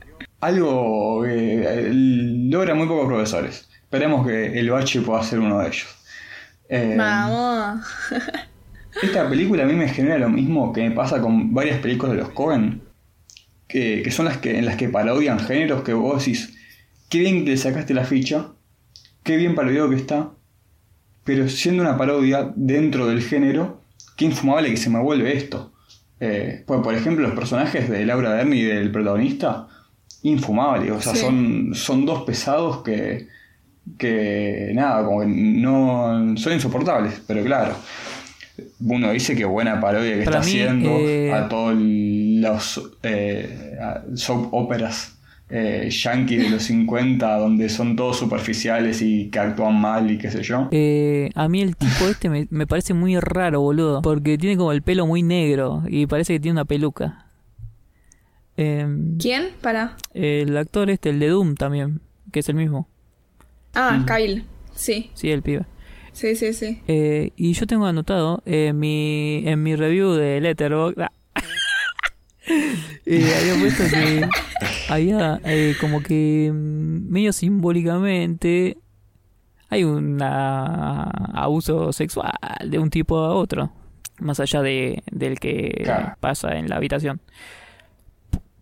algo 0.41 1.21
que 1.23 1.61
eh, 1.63 1.89
logra 1.91 2.73
muy 2.73 2.87
pocos 2.87 3.07
profesores. 3.07 3.69
Esperemos 3.83 4.25
que 4.25 4.59
el 4.59 4.69
bache 4.69 5.01
pueda 5.01 5.21
ser 5.23 5.39
uno 5.39 5.59
de 5.59 5.67
ellos. 5.67 5.87
Eh, 6.67 6.95
Vamos. 6.97 7.85
esta 9.01 9.29
película 9.29 9.63
a 9.63 9.65
mí 9.65 9.73
me 9.73 9.87
genera 9.87 10.17
lo 10.17 10.29
mismo 10.29 10.73
que 10.73 10.81
me 10.87 10.91
pasa 10.95 11.21
con 11.21 11.53
varias 11.53 11.79
películas 11.79 12.15
de 12.15 12.21
los 12.21 12.29
Cohen, 12.29 12.81
que, 13.67 14.01
que 14.03 14.11
son 14.11 14.25
las 14.25 14.37
que 14.37 14.57
en 14.57 14.65
las 14.65 14.75
que 14.75 14.89
parodian 14.89 15.39
géneros 15.39 15.83
que 15.83 15.93
vos 15.93 16.19
decís, 16.19 16.57
qué 17.09 17.19
bien 17.19 17.43
que 17.45 17.51
le 17.51 17.57
sacaste 17.57 17.93
la 17.93 18.03
ficha, 18.05 18.47
qué 19.23 19.37
bien 19.37 19.55
parodiado 19.55 19.89
que 19.89 19.95
está, 19.95 20.31
pero 21.23 21.47
siendo 21.47 21.83
una 21.83 21.97
parodia 21.97 22.51
dentro 22.55 23.07
del 23.07 23.21
género, 23.21 23.81
qué 24.17 24.25
infumable 24.25 24.69
que 24.71 24.77
se 24.77 24.89
me 24.89 24.99
vuelve 24.99 25.35
esto. 25.37 25.71
Eh, 26.19 26.63
pues, 26.67 26.81
por 26.81 26.93
ejemplo, 26.93 27.25
los 27.27 27.35
personajes 27.35 27.89
de 27.89 28.05
Laura 28.05 28.33
Dern 28.33 28.53
y 28.53 28.61
del 28.61 28.91
protagonista, 28.91 29.67
infumable, 30.23 30.91
o 30.91 31.01
sea, 31.01 31.15
Sí. 31.15 31.21
son, 31.21 31.71
son 31.73 32.05
dos 32.05 32.23
pesados 32.23 32.83
que, 32.83 33.27
que 33.97 34.71
nada, 34.75 35.03
como 35.03 35.21
que 35.21 35.27
no 35.27 36.35
son 36.37 36.53
insoportables, 36.53 37.21
pero 37.25 37.43
claro. 37.43 37.75
Uno 38.79 39.11
dice 39.11 39.35
que 39.35 39.45
buena 39.45 39.79
parodia 39.79 40.17
que 40.17 40.23
Para 40.23 40.39
está 40.39 40.45
mí, 40.51 40.59
haciendo 40.59 40.89
eh, 40.99 41.33
a 41.33 41.47
todos 41.49 41.75
los 41.77 42.91
eh, 43.03 43.77
soap 44.15 44.53
operas 44.53 45.17
eh, 45.49 45.89
yankee 45.91 46.37
de 46.37 46.49
los 46.49 46.63
50, 46.63 47.37
donde 47.37 47.67
son 47.69 47.95
todos 47.97 48.17
superficiales 48.17 49.01
y 49.01 49.29
que 49.29 49.39
actúan 49.39 49.75
mal 49.79 50.09
y 50.09 50.17
qué 50.17 50.31
sé 50.31 50.41
yo. 50.43 50.69
eh, 50.71 51.29
a 51.35 51.49
mí 51.49 51.61
el 51.61 51.75
tipo 51.75 52.07
este 52.09 52.29
me, 52.29 52.47
me 52.49 52.65
parece 52.67 52.93
muy 52.93 53.19
raro, 53.19 53.59
boludo. 53.61 54.01
Porque 54.01 54.37
tiene 54.37 54.55
como 54.57 54.71
el 54.71 54.81
pelo 54.81 55.05
muy 55.05 55.23
negro 55.23 55.83
y 55.89 56.05
parece 56.07 56.33
que 56.33 56.39
tiene 56.39 56.53
una 56.53 56.65
peluca. 56.65 57.25
Em, 58.57 59.17
¿Quién? 59.17 59.49
Para. 59.61 59.95
el 60.13 60.55
actor 60.57 60.89
este, 60.89 61.09
el 61.09 61.19
de 61.19 61.27
Doom 61.29 61.55
también, 61.55 62.01
que 62.31 62.39
es 62.39 62.49
el 62.49 62.55
mismo. 62.55 62.87
Ah, 63.73 64.03
Kyle. 64.05 64.45
Sí, 64.75 65.09
Sí, 65.13 65.31
el 65.31 65.41
pibe. 65.41 65.65
Sí, 66.13 66.35
sí, 66.35 66.53
sí. 66.53 66.81
Eh, 66.87 67.31
y 67.35 67.53
yo 67.53 67.65
tengo 67.67 67.85
anotado 67.85 68.41
en 68.45 68.77
mi, 68.79 69.43
en 69.45 69.61
mi 69.63 69.75
review 69.75 70.11
de 70.13 70.39
Letterboxd. 70.41 70.99
ah, 71.01 71.11
eh, 73.05 73.33
había 73.39 73.55
puesto 73.59 73.83
que 73.89 74.27
había 74.89 75.39
eh, 75.45 75.75
como 75.79 76.01
que 76.01 76.51
mm, 76.53 77.09
medio 77.11 77.33
simbólicamente 77.33 78.77
hay 79.69 79.83
un 79.85 80.21
abuso 80.21 81.93
sexual 81.93 82.31
de 82.65 82.77
un 82.77 82.89
tipo 82.89 83.17
a 83.19 83.33
otro, 83.33 83.71
más 84.19 84.39
allá 84.41 84.61
de, 84.61 85.01
del 85.09 85.39
que 85.39 85.81
Claro. 85.85 86.15
pasa 86.19 86.57
en 86.57 86.67
la 86.67 86.75
habitación. 86.75 87.21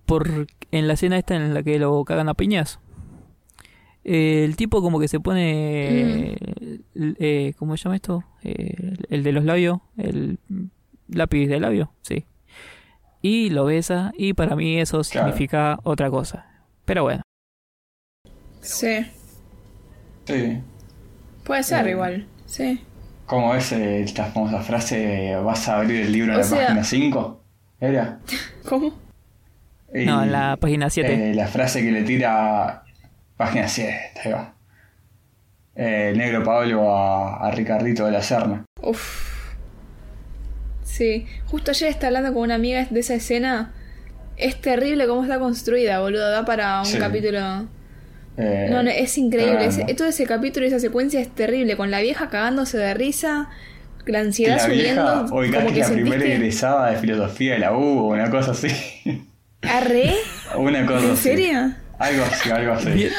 Por, 0.05 0.47
en 0.71 0.87
la 0.87 0.93
escena 0.93 1.17
esta 1.17 1.35
en 1.35 1.53
la 1.55 1.63
que 1.63 1.79
lo 1.79 2.03
cagan 2.05 2.29
a 2.29 2.33
piñas. 2.35 2.79
Eh, 4.03 4.43
el 4.45 4.55
tipo 4.55 4.81
como 4.81 4.99
que 4.99 5.07
se 5.07 5.19
pone... 5.19 6.33
l- 6.95 7.15
eh, 7.19 7.53
¿Cómo 7.57 7.75
se 7.77 7.83
llama 7.83 7.95
esto? 7.95 8.23
Eh, 8.43 8.95
el 9.09 9.23
de 9.23 9.31
los 9.31 9.43
labios. 9.43 9.79
El 9.97 10.39
lápiz 11.07 11.47
de 11.47 11.59
labio, 11.59 11.91
sí. 12.01 12.25
Y 13.21 13.49
lo 13.49 13.65
besa 13.65 14.11
y 14.17 14.33
para 14.33 14.55
mí 14.55 14.79
eso 14.79 15.01
Claro. 15.01 15.27
significa 15.27 15.79
otra 15.83 16.09
cosa. 16.09 16.45
Pero 16.85 17.03
bueno. 17.03 17.21
Sí. 18.61 19.05
Sí. 20.25 20.59
Puede 21.43 21.63
ser 21.63 21.87
Eh. 21.87 21.91
igual. 21.91 22.27
Sí. 22.45 22.81
¿Cómo 23.25 23.53
es 23.55 23.71
eh, 23.71 24.01
esta 24.03 24.25
famosa 24.25 24.61
frase? 24.61 25.35
¿Vas 25.35 25.67
a 25.67 25.77
abrir 25.79 26.01
el 26.01 26.11
libro 26.11 26.31
en 26.31 26.35
O 26.35 26.39
la 26.39 26.43
sea- 26.43 26.65
página 26.67 26.83
5? 26.83 27.43
¿Era? 27.79 28.19
¿Cómo? 28.67 28.93
No, 29.93 30.23
en 30.23 30.31
la 30.31 30.57
página 30.57 30.89
7. 30.89 31.31
eh, 31.31 31.33
la 31.33 31.47
frase 31.47 31.81
que 31.81 31.91
le 31.91 32.03
tira. 32.03 32.83
Página 33.39 33.69
7, 33.69 33.93
ahí 34.25 34.31
va. 34.33 34.53
Eh, 35.75 36.09
el 36.11 36.17
negro 36.17 36.43
Pablo 36.43 36.93
a, 36.93 37.47
a 37.47 37.51
Ricardito 37.51 38.05
de 38.05 38.11
la 38.11 38.21
Serna. 38.21 38.65
Uf. 38.81 39.29
Sí. 40.83 41.25
Justo 41.45 41.71
ayer 41.71 41.87
estaba 41.89 42.07
hablando 42.07 42.33
con 42.33 42.43
una 42.43 42.55
amiga 42.55 42.85
de 42.89 42.99
esa 42.99 43.13
escena. 43.13 43.71
Es 44.35 44.59
terrible 44.59 45.07
cómo 45.07 45.23
está 45.23 45.39
construida, 45.39 46.01
boludo. 46.01 46.29
Da 46.29 46.43
para 46.43 46.79
un 46.81 46.85
Sí. 46.85 46.97
capítulo. 46.97 47.67
Eh, 48.35 48.67
No, 48.69 48.83
no, 48.83 48.89
es 48.89 49.17
increíble. 49.17 49.69
todo 49.95 50.09
ese 50.09 50.25
capítulo 50.25 50.65
y 50.65 50.67
esa 50.67 50.79
secuencia 50.79 51.21
es 51.21 51.29
terrible. 51.29 51.77
Con 51.77 51.91
la 51.91 52.01
vieja 52.01 52.29
cagándose 52.29 52.77
de 52.77 52.93
risa, 52.93 53.49
la 54.05 54.19
ansiedad 54.19 54.57
la 54.57 54.67
vieja, 54.67 54.95
subiendo. 55.21 55.33
oiga, 55.35 55.57
como 55.59 55.69
que 55.69 55.75
que 55.75 55.79
la 55.87 55.87
primera 55.93 56.25
egresada 56.25 56.91
de 56.91 56.97
filosofía 56.97 57.53
de 57.53 57.59
la 57.59 57.71
U 57.71 57.99
o 57.99 58.07
una 58.09 58.29
cosa 58.29 58.51
así. 58.51 58.67
¿Arre? 59.61 60.13
una 60.57 60.85
cosa 60.85 61.05
¿En 61.05 61.11
así. 61.13 61.21
serio? 61.23 61.73
Algo 61.99 62.23
así, 62.23 62.49
algo 62.49 62.73
así. 62.73 62.89
¿Vi- 62.91 63.09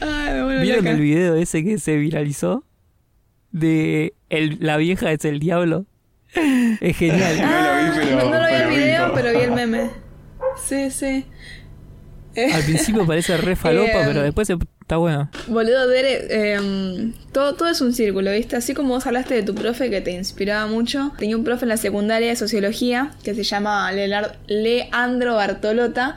Ay, 0.00 0.34
me 0.34 0.42
vuelvo 0.44 0.62
¿Vieron 0.62 0.86
el 0.86 1.00
video 1.00 1.34
ese 1.36 1.64
que 1.64 1.78
se 1.78 1.96
viralizó? 1.96 2.64
De 3.52 4.14
el, 4.28 4.58
la 4.60 4.76
vieja 4.76 5.10
es 5.12 5.24
el 5.24 5.40
diablo. 5.40 5.86
Es 6.34 6.96
genial. 6.96 7.36
No 7.40 7.46
lo 7.50 7.92
vi, 7.92 7.98
pero- 7.98 8.16
no, 8.18 8.30
no 8.30 8.40
lo 8.40 8.46
vi 8.46 8.54
el 8.54 8.68
video, 8.68 9.12
pero 9.14 9.32
vi 9.32 9.44
el 9.44 9.52
meme. 9.52 9.90
Sí, 10.64 10.90
sí. 10.90 11.24
Eh, 12.36 12.52
Al 12.52 12.62
principio 12.62 13.04
parece 13.06 13.36
re 13.36 13.56
falopa, 13.56 13.88
Eh, 14.02 14.04
pero 14.06 14.22
después 14.22 14.46
se- 14.46 14.56
está 14.80 14.98
bueno. 14.98 15.28
Boludo, 15.48 15.88
Dere, 15.88 16.54
em, 16.54 17.12
todo, 17.32 17.54
todo 17.56 17.68
es 17.68 17.80
un 17.80 17.92
círculo, 17.92 18.30
¿viste? 18.30 18.54
Así 18.54 18.72
como 18.72 18.90
vos 18.90 19.04
hablaste 19.08 19.34
de 19.34 19.42
tu 19.42 19.54
profe 19.56 19.90
que 19.90 20.00
te 20.00 20.12
inspiraba 20.12 20.68
mucho, 20.68 21.12
tenía 21.18 21.36
un 21.36 21.42
profe 21.42 21.64
en 21.64 21.70
la 21.70 21.76
secundaria 21.76 22.28
de 22.28 22.36
sociología 22.36 23.10
que 23.24 23.34
se 23.34 23.42
llama 23.42 23.90
Leandro 24.46 25.34
Bartolota, 25.34 26.16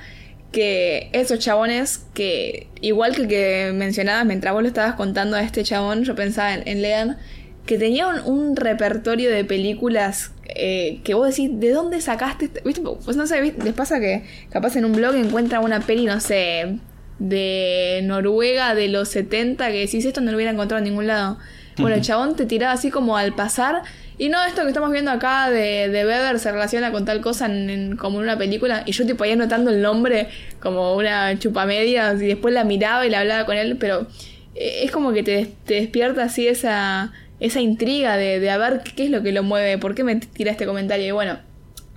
que 0.54 1.10
esos 1.12 1.40
chabones 1.40 2.06
que, 2.14 2.68
igual 2.80 3.14
que 3.14 3.22
el 3.24 3.28
que 3.28 3.72
mencionabas 3.74 4.26
mientras 4.26 4.54
vos 4.54 4.62
lo 4.62 4.70
estabas 4.70 4.96
contando 4.96 5.36
a 5.36 5.42
este 5.42 5.64
chabón, 5.64 6.06
yo 6.06 6.16
pensaba 6.16 6.54
en, 6.54 6.66
en 6.66 6.82
Lean, 6.82 7.18
que 7.66 7.78
tenía 7.78 8.08
un, 8.08 8.20
un 8.22 8.56
repertorio 8.56 9.30
de 9.30 9.44
películas 9.44 10.32
eh, 10.56 11.00
que 11.04 11.14
vos 11.14 11.28
decís, 11.30 11.50
¿de 11.54 11.72
dónde 11.72 12.02
sacaste? 12.02 12.46
este-?" 12.46 12.62
¿Viste? 12.64 12.82
Pues 12.82 13.18
no 13.18 13.28
sé, 13.28 13.42
¿viste? 13.42 13.64
les 13.64 13.74
pasa 13.74 14.00
que 14.00 14.24
capaz 14.50 14.76
en 14.76 14.86
un 14.86 14.94
blog 14.94 15.16
encuentran 15.16 15.64
una 15.64 15.80
peli, 15.82 16.06
no 16.06 16.20
sé, 16.20 16.78
de 17.20 18.02
Noruega 18.04 18.76
de 18.76 18.88
los 18.90 19.10
70 19.10 19.68
que 19.72 19.80
decís, 19.80 20.06
esto 20.06 20.22
no 20.22 20.32
lo 20.32 20.38
hubiera 20.38 20.52
encontrado 20.52 20.80
en 20.80 20.90
ningún 20.90 21.08
lado. 21.08 21.38
Bueno, 21.78 21.96
el 21.96 22.02
chabón 22.04 22.36
te 22.36 22.46
tiraba 22.46 22.74
así 22.74 22.92
como 22.92 23.18
al 23.18 23.34
pasar. 23.34 23.82
Y 24.18 24.30
no 24.30 24.44
esto 24.46 24.62
que 24.62 24.68
estamos 24.68 24.92
viendo 24.92 25.12
acá 25.12 25.50
de, 25.50 25.90
de 25.90 26.04
Beber 26.06 26.38
se 26.40 26.52
relaciona 26.52 26.92
con 26.92 27.04
tal 27.06 27.22
cosa 27.22 27.46
en, 27.48 27.70
en- 27.70 27.98
como 27.98 28.18
en 28.20 28.24
una 28.26 28.38
película. 28.38 28.84
Y 28.86 28.92
yo 28.92 29.06
tipo 29.06 29.24
ahí 29.24 29.32
anotando 29.32 29.72
el 29.72 29.82
nombre 29.82 30.28
como 30.60 30.96
una 30.96 31.38
chupamedias 31.40 32.22
y 32.22 32.28
después 32.28 32.54
la 32.54 32.64
miraba 32.64 33.06
y 33.06 33.10
la 33.10 33.20
hablaba 33.22 33.46
con 33.46 33.58
él. 33.58 33.78
Pero 33.80 34.08
eh, 34.56 34.82
es 34.84 34.92
como 34.92 35.14
que 35.14 35.24
te, 35.24 35.50
te 35.66 35.76
despierta 35.76 36.24
así 36.24 36.48
esa, 36.48 37.12
esa 37.40 37.60
intriga 37.60 38.16
de, 38.18 38.40
de 38.40 38.50
a 38.52 38.58
ver 38.58 38.82
qué 38.96 39.06
es 39.06 39.10
lo 39.10 39.24
que 39.24 39.32
lo 39.32 39.42
mueve, 39.44 39.78
por 39.78 39.96
qué 39.96 40.04
me 40.04 40.16
tira 40.18 40.52
este 40.52 40.66
comentario. 40.66 41.08
Y 41.08 41.12
bueno, 41.12 41.40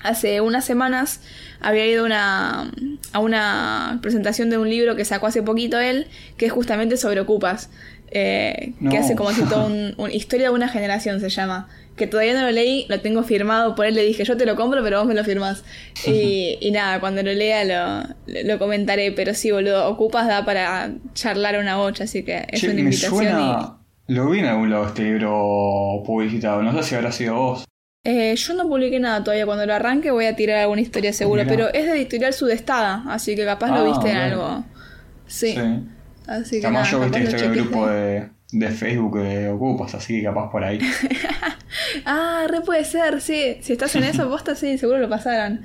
hace 0.03 0.41
unas 0.41 0.65
semanas 0.65 1.21
había 1.61 1.87
ido 1.87 2.05
una, 2.05 2.71
a 3.13 3.19
una 3.19 3.99
presentación 4.03 4.49
de 4.51 4.59
un 4.59 4.71
libro 4.71 4.97
que 4.97 5.05
sacó 5.05 5.27
hace 5.27 5.43
poquito 5.43 5.79
él, 5.81 6.07
que 6.39 6.47
es 6.47 6.53
justamente 6.53 6.97
sobre 6.97 7.21
Ocupas. 7.21 7.71
eh, 8.11 8.73
No. 8.81 8.91
Que 8.91 8.99
hace 8.99 9.17
como 9.17 9.33
si 9.33 9.43
todo 9.43 9.67
un, 9.67 9.95
un- 9.99 10.11
Historia 10.11 10.49
de 10.49 10.55
una 10.55 10.69
generación 10.69 11.21
se 11.21 11.29
llama. 11.29 11.69
Que 11.97 12.07
todavía 12.07 12.35
no 12.35 12.43
lo 12.43 12.51
leí, 12.53 12.85
lo 12.89 13.01
tengo 13.01 13.23
firmado 13.23 13.75
por 13.75 13.87
él, 13.87 13.95
le 13.95 14.03
dije 14.05 14.23
yo 14.25 14.37
te 14.37 14.45
lo 14.45 14.55
compro, 14.55 14.83
pero 14.83 14.99
vos 14.99 15.07
me 15.09 15.15
lo 15.15 15.25
firmás. 15.25 15.65
Y, 16.07 16.59
y 16.61 16.71
nada, 16.71 17.01
cuando 17.01 17.23
lo 17.23 17.33
lea 17.33 17.65
lo, 17.65 18.15
lo 18.45 18.59
comentaré, 18.59 19.13
pero 19.13 19.33
sí, 19.35 19.51
boludo, 19.51 19.89
Ocupas 19.89 20.27
da 20.29 20.45
para 20.45 20.91
charlar 21.15 21.59
una 21.59 21.77
bocha, 21.77 22.05
así 22.05 22.23
que 22.23 22.45
es 22.51 22.61
Che, 22.61 22.67
una 22.67 22.75
me 22.75 22.81
invitación. 22.83 23.15
y- 23.15 23.27
suena. 23.29 23.73
Lo 24.09 24.31
vi 24.31 24.39
en 24.39 24.45
algún 24.47 24.71
lado 24.71 24.87
este 24.87 25.03
libro 25.03 26.03
publicitado. 26.07 26.63
No 26.63 26.73
sé 26.77 26.83
si 26.89 26.95
habrá 26.95 27.11
sido 27.11 27.35
vos. 27.35 27.65
Eh, 28.05 28.37
yo 28.37 28.55
no 28.55 28.69
publiqué 28.69 29.01
nada 29.01 29.25
todavía. 29.25 29.47
Cuando 29.47 29.67
lo 29.67 29.75
arranque 29.75 30.13
voy 30.13 30.27
a 30.27 30.37
tirar 30.37 30.59
alguna 30.59 30.81
historia 30.81 31.13
seguro. 31.13 31.43
Mirá. 31.43 31.57
Pero 31.57 31.75
es 31.75 31.87
de 31.87 31.93
editorial 31.99 32.33
Sudestada. 32.33 33.03
Así 33.09 33.35
que 33.35 33.45
capaz 33.45 33.71
Ah, 33.73 33.79
lo 33.79 33.85
viste 33.87 34.11
en 34.11 34.17
algo. 34.17 34.65
Sí. 35.27 35.57
Así 36.29 36.61
que 36.61 36.67
Además, 36.69 36.93
nada, 36.93 37.05
yo 37.09 37.11
viste 37.11 37.31
chequees 37.37 37.53
grupo 37.53 37.89
de, 37.89 38.29
de 38.53 38.69
Facebook 38.71 39.19
de 39.21 39.49
Ocupas, 39.49 39.93
así 39.97 40.19
que 40.19 40.23
capaz 40.23 40.53
por 40.53 40.63
ahí. 40.63 40.79
Ah, 42.05 42.47
re 42.49 42.61
puede 42.61 42.85
ser, 42.85 43.21
sí. 43.21 43.59
Si 43.61 43.73
estás 43.73 43.95
en 43.97 44.05
eso, 44.05 44.29
posta, 44.31 44.55
sí, 44.55 44.79
seguro 44.79 44.99
lo 44.99 45.09
pasaron. 45.09 45.63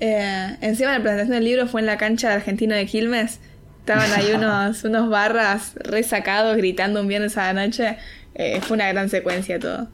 Eh, 0.00 0.56
encima 0.60 0.92
la 0.92 1.00
presentación 1.00 1.34
del 1.34 1.44
libro 1.44 1.66
fue 1.66 1.80
en 1.80 1.86
la 1.86 1.96
cancha 1.96 2.28
de 2.28 2.34
Argentino 2.34 2.74
de 2.74 2.86
Quilmes. 2.86 3.40
Estaban 3.80 4.10
ahí 4.12 4.32
unos, 4.34 4.84
unos 4.84 5.08
barras 5.08 5.74
resacados 5.76 6.56
gritando 6.56 7.00
un 7.00 7.08
viernes 7.08 7.36
a 7.36 7.52
la 7.52 7.66
noche. 7.66 7.98
Eh, 8.34 8.60
fue 8.60 8.76
una 8.76 8.88
gran 8.88 9.08
secuencia 9.08 9.58
todo. 9.58 9.88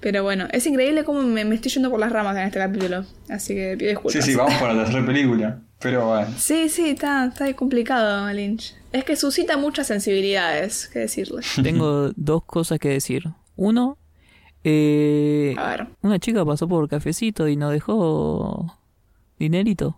Pero 0.00 0.24
bueno, 0.24 0.48
es 0.50 0.66
increíble 0.66 1.04
cómo 1.04 1.22
me, 1.22 1.44
me 1.44 1.54
estoy 1.54 1.70
yendo 1.70 1.88
por 1.88 2.00
las 2.00 2.10
ramas 2.10 2.36
en 2.36 2.42
este 2.42 2.58
capítulo. 2.58 3.04
Así 3.28 3.54
que 3.54 3.76
pido 3.78 3.90
disculpas. 3.90 4.24
Sí, 4.24 4.32
sí, 4.32 4.36
vamos 4.36 4.54
por 4.54 4.72
la 4.72 4.82
tercera 4.84 5.06
película. 5.06 5.60
Pero 5.78 6.08
bueno. 6.08 6.28
Sí, 6.38 6.68
sí, 6.68 6.90
está, 6.90 7.26
está 7.26 7.52
complicado 7.54 8.32
Lynch. 8.32 8.74
Es 8.92 9.04
que 9.04 9.16
suscita 9.16 9.56
muchas 9.56 9.86
sensibilidades, 9.86 10.88
que 10.92 11.00
decirle. 11.00 11.42
Tengo 11.62 12.12
dos 12.16 12.44
cosas 12.44 12.78
que 12.78 12.88
decir. 12.88 13.24
Uno, 13.56 13.98
eh, 14.64 15.54
A 15.58 15.68
ver. 15.70 15.88
una 16.02 16.18
chica 16.18 16.44
pasó 16.44 16.68
por 16.68 16.88
cafecito 16.88 17.48
y 17.48 17.56
nos 17.56 17.72
dejó 17.72 18.78
dinerito. 19.38 19.96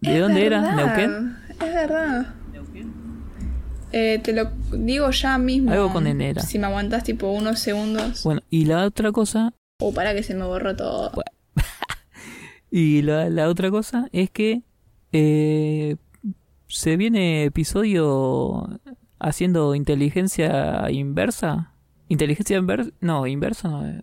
¿De 0.00 0.14
Es 0.14 0.20
dónde 0.20 0.46
era? 0.46 0.60
verdad, 0.62 0.76
¿Neuquén? 0.76 1.36
Es 1.50 1.74
verdad. 1.74 2.34
Eh, 3.92 4.20
te 4.22 4.32
lo 4.32 4.50
digo 4.72 5.10
ya 5.10 5.36
mismo. 5.36 5.72
Algo 5.72 5.92
con 5.92 6.06
N 6.06 6.28
era. 6.28 6.42
Si 6.42 6.58
me 6.58 6.66
aguantás 6.68 7.02
tipo 7.04 7.30
unos 7.32 7.58
segundos. 7.58 8.22
Bueno, 8.22 8.40
y 8.48 8.64
la 8.66 8.84
otra 8.84 9.10
cosa, 9.12 9.52
O 9.80 9.92
para 9.92 10.14
que 10.14 10.22
se 10.22 10.34
me 10.34 10.44
borró 10.44 10.76
todo. 10.76 11.10
y 12.70 13.02
la, 13.02 13.28
la 13.28 13.48
otra 13.48 13.70
cosa 13.70 14.08
es 14.12 14.30
que 14.30 14.62
eh, 15.12 15.96
se 16.68 16.96
viene 16.96 17.44
episodio 17.44 18.78
haciendo 19.18 19.74
inteligencia 19.74 20.88
inversa. 20.90 21.69
¿Inteligencia 22.10 22.58
inversa? 22.58 22.90
No, 23.00 23.26
inversa 23.26 23.68
no. 23.68 23.86
eh. 23.86 24.02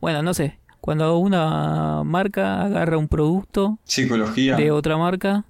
Bueno, 0.00 0.22
no 0.22 0.34
sé. 0.34 0.60
Cuando 0.80 1.18
una 1.18 2.04
marca 2.04 2.62
agarra 2.62 2.96
un 2.98 3.08
producto 3.08 3.78
Psicología. 3.84 4.54
de 4.54 4.70
otra 4.70 4.96
marca. 4.96 5.44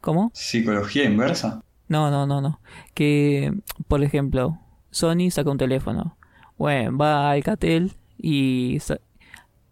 ¿Cómo? 0.00 0.30
Psicología 0.34 1.04
inversa. 1.04 1.62
No, 1.88 2.10
no, 2.10 2.26
no, 2.26 2.40
no. 2.40 2.60
Que, 2.94 3.52
por 3.88 4.02
ejemplo, 4.04 4.58
Sony 4.90 5.30
saca 5.30 5.50
un 5.50 5.58
teléfono. 5.58 6.16
Bueno, 6.58 6.96
va 6.96 7.28
a 7.28 7.30
Alcatel 7.32 7.92
y 8.18 8.78
sa- 8.80 9.00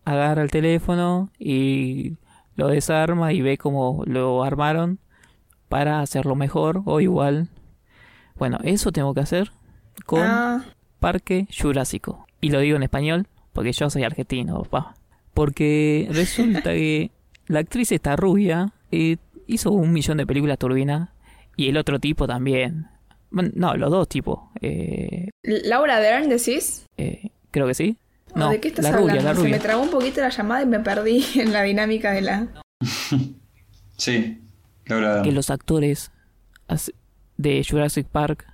agarra 0.05 0.43
el 0.43 0.51
teléfono 0.51 1.31
y 1.39 2.16
lo 2.57 2.69
desarma 2.69 3.32
y 3.32 3.43
ve 3.43 3.59
cómo 3.59 4.03
lo 4.07 4.43
armaron 4.43 4.99
para 5.69 6.01
hacerlo 6.01 6.35
mejor 6.35 6.82
o 6.85 7.01
igual. 7.01 7.49
Bueno, 8.37 8.59
eso 8.65 8.91
tengo 8.93 9.15
que 9.15 9.20
hacer 9.20 9.53
con 10.07 10.23
Ah, 10.23 10.65
Parque 11.01 11.47
Jurásico. 11.59 12.27
Y 12.40 12.51
lo 12.51 12.60
digo 12.60 12.77
en 12.77 12.82
español 12.85 13.27
porque 13.52 13.72
yo 13.72 13.90
soy 13.90 14.05
argentino, 14.05 14.62
papá. 14.62 14.94
Porque 15.35 16.09
resulta 16.12 16.70
que 16.72 17.10
la 17.47 17.60
actriz 17.60 17.90
esta 17.93 18.14
rubia 18.16 18.72
eh, 18.93 19.16
hizo 19.47 19.72
un 19.72 19.93
millón 19.93 20.18
de 20.18 20.27
películas 20.27 20.59
turbinas 20.59 21.09
y 21.56 21.68
el 21.68 21.77
otro 21.77 21.98
tipo 21.98 22.27
también. 22.27 22.86
Bueno, 23.31 23.51
no, 23.55 23.77
los 23.77 23.90
dos 23.90 24.09
tipos. 24.09 24.40
Eh, 24.60 25.28
Laura 25.43 26.01
Dern, 26.01 26.28
decís. 26.28 26.85
eh, 26.97 27.31
creo 27.51 27.66
que 27.66 27.74
sí. 27.74 27.97
¿O 28.35 28.39
No, 28.39 28.51
¿De 28.51 28.60
qué 28.60 28.68
estás 28.68 28.85
la 28.85 28.90
hablando? 28.90 29.12
rubia, 29.14 29.22
la 29.22 29.35
Se 29.40 29.48
me 29.48 29.59
trabó 29.59 29.82
un 29.82 29.90
poquito 29.90 30.20
la 30.20 30.28
llamada 30.31 30.62
y 30.62 30.66
me 30.66 30.81
perdí 30.81 31.24
en 31.36 31.52
la 31.52 31.62
dinámica 31.62 32.12
de 32.12 32.20
la. 32.22 32.47
Sí. 33.97 34.40
Laura. 34.86 35.22
Que 35.22 35.31
los 35.32 35.51
actores 35.51 36.10
de 37.36 37.64
Jurassic 37.68 38.06
Park 38.06 38.47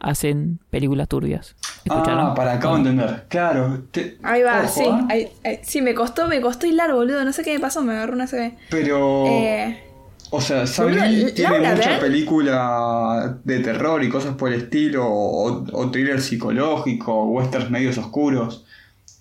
hacen 0.00 0.58
películas 0.70 1.08
turbias. 1.08 1.54
¿Escucharon? 1.84 2.28
Ah, 2.30 2.34
para 2.34 2.54
acabo 2.54 2.74
de 2.74 2.80
entender. 2.80 3.24
Claro. 3.28 3.82
te- 3.90 4.18
Ahí 4.22 4.42
va, 4.42 4.62
ojo, 4.64 4.68
sí. 4.68 4.84
¿eh? 4.84 4.92
ahí- 5.08 5.28
ahí- 5.44 5.60
sí, 5.62 5.80
me 5.82 5.94
costó, 5.94 6.26
me 6.28 6.40
costó 6.40 6.66
hilar, 6.66 6.92
boludo. 6.92 7.24
No 7.24 7.32
sé 7.32 7.42
qué 7.42 7.52
me 7.54 7.60
pasó, 7.60 7.82
me 7.82 7.92
agarró 7.92 8.14
una 8.14 8.26
CB. 8.26 8.54
Pero. 8.70 9.26
Eh, 9.26 9.84
O 10.32 10.40
sea, 10.40 10.64
Boludo, 10.78 11.00
Neill 11.02 11.22
Laura 11.38 11.58
tiene 11.58 11.74
mucha 11.74 11.98
película 12.00 13.36
de 13.44 13.58
terror 13.60 14.02
y 14.04 14.08
cosas 14.08 14.34
por 14.36 14.52
el 14.52 14.62
estilo, 14.62 15.06
o, 15.08 15.64
o 15.72 15.90
thriller 15.90 16.20
psicológico, 16.20 17.24
westerns 17.26 17.70
medios 17.70 17.98
oscuros. 17.98 18.64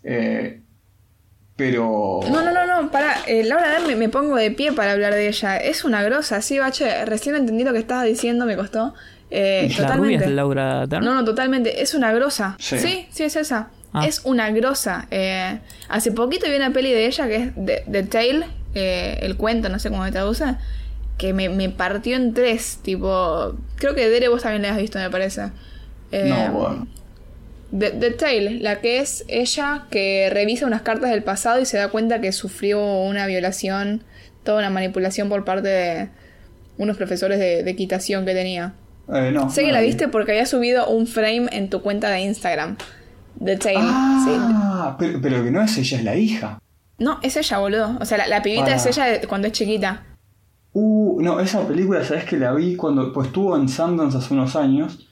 Eh, 0.04 0.62
pero. 1.56 2.20
No, 2.30 2.42
no, 2.44 2.52
no, 2.54 2.66
no, 2.82 2.92
para. 2.92 3.18
Laura 3.46 3.70
Dern 3.70 3.88
me, 3.88 3.96
me 3.96 4.10
pongo 4.10 4.36
de 4.36 4.52
pie 4.52 4.72
para 4.72 4.94
hablar 4.94 5.14
de 5.14 5.28
ella. 5.28 5.58
Es 5.58 5.84
una 5.84 6.02
grosa, 6.04 6.42
sí, 6.42 6.60
bache. 6.60 7.06
Recién 7.06 7.36
entendí 7.36 7.64
lo 7.64 7.74
que 7.74 7.80
estabas 7.80 8.06
diciendo, 8.06 8.46
me 8.46 8.56
costó. 8.56 8.94
Eh, 9.32 9.68
la 9.70 9.76
rubia 9.76 9.88
totalmente. 9.88 10.26
es 10.26 10.32
Laura 10.32 10.88
Dern. 10.88 11.06
No, 11.06 11.14
no, 11.14 11.24
totalmente. 11.26 11.82
Es 11.82 11.94
una 11.94 12.12
grosa. 12.12 12.56
Sí. 12.60 12.78
Sí, 12.80 13.08
sí, 13.12 13.24
es 13.24 13.36
esa. 13.36 13.70
Ah. 13.94 14.06
Es 14.08 14.22
una 14.24 14.50
grosa. 14.52 15.08
Eh, 15.12 15.60
hace 15.88 16.12
poquito 16.12 16.48
vi 16.50 16.56
una 16.56 16.72
peli 16.72 16.92
de 16.92 17.06
ella 17.08 17.28
que 17.28 17.36
es 17.36 17.52
The, 17.56 17.84
The 17.92 18.04
Tale, 18.04 18.46
eh, 18.76 19.20
el 19.22 19.36
cuento, 19.36 19.70
no 19.70 19.80
sé 19.80 19.90
cómo 19.90 20.06
se 20.06 20.12
traduce, 20.12 20.46
que 21.18 21.34
me, 21.34 21.50
me 21.50 21.70
partió 21.70 22.16
en 22.16 22.34
tres. 22.34 22.80
Tipo, 22.84 23.56
creo 23.76 23.96
que 23.96 24.10
Dere 24.10 24.28
vos 24.30 24.44
también 24.44 24.62
la 24.64 24.72
has 24.72 24.78
visto, 24.78 25.00
me 25.00 25.10
parece. 25.10 25.50
Eh, 26.12 26.26
No, 26.30 26.52
bueno. 26.54 26.88
The, 27.78 27.92
The 27.92 28.12
Tale, 28.12 28.60
la 28.62 28.80
que 28.82 28.98
es 29.00 29.26
ella 29.28 29.86
que 29.92 30.30
revisa 30.32 30.66
unas 30.66 30.82
cartas 30.82 31.12
del 31.12 31.22
pasado 31.24 31.60
y 31.62 31.66
se 31.66 31.78
da 31.78 31.90
cuenta 31.90 32.20
que 32.20 32.32
sufrió 32.32 32.84
una 33.02 33.28
violación, 33.28 34.04
toda 34.44 34.58
una 34.60 34.72
manipulación 34.72 35.30
por 35.30 35.46
parte 35.46 35.68
de 35.68 36.10
unos 36.80 36.98
profesores 36.98 37.38
de, 37.38 37.62
de 37.64 37.70
equitación 37.72 38.26
que 38.26 38.34
tenía. 38.34 38.74
Eh, 39.14 39.32
no, 39.34 39.50
Sé 39.50 39.62
no 39.62 39.68
que 39.68 39.74
la 39.74 39.82
vi. 39.82 39.88
viste 39.88 40.08
porque 40.08 40.32
había 40.32 40.46
subido 40.46 40.88
un 40.88 41.08
frame 41.08 41.48
en 41.52 41.70
tu 41.70 41.82
cuenta 41.82 42.10
de 42.10 42.22
Instagram. 42.22 42.78
The 43.44 43.58
Tale. 43.58 43.76
sí. 43.80 44.36
Ah, 44.38 44.96
pero, 45.00 45.20
pero 45.22 45.44
que 45.44 45.52
no 45.52 45.62
es 45.62 45.78
ella, 45.78 45.98
es 45.98 46.04
la 46.04 46.16
hija. 46.16 46.60
No, 46.98 47.20
es 47.22 47.38
ella, 47.38 47.58
boludo. 47.60 47.98
O 48.02 48.06
sea, 48.06 48.18
la, 48.18 48.28
la 48.28 48.42
pibita 48.42 48.64
Para. 48.66 48.76
es 48.76 48.86
ella 48.86 49.06
de- 49.06 49.28
cuando 49.28 49.48
es 49.48 49.54
chiquita. 49.54 50.04
Uh, 50.74 51.22
no, 51.22 51.40
esa 51.40 51.66
película, 51.68 52.04
¿sabes 52.04 52.26
que 52.26 52.38
la 52.38 52.54
vi 52.54 52.76
cuando 52.76 53.12
pues 53.14 53.28
estuvo 53.28 53.56
en 53.58 53.68
Sundance 53.70 54.18
hace 54.18 54.34
unos 54.34 54.56
años? 54.56 55.08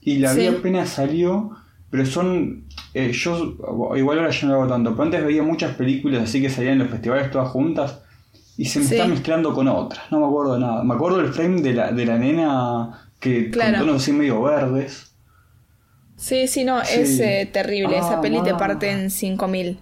Y 0.00 0.18
la 0.18 0.32
vi 0.32 0.46
apenas 0.46 0.88
salió, 0.88 1.50
pero 1.90 2.04
son. 2.06 2.64
eh, 2.94 3.12
yo, 3.12 3.54
igual 3.96 4.18
ahora 4.18 4.30
ya 4.30 4.46
no 4.48 4.54
lo 4.54 4.60
hago 4.62 4.72
tanto, 4.72 4.90
pero 4.92 5.02
antes 5.04 5.24
veía 5.24 5.42
muchas 5.42 5.74
películas 5.76 6.22
así 6.22 6.40
que 6.40 6.48
salían 6.50 6.74
en 6.74 6.78
los 6.80 6.88
festivales 6.88 7.30
todas 7.30 7.48
juntas 7.48 8.00
y 8.56 8.64
se 8.64 8.80
me 8.80 8.86
Sí. 8.86 8.94
están 8.94 9.10
mezclando 9.10 9.52
con 9.54 9.68
otras, 9.68 10.10
no 10.10 10.18
me 10.20 10.26
acuerdo 10.26 10.54
de 10.54 10.60
nada. 10.60 10.82
Me 10.82 10.94
acuerdo 10.94 11.18
del 11.18 11.28
frame 11.32 11.60
de 11.60 11.74
la, 11.74 11.92
de 11.92 12.06
la 12.06 12.18
nena 12.18 13.07
que 13.20 13.50
Claro. 13.50 13.78
con 13.78 13.86
tonos 13.86 14.02
así 14.02 14.12
medio 14.12 14.42
verdes. 14.42 15.14
Sí, 16.16 16.48
sí, 16.48 16.64
no, 16.64 16.84
Sí. 16.84 17.00
es 17.00 17.20
eh, 17.20 17.48
terrible. 17.52 17.96
Ah, 17.96 18.00
Esa 18.00 18.20
peli 18.20 18.42
te 18.42 18.54
parte 18.54 18.90
en 18.90 19.10
5000. 19.10 19.78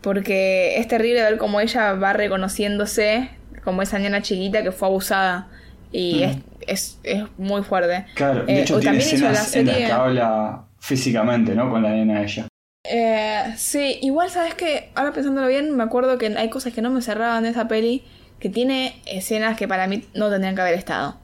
Porque 0.00 0.78
es 0.78 0.88
terrible 0.88 1.22
ver 1.22 1.38
cómo 1.38 1.60
ella 1.60 1.94
va 1.94 2.12
reconociéndose 2.12 3.30
como 3.64 3.82
esa 3.82 3.98
nena 3.98 4.20
chiquita 4.22 4.62
que 4.62 4.72
fue 4.72 4.88
abusada. 4.88 5.48
Y 5.92 6.16
Mm. 6.18 6.22
es, 6.22 6.38
es, 6.66 6.98
es 7.04 7.24
muy 7.38 7.62
fuerte. 7.62 8.04
Claro, 8.14 8.44
de 8.44 8.52
Eh, 8.54 8.60
hecho 8.62 8.76
o 8.76 8.80
tiene 8.80 8.98
también 8.98 9.14
hizo 9.16 9.24
la 9.26 9.32
escenas 9.32 9.56
en 9.56 9.66
las 9.66 9.76
que 9.76 9.92
habla 9.92 10.64
físicamente, 10.80 11.54
¿no? 11.54 11.70
Con 11.70 11.82
la 11.82 11.90
nena 11.90 12.22
ella. 12.22 12.48
Eh, 12.86 13.54
sí, 13.56 13.98
igual 14.02 14.28
sabes 14.28 14.54
que 14.54 14.90
ahora 14.94 15.12
pensándolo 15.12 15.46
bien, 15.48 15.74
me 15.74 15.82
acuerdo 15.82 16.18
que 16.18 16.26
hay 16.36 16.50
cosas 16.50 16.74
que 16.74 16.82
no 16.82 16.90
me 16.90 17.00
cerraban 17.00 17.42
de 17.44 17.50
esa 17.50 17.66
peli 17.68 18.04
que 18.38 18.50
tiene 18.50 19.00
escenas 19.06 19.56
que 19.56 19.66
para 19.66 19.86
mí 19.86 20.04
no 20.14 20.28
tendrían 20.30 20.54
que 20.54 20.60
haber 20.60 20.74
estado. 20.74 21.16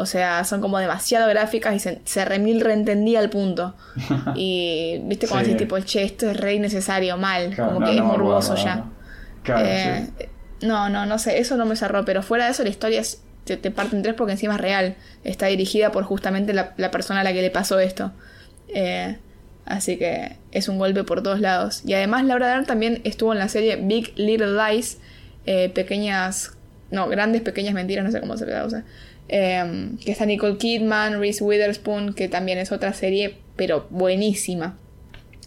O 0.00 0.06
sea, 0.06 0.44
son 0.44 0.60
como 0.60 0.78
demasiado 0.78 1.28
gráficas 1.28 1.74
y 1.74 1.80
se, 1.80 2.00
se 2.04 2.24
remil 2.24 2.60
reentendía 2.60 3.18
al 3.18 3.30
punto. 3.30 3.74
Y 4.36 5.00
viste 5.04 5.26
cuando 5.26 5.50
Sí. 5.50 5.56
tipo, 5.56 5.78
che, 5.80 6.04
esto 6.04 6.30
es 6.30 6.36
re 6.36 6.54
innecesario, 6.54 7.16
mal, 7.16 7.50
Claro, 7.54 7.70
como 7.74 7.80
no, 7.80 7.86
que 7.86 7.92
es 7.92 7.98
no 7.98 8.04
morboso 8.04 8.54
ya. 8.54 8.76
no. 8.76 8.92
Claro, 9.42 9.66
Eh, 9.66 10.06
sí. 10.18 10.26
No, 10.66 10.88
no, 10.88 11.04
no 11.06 11.18
sé, 11.18 11.38
eso 11.38 11.56
no 11.56 11.64
me 11.66 11.74
cerró, 11.76 12.04
pero 12.04 12.22
fuera 12.22 12.44
de 12.46 12.50
eso 12.52 12.62
la 12.62 12.68
historia 12.70 13.00
es- 13.00 13.22
te, 13.44 13.56
te 13.56 13.70
parte 13.70 13.96
en 13.96 14.02
tres 14.02 14.14
porque 14.14 14.32
encima 14.32 14.54
es 14.54 14.60
real. 14.60 14.94
Está 15.24 15.46
dirigida 15.46 15.90
por 15.90 16.04
justamente 16.04 16.52
la, 16.52 16.74
la 16.76 16.90
persona 16.90 17.20
a 17.20 17.24
la 17.24 17.32
que 17.32 17.42
le 17.42 17.50
pasó 17.50 17.78
esto. 17.80 18.12
Eh, 18.68 19.16
así 19.66 19.96
que 19.96 20.36
es 20.52 20.68
un 20.68 20.78
golpe 20.78 21.02
por 21.04 21.22
todos 21.22 21.40
lados. 21.40 21.82
Y 21.84 21.94
además 21.94 22.24
Laura 22.24 22.48
Dern 22.48 22.66
también 22.66 23.00
estuvo 23.04 23.32
en 23.32 23.38
la 23.38 23.48
serie 23.48 23.76
Big 23.76 24.12
Little 24.16 24.52
Lies, 24.54 24.98
eh, 25.46 25.70
pequeñas, 25.70 26.52
no, 26.90 27.08
grandes 27.08 27.40
pequeñas 27.42 27.74
mentiras, 27.74 28.04
no 28.04 28.10
sé 28.12 28.20
cómo 28.20 28.36
se 28.36 28.46
traduce. 28.46 28.82
Eh, 29.28 29.90
que 30.04 30.12
está 30.12 30.26
Nicole 30.26 30.56
Kidman, 30.56 31.20
Reese 31.20 31.44
Witherspoon, 31.44 32.14
que 32.14 32.28
también 32.28 32.58
es 32.58 32.72
otra 32.72 32.92
serie, 32.92 33.36
pero 33.56 33.86
buenísima. 33.90 34.76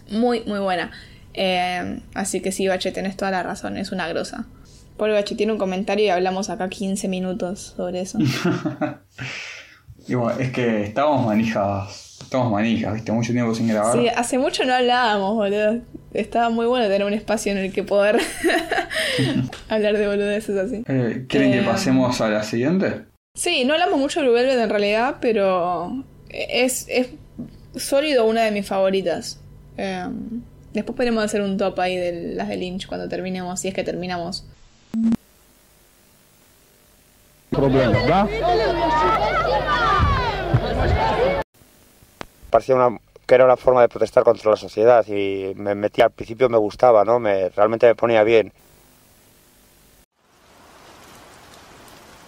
Muy, 0.09 0.43
muy 0.45 0.59
buena. 0.59 0.91
Eh, 1.33 1.99
así 2.13 2.41
que 2.41 2.51
sí, 2.51 2.67
Bache, 2.67 2.91
tenés 2.91 3.17
toda 3.17 3.31
la 3.31 3.43
razón, 3.43 3.77
es 3.77 3.91
una 3.91 4.07
grosa. 4.07 4.45
Pobre 4.97 5.13
Bache 5.13 5.35
tiene 5.35 5.51
un 5.51 5.57
comentario 5.57 6.05
y 6.05 6.09
hablamos 6.09 6.49
acá 6.49 6.69
15 6.69 7.07
minutos 7.07 7.73
sobre 7.75 8.01
eso. 8.01 8.19
Y 10.07 10.15
bueno, 10.15 10.39
es 10.39 10.51
que 10.51 10.83
estábamos 10.83 11.25
manijas, 11.25 12.17
estábamos 12.21 12.53
manijas, 12.53 12.93
viste, 12.95 13.11
mucho 13.11 13.33
tiempo 13.33 13.53
sin 13.53 13.67
grabar. 13.67 13.97
Sí, 13.97 14.07
hace 14.07 14.37
mucho 14.39 14.65
no 14.65 14.73
hablábamos, 14.73 15.35
boludo. 15.35 15.81
Estaba 16.13 16.49
muy 16.49 16.65
bueno 16.65 16.87
tener 16.87 17.05
un 17.05 17.13
espacio 17.13 17.51
en 17.51 17.59
el 17.59 17.71
que 17.71 17.83
poder 17.83 18.19
hablar 19.69 19.97
de 19.97 20.07
boludeces 20.07 20.57
así. 20.57 20.83
Eh, 20.87 21.25
¿Quieren 21.29 21.51
que 21.51 21.61
pasemos 21.61 22.19
a 22.19 22.29
la 22.29 22.43
siguiente? 22.43 23.10
Sí, 23.33 23.63
no 23.63 23.73
hablamos 23.73 23.97
mucho 23.97 24.19
de 24.19 24.27
Blue 24.27 24.35
Velvet 24.35 24.59
en 24.59 24.69
realidad, 24.69 25.15
pero 25.21 26.03
es, 26.29 26.85
es 26.89 27.07
sólido 27.75 28.25
una 28.25 28.43
de 28.43 28.51
mis 28.51 28.67
favoritas. 28.67 29.39
Eh, 29.77 30.05
después 30.73 30.95
podremos 30.95 31.23
hacer 31.23 31.41
un 31.41 31.57
top 31.57 31.79
ahí 31.79 31.95
de 31.95 32.35
las 32.35 32.49
de 32.49 32.57
Lynch 32.57 32.87
cuando 32.87 33.07
terminemos, 33.07 33.59
si 33.59 33.69
es 33.69 33.73
que 33.73 33.83
terminamos. 33.83 34.45
Problema, 37.49 37.97
¿va? 38.05 38.29
parecía 42.49 42.75
una, 42.75 42.97
que 43.25 43.35
era 43.35 43.45
una 43.45 43.55
forma 43.55 43.81
de 43.81 43.87
protestar 43.87 44.25
contra 44.25 44.51
la 44.51 44.57
sociedad 44.57 45.05
y 45.07 45.53
me 45.55 45.73
metí 45.73 46.01
al 46.01 46.11
principio 46.11 46.49
me 46.49 46.57
gustaba, 46.57 47.05
¿no? 47.05 47.19
Me, 47.19 47.47
realmente 47.49 47.87
me 47.87 47.95
ponía 47.95 48.23
bien. 48.23 48.51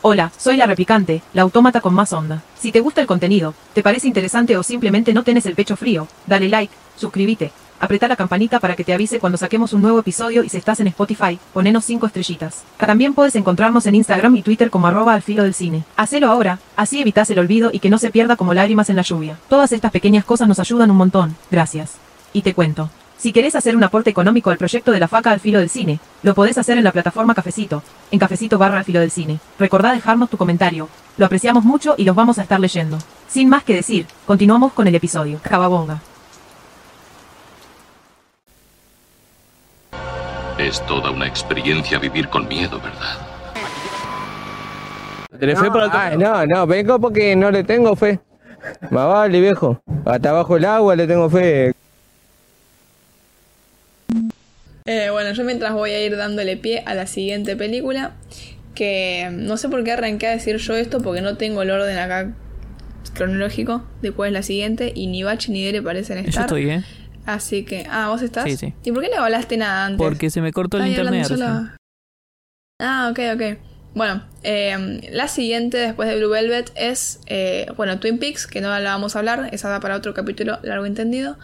Hola, 0.06 0.34
soy 0.38 0.58
la 0.58 0.66
replicante, 0.66 1.22
la 1.32 1.44
autómata 1.44 1.80
con 1.80 1.94
más 1.94 2.12
onda. 2.12 2.44
Si 2.60 2.74
te 2.74 2.82
gusta 2.82 3.00
el 3.00 3.08
contenido, 3.08 3.54
te 3.72 3.82
parece 3.82 4.06
interesante 4.06 4.58
o 4.58 4.62
simplemente 4.62 5.14
no 5.14 5.24
tenés 5.24 5.46
el 5.46 5.56
pecho 5.56 5.78
frío, 5.78 6.10
dale 6.28 6.50
like, 6.50 6.74
suscríbete, 6.98 7.54
apretá 7.80 8.10
la 8.10 8.18
campanita 8.18 8.60
para 8.60 8.76
que 8.76 8.84
te 8.84 8.94
avise 8.94 9.22
cuando 9.22 9.38
saquemos 9.38 9.72
un 9.72 9.82
nuevo 9.82 10.00
episodio 10.00 10.44
y 10.44 10.50
si 10.50 10.58
estás 10.58 10.82
en 10.82 10.88
Spotify, 10.88 11.40
ponenos 11.54 11.86
5 11.86 12.08
estrellitas. 12.08 12.64
También 12.76 13.14
puedes 13.14 13.38
encontrarnos 13.38 13.86
en 13.86 13.96
Instagram 13.96 14.36
y 14.36 14.42
Twitter 14.42 14.70
como 14.70 14.88
arroba 14.88 15.14
al 15.14 15.22
filo 15.22 15.44
del 15.44 15.54
cine. 15.54 15.86
Hacelo 15.96 16.30
ahora, 16.30 16.60
así 16.76 17.00
evitas 17.00 17.30
el 17.30 17.40
olvido 17.40 17.70
y 17.72 17.80
que 17.80 17.90
no 17.90 17.98
se 17.98 18.12
pierda 18.12 18.36
como 18.36 18.54
lágrimas 18.54 18.90
en 18.90 18.98
la 18.98 19.04
lluvia. 19.04 19.38
Todas 19.48 19.72
estas 19.72 19.94
pequeñas 19.94 20.26
cosas 20.26 20.50
nos 20.50 20.60
ayudan 20.60 20.92
un 20.92 20.98
montón, 20.98 21.38
gracias. 21.50 21.94
Y 22.34 22.42
te 22.42 22.54
cuento. 22.54 22.90
Si 23.24 23.32
querés 23.32 23.56
hacer 23.56 23.78
un 23.78 23.84
aporte 23.86 24.10
económico 24.10 24.50
al 24.50 24.58
proyecto 24.58 24.92
de 24.92 25.00
la 25.00 25.08
faca 25.08 25.32
al 25.32 25.40
filo 25.40 25.60
del 25.60 25.70
cine, 25.70 26.02
lo 26.24 26.34
podés 26.34 26.58
hacer 26.58 26.78
en 26.78 26.84
la 26.84 26.92
plataforma 26.92 27.34
Cafecito, 27.34 27.82
en 28.12 28.20
cafecito 28.20 28.58
barra 28.58 28.80
al 28.80 28.84
filo 28.84 29.00
del 29.00 29.12
cine. 29.12 29.40
Recordá 29.58 29.94
dejarnos 29.94 30.30
tu 30.30 30.36
comentario. 30.36 30.90
Lo 31.16 31.26
apreciamos 31.26 31.64
mucho 31.64 31.96
y 31.98 32.04
los 32.04 32.18
vamos 32.18 32.38
a 32.38 32.42
estar 32.42 32.60
leyendo. 32.60 32.98
Sin 33.30 33.48
más 33.48 33.64
que 33.64 33.76
decir, 33.76 34.08
continuamos 34.26 34.74
con 34.74 34.88
el 34.88 34.96
episodio. 34.96 35.40
Cababonga. 35.42 36.02
Es 40.58 40.86
toda 40.86 41.10
una 41.10 41.26
experiencia 41.26 42.00
vivir 42.00 42.28
con 42.28 42.46
miedo, 42.50 42.78
¿verdad? 42.78 43.20
¿Tenés 45.40 45.58
fe 45.62 45.72
para 45.72 45.86
el 45.86 45.92
Ay, 45.94 46.18
no, 46.18 46.46
no, 46.46 46.68
vengo 46.68 47.00
porque 47.00 47.38
no 47.38 47.50
le 47.52 47.64
tengo 47.64 47.96
fe. 47.96 48.20
Más 48.92 49.08
vale, 49.08 49.40
viejo. 49.40 49.82
Hasta 50.04 50.32
abajo 50.32 50.58
el 50.58 50.66
agua 50.66 50.98
le 50.98 51.08
tengo 51.08 51.30
fe. 51.30 51.74
Eh, 54.86 55.10
bueno, 55.12 55.32
yo 55.34 55.44
mientras 55.44 55.74
voy 55.74 55.92
a 55.92 56.06
ir 56.06 56.18
dándole 56.18 56.58
pie 56.58 56.84
a 56.86 56.94
la 56.94 57.08
siguiente 57.08 57.56
película, 57.56 58.14
que 58.76 59.30
no 59.32 59.58
sé 59.58 59.70
por 59.70 59.84
qué 59.84 59.94
arranqué 59.94 60.28
a 60.28 60.32
decir 60.32 60.58
yo 60.58 60.76
esto, 60.76 61.02
porque 61.02 61.22
no 61.22 61.38
tengo 61.38 61.62
el 61.62 61.72
orden 61.72 61.98
acá 61.98 62.34
cronológico 63.14 63.88
de 64.02 64.12
cuál 64.12 64.30
es 64.30 64.34
la 64.34 64.44
siguiente, 64.44 64.92
y 64.94 65.08
ni 65.08 65.24
Bach 65.24 65.48
ni 65.48 65.64
Dere 65.64 65.82
parecen 65.82 66.22
Yo 66.24 66.30
estar. 66.30 66.46
estoy, 66.46 66.70
¿eh? 66.70 66.84
Así 67.26 67.64
que, 67.64 67.86
ah, 67.90 68.10
¿vos 68.10 68.22
estás? 68.22 68.44
Sí, 68.44 68.58
sí. 68.58 68.74
¿Y 68.84 68.92
por 68.92 69.04
qué 69.04 69.10
no 69.16 69.24
hablaste 69.24 69.56
nada 69.56 69.86
antes? 69.86 69.98
Porque 69.98 70.30
se 70.30 70.42
me 70.42 70.52
cortó 70.52 70.78
el 70.78 70.88
internet. 70.88 71.26
sola. 71.26 71.78
Ah, 72.82 73.10
ok, 73.12 73.20
ok. 73.36 73.58
Bueno, 73.96 74.24
eh, 74.42 75.08
la 75.12 75.28
siguiente 75.28 75.78
después 75.78 76.10
de 76.10 76.18
Blue 76.18 76.30
Velvet 76.30 76.72
es, 76.76 77.22
eh, 77.28 77.68
bueno, 77.78 78.00
Twin 78.00 78.18
Peaks, 78.18 78.48
que 78.48 78.60
no 78.60 78.68
la 78.70 78.90
vamos 78.90 79.16
a 79.16 79.20
hablar, 79.20 79.50
esa 79.54 79.70
da 79.70 79.80
para 79.80 79.96
otro 79.96 80.14
capítulo 80.16 80.58
largo 80.64 80.86
entendido, 80.88 81.38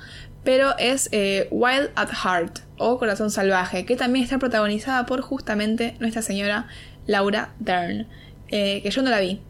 pero 0.44 0.78
es 0.78 1.10
eh, 1.12 1.48
Wild 1.52 1.90
at 1.96 2.10
Heart 2.24 2.60
o 2.78 2.98
Corazón 2.98 3.30
Salvaje, 3.32 3.86
que 3.86 3.96
también 3.96 4.24
está 4.24 4.40
protagonizada 4.40 5.06
por 5.06 5.22
justamente 5.22 5.96
nuestra 6.00 6.22
señora 6.22 6.68
Laura 7.08 7.54
Dern, 7.60 8.08
eh, 8.50 8.82
que 8.82 8.90
yo 8.92 9.02
no 9.02 9.10
la 9.10 9.20
vi, 9.20 9.42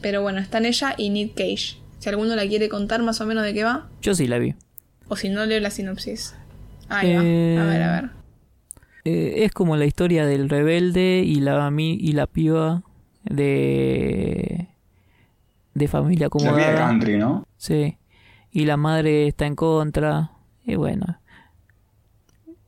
pero 0.00 0.22
bueno, 0.22 0.38
están 0.40 0.64
ella 0.66 0.94
y 0.96 1.10
Nick 1.10 1.34
Cage. 1.34 1.78
Si 1.98 2.08
alguno 2.08 2.36
la 2.36 2.46
quiere 2.46 2.68
contar 2.68 3.02
más 3.02 3.20
o 3.20 3.26
menos 3.26 3.42
de 3.44 3.52
qué 3.54 3.64
va, 3.64 3.88
Yo 4.02 4.14
sí 4.14 4.26
la 4.28 4.38
vi. 4.38 4.54
o 5.08 5.16
si 5.16 5.28
no 5.28 5.44
leo 5.46 5.58
la 5.60 5.70
sinopsis. 5.70 6.34
Ahí 6.88 7.10
Eh, 7.10 7.54
va, 7.58 7.64
a 7.64 7.66
ver, 7.66 7.82
a 7.82 7.92
ver. 8.00 8.10
Eh, 9.04 9.44
es 9.44 9.52
como 9.52 9.76
la 9.76 9.84
historia 9.86 10.26
del 10.26 10.48
rebelde 10.48 11.22
y 11.24 11.36
la 11.40 11.72
y 11.78 12.12
la 12.12 12.26
piba 12.26 12.82
de 13.24 14.66
de 15.74 15.88
familia 15.88 16.28
La 16.32 16.40
vida 16.40 16.56
de 16.56 16.62
acomodada. 16.72 16.88
country, 16.88 17.18
¿no? 17.18 17.46
Sí. 17.56 17.96
Y 18.58 18.64
la 18.64 18.76
madre 18.76 19.28
está 19.28 19.46
en 19.46 19.54
contra. 19.54 20.32
Y 20.64 20.74
bueno. 20.74 21.20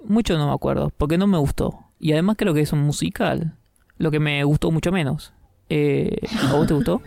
Mucho 0.05 0.39
no 0.39 0.47
me 0.47 0.55
acuerdo, 0.55 0.93
porque 0.97 1.19
no 1.19 1.27
me 1.27 1.37
gustó. 1.37 1.81
Y 1.99 2.12
además 2.12 2.37
creo 2.39 2.55
que 2.55 2.61
es 2.61 2.73
un 2.73 2.83
musical. 2.83 3.57
Lo 3.99 4.12
que 4.12 4.21
me 4.21 4.45
gustó 4.45 4.71
mucho 4.71 4.93
menos. 4.93 5.33
Eh, 5.69 6.21
¿A 6.49 6.53
vos 6.53 6.69
te 6.69 6.75
gustó? 6.75 7.03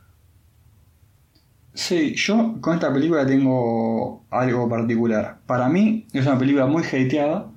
Sí, 1.74 2.14
yo 2.16 2.58
con 2.60 2.74
esta 2.74 2.94
película 2.94 3.26
tengo 3.26 4.26
algo 4.30 4.68
particular. 4.68 5.40
Para 5.46 5.70
mí 5.70 6.06
es 6.12 6.26
una 6.26 6.38
película 6.38 6.66
muy 6.66 6.84
hateada, 6.84 7.50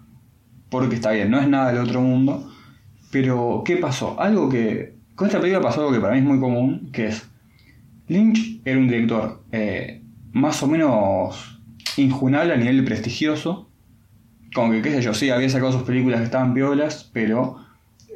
porque 0.70 0.94
está 0.94 1.11
bien, 1.11 1.32
no 1.32 1.40
es 1.40 1.48
nada 1.48 1.73
del 1.73 1.82
otro 1.82 2.03
mundo. 2.03 2.53
Pero, 3.11 3.65
¿qué 3.65 3.78
pasó? 3.78 4.15
Algo 4.20 4.48
que. 4.48 4.97
Con 5.16 5.27
esta 5.27 5.40
película 5.40 5.61
pasó 5.61 5.81
algo 5.81 5.93
que 5.93 5.98
para 5.98 6.12
mí 6.12 6.20
es 6.20 6.24
muy 6.24 6.39
común, 6.39 6.89
que 6.93 7.09
es. 7.09 7.28
Lynch 8.07 8.62
era 8.65 8.78
un 8.78 8.86
director 8.86 9.43
eh, 9.51 10.06
más 10.37 10.63
o 10.63 10.67
menos 10.69 11.61
injunable 11.97 12.53
a 12.53 12.57
nivel 12.57 12.85
prestigioso. 12.85 13.71
Como 14.55 14.73
que, 14.73 14.83
qué 14.83 14.91
sé 14.93 15.03
yo, 15.03 15.15
sí, 15.15 15.31
había 15.31 15.49
sacado 15.49 15.73
sus 15.73 15.83
películas 15.83 16.21
que 16.21 16.27
estaban 16.27 16.55
piolas, 16.55 17.11
pero. 17.13 17.65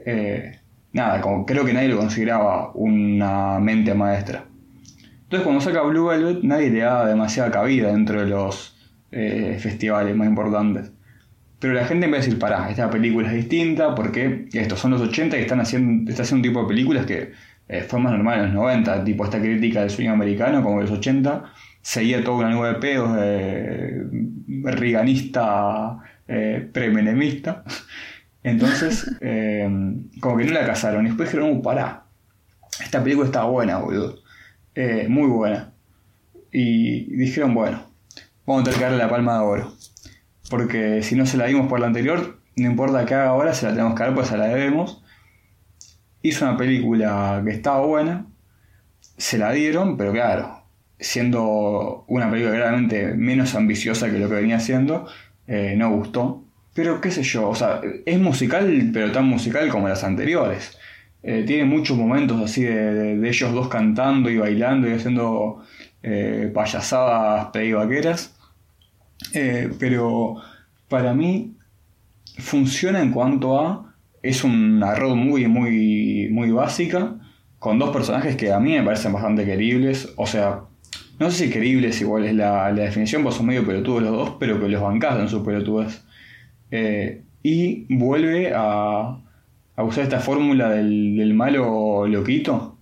eh, 0.07 0.61
nada, 0.93 1.21
como 1.21 1.47
creo 1.47 1.65
que 1.65 1.73
nadie 1.73 1.89
lo 1.89 1.99
consideraba 1.99 2.73
una 2.75 3.59
mente 3.61 3.95
maestra. 3.95 4.45
Entonces 5.25 5.45
cuando 5.45 5.61
saca 5.61 5.83
Blue 5.83 6.07
Velvet 6.07 6.43
nadie 6.43 6.71
le 6.71 6.81
da 6.81 7.07
demasiada 7.07 7.51
cabida 7.51 7.93
dentro 7.93 8.21
de 8.21 8.27
los 8.27 8.77
eh, 9.13 9.57
festivales 9.61 10.17
más 10.17 10.29
importantes. 10.29 10.93
Pero 11.61 11.75
la 11.75 11.85
gente 11.85 12.07
empieza 12.07 12.25
a 12.25 12.27
decir, 12.27 12.39
pará, 12.41 12.71
esta 12.71 12.91
película 12.91 13.29
es 13.29 13.35
distinta 13.35 13.95
porque 13.95 14.49
estos 14.53 14.81
son 14.81 14.93
los 14.93 15.01
80 15.03 15.39
y 15.39 15.43
están 15.43 15.61
haciendo, 15.61 16.11
está 16.11 16.23
haciendo 16.23 16.49
un 16.49 16.53
tipo 16.53 16.63
de 16.63 16.69
películas 16.69 17.07
que 17.07 17.33
eh, 17.69 17.83
fue 17.83 18.01
más 18.01 18.13
normal 18.13 18.41
en 18.41 18.45
los 18.47 18.55
90, 18.55 19.05
tipo 19.05 19.25
esta 19.25 19.41
crítica 19.41 19.81
del 19.81 19.91
sueño 19.91 20.13
americano, 20.13 20.63
como 20.63 20.81
los 20.81 20.91
80, 20.91 21.45
seguía 21.83 22.23
toda 22.23 22.39
una 22.39 22.51
nube 22.51 22.69
de 22.69 22.75
pedos 22.75 23.17
eh, 23.21 24.03
riganista, 24.65 25.99
eh, 26.29 26.69
premenemista. 26.73 27.65
Entonces, 28.43 29.11
eh, 29.21 29.69
como 30.21 30.37
que 30.37 30.45
no 30.45 30.53
la 30.53 30.67
casaron. 30.67 31.05
Y 31.05 31.09
después 31.09 31.31
dijeron, 31.31 31.57
uh, 31.57 31.63
pará, 31.63 32.05
esta 32.83 33.03
película 33.03 33.27
está 33.27 33.45
buena, 33.45 33.79
boludo. 33.79 34.21
Eh, 34.75 35.07
muy 35.09 35.29
buena. 35.29 35.73
Y 36.53 37.17
dijeron, 37.17 37.55
bueno, 37.55 37.83
vamos 38.47 38.63
a 38.63 38.65
tener 38.65 38.79
que 38.79 38.85
darle 38.85 38.99
la 38.99 39.11
palma 39.11 39.35
de 39.35 39.41
oro. 39.41 39.75
Porque 40.49 41.03
si 41.03 41.15
no 41.15 41.27
se 41.27 41.37
la 41.37 41.47
dimos 41.47 41.69
por 41.69 41.81
la 41.81 41.87
anterior, 41.87 42.41
no 42.57 42.67
importa 42.67 43.05
qué 43.07 43.15
haga 43.15 43.29
ahora, 43.29 43.55
se 43.55 43.67
la 43.67 43.73
tenemos 43.73 43.95
que 43.95 44.03
dar, 44.03 44.15
pues 44.15 44.29
se 44.29 44.37
la 44.37 44.47
debemos. 44.47 45.05
Hizo 46.23 46.45
una 46.45 46.57
película 46.57 47.41
que 47.45 47.53
estaba 47.53 47.87
buena, 47.87 48.27
se 49.17 49.39
la 49.39 49.53
dieron, 49.53 49.97
pero 49.97 50.13
claro, 50.13 50.60
siendo 51.01 52.05
una 52.09 52.31
película 52.31 52.57
claramente 52.57 53.15
menos 53.15 53.55
ambiciosa 53.55 54.11
que 54.11 54.19
lo 54.19 54.29
que 54.29 54.35
venía 54.37 54.57
haciendo, 54.57 55.07
eh, 55.47 55.75
no 55.77 55.91
gustó. 55.91 56.45
Pero 56.75 57.01
qué 57.01 57.11
sé 57.11 57.23
yo, 57.23 57.49
o 57.49 57.55
sea, 57.55 57.81
es 58.07 58.19
musical, 58.21 58.91
pero 58.93 59.11
tan 59.13 59.27
musical 59.27 59.69
como 59.71 59.89
las 59.89 60.05
anteriores. 60.05 60.79
Eh, 61.23 61.45
tiene 61.47 61.65
muchos 61.65 61.97
momentos 61.99 62.41
así 62.43 62.63
de, 62.63 63.17
de- 63.19 63.29
ellos 63.29 63.53
dos 63.53 63.69
cantando 63.69 64.31
y 64.31 64.39
bailando 64.39 64.89
y 64.89 64.93
haciendo 64.95 65.63
eh, 66.03 66.51
payasadas 66.55 67.47
pedivaqueras. 67.53 68.35
Eh, 69.35 69.71
pero 69.79 70.37
para 70.89 71.15
mí 71.15 71.57
funciona 72.39 73.01
en 73.03 73.13
cuanto 73.13 73.61
a. 73.61 73.95
Es 74.23 74.45
una 74.45 74.95
road 74.95 75.17
muy, 75.17 75.47
muy, 75.49 76.29
muy 76.31 76.51
básica. 76.51 77.17
Con 77.59 77.79
dos 77.79 77.91
personajes 77.91 78.37
que 78.37 78.53
a 78.53 78.61
mí 78.61 78.73
me 78.73 78.83
parecen 78.85 79.13
bastante 79.13 79.45
queribles. 79.47 80.13
O 80.17 80.27
sea, 80.27 80.63
no 81.21 81.31
sé 81.31 81.47
si 81.47 81.51
queribles 81.53 82.01
igual 82.01 82.25
es 82.27 82.35
la, 82.35 82.73
la 82.73 82.83
definición, 82.85 83.23
pues 83.23 83.37
son 83.37 83.47
medio 83.47 83.65
pelotudos 83.67 84.03
los 84.03 84.13
dos, 84.13 84.37
pero 84.41 84.61
que 84.61 84.69
los 84.69 84.83
bancas 84.83 85.21
en 85.21 85.29
sus 85.29 85.45
pelotudas. 85.45 86.05
Eh, 86.73 87.25
y 87.43 87.87
vuelve 87.95 88.53
a, 88.55 89.21
a 89.77 89.85
usar 89.85 90.05
esta 90.05 90.21
fórmula 90.21 90.71
del, 90.71 91.17
del 91.17 91.35
malo 91.35 92.07
loquito. 92.09 92.79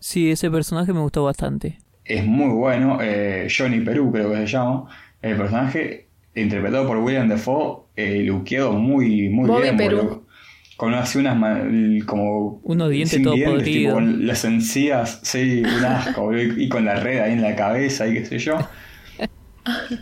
Sí, 0.00 0.30
ese 0.30 0.50
personaje 0.50 0.92
me 0.92 1.00
gustó 1.00 1.24
bastante. 1.24 1.78
Es 2.04 2.24
muy 2.26 2.48
bueno. 2.54 2.98
eh, 3.02 3.48
Johnny 3.54 3.80
Perú 3.80 4.10
creo 4.12 4.30
que 4.30 4.38
se 4.38 4.46
llama. 4.46 4.88
El 5.20 5.36
personaje 5.36 6.08
interpretado 6.34 6.86
por 6.86 6.98
William 6.98 7.28
Defoe, 7.28 7.84
eh, 7.96 8.22
luqueado 8.24 8.72
muy, 8.72 9.28
muy 9.28 9.48
Bobby 9.48 9.62
bien. 9.62 9.76
Perú. 9.76 10.26
Con 10.78 10.94
así 10.94 11.18
unas 11.18 11.36
como 12.06 12.60
Unos 12.62 12.90
dientes 12.90 13.20
todo 13.20 13.34
tipo, 13.34 13.50
podridos. 13.50 13.94
con 13.94 14.26
las 14.28 14.44
encías, 14.44 15.20
sí, 15.24 15.64
un 15.64 15.84
asco, 15.84 16.30
y 16.38 16.68
con 16.70 16.86
la 16.86 16.94
red 16.94 17.20
ahí 17.20 17.32
en 17.34 17.42
la 17.42 17.56
cabeza 17.56 18.06
y 18.08 18.14
qué 18.14 18.24
sé 18.26 18.38
yo. 18.38 18.58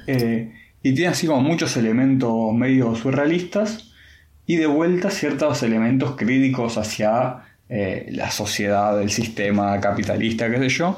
Eh, 0.07 0.53
y 0.83 0.95
tiene 0.95 1.09
así 1.11 1.27
como 1.27 1.41
muchos 1.43 1.77
elementos 1.77 2.53
medio 2.55 2.95
surrealistas 2.95 3.93
y 4.47 4.57
de 4.57 4.67
vuelta 4.67 5.11
ciertos 5.11 5.63
elementos 5.65 6.17
críticos 6.17 6.79
hacia 6.79 7.39
eh, 7.69 8.07
la 8.13 8.31
sociedad, 8.31 9.03
el 9.03 9.11
sistema 9.11 9.81
capitalista, 9.81 10.51
qué 10.51 10.59
sé 10.59 10.69
yo, 10.69 10.97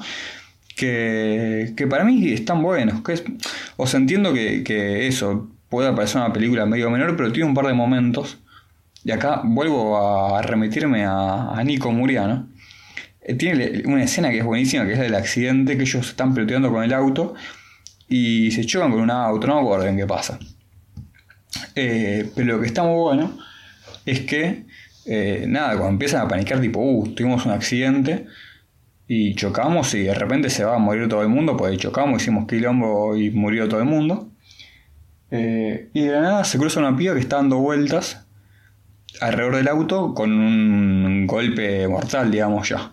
que, 0.76 1.72
que 1.76 1.86
para 1.86 2.05
mí 2.05 2.30
están 2.32 2.62
buenos. 2.62 3.02
Que 3.02 3.14
es, 3.14 3.24
o 3.76 3.86
sea, 3.86 4.00
entiendo 4.00 4.34
que, 4.34 4.62
que 4.64 5.06
eso 5.09 5.50
puede 5.70 5.92
parecer 5.94 6.20
una 6.22 6.32
película 6.32 6.66
medio 6.66 6.90
menor, 6.90 7.16
pero 7.16 7.32
tiene 7.32 7.48
un 7.48 7.55
par 7.55 7.66
de 7.66 7.74
momentos. 7.74 8.38
Y 9.04 9.10
acá 9.10 9.42
vuelvo 9.44 9.96
a 10.36 10.42
remitirme 10.42 11.04
a, 11.06 11.62
Nico 11.64 11.92
Muriano. 11.92 12.48
Eh, 13.20 13.34
Tiene 13.34 13.82
una 13.86 14.02
escena 14.02 14.30
que 14.30 14.38
es 14.38 14.44
buenísima, 14.44 14.84
que 14.84 14.92
es 14.92 14.98
la 14.98 15.04
del 15.04 15.14
accidente, 15.14 15.76
que 15.76 15.82
ellos 15.82 16.08
están 16.08 16.34
peloteando 16.34 16.70
con 16.70 16.82
el 16.82 16.92
auto 16.92 17.34
y 18.08 18.50
se 18.50 18.64
chocan 18.64 18.90
con 18.90 19.00
un 19.00 19.10
auto, 19.10 19.46
no 19.46 19.56
me 19.56 19.60
acuerdo 19.60 19.86
en 19.86 19.96
qué 19.96 20.06
pasa. 20.06 20.38
Eh, 21.74 22.28
pero 22.34 22.54
lo 22.54 22.60
que 22.60 22.66
está 22.66 22.82
muy 22.82 22.96
bueno 22.96 23.38
es 24.04 24.20
que, 24.20 24.64
eh, 25.06 25.44
nada, 25.46 25.70
cuando 25.70 25.90
empiezan 25.90 26.22
a 26.22 26.28
panicar, 26.28 26.60
tipo, 26.60 26.80
uh, 26.80 27.08
tuvimos 27.14 27.46
un 27.46 27.52
accidente 27.52 28.26
y 29.06 29.34
chocamos 29.34 29.94
y 29.94 30.04
de 30.04 30.14
repente 30.14 30.50
se 30.50 30.64
va 30.64 30.76
a 30.76 30.78
morir 30.78 31.08
todo 31.08 31.22
el 31.22 31.28
mundo, 31.28 31.56
pues 31.56 31.78
chocamos, 31.78 32.22
hicimos 32.22 32.46
quilombo 32.46 33.16
y 33.16 33.30
murió 33.30 33.68
todo 33.68 33.80
el 33.80 33.86
mundo. 33.86 34.30
Y 35.30 36.00
de 36.00 36.10
la 36.12 36.20
nada 36.20 36.44
se 36.44 36.58
cruza 36.58 36.80
una 36.80 36.96
piba 36.96 37.14
que 37.14 37.20
está 37.20 37.36
dando 37.36 37.58
vueltas 37.58 38.27
alrededor 39.20 39.56
del 39.56 39.68
auto 39.68 40.14
con 40.14 40.32
un 40.32 41.26
golpe 41.26 41.86
mortal, 41.88 42.30
digamos 42.30 42.68
ya. 42.68 42.92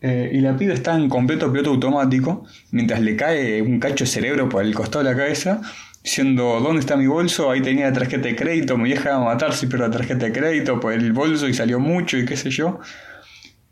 Eh, 0.00 0.30
y 0.32 0.40
la 0.40 0.56
piba 0.56 0.74
está 0.74 0.94
en 0.94 1.08
completo 1.08 1.50
piloto 1.50 1.70
automático 1.70 2.44
mientras 2.70 3.00
le 3.00 3.16
cae 3.16 3.60
un 3.60 3.80
cacho 3.80 4.04
de 4.04 4.10
cerebro 4.10 4.48
por 4.48 4.64
el 4.64 4.72
costado 4.74 5.04
de 5.04 5.10
la 5.10 5.16
cabeza, 5.16 5.60
diciendo: 6.02 6.60
¿Dónde 6.60 6.80
está 6.80 6.96
mi 6.96 7.06
bolso? 7.06 7.50
Ahí 7.50 7.60
tenía 7.60 7.86
la 7.86 7.92
tarjeta 7.92 8.28
de 8.28 8.36
crédito, 8.36 8.78
mi 8.78 8.84
vieja 8.84 9.16
a 9.16 9.20
matar 9.20 9.52
si 9.54 9.66
pierdo 9.66 9.88
la 9.88 9.92
tarjeta 9.92 10.26
de 10.26 10.32
crédito 10.32 10.78
por 10.78 10.92
el 10.92 11.12
bolso 11.12 11.48
y 11.48 11.54
salió 11.54 11.80
mucho 11.80 12.16
y 12.16 12.24
qué 12.24 12.36
sé 12.36 12.50
yo. 12.50 12.80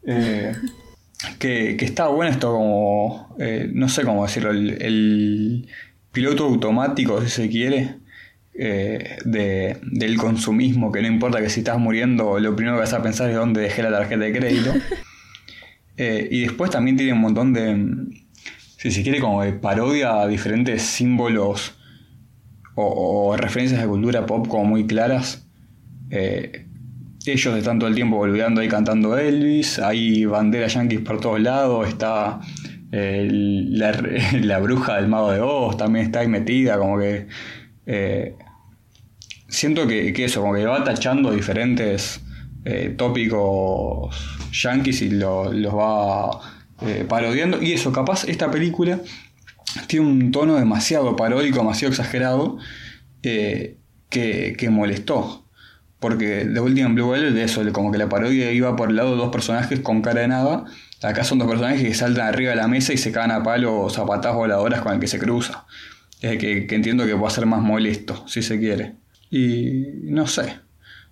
Eh, 0.06 0.52
que, 1.38 1.76
que 1.76 1.84
está 1.84 2.08
bueno 2.08 2.30
esto 2.32 2.52
como, 2.52 3.36
eh, 3.38 3.70
no 3.72 3.88
sé 3.88 4.02
cómo 4.04 4.24
decirlo, 4.24 4.50
el 4.50 5.68
piloto 6.12 6.44
automático, 6.44 7.20
si 7.22 7.28
se 7.28 7.48
quiere, 7.48 7.96
eh, 8.58 9.18
de, 9.24 9.76
del 9.82 10.16
consumismo, 10.16 10.90
que 10.92 11.02
no 11.02 11.08
importa 11.08 11.40
que 11.40 11.50
si 11.50 11.60
estás 11.60 11.78
muriendo, 11.78 12.38
lo 12.38 12.56
primero 12.56 12.76
que 12.76 12.80
vas 12.80 12.92
a 12.92 13.02
pensar 13.02 13.28
es 13.30 13.36
dónde 13.36 13.60
dejé 13.60 13.82
la 13.82 13.90
tarjeta 13.90 14.24
de 14.24 14.32
crédito. 14.32 14.72
Eh, 15.98 16.28
y 16.30 16.42
después 16.42 16.70
también 16.70 16.98
tiene 16.98 17.14
un 17.14 17.20
montón 17.22 17.54
de, 17.54 17.74
si 18.76 18.90
se 18.90 19.02
quiere, 19.02 19.18
como 19.18 19.42
de 19.42 19.54
parodia 19.54 20.20
a 20.20 20.26
diferentes 20.26 20.82
símbolos 20.82 21.74
o, 22.74 23.30
o 23.30 23.36
referencias 23.38 23.80
de 23.80 23.86
cultura 23.86 24.26
pop 24.26 24.46
como 24.46 24.66
muy 24.66 24.86
claras. 24.86 25.48
Eh, 26.10 26.66
ellos 27.24 27.56
están 27.56 27.78
todo 27.78 27.88
el 27.88 27.94
tiempo 27.94 28.16
volviendo 28.16 28.60
ahí 28.60 28.68
cantando 28.68 29.16
Elvis, 29.16 29.78
hay 29.78 30.26
banderas 30.26 30.74
yankees 30.74 31.00
por 31.00 31.18
todos 31.18 31.40
lados, 31.40 31.88
está 31.88 32.40
eh, 32.92 33.26
la, 33.30 33.92
la 34.42 34.58
bruja 34.58 34.96
del 34.96 35.08
mago 35.08 35.32
de 35.32 35.40
Oz, 35.40 35.78
también 35.78 36.04
está 36.04 36.20
ahí 36.20 36.28
metida, 36.28 36.76
como 36.78 36.98
que... 36.98 37.26
eh, 37.86 38.36
siento 39.48 39.86
que, 39.86 40.12
eso, 40.24 40.40
como 40.40 40.54
que 40.54 40.64
va 40.64 40.84
tachando 40.84 41.32
diferentes 41.32 42.20
eh, 42.64 42.94
tópicos 42.96 44.14
yankees 44.52 45.02
y 45.02 45.10
lo- 45.10 45.52
los 45.52 45.74
va 45.74 46.40
eh, 46.82 47.04
parodiando. 47.08 47.62
Y 47.62 47.72
eso, 47.72 47.92
capaz 47.92 48.24
esta 48.24 48.50
película 48.50 49.00
tiene 49.86 50.06
un 50.06 50.30
tono 50.32 50.56
demasiado 50.56 51.16
paródico, 51.16 51.58
demasiado 51.58 51.92
exagerado, 51.92 52.58
eh, 53.22 53.76
que, 54.08 54.54
que 54.58 54.70
molestó. 54.70 55.44
Porque 55.98 56.44
de 56.44 56.60
última 56.60 56.86
en 56.88 56.94
Blue 56.94 57.10
Velvet, 57.10 57.32
de 57.34 57.42
eso, 57.44 57.62
como 57.72 57.90
que 57.90 57.98
la 57.98 58.08
parodia 58.08 58.52
iba 58.52 58.76
por 58.76 58.90
el 58.90 58.96
lado 58.96 59.12
de 59.12 59.16
dos 59.16 59.30
personajes 59.30 59.80
con 59.80 60.02
cara 60.02 60.20
de 60.20 60.28
nada. 60.28 60.64
Acá 61.02 61.24
son 61.24 61.38
dos 61.38 61.48
personajes 61.48 61.82
que 61.82 61.94
saltan 61.94 62.26
arriba 62.26 62.50
de 62.50 62.56
la 62.56 62.68
mesa 62.68 62.92
y 62.92 62.96
se 62.98 63.12
cagan 63.12 63.30
a 63.30 63.42
palo 63.42 63.88
zapatadas 63.90 64.36
voladoras 64.36 64.82
con 64.82 64.92
el 64.94 65.00
que 65.00 65.06
se 65.08 65.18
cruza. 65.18 65.64
Eh, 66.22 66.38
que, 66.38 66.66
que 66.66 66.74
entiendo 66.74 67.06
que 67.06 67.16
puede 67.16 67.34
ser 67.34 67.46
más 67.46 67.60
molesto, 67.62 68.26
si 68.28 68.42
se 68.42 68.58
quiere. 68.58 68.94
Y 69.30 69.86
no 70.04 70.26
sé. 70.26 70.58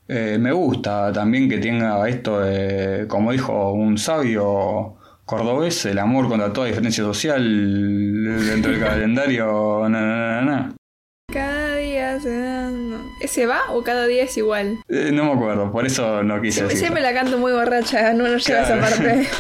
Eh, 0.07 0.36
me 0.39 0.53
gusta 0.53 1.12
también 1.12 1.49
que 1.49 1.59
tenga 1.59 2.07
esto 2.09 2.41
de, 2.41 3.07
como 3.09 3.32
dijo 3.32 3.73
un 3.73 3.97
sabio 3.97 4.97
cordobés, 5.24 5.86
el 5.86 5.99
amor 5.99 6.28
contra 6.28 6.53
toda 6.53 6.66
diferencia 6.66 7.03
social 7.03 7.43
dentro 8.47 8.70
del 8.73 8.81
calendario. 8.81 9.81
na, 9.89 10.01
na, 10.01 10.16
na, 10.16 10.43
na. 10.43 10.74
Cada 11.32 11.77
día 11.77 12.20
se. 12.20 12.55
¿Ese 13.20 13.47
va 13.47 13.61
o 13.70 13.82
cada 13.82 14.07
día 14.07 14.24
es 14.24 14.36
igual? 14.36 14.78
Eh, 14.89 15.11
no 15.12 15.24
me 15.24 15.32
acuerdo, 15.32 15.73
por 15.73 15.86
eso 15.86 16.23
no 16.23 16.41
quise 16.43 16.57
Siempre, 16.59 16.74
decirlo. 16.74 16.97
siempre 16.97 17.03
la 17.03 17.15
canto 17.19 17.39
muy 17.39 17.53
borracha, 17.53 18.12
no 18.12 18.28
nos 18.28 18.47
lleva 18.47 18.62
esa 18.62 18.78
parte. 18.78 19.27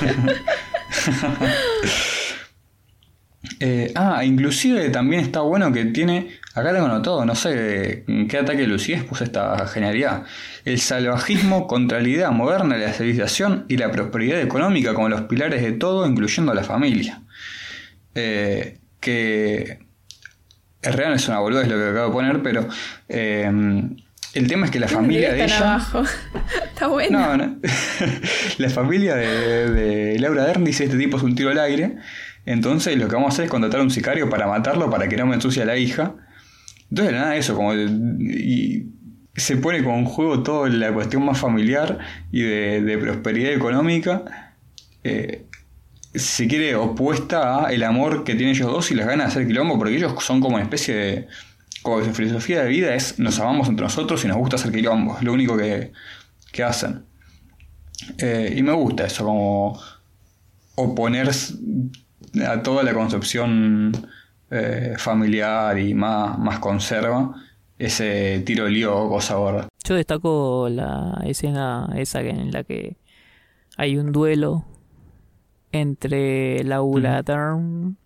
Eh, 3.60 3.92
ah, 3.94 4.24
inclusive 4.24 4.90
también 4.90 5.22
está 5.22 5.40
bueno 5.40 5.72
que 5.72 5.84
tiene, 5.86 6.30
acá 6.54 6.72
tengo 6.72 6.86
anotado, 6.86 7.24
no 7.24 7.34
sé 7.34 8.04
en 8.06 8.28
qué 8.28 8.38
ataque 8.38 8.66
Lucíes 8.66 9.02
puse 9.02 9.24
esta 9.24 9.66
genialidad, 9.66 10.22
el 10.64 10.80
salvajismo 10.80 11.66
contra 11.66 12.00
la 12.00 12.08
idea 12.08 12.30
moderna 12.30 12.76
de 12.76 12.86
la 12.86 12.92
civilización 12.92 13.66
y 13.68 13.76
la 13.76 13.90
prosperidad 13.90 14.40
económica 14.40 14.94
como 14.94 15.08
los 15.08 15.22
pilares 15.22 15.62
de 15.62 15.72
todo, 15.72 16.06
incluyendo 16.06 16.52
a 16.52 16.54
la 16.54 16.62
familia. 16.62 17.22
Eh, 18.14 18.78
que 19.00 19.80
en 20.82 20.92
realidad 20.92 21.14
es 21.16 21.28
una 21.28 21.40
boludez 21.40 21.66
lo 21.66 21.76
que 21.76 21.88
acabo 21.88 22.06
de 22.06 22.12
poner, 22.12 22.42
pero 22.42 22.68
eh, 23.08 23.50
el 24.34 24.48
tema 24.48 24.66
es 24.66 24.70
que 24.70 24.80
la 24.80 24.88
familia 25.00 25.32
de 25.32 25.44
ella... 25.44 25.58
abajo. 25.58 26.04
Está 26.64 26.86
bueno. 26.86 27.18
No, 27.18 27.36
no. 27.36 27.56
La 28.58 28.68
familia 28.68 29.14
de, 29.14 29.70
de 29.70 30.18
Laura 30.18 30.44
Dern 30.44 30.64
dice 30.64 30.84
este 30.84 30.98
tipo 30.98 31.16
es 31.16 31.22
un 31.22 31.34
tiro 31.34 31.50
al 31.50 31.58
aire. 31.58 31.96
Entonces 32.46 32.96
lo 32.96 33.08
que 33.08 33.14
vamos 33.14 33.30
a 33.30 33.34
hacer 33.34 33.44
es 33.46 33.50
contratar 33.50 33.80
a 33.80 33.82
un 33.82 33.90
sicario 33.90 34.28
para 34.28 34.46
matarlo 34.46 34.90
para 34.90 35.08
que 35.08 35.16
no 35.16 35.26
me 35.26 35.34
ensucie 35.34 35.62
a 35.62 35.66
la 35.66 35.76
hija. 35.76 36.14
Entonces 36.94 37.12
de 37.12 37.18
nada 37.18 37.34
eso, 37.34 37.56
como 37.56 37.74
y 37.74 38.86
se 39.34 39.56
pone 39.56 39.82
como 39.82 39.98
en 39.98 40.04
juego 40.04 40.44
toda 40.44 40.68
la 40.68 40.94
cuestión 40.94 41.24
más 41.24 41.40
familiar 41.40 41.98
y 42.30 42.42
de, 42.42 42.98
prosperidad 42.98 43.52
económica. 43.52 44.54
eh, 45.02 45.44
si 46.14 46.46
quiere 46.46 46.76
opuesta 46.76 47.66
a 47.66 47.72
el 47.72 47.82
amor 47.82 48.22
que 48.22 48.36
tienen 48.36 48.54
ellos 48.54 48.70
dos 48.70 48.92
y 48.92 48.94
las 48.94 49.08
ganas 49.08 49.26
de 49.26 49.32
hacer 49.32 49.48
quilombo, 49.48 49.76
porque 49.76 49.96
ellos 49.96 50.14
son 50.22 50.40
como 50.40 50.54
una 50.54 50.62
especie 50.62 50.94
de. 50.94 51.28
Como 51.82 52.04
su 52.04 52.14
filosofía 52.14 52.62
de 52.62 52.68
vida 52.68 52.94
es 52.94 53.18
nos 53.18 53.40
amamos 53.40 53.68
entre 53.68 53.82
nosotros 53.82 54.24
y 54.24 54.28
nos 54.28 54.36
gusta 54.36 54.54
hacer 54.54 54.70
quilombo, 54.70 55.16
es 55.18 55.24
lo 55.24 55.32
único 55.32 55.56
que, 55.56 55.90
que 56.52 56.62
hacen. 56.62 57.06
Eh, 58.18 58.54
y 58.56 58.62
me 58.62 58.72
gusta 58.72 59.06
eso, 59.06 59.24
como 59.24 59.80
oponer 60.76 61.28
a 62.46 62.62
toda 62.62 62.84
la 62.84 62.94
concepción 62.94 63.90
eh, 64.54 64.94
familiar 64.98 65.78
y 65.78 65.94
más, 65.94 66.38
más 66.38 66.58
conserva 66.60 67.34
ese 67.78 68.40
tiro 68.46 68.68
lío 68.68 69.08
cosa 69.08 69.34
gorda. 69.34 69.68
Yo 69.86 69.94
destaco 69.96 70.68
la 70.70 71.20
escena 71.24 71.90
esa 71.96 72.20
en 72.20 72.50
la 72.52 72.62
que 72.64 72.96
hay 73.76 73.96
un 73.98 74.12
duelo 74.12 74.64
entre 75.72 76.62
Laura 76.64 77.22
Dern 77.22 77.96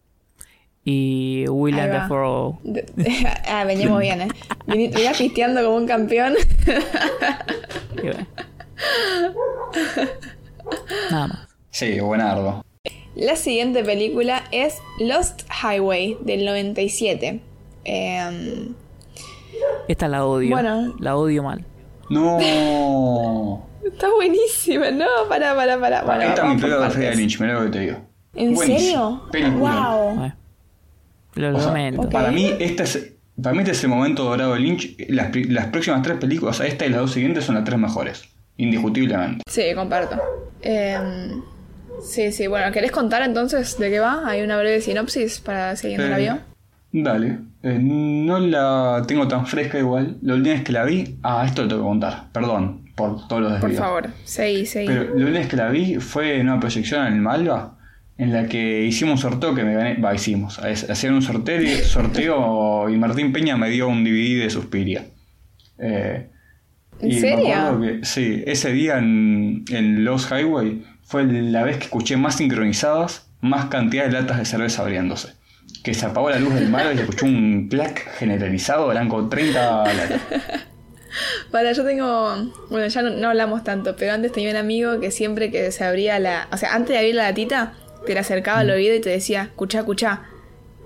y 0.85 1.45
va. 1.89 2.09
Dafoe. 2.09 2.59
De- 2.65 2.87
ah, 3.49 3.65
veníamos 3.65 4.01
bien, 4.01 4.23
¿eh? 4.23 4.29
Vení- 4.67 4.93
Venía 4.93 5.13
pisteando 5.13 5.63
como 5.63 5.77
un 5.77 5.87
campeón. 5.87 6.35
Nada 11.11 11.27
más. 11.29 11.49
Sí, 11.71 12.01
buenardo. 12.01 12.65
La 13.15 13.35
siguiente 13.37 13.83
película 13.83 14.45
es 14.53 14.79
Lost 15.01 15.43
Highway 15.63 16.17
del 16.21 16.45
97. 16.45 17.41
Em, 17.85 18.75
Esta 19.89 20.09
la 20.09 20.25
odio. 20.25 20.51
Bueno. 20.51 20.95
La 21.01 21.17
odio 21.17 21.43
mal. 21.43 21.65
No. 22.11 22.39
está 23.85 24.09
buenísima, 24.15 24.91
no, 24.91 25.07
para, 25.29 25.55
para, 25.55 25.79
para. 25.81 26.03
Bueno, 26.03 26.23
Esta 26.23 26.43
es 26.49 26.55
mi 26.55 26.61
película 26.61 26.85
de. 26.89 26.91
Freddy 26.91 27.17
Lynch, 27.17 27.41
mirá 27.41 27.55
lo 27.55 27.65
que 27.65 27.71
te 27.71 27.81
digo. 27.81 27.97
¿En 28.35 28.55
Buenísimo. 28.55 28.79
serio? 28.81 29.23
Película. 29.33 29.91
Wow. 29.91 30.33
Lo 31.35 31.57
O 31.57 31.61
sea, 31.61 31.69
lamento. 31.69 32.09
Para 32.09 32.31
mí, 32.31 32.53
este 32.59 32.83
es, 32.85 33.13
para 33.41 33.53
mí 33.55 33.61
este 33.61 33.73
es 33.73 33.83
el 33.83 33.91
momento 33.91 34.25
dorado 34.25 34.55
de 34.55 34.61
Lynch. 34.61 34.97
Las, 35.09 35.35
las 35.35 35.67
próximas 35.67 36.03
tres 36.03 36.19
películas, 36.19 36.57
o 36.57 36.63
sea, 36.63 36.69
esta 36.69 36.87
y 36.87 36.91
las 36.91 37.01
dos 37.01 37.13
siguientes 37.13 37.45
son 37.45 37.55
las 37.57 37.65
tres 37.65 37.79
mejores. 37.79 38.25
Indiscutiblemente. 38.59 39.43
Sí, 39.49 39.63
comparto. 39.75 40.21
Em, 40.63 41.43
sí, 42.03 42.33
sí, 42.33 42.47
bueno, 42.47 42.71
¿querés 42.73 42.91
contar 42.93 43.23
entonces 43.23 43.79
de 43.79 43.91
qué 43.91 44.01
va? 44.01 44.23
Hay 44.29 44.43
una 44.43 44.57
breve 44.59 44.81
sinopsis 44.81 45.41
para 45.41 45.77
si 45.77 45.89
alguien 45.89 46.03
no 46.03 46.09
la 46.17 46.19
Eh, 46.19 46.23
vio. 46.23 46.39
Dale. 46.91 47.39
Eh, 47.63 47.79
no 47.81 48.39
la 48.39 49.03
tengo 49.07 49.29
tan 49.29 49.47
fresca 49.47 49.79
igual. 49.79 50.17
La 50.23 50.35
última 50.35 50.55
vez 50.55 50.65
que 50.65 50.73
la 50.73 50.85
vi. 50.85 51.17
Ah, 51.23 51.45
esto 51.47 51.63
lo 51.63 51.69
tengo 51.69 51.83
que 51.83 51.89
contar. 51.89 52.25
Perdón 52.33 52.89
por 52.97 53.29
todos 53.29 53.43
los 53.43 53.53
Por 53.53 53.61
desvíos. 53.71 53.81
favor, 53.85 54.09
seguí, 54.25 54.65
seguí. 54.67 54.89
Pero 54.89 55.05
la 55.05 55.11
última 55.13 55.39
vez 55.39 55.49
que 55.49 55.57
la 55.57 55.69
vi 55.71 55.97
fue 55.97 56.41
en 56.41 56.49
una 56.49 56.59
proyección 56.61 57.07
en 57.07 57.13
el 57.15 57.21
Malva. 57.21 57.75
En 58.17 58.33
la 58.33 58.47
que 58.49 58.85
hicimos 58.85 59.23
un 59.25 59.31
sorteo 59.31 59.55
que 59.55 59.63
me 59.63 59.75
gané. 59.75 59.95
Va, 60.01 60.13
hicimos. 60.15 60.59
Hacían 60.59 61.15
un 61.15 61.23
sorteo, 61.23 61.63
y- 61.63 61.69
sorteo 61.69 62.89
y 62.89 62.97
Martín 62.97 63.33
Peña 63.33 63.57
me 63.57 63.71
dio 63.71 63.87
un 63.89 64.03
DVD 64.03 64.43
de 64.43 64.51
Suspiria. 64.51 65.05
Eh, 65.79 66.29
¿En 67.01 67.11
y 67.13 67.21
serio? 67.21 67.81
que, 67.81 68.01
sí, 68.05 68.43
ese 68.47 68.73
día 68.73 68.99
en, 68.99 69.65
en 69.71 70.05
Los 70.05 70.29
Highway 70.33 70.83
fue 71.09 71.25
la 71.25 71.63
vez 71.65 71.79
que 71.79 71.85
escuché 71.85 72.17
más 72.19 72.37
sincronizadas, 72.37 73.27
más 73.41 73.67
cantidad 73.67 74.05
de 74.05 74.13
latas 74.13 74.37
de 74.39 74.45
cerveza 74.45 74.83
abriéndose. 74.83 75.33
Que 75.83 75.95
se 75.95 76.05
apagó 76.05 76.29
la 76.29 76.39
luz 76.39 76.55
del 76.55 76.69
mar 76.69 76.87
y 76.95 76.99
escuchó 76.99 77.25
un 77.25 77.69
clac 77.69 78.07
generalizado, 78.19 78.93
eran 78.93 79.09
como 79.09 79.29
30 79.31 79.85
latas. 79.95 80.21
Para, 81.51 81.73
yo 81.73 81.83
tengo. 81.85 82.53
Bueno, 82.69 82.87
ya 82.87 83.01
no, 83.01 83.09
no 83.11 83.31
hablamos 83.31 83.65
tanto, 83.65 83.97
pero 83.97 84.13
antes 84.13 84.31
tenía 84.33 84.51
un 84.51 84.57
amigo 84.59 85.01
que 85.01 85.11
siempre 85.11 85.51
que 85.51 85.73
se 85.73 85.83
abría 85.83 86.19
la. 86.19 86.47
O 86.53 86.59
sea, 86.59 86.75
antes 86.75 86.91
de 86.91 86.99
abrir 86.99 87.15
la 87.15 87.23
latita, 87.25 87.73
te 88.07 88.13
la 88.13 88.21
acercaba 88.21 88.59
Mm. 88.59 88.61
al 88.61 88.71
oído 88.73 88.95
y 88.95 89.01
te 89.01 89.09
decía, 89.09 89.45
escuchá, 89.45 89.79
escuchá. 89.79 90.23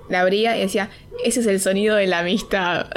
La 0.08 0.20
abría 0.20 0.56
y 0.56 0.60
decía, 0.60 0.88
ese 1.24 1.40
es 1.40 1.46
el 1.46 1.58
sonido 1.60 1.96
de 1.96 2.06
la 2.06 2.20
amistad. 2.20 2.86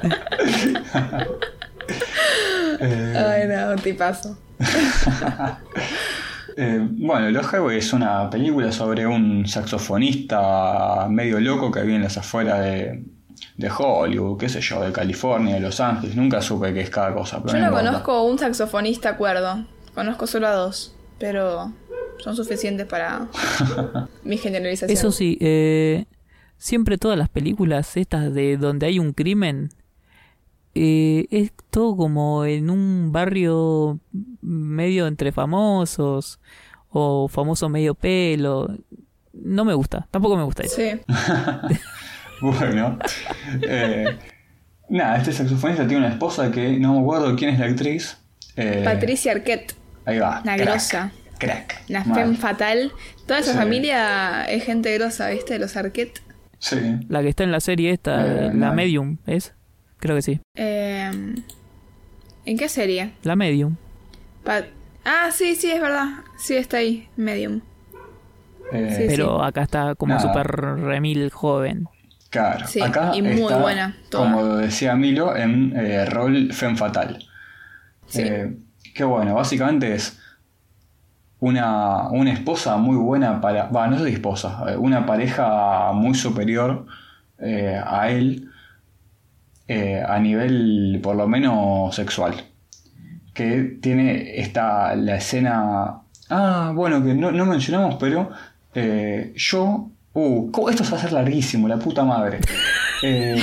Ay, 2.80 3.46
no, 3.48 3.72
un 3.72 3.78
tipazo. 3.82 4.38
eh, 6.56 6.86
bueno, 6.90 7.30
Los 7.30 7.52
Highway 7.52 7.78
es 7.78 7.92
una 7.92 8.28
película 8.30 8.70
sobre 8.72 9.06
un 9.06 9.46
saxofonista 9.46 11.06
medio 11.08 11.40
loco 11.40 11.70
que 11.70 11.82
vive 11.82 11.96
en 11.96 12.02
las 12.02 12.18
afueras 12.18 12.60
de, 12.60 13.02
de 13.56 13.70
Hollywood, 13.76 14.38
qué 14.38 14.48
sé 14.48 14.60
yo, 14.60 14.82
de 14.82 14.92
California, 14.92 15.54
de 15.54 15.60
Los 15.60 15.80
Ángeles. 15.80 16.16
Nunca 16.16 16.42
supe 16.42 16.72
qué 16.72 16.80
es 16.82 16.90
cada 16.90 17.14
cosa. 17.14 17.42
Pero 17.42 17.54
Yo 17.54 17.58
no 17.60 17.66
importa. 17.66 17.86
conozco 17.86 18.22
un 18.24 18.38
saxofonista 18.38 19.16
cuerdo. 19.16 19.64
Conozco 19.94 20.26
solo 20.26 20.46
a 20.48 20.52
dos. 20.52 20.94
Pero 21.18 21.72
son 22.18 22.36
suficientes 22.36 22.86
para 22.86 23.26
mi 24.24 24.36
generalización. 24.38 24.96
Eso 24.96 25.10
sí, 25.10 25.38
eh, 25.40 26.04
siempre 26.58 26.98
todas 26.98 27.18
las 27.18 27.28
películas 27.28 27.96
estas 27.96 28.32
de 28.32 28.56
donde 28.56 28.86
hay 28.86 28.98
un 28.98 29.12
crimen 29.12 29.70
eh, 30.74 31.26
es 31.30 31.52
todo 31.70 31.96
como 31.96 32.44
en 32.44 32.70
un 32.70 33.10
barrio 33.12 33.98
medio 34.40 35.06
entre 35.06 35.32
famosos 35.32 36.40
o 36.90 37.28
famoso 37.28 37.68
medio 37.68 37.94
pelo. 37.94 38.68
No 39.32 39.64
me 39.64 39.74
gusta, 39.74 40.06
tampoco 40.10 40.36
me 40.36 40.42
gusta 40.44 40.62
eso. 40.64 40.76
Sí. 40.76 41.00
Bueno, 42.42 42.98
eh, 43.68 44.16
nada, 44.88 45.18
este 45.18 45.32
saxofonista 45.32 45.86
tiene 45.86 46.06
una 46.06 46.14
esposa 46.14 46.50
que 46.50 46.78
no 46.78 46.94
me 46.94 47.00
acuerdo 47.00 47.36
quién 47.36 47.50
es 47.50 47.60
la 47.60 47.66
actriz. 47.66 48.16
Eh, 48.56 48.80
Patricia 48.82 49.32
Arquette, 49.32 49.74
Ahí 50.06 50.18
va. 50.18 50.40
una 50.42 50.56
crack, 50.56 50.68
grosa. 50.70 51.12
Crack. 51.38 51.82
Mal. 51.90 52.04
femme 52.14 52.36
fatal. 52.36 52.92
Toda 53.26 53.40
esa 53.40 53.52
Sí. 53.52 53.58
familia 53.58 54.44
es 54.44 54.64
gente 54.64 54.96
grosa, 54.96 55.28
¿viste? 55.28 55.58
Los 55.58 55.76
Arquette. 55.76 56.22
Sí. 56.58 56.78
La 57.10 57.20
que 57.22 57.28
está 57.28 57.44
en 57.44 57.52
la 57.52 57.60
serie 57.60 57.90
esta, 57.90 58.26
Eh, 58.46 58.50
la. 58.54 58.72
Medium, 58.72 59.18
¿es? 59.26 59.52
Creo 60.00 60.16
que 60.16 60.22
sí. 60.22 60.40
Eh, 60.54 61.10
¿En 62.46 62.56
qué 62.58 62.68
serie? 62.68 63.12
La 63.22 63.36
Medium. 63.36 63.76
Pa- 64.44 64.64
ah, 65.04 65.30
sí, 65.30 65.54
sí, 65.54 65.70
es 65.70 65.80
verdad. 65.80 66.24
Sí, 66.38 66.56
está 66.56 66.78
ahí, 66.78 67.08
Medium. 67.16 67.60
Eh, 68.72 68.94
Sí, 68.96 69.04
Pero 69.08 69.42
acá 69.42 69.62
está 69.62 69.94
como 69.94 70.14
Nada. 70.14 70.22
super 70.22 70.46
remil 70.50 71.30
joven. 71.30 71.86
Claro, 72.30 72.66
Sí, 72.66 72.80
acá 72.80 73.10
y 73.14 73.22
muy 73.22 73.32
está, 73.32 73.58
buena, 73.58 73.96
toda. 74.08 74.30
como 74.30 74.56
decía 74.56 74.94
Milo, 74.94 75.36
en 75.36 75.74
eh, 75.76 76.04
rol 76.06 76.52
femme 76.52 76.76
fatal. 76.76 77.24
Sí. 78.06 78.22
Eh, 78.22 78.56
que 78.94 79.02
bueno, 79.04 79.34
básicamente 79.34 79.94
es 79.94 80.18
una, 81.40 82.08
una 82.10 82.32
esposa 82.32 82.76
muy 82.76 82.96
buena 82.96 83.40
para. 83.40 83.64
Va, 83.66 83.86
no 83.88 83.98
si 84.04 84.12
esposa, 84.12 84.64
eh, 84.68 84.76
una 84.76 85.06
pareja 85.06 85.92
muy 85.92 86.14
superior 86.14 86.86
eh, 87.38 87.80
a 87.84 88.10
él 88.10 88.49
eh, 89.74 90.02
a 90.06 90.18
nivel 90.18 90.98
por 91.02 91.14
lo 91.16 91.26
menos 91.28 91.94
sexual. 91.94 92.34
Que 93.32 93.78
tiene 93.80 94.40
esta. 94.40 94.94
la 94.96 95.16
escena. 95.16 96.00
Ah, 96.28 96.72
bueno, 96.74 97.02
que 97.04 97.14
no, 97.14 97.30
no 97.30 97.46
mencionamos, 97.46 97.96
pero 98.00 98.30
eh, 98.74 99.32
yo. 99.36 99.88
Uh, 100.12 100.50
¿cómo- 100.50 100.68
esto 100.70 100.82
se 100.82 100.90
va 100.90 100.96
a 100.96 101.00
hacer 101.00 101.12
larguísimo, 101.12 101.68
la 101.68 101.78
puta 101.78 102.04
madre. 102.04 102.38
Eh, 103.02 103.42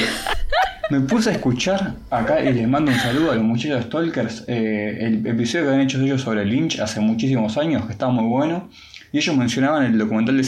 me 0.92 1.00
puse 1.00 1.32
a 1.32 1.34
escuchar 1.34 1.96
acá 2.12 2.40
y 2.42 2.54
les 2.54 2.68
mando 2.68 2.92
un 2.92 2.98
saludo 3.00 3.32
a 3.32 3.36
los 3.36 3.44
muchachos 3.44 3.86
Stalkers. 3.86 4.44
eh, 4.48 5.00
el 5.02 5.26
episodio 5.26 5.64
que 5.66 5.70
habían 5.72 5.86
hecho 5.88 6.00
ellos 6.00 6.22
sobre 6.22 6.46
Lynch 6.46 6.80
hace 6.80 7.00
muchísimos 7.00 7.58
años, 7.58 7.86
que 7.88 7.92
estaba 7.94 8.12
muy 8.12 8.26
bueno. 8.26 8.70
Y 9.12 9.18
ellos 9.18 9.36
mencionaban 9.36 9.84
el 9.86 9.98
documental 9.98 10.38
de 10.38 10.44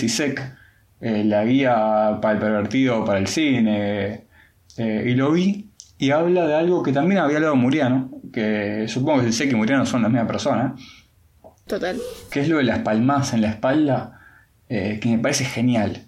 eh, 1.01 1.23
la 1.25 1.43
guía 1.43 2.19
para 2.21 2.33
el 2.35 2.39
pervertido 2.39 3.03
para 3.03 3.17
el 3.17 3.25
cine. 3.25 4.25
eh, 4.77 5.05
y 5.07 5.15
lo 5.15 5.31
vi 5.31 5.68
y 5.99 6.09
habla 6.11 6.47
de 6.47 6.55
algo 6.55 6.81
que 6.81 6.91
también 6.93 7.19
había 7.21 7.35
hablado 7.37 7.55
Muriano, 7.55 8.09
que 8.33 8.87
supongo 8.87 9.19
que 9.21 9.27
CISEC 9.27 9.51
y 9.51 9.55
Muriano 9.55 9.85
son 9.85 10.01
la 10.01 10.09
misma 10.09 10.25
persona, 10.25 10.73
Total. 11.67 11.97
que 12.31 12.39
es 12.41 12.49
lo 12.49 12.57
de 12.57 12.63
las 12.63 12.79
palmadas 12.79 13.33
en 13.33 13.41
la 13.41 13.49
espalda, 13.49 14.19
eh, 14.69 14.99
que 15.01 15.09
me 15.09 15.19
parece 15.19 15.45
genial. 15.45 16.05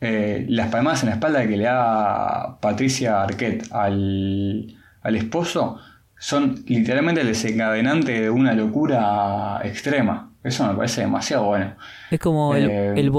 Eh, 0.00 0.44
las 0.50 0.68
palmadas 0.68 1.02
en 1.02 1.08
la 1.08 1.14
espalda 1.14 1.46
que 1.46 1.56
le 1.56 1.64
da 1.64 2.58
Patricia 2.60 3.22
Arquette 3.22 3.72
al, 3.72 4.76
al 5.02 5.16
esposo 5.16 5.78
son 6.18 6.62
literalmente 6.66 7.22
el 7.22 7.28
desencadenante 7.28 8.20
de 8.20 8.30
una 8.30 8.52
locura 8.54 9.60
extrema. 9.64 10.32
Eso 10.44 10.66
me 10.66 10.74
parece 10.74 11.00
demasiado 11.02 11.44
bueno. 11.46 11.74
Es 12.10 12.20
como 12.20 12.54
el, 12.54 12.70
Eh, 12.70 12.92
el 12.96 13.10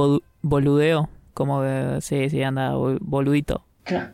boludeo. 0.41 1.09
Como 1.34 1.61
que 1.61 1.97
sí, 2.01 2.30
sí, 2.30 2.41
anda 2.43 2.73
bol- 2.73 2.99
boludito. 3.01 3.64
Claro, 3.84 4.09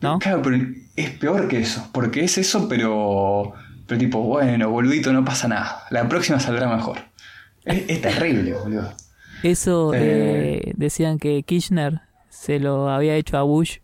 ¿No? 0.00 0.18
claro, 0.18 0.42
pero 0.42 0.58
es 0.96 1.10
peor 1.10 1.48
que 1.48 1.60
eso, 1.60 1.88
porque 1.92 2.24
es 2.24 2.38
eso, 2.38 2.68
pero, 2.68 3.52
pero 3.86 3.98
tipo, 3.98 4.20
bueno, 4.20 4.68
boludito, 4.70 5.12
no 5.12 5.24
pasa 5.24 5.48
nada. 5.48 5.82
La 5.90 6.08
próxima 6.08 6.38
saldrá 6.40 6.68
mejor. 6.74 6.98
Es, 7.64 7.84
es 7.88 8.00
terrible, 8.02 8.52
boludo. 8.54 8.92
Eso 9.42 9.92
Eh. 9.94 10.60
eh, 10.68 10.72
decían 10.76 11.18
que 11.18 11.42
Kirchner 11.42 12.00
se 12.30 12.58
lo 12.60 12.88
había 12.90 13.14
hecho 13.16 13.36
a 13.38 13.42
Bush 13.42 13.78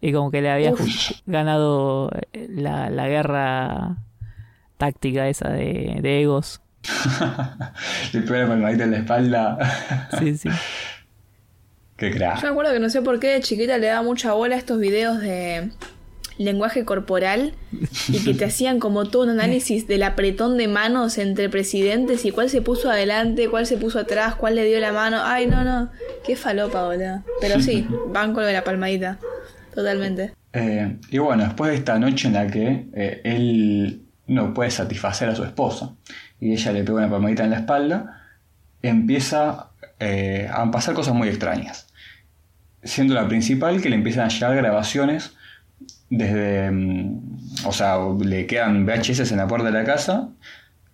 y 0.00 0.12
como 0.12 0.30
que 0.30 0.40
le 0.42 0.50
había 0.50 0.72
Uf. 0.72 0.86
ganado 1.26 2.10
eh, 2.32 2.46
la, 2.50 2.88
la 2.90 3.08
guerra 3.08 3.96
táctica 4.76 5.28
esa 5.28 5.48
de, 5.50 5.98
de 6.02 6.22
egos. 6.22 6.60
Le 8.12 8.20
pega 8.22 8.46
palmadita 8.46 8.84
en 8.84 8.90
la 8.92 8.96
espalda. 8.98 9.58
Sí, 10.18 10.36
sí. 10.36 10.48
Qué 11.98 12.12
crack. 12.12 12.36
Yo 12.36 12.42
me 12.46 12.48
acuerdo 12.50 12.72
que 12.72 12.78
no 12.78 12.88
sé 12.88 13.02
por 13.02 13.18
qué 13.18 13.28
de 13.28 13.40
chiquita 13.40 13.76
le 13.76 13.88
daba 13.88 14.02
mucha 14.02 14.32
bola 14.32 14.54
a 14.54 14.58
estos 14.58 14.78
videos 14.78 15.20
de 15.20 15.70
lenguaje 16.38 16.84
corporal 16.84 17.54
y 18.08 18.24
que 18.24 18.34
te 18.34 18.44
hacían 18.46 18.78
como 18.78 19.06
todo 19.06 19.24
un 19.24 19.30
análisis 19.30 19.88
del 19.88 20.04
apretón 20.04 20.56
de 20.56 20.68
manos 20.68 21.18
entre 21.18 21.48
presidentes 21.48 22.24
y 22.24 22.30
cuál 22.30 22.48
se 22.48 22.62
puso 22.62 22.88
adelante, 22.88 23.48
cuál 23.48 23.66
se 23.66 23.76
puso 23.76 23.98
atrás, 23.98 24.36
cuál 24.36 24.54
le 24.54 24.64
dio 24.64 24.78
la 24.78 24.92
mano. 24.92 25.18
Ay, 25.24 25.48
no, 25.48 25.64
no. 25.64 25.90
Qué 26.24 26.36
falopa, 26.36 26.84
boludo. 26.84 27.24
Pero 27.40 27.60
sí, 27.60 27.84
van 28.08 28.32
con 28.32 28.44
lo 28.44 28.46
de 28.46 28.52
la 28.52 28.62
palmadita. 28.62 29.18
Totalmente. 29.74 30.32
Eh, 30.52 30.98
y 31.10 31.18
bueno, 31.18 31.42
después 31.42 31.72
de 31.72 31.76
esta 31.78 31.98
noche 31.98 32.28
en 32.28 32.34
la 32.34 32.46
que 32.46 32.86
eh, 32.94 33.20
él 33.24 34.02
no 34.28 34.54
puede 34.54 34.70
satisfacer 34.70 35.28
a 35.28 35.34
su 35.34 35.42
esposa 35.42 35.96
y 36.38 36.52
ella 36.52 36.72
le 36.72 36.84
pega 36.84 36.98
una 36.98 37.10
palmadita 37.10 37.42
en 37.42 37.50
la 37.50 37.56
espalda, 37.56 38.22
empieza 38.82 39.70
eh, 39.98 40.48
a 40.52 40.70
pasar 40.70 40.94
cosas 40.94 41.14
muy 41.14 41.28
extrañas. 41.28 41.87
Siendo 42.88 43.14
la 43.14 43.28
principal 43.28 43.80
que 43.80 43.88
le 43.88 43.96
empiezan 43.96 44.24
a 44.24 44.28
llegar 44.28 44.56
grabaciones 44.56 45.34
desde... 46.10 46.70
mm, 46.70 47.20
o 47.64 47.72
sea, 47.72 47.98
le 48.20 48.46
quedan 48.46 48.86
VHS 48.86 49.30
en 49.30 49.38
la 49.38 49.46
puerta 49.46 49.66
de 49.66 49.72
la 49.72 49.84
casa 49.84 50.30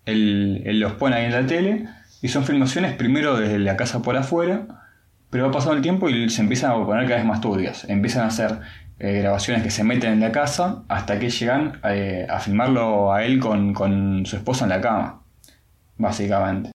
él, 0.06 0.80
los 0.80 0.92
pone 0.92 1.16
ahí 1.16 1.24
en 1.26 1.32
la 1.32 1.46
tele 1.46 1.86
y 2.22 2.28
son 2.28 2.44
filmaciones 2.44 2.94
primero 2.94 3.36
desde 3.36 3.58
la 3.58 3.76
casa 3.76 4.02
por 4.02 4.16
afuera, 4.16 4.66
pero 5.30 5.46
va 5.46 5.52
pasando 5.52 5.76
el 5.76 5.82
tiempo 5.82 6.08
y 6.08 6.28
se 6.30 6.42
empiezan 6.42 6.70
a 6.70 6.84
poner 6.84 7.04
cada 7.04 7.16
vez 7.16 7.26
más 7.26 7.40
turbias. 7.40 7.84
Empiezan 7.88 8.24
a 8.24 8.26
hacer 8.28 8.60
eh, 8.98 9.20
grabaciones 9.20 9.62
que 9.62 9.70
se 9.70 9.84
meten 9.84 10.12
en 10.12 10.20
la 10.20 10.32
casa 10.32 10.82
hasta 10.88 11.18
que 11.18 11.30
llegan 11.30 11.80
eh, 11.84 12.26
a 12.28 12.38
filmarlo 12.40 13.12
a 13.12 13.24
él 13.24 13.40
con, 13.40 13.74
con 13.74 14.24
su 14.26 14.36
esposa 14.36 14.64
en 14.64 14.70
la 14.70 14.80
cama, 14.80 15.22
básicamente. 15.98 16.73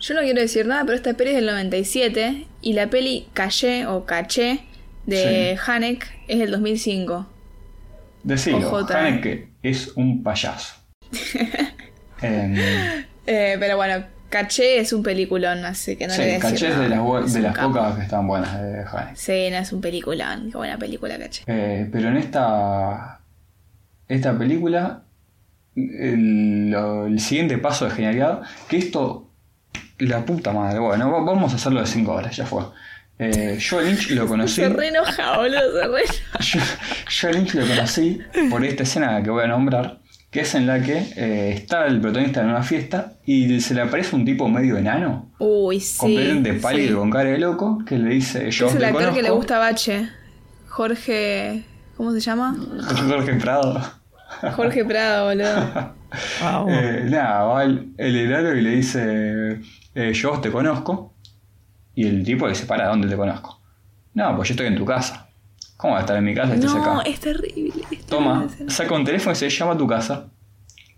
Yo 0.00 0.14
no 0.14 0.20
quiero 0.22 0.40
decir 0.40 0.66
nada, 0.66 0.84
pero 0.84 0.96
esta 0.96 1.14
peli 1.14 1.30
es 1.30 1.36
del 1.36 1.46
97 1.46 2.46
y 2.62 2.72
la 2.72 2.88
peli 2.88 3.28
Caché 3.34 3.86
o 3.86 4.06
Caché 4.06 4.60
de 5.06 5.58
Hanek 5.64 6.06
es 6.28 6.38
del 6.38 6.50
2005. 6.52 7.26
Decilo, 8.22 8.70
OJ. 8.72 8.90
Haneke 8.92 9.48
es 9.62 9.92
un 9.96 10.22
payaso. 10.22 10.74
Em, 12.22 12.54
Eh, 13.26 13.56
pero 13.58 13.76
bueno, 13.76 14.04
Caché 14.28 14.78
es 14.78 14.92
un 14.92 15.02
peliculón, 15.02 15.64
así 15.64 15.96
que 15.96 16.06
no 16.06 16.14
sí, 16.14 16.22
le 16.22 16.26
voy 16.26 16.36
a 16.36 16.38
decir 16.40 16.60
Caché 16.60 16.68
es 16.68 16.78
de 16.78 16.88
nada. 16.88 16.88
las, 16.88 17.26
Es 17.26 17.32
de 17.32 17.40
las 17.42 17.58
pocas 17.58 17.96
que 17.96 18.02
están 18.02 18.26
buenas 18.26 18.60
de 18.60 18.84
Haneke. 18.84 19.16
Sí, 19.16 19.48
no 19.50 19.56
es 19.58 19.72
un 19.72 19.80
peliculón. 19.80 20.50
Qué 20.50 20.56
buena 20.56 20.78
película, 20.78 21.18
Caché. 21.18 21.44
Eh, 21.46 21.88
pero 21.92 22.08
en 22.08 22.16
esta, 22.16 23.20
esta 24.08 24.36
película, 24.38 25.04
el, 25.76 26.74
el 27.08 27.20
siguiente 27.20 27.58
paso 27.58 27.86
de 27.86 27.90
genialidad, 27.92 28.42
que 28.68 28.78
esto, 28.78 29.29
la 29.98 30.24
puta 30.24 30.52
madre, 30.52 30.78
bueno, 30.78 31.10
va- 31.10 31.20
vamos 31.24 31.52
a 31.52 31.56
hacerlo 31.56 31.80
de 31.80 31.86
5 31.86 32.12
horas, 32.12 32.36
ya 32.36 32.46
fue. 32.46 32.62
Eh, 33.18 33.58
yo 33.60 33.80
Lynch 33.82 34.10
lo 34.12 34.26
conocí. 34.26 34.54
Se 34.62 34.68
re 34.70 34.88
enoja, 34.88 35.36
boludo, 35.36 35.60
se 36.40 36.58
re 36.58 36.64
Yo, 37.10 37.30
Lynch 37.30 37.54
lo 37.54 37.66
conocí 37.66 38.18
por 38.48 38.64
esta 38.64 38.82
escena 38.84 39.22
que 39.22 39.28
voy 39.28 39.44
a 39.44 39.48
nombrar, 39.48 39.98
que 40.30 40.40
es 40.40 40.54
en 40.54 40.66
la 40.66 40.80
que 40.80 40.96
eh, 41.16 41.52
está 41.54 41.84
el 41.86 42.00
protagonista 42.00 42.40
en 42.40 42.48
una 42.48 42.62
fiesta 42.62 43.12
y 43.26 43.60
se 43.60 43.74
le 43.74 43.82
aparece 43.82 44.16
un 44.16 44.24
tipo 44.24 44.48
medio 44.48 44.78
enano, 44.78 45.30
Uy, 45.38 45.80
sí. 45.80 45.98
completamente 45.98 46.54
pálido, 46.54 46.88
sí. 46.88 46.94
con 46.94 47.10
cara 47.10 47.28
de 47.30 47.38
loco, 47.38 47.82
que 47.86 47.98
le 47.98 48.14
dice: 48.14 48.50
Yo 48.50 48.68
Es 48.68 48.76
el 48.76 48.84
actor 48.84 49.00
que 49.12 49.22
le 49.22 49.28
conozco". 49.28 49.36
gusta 49.36 49.56
a 49.56 49.58
Bache. 49.58 50.08
Jorge. 50.68 51.62
¿Cómo 51.96 52.12
se 52.12 52.20
llama? 52.20 52.56
Jorge 53.06 53.34
Prado. 53.34 53.99
Jorge 54.54 54.84
Prado, 54.84 55.26
boludo. 55.28 55.94
Eh, 56.68 57.06
nada, 57.08 57.44
va 57.44 57.64
el, 57.64 57.92
el 57.96 58.16
enano 58.16 58.52
y 58.54 58.60
le 58.62 58.70
dice, 58.70 59.60
eh, 59.94 60.12
yo 60.12 60.40
te 60.40 60.50
conozco. 60.50 61.14
Y 61.94 62.06
el 62.06 62.24
tipo 62.24 62.46
le 62.46 62.52
dice, 62.52 62.66
para, 62.66 62.88
¿dónde 62.88 63.08
te 63.08 63.16
conozco? 63.16 63.60
No, 64.14 64.34
pues 64.36 64.48
yo 64.48 64.52
estoy 64.54 64.66
en 64.66 64.76
tu 64.76 64.84
casa. 64.84 65.28
¿Cómo 65.76 65.92
va 65.94 65.98
a 66.00 66.02
estar 66.02 66.16
en 66.16 66.24
mi 66.24 66.34
casa 66.34 66.52
y 66.54 66.58
estás 66.58 66.74
No, 66.74 66.98
acá? 67.00 67.08
es 67.08 67.20
terrible. 67.20 67.82
es 67.90 68.06
Toma, 68.06 68.46
terrible. 68.48 68.70
saca 68.72 68.94
un 68.94 69.04
teléfono 69.04 69.32
y 69.32 69.36
se 69.36 69.48
llama 69.50 69.72
a 69.72 69.78
tu 69.78 69.86
casa. 69.86 70.28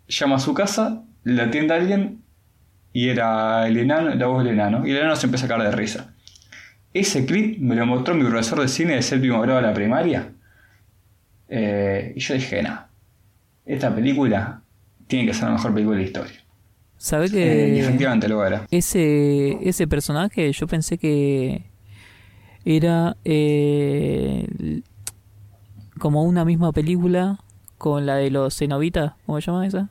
Llama 0.08 0.36
a 0.36 0.38
su 0.38 0.54
casa, 0.54 1.02
le 1.24 1.42
atiende 1.42 1.74
a 1.74 1.76
alguien 1.76 2.22
y 2.92 3.08
era 3.08 3.66
el 3.66 3.76
enano, 3.78 4.14
la 4.14 4.26
voz 4.26 4.44
del 4.44 4.54
enano. 4.54 4.86
Y 4.86 4.90
el 4.90 4.98
enano 4.98 5.16
se 5.16 5.26
empieza 5.26 5.46
a 5.46 5.48
caer 5.48 5.62
de 5.62 5.72
risa. 5.72 6.14
Ese 6.94 7.24
clip 7.24 7.58
me 7.60 7.74
lo 7.76 7.86
mostró 7.86 8.14
mi 8.14 8.24
profesor 8.24 8.60
de 8.60 8.68
cine 8.68 8.94
de 8.96 9.02
séptimo 9.02 9.40
grado 9.40 9.60
de 9.60 9.66
la 9.66 9.72
primaria. 9.74 10.32
Eh, 11.48 12.12
y 12.16 12.20
yo 12.20 12.34
dije, 12.34 12.62
no, 12.62 12.86
esta 13.66 13.94
película 13.94 14.62
tiene 15.06 15.26
que 15.26 15.34
ser 15.34 15.44
la 15.48 15.54
mejor 15.54 15.72
película 15.74 15.96
de 15.96 16.02
la 16.02 16.06
historia. 16.06 16.32
¿Sabe 16.96 17.26
Eh, 17.26 17.28
y 17.28 17.30
que 17.74 17.80
efectivamente 17.80 18.28
lo 18.28 18.44
era. 18.46 18.66
ese, 18.70 19.58
ese 19.68 19.86
personaje 19.88 20.52
yo 20.52 20.66
pensé 20.68 20.98
que 20.98 21.64
era 22.64 23.16
eh, 23.24 24.46
como 25.98 26.22
una 26.22 26.44
misma 26.44 26.72
película 26.72 27.38
con 27.78 28.06
la 28.06 28.16
de 28.16 28.30
los 28.30 28.56
cenobitas? 28.56 29.14
¿Cómo 29.26 29.40
se 29.40 29.46
llama 29.50 29.66
esa? 29.66 29.88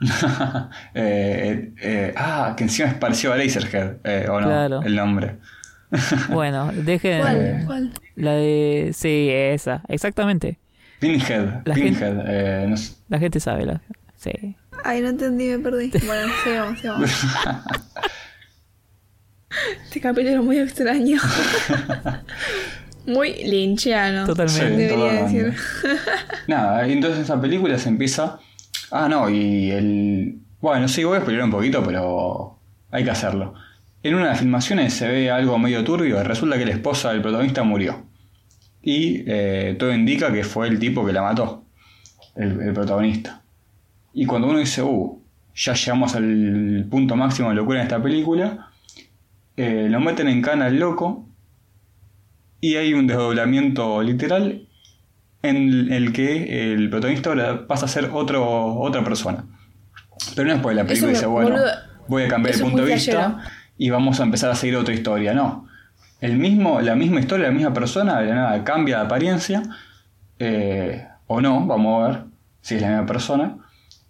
Eh, 0.94 1.72
eh, 1.80 2.14
ah, 2.16 2.54
que 2.56 2.64
encima 2.64 2.88
es 2.88 2.94
parecido 2.94 3.32
a 3.32 3.36
Laserhead, 3.36 3.96
eh, 4.04 4.26
o 4.28 4.40
no, 4.40 4.46
Claro. 4.48 4.82
el 4.82 4.96
nombre. 4.96 5.36
Bueno, 6.30 6.72
dejen... 6.72 7.20
¿Cuál? 7.20 7.62
¿Cuál? 7.66 7.92
La 8.16 8.32
de... 8.32 8.90
Sí, 8.92 9.28
esa, 9.30 9.82
exactamente. 9.88 10.58
Pinhead, 11.04 11.62
La 11.66 11.74
Pinhead, 11.74 12.24
eh, 12.26 12.66
no 12.68 12.76
sé. 12.76 12.94
La 13.08 13.18
gente 13.18 13.38
sabe, 13.40 13.66
la... 13.66 13.80
Sí. 14.16 14.30
Ay, 14.84 15.02
no 15.02 15.08
entendí, 15.08 15.48
me 15.48 15.58
perdí. 15.58 15.90
Bueno, 16.06 16.32
sigamos, 16.44 16.80
sigamos. 16.80 17.10
Este 19.84 20.00
capítulo 20.00 20.40
es 20.40 20.42
muy 20.42 20.58
extraño. 20.58 21.18
muy 23.06 23.34
linchiano. 23.44 24.26
Totalmente. 24.26 24.66
Sí, 24.66 24.76
Debería 24.76 24.96
totalmente. 24.96 25.42
decir. 25.42 25.60
Nada, 26.48 26.88
y 26.88 26.92
entonces 26.92 27.20
esta 27.20 27.40
película 27.40 27.78
se 27.78 27.88
empieza. 27.88 28.40
Ah, 28.90 29.08
no, 29.08 29.28
y 29.30 29.70
el. 29.70 30.38
Bueno, 30.60 30.88
sí, 30.88 31.04
voy 31.04 31.18
a 31.18 31.20
spoiler 31.20 31.44
un 31.44 31.50
poquito, 31.52 31.84
pero 31.84 32.58
hay 32.90 33.04
que 33.04 33.10
hacerlo. 33.10 33.54
En 34.02 34.14
una 34.14 34.24
de 34.24 34.30
las 34.30 34.40
filmaciones 34.40 34.92
se 34.94 35.06
ve 35.06 35.30
algo 35.30 35.58
medio 35.58 35.84
turbio. 35.84 36.22
Resulta 36.24 36.58
que 36.58 36.64
la 36.66 36.72
esposa 36.72 37.12
del 37.12 37.22
protagonista 37.22 37.62
murió. 37.62 38.06
Y 38.86 39.24
eh, 39.26 39.76
todo 39.78 39.94
indica 39.94 40.30
que 40.30 40.44
fue 40.44 40.68
el 40.68 40.78
tipo 40.78 41.06
que 41.06 41.12
la 41.14 41.22
mató, 41.22 41.64
el, 42.36 42.60
el 42.60 42.74
protagonista. 42.74 43.40
Y 44.12 44.26
cuando 44.26 44.48
uno 44.48 44.58
dice, 44.58 44.82
uh, 44.82 45.22
ya 45.54 45.72
llegamos 45.72 46.14
al 46.14 46.86
punto 46.90 47.16
máximo 47.16 47.48
de 47.48 47.54
locura 47.54 47.80
en 47.80 47.84
esta 47.84 48.02
película, 48.02 48.68
eh, 49.56 49.86
lo 49.88 50.00
meten 50.00 50.28
en 50.28 50.42
cana 50.42 50.66
al 50.66 50.78
loco. 50.78 51.26
Y 52.60 52.76
hay 52.76 52.92
un 52.92 53.06
desdoblamiento 53.06 54.02
literal 54.02 54.68
en 55.42 55.92
el 55.92 56.12
que 56.12 56.72
el 56.72 56.90
protagonista 56.90 57.30
ahora 57.30 57.66
pasa 57.66 57.86
a 57.86 57.88
ser 57.88 58.10
otro, 58.12 58.76
otra 58.76 59.02
persona. 59.02 59.46
Pero 60.36 60.48
no 60.48 60.54
es 60.54 60.60
porque 60.60 60.76
la 60.76 60.86
película 60.86 61.12
dice, 61.12 61.26
bueno, 61.26 61.56
voy 62.06 62.24
a 62.24 62.28
cambiar 62.28 62.54
el 62.54 62.60
punto 62.60 62.84
de 62.84 62.94
vista 62.94 63.38
y 63.78 63.88
vamos 63.90 64.20
a 64.20 64.24
empezar 64.24 64.50
a 64.50 64.54
seguir 64.54 64.76
otra 64.76 64.94
historia. 64.94 65.32
No. 65.32 65.68
El 66.24 66.38
mismo, 66.38 66.80
la 66.80 66.94
misma 66.94 67.20
historia, 67.20 67.48
la 67.48 67.52
misma 67.52 67.74
persona, 67.74 68.22
de 68.22 68.32
nada 68.32 68.64
cambia 68.64 68.96
de 68.96 69.04
apariencia, 69.04 69.62
eh, 70.38 71.06
o 71.26 71.42
no, 71.42 71.66
vamos 71.66 72.02
a 72.02 72.08
ver 72.08 72.24
si 72.62 72.76
es 72.76 72.80
la 72.80 72.88
misma 72.88 73.04
persona. 73.04 73.58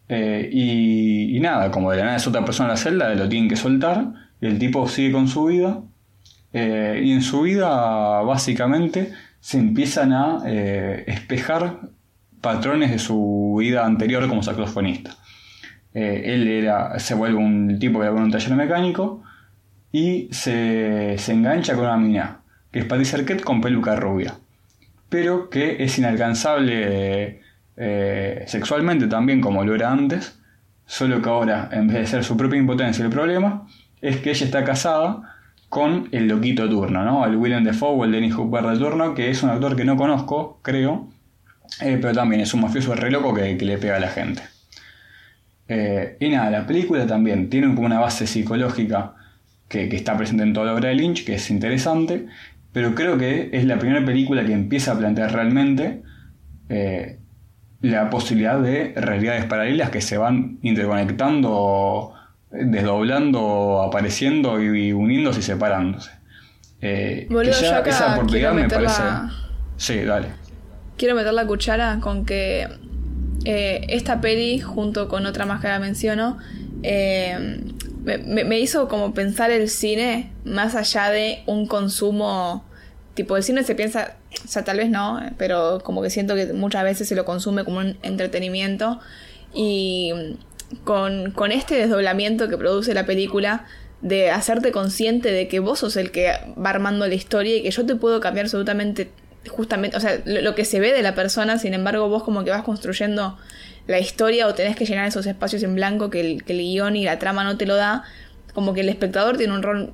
Eh, 0.08 0.48
y, 0.52 1.40
nada, 1.40 1.72
como 1.72 1.90
de 1.90 1.96
la 1.96 2.04
nada 2.04 2.16
es 2.18 2.26
otra 2.28 2.44
persona 2.44 2.68
en 2.68 2.70
la 2.70 2.76
celda, 2.76 3.14
lo 3.16 3.28
tienen 3.28 3.48
que 3.48 3.56
soltar, 3.56 4.12
el 4.40 4.60
tipo 4.60 4.86
sigue 4.86 5.10
con 5.10 5.26
su 5.26 5.46
vida. 5.46 5.80
Eh, 6.52 7.02
y 7.04 7.10
en 7.10 7.20
su 7.20 7.42
vida, 7.42 8.20
básicamente, 8.20 9.12
se 9.40 9.58
empiezan 9.58 10.12
a 10.12 10.44
espejar 10.46 11.80
patrones 12.40 12.92
de 12.92 13.00
su 13.00 13.56
vida 13.58 13.84
anterior 13.84 14.28
como 14.28 14.44
saxofonista. 14.44 15.16
Él 15.92 16.46
era, 16.46 16.96
se 17.00 17.16
vuelve 17.16 17.38
un 17.38 17.76
tipo 17.80 17.98
que 17.98 18.06
en 18.06 18.14
un 18.14 18.30
taller 18.30 18.54
mecánico 18.54 19.24
y 19.94 20.26
se, 20.32 21.14
se 21.18 21.32
engancha 21.32 21.76
con 21.76 21.84
una 21.84 21.96
mina, 21.96 22.40
que 22.72 22.80
es 22.80 22.84
Patricia 22.84 23.16
Arquette 23.16 23.44
con 23.44 23.60
peluca 23.60 23.94
rubia, 23.94 24.34
pero 25.08 25.48
que 25.48 25.84
es 25.84 25.96
inalcanzable 25.98 27.40
eh, 27.76 28.44
sexualmente 28.48 29.06
también 29.06 29.40
como 29.40 29.62
lo 29.64 29.72
era 29.72 29.92
antes, 29.92 30.36
solo 30.84 31.22
que 31.22 31.28
ahora, 31.28 31.68
en 31.70 31.86
vez 31.86 31.98
de 31.98 32.06
ser 32.08 32.24
su 32.24 32.36
propia 32.36 32.58
impotencia 32.58 33.04
el 33.04 33.10
problema, 33.12 33.68
es 34.00 34.16
que 34.16 34.30
ella 34.30 34.44
está 34.44 34.64
casada 34.64 35.36
con 35.68 36.08
el 36.10 36.26
loquito 36.26 36.64
de 36.64 36.70
turno, 36.70 37.04
¿no? 37.04 37.24
El 37.24 37.36
William 37.36 37.62
Defoe 37.62 37.96
o 37.96 38.04
el 38.04 38.10
Dennis 38.10 38.34
Hooper 38.34 38.66
de 38.66 38.76
turno, 38.76 39.14
que 39.14 39.30
es 39.30 39.44
un 39.44 39.50
actor 39.50 39.76
que 39.76 39.84
no 39.84 39.96
conozco, 39.96 40.58
creo, 40.62 41.08
eh, 41.80 41.98
pero 42.02 42.12
también 42.12 42.40
es 42.40 42.52
un 42.52 42.62
mafioso 42.62 42.96
re 42.96 43.12
loco 43.12 43.32
que, 43.32 43.56
que 43.56 43.64
le 43.64 43.78
pega 43.78 43.98
a 43.98 44.00
la 44.00 44.08
gente. 44.08 44.42
Eh, 45.68 46.16
y 46.18 46.30
nada, 46.30 46.50
la 46.50 46.66
película 46.66 47.06
también 47.06 47.48
tiene 47.48 47.72
como 47.72 47.86
una 47.86 48.00
base 48.00 48.26
psicológica 48.26 49.13
que, 49.74 49.88
que 49.88 49.96
está 49.96 50.16
presente 50.16 50.42
en 50.44 50.52
toda 50.54 50.66
la 50.66 50.74
obra 50.74 50.88
de 50.90 50.94
Lynch, 50.94 51.24
que 51.24 51.34
es 51.34 51.50
interesante, 51.50 52.26
pero 52.72 52.94
creo 52.94 53.18
que 53.18 53.50
es 53.52 53.64
la 53.64 53.78
primera 53.78 54.04
película 54.04 54.44
que 54.44 54.52
empieza 54.52 54.92
a 54.92 54.98
plantear 54.98 55.32
realmente 55.32 56.02
eh, 56.68 57.18
la 57.82 58.08
posibilidad 58.10 58.58
de 58.60 58.92
realidades 58.96 59.44
paralelas 59.46 59.90
que 59.90 60.00
se 60.00 60.16
van 60.16 60.58
interconectando, 60.62 62.12
desdoblando, 62.50 63.82
apareciendo 63.82 64.62
y, 64.62 64.88
y 64.88 64.92
uniéndose 64.92 65.40
y 65.40 65.42
separándose. 65.42 66.10
Eh, 66.80 67.26
que 67.28 67.34
Boludo, 67.34 67.52
ya 67.60 67.70
yo 67.70 67.76
acá 67.76 67.90
esa 67.90 68.12
oportunidad 68.14 68.52
me 68.54 68.68
parece. 68.68 69.02
la- 69.02 69.30
Sí, 69.76 69.98
dale. 70.00 70.28
Quiero 70.96 71.14
meter 71.16 71.32
la 71.34 71.46
cuchara 71.46 71.98
con 72.00 72.24
que 72.24 72.66
eh, 73.44 73.86
esta 73.88 74.20
peli, 74.20 74.60
junto 74.60 75.08
con 75.08 75.26
otra 75.26 75.44
más 75.46 75.60
que 75.60 75.68
la 75.68 75.78
menciono, 75.78 76.38
eh, 76.82 77.60
me, 78.04 78.44
me- 78.44 78.58
hizo 78.60 78.88
como 78.88 79.14
pensar 79.14 79.50
el 79.50 79.68
cine 79.68 80.30
más 80.44 80.74
allá 80.74 81.10
de 81.10 81.42
un 81.46 81.66
consumo. 81.66 82.64
Tipo, 83.14 83.36
el 83.36 83.42
cine 83.42 83.62
se 83.64 83.74
piensa, 83.74 84.16
o 84.44 84.48
sea, 84.48 84.64
tal 84.64 84.78
vez 84.78 84.90
no, 84.90 85.20
pero 85.38 85.80
como 85.84 86.02
que 86.02 86.10
siento 86.10 86.34
que 86.34 86.52
muchas 86.52 86.84
veces 86.84 87.08
se 87.08 87.14
lo 87.14 87.24
consume 87.24 87.64
como 87.64 87.78
un 87.78 87.96
entretenimiento. 88.02 89.00
Y 89.54 90.12
con, 90.84 91.30
con 91.30 91.52
este 91.52 91.76
desdoblamiento 91.76 92.48
que 92.48 92.58
produce 92.58 92.94
la 92.94 93.06
película, 93.06 93.64
de 94.02 94.30
hacerte 94.30 94.70
consciente 94.70 95.32
de 95.32 95.48
que 95.48 95.60
vos 95.60 95.78
sos 95.78 95.96
el 95.96 96.10
que 96.10 96.30
va 96.62 96.70
armando 96.70 97.06
la 97.06 97.14
historia 97.14 97.56
y 97.56 97.62
que 97.62 97.70
yo 97.70 97.86
te 97.86 97.94
puedo 97.96 98.20
cambiar 98.20 98.44
absolutamente 98.46 99.10
justamente, 99.48 99.96
o 99.96 100.00
sea, 100.00 100.20
lo 100.26 100.54
que 100.54 100.64
se 100.66 100.80
ve 100.80 100.92
de 100.92 101.02
la 101.02 101.14
persona, 101.14 101.58
sin 101.58 101.72
embargo, 101.74 102.08
vos 102.08 102.22
como 102.22 102.44
que 102.44 102.50
vas 102.50 102.64
construyendo 102.64 103.38
la 103.86 103.98
historia 103.98 104.46
o 104.46 104.54
tenés 104.54 104.76
que 104.76 104.86
llenar 104.86 105.06
esos 105.06 105.26
espacios 105.26 105.62
en 105.62 105.74
blanco 105.74 106.10
que 106.10 106.20
el, 106.20 106.44
que 106.44 106.52
el 106.52 106.60
guion 106.60 106.96
y 106.96 107.04
la 107.04 107.18
trama 107.18 107.44
no 107.44 107.56
te 107.56 107.66
lo 107.66 107.76
da, 107.76 108.04
como 108.54 108.72
que 108.72 108.80
el 108.80 108.88
espectador 108.88 109.36
tiene 109.36 109.52
un 109.52 109.62
rol, 109.62 109.92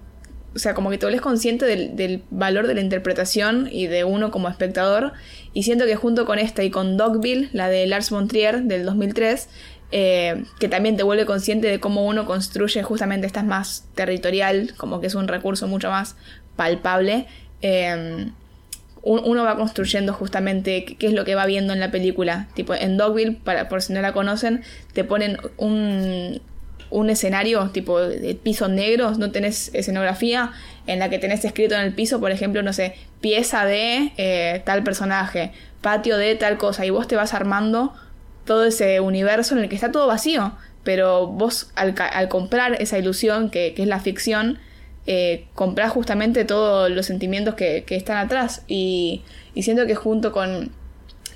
o 0.55 0.59
sea, 0.59 0.75
como 0.75 0.91
que 0.91 0.99
te 0.99 1.07
volvés 1.07 1.21
consciente 1.21 1.65
del, 1.65 1.97
del 1.97 2.23
valor 2.31 2.67
de 2.67 2.75
la 2.75 2.81
interpretación 2.81 3.69
y 3.71 3.87
de 3.87 4.05
uno 4.05 4.31
como 4.31 4.49
espectador, 4.49 5.12
y 5.53 5.65
siento 5.65 5.87
que 5.87 5.97
junto 5.97 6.25
con 6.27 6.39
esta 6.39 6.62
y 6.62 6.71
con 6.71 6.97
Dogville, 6.97 7.49
la 7.53 7.69
de 7.69 7.87
Lars 7.87 8.11
von 8.11 8.29
Trier 8.29 8.62
del 8.62 8.85
2003, 8.85 9.49
eh, 9.93 10.45
que 10.61 10.69
también 10.69 10.97
te 10.97 11.03
vuelve 11.03 11.27
consciente 11.27 11.67
de 11.67 11.81
cómo 11.81 12.07
uno 12.07 12.25
construye 12.25 12.83
justamente 12.85 13.27
esta 13.27 13.41
es 13.41 13.47
más 13.47 13.89
territorial, 13.95 14.75
como 14.77 15.01
que 15.01 15.09
es 15.09 15.17
un 15.17 15.27
recurso 15.27 15.67
mucho 15.67 15.91
más 15.91 16.17
palpable. 16.55 17.27
eh, 17.62 18.31
uno 19.02 19.44
va 19.44 19.56
construyendo 19.56 20.12
justamente 20.12 20.85
qué 20.85 21.06
es 21.06 21.12
lo 21.12 21.24
que 21.24 21.35
va 21.35 21.47
viendo 21.47 21.72
en 21.72 21.81
la 21.81 21.90
película. 21.90 22.48
Tipo, 22.55 22.74
en 22.74 22.97
Dogville, 22.97 23.39
para, 23.43 23.68
por 23.68 23.82
si 23.82 23.93
no 23.93 24.02
la 24.02 24.12
conocen, 24.12 24.62
te 24.93 25.05
ponen 25.05 25.39
un, 25.56 26.40
un 26.90 27.10
escenario 27.10 27.70
tipo 27.70 28.01
de 28.01 28.35
pisos 28.35 28.68
negros, 28.68 29.18
no 29.18 29.31
tenés 29.31 29.70
escenografía 29.74 30.52
en 30.86 30.98
la 30.98 31.09
que 31.09 31.18
tenés 31.18 31.44
escrito 31.44 31.74
en 31.74 31.82
el 31.82 31.94
piso, 31.94 32.20
por 32.20 32.31
ejemplo, 32.31 32.62
no 32.62 32.72
sé, 32.72 32.97
pieza 33.20 33.64
de 33.64 34.12
eh, 34.16 34.62
tal 34.64 34.82
personaje, 34.82 35.52
patio 35.81 36.16
de 36.18 36.35
tal 36.35 36.59
cosa, 36.59 36.85
y 36.85 36.90
vos 36.90 37.06
te 37.06 37.16
vas 37.16 37.32
armando 37.32 37.94
todo 38.44 38.64
ese 38.64 39.01
universo 39.01 39.55
en 39.55 39.62
el 39.62 39.68
que 39.68 39.77
está 39.77 39.93
todo 39.93 40.06
vacío, 40.09 40.52
pero 40.82 41.27
vos 41.27 41.70
al, 41.77 41.94
al 41.98 42.28
comprar 42.28 42.81
esa 42.82 42.98
ilusión 42.98 43.51
que, 43.51 43.72
que 43.74 43.82
es 43.82 43.89
la 43.89 44.01
ficción, 44.01 44.59
eh, 45.06 45.47
comprás 45.55 45.93
justamente 45.93 46.44
todos 46.44 46.90
los 46.90 47.06
sentimientos 47.06 47.55
que, 47.55 47.85
están 47.89 48.18
atrás 48.18 48.62
y, 48.68 49.22
y 49.55 49.62
siento 49.62 49.86
que 49.86 49.94
junto 49.94 50.32
con, 50.32 50.72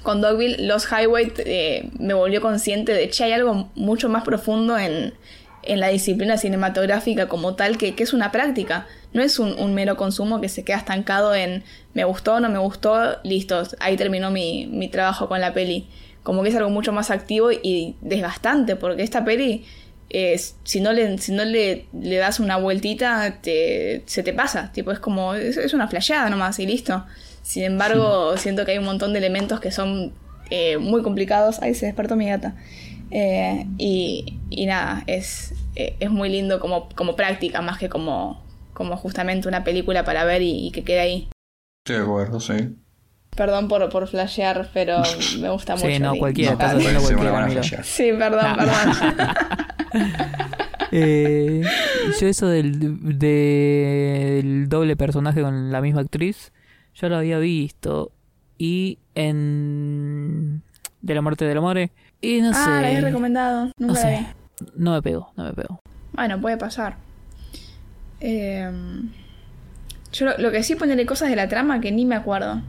con 0.02 0.20
Dogville, 0.20 0.66
Los 0.66 0.86
Highway 0.90 1.32
eh, 1.38 1.90
me 1.98 2.14
volvió 2.14 2.40
consciente 2.40 2.92
de 2.92 3.08
que 3.08 3.24
hay 3.24 3.32
algo 3.32 3.70
mucho 3.74 4.08
más 4.08 4.22
profundo 4.24 4.78
en, 4.78 5.14
en 5.62 5.80
la 5.80 5.88
disciplina 5.88 6.36
cinematográfica 6.36 7.28
como 7.28 7.54
tal, 7.54 7.78
que, 7.78 7.94
que 7.94 8.02
es 8.02 8.12
una 8.12 8.30
práctica. 8.30 8.86
No 9.12 9.22
es 9.22 9.38
un, 9.38 9.58
un 9.58 9.74
mero 9.74 9.96
consumo 9.96 10.40
que 10.40 10.48
se 10.48 10.64
queda 10.64 10.76
estancado 10.76 11.34
en 11.34 11.64
me 11.94 12.04
gustó, 12.04 12.40
no 12.40 12.48
me 12.48 12.58
gustó, 12.58 13.18
listo, 13.22 13.62
ahí 13.80 13.96
terminó 13.96 14.30
mi, 14.30 14.66
mi 14.66 14.88
trabajo 14.88 15.28
con 15.28 15.40
la 15.40 15.54
peli. 15.54 15.88
Como 16.22 16.42
que 16.42 16.48
es 16.48 16.56
algo 16.56 16.70
mucho 16.70 16.92
más 16.92 17.10
activo 17.10 17.50
y 17.52 17.96
desgastante, 18.00 18.76
porque 18.76 19.02
esta 19.02 19.24
peli, 19.24 19.64
eh, 20.16 20.40
si 20.62 20.80
no 20.80 20.92
le, 20.92 21.18
si 21.18 21.32
no 21.32 21.44
le, 21.44 21.86
le 21.92 22.16
das 22.16 22.38
una 22.38 22.56
vueltita, 22.56 23.38
te, 23.42 24.04
se 24.06 24.22
te 24.22 24.32
pasa. 24.32 24.70
Tipo, 24.72 24.92
es 24.92 25.00
como, 25.00 25.34
es, 25.34 25.56
es 25.56 25.74
una 25.74 25.88
flasheada 25.88 26.30
nomás 26.30 26.58
y 26.60 26.66
listo. 26.66 27.04
Sin 27.42 27.64
embargo, 27.64 28.36
siento 28.36 28.64
que 28.64 28.72
hay 28.72 28.78
un 28.78 28.84
montón 28.84 29.12
de 29.12 29.18
elementos 29.18 29.58
que 29.58 29.72
son 29.72 30.12
eh, 30.50 30.76
muy 30.78 31.02
complicados. 31.02 31.60
Ay, 31.62 31.74
se 31.74 31.86
despertó 31.86 32.14
mi 32.14 32.28
gata. 32.28 32.54
Eh, 33.10 33.66
y, 33.76 34.38
y 34.50 34.66
nada, 34.66 35.02
es, 35.08 35.52
eh, 35.74 35.96
es 35.98 36.10
muy 36.10 36.28
lindo 36.28 36.60
como, 36.60 36.88
como 36.90 37.16
práctica, 37.16 37.60
más 37.60 37.78
que 37.78 37.88
como, 37.88 38.40
como 38.72 38.96
justamente 38.96 39.48
una 39.48 39.64
película 39.64 40.04
para 40.04 40.24
ver 40.24 40.42
y, 40.42 40.66
y 40.66 40.70
que 40.70 40.84
quede 40.84 41.00
ahí. 41.00 41.28
Estoy 41.84 41.96
de 41.96 42.02
acuerdo, 42.02 42.38
sí. 42.40 42.54
Perdón 43.36 43.66
por, 43.66 43.88
por 43.90 44.06
flashear, 44.06 44.70
pero 44.72 45.02
me 45.40 45.50
gusta 45.50 45.76
Sí, 45.76 45.84
mucho. 45.86 45.98
no, 46.04 46.14
y- 46.14 46.18
cualquiera, 46.20 46.52
estás 46.52 46.74
haciendo. 46.76 47.00
Sí, 47.82 48.10
perdón, 48.16 48.56
perdón. 48.56 49.16
Eh, 50.96 51.64
yo 52.20 52.28
eso 52.28 52.46
del, 52.46 53.18
del 53.18 54.68
doble 54.68 54.96
personaje 54.96 55.42
con 55.42 55.72
la 55.72 55.80
misma 55.80 56.02
actriz, 56.02 56.52
yo 56.94 57.08
lo 57.08 57.16
había 57.16 57.38
visto. 57.40 58.12
Y 58.58 58.98
en... 59.16 60.62
De 61.02 61.14
la 61.14 61.20
muerte 61.20 61.46
del 61.46 61.58
amor. 61.58 61.78
Y 62.20 62.40
no 62.40 62.50
ah, 62.50 62.50
la 62.52 62.64
sé. 62.64 62.86
habías 62.86 63.02
recomendado. 63.02 63.64
No 63.76 63.88
Nunca 63.88 64.02
la 64.02 64.10
vi. 64.10 64.16
sé. 64.18 64.26
No 64.76 64.92
me 64.92 65.02
pegó, 65.02 65.32
no 65.36 65.44
me 65.44 65.52
pegó. 65.52 65.80
Bueno, 66.12 66.40
puede 66.40 66.58
pasar. 66.58 66.96
Eh, 68.20 68.70
yo 70.12 70.26
lo, 70.26 70.38
lo 70.38 70.52
que 70.52 70.62
sí 70.62 70.76
ponerle 70.76 71.06
cosas 71.06 71.28
de 71.28 71.34
la 71.34 71.48
trama 71.48 71.80
que 71.80 71.90
ni 71.90 72.04
me 72.04 72.14
acuerdo. 72.14 72.62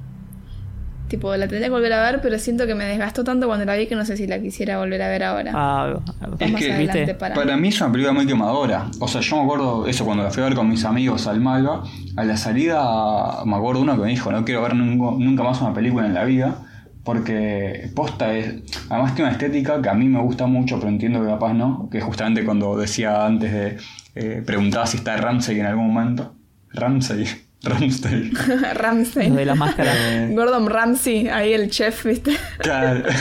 Tipo, 1.07 1.35
la 1.35 1.47
tendría 1.47 1.67
que 1.67 1.71
volver 1.71 1.93
a 1.93 2.01
ver, 2.11 2.19
pero 2.21 2.39
siento 2.39 2.65
que 2.65 2.73
me 2.73 2.85
desgastó 2.85 3.23
tanto 3.23 3.45
cuando 3.45 3.63
la 3.65 3.75
vi 3.75 3.85
que 3.85 3.95
no 3.95 4.03
sé 4.05 4.17
si 4.17 4.25
la 4.25 4.39
quisiera 4.39 4.79
volver 4.79 5.01
a 5.03 5.07
ver 5.07 5.23
ahora. 5.23 5.51
Ah, 5.53 5.93
Es 6.39 6.51
más 6.51 6.61
que, 6.61 6.71
adelante 6.73 6.99
viste, 6.99 7.13
para- 7.15 7.35
para 7.35 7.55
mí 7.57 7.67
es 7.67 7.79
una 7.79 7.91
película 7.91 8.11
muy 8.13 8.25
quemadora. 8.25 8.87
O 8.99 9.07
sea, 9.07 9.21
yo 9.21 9.35
me 9.37 9.43
acuerdo 9.43 9.85
eso 9.87 10.03
cuando 10.03 10.23
la 10.23 10.31
fui 10.31 10.41
a 10.41 10.47
ver 10.47 10.55
con 10.55 10.67
mis 10.67 10.83
amigos 10.83 11.27
al 11.27 11.39
Malva. 11.41 11.83
A 12.17 12.23
la 12.23 12.37
salida, 12.37 13.43
me 13.45 13.55
acuerdo 13.55 13.81
uno 13.81 13.95
que 13.95 14.01
me 14.01 14.07
dijo: 14.09 14.31
No 14.31 14.43
quiero 14.43 14.63
ver 14.63 14.75
nunca, 14.75 15.15
nunca 15.23 15.43
más 15.43 15.61
una 15.61 15.73
película 15.73 16.07
en 16.07 16.13
la 16.15 16.23
vida. 16.23 16.55
Porque 17.03 17.91
posta 17.95 18.33
es. 18.35 18.55
Además, 18.89 19.13
tiene 19.13 19.29
una 19.29 19.37
estética 19.37 19.79
que 19.79 19.89
a 19.89 19.93
mí 19.93 20.07
me 20.09 20.19
gusta 20.21 20.47
mucho, 20.47 20.77
pero 20.79 20.89
entiendo 20.89 21.21
que 21.21 21.27
capaz 21.27 21.53
no. 21.53 21.87
Que 21.91 22.01
justamente 22.01 22.43
cuando 22.43 22.75
decía 22.77 23.25
antes 23.27 23.53
de. 23.53 23.77
Eh, 24.15 24.41
preguntaba 24.43 24.87
si 24.87 24.97
está 24.97 25.15
Ramsey 25.17 25.59
en 25.59 25.67
algún 25.67 25.93
momento. 25.93 26.33
Ramsey. 26.73 27.25
Ramsey. 27.65 28.31
Ramsey. 28.75 29.29
Lo 29.29 29.35
de 29.35 29.45
la 29.45 29.55
máscara. 29.55 29.91
Gordon 30.31 30.69
Ramsay, 30.69 31.27
ahí 31.27 31.53
el 31.53 31.69
chef, 31.69 32.05
¿viste? 32.05 32.31
Claro. 32.59 33.03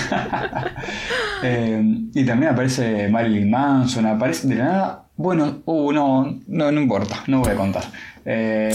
Eh, 1.42 1.82
y 2.14 2.24
también 2.24 2.52
aparece 2.52 3.08
Marilyn 3.08 3.50
Manson, 3.50 4.06
aparece 4.06 4.48
de 4.48 4.54
la 4.56 4.64
nada. 4.64 5.04
Bueno, 5.16 5.62
uh, 5.66 5.92
no, 5.92 6.40
no, 6.46 6.72
no 6.72 6.80
importa, 6.80 7.22
no 7.26 7.40
voy 7.40 7.50
a 7.50 7.54
contar. 7.54 7.84
Eh, 8.24 8.74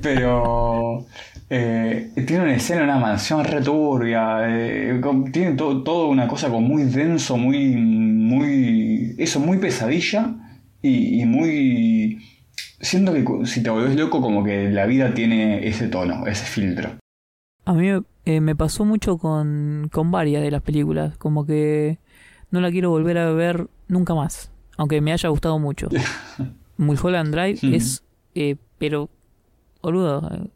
pero 0.00 1.04
eh, 1.50 2.10
tiene 2.26 2.44
una 2.44 2.54
escena 2.54 2.82
en 2.82 2.90
una 2.90 2.98
mansión 2.98 3.44
returbia. 3.44 4.38
eh, 4.42 5.00
tiene 5.32 5.52
to- 5.56 5.82
todo 5.82 6.08
una 6.08 6.28
cosa 6.28 6.48
como 6.48 6.60
muy 6.60 6.84
denso, 6.84 7.36
muy, 7.36 7.74
muy. 7.74 9.14
Eso, 9.18 9.40
muy 9.40 9.58
pesadilla 9.58 10.30
y, 10.82 11.22
y 11.22 11.24
muy. 11.24 12.18
Siento 12.80 13.12
que 13.12 13.24
si 13.46 13.62
te 13.62 13.70
volvés 13.70 13.96
loco, 13.96 14.20
como 14.20 14.44
que 14.44 14.70
la 14.70 14.86
vida 14.86 15.14
tiene 15.14 15.66
ese 15.66 15.88
tono, 15.88 16.26
ese 16.26 16.44
filtro. 16.44 16.96
A 17.64 17.72
mí 17.72 17.88
eh, 18.26 18.40
me 18.40 18.54
pasó 18.54 18.84
mucho 18.84 19.18
con, 19.18 19.88
con 19.92 20.10
varias 20.10 20.42
de 20.42 20.50
las 20.50 20.62
películas. 20.62 21.16
Como 21.18 21.46
que 21.46 21.98
no 22.50 22.60
la 22.60 22.70
quiero 22.70 22.90
volver 22.90 23.18
a 23.18 23.32
ver 23.32 23.68
nunca 23.88 24.14
más. 24.14 24.50
Aunque 24.76 25.00
me 25.00 25.12
haya 25.12 25.28
gustado 25.30 25.58
mucho. 25.58 25.88
Mulholland 26.76 27.34
Drive 27.34 27.58
Ujú. 27.66 27.74
es... 27.74 28.04
eh, 28.34 28.56
pero... 28.78 29.08
Boludo. 29.82 30.28
eh, 30.34 30.48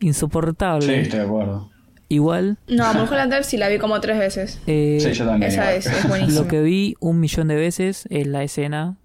insoportable. 0.00 0.86
Sí, 0.86 0.92
estoy 0.92 1.18
de 1.20 1.24
acuerdo. 1.24 1.70
Igual... 2.08 2.58
No, 2.68 2.92
Mulholland 2.94 3.30
Drive 3.30 3.44
sí 3.44 3.56
la 3.56 3.68
vi 3.68 3.78
como 3.78 4.00
tres 4.00 4.18
veces. 4.18 4.60
eh, 4.66 4.98
Sí, 5.00 5.12
yo 5.12 5.26
también. 5.26 5.50
Esa 5.52 5.64
igual. 5.64 5.76
es, 5.78 5.86
es 5.86 6.08
buenísima. 6.08 6.40
Lo 6.42 6.48
que 6.48 6.62
vi 6.62 6.94
un 7.00 7.20
millón 7.20 7.48
de 7.48 7.56
veces 7.56 8.06
es 8.10 8.26
la 8.26 8.42
escena... 8.42 8.96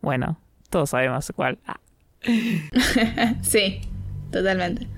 Bueno, 0.00 0.38
todos 0.74 0.90
sabemos 0.90 1.32
cuál. 1.36 1.56
Ah, 1.68 1.78
sí, 3.42 3.80
totalmente. 4.32 4.88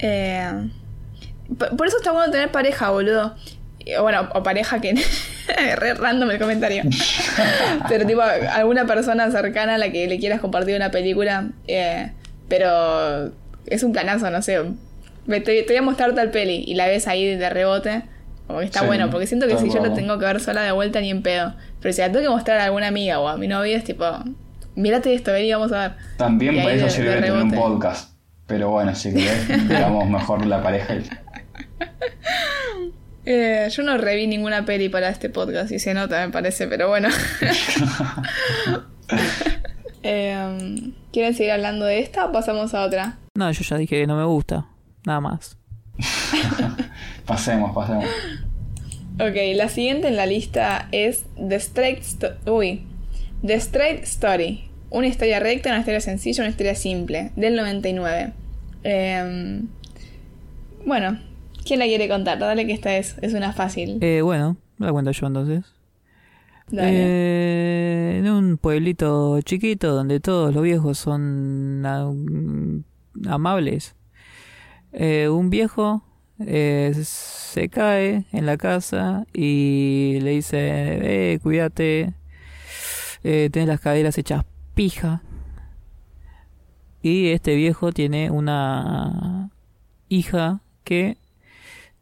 Eh, 0.00 0.68
por, 1.56 1.76
por 1.76 1.86
eso 1.86 1.98
está 1.98 2.10
bueno 2.10 2.32
tener 2.32 2.50
pareja, 2.50 2.90
boludo. 2.90 3.36
Bueno, 4.00 4.28
o 4.34 4.42
pareja 4.42 4.80
que... 4.80 4.94
Re 5.76 5.94
random 5.94 6.30
el 6.32 6.38
comentario. 6.40 6.82
pero 7.88 8.06
tipo, 8.06 8.22
alguna 8.22 8.86
persona 8.86 9.30
cercana 9.30 9.76
a 9.76 9.78
la 9.78 9.90
que 9.92 10.08
le 10.08 10.18
quieras 10.18 10.40
compartir 10.40 10.74
una 10.74 10.90
película. 10.90 11.48
eh, 11.68 12.12
pero 12.48 13.30
es 13.66 13.82
un 13.84 13.92
planazo, 13.92 14.30
no 14.30 14.42
sé. 14.42 14.58
Me- 15.26 15.40
Te, 15.40 15.62
te 15.62 15.68
voy 15.74 15.76
a 15.76 15.82
mostrar 15.82 16.12
tal 16.14 16.30
peli 16.30 16.64
y 16.66 16.74
la 16.74 16.86
ves 16.88 17.06
ahí 17.06 17.36
de 17.36 17.50
rebote. 17.50 18.02
Como 18.48 18.58
que 18.60 18.64
está 18.64 18.80
Sí, 18.80 18.86
bueno, 18.86 19.10
porque 19.10 19.26
siento 19.28 19.46
que 19.46 19.58
si 19.58 19.70
yo 19.70 19.80
la 19.80 19.94
tengo 19.94 20.18
que 20.18 20.24
ver 20.24 20.40
sola 20.40 20.62
de 20.62 20.72
vuelta 20.72 21.00
ni 21.00 21.10
en 21.10 21.22
pedo. 21.22 21.54
Pero 21.80 21.92
si 21.92 22.00
la 22.00 22.08
tengo 22.10 22.22
que 22.24 22.30
mostrar 22.30 22.58
a 22.58 22.64
alguna 22.64 22.88
amiga 22.88 23.20
o 23.20 23.28
a 23.28 23.36
mi 23.36 23.46
novia, 23.46 23.76
es 23.76 23.84
tipo, 23.84 24.04
mírate 24.78 25.14
esto, 25.14 25.32
ven 25.32 25.44
y 25.44 25.52
vamos 25.52 25.72
a 25.72 25.88
ver. 25.88 25.96
También 26.16 26.54
Y 26.56 26.62
para 26.62 26.74
eso 26.74 26.88
sirve 26.88 27.14
tener 27.14 27.32
un 27.32 27.50
podcast. 27.52 28.14
Pero 28.46 28.70
bueno, 28.70 28.94
si 28.94 29.12
querés, 29.12 29.46
digamos 29.68 30.08
mejor 30.08 30.46
la 30.46 30.62
pareja. 30.62 30.94
y- 30.94 31.02
Eh, 33.30 33.68
yo 33.70 33.82
no 33.82 33.98
reví 33.98 34.26
ninguna 34.26 34.64
peli 34.64 34.88
para 34.88 35.10
este 35.10 35.28
podcast 35.28 35.70
y 35.70 35.78
se 35.78 35.92
nota, 35.92 36.24
me 36.26 36.32
parece, 36.32 36.66
pero 36.66 36.88
bueno. 36.88 37.10
Em, 40.02 40.92
¿Quieren 41.12 41.34
seguir 41.34 41.52
hablando 41.52 41.84
de 41.84 41.98
esta 42.00 42.24
o 42.26 42.32
pasamos 42.32 42.72
a 42.72 42.82
otra? 42.84 43.18
No, 43.34 43.50
yo 43.50 43.62
ya 43.62 43.76
dije 43.76 44.00
que 44.00 44.06
no 44.06 44.16
me 44.16 44.24
gusta. 44.24 44.66
Nada 45.04 45.20
más. 45.20 45.58
Pasemos, 47.26 47.74
pasemos. 47.74 48.06
Ok, 49.20 49.36
la 49.56 49.68
siguiente 49.68 50.08
en 50.08 50.16
la 50.16 50.26
lista 50.26 50.88
es 50.92 51.24
The 51.36 51.56
Straight, 51.56 52.02
Sto- 52.02 52.36
Uy. 52.50 52.86
The 53.44 53.54
Straight 53.54 54.04
Story. 54.04 54.67
Una 54.90 55.06
historia 55.06 55.40
recta, 55.40 55.70
una 55.70 55.80
historia 55.80 56.00
sencilla, 56.00 56.42
una 56.42 56.50
historia 56.50 56.74
simple. 56.74 57.30
Del 57.36 57.56
99. 57.56 58.32
Em, 58.84 59.68
bueno, 60.86 61.18
¿quién 61.64 61.78
la 61.78 61.86
quiere 61.86 62.08
contar? 62.08 62.38
Dale 62.38 62.66
que 62.66 62.72
esta 62.72 62.96
es, 62.96 63.16
es 63.20 63.34
una 63.34 63.52
fácil. 63.52 63.98
Eh, 64.00 64.22
bueno, 64.22 64.56
la 64.78 64.90
cuento 64.92 65.10
yo 65.10 65.26
entonces. 65.26 65.64
Dale. 66.70 66.90
Eh, 66.92 68.18
en 68.18 68.30
un 68.30 68.58
pueblito 68.58 69.40
chiquito 69.42 69.94
donde 69.94 70.20
todos 70.20 70.54
los 70.54 70.62
viejos 70.62 70.98
son 70.98 71.84
amables. 73.26 73.94
Eh, 74.92 75.28
un 75.28 75.50
viejo 75.50 76.02
eh, 76.40 76.92
se 77.04 77.68
cae 77.68 78.24
en 78.32 78.46
la 78.46 78.56
casa 78.56 79.26
y 79.32 80.18
le 80.22 80.30
dice, 80.30 80.58
eh, 80.60 81.38
cuídate, 81.42 82.14
eh, 83.24 83.48
tenés 83.52 83.68
las 83.68 83.80
caderas 83.80 84.16
hechas 84.18 84.44
pija. 84.78 85.22
Y 87.02 87.30
este 87.30 87.56
viejo 87.56 87.90
tiene 87.90 88.30
una 88.30 89.50
hija 90.08 90.60
que 90.84 91.16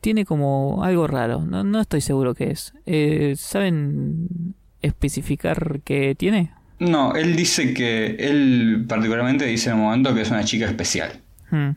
tiene 0.03 0.27
como 0.27 0.85
algo 0.85 1.07
raro. 1.07 1.41
No, 1.41 1.65
no 1.65 1.81
estoy 1.81 2.03
seguro 2.03 2.35
qué 2.35 2.51
es. 2.51 2.75
Eh, 2.85 3.35
¿Saben 3.39 4.55
especificar 4.83 5.81
qué 5.85 6.15
tiene? 6.15 6.53
No, 6.79 7.15
él 7.15 7.35
dice 7.35 7.73
que, 7.73 8.17
él 8.19 8.85
particularmente 8.87 9.47
dice 9.47 9.71
en 9.71 9.77
un 9.77 9.83
momento 9.85 10.15
que 10.15 10.21
es 10.21 10.31
una 10.31 10.45
chica 10.45 10.67
especial. 10.67 11.23
Hmm. 11.51 11.71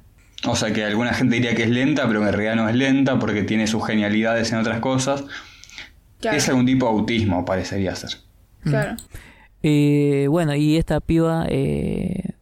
O 0.43 0.57
sea 0.57 0.73
que 0.73 0.83
alguna 0.83 1.13
gente 1.13 1.35
diría 1.35 1.55
que 1.55 1.63
es 1.63 1.69
lenta, 1.69 2.07
pero 2.07 2.27
en 2.27 2.33
realidad 2.33 2.57
no 2.57 2.67
es 2.67 2.75
lenta 2.75 3.17
porque 3.19 3.43
tiene 3.43 3.67
sus 3.67 3.87
genialidades 3.87 4.51
en 4.51 4.57
otras 4.57 4.81
cosas. 4.81 5.23
Claro. 6.19 6.35
Es 6.35 6.49
algún 6.49 6.65
tipo 6.65 6.87
de 6.87 6.91
autismo, 6.91 7.45
parecería 7.45 7.95
ser. 7.95 8.17
Claro. 8.63 8.97
Eh, 9.63 10.27
bueno, 10.29 10.55
y 10.55 10.77
esta 10.77 10.99
piba 11.01 11.45
eh, 11.49 12.33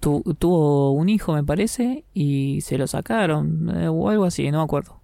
tu- 0.00 0.22
tuvo 0.38 0.92
un 0.92 1.08
hijo, 1.08 1.34
me 1.34 1.44
parece, 1.44 2.04
y 2.14 2.60
se 2.62 2.78
lo 2.78 2.86
sacaron, 2.86 3.70
eh, 3.76 3.88
o 3.88 4.08
algo 4.08 4.24
así, 4.24 4.50
no 4.50 4.58
me 4.58 4.64
acuerdo. 4.64 5.00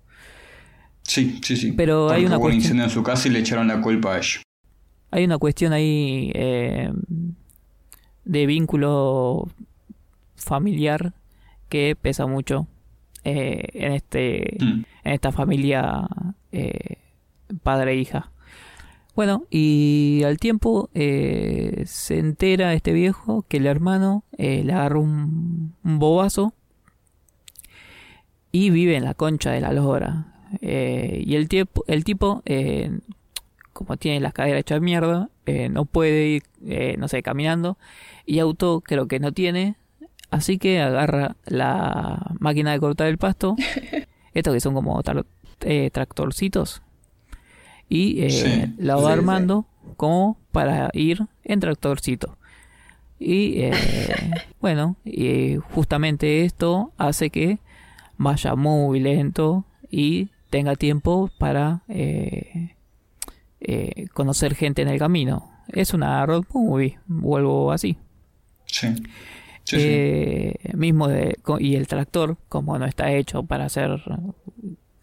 Sí, 1.02 1.40
sí, 1.42 1.56
sí. 1.56 1.72
Pero 1.72 2.08
hay 2.10 2.24
una 2.24 2.38
hubo 2.38 2.46
un 2.46 2.54
incendio 2.54 2.84
en 2.84 2.90
su 2.90 3.02
casa 3.02 3.28
y 3.28 3.32
le 3.32 3.40
echaron 3.40 3.68
la 3.68 3.80
culpa 3.80 4.14
a 4.14 4.18
ella. 4.18 4.40
Hay 5.10 5.24
una 5.24 5.38
cuestión 5.38 5.72
ahí 5.72 6.32
eh, 6.34 6.90
de 8.24 8.46
vínculo 8.46 9.48
familiar 10.36 11.12
que 11.68 11.96
pesa 12.00 12.26
mucho 12.26 12.66
eh, 13.24 13.64
en 13.74 13.92
este 13.92 14.56
Mm. 14.60 14.84
en 15.04 15.12
esta 15.12 15.32
familia 15.32 16.06
eh, 16.52 16.96
padre 17.62 17.92
e 17.92 17.96
hija. 17.96 18.30
Bueno, 19.14 19.44
y 19.48 20.22
al 20.24 20.38
tiempo 20.38 20.90
eh, 20.94 21.84
se 21.86 22.18
entera 22.18 22.74
este 22.74 22.92
viejo 22.92 23.44
que 23.48 23.58
el 23.58 23.66
hermano 23.66 24.24
eh, 24.38 24.64
le 24.64 24.72
agarró 24.72 25.00
un, 25.00 25.74
un 25.84 25.98
bobazo 26.00 26.52
y 28.50 28.70
vive 28.70 28.96
en 28.96 29.04
la 29.04 29.14
concha 29.14 29.52
de 29.52 29.60
la 29.60 29.72
lora. 29.72 30.32
Eh, 30.60 31.22
y 31.26 31.36
el, 31.36 31.48
tiempo, 31.48 31.84
el 31.86 32.04
tipo, 32.04 32.42
como 33.72 33.96
tiene 33.96 34.20
las 34.20 34.32
caderas 34.32 34.60
hechas 34.60 34.80
mierda, 34.80 35.30
no 35.70 35.84
puede 35.84 36.26
ir, 36.28 36.42
eh, 36.66 36.96
no 36.98 37.08
sé, 37.08 37.22
caminando. 37.22 37.78
Y 38.26 38.38
auto 38.38 38.80
creo 38.80 39.06
que 39.08 39.20
no 39.20 39.32
tiene. 39.32 39.76
Así 40.30 40.58
que 40.58 40.80
agarra 40.80 41.36
la 41.46 42.34
máquina 42.40 42.72
de 42.72 42.80
cortar 42.80 43.08
el 43.08 43.18
pasto. 43.18 43.56
Estos 44.34 44.54
que 44.54 44.60
son 44.60 44.74
como 44.74 45.00
eh, 45.60 45.90
tractorcitos. 45.92 46.82
Y 47.88 48.22
eh, 48.22 48.30
Sí, 48.30 48.74
la 48.78 48.96
va 48.96 49.02
sí, 49.02 49.06
sí. 49.06 49.12
armando 49.12 49.66
como 49.96 50.38
para 50.52 50.90
ir 50.94 51.26
en 51.44 51.60
tractorcito. 51.60 52.36
Y 53.18 53.60
eh, 53.62 53.72
bueno, 54.60 54.96
y 55.04 55.56
justamente 55.74 56.44
esto 56.44 56.92
hace 56.96 57.30
que 57.30 57.58
vaya 58.16 58.54
muy 58.54 59.00
lento 59.00 59.64
y 59.90 60.28
tenga 60.50 60.76
tiempo 60.76 61.30
para 61.38 61.82
eh, 61.88 62.74
eh, 63.60 64.06
conocer 64.12 64.54
gente 64.54 64.82
en 64.82 64.88
el 64.88 64.98
camino. 64.98 65.50
Es 65.68 65.94
una 65.94 66.24
road 66.26 66.44
movie 66.52 66.98
o 67.22 67.36
algo 67.36 67.72
así. 67.72 67.96
Sí. 68.66 68.88
Sí, 69.64 69.76
sí. 69.78 69.82
Eh, 69.82 70.54
mismo 70.74 71.08
de, 71.08 71.38
y 71.58 71.76
el 71.76 71.86
tractor, 71.86 72.36
como 72.50 72.78
no 72.78 72.84
está 72.84 73.10
hecho 73.12 73.44
para 73.44 73.64
hacer 73.64 74.02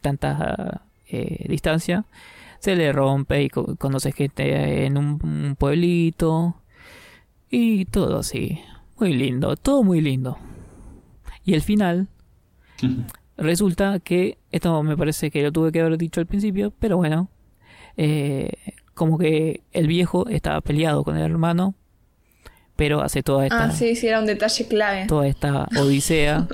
tanta 0.01 0.83
eh, 1.07 1.45
distancia, 1.49 2.05
se 2.61 2.75
le 2.75 2.91
rompe 2.93 3.43
y 3.43 3.49
co- 3.49 3.75
conoce 3.75 4.11
gente 4.13 4.85
en 4.85 4.97
un, 4.97 5.19
un 5.23 5.55
pueblito 5.57 6.55
y 7.49 7.85
todo 7.85 8.19
así. 8.19 8.59
Muy 8.99 9.13
lindo, 9.13 9.55
todo 9.57 9.83
muy 9.83 9.99
lindo. 9.99 10.37
Y 11.43 11.53
el 11.55 11.61
final 11.61 12.07
resulta 13.37 13.99
que, 13.99 14.37
esto 14.51 14.81
me 14.83 14.95
parece 14.95 15.31
que 15.31 15.41
lo 15.43 15.51
tuve 15.51 15.71
que 15.71 15.81
haber 15.81 15.97
dicho 15.97 16.19
al 16.21 16.27
principio, 16.27 16.71
pero 16.79 16.97
bueno, 16.97 17.29
eh, 17.97 18.51
como 18.93 19.17
que 19.17 19.63
el 19.71 19.87
viejo 19.87 20.27
estaba 20.29 20.61
peleado 20.61 21.03
con 21.03 21.17
el 21.17 21.23
hermano, 21.23 21.73
pero 22.75 23.01
hace 23.01 23.23
toda 23.23 23.45
esta, 23.45 23.65
Ah, 23.65 23.71
sí, 23.71 23.95
sí, 23.95 24.07
era 24.07 24.19
un 24.19 24.25
detalle 24.27 24.67
clave. 24.67 25.05
toda 25.07 25.27
esta 25.27 25.67
odisea. 25.77 26.47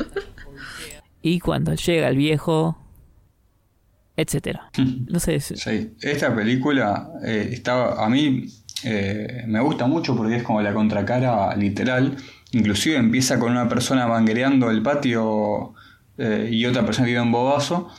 y 1.21 1.39
cuando 1.39 1.73
llega 1.75 2.07
el 2.07 2.15
viejo, 2.17 2.77
etcétera. 4.17 4.69
No 5.09 5.19
sé, 5.19 5.39
si- 5.39 5.55
Sí, 5.55 5.93
esta 6.01 6.35
película 6.35 7.09
eh, 7.23 7.49
estaba, 7.53 8.03
a 8.05 8.09
mí 8.09 8.45
eh, 8.83 9.43
me 9.47 9.59
gusta 9.61 9.87
mucho 9.87 10.15
porque 10.17 10.35
es 10.37 10.43
como 10.43 10.61
la 10.61 10.73
contracara 10.73 11.55
literal. 11.55 12.17
Inclusive 12.51 12.97
empieza 12.97 13.39
con 13.39 13.51
una 13.51 13.67
persona 13.69 14.07
manguereando 14.07 14.69
el 14.71 14.81
patio 14.81 15.73
eh, 16.17 16.49
y 16.51 16.65
otra 16.65 16.85
persona 16.85 17.05
tiene 17.05 17.21
un 17.21 17.31
bobazo, 17.31 17.89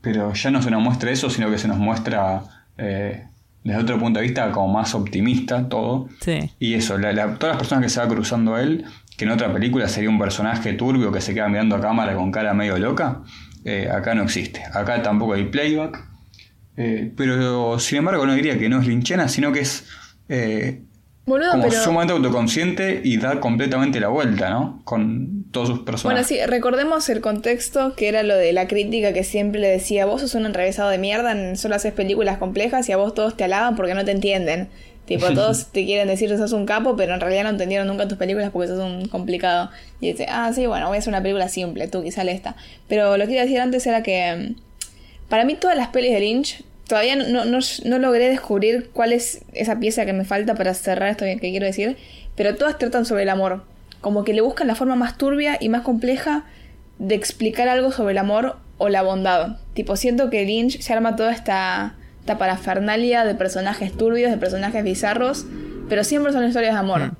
pero 0.00 0.32
ya 0.34 0.50
no 0.50 0.62
se 0.62 0.70
nos 0.70 0.82
muestra 0.82 1.10
eso, 1.10 1.28
sino 1.30 1.50
que 1.50 1.58
se 1.58 1.68
nos 1.68 1.78
muestra 1.78 2.42
eh, 2.76 3.24
desde 3.64 3.80
otro 3.82 3.98
punto 3.98 4.20
de 4.20 4.26
vista 4.26 4.50
como 4.52 4.72
más 4.72 4.94
optimista 4.94 5.68
todo. 5.68 6.08
sí. 6.20 6.50
Y 6.58 6.74
eso, 6.74 6.96
la- 6.98 7.12
la- 7.12 7.34
todas 7.34 7.54
las 7.54 7.58
personas 7.58 7.84
que 7.84 7.90
se 7.90 8.00
va 8.00 8.08
cruzando 8.08 8.54
a 8.54 8.62
él, 8.62 8.84
que 9.16 9.24
en 9.24 9.32
otra 9.32 9.52
película 9.52 9.88
sería 9.88 10.08
un 10.10 10.18
personaje 10.18 10.72
turbio 10.74 11.10
que 11.10 11.20
se 11.20 11.34
queda 11.34 11.48
mirando 11.48 11.74
a 11.74 11.80
cámara 11.80 12.14
con 12.14 12.30
cara 12.30 12.54
medio 12.54 12.78
loca, 12.78 13.22
eh, 13.70 13.88
acá 13.90 14.14
no 14.14 14.22
existe. 14.22 14.62
Acá 14.72 15.02
tampoco 15.02 15.34
hay 15.34 15.44
playback. 15.44 16.06
Eh, 16.76 17.12
pero 17.16 17.78
sin 17.80 17.98
embargo 17.98 18.24
no 18.26 18.34
diría 18.34 18.56
que 18.58 18.68
no 18.68 18.80
es 18.80 18.86
linchana, 18.86 19.28
sino 19.28 19.50
que 19.52 19.60
es 19.60 19.84
eh, 20.28 20.82
Boludo, 21.26 21.50
como 21.50 21.64
pero. 21.68 21.82
sumamente 21.82 22.12
autoconsciente 22.14 23.00
y 23.04 23.16
da 23.18 23.40
completamente 23.40 23.98
la 24.00 24.08
vuelta, 24.08 24.48
¿no? 24.50 24.80
Con 24.84 25.44
todos 25.50 25.68
sus 25.68 25.76
Bueno, 25.78 25.84
personajes. 25.86 26.26
sí, 26.26 26.38
recordemos 26.46 27.08
el 27.08 27.20
contexto 27.20 27.94
que 27.96 28.08
era 28.08 28.22
lo 28.22 28.36
de 28.36 28.52
la 28.52 28.68
crítica 28.68 29.12
que 29.12 29.24
siempre 29.24 29.60
le 29.60 29.68
decía, 29.68 30.06
vos 30.06 30.20
sos 30.22 30.34
un 30.36 30.46
enrevesado 30.46 30.88
de 30.90 30.98
mierda, 30.98 31.56
solo 31.56 31.74
haces 31.74 31.92
películas 31.92 32.38
complejas 32.38 32.88
y 32.88 32.92
a 32.92 32.96
vos 32.96 33.12
todos 33.12 33.36
te 33.36 33.44
alaban 33.44 33.74
porque 33.76 33.94
no 33.94 34.04
te 34.04 34.12
entienden. 34.12 34.68
Tipo, 35.08 35.26
todos 35.34 35.72
te 35.72 35.86
quieren 35.86 36.06
decir 36.06 36.28
que 36.28 36.36
sos 36.36 36.52
un 36.52 36.66
capo, 36.66 36.94
pero 36.94 37.14
en 37.14 37.20
realidad 37.20 37.44
no 37.44 37.50
entendieron 37.50 37.88
nunca 37.88 38.06
tus 38.06 38.18
películas 38.18 38.50
porque 38.52 38.68
sos 38.68 38.78
un 38.78 39.08
complicado. 39.08 39.70
Y 40.00 40.12
dice, 40.12 40.26
ah, 40.28 40.52
sí, 40.54 40.66
bueno, 40.66 40.86
voy 40.86 40.96
a 40.96 40.98
hacer 41.00 41.10
una 41.10 41.22
película 41.22 41.48
simple, 41.48 41.88
tú 41.88 42.02
quizá 42.02 42.22
esta. 42.22 42.54
Pero 42.88 43.16
lo 43.16 43.26
que 43.26 43.32
iba 43.32 43.40
a 43.40 43.44
decir 43.44 43.58
antes 43.60 43.86
era 43.86 44.02
que 44.02 44.54
mm, 44.56 45.28
para 45.30 45.44
mí 45.44 45.54
todas 45.54 45.76
las 45.76 45.88
pelis 45.88 46.12
de 46.12 46.20
Lynch, 46.20 46.62
todavía 46.86 47.16
no, 47.16 47.46
no, 47.46 47.58
no 47.84 47.98
logré 47.98 48.28
descubrir 48.28 48.90
cuál 48.92 49.14
es 49.14 49.40
esa 49.54 49.80
pieza 49.80 50.04
que 50.04 50.12
me 50.12 50.26
falta 50.26 50.54
para 50.54 50.74
cerrar 50.74 51.08
esto 51.08 51.24
que 51.24 51.38
quiero 51.38 51.64
decir, 51.64 51.96
pero 52.36 52.54
todas 52.54 52.78
tratan 52.78 53.06
sobre 53.06 53.22
el 53.22 53.30
amor. 53.30 53.64
Como 54.02 54.24
que 54.24 54.34
le 54.34 54.42
buscan 54.42 54.66
la 54.66 54.74
forma 54.74 54.94
más 54.94 55.18
turbia 55.18 55.56
y 55.58 55.70
más 55.70 55.82
compleja 55.82 56.44
de 56.98 57.14
explicar 57.14 57.68
algo 57.68 57.92
sobre 57.92 58.12
el 58.12 58.18
amor 58.18 58.56
o 58.76 58.88
la 58.90 59.02
bondad. 59.02 59.56
Tipo, 59.72 59.96
siento 59.96 60.30
que 60.30 60.44
Lynch 60.44 60.80
se 60.80 60.92
arma 60.92 61.16
toda 61.16 61.32
esta, 61.32 61.96
esta 62.28 62.38
parafernalia 62.38 63.24
de 63.24 63.34
personajes 63.34 63.96
turbios, 63.96 64.30
de 64.30 64.36
personajes 64.36 64.84
bizarros, 64.84 65.46
pero 65.88 66.04
siempre 66.04 66.30
son 66.34 66.46
historias 66.46 66.74
de 66.74 66.78
amor. 66.80 67.12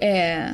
Eh, 0.00 0.52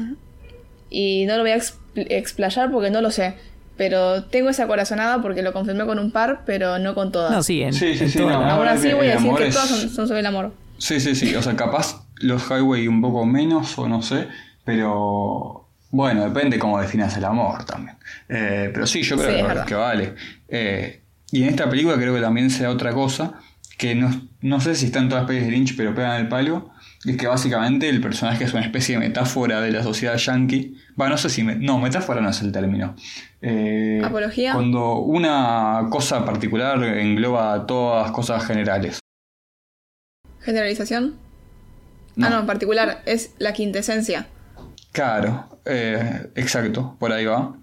y 0.90 1.24
no 1.26 1.36
lo 1.36 1.42
voy 1.42 1.52
a 1.52 1.56
expl- 1.56 2.06
explayar 2.10 2.70
porque 2.70 2.90
no 2.90 3.00
lo 3.00 3.10
sé. 3.10 3.36
Pero 3.78 4.24
tengo 4.24 4.50
esa 4.50 4.66
corazonada 4.66 5.20
porque 5.22 5.40
lo 5.42 5.52
confirmé 5.54 5.86
con 5.86 5.98
un 5.98 6.10
par, 6.10 6.42
pero 6.44 6.78
no 6.78 6.94
con 6.94 7.10
todas. 7.10 7.32
No, 7.32 7.42
sí, 7.42 7.62
en, 7.62 7.72
Sí, 7.72 7.94
sí, 7.96 8.04
en 8.04 8.10
sí, 8.10 8.18
no, 8.18 8.28
no. 8.46 8.58
Voy 8.58 8.68
a 8.68 8.74
decir 8.74 8.96
que 8.98 9.46
es- 9.48 9.54
todas 9.54 9.68
son, 9.68 9.88
son 9.88 10.08
sobre 10.08 10.20
el 10.20 10.26
amor. 10.26 10.52
Sí, 10.78 11.00
sí, 11.00 11.14
sí. 11.14 11.34
O 11.34 11.40
sea, 11.42 11.56
capaz 11.56 12.06
los 12.16 12.42
highway 12.50 12.86
un 12.88 13.00
poco 13.00 13.24
menos 13.24 13.78
o 13.78 13.88
no 13.88 14.02
sé, 14.02 14.28
pero 14.64 15.66
bueno, 15.90 16.24
depende 16.24 16.58
cómo 16.58 16.78
definas 16.80 17.16
el 17.16 17.24
amor 17.24 17.64
también. 17.64 17.96
Eh, 18.28 18.70
pero 18.74 18.86
sí, 18.86 19.02
yo 19.02 19.16
creo 19.16 19.28
Sí, 19.30 19.34
que, 19.36 19.40
es 19.40 19.46
verdad. 19.48 19.64
que 19.66 19.74
vale. 19.74 20.14
Eh, 20.48 21.00
y 21.32 21.42
en 21.44 21.48
esta 21.50 21.68
película 21.68 21.96
creo 21.96 22.14
que 22.14 22.20
también 22.20 22.50
se 22.50 22.62
da 22.64 22.70
otra 22.70 22.92
cosa, 22.92 23.34
que 23.78 23.94
no, 23.94 24.10
no 24.40 24.60
sé 24.60 24.74
si 24.74 24.86
está 24.86 25.00
en 25.00 25.08
todas 25.08 25.24
las 25.24 25.28
pelis 25.28 25.44
de 25.44 25.50
Lynch, 25.50 25.76
pero 25.76 25.94
pegan 25.94 26.20
el 26.20 26.28
palo. 26.28 26.70
y 27.04 27.10
Es 27.10 27.16
que 27.16 27.26
básicamente 27.26 27.88
el 27.88 28.00
personaje 28.00 28.44
es 28.44 28.52
una 28.54 28.62
especie 28.62 28.94
de 28.98 29.00
metáfora 29.06 29.60
de 29.60 29.70
la 29.70 29.82
sociedad 29.82 30.16
yankee. 30.16 30.76
Va, 31.00 31.08
no 31.08 31.18
sé 31.18 31.28
si. 31.28 31.42
me- 31.42 31.56
no, 31.56 31.78
metáfora 31.78 32.20
no 32.20 32.30
es 32.30 32.40
el 32.40 32.52
término. 32.52 32.94
Eh, 33.42 34.00
¿Apología? 34.02 34.52
Cuando 34.54 34.96
una 35.00 35.86
cosa 35.90 36.24
particular 36.24 36.82
engloba 36.82 37.66
todas 37.66 38.10
cosas 38.12 38.44
generales. 38.46 38.98
¿Generalización? 40.40 41.16
No. 42.14 42.26
Ah, 42.26 42.30
no, 42.30 42.40
en 42.40 42.46
particular, 42.46 43.02
es 43.04 43.34
la 43.38 43.52
quintesencia. 43.52 44.26
Claro, 44.92 45.60
eh, 45.66 46.30
exacto, 46.34 46.96
por 46.98 47.12
ahí 47.12 47.26
va. 47.26 47.54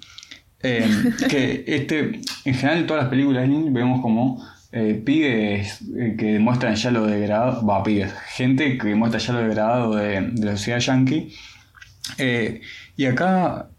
Eh, 0.61 0.88
que 1.30 1.64
este, 1.68 2.22
en 2.45 2.53
general 2.53 2.77
en 2.80 2.88
todas 2.88 3.03
las 3.03 3.10
películas 3.10 3.41
de 3.44 3.48
Lynch 3.48 3.72
vemos 3.73 4.02
como 4.02 4.45
eh, 4.73 5.01
pibes 5.05 5.81
eh, 5.95 6.15
que 6.17 6.33
demuestran 6.33 6.75
ya 6.75 6.91
lo 6.91 7.05
degradado, 7.05 7.65
va, 7.65 7.81
pibes, 7.83 8.11
gente 8.35 8.77
que 8.77 8.95
muestra 8.95 9.19
ya 9.19 9.33
lo 9.33 9.39
degradado 9.39 9.95
de, 9.95 10.21
de 10.31 10.45
la 10.45 10.57
sociedad 10.57 10.79
yankee. 10.79 11.33
Eh, 12.17 12.59
y 12.97 13.05
acá 13.05 13.69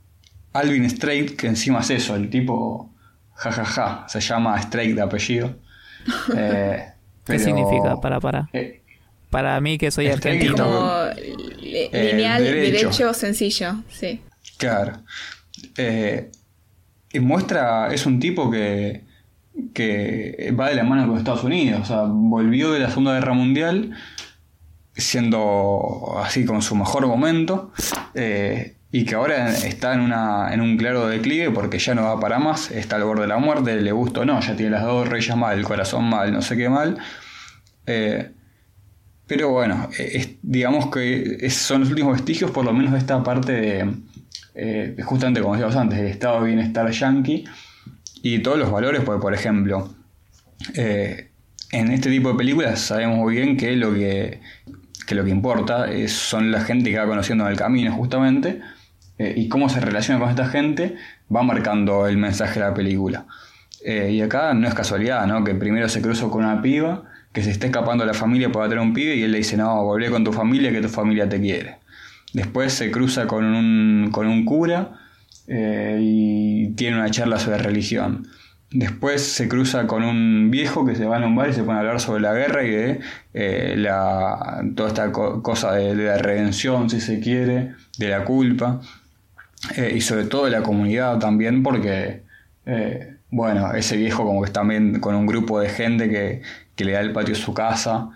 Alvin 0.52 0.88
Strait, 0.88 1.36
que 1.36 1.48
encima 1.48 1.80
es 1.80 1.90
eso, 1.90 2.14
el 2.16 2.30
tipo, 2.30 2.90
jajaja, 3.34 4.06
se 4.08 4.20
llama 4.20 4.60
Strait 4.62 4.94
de 4.94 5.02
apellido. 5.02 5.56
Eh, 6.36 6.84
¿Qué 7.24 7.32
pero- 7.32 7.38
significa? 7.38 8.00
Para, 8.00 8.20
para. 8.20 8.48
Eh, 8.52 8.82
Para 9.30 9.58
mí 9.60 9.78
que 9.78 9.90
soy 9.90 10.06
argentino. 10.08 10.54
Como 10.54 11.04
li- 11.62 11.88
Eh, 11.90 12.10
lineal, 12.12 12.44
derecho. 12.44 12.88
derecho. 12.90 13.14
sencillo, 13.14 13.82
sí. 13.88 14.20
Claro. 14.58 14.98
Eh, 15.76 16.30
y 17.12 17.20
muestra, 17.20 17.88
es 17.92 18.04
un 18.06 18.20
tipo 18.20 18.50
que, 18.50 19.02
que 19.72 20.54
va 20.58 20.68
de 20.68 20.74
la 20.74 20.84
mano 20.84 21.06
con 21.06 21.18
Estados 21.18 21.44
Unidos. 21.44 21.80
O 21.82 21.84
sea, 21.84 22.02
volvió 22.06 22.72
de 22.72 22.80
la 22.80 22.88
Segunda 22.88 23.14
Guerra 23.14 23.34
Mundial 23.34 23.92
siendo 24.96 26.16
así 26.22 26.44
con 26.44 26.62
su 26.62 26.76
mejor 26.76 27.06
momento. 27.06 27.72
eh, 28.14 28.76
y 28.92 29.04
que 29.04 29.16
ahora 29.16 29.50
está 29.50 29.92
en, 29.92 30.02
una, 30.02 30.54
en 30.54 30.60
un 30.60 30.76
claro 30.76 31.08
declive 31.08 31.50
porque 31.50 31.80
ya 31.80 31.96
no 31.96 32.04
va 32.04 32.20
para 32.20 32.38
más, 32.38 32.70
está 32.70 32.94
al 32.94 33.02
borde 33.02 33.22
de 33.22 33.26
la 33.26 33.38
muerte, 33.38 33.80
le 33.80 33.90
gusta 33.90 34.20
o 34.20 34.24
no, 34.24 34.38
ya 34.38 34.54
tiene 34.54 34.70
las 34.70 34.84
dos 34.84 35.08
reyes 35.08 35.36
mal, 35.36 35.58
el 35.58 35.64
corazón 35.64 36.04
mal, 36.04 36.32
no 36.32 36.40
sé 36.40 36.56
qué 36.56 36.68
mal. 36.68 36.98
Eh, 37.86 38.30
pero 39.26 39.50
bueno, 39.50 39.88
eh, 39.98 40.38
digamos 40.42 40.92
que 40.92 41.50
son 41.50 41.80
los 41.80 41.90
últimos 41.90 42.12
vestigios, 42.12 42.52
por 42.52 42.64
lo 42.64 42.72
menos 42.72 42.92
de 42.92 42.98
esta 42.98 43.20
parte 43.24 43.52
de, 44.54 45.02
justamente 45.02 45.40
como 45.40 45.54
decíamos 45.54 45.74
antes, 45.74 45.98
del 45.98 46.06
estado 46.06 46.42
de 46.42 46.46
bienestar 46.46 46.88
yankee 46.88 47.44
y 48.26 48.38
todos 48.40 48.58
los 48.58 48.70
valores, 48.72 49.02
porque 49.04 49.20
por 49.20 49.34
ejemplo, 49.34 49.94
eh, 50.74 51.28
en 51.72 51.90
este 51.90 52.08
tipo 52.10 52.30
de 52.30 52.36
películas 52.38 52.80
sabemos 52.80 53.18
muy 53.18 53.34
bien 53.36 53.56
que 53.58 53.76
lo 53.76 53.92
que, 53.92 54.40
que 55.06 55.14
lo 55.14 55.24
que 55.24 55.30
importa 55.30 55.92
es- 55.92 56.12
son 56.12 56.50
la 56.50 56.62
gente 56.62 56.90
que 56.90 56.98
va 56.98 57.06
conociendo 57.06 57.44
en 57.44 57.50
el 57.52 57.58
camino 57.58 57.92
justamente 57.92 58.60
eh, 59.18 59.34
y 59.36 59.48
cómo 59.48 59.68
se 59.68 59.80
relaciona 59.80 60.18
con 60.20 60.30
esta 60.30 60.46
gente 60.46 60.96
va 61.34 61.42
marcando 61.42 62.06
el 62.06 62.16
mensaje 62.16 62.60
de 62.60 62.66
la 62.66 62.72
película. 62.74 63.26
Eh, 63.84 64.10
y 64.12 64.22
acá 64.22 64.54
no 64.54 64.66
es 64.66 64.74
casualidad, 64.74 65.26
¿no? 65.26 65.44
Que 65.44 65.54
primero 65.54 65.88
se 65.90 66.00
cruza 66.00 66.26
con 66.28 66.44
una 66.44 66.62
piba 66.62 67.04
que 67.32 67.42
se 67.42 67.50
está 67.50 67.66
escapando 67.66 68.04
de 68.04 68.08
la 68.12 68.18
familia 68.18 68.50
para 68.50 68.68
tener 68.70 68.82
un 68.82 68.94
pibe 68.94 69.16
y 69.16 69.22
él 69.22 69.32
le 69.32 69.38
dice, 69.38 69.56
no, 69.58 69.84
volvé 69.84 70.08
con 70.10 70.24
tu 70.24 70.32
familia 70.32 70.72
que 70.72 70.80
tu 70.80 70.88
familia 70.88 71.28
te 71.28 71.38
quiere. 71.40 71.76
Después 72.32 72.72
se 72.72 72.90
cruza 72.90 73.26
con 73.26 73.44
un, 73.44 74.08
con 74.12 74.26
un 74.28 74.44
cura 74.46 74.98
eh, 75.46 75.98
y 76.00 76.70
tiene 76.74 76.96
una 76.96 77.10
charla 77.10 77.38
sobre 77.38 77.58
religión. 77.58 78.26
Después 78.70 79.22
se 79.22 79.48
cruza 79.48 79.86
con 79.86 80.02
un 80.02 80.50
viejo 80.50 80.84
que 80.84 80.96
se 80.96 81.04
va 81.06 81.18
a 81.18 81.26
un 81.26 81.36
bar 81.36 81.50
y 81.50 81.52
se 81.52 81.62
pone 81.62 81.76
a 81.78 81.80
hablar 81.80 82.00
sobre 82.00 82.22
la 82.22 82.34
guerra 82.34 82.64
y 82.64 82.70
de 82.70 83.00
eh, 83.32 83.74
la, 83.76 84.64
toda 84.74 84.88
esta 84.88 85.12
co- 85.12 85.42
cosa 85.42 85.72
de, 85.72 85.94
la 85.94 86.18
redención, 86.18 86.90
si 86.90 87.00
se 87.00 87.20
quiere, 87.20 87.74
de 87.98 88.08
la 88.08 88.24
culpa. 88.24 88.80
Eh, 89.76 89.94
y 89.96 90.00
sobre 90.00 90.24
todo 90.24 90.46
de 90.46 90.50
la 90.50 90.62
comunidad 90.62 91.18
también, 91.18 91.62
porque, 91.62 92.22
bueno, 93.30 93.72
ese 93.74 93.96
viejo 93.96 94.24
como 94.24 94.42
que 94.42 94.46
está 94.46 94.60
también 94.60 95.00
con 95.00 95.14
un 95.14 95.26
grupo 95.26 95.60
de 95.60 95.68
gente 95.68 96.08
que, 96.10 96.42
que 96.74 96.84
le 96.84 96.92
da 96.92 97.00
el 97.00 97.12
patio 97.12 97.34
de 97.34 97.40
su 97.40 97.54
casa. 97.54 98.10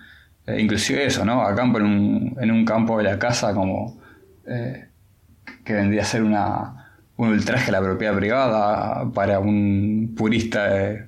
Inclusive 0.46 1.04
eso, 1.06 1.24
¿no? 1.24 1.42
Acampa 1.42 1.78
en 1.78 1.84
un, 1.86 2.36
en 2.40 2.50
un 2.50 2.64
campo 2.64 2.98
de 2.98 3.04
la 3.04 3.18
casa 3.18 3.54
como 3.54 3.98
que 5.64 5.72
vendría 5.74 6.02
a 6.02 6.04
ser 6.04 6.22
una, 6.22 6.77
un 7.18 7.28
ultraje 7.28 7.68
a 7.68 7.72
la 7.72 7.80
propiedad 7.82 8.16
privada 8.16 9.10
para 9.12 9.38
un 9.38 10.14
purista 10.16 10.66
de 10.72 11.06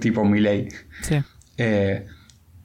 tipo 0.00 0.24
Milley. 0.24 0.68
Sí. 1.00 1.16
Eh, 1.56 2.04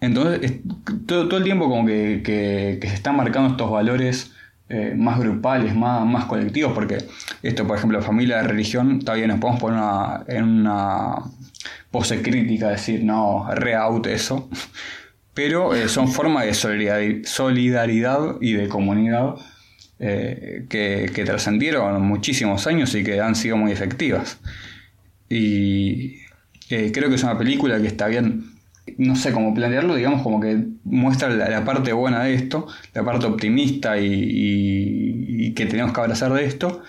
entonces, 0.02 0.40
es- 0.52 0.60
todo, 1.06 1.28
todo 1.30 1.38
el 1.38 1.44
tiempo 1.45 1.69
como 1.69 1.86
que, 1.88 2.22
que- 2.24 2.78
que 2.82 2.88
se 2.90 2.95
están 2.95 3.15
marcando 3.15 3.49
estos 3.52 3.72
valores 3.72 4.34
eh, 4.69 4.94
más 4.98 5.18
grupales, 5.18 5.74
más, 5.74 6.06
más 6.06 6.26
colectivos, 6.26 6.74
porque 6.74 6.98
esto, 7.41 7.65
por 7.65 7.78
ejemplo, 7.78 8.02
familia 8.02 8.44
religión, 8.44 8.99
todavía 8.99 9.26
nos 9.28 9.40
podemos 9.40 9.61
poner 9.61 9.80
una- 9.80 10.26
en 10.28 10.44
una 10.44 11.15
pose 11.90 12.22
crítica, 12.22 12.68
decir, 12.68 13.02
no, 13.03 13.48
re 13.56 13.76
out 13.76 14.06
eso, 14.07 14.49
pero 15.34 15.74
eh, 15.74 15.88
son 15.88 16.10
formas 16.10 16.44
de 16.45 16.52
solidari- 16.52 17.24
solidaridad 17.26 18.36
y 18.41 18.53
de 18.53 18.68
comunidad 18.68 19.36
eh, 19.99 20.65
que, 20.69 21.24
trascendieron 21.26 22.02
muchísimos 22.03 22.68
años 22.68 22.94
y 22.94 23.03
que 23.03 23.19
han 23.19 23.36
sido 23.36 23.57
muy 23.57 23.72
efectivas. 23.72 24.40
Y 25.30 26.18
eh, 26.69 26.91
creo 26.94 27.10
que 27.10 27.15
es 27.15 27.24
una 27.24 27.38
película 27.38 27.82
que 27.82 27.88
está 27.88 28.07
bien, 28.07 28.52
no 28.98 29.15
sé 29.15 29.32
cómo 29.32 29.53
plantearlo, 29.53 29.95
digamos 29.95 30.22
como 30.22 30.40
que 30.40 30.65
muestra 30.84 31.30
la, 31.30 31.65
parte 31.65 31.94
buena 31.94 32.24
de 32.24 32.36
esto, 32.36 32.68
la 32.94 33.03
parte 33.03 33.26
optimista 33.26 33.98
y, 33.99 35.53
que 35.56 35.65
tenemos 35.65 35.94
que 35.94 36.02
abrazar 36.02 36.32
de 36.34 36.45
esto, 36.45 36.84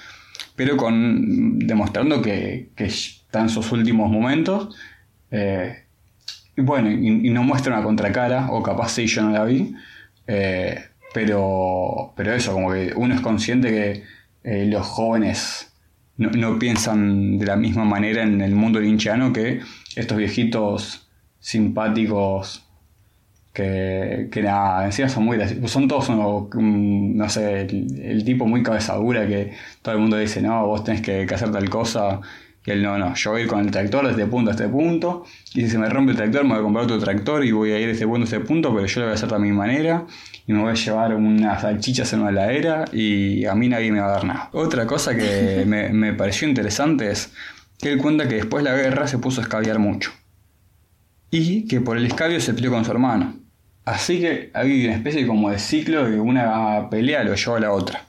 pero 0.54 0.76
con 0.76 1.58
demostrando 1.60 2.20
que, 2.20 2.68
que 2.76 2.84
está 2.84 3.40
en 3.40 3.48
sus 3.48 3.72
últimos 3.72 4.10
momentos. 4.10 4.76
eh, 5.30 5.84
y 6.56 6.60
bueno, 6.60 6.90
y, 6.90 7.30
no 7.30 7.42
muestra 7.44 7.74
una 7.74 7.84
contracara, 7.84 8.50
o 8.50 8.62
capaz 8.62 8.90
sí 8.90 9.06
yo 9.06 9.22
no 9.22 9.30
la 9.30 9.44
vi, 9.44 9.74
pero, 11.12 12.12
pero 12.16 12.34
eso, 12.34 12.52
como 12.52 12.72
que 12.72 12.92
uno 12.96 13.14
es 13.14 13.20
consciente 13.20 13.70
que 13.70 14.04
eh, 14.44 14.66
los 14.66 14.86
jóvenes 14.86 15.72
no, 16.16 16.30
no 16.30 16.58
piensan 16.58 17.38
de 17.38 17.46
la 17.46 17.56
misma 17.56 17.84
manera 17.84 18.22
en 18.22 18.40
el 18.40 18.54
mundo 18.54 18.80
linchiano 18.80 19.32
que 19.32 19.60
estos 19.96 20.18
viejitos 20.18 21.08
simpáticos 21.40 22.64
que, 23.52 24.28
que 24.30 24.42
nada, 24.42 24.84
encima 24.84 25.08
son 25.08 25.24
muy. 25.24 25.38
Son 25.66 25.88
todos 25.88 26.08
unos, 26.10 26.48
mm, 26.54 27.16
no 27.16 27.28
sé, 27.28 27.62
el, 27.62 28.22
tipo 28.24 28.46
muy 28.46 28.62
cabeza 28.62 28.94
dura 28.94 29.26
que 29.26 29.52
todo 29.82 29.94
el 29.96 30.00
mundo 30.00 30.16
dice, 30.16 30.40
no, 30.40 30.66
vos 30.66 30.84
tenés 30.84 31.02
que 31.02 31.22
hacer 31.22 31.50
tal 31.50 31.68
cosa. 31.68 32.20
Y 32.64 32.70
él, 32.70 32.82
no, 32.82 32.98
no, 32.98 33.14
yo 33.14 33.30
voy 33.30 33.40
a 33.40 33.44
ir 33.44 33.48
con 33.48 33.60
el 33.60 33.70
tractor 33.70 34.04
de 34.04 34.10
este 34.10 34.26
punto 34.26 34.50
a 34.50 34.54
este 34.54 34.68
punto. 34.68 35.24
Y 35.54 35.62
si 35.62 35.70
se 35.70 35.78
me 35.78 35.88
rompe 35.88 36.12
el 36.12 36.16
tractor, 36.16 36.44
me 36.44 36.50
voy 36.50 36.58
a 36.58 36.62
comprar 36.62 36.84
otro 36.84 36.98
tractor 36.98 37.44
y 37.44 37.52
voy 37.52 37.72
a 37.72 37.78
ir 37.78 37.86
de 37.86 37.92
este 37.92 38.06
punto 38.06 38.22
a 38.22 38.24
este 38.24 38.40
punto, 38.40 38.74
pero 38.74 38.86
yo 38.86 39.00
lo 39.00 39.06
voy 39.06 39.12
a 39.12 39.14
hacer 39.14 39.30
de 39.30 39.38
mi 39.38 39.52
manera. 39.52 40.06
Y 40.46 40.52
me 40.52 40.60
voy 40.60 40.70
a 40.70 40.74
llevar 40.74 41.14
unas 41.14 41.62
salchichas 41.62 42.12
en 42.12 42.20
una 42.20 42.30
heladera 42.30 42.84
y 42.92 43.44
a 43.46 43.54
mí 43.54 43.68
nadie 43.68 43.90
me 43.92 44.00
va 44.00 44.06
a 44.06 44.10
dar 44.10 44.24
nada. 44.24 44.50
Otra 44.52 44.86
cosa 44.86 45.16
que 45.16 45.64
me, 45.66 45.90
me 45.90 46.12
pareció 46.12 46.48
interesante 46.48 47.10
es 47.10 47.32
que 47.78 47.92
él 47.92 47.98
cuenta 47.98 48.28
que 48.28 48.36
después 48.36 48.64
de 48.64 48.70
la 48.70 48.76
guerra 48.76 49.06
se 49.06 49.18
puso 49.18 49.40
a 49.40 49.44
escabiar 49.44 49.78
mucho 49.78 50.10
y 51.30 51.66
que 51.66 51.80
por 51.80 51.96
el 51.96 52.06
escabio 52.06 52.40
se 52.40 52.54
peleó 52.54 52.70
con 52.70 52.84
su 52.84 52.90
hermano. 52.90 53.34
Así 53.84 54.20
que 54.20 54.50
había 54.54 54.88
una 54.88 54.96
especie 54.96 55.26
como 55.26 55.50
de 55.50 55.58
ciclo 55.58 56.04
de 56.04 56.12
que 56.12 56.20
una 56.20 56.90
pelea 56.90 57.24
lo 57.24 57.34
llevó 57.34 57.56
a 57.56 57.60
la 57.60 57.72
otra. 57.72 58.04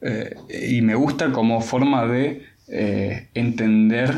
Eh, 0.00 0.34
y 0.68 0.82
me 0.82 0.96
gusta 0.96 1.30
como 1.30 1.60
forma 1.60 2.06
de 2.06 2.44
eh, 2.72 3.28
entender 3.34 4.14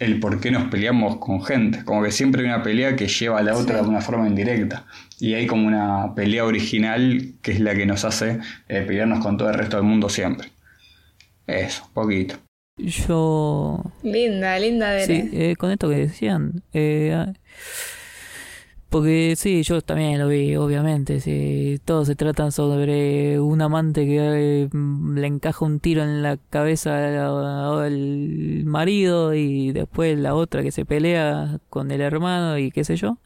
el 0.00 0.20
por 0.20 0.40
qué 0.40 0.50
nos 0.50 0.68
peleamos 0.68 1.16
con 1.18 1.42
gente. 1.44 1.84
Como 1.84 2.02
que 2.02 2.10
siempre 2.12 2.42
hay 2.42 2.48
una 2.48 2.62
pelea 2.62 2.94
que 2.96 3.08
lleva 3.08 3.38
a 3.38 3.42
la 3.42 3.56
otra 3.56 3.78
Sí. 3.78 3.82
de 3.84 3.88
una 3.90 4.00
forma 4.00 4.26
indirecta. 4.28 4.86
Y 5.20 5.34
hay 5.34 5.46
como 5.46 5.66
una 5.66 6.14
pelea 6.14 6.44
original 6.44 7.32
que 7.42 7.52
es 7.52 7.60
la 7.60 7.74
que 7.74 7.84
nos 7.86 8.04
hace 8.04 8.38
eh, 8.68 8.82
pelearnos 8.86 9.20
con 9.20 9.36
todo 9.36 9.50
el 9.50 9.54
resto 9.56 9.76
del 9.76 9.86
mundo 9.86 10.08
siempre. 10.08 10.48
Eso, 11.46 11.88
poquito. 11.94 12.36
Yo 12.76 13.82
Linda, 14.04 14.56
linda 14.60 14.90
de 14.92 15.04
Sí, 15.06 15.30
eh, 15.32 15.56
con 15.56 15.72
esto 15.72 15.88
que 15.88 15.96
decían. 15.96 16.62
eh, 16.72 17.26
porque 18.88 19.34
sí, 19.36 19.62
yo 19.62 19.80
también 19.82 20.18
lo 20.18 20.28
vi, 20.28 20.56
obviamente. 20.56 21.20
Sí, 21.20 21.80
todo 21.84 22.04
se 22.04 22.16
trata 22.16 22.50
sobre 22.50 23.38
un 23.40 23.60
amante 23.62 24.06
que 24.06 24.18
eh, 24.64 24.68
le 25.14 25.26
encaja 25.26 25.64
un 25.64 25.80
tiro 25.80 26.02
en 26.02 26.22
la 26.22 26.38
cabeza 26.38 27.84
al 27.84 28.64
marido 28.64 29.34
y 29.34 29.72
después 29.72 30.18
la 30.18 30.34
otra 30.34 30.62
que 30.62 30.72
se 30.72 30.84
pelea 30.86 31.60
con 31.68 31.90
el 31.90 32.00
hermano 32.00 32.58
y 32.58 32.70
qué 32.70 32.84
sé 32.84 32.96
yo. 32.96 33.18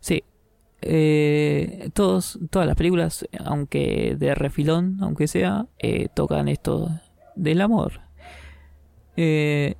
Sí. 0.00 0.24
eh, 0.82 1.90
todos, 1.94 2.38
todas 2.50 2.66
las 2.66 2.76
películas, 2.76 3.26
aunque 3.44 4.16
de 4.18 4.34
refilón, 4.34 4.98
aunque 5.02 5.28
sea, 5.28 5.66
eh, 5.78 6.08
tocan 6.14 6.48
esto 6.48 6.90
del 7.36 7.60
amor. 7.60 8.00
Eh, 9.16 9.76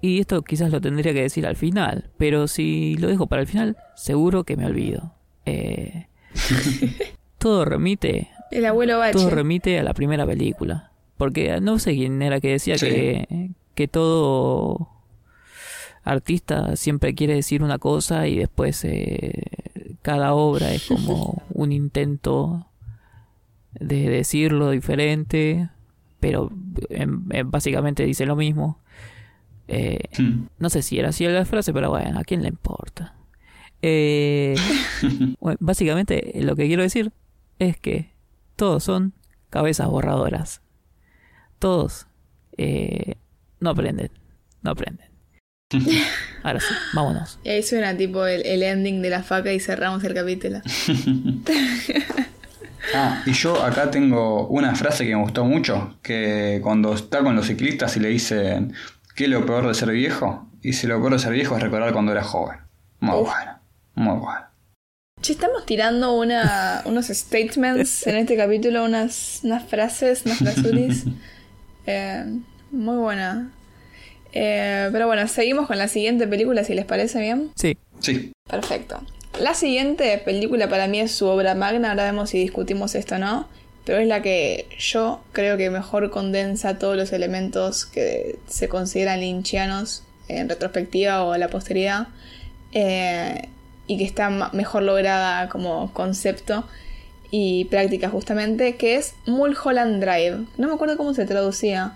y 0.00 0.20
esto 0.20 0.42
quizás 0.42 0.70
lo 0.70 0.80
tendría 0.80 1.12
que 1.12 1.22
decir 1.22 1.46
al 1.46 1.56
final, 1.56 2.10
pero 2.16 2.48
si 2.48 2.96
lo 2.96 3.08
dejo 3.08 3.26
para 3.26 3.42
el 3.42 3.48
final, 3.48 3.76
seguro 3.96 4.44
que 4.44 4.56
me 4.56 4.66
olvido. 4.66 5.14
Eh, 5.46 6.06
todo 7.38 7.64
remite, 7.64 8.28
El 8.50 8.66
abuelo 8.66 8.98
Bache. 8.98 9.12
todo 9.14 9.30
remite 9.30 9.78
a 9.78 9.82
la 9.82 9.94
primera 9.94 10.26
película. 10.26 10.90
Porque 11.16 11.60
no 11.60 11.78
sé 11.78 11.94
quién 11.94 12.22
era 12.22 12.40
que 12.40 12.52
decía 12.52 12.78
Sí. 12.78 12.86
que, 12.86 13.50
que 13.74 13.88
todo 13.88 14.88
artista 16.02 16.76
siempre 16.76 17.14
quiere 17.14 17.34
decir 17.34 17.62
una 17.62 17.78
cosa 17.78 18.26
y 18.26 18.38
después 18.38 18.82
eh, 18.84 19.42
cada 20.02 20.32
obra 20.34 20.72
es 20.72 20.86
como 20.86 21.42
un 21.52 21.72
intento 21.72 22.66
de 23.78 24.08
decirlo 24.08 24.70
diferente, 24.70 25.68
pero 26.20 26.50
em, 26.88 27.24
em, 27.30 27.50
básicamente 27.50 28.04
dice 28.04 28.24
lo 28.26 28.34
mismo. 28.34 28.78
Eh, 29.72 29.98
Hmm. 30.18 30.48
no 30.58 30.68
sé 30.68 30.82
si 30.82 30.98
era 30.98 31.10
así 31.10 31.24
la 31.26 31.44
frase, 31.44 31.72
pero 31.72 31.90
bueno, 31.90 32.18
¿a 32.18 32.24
quién 32.24 32.42
le 32.42 32.48
importa? 32.48 33.14
Eh, 33.82 34.56
bueno, 35.40 35.56
básicamente 35.60 36.32
lo 36.42 36.56
que 36.56 36.66
quiero 36.66 36.82
decir 36.82 37.12
es 37.60 37.76
que 37.78 38.10
todos 38.56 38.82
son 38.82 39.12
cabezas 39.48 39.86
borradoras. 39.88 40.60
Todos 41.60 42.06
eh, 42.58 43.14
no 43.60 43.70
aprenden, 43.70 44.10
no 44.62 44.72
aprenden. 44.72 45.08
Ahora 46.42 46.58
sí, 46.58 46.74
vámonos. 46.94 47.38
Y 47.44 47.50
ahí 47.50 47.62
suena 47.62 47.96
tipo 47.96 48.26
el, 48.26 48.44
el 48.44 48.62
ending 48.64 49.00
de 49.02 49.10
la 49.10 49.22
faca 49.22 49.52
y 49.52 49.60
cerramos 49.60 50.02
el 50.04 50.14
capítulo. 50.14 50.60
Ah, 52.94 53.22
y 53.24 53.32
yo 53.32 53.62
acá 53.62 53.90
tengo 53.90 54.48
una 54.48 54.74
frase 54.74 55.04
que 55.06 55.14
me 55.14 55.22
gustó 55.22 55.44
mucho, 55.44 55.98
que 56.02 56.58
cuando 56.62 56.92
está 56.94 57.22
con 57.22 57.36
los 57.36 57.46
ciclistas 57.46 57.96
y 57.96 58.00
le 58.00 58.08
dicen, 58.08 58.72
¿qué 59.20 59.24
es 59.24 59.30
lo 59.30 59.44
peor 59.44 59.68
de 59.68 59.74
ser 59.74 59.90
viejo? 59.90 60.46
Y 60.62 60.72
si 60.72 60.86
lo 60.86 60.98
peor 60.98 61.12
de 61.12 61.18
ser 61.18 61.32
viejo 61.32 61.54
es 61.54 61.62
recordar 61.62 61.92
cuando 61.92 62.10
era 62.10 62.24
joven. 62.24 62.56
Muy 63.00 63.18
bueno, 63.18 63.60
muy 63.94 64.18
bueno. 64.18 64.46
Che, 65.20 65.34
estamos 65.34 65.66
tirando 65.66 66.14
una, 66.14 66.80
unos 66.86 67.08
statements 67.08 68.06
en 68.06 68.16
este 68.16 68.34
capítulo, 68.34 68.82
unas, 68.82 69.40
unas 69.42 69.62
frases, 69.64 70.22
unas 70.24 70.38
frasuris. 70.38 71.04
Eh, 71.86 72.24
muy 72.70 72.96
buena. 72.98 73.50
Eh, 74.32 74.90
pero 74.92 75.06
bueno, 75.06 75.26
seguimos 75.28 75.66
con 75.66 75.78
la 75.78 75.88
siguiente 75.88 76.28
película, 76.28 76.62
si 76.62 76.74
les 76.74 76.84
parece 76.84 77.20
bien. 77.20 77.50
Sí. 77.56 77.76
Sí. 78.00 78.32
Perfecto. 78.48 79.00
La 79.40 79.54
siguiente 79.54 80.16
película 80.18 80.68
para 80.68 80.86
mí 80.86 81.00
es 81.00 81.10
su 81.10 81.26
obra 81.26 81.54
magna, 81.54 81.90
ahora 81.90 82.04
vemos 82.04 82.30
si 82.30 82.38
discutimos 82.38 82.94
esto 82.94 83.16
o 83.16 83.18
no, 83.18 83.48
pero 83.90 84.02
es 84.02 84.06
la 84.06 84.22
que 84.22 84.68
yo 84.78 85.20
creo 85.32 85.56
que 85.56 85.68
mejor 85.68 86.10
condensa 86.10 86.78
todos 86.78 86.96
los 86.96 87.12
elementos 87.12 87.86
que 87.86 88.38
se 88.46 88.68
consideran 88.68 89.18
lynchianos 89.18 90.04
en 90.28 90.48
retrospectiva 90.48 91.24
o 91.24 91.32
a 91.32 91.38
la 91.38 91.48
posteridad, 91.48 92.06
eh, 92.70 93.48
y 93.88 93.98
que 93.98 94.04
está 94.04 94.30
mejor 94.52 94.84
lograda 94.84 95.48
como 95.48 95.92
concepto 95.92 96.68
y 97.32 97.64
práctica 97.64 98.08
justamente, 98.08 98.76
que 98.76 98.94
es 98.94 99.14
Mulholland 99.26 100.00
Drive. 100.00 100.44
No 100.56 100.68
me 100.68 100.74
acuerdo 100.74 100.96
cómo 100.96 101.12
se 101.12 101.26
traducía. 101.26 101.94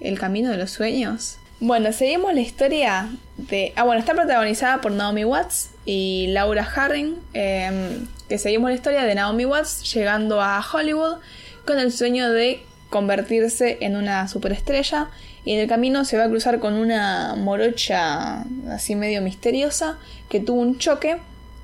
¿El 0.00 0.18
camino 0.18 0.50
de 0.50 0.56
los 0.56 0.72
sueños? 0.72 1.38
Bueno, 1.60 1.92
seguimos 1.92 2.34
la 2.34 2.40
historia 2.40 3.10
de... 3.36 3.72
Ah, 3.76 3.84
bueno, 3.84 4.00
está 4.00 4.12
protagonizada 4.12 4.80
por 4.80 4.90
Naomi 4.90 5.24
Watts 5.24 5.70
y 5.90 6.26
Laura 6.28 6.68
Harring, 6.76 7.14
eh, 7.32 8.00
que 8.28 8.36
seguimos 8.36 8.68
la 8.68 8.76
historia 8.76 9.04
de 9.04 9.14
Naomi 9.14 9.46
Watts 9.46 9.90
llegando 9.94 10.42
a 10.42 10.62
Hollywood 10.70 11.16
con 11.64 11.78
el 11.78 11.90
sueño 11.92 12.30
de 12.30 12.62
convertirse 12.90 13.78
en 13.80 13.96
una 13.96 14.28
superestrella 14.28 15.06
y 15.46 15.54
en 15.54 15.60
el 15.60 15.66
camino 15.68 16.04
se 16.04 16.18
va 16.18 16.24
a 16.24 16.28
cruzar 16.28 16.58
con 16.58 16.74
una 16.74 17.34
morocha 17.38 18.44
así 18.70 18.96
medio 18.96 19.22
misteriosa 19.22 19.96
que 20.28 20.40
tuvo 20.40 20.60
un 20.60 20.76
choque 20.78 21.16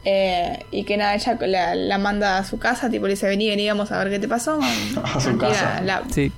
eh, 0.06 0.64
y 0.70 0.84
que 0.84 0.96
nada, 0.96 1.14
ella 1.14 1.36
la, 1.46 1.74
la 1.74 1.98
manda 1.98 2.38
a 2.38 2.44
su 2.44 2.58
casa, 2.58 2.88
tipo 2.88 3.06
le 3.06 3.12
dice 3.14 3.26
vení, 3.26 3.48
vení, 3.50 3.68
vamos 3.68 3.92
a 3.92 3.98
ver 3.98 4.08
qué 4.10 4.18
te 4.18 4.28
pasó. 4.28 4.58
A 5.04 5.20
su 5.20 5.36
casa. 5.36 5.82
la- 5.82 6.02
Sí. 6.10 6.32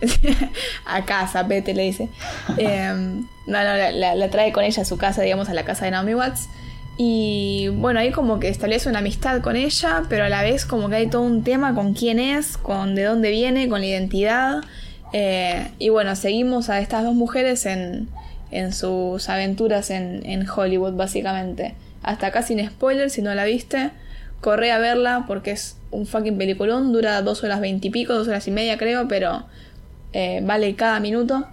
a 0.86 1.04
casa, 1.04 1.42
vete, 1.44 1.72
le 1.74 1.82
dice. 1.84 2.08
Eh, 2.58 2.88
no, 2.94 3.24
no, 3.46 3.64
la, 3.64 3.92
la- 3.92 4.14
la 4.16 4.28
trae 4.30 4.50
con 4.52 4.64
ella 4.64 4.82
a 4.82 4.84
su 4.84 4.96
casa, 4.98 5.22
digamos, 5.22 5.48
a 5.48 5.54
la 5.54 5.64
casa 5.64 5.84
de 5.84 5.92
Naomi 5.92 6.14
Watts. 6.14 6.48
Y 7.00 7.68
bueno, 7.68 8.00
ahí 8.00 8.10
como 8.10 8.40
que 8.40 8.48
establece 8.48 8.88
una 8.88 8.98
amistad 8.98 9.40
con 9.40 9.54
ella, 9.54 10.02
pero 10.08 10.24
a 10.24 10.28
la 10.28 10.42
vez 10.42 10.66
como 10.66 10.88
que 10.88 10.96
hay 10.96 11.06
todo 11.06 11.22
un 11.22 11.44
tema 11.44 11.72
con 11.72 11.94
quién 11.94 12.18
es, 12.18 12.56
con 12.56 12.96
de 12.96 13.04
dónde 13.04 13.30
viene, 13.30 13.68
con 13.68 13.80
la 13.80 13.86
identidad. 13.86 14.62
Eh, 15.12 15.70
y 15.78 15.90
bueno, 15.90 16.16
seguimos 16.16 16.68
a 16.70 16.80
estas 16.80 17.04
dos 17.04 17.14
mujeres 17.14 17.66
en, 17.66 18.08
en 18.50 18.72
sus 18.72 19.28
aventuras 19.28 19.90
en, 19.90 20.26
en 20.26 20.44
Hollywood, 20.50 20.94
básicamente. 20.94 21.76
Hasta 22.02 22.26
acá 22.26 22.42
sin 22.42 22.68
spoiler, 22.68 23.10
si 23.10 23.22
no 23.22 23.32
la 23.32 23.44
viste, 23.44 23.90
corre 24.40 24.72
a 24.72 24.78
verla 24.78 25.24
porque 25.28 25.52
es 25.52 25.76
un 25.92 26.04
fucking 26.04 26.36
peliculón, 26.36 26.92
dura 26.92 27.22
dos 27.22 27.44
horas 27.44 27.60
veintipico, 27.60 28.12
dos 28.12 28.26
horas 28.26 28.48
y 28.48 28.50
media 28.50 28.76
creo, 28.76 29.06
pero 29.06 29.44
eh, 30.12 30.40
vale 30.44 30.74
cada 30.74 30.98
minuto. 30.98 31.46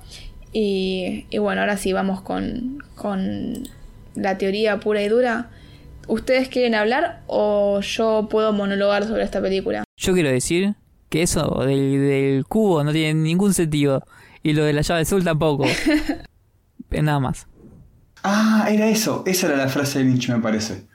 Y, 0.52 1.28
y 1.30 1.38
bueno, 1.38 1.62
ahora 1.62 1.78
sí 1.78 1.94
vamos 1.94 2.22
con, 2.22 2.84
con 2.96 3.68
la 4.16 4.38
teoría 4.38 4.80
pura 4.80 5.02
y 5.02 5.08
dura. 5.10 5.50
¿Ustedes 6.08 6.50
quieren 6.50 6.76
hablar 6.76 7.24
o 7.28 7.82
yo 7.82 8.28
puedo 8.30 8.54
monologar 8.54 9.06
sobre 9.06 9.24
esta 9.24 9.42
película? 9.42 9.84
Yo 9.98 10.14
quiero 10.14 10.30
decir 10.30 10.76
que 11.10 11.24
eso 11.24 11.64
del, 11.66 12.00
del 12.00 12.46
cubo 12.46 12.84
no 12.84 12.92
tiene 12.92 13.14
ningún 13.16 13.54
sentido. 13.54 14.04
Y 14.44 14.54
lo 14.54 14.64
de 14.64 14.74
la 14.74 14.82
llave 14.82 15.02
azul 15.02 15.24
tampoco. 15.24 15.66
Nada 16.92 17.20
más. 17.20 17.48
Ah, 18.24 18.68
era 18.70 18.88
eso. 18.88 19.24
Esa 19.26 19.48
era 19.48 19.58
la 19.58 19.70
frase 19.70 20.00
de 20.00 20.06
Lynch, 20.06 20.30
me 20.30 20.40
parece. 20.40 20.86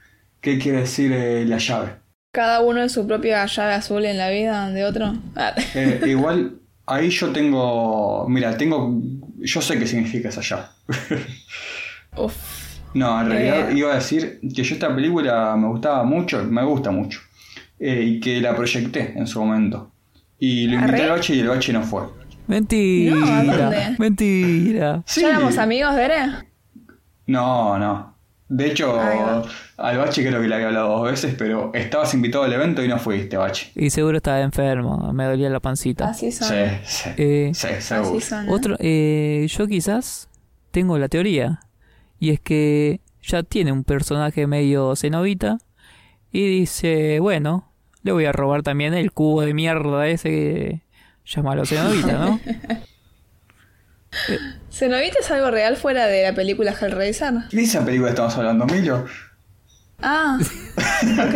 ¿Qué 0.41 0.59
quiere 0.59 0.79
decir 0.81 1.13
eh, 1.13 1.45
la 1.45 1.59
llave? 1.59 1.97
Cada 2.33 2.61
uno 2.61 2.81
en 2.81 2.91
su 2.91 3.07
propia 3.07 3.45
llave 3.47 3.73
azul 3.73 4.05
en 4.05 4.19
la 4.19 4.31
vida 4.31 4.71
de 4.71 4.85
otro. 4.85 5.15
Ah. 5.37 5.55
Eh, 5.75 6.01
igual, 6.07 6.61
ahí 6.87 7.11
yo 7.11 7.33
tengo. 7.33 8.27
Mira, 8.29 8.57
tengo. 8.57 9.01
Yo 9.39 9.61
sé 9.61 9.79
qué 9.79 9.87
significa 9.87 10.29
esa 10.29 10.43
llave. 10.43 10.67
Uf. 12.17 12.60
No, 12.95 13.21
en 13.21 13.29
realidad 13.31 13.71
Eh. 13.71 13.75
iba 13.79 13.93
a 13.93 13.97
decir 13.97 14.41
que 14.55 14.63
yo 14.63 14.75
esta 14.75 14.95
película 14.95 15.55
me 15.57 15.69
gustaba 15.69 16.03
mucho, 16.05 16.45
me 16.45 16.65
gusta 16.65 16.91
mucho. 16.91 17.21
Eh, 17.79 18.03
y 18.05 18.21
que 18.21 18.41
la 18.41 18.55
proyecté 18.55 19.15
en 19.17 19.27
su 19.27 19.41
momento. 19.45 19.91
Y 20.39 20.67
lo 20.67 20.75
invité 20.81 21.03
al 21.05 21.11
bache 21.11 21.35
y 21.35 21.41
el 21.41 21.49
bache 21.49 21.73
no 21.73 21.83
fue. 21.83 22.03
Mentira. 22.47 23.15
No, 23.15 23.27
¿a 23.27 23.45
dónde? 23.45 23.97
Mentira. 23.99 25.03
Sí. 25.07 25.21
¿Ya 25.23 25.29
éramos 25.29 25.57
amigos 25.59 25.95
de 25.95 26.05
Ere? 26.05 26.17
No, 27.27 27.79
no. 27.79 28.11
De 28.49 28.67
hecho, 28.67 28.99
al 29.01 29.99
bache 29.99 30.27
creo 30.27 30.41
que 30.43 30.49
le 30.49 30.55
había 30.57 30.67
hablado 30.67 30.89
dos 30.99 31.09
veces, 31.09 31.37
pero 31.39 31.71
estabas 31.73 32.13
invitado 32.15 32.43
al 32.43 32.53
evento 32.53 32.83
y 32.83 32.89
no 32.89 32.99
fuiste, 32.99 33.37
bache. 33.37 33.71
Y 33.77 33.91
seguro 33.91 34.17
estaba 34.17 34.41
enfermo. 34.41 35.13
Me 35.13 35.25
dolía 35.25 35.49
la 35.51 35.61
pancita. 35.61 36.09
Así 36.09 36.33
son. 36.33 36.49
Sí, 36.49 36.55
sí. 36.85 37.11
Eh, 37.17 37.51
Sí, 37.55 37.69
seguro. 37.79 38.17
Así 38.19 38.21
son. 38.29 38.47
¿eh? 38.47 38.51
Otro, 38.51 38.77
eh, 38.81 39.47
yo 39.49 39.69
quizás 39.69 40.29
tengo 40.73 40.99
la 40.99 41.09
teoría. 41.09 41.61
Y 42.21 42.31
es 42.31 42.41
que 42.41 43.01
ya 43.23 43.43
tiene 43.43 43.73
un 43.73 43.83
personaje 43.83 44.47
medio 44.47 44.95
cenobita. 44.95 45.59
Y 46.31 46.47
dice, 46.47 47.19
bueno, 47.19 47.73
le 48.03 48.13
voy 48.13 48.27
a 48.27 48.33
robar 48.33 48.63
también 48.63 48.95
el 48.95 49.11
cubo 49.11 49.43
de 49.43 49.55
mierda 49.55 50.07
ese 50.07 50.29
que 50.29 50.83
llámalo 51.25 51.67
cenobita, 51.67 52.13
¿no? 52.13 52.41
¿Cenovita 54.71 55.19
es 55.21 55.31
algo 55.31 55.51
real 55.51 55.77
fuera 55.77 56.07
de 56.07 56.25
la 56.25 56.35
película 56.35 56.75
Hellraiser? 56.79 57.33
¿De 57.51 57.63
esa 57.63 57.85
película 57.85 58.11
estamos 58.11 58.37
hablando, 58.37 58.67
Milo? 58.67 59.07
Ah, 60.03 60.39
ok. 60.39 61.35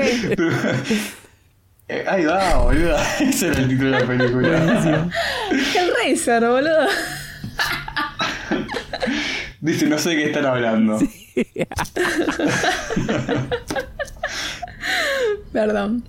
Eh, 1.88 2.04
ahí 2.08 2.24
va, 2.24 2.56
boludo. 2.56 2.96
Ese 3.20 3.48
era 3.48 3.58
el 3.58 3.68
título 3.68 3.90
de 3.90 4.00
la 4.00 4.06
película. 4.06 5.08
Hellraiser, 5.50 6.44
boludo. 6.44 6.86
Dice, 9.64 9.86
no 9.86 9.96
sé 9.98 10.10
de 10.10 10.16
qué 10.16 10.24
están 10.26 10.44
hablando. 10.44 10.98
Perdón. 15.52 16.04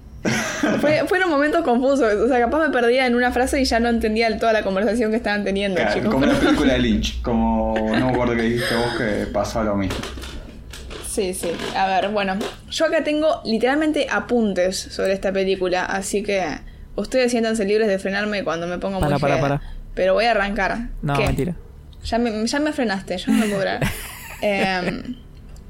Fue- 0.82 1.03
fueron 1.07 1.30
momentos 1.30 1.64
confusos. 1.64 2.14
O 2.15 2.27
sea, 2.27 2.40
capaz 2.40 2.60
me 2.68 2.69
perdía 2.72 3.06
en 3.06 3.14
una 3.15 3.32
frase 3.32 3.61
y 3.61 3.65
ya 3.65 3.80
no 3.80 3.90
entendía 3.90 4.38
toda 4.40 4.53
la 4.53 4.64
conversación 4.64 5.11
que 5.11 5.18
estaban 5.18 5.44
teniendo, 5.44 5.80
Claro, 5.80 5.94
chicos. 5.95 6.11
como 6.14 6.26
la 6.26 6.34
película 6.40 6.73
de 6.73 6.80
Lynch. 6.80 7.22
Como 7.22 7.76
no 7.77 8.07
me 8.07 8.11
acuerdo 8.11 8.36
que 8.36 8.41
dijiste 8.41 8.76
vos 8.76 8.95
que 8.98 9.27
pasó 9.32 9.64
lo 9.64 9.76
mismo. 9.76 9.95
Sí, 11.07 11.34
sí. 11.34 11.52
A 11.77 11.88
ver, 11.88 12.10
bueno. 12.10 12.36
Yo 12.72 12.86
acá 12.88 13.03
tengo 13.06 13.41
literalmente 13.45 14.07
apuntes 14.11 14.77
sobre 14.77 15.14
esta 15.14 15.32
película, 15.32 15.86
así 15.86 16.23
que 16.23 16.44
ustedes 16.95 17.32
siéntanse 17.32 17.64
libres 17.64 17.88
de 17.88 17.99
frenarme 17.99 18.44
cuando 18.44 18.68
me 18.68 18.80
pongo 18.80 18.99
muy 18.99 19.07
Para, 19.07 19.19
para, 19.19 19.40
para. 19.40 19.61
Pero 19.94 20.14
voy 20.14 20.26
a 20.26 20.32
arrancar. 20.32 20.90
No, 21.02 21.15
¿Qué? 21.18 21.26
mentira. 21.27 21.56
Ya 22.06 22.18
me, 22.18 22.45
ya 22.48 22.60
me 22.60 22.72
frenaste, 22.73 23.18
yo 23.18 23.32
no 23.32 23.40
lo 23.40 23.45
puedo 23.48 23.61
creer. 23.61 23.80
Em, 24.41 25.15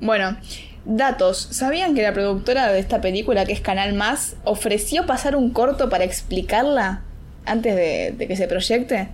bueno, 0.02 0.38
datos. 0.86 1.48
¿Sabían 1.52 1.96
que 1.96 2.02
la 2.02 2.14
productora 2.14 2.72
de 2.72 2.80
esta 2.80 3.00
película, 3.00 3.46
que 3.46 3.54
es 3.54 3.62
Canal 3.62 3.94
Más, 3.94 4.36
ofreció 4.44 5.06
pasar 5.06 5.36
un 5.36 5.52
corto 5.52 5.88
para 5.90 6.04
explicarla 6.04 7.02
antes 7.46 7.76
de, 7.76 8.14
de 8.18 8.28
que 8.28 8.36
se 8.36 8.48
proyecte? 8.48 9.08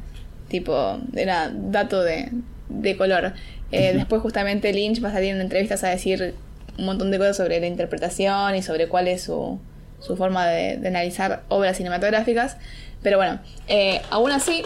Tipo, 0.48 1.00
era 1.16 1.52
dato 1.54 2.02
de, 2.02 2.30
de 2.70 2.98
color. 2.98 3.34
Eh, 3.72 3.94
Después 3.94 4.22
justamente 4.22 4.74
Lynch 4.74 5.04
va 5.04 5.10
a 5.10 5.14
salir 5.14 5.36
en 5.36 5.42
entrevistas 5.42 5.84
a 5.84 5.90
decir 5.90 6.34
un 6.78 6.86
montón 6.86 7.12
de 7.12 7.18
cosas 7.18 7.38
sobre 7.38 7.60
la 7.60 7.68
interpretación 7.68 8.56
y 8.56 8.62
sobre 8.64 8.88
cuál 8.88 9.08
es 9.08 9.24
su, 9.24 9.60
su 10.00 10.18
forma 10.18 10.48
de, 10.48 10.78
de 10.78 10.88
analizar 10.88 11.44
obras 11.50 11.78
cinematográficas. 11.78 12.58
Pero 13.04 13.18
bueno, 13.18 13.40
eh, 13.68 14.02
aún 14.10 14.32
así, 14.32 14.64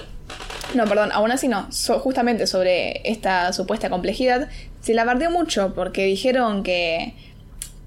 no, 0.74 0.86
perdón, 0.86 1.12
aún 1.14 1.32
así 1.32 1.48
no. 1.48 1.72
So- 1.72 2.00
justamente 2.00 2.48
sobre 2.48 3.02
esta 3.10 3.54
supuesta 3.54 3.90
complejidad, 3.90 4.50
se 4.82 4.94
la 4.94 5.04
bardeó 5.06 5.30
mucho 5.32 5.74
porque 5.74 6.06
dijeron 6.06 6.64
que 6.64 7.14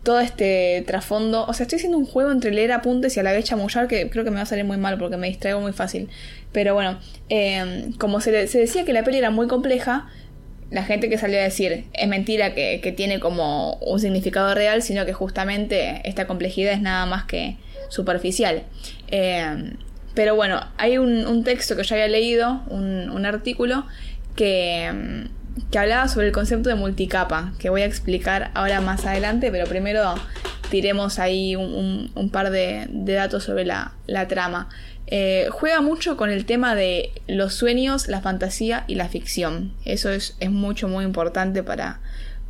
todo 0.04 0.20
este 0.20 0.84
trasfondo. 0.86 1.44
O 1.46 1.52
sea, 1.52 1.64
estoy 1.64 1.76
haciendo 1.76 1.98
un 1.98 2.06
juego 2.06 2.30
entre 2.30 2.50
leer 2.50 2.72
apuntes 2.72 3.16
y 3.16 3.20
a 3.20 3.22
la 3.22 3.32
vez 3.32 3.44
chamullar 3.44 3.88
que 3.88 4.08
creo 4.08 4.24
que 4.24 4.30
me 4.30 4.36
va 4.36 4.42
a 4.42 4.46
salir 4.46 4.64
muy 4.64 4.78
mal 4.78 4.96
porque 4.98 5.16
me 5.16 5.26
distraigo 5.28 5.60
muy 5.60 5.72
fácil. 5.72 6.08
Pero 6.52 6.72
bueno, 6.74 6.98
eh, 7.28 7.90
como 7.98 8.20
se, 8.20 8.32
le- 8.32 8.46
se 8.46 8.58
decía 8.58 8.84
que 8.84 8.92
la 8.92 9.04
peli 9.04 9.18
era 9.18 9.30
muy 9.30 9.48
compleja, 9.48 10.08
la 10.70 10.82
gente 10.84 11.08
que 11.08 11.18
salió 11.18 11.38
a 11.38 11.42
decir 11.42 11.84
es 11.92 12.08
mentira 12.08 12.54
que, 12.54 12.80
que 12.82 12.92
tiene 12.92 13.20
como 13.20 13.74
un 13.76 14.00
significado 14.00 14.54
real, 14.54 14.82
sino 14.82 15.04
que 15.04 15.12
justamente 15.12 16.00
esta 16.04 16.26
complejidad 16.26 16.72
es 16.72 16.80
nada 16.80 17.04
más 17.06 17.24
que 17.24 17.56
superficial. 17.90 18.62
Eh, 19.10 19.72
pero 20.14 20.34
bueno, 20.34 20.60
hay 20.76 20.98
un, 20.98 21.26
un, 21.26 21.44
texto 21.44 21.76
que 21.76 21.84
yo 21.84 21.94
había 21.94 22.08
leído, 22.08 22.62
un, 22.68 23.10
un 23.10 23.26
artículo, 23.26 23.86
que, 24.34 24.90
mm, 24.92 25.70
que, 25.70 25.78
hablaba 25.78 26.08
sobre 26.08 26.26
el 26.26 26.32
concepto 26.32 26.68
de 26.68 26.74
multicapa, 26.74 27.52
que 27.58 27.70
voy 27.70 27.82
a 27.82 27.86
explicar 27.86 28.50
ahora 28.54 28.80
más 28.80 29.06
adelante, 29.06 29.50
pero 29.50 29.66
primero 29.66 30.14
tiremos 30.70 31.18
ahí 31.18 31.56
un, 31.56 32.10
un 32.14 32.30
par 32.30 32.50
de, 32.50 32.86
de, 32.90 33.12
datos 33.14 33.44
sobre 33.44 33.64
la, 33.64 33.92
la 34.06 34.28
trama. 34.28 34.68
Eh, 35.10 35.48
juega 35.50 35.80
mucho 35.80 36.18
con 36.18 36.30
el 36.30 36.44
tema 36.44 36.74
de 36.74 37.12
los 37.26 37.54
sueños, 37.54 38.08
la 38.08 38.20
fantasía 38.20 38.84
y 38.86 38.94
la 38.94 39.08
ficción. 39.08 39.72
Eso 39.84 40.10
es, 40.10 40.36
es 40.38 40.50
mucho, 40.50 40.86
muy 40.86 41.04
importante 41.04 41.62
para, 41.62 42.00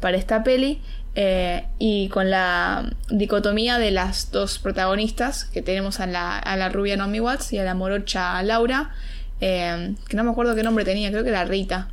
para 0.01 0.16
esta 0.16 0.43
peli. 0.43 0.82
Eh, 1.20 1.65
y 1.81 2.09
con 2.11 2.31
la 2.31 2.93
dicotomía 3.11 3.78
de 3.78 3.90
las 3.90 4.31
dos 4.31 4.61
protagonistas, 4.61 5.47
que 5.47 5.62
tenemos 5.62 5.99
a 5.99 6.07
la, 6.07 6.39
a 6.39 6.57
la 6.57 6.69
rubia 6.69 6.97
Naomi 6.97 7.19
Watts 7.19 7.53
y 7.53 7.59
a 7.59 7.65
la 7.65 7.74
morocha 7.74 8.40
Laura, 8.45 8.93
eh, 9.40 9.97
que 10.09 10.16
no 10.16 10.23
me 10.23 10.31
acuerdo 10.31 10.55
qué 10.55 10.62
nombre 10.62 10.85
tenía, 10.85 11.11
creo 11.11 11.24
que 11.24 11.31
era 11.31 11.45
Rita. 11.45 11.89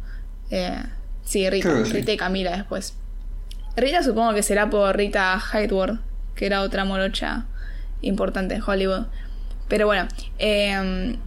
Eh, 0.52 0.78
sí, 1.24 1.50
Rita, 1.50 1.74
Rita 1.92 2.12
y 2.12 2.18
Camila 2.18 2.56
después. 2.56 2.94
Rita 3.76 4.04
supongo 4.04 4.36
que 4.36 4.44
será 4.44 4.70
por 4.70 4.96
Rita 4.96 5.42
Hayworth, 5.52 6.00
que 6.36 6.46
era 6.46 6.62
otra 6.62 6.86
morocha 6.86 7.46
importante 8.02 8.54
en 8.54 8.62
Hollywood. 8.62 9.08
Pero 9.68 9.88
bueno, 9.88 10.08
eh, 10.38 11.18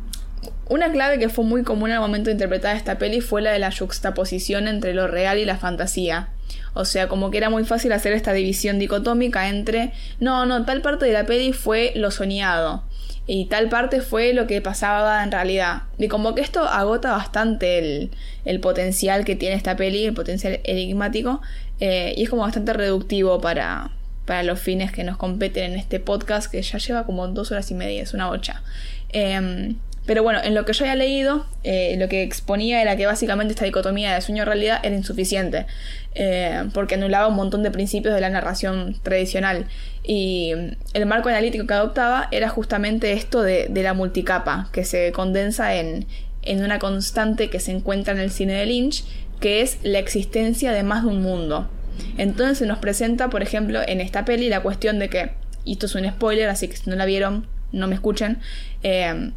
una 0.68 0.92
clave 0.92 1.18
que 1.18 1.28
fue 1.28 1.44
muy 1.44 1.62
común 1.62 1.90
al 1.90 2.00
momento 2.00 2.26
de 2.26 2.32
interpretar 2.32 2.76
esta 2.76 2.98
peli 2.98 3.20
fue 3.20 3.42
la 3.42 3.52
de 3.52 3.58
la 3.58 3.72
juxtaposición 3.72 4.68
entre 4.68 4.94
lo 4.94 5.06
real 5.08 5.38
y 5.38 5.44
la 5.44 5.56
fantasía. 5.56 6.28
O 6.74 6.84
sea, 6.84 7.08
como 7.08 7.30
que 7.30 7.38
era 7.38 7.50
muy 7.50 7.64
fácil 7.64 7.92
hacer 7.92 8.12
esta 8.12 8.32
división 8.32 8.78
dicotómica 8.78 9.48
entre, 9.48 9.92
no, 10.20 10.46
no, 10.46 10.64
tal 10.64 10.82
parte 10.82 11.06
de 11.06 11.12
la 11.12 11.26
peli 11.26 11.52
fue 11.52 11.92
lo 11.96 12.10
soñado 12.10 12.84
y 13.26 13.46
tal 13.46 13.68
parte 13.68 14.00
fue 14.00 14.32
lo 14.32 14.46
que 14.46 14.60
pasaba 14.60 15.22
en 15.22 15.30
realidad. 15.30 15.82
Y 15.98 16.08
como 16.08 16.34
que 16.34 16.40
esto 16.40 16.62
agota 16.62 17.12
bastante 17.12 17.78
el, 17.78 18.10
el 18.44 18.60
potencial 18.60 19.24
que 19.24 19.36
tiene 19.36 19.54
esta 19.54 19.76
peli, 19.76 20.04
el 20.04 20.14
potencial 20.14 20.60
enigmático, 20.64 21.42
eh, 21.80 22.14
y 22.16 22.24
es 22.24 22.30
como 22.30 22.42
bastante 22.42 22.72
reductivo 22.72 23.40
para, 23.40 23.90
para 24.24 24.42
los 24.42 24.58
fines 24.58 24.92
que 24.92 25.04
nos 25.04 25.18
competen 25.18 25.72
en 25.72 25.78
este 25.78 26.00
podcast, 26.00 26.50
que 26.50 26.62
ya 26.62 26.78
lleva 26.78 27.04
como 27.04 27.28
dos 27.28 27.52
horas 27.52 27.70
y 27.70 27.74
media, 27.74 28.02
es 28.02 28.14
una 28.14 28.30
ocha. 28.30 28.62
Eh, 29.10 29.74
pero 30.08 30.22
bueno, 30.22 30.40
en 30.42 30.54
lo 30.54 30.64
que 30.64 30.72
yo 30.72 30.86
había 30.86 30.96
leído, 30.96 31.44
eh, 31.64 31.94
lo 31.98 32.08
que 32.08 32.22
exponía 32.22 32.80
era 32.80 32.96
que 32.96 33.04
básicamente 33.04 33.52
esta 33.52 33.66
dicotomía 33.66 34.14
de 34.14 34.22
sueño-realidad 34.22 34.80
era 34.82 34.96
insuficiente, 34.96 35.66
eh, 36.14 36.66
porque 36.72 36.94
anulaba 36.94 37.28
un 37.28 37.36
montón 37.36 37.62
de 37.62 37.70
principios 37.70 38.14
de 38.14 38.22
la 38.22 38.30
narración 38.30 38.96
tradicional. 39.02 39.66
Y 40.02 40.54
el 40.94 41.04
marco 41.04 41.28
analítico 41.28 41.66
que 41.66 41.74
adoptaba 41.74 42.28
era 42.30 42.48
justamente 42.48 43.12
esto 43.12 43.42
de, 43.42 43.66
de 43.68 43.82
la 43.82 43.92
multicapa, 43.92 44.70
que 44.72 44.86
se 44.86 45.12
condensa 45.12 45.74
en, 45.74 46.06
en 46.40 46.64
una 46.64 46.78
constante 46.78 47.50
que 47.50 47.60
se 47.60 47.72
encuentra 47.72 48.14
en 48.14 48.20
el 48.20 48.30
cine 48.30 48.54
de 48.54 48.64
Lynch, 48.64 49.04
que 49.40 49.60
es 49.60 49.76
la 49.82 49.98
existencia 49.98 50.72
de 50.72 50.84
más 50.84 51.02
de 51.02 51.10
un 51.10 51.20
mundo. 51.20 51.68
Entonces 52.16 52.56
se 52.56 52.66
nos 52.66 52.78
presenta, 52.78 53.28
por 53.28 53.42
ejemplo, 53.42 53.82
en 53.86 54.00
esta 54.00 54.24
peli 54.24 54.48
la 54.48 54.62
cuestión 54.62 54.98
de 54.98 55.10
que, 55.10 55.32
y 55.66 55.72
esto 55.72 55.84
es 55.84 55.94
un 55.94 56.08
spoiler, 56.08 56.48
así 56.48 56.66
que 56.66 56.78
si 56.78 56.88
no 56.88 56.96
la 56.96 57.04
vieron, 57.04 57.46
no 57.72 57.86
me 57.88 57.94
escuchen, 57.94 58.38
eh, 58.82 59.32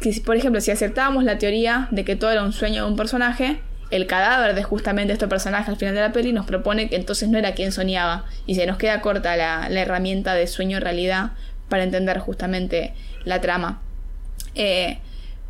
que, 0.00 0.20
por 0.24 0.36
ejemplo, 0.36 0.60
si 0.60 0.70
aceptábamos 0.70 1.24
la 1.24 1.38
teoría 1.38 1.88
de 1.90 2.04
que 2.04 2.16
todo 2.16 2.30
era 2.30 2.42
un 2.42 2.52
sueño 2.52 2.84
de 2.84 2.90
un 2.90 2.96
personaje, 2.96 3.60
el 3.90 4.06
cadáver 4.06 4.54
de 4.54 4.62
justamente 4.62 5.12
este 5.12 5.28
personaje 5.28 5.70
al 5.70 5.76
final 5.76 5.94
de 5.94 6.00
la 6.02 6.12
peli 6.12 6.32
nos 6.32 6.44
propone 6.44 6.88
que 6.88 6.96
entonces 6.96 7.28
no 7.28 7.38
era 7.38 7.54
quien 7.54 7.72
soñaba 7.72 8.26
y 8.46 8.54
se 8.54 8.66
nos 8.66 8.76
queda 8.76 9.00
corta 9.00 9.36
la, 9.36 9.68
la 9.70 9.80
herramienta 9.80 10.34
de 10.34 10.46
sueño-realidad 10.46 11.30
para 11.68 11.84
entender 11.84 12.18
justamente 12.18 12.94
la 13.24 13.40
trama. 13.40 13.80
Eh, 14.54 14.98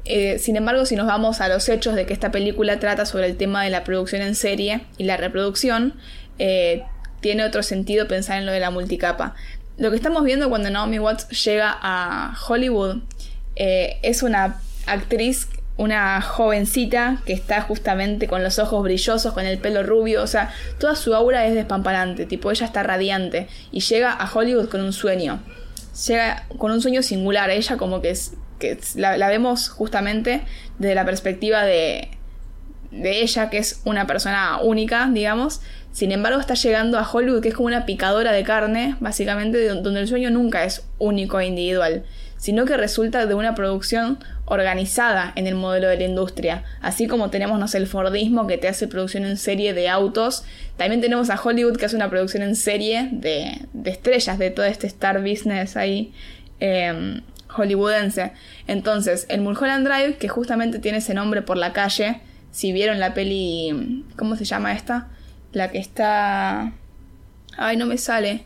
eh, 0.04 0.38
sin 0.38 0.56
embargo, 0.56 0.86
si 0.86 0.96
nos 0.96 1.06
vamos 1.06 1.40
a 1.40 1.48
los 1.48 1.68
hechos 1.68 1.94
de 1.94 2.06
que 2.06 2.12
esta 2.12 2.30
película 2.30 2.78
trata 2.78 3.06
sobre 3.06 3.26
el 3.26 3.36
tema 3.36 3.64
de 3.64 3.70
la 3.70 3.84
producción 3.84 4.22
en 4.22 4.34
serie 4.34 4.82
y 4.96 5.04
la 5.04 5.16
reproducción, 5.16 5.94
eh, 6.38 6.84
tiene 7.20 7.44
otro 7.44 7.62
sentido 7.62 8.08
pensar 8.08 8.38
en 8.38 8.46
lo 8.46 8.52
de 8.52 8.60
la 8.60 8.70
multicapa. 8.70 9.34
Lo 9.76 9.90
que 9.90 9.96
estamos 9.96 10.24
viendo 10.24 10.48
cuando 10.48 10.70
Naomi 10.70 10.98
Watts 10.98 11.28
llega 11.44 11.76
a 11.80 12.34
Hollywood 12.48 13.02
eh, 13.58 13.98
es 14.02 14.22
una 14.22 14.60
actriz, 14.86 15.48
una 15.76 16.22
jovencita 16.22 17.20
que 17.26 17.32
está 17.32 17.60
justamente 17.60 18.28
con 18.28 18.42
los 18.44 18.60
ojos 18.60 18.82
brillosos, 18.84 19.32
con 19.32 19.44
el 19.46 19.58
pelo 19.58 19.82
rubio, 19.82 20.22
o 20.22 20.26
sea, 20.28 20.50
toda 20.78 20.94
su 20.94 21.14
aura 21.14 21.44
es 21.44 21.54
despamparante, 21.54 22.24
tipo 22.24 22.50
ella 22.52 22.66
está 22.66 22.84
radiante 22.84 23.48
y 23.72 23.80
llega 23.80 24.12
a 24.12 24.32
Hollywood 24.32 24.68
con 24.68 24.80
un 24.80 24.92
sueño, 24.92 25.40
llega 26.06 26.46
con 26.56 26.70
un 26.70 26.80
sueño 26.80 27.02
singular, 27.02 27.50
ella 27.50 27.76
como 27.76 28.00
que 28.00 28.10
es, 28.10 28.34
que 28.60 28.78
la, 28.94 29.16
la 29.16 29.28
vemos 29.28 29.68
justamente 29.68 30.42
desde 30.78 30.94
la 30.94 31.04
perspectiva 31.04 31.64
de, 31.64 32.08
de 32.92 33.22
ella, 33.22 33.50
que 33.50 33.58
es 33.58 33.80
una 33.84 34.06
persona 34.06 34.58
única, 34.62 35.10
digamos. 35.12 35.60
Sin 35.92 36.12
embargo, 36.12 36.40
está 36.40 36.54
llegando 36.54 36.98
a 36.98 37.10
Hollywood, 37.10 37.42
que 37.42 37.48
es 37.48 37.54
como 37.54 37.66
una 37.66 37.86
picadora 37.86 38.32
de 38.32 38.44
carne, 38.44 38.96
básicamente, 39.00 39.66
donde 39.68 40.00
el 40.00 40.08
sueño 40.08 40.30
nunca 40.30 40.64
es 40.64 40.86
único 40.98 41.40
e 41.40 41.46
individual, 41.46 42.04
sino 42.38 42.64
que 42.64 42.78
resulta 42.78 43.26
de 43.26 43.34
una 43.34 43.54
producción 43.54 44.18
organizada 44.46 45.32
en 45.36 45.46
el 45.46 45.54
modelo 45.54 45.88
de 45.88 45.98
la 45.98 46.04
industria. 46.04 46.64
Así 46.80 47.06
como 47.06 47.28
tenemos, 47.28 47.58
no 47.58 47.66
el 47.72 47.86
Fordismo 47.86 48.46
que 48.46 48.56
te 48.56 48.68
hace 48.68 48.88
producción 48.88 49.26
en 49.26 49.36
serie 49.36 49.74
de 49.74 49.90
autos, 49.90 50.44
también 50.78 51.02
tenemos 51.02 51.28
a 51.28 51.38
Hollywood 51.38 51.76
que 51.76 51.84
hace 51.84 51.96
una 51.96 52.08
producción 52.08 52.42
en 52.42 52.56
serie 52.56 53.10
de, 53.12 53.60
de 53.74 53.90
estrellas, 53.90 54.38
de 54.38 54.50
todo 54.50 54.64
este 54.64 54.86
star 54.86 55.20
business 55.20 55.76
ahí. 55.76 56.14
Eh, 56.60 57.20
hollywoodense. 57.48 58.32
Entonces, 58.66 59.26
el 59.28 59.40
Mulholland 59.40 59.86
Drive, 59.86 60.16
que 60.16 60.28
justamente 60.28 60.78
tiene 60.78 60.98
ese 60.98 61.14
nombre 61.14 61.42
por 61.42 61.56
la 61.56 61.72
calle, 61.72 62.20
si 62.50 62.72
vieron 62.72 63.00
la 63.00 63.14
peli, 63.14 64.04
¿cómo 64.16 64.36
se 64.36 64.44
llama 64.44 64.72
esta? 64.72 65.08
La 65.52 65.70
que 65.70 65.78
está... 65.78 66.72
Ay, 67.56 67.76
no 67.76 67.86
me 67.86 67.98
sale. 67.98 68.44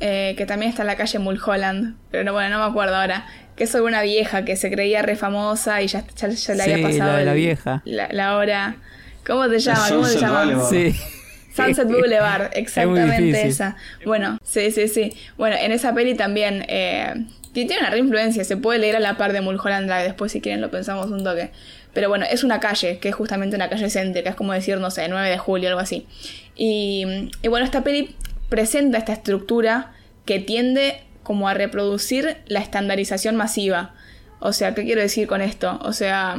Eh, 0.00 0.34
que 0.36 0.46
también 0.46 0.70
está 0.70 0.82
en 0.82 0.86
la 0.86 0.96
calle 0.96 1.18
Mulholland, 1.18 1.96
pero 2.10 2.22
no, 2.24 2.32
bueno, 2.32 2.50
no 2.50 2.64
me 2.64 2.70
acuerdo 2.70 2.94
ahora. 2.94 3.26
Que 3.56 3.64
es 3.64 3.70
sobre 3.70 3.86
una 3.86 4.02
vieja 4.02 4.44
que 4.44 4.54
se 4.54 4.70
creía 4.70 5.02
re 5.02 5.16
famosa 5.16 5.82
y 5.82 5.88
ya, 5.88 6.04
ya, 6.16 6.28
ya 6.28 6.54
le 6.54 6.62
Sí, 6.64 6.70
había 6.72 6.86
pasado 6.86 7.12
la 7.12 7.18
de 7.18 7.24
la 7.24 7.32
vieja. 7.32 7.82
La, 7.84 8.08
la 8.12 8.36
hora. 8.36 8.76
¿Cómo 9.26 9.48
te 9.48 9.58
llama? 9.58 9.88
¿Cómo 9.88 10.02
te 10.02 10.08
Sunset 10.10 10.20
llama? 10.20 10.44
Boulevard. 10.44 10.70
Sí. 10.70 10.94
Sunset 11.56 11.88
Boulevard, 11.88 12.50
exactamente 12.52 13.46
esa. 13.48 13.76
Bueno, 14.04 14.38
sí, 14.44 14.70
sí, 14.70 14.86
sí. 14.86 15.12
Bueno, 15.36 15.56
en 15.60 15.72
esa 15.72 15.92
peli 15.92 16.14
también 16.14 16.64
eh, 16.68 17.12
ti- 17.52 17.66
tiene 17.66 17.80
una 17.80 17.90
reinfluencia, 17.90 18.44
se 18.44 18.56
puede 18.56 18.78
leer 18.78 18.94
a 18.94 19.00
la 19.00 19.16
par 19.16 19.32
de 19.32 19.40
Mulholland 19.40 19.88
Drive, 19.88 20.04
después 20.04 20.30
si 20.30 20.40
quieren 20.40 20.60
lo 20.60 20.70
pensamos 20.70 21.10
un 21.10 21.24
toque. 21.24 21.50
Pero 21.92 22.08
bueno, 22.08 22.24
es 22.30 22.44
una 22.44 22.60
calle, 22.60 22.98
que 23.00 23.08
es 23.08 23.14
justamente 23.16 23.56
una 23.56 23.68
calle 23.68 23.90
céntrica, 23.90 24.30
es 24.30 24.36
como 24.36 24.52
decir, 24.52 24.78
no 24.78 24.92
sé, 24.92 25.08
9 25.08 25.28
de 25.28 25.38
julio, 25.38 25.68
algo 25.70 25.80
así. 25.80 26.06
Y, 26.54 27.04
y 27.42 27.48
bueno, 27.48 27.64
esta 27.66 27.82
peli 27.82 28.14
presenta 28.48 28.98
esta 28.98 29.12
estructura 29.12 29.92
que 30.24 30.38
tiende 30.38 31.02
como 31.22 31.48
a 31.48 31.54
reproducir 31.54 32.38
la 32.46 32.60
estandarización 32.60 33.36
masiva. 33.36 33.94
O 34.40 34.52
sea, 34.52 34.74
¿qué 34.74 34.84
quiero 34.84 35.00
decir 35.00 35.26
con 35.26 35.40
esto? 35.42 35.78
O 35.82 35.92
sea, 35.92 36.36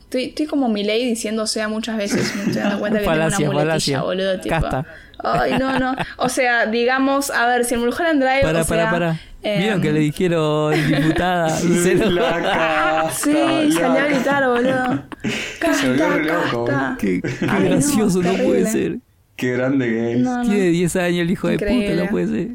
estoy, 0.00 0.24
estoy 0.26 0.46
como 0.46 0.68
mi 0.68 0.82
ley 0.82 1.04
diciendo 1.04 1.46
sea 1.46 1.68
muchas 1.68 1.96
veces, 1.96 2.34
me 2.36 2.42
estoy 2.44 2.62
dando 2.62 2.78
cuenta 2.80 2.98
que 3.00 3.04
Falacia, 3.04 3.38
tengo 3.38 3.50
una 3.52 3.64
muletilla, 3.64 4.02
boludo, 4.02 4.40
tipo. 4.40 4.54
Casta. 4.60 4.86
Ay, 5.26 5.54
no, 5.58 5.78
no. 5.78 5.94
O 6.16 6.28
sea, 6.28 6.66
digamos, 6.66 7.30
a 7.30 7.46
ver, 7.46 7.64
si 7.64 7.74
en 7.74 7.80
Mulholland 7.80 8.20
Drive. 8.22 8.42
Para, 8.42 8.60
o 8.60 8.64
sea, 8.64 8.76
para, 8.76 8.90
para. 8.90 9.20
eh, 9.42 9.58
¿Vieron 9.58 9.80
que 9.80 9.92
le 9.92 10.00
dijeron 10.00 10.74
diputada? 10.88 11.58
Y 11.60 11.78
se 11.78 11.94
lo- 11.94 12.10
La 12.10 12.42
casta, 12.42 13.10
Sí, 13.10 13.72
salió 13.72 14.00
a 14.00 14.06
gritar, 14.06 14.46
boludo. 14.48 15.04
Se 15.22 15.88
volvió 15.88 16.06
Casta, 16.08 16.18
loco. 16.18 16.64
casta. 16.64 16.96
Qué, 16.98 17.20
qué 17.22 17.28
Ay, 17.48 17.62
no, 17.64 17.70
gracioso, 17.70 18.22
no, 18.22 18.34
puede 18.34 18.66
ser. 18.66 18.98
Qué 19.36 19.52
grande 19.52 19.86
que 19.86 20.12
es. 20.12 20.18
No, 20.18 20.44
no. 20.44 20.50
Tiene 20.50 20.68
10 20.68 20.96
años 20.96 21.20
el 21.20 21.30
hijo 21.30 21.48
de 21.48 21.58
puta, 21.58 22.04
no 22.04 22.10
puede 22.10 22.26
ser. 22.26 22.48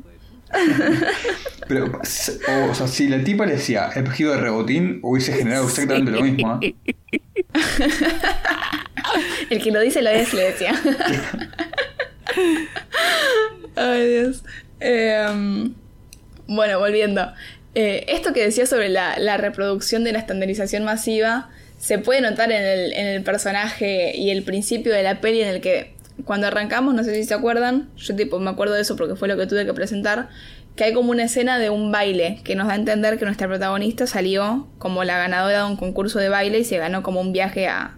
Pero, 1.68 1.86
o, 1.86 2.72
o 2.72 2.76
sea, 2.76 2.88
si 2.88 3.08
la 3.08 3.24
tipa 3.24 3.46
le 3.46 3.54
decía 3.54 3.90
espejido 3.96 4.32
de 4.32 4.40
rebotín, 4.40 5.00
hubiese 5.04 5.34
generado 5.34 5.68
exactamente 5.68 6.12
lo 6.12 6.22
mismo. 6.22 6.60
¿eh? 6.62 6.74
El 9.50 9.62
que 9.62 9.72
lo 9.72 9.80
dice 9.80 10.02
lo 10.02 10.10
es, 10.10 10.34
le 10.34 10.44
decía. 10.44 10.74
Ay, 13.76 14.08
Dios. 14.08 14.44
Em, 14.80 15.74
bueno, 16.48 16.80
volviendo. 16.80 17.32
Eh, 17.76 18.06
esto 18.08 18.34
que 18.34 18.44
decía 18.44 18.66
sobre 18.66 18.90
la, 18.90 19.20
la 19.20 19.38
reproducción 19.38 20.04
de 20.04 20.12
la 20.12 20.20
estandarización 20.20 20.84
masiva 20.84 21.50
se 21.78 22.00
puede 22.00 22.22
notar 22.22 22.52
en 22.52 22.64
el, 22.64 22.94
en 22.94 23.08
el 23.08 23.24
personaje 23.24 24.16
y 24.16 24.32
el 24.32 24.44
principio 24.44 24.92
de 24.92 25.04
la 25.04 25.22
peli 25.22 25.42
en 25.42 25.50
el 25.50 25.62
que 25.62 25.94
cuando 26.26 26.48
arrancamos, 26.48 26.94
no 26.94 27.04
sé 27.04 27.16
si 27.16 27.24
se 27.24 27.34
acuerdan, 27.34 27.90
yo 27.98 28.16
tipo 28.16 28.40
me 28.40 28.50
acuerdo 28.50 28.74
de 28.74 28.82
eso 28.82 28.96
porque 28.96 29.16
fue 29.16 29.28
lo 29.28 29.38
que 29.38 29.48
tuve 29.48 29.66
que 29.66 29.74
presentar, 29.74 30.30
que 30.76 30.86
hay 30.86 30.94
como 30.94 31.12
una 31.12 31.24
escena 31.24 31.60
de 31.60 31.70
un 31.70 31.92
baile 31.92 32.40
que 32.44 32.56
nos 32.56 32.68
da 32.68 32.74
a 32.74 32.76
entender 32.78 33.20
que 33.20 33.26
nuestra 33.26 33.48
protagonista 33.48 34.08
salió 34.08 34.68
como 34.78 35.04
la 35.04 35.18
ganadora 35.18 35.60
de 35.60 35.66
un 35.66 35.76
concurso 35.76 36.20
de 36.20 36.30
baile 36.30 36.60
y 36.60 36.64
se 36.64 36.78
ganó 36.78 37.04
como 37.04 37.20
un 37.20 37.34
viaje 37.34 37.68
a, 37.68 37.96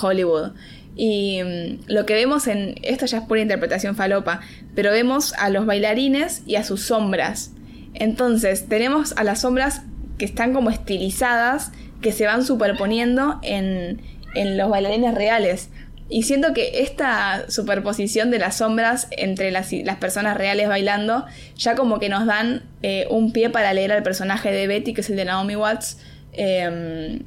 Hollywood. 0.00 0.52
Y 0.94 1.42
mm, 1.42 1.80
lo 1.88 2.06
que 2.06 2.14
vemos 2.14 2.46
en. 2.46 2.76
Esto 2.82 3.06
ya 3.06 3.18
es 3.18 3.24
pura 3.24 3.40
interpretación 3.40 3.96
falopa, 3.96 4.40
pero 4.74 4.90
vemos 4.90 5.34
a 5.34 5.50
los 5.50 5.66
bailarines 5.66 6.42
y 6.46 6.54
a 6.54 6.64
sus 6.64 6.82
sombras. 6.82 7.50
Entonces, 7.92 8.68
tenemos 8.68 9.12
a 9.16 9.24
las 9.24 9.40
sombras 9.40 9.82
que 10.16 10.24
están 10.24 10.54
como 10.54 10.70
estilizadas, 10.70 11.72
que 12.00 12.12
se 12.12 12.24
van 12.24 12.44
superponiendo 12.44 13.40
en, 13.42 14.00
en 14.36 14.56
los 14.56 14.70
bailarines 14.70 15.14
reales. 15.14 15.70
Y 16.08 16.22
siento 16.22 16.52
que 16.52 16.82
esta 16.82 17.50
superposición 17.50 18.30
de 18.30 18.38
las 18.38 18.58
sombras 18.58 19.08
entre 19.10 19.50
las, 19.50 19.72
personas 19.98 20.36
reales 20.36 20.68
bailando 20.68 21.26
ya 21.56 21.74
como 21.74 21.98
que 21.98 22.08
nos 22.08 22.26
dan 22.26 22.62
eh, 22.82 23.06
un 23.10 23.32
pie 23.32 23.50
para 23.50 23.72
leer 23.72 23.90
al 23.90 24.04
personaje 24.04 24.52
de 24.52 24.68
Betty, 24.68 24.94
que 24.94 25.00
es 25.00 25.10
el 25.10 25.16
de 25.16 25.24
Naomi 25.24 25.56
Watts, 25.56 25.98
em, 26.32 27.24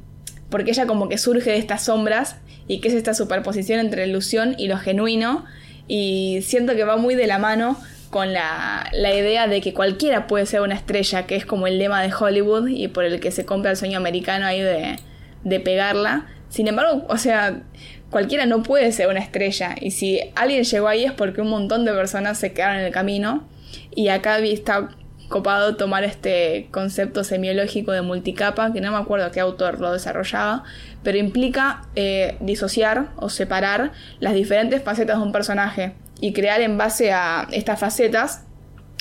porque 0.48 0.70
ella 0.70 0.86
como 0.86 1.08
que 1.10 1.18
surge 1.18 1.50
de 1.50 1.58
estas 1.58 1.84
sombras 1.84 2.36
y 2.68 2.80
que 2.80 2.88
es 2.88 2.94
esta 2.94 3.12
superposición 3.12 3.80
entre 3.80 4.06
la 4.06 4.06
ilusión 4.08 4.54
y 4.56 4.66
lo 4.68 4.78
genuino. 4.78 5.44
Y 5.86 6.40
siento 6.42 6.74
que 6.74 6.84
va 6.84 6.96
muy 6.96 7.16
de 7.16 7.26
la 7.26 7.38
mano 7.38 7.78
con 8.08 8.32
la, 8.32 8.88
la, 8.92 9.14
idea 9.14 9.46
de 9.46 9.60
que 9.60 9.74
cualquiera 9.74 10.26
puede 10.26 10.46
ser 10.46 10.62
una 10.62 10.74
estrella, 10.74 11.26
que 11.26 11.36
es 11.36 11.44
como 11.44 11.66
el 11.66 11.78
lema 11.78 12.02
de 12.02 12.12
Hollywood 12.12 12.68
y 12.68 12.88
por 12.88 13.04
el 13.04 13.20
que 13.20 13.30
se 13.30 13.44
compra 13.44 13.72
el 13.72 13.76
sueño 13.76 13.98
americano 13.98 14.46
ahí 14.46 14.62
de 14.62 15.60
pegarla. 15.60 16.26
Sin 16.48 16.66
embargo, 16.66 17.06
o 17.08 17.16
sea, 17.16 17.62
cualquiera 18.10 18.46
no 18.46 18.62
puede 18.62 18.92
ser 18.92 19.08
una 19.08 19.20
estrella. 19.20 19.74
Y 19.80 19.92
si 19.92 20.20
alguien 20.34 20.64
llegó 20.64 20.88
ahí 20.88 21.04
es 21.04 21.12
porque 21.12 21.40
un 21.40 21.48
montón 21.48 21.84
de 21.84 21.92
personas 21.92 22.38
se 22.38 22.52
quedaron 22.52 22.78
en 22.78 22.86
el 22.86 22.92
camino. 22.92 23.48
Y 23.94 24.08
acá 24.08 24.38
está 24.38 24.90
copado 25.28 25.76
tomar 25.76 26.02
este 26.02 26.68
concepto 26.72 27.22
semiológico 27.24 27.92
de 27.92 28.02
multicapa, 28.02 28.72
que 28.72 28.80
no 28.80 28.90
me 28.90 28.98
acuerdo 28.98 29.30
qué 29.30 29.40
autor 29.40 29.80
lo 29.80 29.92
desarrollaba, 29.92 30.64
pero 31.04 31.18
implica 31.18 31.82
eh, 31.94 32.36
disociar 32.40 33.10
o 33.16 33.30
separar 33.30 33.92
las 34.18 34.34
diferentes 34.34 34.82
facetas 34.82 35.18
de 35.18 35.22
un 35.22 35.32
personaje 35.32 35.94
y 36.20 36.32
crear 36.32 36.60
en 36.60 36.76
base 36.76 37.12
a 37.12 37.46
estas 37.52 37.78
facetas 37.78 38.44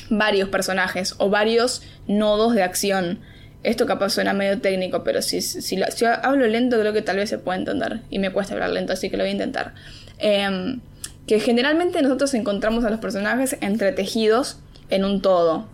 varios 0.10 0.50
personajes 0.50 1.16
o 1.18 1.30
varios 1.30 1.82
nodos 2.08 2.54
de 2.54 2.64
acción. 2.64 3.20
Esto 3.64 3.86
capaz 3.86 4.12
suena 4.12 4.34
medio 4.34 4.62
técnico, 4.62 5.04
pero 5.04 5.22
si, 5.22 5.42
si, 5.42 5.78
hablo 6.22 6.48
lento 6.48 6.80
creo 6.80 6.94
que 6.94 7.02
tal 7.02 7.18
vez 7.18 7.30
se 7.30 7.38
pueda 7.38 7.58
entender. 7.58 8.02
Y 8.10 8.20
me 8.20 8.32
cuesta 8.32 8.54
hablar 8.54 8.70
lento, 8.70 8.94
así 8.94 9.10
que 9.10 9.18
lo 9.18 9.24
voy 9.24 9.30
a 9.30 9.34
intentar. 9.34 9.74
Em, 10.18 10.80
que 11.28 11.40
generalmente 11.40 12.02
nosotros 12.02 12.34
encontramos 12.34 12.86
a 12.86 12.90
los 12.90 13.00
personajes 13.00 13.58
entretejidos 13.62 14.60
en 14.90 15.06
un 15.06 15.22
todo 15.22 15.68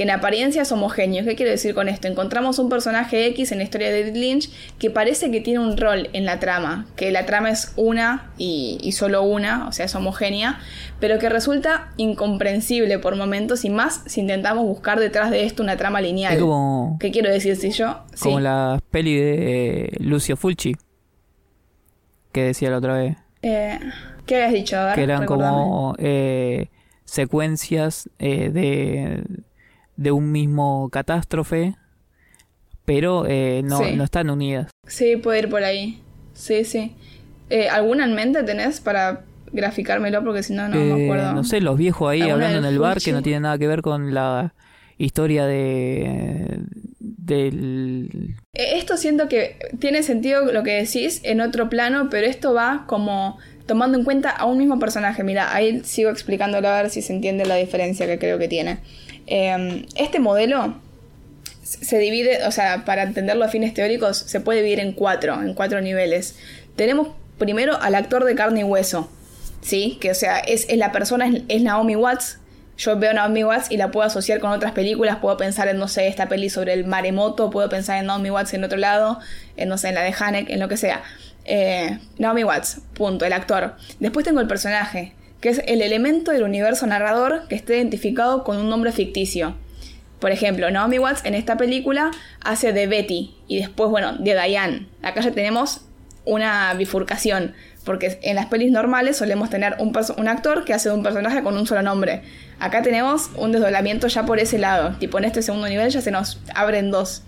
que 0.00 0.04
en 0.04 0.10
apariencia 0.12 0.62
es 0.62 0.72
homogéneo. 0.72 1.26
¿Qué 1.26 1.36
quiero 1.36 1.52
decir 1.52 1.74
con 1.74 1.86
esto? 1.86 2.08
Encontramos 2.08 2.58
un 2.58 2.70
personaje 2.70 3.26
X 3.26 3.52
en 3.52 3.58
la 3.58 3.64
historia 3.64 3.90
de 3.90 4.00
David 4.00 4.16
Lynch 4.16 4.50
que 4.78 4.88
parece 4.88 5.30
que 5.30 5.42
tiene 5.42 5.60
un 5.60 5.76
rol 5.76 6.08
en 6.14 6.24
la 6.24 6.40
trama, 6.40 6.86
que 6.96 7.10
la 7.10 7.26
trama 7.26 7.50
es 7.50 7.74
una 7.76 8.32
y, 8.38 8.92
solo 8.92 9.22
una, 9.22 9.68
o 9.68 9.72
sea, 9.72 9.84
es 9.84 9.94
homogénea, 9.94 10.58
pero 11.00 11.18
que 11.18 11.28
resulta 11.28 11.92
incomprensible 11.98 12.98
por 12.98 13.14
momentos 13.14 13.66
y 13.66 13.68
más 13.68 14.00
si 14.06 14.22
intentamos 14.22 14.64
buscar 14.64 14.98
detrás 14.98 15.30
de 15.30 15.44
esto 15.44 15.62
una 15.62 15.76
trama 15.76 16.00
lineal. 16.00 16.38
como, 16.38 16.96
¿Qué 16.98 17.10
quiero 17.10 17.30
decir 17.30 17.56
si 17.56 17.70
yo? 17.70 18.00
Como 18.20 18.40
la 18.40 18.80
peli 18.90 19.16
de 19.16 19.92
Lucio 20.00 20.38
Fulci, 20.38 20.76
que 22.32 22.44
decía 22.44 22.70
la 22.70 22.78
otra 22.78 22.94
vez. 22.94 23.18
Eh, 23.42 23.78
¿Qué 24.24 24.36
habías 24.36 24.52
dicho? 24.54 24.78
que 24.94 25.02
eran 25.02 25.26
como 25.26 25.94
eh, 25.98 26.70
secuencias 27.04 28.08
eh, 28.18 28.48
de 28.48 29.24
de 30.00 30.12
un 30.12 30.32
mismo 30.32 30.88
catástrofe, 30.90 31.74
pero 32.86 33.26
eh, 33.28 33.60
no, 33.62 33.82
no 33.90 34.02
están 34.02 34.30
unidas. 34.30 34.70
Sí, 34.86 35.16
puede 35.16 35.40
ir 35.40 35.50
por 35.50 35.62
ahí. 35.62 36.00
Sí, 36.32 36.64
sí. 36.64 36.94
Eh, 37.50 37.68
¿Alguna 37.68 38.06
en 38.06 38.14
mente 38.14 38.42
tenés 38.42 38.80
para 38.80 39.24
graficármelo? 39.52 40.24
Porque 40.24 40.42
si 40.42 40.54
no, 40.54 40.68
no 40.68 40.76
me 40.76 41.02
eh, 41.02 41.04
acuerdo. 41.04 41.34
No 41.34 41.44
sé, 41.44 41.60
los 41.60 41.76
viejos 41.76 42.08
ahí 42.08 42.22
hablando 42.22 42.56
en 42.56 42.64
el 42.64 42.78
bar 42.78 43.02
que 43.02 43.12
no 43.12 43.20
tienen 43.20 43.42
nada 43.42 43.58
que 43.58 43.68
ver 43.68 43.82
con 43.82 44.14
la 44.14 44.54
historia 44.96 45.44
de 45.44 46.60
del 46.98 48.34
esto 48.52 48.98
siento 48.98 49.28
que 49.28 49.56
tiene 49.78 50.02
sentido 50.02 50.52
lo 50.52 50.62
que 50.62 50.72
decís 50.72 51.20
en 51.24 51.40
otro 51.40 51.70
plano 51.70 52.08
pero 52.10 52.26
esto 52.26 52.52
va 52.52 52.84
como 52.86 53.38
tomando 53.64 53.96
en 53.96 54.04
cuenta 54.04 54.28
a 54.28 54.44
un 54.44 54.58
mismo 54.58 54.78
personaje 54.78 55.24
mira 55.24 55.54
ahí 55.54 55.80
sigo 55.84 56.10
explicándolo 56.10 56.68
a 56.68 56.82
ver 56.82 56.90
si 56.90 57.00
se 57.00 57.14
entiende 57.14 57.46
la 57.46 57.54
diferencia 57.54 58.06
que 58.06 58.18
creo 58.18 58.38
que 58.38 58.48
tiene 58.48 58.80
Em, 59.30 59.86
este 59.94 60.18
modelo 60.18 60.74
se 61.62 61.98
divide, 61.98 62.44
o 62.46 62.50
sea, 62.50 62.84
para 62.84 63.04
entenderlo 63.04 63.44
a 63.44 63.48
fines 63.48 63.72
teóricos, 63.72 64.18
se 64.18 64.40
puede 64.40 64.58
dividir 64.58 64.80
en 64.80 64.92
cuatro, 64.92 65.40
en 65.40 65.54
cuatro 65.54 65.80
niveles. 65.80 66.34
Tenemos 66.74 67.08
primero 67.38 67.80
al 67.80 67.94
actor 67.94 68.24
de 68.24 68.34
carne 68.34 68.60
y 68.60 68.64
hueso, 68.64 69.08
¿sí? 69.62 69.98
Que, 70.00 70.10
o 70.10 70.14
sea, 70.16 70.40
es, 70.40 70.66
la 70.76 70.90
persona, 70.90 71.30
es, 71.48 71.62
Naomi 71.62 71.94
Watts. 71.94 72.38
Yo 72.76 72.98
veo 72.98 73.10
a 73.10 73.14
Naomi 73.14 73.44
Watts 73.44 73.70
y 73.70 73.76
la 73.76 73.92
puedo 73.92 74.04
asociar 74.04 74.40
con 74.40 74.50
otras 74.50 74.72
películas. 74.72 75.18
Puedo 75.18 75.36
pensar 75.36 75.68
en, 75.68 75.78
no 75.78 75.86
sé, 75.86 76.08
esta 76.08 76.28
peli 76.28 76.50
sobre 76.50 76.72
el 76.72 76.84
maremoto. 76.84 77.50
Puedo 77.50 77.68
pensar 77.68 77.98
en 77.98 78.06
Naomi 78.06 78.30
Watts 78.30 78.54
en 78.54 78.64
otro 78.64 78.78
lado. 78.78 79.20
En, 79.56 79.68
no 79.68 79.78
sé, 79.78 79.90
en 79.90 79.94
la 79.94 80.02
de 80.02 80.12
Hanek, 80.18 80.50
en 80.50 80.58
lo 80.58 80.68
que 80.68 80.76
sea. 80.76 81.02
Eh, 81.44 81.98
Naomi 82.18 82.42
Watts, 82.42 82.80
punto, 82.94 83.26
el 83.26 83.32
actor. 83.32 83.76
Después 84.00 84.24
tengo 84.24 84.40
el 84.40 84.48
personaje, 84.48 85.14
que 85.40 85.48
es 85.48 85.62
el 85.66 85.82
elemento 85.82 86.32
del 86.32 86.42
universo 86.42 86.86
narrador 86.86 87.46
que 87.48 87.54
esté 87.54 87.76
identificado 87.76 88.44
con 88.44 88.58
un 88.58 88.68
nombre 88.68 88.92
ficticio. 88.92 89.54
Por 90.20 90.32
ejemplo, 90.32 90.70
Naomi 90.70 90.98
Watts 90.98 91.24
en 91.24 91.34
esta 91.34 91.56
película 91.56 92.10
hace 92.42 92.72
de 92.72 92.86
Betty 92.86 93.34
y 93.48 93.58
después, 93.58 93.88
bueno, 93.90 94.12
de 94.18 94.34
Diane. 94.34 94.86
Acá 95.02 95.22
ya 95.22 95.32
tenemos 95.32 95.80
una 96.26 96.74
bifurcación, 96.74 97.54
porque 97.84 98.18
en 98.22 98.36
las 98.36 98.46
pelis 98.46 98.70
normales 98.70 99.16
solemos 99.16 99.48
tener 99.48 99.76
un, 99.78 100.28
actor 100.28 100.64
que 100.64 100.74
hace 100.74 100.90
de 100.90 100.94
un 100.94 101.02
personaje 101.02 101.42
con 101.42 101.56
un 101.56 101.66
solo 101.66 101.82
nombre. 101.82 102.22
Acá 102.58 102.82
tenemos 102.82 103.30
un 103.36 103.52
desdoblamiento 103.52 104.08
ya 104.08 104.26
por 104.26 104.38
ese 104.38 104.58
lado, 104.58 104.96
tipo 104.98 105.18
en 105.18 105.24
este 105.24 105.40
segundo 105.40 105.68
nivel 105.68 105.90
ya 105.90 106.02
se 106.02 106.10
nos 106.10 106.38
abren 106.54 106.90
dos. 106.90 107.22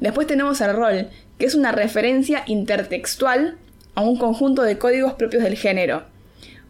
Después 0.00 0.26
tenemos 0.26 0.60
el 0.60 0.74
rol, 0.74 1.08
que 1.38 1.46
es 1.46 1.54
una 1.54 1.72
referencia 1.72 2.42
intertextual 2.46 3.56
a 3.94 4.02
un 4.02 4.18
conjunto 4.18 4.62
de 4.62 4.76
códigos 4.76 5.14
propios 5.14 5.42
del 5.42 5.56
género. 5.56 6.04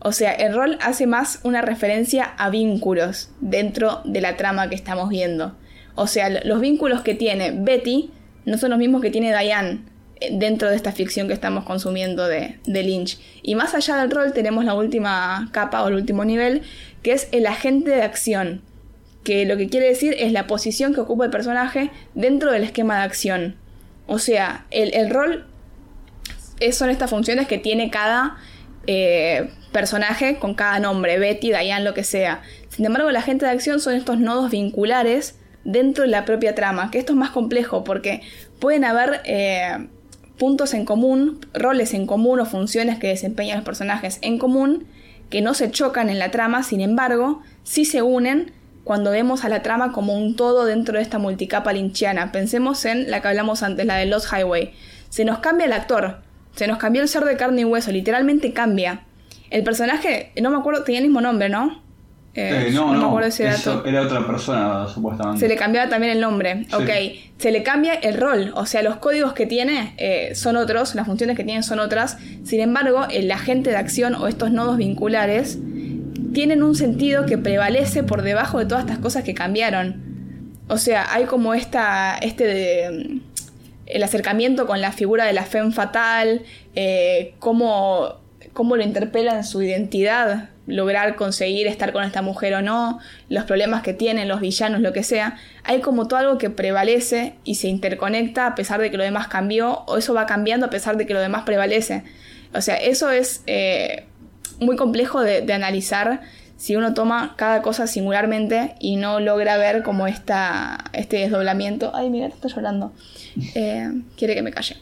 O 0.06 0.12
sea, 0.12 0.32
el 0.32 0.54
rol 0.54 0.76
hace 0.82 1.06
más 1.06 1.40
una 1.44 1.62
referencia 1.62 2.24
a 2.36 2.50
vínculos 2.50 3.30
dentro 3.40 4.02
de 4.04 4.20
la 4.20 4.36
trama 4.36 4.68
que 4.68 4.74
estamos 4.74 5.08
viendo. 5.08 5.56
O 5.94 6.06
sea, 6.06 6.28
los 6.28 6.60
vínculos 6.60 7.00
que 7.00 7.14
tiene 7.14 7.52
Betty 7.52 8.10
no 8.44 8.58
son 8.58 8.68
los 8.68 8.78
mismos 8.78 9.00
que 9.00 9.10
tiene 9.10 9.34
Diane 9.34 9.80
eh, 10.20 10.28
dentro 10.32 10.68
de 10.68 10.76
esta 10.76 10.92
ficción 10.92 11.26
que 11.26 11.32
estamos 11.32 11.64
consumiendo 11.64 12.28
de, 12.28 12.58
Lynch. 12.66 13.18
Y 13.42 13.54
más 13.54 13.74
allá 13.74 13.96
del 13.96 14.10
rol 14.10 14.34
tenemos 14.34 14.66
la 14.66 14.74
última 14.74 15.48
capa 15.52 15.82
o 15.82 15.88
el 15.88 15.94
último 15.94 16.26
nivel, 16.26 16.60
que 17.02 17.12
es 17.12 17.28
el 17.32 17.46
agente 17.46 17.88
de 17.88 18.02
acción, 18.02 18.60
que 19.22 19.46
lo 19.46 19.56
que 19.56 19.70
quiere 19.70 19.86
decir 19.86 20.14
es 20.18 20.32
la 20.32 20.46
posición 20.46 20.92
que 20.92 21.00
ocupa 21.00 21.24
el 21.24 21.30
personaje 21.30 21.90
dentro 22.14 22.52
del 22.52 22.64
esquema 22.64 22.98
de 22.98 23.04
acción. 23.04 23.56
O 24.06 24.18
sea, 24.18 24.66
el, 24.70 25.08
rol 25.08 25.46
son 26.72 26.90
estas 26.90 27.08
funciones 27.08 27.48
que 27.48 27.56
tiene 27.56 27.88
cada 27.88 28.36
eh, 28.86 29.48
personaje 29.74 30.38
con 30.38 30.54
cada 30.54 30.78
nombre, 30.78 31.18
Betty, 31.18 31.48
Diane, 31.48 31.84
lo 31.84 31.94
que 31.94 32.04
sea. 32.04 32.42
Sin 32.68 32.86
embargo, 32.86 33.10
la 33.10 33.22
gente 33.22 33.44
de 33.44 33.50
acción 33.50 33.80
son 33.80 33.94
estos 33.94 34.18
nodos 34.18 34.52
vinculares 34.52 35.36
dentro 35.64 36.04
de 36.04 36.10
la 36.10 36.24
propia 36.24 36.54
trama, 36.54 36.92
que 36.92 36.98
esto 36.98 37.12
es 37.12 37.18
más 37.18 37.30
complejo 37.30 37.82
porque 37.82 38.22
pueden 38.60 38.84
haber 38.84 39.20
eh, 39.24 39.88
puntos 40.38 40.74
en 40.74 40.84
común, 40.84 41.40
roles 41.52 41.92
en 41.92 42.06
común 42.06 42.38
o 42.38 42.46
funciones 42.46 43.00
que 43.00 43.08
desempeñan 43.08 43.56
los 43.56 43.64
personajes 43.64 44.20
en 44.22 44.38
común 44.38 44.86
que 45.28 45.40
no 45.40 45.54
se 45.54 45.70
chocan 45.70 46.08
en 46.08 46.20
la 46.20 46.30
trama, 46.30 46.62
sin 46.62 46.80
embargo, 46.80 47.42
sí 47.64 47.84
se 47.84 48.02
unen 48.02 48.52
cuando 48.84 49.10
vemos 49.10 49.44
a 49.44 49.48
la 49.48 49.62
trama 49.62 49.90
como 49.90 50.14
un 50.14 50.36
todo 50.36 50.66
dentro 50.66 50.98
de 50.98 51.02
esta 51.02 51.18
multicapa 51.18 51.72
linchiana. 51.72 52.30
Pensemos 52.30 52.84
en 52.84 53.10
la 53.10 53.20
que 53.20 53.28
hablamos 53.28 53.64
antes, 53.64 53.86
la 53.86 53.96
de 53.96 54.06
Lost 54.06 54.32
Highway. 54.32 54.72
Se 55.08 55.24
nos 55.24 55.40
cambia 55.40 55.66
el 55.66 55.72
actor, 55.72 56.20
se 56.54 56.68
nos 56.68 56.78
cambió 56.78 57.02
el 57.02 57.08
ser 57.08 57.24
de 57.24 57.36
carne 57.36 57.62
y 57.62 57.64
hueso, 57.64 57.90
literalmente 57.90 58.52
cambia. 58.52 59.02
El 59.50 59.62
personaje, 59.62 60.32
no 60.40 60.50
me 60.50 60.56
acuerdo, 60.56 60.84
tenía 60.84 61.00
el 61.00 61.06
mismo 61.06 61.20
nombre, 61.20 61.48
¿no? 61.48 61.84
Eh, 62.36 62.70
no, 62.72 62.92
no, 62.92 63.00
me 63.00 63.06
acuerdo 63.06 63.28
ese 63.28 63.44
dato. 63.44 63.84
Era 63.86 64.02
otra 64.02 64.26
persona, 64.26 64.88
supuestamente. 64.88 65.40
Se 65.40 65.48
le 65.48 65.54
cambiaba 65.54 65.88
también 65.88 66.12
el 66.12 66.20
nombre. 66.20 66.66
Ok. 66.72 66.90
Se 67.38 67.52
le 67.52 67.62
cambia 67.62 67.94
el 67.94 68.16
rol. 68.20 68.52
O 68.56 68.66
sea, 68.66 68.82
los 68.82 68.96
códigos 68.96 69.34
que 69.34 69.46
tiene 69.46 69.94
eh, 69.98 70.34
son 70.34 70.56
otros, 70.56 70.94
las 70.96 71.06
funciones 71.06 71.36
que 71.36 71.44
tienen 71.44 71.62
son 71.62 71.78
otras. 71.78 72.18
Sin 72.42 72.60
embargo, 72.60 73.06
el 73.10 73.30
agente 73.30 73.70
de 73.70 73.76
acción 73.76 74.14
o 74.16 74.26
estos 74.26 74.50
nodos 74.50 74.78
vinculares 74.78 75.58
tienen 76.32 76.64
un 76.64 76.74
sentido 76.74 77.24
que 77.24 77.38
prevalece 77.38 78.02
por 78.02 78.22
debajo 78.22 78.58
de 78.58 78.66
todas 78.66 78.84
estas 78.84 78.98
cosas 78.98 79.22
que 79.22 79.34
cambiaron. 79.34 80.02
O 80.66 80.78
sea, 80.78 81.12
hay 81.12 81.26
como 81.26 81.54
esta. 81.54 82.18
este 82.18 82.46
de, 82.46 83.20
el 83.86 84.02
acercamiento 84.02 84.66
con 84.66 84.80
la 84.80 84.92
figura 84.92 85.24
de 85.26 85.34
la 85.34 85.44
femme 85.44 85.70
fatal, 85.70 86.42
eh, 86.74 87.34
cómo 87.38 88.23
cómo 88.54 88.76
lo 88.76 88.84
interpela 88.84 89.34
en 89.36 89.44
su 89.44 89.60
identidad, 89.60 90.48
lograr 90.66 91.16
conseguir 91.16 91.66
estar 91.66 91.92
con 91.92 92.04
esta 92.04 92.22
mujer 92.22 92.54
o 92.54 92.62
no, 92.62 93.00
los 93.28 93.44
problemas 93.44 93.82
que 93.82 93.92
tienen, 93.92 94.28
los 94.28 94.40
villanos, 94.40 94.80
lo 94.80 94.92
que 94.92 95.02
sea, 95.02 95.36
hay 95.64 95.80
como 95.80 96.08
todo 96.08 96.20
algo 96.20 96.38
que 96.38 96.50
prevalece 96.50 97.34
y 97.44 97.56
se 97.56 97.68
interconecta 97.68 98.46
a 98.46 98.54
pesar 98.54 98.80
de 98.80 98.90
que 98.90 98.96
lo 98.96 99.02
demás 99.02 99.28
cambió, 99.28 99.82
o 99.86 99.98
eso 99.98 100.14
va 100.14 100.24
cambiando 100.24 100.66
a 100.66 100.70
pesar 100.70 100.96
de 100.96 101.06
que 101.06 101.12
lo 101.12 101.20
demás 101.20 101.42
prevalece. 101.42 102.04
O 102.54 102.60
sea, 102.60 102.76
eso 102.76 103.10
es 103.10 103.42
eh, 103.46 104.06
muy 104.60 104.76
complejo 104.76 105.20
de, 105.20 105.52
analizar 105.52 106.22
si 106.56 106.76
uno 106.76 106.94
toma 106.94 107.34
cada 107.36 107.60
cosa 107.60 107.88
singularmente 107.88 108.76
y 108.78 108.94
no 108.94 109.18
logra 109.18 109.56
ver 109.56 109.82
como 109.82 110.06
esta, 110.06 110.78
este 110.92 111.16
desdoblamiento. 111.18 111.90
Ay, 111.92 112.08
mi 112.08 112.20
gato 112.20 112.36
está 112.36 112.48
llorando. 112.48 112.92
Eh, 113.56 113.90
quiere 114.16 114.36
que 114.36 114.42
me 114.42 114.52
calle. 114.52 114.76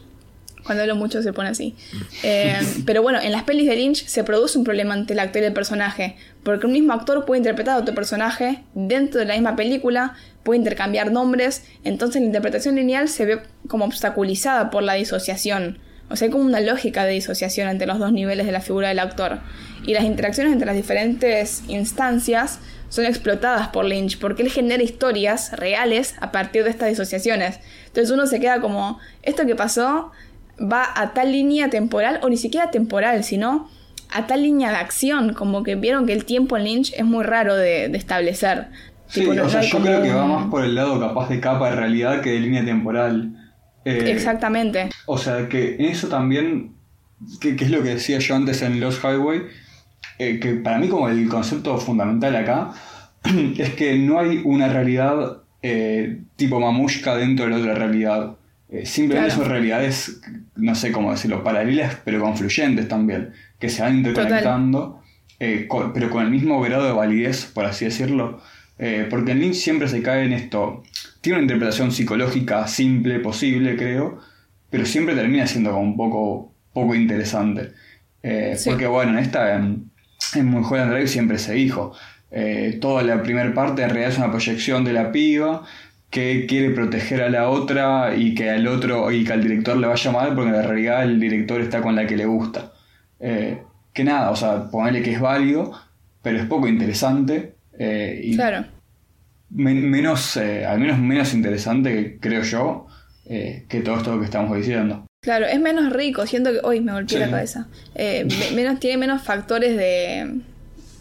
Cuando 0.64 0.82
hablo 0.82 0.96
mucho 0.96 1.22
se 1.22 1.32
pone 1.32 1.48
así. 1.48 1.74
Eh, 2.22 2.58
pero 2.86 3.02
bueno, 3.02 3.20
en 3.20 3.32
las 3.32 3.44
pelis 3.44 3.68
de 3.68 3.76
Lynch 3.76 4.06
se 4.06 4.24
produce 4.24 4.58
un 4.58 4.64
problema 4.64 4.94
ante 4.94 5.12
el 5.12 5.18
actor 5.18 5.42
y 5.42 5.46
el 5.46 5.52
personaje, 5.52 6.16
porque 6.42 6.66
un 6.66 6.72
mismo 6.72 6.92
actor 6.92 7.24
puede 7.24 7.38
interpretar 7.38 7.76
a 7.76 7.78
otro 7.78 7.94
personaje 7.94 8.62
dentro 8.74 9.20
de 9.20 9.26
la 9.26 9.34
misma 9.34 9.56
película, 9.56 10.14
puede 10.42 10.58
intercambiar 10.58 11.12
nombres, 11.12 11.64
entonces 11.84 12.20
la 12.20 12.26
interpretación 12.26 12.76
lineal 12.76 13.08
se 13.08 13.26
ve 13.26 13.42
como 13.68 13.84
obstaculizada 13.84 14.70
por 14.70 14.82
la 14.82 14.94
disociación. 14.94 15.78
O 16.12 16.16
sea, 16.16 16.26
hay 16.26 16.32
como 16.32 16.44
una 16.44 16.60
lógica 16.60 17.04
de 17.04 17.12
disociación 17.12 17.68
entre 17.68 17.86
los 17.86 17.98
dos 17.98 18.12
niveles 18.12 18.44
de 18.44 18.52
la 18.52 18.60
figura 18.60 18.88
del 18.88 18.98
actor. 18.98 19.40
Y 19.86 19.94
las 19.94 20.04
interacciones 20.04 20.52
entre 20.52 20.66
las 20.66 20.76
diferentes 20.76 21.62
instancias 21.68 22.58
son 22.90 23.06
explotadas 23.06 23.68
por 23.68 23.86
Lynch, 23.86 24.18
porque 24.18 24.42
él 24.42 24.50
genera 24.50 24.82
historias 24.82 25.52
reales 25.52 26.14
a 26.20 26.30
partir 26.30 26.64
de 26.64 26.70
estas 26.70 26.90
disociaciones. 26.90 27.60
Entonces 27.86 28.10
uno 28.10 28.26
se 28.26 28.38
queda 28.38 28.60
como, 28.60 28.98
esto 29.22 29.46
que 29.46 29.56
pasó 29.56 30.12
va 30.60 30.86
a 30.94 31.12
tal 31.14 31.32
línea 31.32 31.70
temporal, 31.70 32.20
o 32.22 32.28
ni 32.28 32.36
siquiera 32.36 32.70
temporal, 32.70 33.24
sino 33.24 33.68
a 34.14 34.26
tal 34.26 34.42
línea 34.42 34.70
de 34.70 34.76
acción, 34.76 35.32
como 35.34 35.62
que 35.62 35.74
vieron 35.74 36.06
que 36.06 36.12
el 36.12 36.24
tiempo 36.24 36.56
en 36.56 36.64
Lynch 36.64 36.92
es 36.96 37.04
muy 37.04 37.24
raro 37.24 37.56
de, 37.56 37.88
de 37.88 37.98
establecer. 37.98 38.66
Sí, 39.06 39.20
Tipo, 39.20 39.34
no- 39.34 39.44
o 39.44 39.48
sea, 39.48 39.60
yo 39.62 39.72
como 39.72 39.84
creo 39.86 40.02
que 40.02 40.12
va 40.12 40.26
más 40.26 40.46
por 40.50 40.64
el 40.64 40.74
lado 40.74 40.98
capaz 41.00 41.28
de 41.28 41.40
capa 41.40 41.70
de 41.70 41.76
realidad 41.76 42.20
que 42.20 42.30
de 42.30 42.40
línea 42.40 42.64
temporal. 42.64 43.30
Eh, 43.84 44.10
Exactamente. 44.10 44.90
O 45.06 45.18
sea, 45.18 45.48
que 45.48 45.74
en 45.76 45.86
eso 45.86 46.08
también, 46.08 46.72
que, 47.40 47.56
que 47.56 47.64
es 47.64 47.70
lo 47.70 47.82
que 47.82 47.90
decía 47.90 48.18
yo 48.18 48.34
antes 48.36 48.62
en 48.62 48.80
Lost 48.80 49.02
Highway, 49.04 49.42
eh, 50.18 50.38
que 50.40 50.52
para 50.56 50.78
mí 50.78 50.88
como 50.88 51.08
el 51.08 51.28
concepto 51.28 51.76
fundamental 51.78 52.36
acá 52.36 52.70
es 53.58 53.74
que 53.74 53.96
no 53.98 54.18
hay 54.20 54.40
una 54.44 54.68
realidad 54.68 55.38
eh, 55.62 56.20
tipo 56.36 56.60
mamushka 56.60 57.16
dentro 57.16 57.46
de 57.46 57.50
la 57.52 57.56
otra 57.58 57.74
realidad. 57.74 58.36
Eh, 58.72 58.86
simplemente 58.86 59.28
Claro. 59.34 59.42
son 59.42 59.50
realidades, 59.52 60.20
no 60.56 60.74
sé 60.74 60.92
cómo 60.92 61.10
decirlo, 61.12 61.44
paralelas 61.44 61.98
pero 62.06 62.20
confluyentes 62.20 62.88
también, 62.88 63.32
que 63.58 63.68
se 63.68 63.82
van 63.82 63.98
interconectando, 63.98 65.02
eh, 65.38 65.66
con- 65.68 65.92
pero 65.92 66.08
con 66.08 66.22
el 66.24 66.30
mismo 66.30 66.58
grado 66.62 66.84
de 66.86 66.92
validez, 66.92 67.44
por 67.52 67.66
así 67.66 67.84
decirlo. 67.84 68.40
Eh, 68.78 69.06
porque 69.10 69.32
el 69.32 69.40
Lynch 69.40 69.56
siempre 69.56 69.88
se 69.88 70.02
cae 70.02 70.24
en 70.24 70.32
esto. 70.32 70.82
Tiene 71.20 71.36
una 71.38 71.42
interpretación 71.44 71.92
psicológica 71.92 72.66
simple, 72.66 73.20
posible, 73.20 73.76
creo, 73.76 74.18
pero 74.70 74.86
siempre 74.86 75.14
termina 75.14 75.46
siendo 75.46 75.70
como 75.72 75.82
un 75.82 75.96
poco, 75.96 76.54
poco 76.72 76.94
interesante. 76.94 77.72
Eh, 78.22 78.54
Sí. 78.56 78.70
Porque 78.70 78.86
bueno, 78.86 79.12
en 79.12 79.18
esta, 79.18 79.54
en, 79.56 79.90
en 80.34 80.46
Mulholland 80.46 80.92
Drive 80.92 81.08
siempre 81.08 81.38
se 81.38 81.52
dijo, 81.52 81.92
eh, 82.30 82.78
toda 82.80 83.02
la 83.02 83.22
primera 83.22 83.52
parte 83.52 83.82
en 83.82 83.90
realidad 83.90 84.10
es 84.12 84.18
una 84.18 84.30
proyección 84.30 84.84
de 84.84 84.94
la 84.94 85.12
piba 85.12 85.62
que 86.12 86.46
quiere 86.46 86.70
proteger 86.70 87.22
a 87.22 87.30
la 87.30 87.48
otra 87.48 88.14
y 88.14 88.34
que 88.34 88.50
al 88.50 88.68
otro 88.68 89.10
y 89.10 89.24
que 89.24 89.32
al 89.32 89.42
director 89.42 89.76
le 89.78 89.86
vaya 89.88 90.12
mal 90.12 90.34
porque 90.34 90.50
en 90.50 90.62
realidad 90.62 91.02
el 91.04 91.18
director 91.18 91.60
está 91.60 91.80
con 91.80 91.96
la 91.96 92.06
que 92.06 92.16
le 92.16 92.26
gusta. 92.26 92.70
Eh, 93.18 93.62
que 93.94 94.04
nada, 94.04 94.30
o 94.30 94.36
sea, 94.36 94.70
ponerle 94.70 95.02
que 95.02 95.12
es 95.12 95.20
válido, 95.20 95.72
pero 96.22 96.38
es 96.38 96.46
poco 96.46 96.68
interesante. 96.68 97.54
eh, 97.78 98.20
y 98.22 98.36
Claro. 98.36 98.66
men- 99.50 99.90
menos, 99.90 100.36
eh, 100.36 100.64
al 100.66 100.78
menos 100.78 100.98
menos 100.98 101.32
interesante, 101.34 102.18
creo 102.20 102.42
yo, 102.42 102.86
que 103.26 103.80
todo 103.82 103.96
esto 103.96 104.18
que 104.18 104.26
estamos 104.26 104.54
diciendo. 104.54 105.06
Claro, 105.22 105.46
es 105.46 105.58
menos 105.58 105.90
rico, 105.92 106.26
siento 106.26 106.52
que... 106.52 106.60
Hoy 106.62 106.80
me 106.80 106.92
golpeé 106.92 107.16
Sí. 107.16 107.24
la 107.24 107.30
cabeza. 107.30 107.66
Me- 107.96 108.26
menos, 108.54 108.78
tiene 108.80 108.98
menos 108.98 109.22
factores 109.22 109.74
de, 109.76 110.40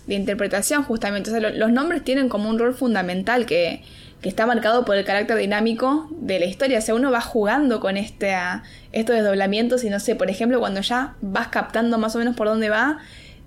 de 0.07 0.15
interpretación 0.15 0.83
justamente. 0.83 1.29
O 1.29 1.33
sea, 1.33 1.41
lo- 1.41 1.57
los 1.57 1.71
nombres 1.73 2.03
tienen 2.05 2.29
como 2.29 2.49
un 2.49 2.57
rol 2.57 2.73
fundamental 2.73 3.45
que, 3.45 3.81
que 4.21 4.29
está 4.29 4.45
marcado 4.45 4.85
por 4.85 4.95
el 4.97 5.03
carácter 5.05 5.37
dinámico 5.37 6.07
de 6.11 6.39
la 6.39 6.45
historia. 6.45 6.77
O 6.79 6.81
sea, 6.81 6.93
uno 6.95 7.11
va 7.11 7.21
jugando 7.21 7.79
con 7.79 7.97
este, 7.97 8.33
a- 8.33 8.63
estos 8.91 9.15
desdoblamientos 9.15 9.83
y 9.83 9.89
no 9.89 9.99
sé, 9.99 10.15
por 10.15 10.29
ejemplo, 10.29 10.59
cuando 10.59 10.81
ya 10.81 11.15
vas 11.21 11.47
captando 11.47 11.97
más 11.97 12.15
o 12.15 12.19
menos 12.19 12.35
por 12.35 12.47
dónde 12.47 12.69
va, 12.69 12.99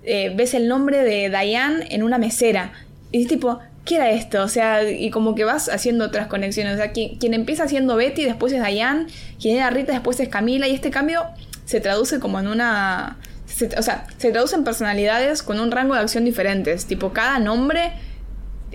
eh, 0.03 0.33
ves 0.35 0.53
el 0.53 0.67
nombre 0.67 1.03
de 1.03 1.29
Diane 1.29 1.87
en 1.89 2.03
una 2.03 2.17
mesera. 2.17 2.73
Y 3.11 3.21
es 3.23 3.27
tipo, 3.29 3.59
¿qué 3.85 3.95
era 3.95 4.11
esto? 4.11 4.43
O 4.43 4.47
sea, 4.49 4.83
y 4.89 5.09
como 5.11 5.33
que 5.33 5.45
vas 5.45 5.69
haciendo 5.69 6.03
otras 6.05 6.27
conexiones. 6.27 6.73
O 6.73 6.77
sea, 6.77 6.91
quien, 6.91 7.33
empieza 7.33 7.67
siendo 7.67 7.95
Betty, 7.95 8.25
después 8.25 8.51
es 8.51 8.61
Diane, 8.63 9.05
quien 9.41 9.55
era 9.57 9.69
Rita, 9.69 9.93
después 9.93 10.19
es 10.19 10.27
Camila, 10.27 10.67
y 10.67 10.73
este 10.75 10.91
cambio 10.91 11.23
se 11.65 11.79
traduce 11.79 12.19
como 12.19 12.39
en 12.39 12.47
una. 12.47 13.17
se- 13.45 13.69
o 13.77 13.81
sea, 13.81 14.05
se 14.17 14.31
traduce 14.31 14.55
en 14.55 14.63
personalidades 14.65 15.41
con 15.41 15.59
un 15.61 15.71
rango 15.71 15.93
de 15.95 16.01
acción 16.01 16.25
diferentes. 16.25 16.85
Tipo, 16.85 17.13
cada 17.13 17.39
nombre 17.39 17.93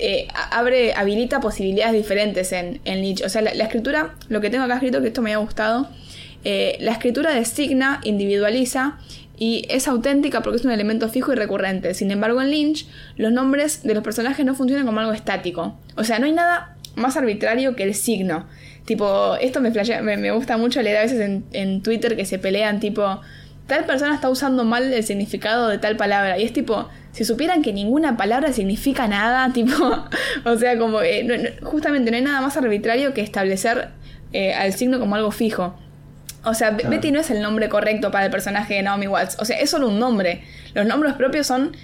eh, 0.00 0.28
abre, 0.50 0.94
habilita 0.94 1.40
posibilidades 1.40 1.94
diferentes 1.94 2.52
en, 2.52 2.80
en 2.84 3.02
Lynch. 3.02 3.22
O 3.22 3.28
sea, 3.28 3.42
la, 3.42 3.50
escritura, 3.50 4.14
lo 4.28 4.40
que 4.40 4.50
tengo 4.50 4.64
acá 4.64 4.74
escrito, 4.74 5.00
que 5.00 5.08
esto 5.08 5.22
me 5.22 5.32
ha 5.34 5.38
gustado, 5.38 5.88
eh, 6.44 6.76
la 6.80 6.92
escritura 6.92 7.34
designa, 7.34 8.00
individualiza 8.02 8.98
y 9.38 9.66
es 9.68 9.88
auténtica 9.88 10.42
porque 10.42 10.58
es 10.58 10.64
un 10.64 10.70
elemento 10.70 11.08
fijo 11.08 11.32
y 11.32 11.36
recurrente. 11.36 11.94
Sin 11.94 12.10
embargo, 12.10 12.40
en 12.40 12.50
Lynch, 12.50 12.86
los 13.16 13.32
nombres 13.32 13.82
de 13.82 13.94
los 13.94 14.02
personajes 14.02 14.44
no 14.44 14.54
funcionan 14.54 14.86
como 14.86 15.00
algo 15.00 15.12
estático. 15.12 15.78
O 15.96 16.04
sea, 16.04 16.18
no 16.18 16.26
hay 16.26 16.32
nada 16.32 16.76
más 16.94 17.16
arbitrario 17.16 17.76
que 17.76 17.84
el 17.84 17.94
signo. 17.94 18.46
Tipo, 18.84 19.36
esto 19.36 19.60
me, 19.60 19.72
flashea- 19.72 20.02
me, 20.02 20.30
gusta 20.32 20.56
mucho 20.56 20.82
leer 20.82 20.96
a 20.96 21.02
veces 21.02 21.42
en 21.52 21.82
Twitter 21.82 22.16
que 22.16 22.24
se 22.24 22.38
pelean, 22.38 22.80
tipo, 22.80 23.20
tal 23.70 23.84
persona 23.84 24.14
está 24.14 24.28
usando 24.28 24.64
mal 24.64 24.92
el 24.92 25.04
significado 25.04 25.68
de 25.68 25.78
tal 25.78 25.96
palabra. 25.96 26.38
Y 26.38 26.42
es 26.44 26.52
tipo, 26.52 26.88
si 27.12 27.24
supieran 27.24 27.62
que 27.62 27.72
ninguna 27.72 28.16
palabra 28.16 28.52
significa 28.52 29.08
nada, 29.08 29.52
tipo, 29.54 29.74
o 30.44 30.56
sea, 30.56 30.78
como, 30.78 31.00
eh, 31.02 31.24
no- 31.24 31.36
no- 31.36 31.68
justamente 31.70 32.10
no 32.10 32.16
hay 32.16 32.22
nada 32.22 32.40
más 32.40 32.56
arbitrario 32.56 33.14
que 33.14 33.20
establecer 33.20 33.88
eh, 34.32 34.54
al 34.54 34.72
signo 34.72 34.98
como 35.00 35.14
algo 35.16 35.30
fijo. 35.30 35.74
O 36.44 36.54
sea, 36.54 36.74
Claro. 36.76 36.90
Betty 36.90 37.10
no 37.10 37.20
es 37.20 37.30
el 37.30 37.42
nombre 37.42 37.68
correcto 37.68 38.10
para 38.10 38.24
el 38.26 38.30
personaje 38.30 38.74
de 38.74 38.82
Naomi 38.82 39.06
Watts. 39.08 39.36
O 39.40 39.44
sea, 39.44 39.58
es 39.58 39.68
solo 39.70 39.88
un 39.88 39.98
nombre. 39.98 40.42
Los 40.72 40.86
nombres 40.86 41.12
propios 41.14 41.46
son, 41.46 41.76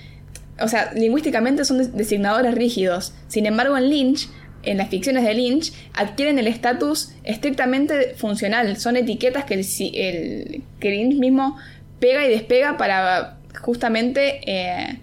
o 0.61 0.69
sea, 0.69 0.93
lingüísticamente 0.95 1.65
son 1.67 1.79
des- 1.79 1.95
designadores 1.95 2.55
rígidos. 2.55 3.13
Sin 3.29 3.45
embargo, 3.45 3.77
en 3.77 3.91
Lynch, 3.91 4.29
en 4.63 4.79
las 4.79 4.89
ficciones 4.89 5.25
de 5.25 5.35
Lynch, 5.35 5.73
adquieren 5.93 6.39
el 6.39 6.47
estatus 6.47 7.11
estrictamente 7.25 8.15
funcional. 8.17 8.77
Son 8.79 8.97
etiquetas 8.97 9.45
que 9.45 9.55
el, 9.55 9.67
el- 9.95 10.63
que 10.81 10.91
Lynch 10.91 11.19
mismo 11.19 11.57
pega 12.01 12.25
y 12.25 12.31
despega 12.31 12.79
para 12.79 13.37
justamente 13.61 14.41
eh, 14.47 15.01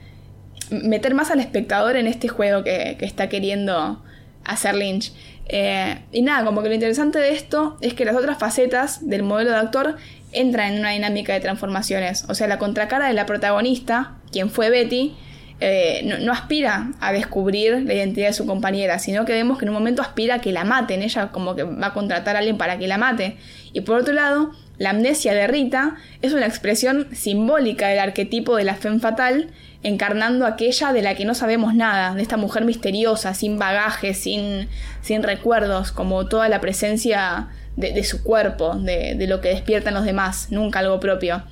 meter 0.72 1.14
más 1.14 1.32
al 1.32 1.40
espectador 1.40 1.96
en 1.96 2.08
este 2.08 2.28
juego 2.28 2.64
que, 2.64 2.98
está 3.02 3.30
queriendo 3.30 4.02
hacer 4.44 4.76
Lynch. 4.76 5.14
Eh, 5.48 6.00
y 6.12 6.22
nada, 6.22 6.46
como 6.46 6.62
que 6.62 6.70
lo 6.70 6.76
interesante 6.76 7.20
de 7.20 7.32
esto 7.32 7.78
es 7.82 7.94
que 7.94 8.06
las 8.06 8.16
otras 8.16 8.38
facetas 8.38 9.08
del 9.08 9.24
modelo 9.24 9.52
de 9.52 9.58
actor 9.58 9.98
entran 10.32 10.74
en 10.74 10.80
una 10.80 10.92
dinámica 10.92 11.34
de 11.34 11.40
transformaciones. 11.40 12.26
O 12.30 12.36
sea, 12.36 12.48
la 12.48 12.58
contracara 12.58 13.08
de 13.08 13.14
la 13.14 13.26
protagonista, 13.26 14.18
quien 14.32 14.50
fue 14.50 14.70
Betty, 14.70 15.16
eh, 15.60 16.20
no, 16.20 16.34
aspira 16.34 16.92
a 17.00 17.14
descubrir 17.14 17.84
la 17.84 17.94
identidad 17.94 18.28
de 18.28 18.34
su 18.34 18.46
compañera, 18.46 19.00
sino 19.00 19.24
que 19.24 19.32
vemos 19.34 19.58
que 19.58 19.66
en 19.66 19.70
un 19.70 19.76
momento 19.76 20.02
aspira 20.02 20.36
a 20.36 20.40
que 20.40 20.52
la 20.52 20.66
maten. 20.66 21.02
Ella 21.02 21.30
como 21.32 21.56
que 21.56 21.64
va 21.64 21.88
a 21.88 21.94
contratar 21.94 22.36
a 22.36 22.40
alguien 22.40 22.58
para 22.58 22.78
que 22.78 22.88
la 22.88 22.98
mate. 22.98 23.38
Y 23.72 23.82
por 23.82 24.00
otro 24.00 24.14
lado, 24.14 24.52
la 24.78 24.90
amnesia 24.90 25.34
de 25.34 25.48
Rita 25.48 25.96
es 26.22 26.34
una 26.34 26.48
expresión 26.48 27.08
simbólica 27.14 27.88
del 27.88 28.00
arquetipo 28.00 28.58
de 28.58 28.64
la 28.64 28.76
femme 28.76 29.00
fatal, 29.00 29.52
encarnando 29.84 30.46
aquella 30.46 30.94
de 30.94 31.02
la 31.02 31.16
que 31.16 31.26
no 31.26 31.36
sabemos 31.36 31.76
nada, 31.76 32.16
de 32.16 32.22
esta 32.22 32.38
mujer 32.38 32.66
misteriosa, 32.66 33.34
sin 33.34 33.60
bagaje, 33.60 34.14
sin, 34.14 34.70
sin 35.02 35.24
recuerdos, 35.24 35.92
como 35.92 36.26
toda 36.28 36.50
la 36.50 36.62
presencia 36.62 37.50
de, 37.76 38.04
su 38.04 38.24
cuerpo, 38.24 38.76
de, 38.76 39.16
de 39.16 39.28
lo 39.28 39.42
que 39.42 39.50
despiertan 39.50 39.94
los 39.94 40.06
demás, 40.06 40.48
nunca 40.52 40.80
algo 40.80 41.00
propio. 41.00 41.44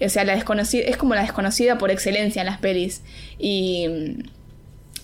O 0.00 0.08
sea, 0.08 0.24
la 0.24 0.34
desconocida, 0.34 0.84
es 0.84 0.96
como 0.96 1.14
la 1.14 1.22
desconocida 1.22 1.78
por 1.78 1.90
excelencia 1.90 2.42
en 2.42 2.46
las 2.46 2.58
pelis. 2.58 3.02
Y, 3.38 3.88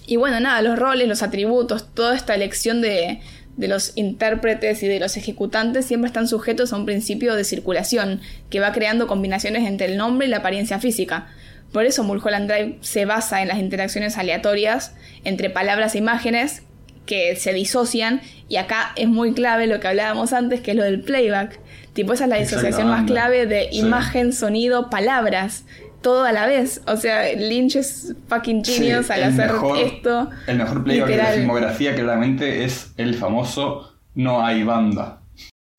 y 0.06 0.16
bueno, 0.16 0.38
nada, 0.40 0.62
los 0.62 0.78
roles, 0.78 1.08
los 1.08 1.22
atributos, 1.22 1.92
toda 1.94 2.14
esta 2.14 2.34
elección 2.34 2.80
de, 2.80 3.20
de 3.56 3.68
los 3.68 3.92
intérpretes 3.96 4.82
y 4.82 4.88
de 4.88 5.00
los 5.00 5.16
ejecutantes 5.16 5.86
siempre 5.86 6.08
están 6.08 6.28
sujetos 6.28 6.72
a 6.72 6.76
un 6.76 6.86
principio 6.86 7.34
de 7.34 7.44
circulación 7.44 8.20
que 8.50 8.60
va 8.60 8.72
creando 8.72 9.06
combinaciones 9.06 9.66
entre 9.66 9.86
el 9.86 9.96
nombre 9.96 10.26
y 10.26 10.30
la 10.30 10.38
apariencia 10.38 10.78
física. 10.78 11.28
Por 11.74 11.84
eso 11.84 12.04
Mulholland 12.04 12.48
Drive 12.50 12.78
se 12.80 13.04
basa 13.04 13.42
en 13.42 13.48
las 13.48 13.58
interacciones 13.58 14.16
aleatorias 14.16 14.94
entre 15.24 15.50
palabras 15.50 15.94
e 15.94 15.98
imágenes 15.98 16.62
que 17.04 17.34
se 17.36 17.52
disocian 17.52 18.22
y 18.48 18.56
acá 18.56 18.92
es 18.96 19.08
muy 19.08 19.34
clave 19.34 19.66
lo 19.66 19.80
que 19.80 19.88
hablábamos 19.88 20.32
antes 20.32 20.60
que 20.60 20.70
es 20.70 20.76
lo 20.76 20.84
del 20.84 21.00
playback. 21.02 21.58
Tipo, 21.92 22.12
esa 22.12 22.24
es 22.24 22.30
la 22.30 22.36
disociación 22.36 22.88
más 22.88 23.04
clave 23.06 23.46
de 23.46 23.68
Sí. 23.72 23.80
imagen, 23.80 24.32
sonido, 24.32 24.88
palabras, 24.88 25.64
todo 26.00 26.24
a 26.24 26.32
la 26.32 26.46
vez. 26.46 26.80
O 26.86 26.96
sea, 26.96 27.32
Lynch 27.34 27.76
es 27.76 28.14
fucking 28.28 28.64
genius 28.64 29.06
Sí, 29.06 29.12
al 29.12 29.24
hacer 29.24 29.52
mejor- 29.52 29.78
esto. 29.78 30.30
El 30.46 30.58
mejor 30.58 30.84
playback 30.84 31.08
de 31.08 31.16
la 31.16 31.26
filmografía 31.26 31.94
claramente 31.94 32.64
es 32.64 32.92
el 32.96 33.14
famoso 33.14 33.90
No 34.14 34.46
hay 34.46 34.62
banda. 34.62 35.20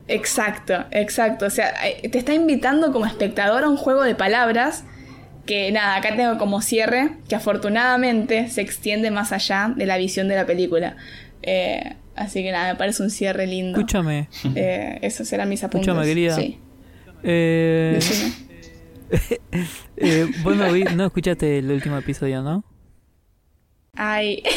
Exacto, 0.08 0.84
exacto. 0.90 1.46
O 1.46 1.50
sea, 1.50 1.72
eh, 1.88 2.08
te 2.10 2.18
está 2.18 2.34
invitando 2.34 2.92
como 2.92 3.06
espectador 3.06 3.64
a 3.64 3.68
un 3.68 3.76
juego 3.78 4.02
de 4.04 4.14
palabras 4.14 4.84
Que 5.46 5.70
nada, 5.72 5.96
acá 5.96 6.16
tengo 6.16 6.36
como 6.38 6.60
cierre 6.60 7.10
que 7.28 7.36
afortunadamente 7.36 8.48
se 8.50 8.60
extiende 8.62 9.10
más 9.10 9.32
allá 9.32 9.72
de 9.76 9.86
la 9.86 9.96
visión 9.96 10.26
de 10.28 10.34
la 10.34 10.44
película. 10.44 10.96
Eh, 11.42 11.94
así 12.16 12.42
que 12.42 12.50
nada, 12.50 12.72
me 12.72 12.78
parece 12.78 13.02
un 13.02 13.10
cierre 13.10 13.46
lindo. 13.46 13.78
Escúchame. 13.78 14.28
Eh, 14.56 14.98
esos 15.02 15.28
serán 15.28 15.48
mis 15.48 15.62
apuntes. 15.62 15.86
Escúchame, 15.88 16.06
querida. 16.08 16.34
Sí. 16.36 16.58
Eh, 17.22 17.98
eh, 19.96 20.26
vos 20.42 20.56
no, 20.56 20.72
vi- 20.72 20.84
no 20.84 21.06
escuchaste 21.06 21.58
el 21.58 21.70
último 21.70 21.96
episodio, 21.96 22.42
¿no? 22.42 22.64
Ay. 23.94 24.42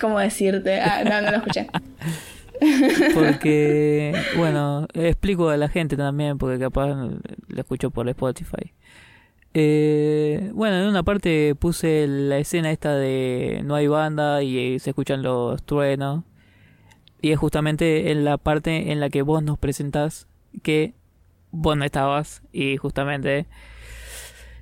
¿Cómo 0.00 0.20
decirte? 0.20 0.80
Ah, 0.80 1.02
no, 1.04 1.20
no 1.22 1.30
lo 1.32 1.36
escuché. 1.38 1.66
Porque, 3.14 4.14
bueno, 4.36 4.86
explico 4.94 5.48
a 5.48 5.56
la 5.56 5.68
gente 5.68 5.96
también, 5.96 6.38
porque 6.38 6.58
capaz 6.58 6.88
lo 6.88 7.60
escucho 7.60 7.90
por 7.90 8.08
Spotify. 8.08 8.72
Eh, 9.54 10.50
bueno, 10.54 10.76
en 10.76 10.88
una 10.88 11.02
parte 11.02 11.54
puse 11.54 12.06
la 12.06 12.38
escena 12.38 12.70
esta 12.70 12.94
de 12.94 13.62
no 13.64 13.74
hay 13.74 13.86
banda 13.86 14.42
y 14.42 14.78
se 14.78 14.90
escuchan 14.90 15.22
los 15.22 15.62
truenos. 15.62 16.24
Y 17.20 17.32
es 17.32 17.38
justamente 17.38 18.12
en 18.12 18.24
la 18.24 18.38
parte 18.38 18.92
en 18.92 19.00
la 19.00 19.10
que 19.10 19.22
vos 19.22 19.42
nos 19.42 19.58
presentás 19.58 20.28
que 20.62 20.94
vos 21.50 21.76
no 21.76 21.84
estabas 21.84 22.42
y 22.52 22.76
justamente... 22.76 23.46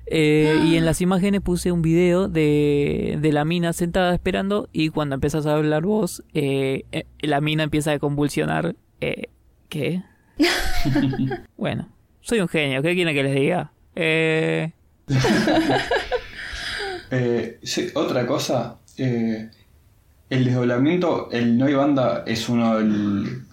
eh, 0.09 0.59
y 0.65 0.75
en 0.75 0.85
las 0.85 1.01
imágenes 1.01 1.41
puse 1.41 1.71
un 1.71 1.81
video 1.81 2.27
de, 2.27 3.17
de 3.21 3.31
la 3.31 3.45
mina 3.45 3.73
sentada 3.73 4.13
esperando 4.13 4.69
y 4.71 4.89
cuando 4.89 5.15
empezás 5.15 5.45
a 5.45 5.55
hablar 5.55 5.83
vos, 5.83 6.23
eh, 6.33 6.85
eh, 6.91 7.05
la 7.21 7.41
mina 7.41 7.63
empieza 7.63 7.91
a 7.91 7.99
convulsionar. 7.99 8.75
Eh, 9.01 9.29
¿Qué? 9.69 10.03
bueno, 11.57 11.89
soy 12.21 12.39
un 12.39 12.47
genio, 12.47 12.81
¿qué 12.81 12.93
quieren 12.93 13.13
que 13.13 13.23
les 13.23 13.35
diga? 13.35 13.71
Eh, 13.95 14.71
Eh, 17.09 17.59
sí, 17.63 17.87
otra 17.95 18.27
cosa, 18.27 18.79
eh, 18.97 19.49
el 20.29 20.45
desdoblamiento, 20.45 21.29
el 21.31 21.57
no 21.57 21.65
hay 21.65 21.73
banda 21.73 22.23
es 22.27 22.49
uno 22.49 22.77
del, 22.77 23.43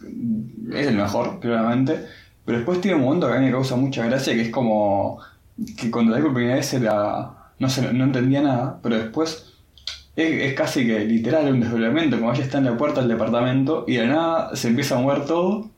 es 0.73 0.89
el 0.89 0.97
mejor, 0.97 1.39
claramente, 1.39 2.05
pero 2.45 2.59
después 2.59 2.81
tiene 2.81 2.97
un 2.97 3.05
momento 3.05 3.29
que 3.29 3.35
a 3.35 3.39
mí 3.39 3.47
me 3.47 3.53
causa 3.53 3.77
mucha 3.77 4.07
gracia 4.07 4.35
que 4.35 4.43
es 4.43 4.51
como 4.51 5.21
que 5.79 5.91
vi 6.19 6.23
por 6.23 6.35
primera 6.35 6.57
vez 6.57 6.73
era, 6.75 7.53
no 7.59 7.69
sé, 7.69 7.93
no 7.93 8.05
entendía 8.05 8.43
nada, 8.43 8.81
pero 8.83 8.99
después 8.99 9.55
es, 10.17 10.55
casi 10.55 10.87
que 10.87 11.01
literal 11.05 11.53
un 11.53 11.61
desdoblamiento, 11.61 12.19
como 12.19 12.33
ella 12.33 12.45
está 12.45 12.59
en 12.59 12.65
la 12.67 12.77
puerta 12.77 13.01
del 13.01 13.11
departamento 13.11 13.85
y 13.89 13.97
de 13.97 14.07
nada 14.09 14.55
se 14.57 14.69
empieza 14.69 14.97
a 14.97 15.01
mover 15.03 15.27
todo 15.27 15.71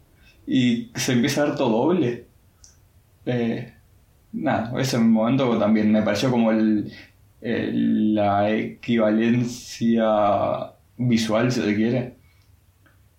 y 0.47 0.91
se 0.95 1.13
empieza 1.15 1.43
a 1.43 1.47
ver 1.47 1.57
todo 1.57 1.71
doble. 1.87 2.27
Eh, 3.27 3.75
nada, 4.33 4.73
ese 4.81 4.99
momento 4.99 5.59
también 5.59 5.93
me 5.93 6.03
pareció 6.03 6.31
como 6.31 6.51
el, 6.53 6.93
el- 7.41 8.15
la 8.15 8.51
equivalencia 8.51 10.07
visual, 10.99 11.53
si 11.53 11.63
se 11.63 11.75
quiere. 11.77 12.17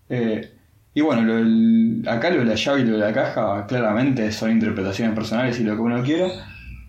Eh, 0.09 0.56
y 0.97 1.01
bueno, 1.01 1.21
lo 1.21 2.11
acá 2.11 2.31
lo 2.31 2.39
de 2.39 2.45
la 2.45 2.55
llave 2.55 2.81
y 2.81 2.85
lo 2.85 2.93
de 2.93 3.05
la 3.05 3.13
caja 3.13 3.67
claramente 3.67 4.31
son 4.31 4.49
interpretaciones 4.49 5.13
personales 5.13 5.59
y 5.59 5.63
lo 5.63 5.75
que 5.75 5.81
uno 5.81 6.01
quiera, 6.01 6.27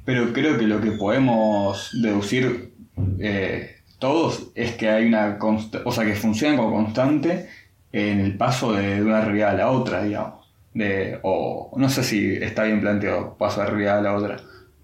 pero 0.07 0.33
creo 0.33 0.57
que 0.57 0.67
lo 0.67 0.81
que 0.81 0.93
podemos 0.93 1.91
deducir 1.93 2.73
eh, 3.19 3.83
todos 3.99 4.51
es 4.55 4.73
que 4.77 4.89
hay 4.89 5.05
una 5.05 5.39
o 5.85 5.93
sea 5.93 6.07
que 6.07 6.15
funciona 6.15 6.57
como 6.57 6.73
constante 6.75 7.51
en 7.93 8.21
el 8.21 8.39
paso 8.39 8.73
de, 8.73 9.03
una 9.03 9.21
realidad 9.21 9.51
a 9.51 9.55
la 9.59 9.71
otra, 9.73 10.03
digamos. 10.03 10.55
De, 10.73 11.19
o 11.23 11.75
no 11.77 11.91
sé 11.91 12.03
si 12.03 12.33
está 12.33 12.65
bien 12.65 12.81
planteado 12.81 13.37
paso 13.37 13.61
de 13.61 13.67
realidad 13.67 13.99
a 13.99 14.03
la 14.03 14.15
otra, 14.15 14.37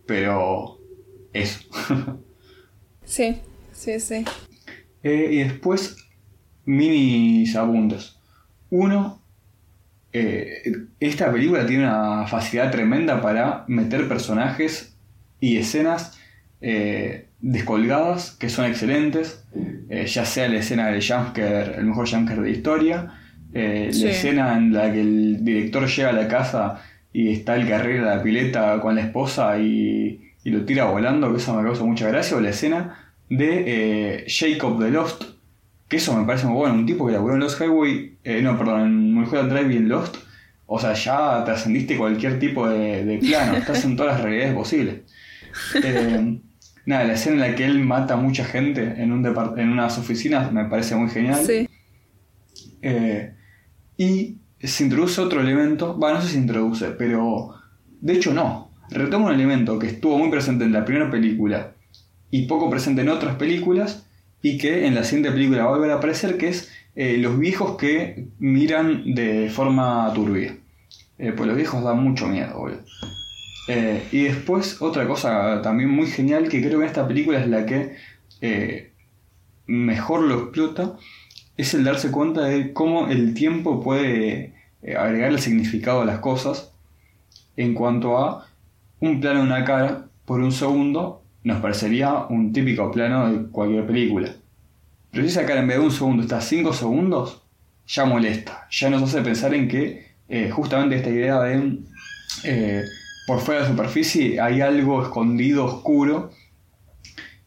pero 0.04 0.80
eso. 1.32 1.60
Sí, 3.06 3.40
sí, 3.72 4.00
sí. 4.00 4.24
Eh, 5.02 5.28
y 5.32 5.36
después, 5.44 5.96
minis 6.66 7.56
apuntes. 7.56 8.13
Uno, 8.70 9.20
eh, 10.12 10.62
esta 11.00 11.30
película 11.32 11.66
tiene 11.66 11.84
una 11.84 12.26
facilidad 12.26 12.70
tremenda 12.70 13.20
para 13.20 13.64
meter 13.68 14.08
personajes 14.08 14.96
y 15.40 15.56
escenas 15.58 16.18
eh, 16.60 17.26
descolgadas 17.40 18.32
que 18.32 18.48
son 18.48 18.64
excelentes. 18.66 19.44
Eh, 19.90 20.06
ya 20.06 20.24
sea 20.24 20.48
la 20.48 20.58
escena 20.58 20.88
del 20.88 21.02
jumpscare, 21.06 21.76
el 21.76 21.84
mejor 21.84 22.08
jumpscare 22.08 22.40
de 22.40 22.50
la 22.50 22.56
historia. 22.56 23.12
eh, 23.52 23.90
Sí. 23.92 24.04
La 24.04 24.10
escena 24.10 24.56
en 24.56 24.72
la 24.72 24.92
que 24.92 25.00
el 25.00 25.44
director 25.44 25.86
llega 25.86 26.08
a 26.08 26.12
la 26.12 26.26
casa 26.28 26.80
y 27.12 27.32
está 27.32 27.54
el 27.56 27.68
carrera 27.68 28.10
de 28.10 28.16
la 28.16 28.22
pileta 28.22 28.80
con 28.80 28.94
la 28.96 29.02
esposa 29.02 29.58
y, 29.58 30.32
y 30.42 30.50
lo 30.50 30.64
tira 30.64 30.86
volando, 30.86 31.30
que 31.30 31.38
eso 31.38 31.54
me 31.54 31.62
causa 31.62 31.84
mucha 31.84 32.08
gracia. 32.08 32.36
O 32.36 32.40
la 32.40 32.50
escena 32.50 33.12
de 33.30 34.24
Jacob 34.26 34.80
the 34.82 34.90
Lost, 34.90 35.22
que 35.88 35.96
eso 35.96 36.16
me 36.16 36.26
parece 36.26 36.46
muy 36.46 36.56
bueno. 36.56 36.74
Un 36.74 36.86
tipo 36.86 37.06
que 37.06 37.12
laburó 37.12 37.34
en 37.34 37.40
Lost 37.40 37.60
Highway, 37.60 38.18
eh, 38.24 38.42
no, 38.42 38.56
perdón, 38.58 38.82
en 38.82 39.14
Mulholland 39.14 39.52
Drive 39.52 39.74
y 39.74 39.76
en 39.76 39.88
Lost. 39.88 40.16
O 40.66 40.78
sea, 40.78 40.94
ya 40.94 41.44
trascendiste 41.44 41.96
cualquier 41.96 42.38
tipo 42.38 42.68
de, 42.68 43.04
de 43.04 43.18
plano, 43.18 43.56
estás 43.56 43.84
en 43.84 43.96
todas 43.96 44.14
las 44.14 44.22
realidades 44.22 44.54
posibles. 44.54 45.02
Eh, 45.74 46.40
nada, 46.86 47.04
la 47.04 47.12
escena 47.14 47.44
en 47.44 47.50
la 47.50 47.56
que 47.56 47.64
él 47.64 47.84
mata 47.84 48.14
a 48.14 48.16
mucha 48.16 48.44
gente 48.44 48.94
en, 48.96 49.12
un 49.12 49.24
en 49.56 49.68
unas 49.68 49.98
oficinas 49.98 50.52
me 50.52 50.64
parece 50.64 50.96
muy 50.96 51.10
genial. 51.10 51.44
Sí. 51.44 51.68
Eh, 52.82 53.34
y 53.96 54.38
se 54.60 54.84
introduce 54.84 55.20
otro 55.20 55.40
elemento, 55.40 55.94
bueno, 55.94 56.16
no 56.16 56.22
sé 56.22 56.28
si 56.28 56.34
se 56.34 56.40
introduce, 56.40 56.90
pero 56.92 57.54
de 58.00 58.12
hecho 58.14 58.32
no. 58.32 58.72
Retoma 58.90 59.26
un 59.26 59.34
elemento 59.34 59.78
que 59.78 59.86
estuvo 59.86 60.18
muy 60.18 60.30
presente 60.30 60.64
en 60.64 60.72
la 60.72 60.84
primera 60.84 61.10
película 61.10 61.72
y 62.30 62.46
poco 62.46 62.68
presente 62.68 63.02
en 63.02 63.08
otras 63.08 63.36
películas 63.36 64.03
y 64.44 64.58
que 64.58 64.86
en 64.86 64.94
la 64.94 65.02
siguiente 65.02 65.32
película 65.32 65.64
va 65.64 65.70
a 65.70 65.76
volver 65.76 65.90
a 65.90 65.94
aparecer, 65.94 66.36
que 66.36 66.48
es 66.48 66.70
eh, 66.94 67.16
los 67.18 67.38
viejos 67.38 67.76
que 67.78 68.28
miran 68.38 69.14
de 69.14 69.48
forma 69.48 70.12
turbia. 70.14 70.58
Eh, 71.18 71.32
pues 71.34 71.48
los 71.48 71.56
viejos 71.56 71.82
dan 71.82 72.04
mucho 72.04 72.28
miedo, 72.28 72.56
boludo. 72.56 72.82
Eh, 73.68 74.02
y 74.12 74.24
después 74.24 74.82
otra 74.82 75.06
cosa 75.08 75.62
también 75.62 75.88
muy 75.88 76.06
genial 76.06 76.50
que 76.50 76.60
creo 76.60 76.80
que 76.80 76.86
esta 76.86 77.08
película 77.08 77.40
es 77.40 77.48
la 77.48 77.64
que 77.64 77.96
mejor 79.66 80.20
lo 80.20 80.34
explota, 80.34 80.96
es 81.56 81.72
el 81.72 81.84
darse 81.84 82.10
cuenta 82.10 82.42
de 82.42 82.74
cómo 82.74 83.08
el 83.08 83.32
tiempo 83.32 83.80
puede 83.80 84.52
eh, 84.82 84.96
agregarle 84.96 85.38
significado 85.38 86.02
a 86.02 86.04
las 86.04 86.18
cosas 86.18 86.70
en 87.56 87.72
cuanto 87.72 88.18
a 88.18 88.46
un 89.00 89.20
plano 89.20 89.40
de 89.40 89.46
una 89.46 89.64
cara 89.64 90.06
por 90.26 90.40
un 90.40 90.52
segundo 90.52 91.23
nos 91.44 91.60
parecería 91.60 92.24
un 92.30 92.52
típico 92.52 92.90
plano 92.90 93.30
de 93.30 93.50
cualquier 93.50 93.86
película. 93.86 94.34
Pero 95.10 95.24
si 95.24 95.30
esa 95.30 95.46
cara 95.46 95.60
en 95.60 95.68
vez 95.68 95.78
de 95.78 95.84
un 95.84 95.92
segundo 95.92 96.22
está 96.22 96.40
5 96.40 96.72
segundos, 96.72 97.42
ya 97.86 98.06
molesta, 98.06 98.66
ya 98.70 98.90
nos 98.90 99.02
hace 99.02 99.20
pensar 99.20 99.54
en 99.54 99.68
que 99.68 100.14
eh, 100.28 100.50
justamente 100.50 100.96
esta 100.96 101.10
idea 101.10 101.40
de 101.42 101.78
eh, 102.44 102.82
por 103.26 103.40
fuera 103.40 103.60
de 103.60 103.68
la 103.68 103.70
superficie 103.70 104.40
hay 104.40 104.62
algo 104.62 105.02
escondido, 105.02 105.66
oscuro, 105.66 106.30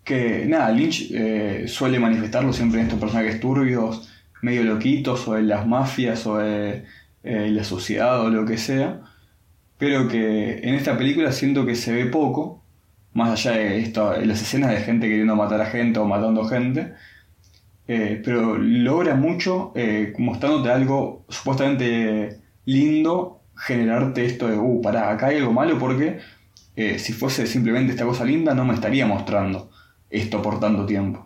que 0.04 0.46
nada, 0.46 0.72
Lynch 0.72 1.10
eh, 1.12 1.66
suele 1.68 2.00
manifestarlo 2.00 2.54
siempre 2.54 2.80
en 2.80 2.86
estos 2.86 3.00
personajes 3.00 3.40
turbios, 3.40 4.10
medio 4.42 4.64
loquitos, 4.64 5.28
o 5.28 5.38
en 5.38 5.48
las 5.48 5.68
mafias, 5.68 6.26
o 6.28 6.40
en 6.42 6.86
la 7.24 7.64
sociedad, 7.64 8.22
o 8.22 8.30
lo 8.30 8.46
que 8.46 8.58
sea, 8.58 9.02
pero 9.78 10.08
que 10.08 10.60
en 10.60 10.76
esta 10.76 10.98
película 10.98 11.32
siento 11.32 11.66
que 11.66 11.76
se 11.76 11.92
ve 11.92 12.06
poco, 12.06 12.57
más 13.14 13.32
allá 13.32 13.58
de 13.58 13.80
esto, 13.80 14.16
las 14.22 14.42
escenas 14.42 14.72
de 14.72 14.78
gente 14.78 15.08
queriendo 15.08 15.36
matar 15.36 15.62
a 15.62 15.66
gente 15.66 16.00
o 16.00 16.06
matando 16.06 16.46
gente, 16.46 16.94
eh, 17.88 18.22
pero 18.24 18.58
logra 18.58 19.16
mucho 19.16 19.72
eh, 19.76 20.14
mostrándote 20.18 20.70
algo 20.70 21.26
supuestamente 21.30 22.42
lindo, 22.66 23.44
generarte 23.56 24.26
esto 24.26 24.48
de, 24.48 24.58
uh, 24.58 24.82
pará, 24.82 25.10
acá 25.10 25.28
hay 25.28 25.38
algo 25.38 25.54
malo 25.54 25.80
porque 25.80 26.20
eh, 26.76 27.00
si 27.00 27.14
fuese 27.14 27.48
simplemente 27.48 27.94
esta 27.94 28.06
cosa 28.06 28.26
linda 28.26 28.54
no 28.54 28.66
me 28.66 28.74
estaría 28.74 29.08
mostrando 29.08 29.72
esto 30.10 30.42
por 30.42 30.60
tanto 30.60 30.86
tiempo. 30.86 31.26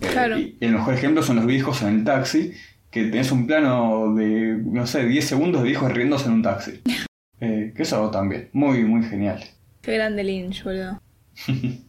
Claro. 0.00 0.38
y 0.38 0.56
el 0.62 0.72
mejor 0.72 0.94
ejemplo 0.94 1.22
son 1.22 1.36
los 1.36 1.44
viejos 1.44 1.82
en 1.82 1.88
el 1.88 2.04
taxi, 2.04 2.54
que 2.90 3.04
tenés 3.04 3.30
un 3.30 3.46
plano 3.46 4.14
de, 4.14 4.58
no 4.64 4.86
sé, 4.86 5.04
10 5.04 5.22
segundos 5.22 5.62
de 5.62 5.68
viejos 5.68 5.92
riéndose 5.92 6.26
en 6.26 6.32
un 6.32 6.42
taxi. 6.42 6.80
Que 7.38 7.72
eso 7.76 8.08
también, 8.12 8.50
muy, 8.52 8.84
muy 8.84 9.02
genial. 9.02 9.42
Qué 9.80 9.94
grande 9.94 10.22
Lynch, 10.22 10.62
boludo. 10.62 11.01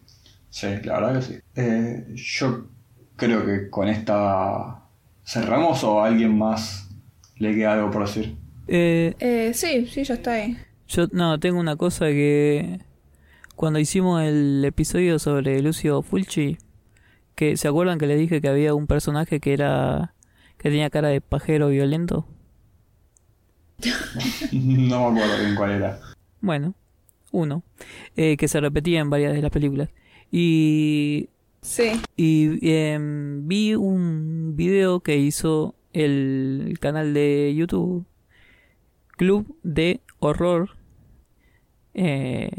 Sí, 0.50 0.68
la 0.84 1.00
verdad 1.00 1.16
que 1.16 1.22
sí. 1.24 1.40
Eh, 1.56 2.06
yo 2.14 2.68
creo 3.16 3.44
que 3.44 3.72
con 3.72 3.88
esta 3.88 4.84
cerramos 5.26 5.84
o 5.84 6.00
a 6.04 6.08
alguien 6.08 6.38
más 6.38 6.90
le 7.38 7.56
queda 7.56 7.74
algo 7.74 7.90
por 7.90 8.06
decir. 8.06 8.38
eh, 8.68 9.16
Eh, 9.20 9.52
sí, 9.56 9.88
sí, 9.88 10.04
ya 10.04 10.14
está 10.14 10.34
ahí. 10.34 10.56
yo 10.88 11.08
no, 11.12 11.40
tengo 11.40 11.60
una 11.60 11.76
cosa 11.76 12.06
que 12.08 12.80
cuando 13.56 13.80
hicimos 13.80 14.22
el 14.22 14.64
episodio 14.64 15.18
sobre 15.20 15.60
Lucio 15.64 16.04
Fulci, 16.04 16.60
que 17.36 17.58
se 17.58 17.68
acuerdan 17.68 17.98
que 17.98 18.06
les 18.08 18.20
dije 18.20 18.40
que 18.42 18.48
había 18.50 18.76
un 18.76 18.86
personaje 18.88 19.40
que 19.40 19.54
era 19.54 20.14
que 20.60 20.70
tenía 20.70 20.90
cara 20.92 21.08
de 21.10 21.20
pajero 21.22 21.70
violento. 21.70 22.28
no 24.52 25.12
me 25.12 25.22
acuerdo 25.22 25.44
bien 25.44 25.56
cuál 25.56 25.72
era. 25.72 26.00
Bueno, 26.42 26.74
uno, 27.34 27.64
eh, 28.16 28.38
que 28.38 28.48
se 28.48 28.62
repetía 28.62 29.02
en 29.02 29.10
varias 29.10 29.34
de 29.34 29.42
las 29.42 29.52
películas. 29.52 29.90
Y 30.32 31.30
Sí. 31.62 31.92
y 32.18 32.60
em, 32.70 33.48
vi 33.48 33.74
un 33.76 34.54
video 34.56 35.00
que 35.00 35.18
hizo 35.18 35.76
el 35.94 36.78
canal 36.82 37.14
de 37.14 37.54
YouTube 37.56 38.06
Club 39.16 39.58
de 39.64 40.02
Horror 40.20 40.72
eh, 41.94 42.50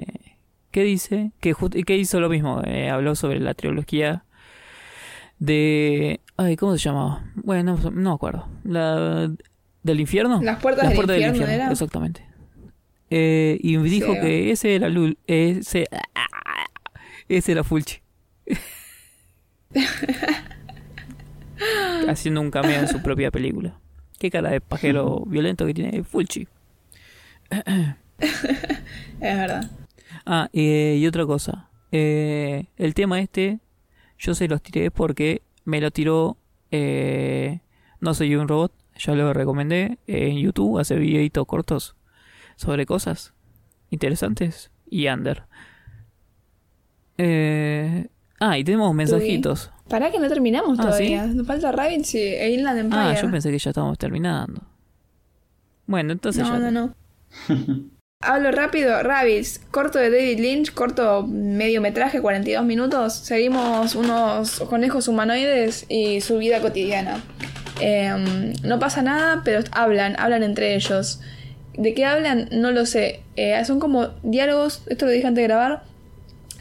que 0.71 0.85
dice 0.85 1.33
que, 1.41 1.55
hizo 1.97 2.21
lo 2.21 2.29
mismo 2.31 2.63
eh, 2.65 2.89
habló 2.89 3.15
sobre 3.15 3.41
la 3.41 3.53
trilogía 3.55 4.25
de 5.39 6.21
ay 6.37 6.57
cómo 6.57 6.77
se 6.77 6.85
llamaba 6.85 7.25
bueno 7.35 7.77
no, 7.77 7.91
no 7.91 8.11
me 8.11 8.15
acuerdo 8.15 8.49
la 8.65 9.31
del 9.83 10.01
infierno 10.01 10.41
Las 10.43 10.61
puertas 10.63 10.89
del 10.89 10.97
infierno, 10.99 11.47
¿era? 11.47 11.71
exactamente 11.71 12.25
Eh, 13.17 13.59
y 13.61 13.77
dijo 13.77 14.13
Sí. 14.15 14.21
que 14.21 14.51
ese 14.51 14.75
era 14.75 14.89
Lul 14.89 15.19
ese 15.29 15.87
ese 17.29 17.53
era 17.53 17.63
Fulci 17.63 18.01
haciendo 22.09 22.41
un 22.41 22.51
cameo 22.51 22.81
en 22.81 22.89
su 22.89 23.03
propia 23.03 23.31
película. 23.31 23.79
Qué 24.19 24.31
cara 24.31 24.51
de 24.51 24.61
pajero 24.61 25.25
violento 25.27 25.67
que 25.67 25.75
tiene 25.75 26.03
Fulci. 26.03 26.49
Es 28.19 29.21
verdad. 29.21 29.71
Ah, 30.27 30.49
eh, 30.53 30.97
y 31.01 31.07
otra 31.07 31.27
cosa. 31.27 31.69
Eh, 31.93 32.67
el 32.77 32.95
tema 32.95 33.21
este, 33.21 33.61
yo 34.19 34.35
se 34.35 34.49
los 34.49 34.63
tiré 34.63 34.91
porque 34.91 35.43
me 35.65 35.81
lo 35.81 35.91
tiró 35.91 36.37
eh, 36.71 37.61
No 38.01 38.15
soy 38.15 38.35
un 38.35 38.49
robot. 38.49 38.73
Ya 38.99 39.15
lo 39.15 39.33
recomendé 39.33 39.99
en 40.07 40.39
YouTube. 40.39 40.79
Hace 40.79 40.97
videitos 40.97 41.47
cortos 41.47 41.97
sobre 42.57 42.87
cosas 42.87 43.33
interesantes 43.91 44.71
y 44.89 45.09
under. 45.09 45.45
Eh, 47.19 48.09
ah, 48.41 48.59
y 48.59 48.65
tenemos 48.65 48.95
mensajitos. 48.95 49.71
Pará 49.89 50.11
que 50.11 50.19
no 50.19 50.29
terminamos 50.29 50.79
Ah, 50.79 50.83
todavía. 50.83 51.27
Nos 51.27 51.47
falta 51.47 51.71
Rabbids 51.73 52.15
e 52.15 52.51
Inland 52.51 52.79
Empire. 52.79 53.03
Ah, 53.03 53.15
yo 53.21 53.31
pensé 53.31 53.51
que 53.51 53.59
ya 53.59 53.71
estábamos 53.71 53.99
terminando. 53.99 54.63
Bueno, 55.87 56.13
entonces 56.13 56.43
no, 56.43 56.59
ya. 56.59 56.71
no, 56.71 56.71
no. 56.71 56.95
Hablo 58.21 58.51
rápido. 58.53 59.03
Rabbids, 59.03 59.61
corto 59.71 59.99
de 59.99 60.11
David 60.11 60.41
Lynch, 60.41 60.73
corto 60.73 61.27
mediometraje, 61.27 62.23
42 62.23 62.65
minutos. 62.65 63.13
Seguimos 63.13 63.95
unos 63.95 64.61
conejos 64.61 65.09
humanoides 65.09 65.85
y 65.91 66.23
su 66.23 66.39
vida 66.39 66.61
cotidiana. 66.61 67.21
Em, 67.81 68.55
no 68.63 68.79
pasa 68.79 69.03
nada, 69.03 69.43
pero 69.45 69.63
hablan, 69.73 70.19
hablan 70.19 70.43
entre 70.43 70.75
ellos. 70.75 71.21
¿De 71.77 71.95
qué 71.95 72.05
hablan? 72.05 72.49
No 72.53 72.71
lo 72.71 72.87
sé. 72.87 73.21
Eh, 73.37 73.63
son 73.65 73.81
como 73.81 74.09
diálogos, 74.23 74.83
esto 74.87 75.07
lo 75.07 75.13
dije 75.13 75.27
antes 75.27 75.43
de 75.43 75.49
grabar, 75.49 75.83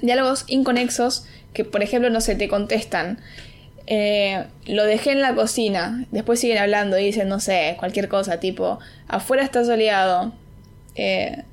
diálogos 0.01 0.45
inconexos 0.48 1.25
que, 1.53 1.64
por 1.66 1.83
ejemplo, 1.83 2.09
no 2.09 2.22
se 2.22 2.35
te 2.35 2.48
contestan. 2.48 3.19
Eh, 3.85 4.45
lo 4.66 4.85
dejé 4.85 5.11
en 5.11 5.22
la 5.22 5.35
cocina. 5.35 6.06
Después 6.11 6.40
siguen 6.40 6.58
hablando 6.58 6.98
y 6.98 7.06
dicen, 7.06 7.27
no 7.30 7.40
sé, 7.40 7.75
cualquier 7.80 8.08
cosa, 8.08 8.40
tipo, 8.40 8.80
afuera 9.08 9.43
está 9.43 9.64
soleado, 9.64 10.33
eh, 10.95 11.43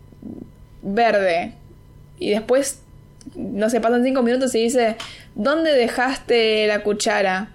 verde. 0.83 1.53
Y 2.19 2.31
después, 2.31 2.81
no 3.35 3.69
sé, 3.69 3.81
pasan 3.81 4.05
cinco 4.05 4.23
minutos 4.23 4.55
y 4.55 4.63
dice, 4.63 4.97
¿dónde 5.35 5.73
dejaste 5.73 6.67
la 6.67 6.83
cuchara? 6.83 7.51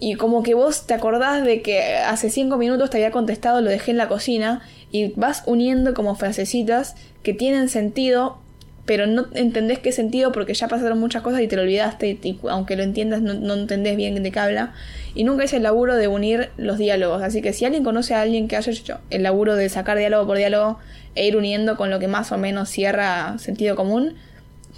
Y 0.00 0.14
como 0.14 0.42
que 0.42 0.54
vos 0.54 0.86
te 0.86 0.94
acordás 0.94 1.44
de 1.44 1.62
que 1.62 1.96
hace 1.98 2.30
cinco 2.30 2.56
minutos 2.56 2.90
te 2.90 2.96
había 2.96 3.12
contestado, 3.12 3.60
lo 3.60 3.70
dejé 3.70 3.92
en 3.92 3.96
la 3.96 4.08
cocina, 4.08 4.62
y 4.94 5.08
vas 5.16 5.42
uniendo 5.46 5.92
como 5.92 6.14
frasecitas 6.14 6.94
que 7.24 7.34
tienen 7.34 7.68
sentido, 7.68 8.38
pero 8.86 9.08
no 9.08 9.26
entendés 9.34 9.80
qué 9.80 9.90
sentido 9.90 10.30
porque 10.30 10.54
ya 10.54 10.68
pasaron 10.68 11.00
muchas 11.00 11.22
cosas 11.22 11.40
y 11.40 11.48
te 11.48 11.56
lo 11.56 11.62
olvidaste, 11.62 12.16
y, 12.22 12.38
aunque 12.48 12.76
lo 12.76 12.84
entiendas 12.84 13.20
no, 13.20 13.34
no 13.34 13.54
entendés 13.54 13.96
bien 13.96 14.22
de 14.22 14.30
qué 14.30 14.38
habla. 14.38 14.72
Y 15.16 15.24
nunca 15.24 15.42
hice 15.42 15.56
el 15.56 15.64
laburo 15.64 15.96
de 15.96 16.06
unir 16.06 16.50
los 16.56 16.78
diálogos, 16.78 17.24
así 17.24 17.42
que 17.42 17.52
si 17.52 17.64
alguien 17.64 17.82
conoce 17.82 18.14
a 18.14 18.20
alguien 18.20 18.46
que 18.46 18.54
haya 18.54 18.70
hecho 18.70 19.00
el 19.10 19.24
laburo 19.24 19.56
de 19.56 19.68
sacar 19.68 19.98
diálogo 19.98 20.28
por 20.28 20.36
diálogo 20.36 20.78
e 21.16 21.26
ir 21.26 21.36
uniendo 21.36 21.76
con 21.76 21.90
lo 21.90 21.98
que 21.98 22.06
más 22.06 22.30
o 22.30 22.38
menos 22.38 22.68
cierra 22.68 23.36
sentido 23.38 23.74
común, 23.74 24.14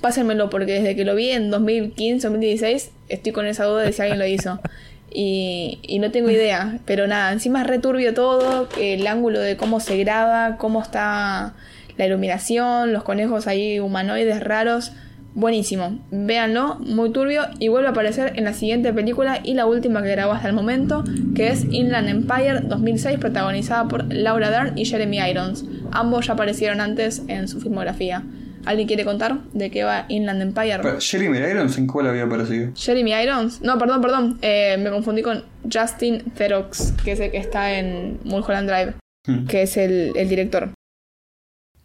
pásenmelo 0.01 0.49
porque 0.49 0.81
desde 0.81 0.97
que 0.97 1.05
lo 1.05 1.15
vi 1.15 1.29
en 1.29 1.51
2015, 1.51 2.27
2016, 2.27 2.91
estoy 3.11 3.33
con 3.33 3.47
esa 3.47 3.67
duda 3.67 3.83
de 3.83 3.93
si 3.93 4.01
alguien 4.01 4.19
lo 4.19 4.27
hizo. 4.27 4.61
Y, 5.11 5.79
y 5.83 5.99
no 5.99 6.11
tengo 6.11 6.31
idea, 6.31 6.81
pero 6.85 7.07
nada, 7.07 7.33
encima 7.33 7.63
es 7.63 7.67
returbio 7.67 8.13
todo, 8.13 8.69
el 8.79 9.07
ángulo 9.07 9.41
de 9.41 9.57
cómo 9.57 9.81
se 9.81 9.97
graba, 9.97 10.57
cómo 10.59 10.83
está 10.83 11.55
la 11.97 12.07
iluminación, 12.07 12.93
los 12.93 13.03
conejos 13.03 13.47
ahí 13.47 13.81
humanoides 13.81 14.43
raros, 14.43 14.93
buenísimo. 15.37 15.99
Véanlo, 16.11 16.77
muy 16.81 17.11
turbio 17.11 17.43
y 17.59 17.69
vuelve 17.69 17.89
a 17.89 17.91
aparecer 17.91 18.33
en 18.37 18.45
la 18.45 18.55
siguiente 18.55 18.93
película 18.93 19.41
y 19.45 19.55
la 19.55 19.67
última 19.67 20.03
que 20.03 20.11
grabó 20.11 20.33
hasta 20.33 20.49
el 20.49 20.55
momento, 20.55 21.05
que 21.35 21.49
es 21.49 21.67
Inland 21.71 22.09
Empire 22.09 22.61
2006, 22.63 23.19
protagonizada 23.19 23.87
por 23.87 24.13
Laura 24.13 24.51
Dern 24.51 24.79
y 24.79 24.87
Jeremy 24.87 25.19
Irons. 25.19 25.65
Ambos 25.93 26.27
ya 26.27 26.33
aparecieron 26.33 26.81
antes 26.81 27.23
en 27.29 27.49
su 27.49 27.61
filmografía. 27.61 28.25
¿Alguien 28.67 28.87
quiere 28.89 29.05
contar 29.05 29.43
de 29.53 29.71
qué 29.71 29.85
va 29.85 30.05
Inland 30.09 30.43
Empire? 30.43 30.79
Pero, 30.83 31.01
Jeremy 31.01 31.39
Irons, 31.39 31.79
¿en 31.79 31.87
cuál 31.87 32.09
había 32.09 32.25
aparecido? 32.25 32.73
Jeremy 32.77 33.13
Irons. 33.13 33.63
No, 33.63 33.79
perdón, 33.79 34.01
perdón. 34.03 34.39
Eh, 34.43 34.77
me 34.79 34.91
confundí 34.91 35.23
con 35.23 35.45
Justin 35.73 36.21
Theroux, 36.37 36.71
que 37.05 37.13
es 37.13 37.21
el 37.21 37.31
que 37.31 37.39
está 37.39 37.79
en 37.79 38.19
Mulholland 38.25 38.69
Drive, 38.69 38.95
Hmm. 39.29 39.47
que 39.47 39.63
es 39.63 39.77
el, 39.77 40.13
el 40.17 40.29
director. 40.29 40.71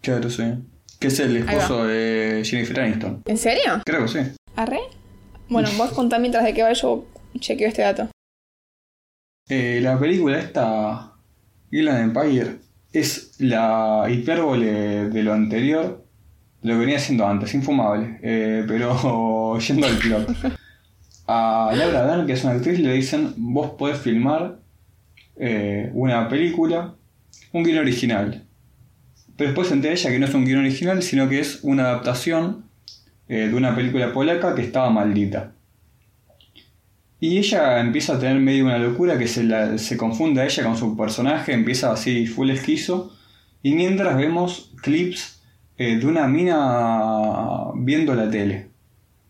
Claro, 0.02 0.30
sí. 0.30 0.44
Que 1.00 1.08
es 1.08 1.20
el 1.20 1.38
esposo 1.38 1.86
de 1.88 2.44
Jennifer 2.46 2.80
Aniston. 2.82 3.24
¿En 3.26 3.38
serio? 3.38 3.82
Creo 3.84 4.04
que 4.04 4.08
sí. 4.08 4.20
¿Arre? 4.56 4.80
Bueno, 5.50 5.70
vos 5.78 5.92
contá 5.92 6.20
mientras 6.20 6.44
de 6.44 6.54
qué 6.54 6.62
va 6.64 6.74
yo 6.74 7.06
chequeo 7.40 7.68
este 7.68 7.82
dato. 7.82 8.10
Eh, 9.50 9.80
la 9.82 10.00
película 10.00 10.40
esta, 10.40 11.14
Inland 11.72 12.16
Empire, 12.16 12.58
es 12.94 13.34
la 13.40 14.06
hipérbole 14.10 15.10
de 15.10 15.24
lo 15.24 15.34
anterior, 15.34 16.01
lo 16.64 16.74
que 16.74 16.80
venía 16.80 16.98
haciendo 16.98 17.28
antes, 17.28 17.54
infumable. 17.54 18.20
Eh, 18.22 18.64
pero 18.68 19.58
yendo 19.68 19.88
al 19.88 19.98
plot. 19.98 20.58
A 21.28 21.72
Laura 21.76 22.06
Dern, 22.06 22.28
que 22.28 22.34
es 22.34 22.44
una 22.44 22.54
actriz, 22.54 22.80
le 22.80 22.94
dicen, 22.94 23.34
vos 23.38 23.72
podés 23.78 23.98
filmar 24.00 24.60
eh, 25.38 25.90
una 25.94 26.28
película, 26.28 26.96
un 27.54 27.64
guion 27.64 27.80
original. 27.80 28.46
Pero 29.38 29.50
después 29.50 29.70
se 29.70 29.74
entera 29.74 29.94
ella 29.94 30.10
que 30.10 30.20
no 30.20 30.26
es 30.26 30.34
un 30.34 30.46
guion 30.46 30.60
original, 30.60 31.02
sino 31.02 31.30
que 31.30 31.40
es 31.40 31.60
una 31.64 31.84
adaptación 31.84 32.66
eh, 33.28 33.48
de 33.48 33.56
una 33.56 33.76
película 33.76 34.14
polaca 34.14 34.54
que 34.54 34.62
estaba 34.62 34.90
maldita. 34.90 35.54
Y 37.20 37.38
ella 37.38 37.80
empieza 37.80 38.16
a 38.16 38.20
tener 38.20 38.40
medio 38.40 38.66
una 38.66 38.80
locura 38.80 39.18
que 39.18 39.28
se, 39.28 39.78
se 39.78 39.96
confunde 39.96 40.42
a 40.42 40.46
ella 40.46 40.64
con 40.64 40.76
su 40.76 40.98
personaje, 40.98 41.54
empieza 41.54 41.92
así 41.92 42.26
full 42.28 42.50
esquizo. 42.50 43.16
Y 43.64 43.74
mientras 43.74 44.18
vemos 44.18 44.74
clips 44.82 45.31
eh, 45.84 45.98
de 45.98 46.06
una 46.06 46.28
mina 46.28 47.72
viendo 47.74 48.14
la 48.14 48.30
tele. 48.30 48.68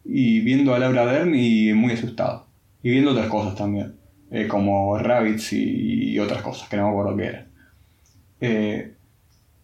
Y 0.03 0.41
viendo 0.41 0.75
a 0.75 0.79
Laura 0.79 1.05
Dern 1.05 1.33
y 1.33 1.71
muy 1.71 1.93
asustado. 1.93 2.47
Y 2.83 2.89
viendo 2.89 3.11
otras 3.11 3.27
cosas 3.27 3.55
también. 3.55 3.95
eh, 4.31 4.47
como 4.49 4.97
Rabbits 4.97 5.53
y, 5.53 6.19
otras 6.19 6.41
cosas 6.41 6.67
que 6.67 6.75
no 6.75 6.83
me 6.83 6.89
acuerdo 6.89 7.15
qué 7.15 7.25
eran. 7.25 7.47
Eh, 8.41 8.93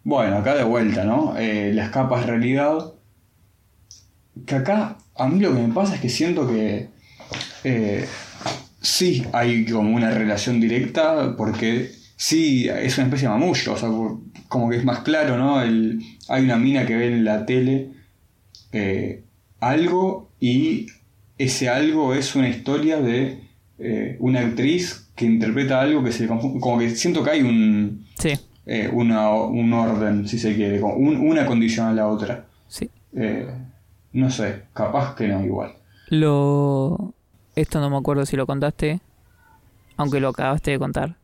bueno, 0.02 0.38
acá 0.38 0.54
de 0.54 0.64
vuelta, 0.64 1.04
¿no? 1.04 1.34
La 1.34 1.84
escapa 1.84 2.20
es 2.20 2.26
realidad. 2.26 2.94
Que 4.46 4.54
acá 4.54 4.96
a 5.14 5.28
mí 5.28 5.40
lo 5.40 5.54
que 5.54 5.60
me 5.60 5.74
pasa 5.74 5.94
es 5.94 6.00
que 6.00 6.08
siento 6.08 6.48
que 6.48 6.88
sí 8.80 9.26
hay 9.34 9.66
como 9.66 9.94
una 9.94 10.10
relación 10.10 10.58
directa 10.58 11.34
porque 11.36 11.90
sí 12.20 12.68
es 12.68 12.98
una 12.98 13.06
especie 13.06 13.28
de 13.28 13.34
mamullo, 13.34 13.72
o 13.72 13.76
sea, 13.76 13.88
como 14.48 14.68
que 14.70 14.76
es 14.76 14.84
más 14.84 14.98
claro, 15.00 15.38
¿no? 15.38 15.62
El, 15.62 16.02
hay 16.28 16.42
una 16.44 16.56
mina 16.56 16.84
que 16.84 16.96
ve 16.96 17.06
en 17.06 17.24
la 17.24 17.46
tele 17.46 17.90
eh, 18.72 19.22
algo 19.60 20.30
y 20.40 20.86
ese 21.38 21.68
algo 21.68 22.14
es 22.14 22.34
una 22.34 22.48
historia 22.48 23.00
de 23.00 23.46
eh, 23.78 24.16
una 24.18 24.40
actriz 24.40 25.08
que 25.14 25.24
interpreta 25.26 25.80
algo 25.80 26.02
que 26.02 26.10
se 26.12 26.22
le 26.24 26.28
confunde, 26.28 26.58
como 26.60 26.78
que 26.78 26.90
siento 26.90 27.22
que 27.22 27.30
hay 27.30 27.42
un, 27.42 28.04
Sí. 28.18 28.30
eh, 28.66 28.90
una- 28.92 29.30
un 29.30 29.72
orden, 29.72 30.26
si 30.26 30.38
se 30.38 30.54
quiere, 30.56 30.82
un- 30.82 31.16
una 31.16 31.46
condición 31.46 31.86
a 31.86 31.92
la 31.92 32.08
otra. 32.08 32.46
Sí. 32.66 32.90
Eh, 33.16 33.46
no 34.12 34.30
sé, 34.30 34.62
capaz 34.74 35.14
que 35.14 35.28
no 35.28 35.44
igual. 35.44 35.74
Lo. 36.08 37.14
Esto 37.54 37.80
no 37.80 37.88
me 37.90 37.96
acuerdo 37.96 38.26
si 38.26 38.36
lo 38.36 38.46
contaste. 38.46 39.00
Aunque 39.96 40.20
lo 40.20 40.28
acabaste 40.28 40.70
de 40.72 40.78
contar. 40.78 41.16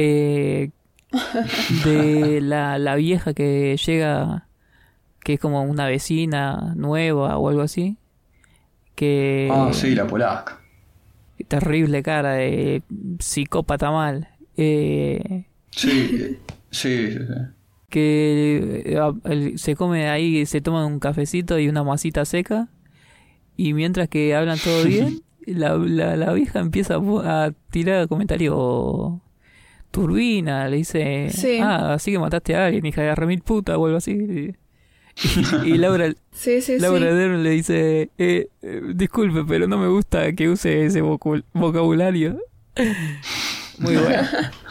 Eh, 0.00 0.70
de 1.84 2.40
la, 2.40 2.78
la 2.78 2.94
vieja 2.94 3.34
que 3.34 3.76
llega. 3.76 4.46
Que 5.20 5.34
es 5.34 5.40
como 5.40 5.62
una 5.62 5.86
vecina 5.86 6.72
nueva 6.76 7.36
o 7.38 7.48
algo 7.48 7.62
así. 7.62 7.98
Que. 8.94 9.48
Ah, 9.52 9.70
sí, 9.72 9.94
la 9.94 10.06
polaca. 10.06 10.60
Terrible 11.48 12.02
cara 12.02 12.32
de 12.34 12.82
psicópata 13.18 13.90
mal. 13.90 14.28
Eh, 14.56 15.44
Sí, 15.70 16.36
sí, 16.70 17.10
sí, 17.12 17.12
sí. 17.12 17.34
que 17.88 18.82
eh, 19.24 19.52
se 19.58 19.76
come 19.76 20.08
ahí, 20.08 20.44
se 20.46 20.60
toman 20.60 20.86
un 20.86 20.98
cafecito 20.98 21.58
y 21.58 21.68
una 21.68 21.84
masita 21.84 22.24
seca 22.24 22.68
y 23.56 23.74
mientras 23.74 24.08
que 24.08 24.34
hablan 24.34 24.58
todo 24.58 24.84
bien, 24.86 25.20
la, 25.46 25.76
la, 25.76 26.16
la 26.16 26.32
vieja 26.32 26.58
empieza 26.58 26.96
a 26.96 27.52
tirar 27.70 28.08
comentarios 28.08 29.20
turbina, 29.90 30.68
le 30.68 30.76
dice, 30.78 31.28
Sí. 31.30 31.58
ah, 31.62 31.94
así 31.94 32.12
que 32.12 32.18
mataste 32.18 32.54
a 32.56 32.66
alguien, 32.66 32.84
hija 32.86 33.02
de 33.02 33.14
remil 33.14 33.40
puta 33.42 33.76
o 33.78 33.86
algo 33.86 33.98
así. 33.98 34.54
Y, 35.64 35.70
y 35.72 35.78
Laura, 35.78 36.12
Sí, 36.32 36.60
sí, 36.60 36.78
Laura 36.78 37.10
sí. 37.10 37.16
Dern 37.16 37.42
le 37.42 37.50
dice, 37.50 38.10
eh, 38.18 38.48
eh, 38.62 38.82
disculpe, 38.94 39.44
pero 39.46 39.66
no 39.66 39.76
me 39.78 39.88
gusta 39.88 40.32
que 40.32 40.48
use 40.48 40.84
ese 40.86 41.00
vocabulario. 41.02 42.38
Muy 43.78 43.96
bueno. 43.96 44.22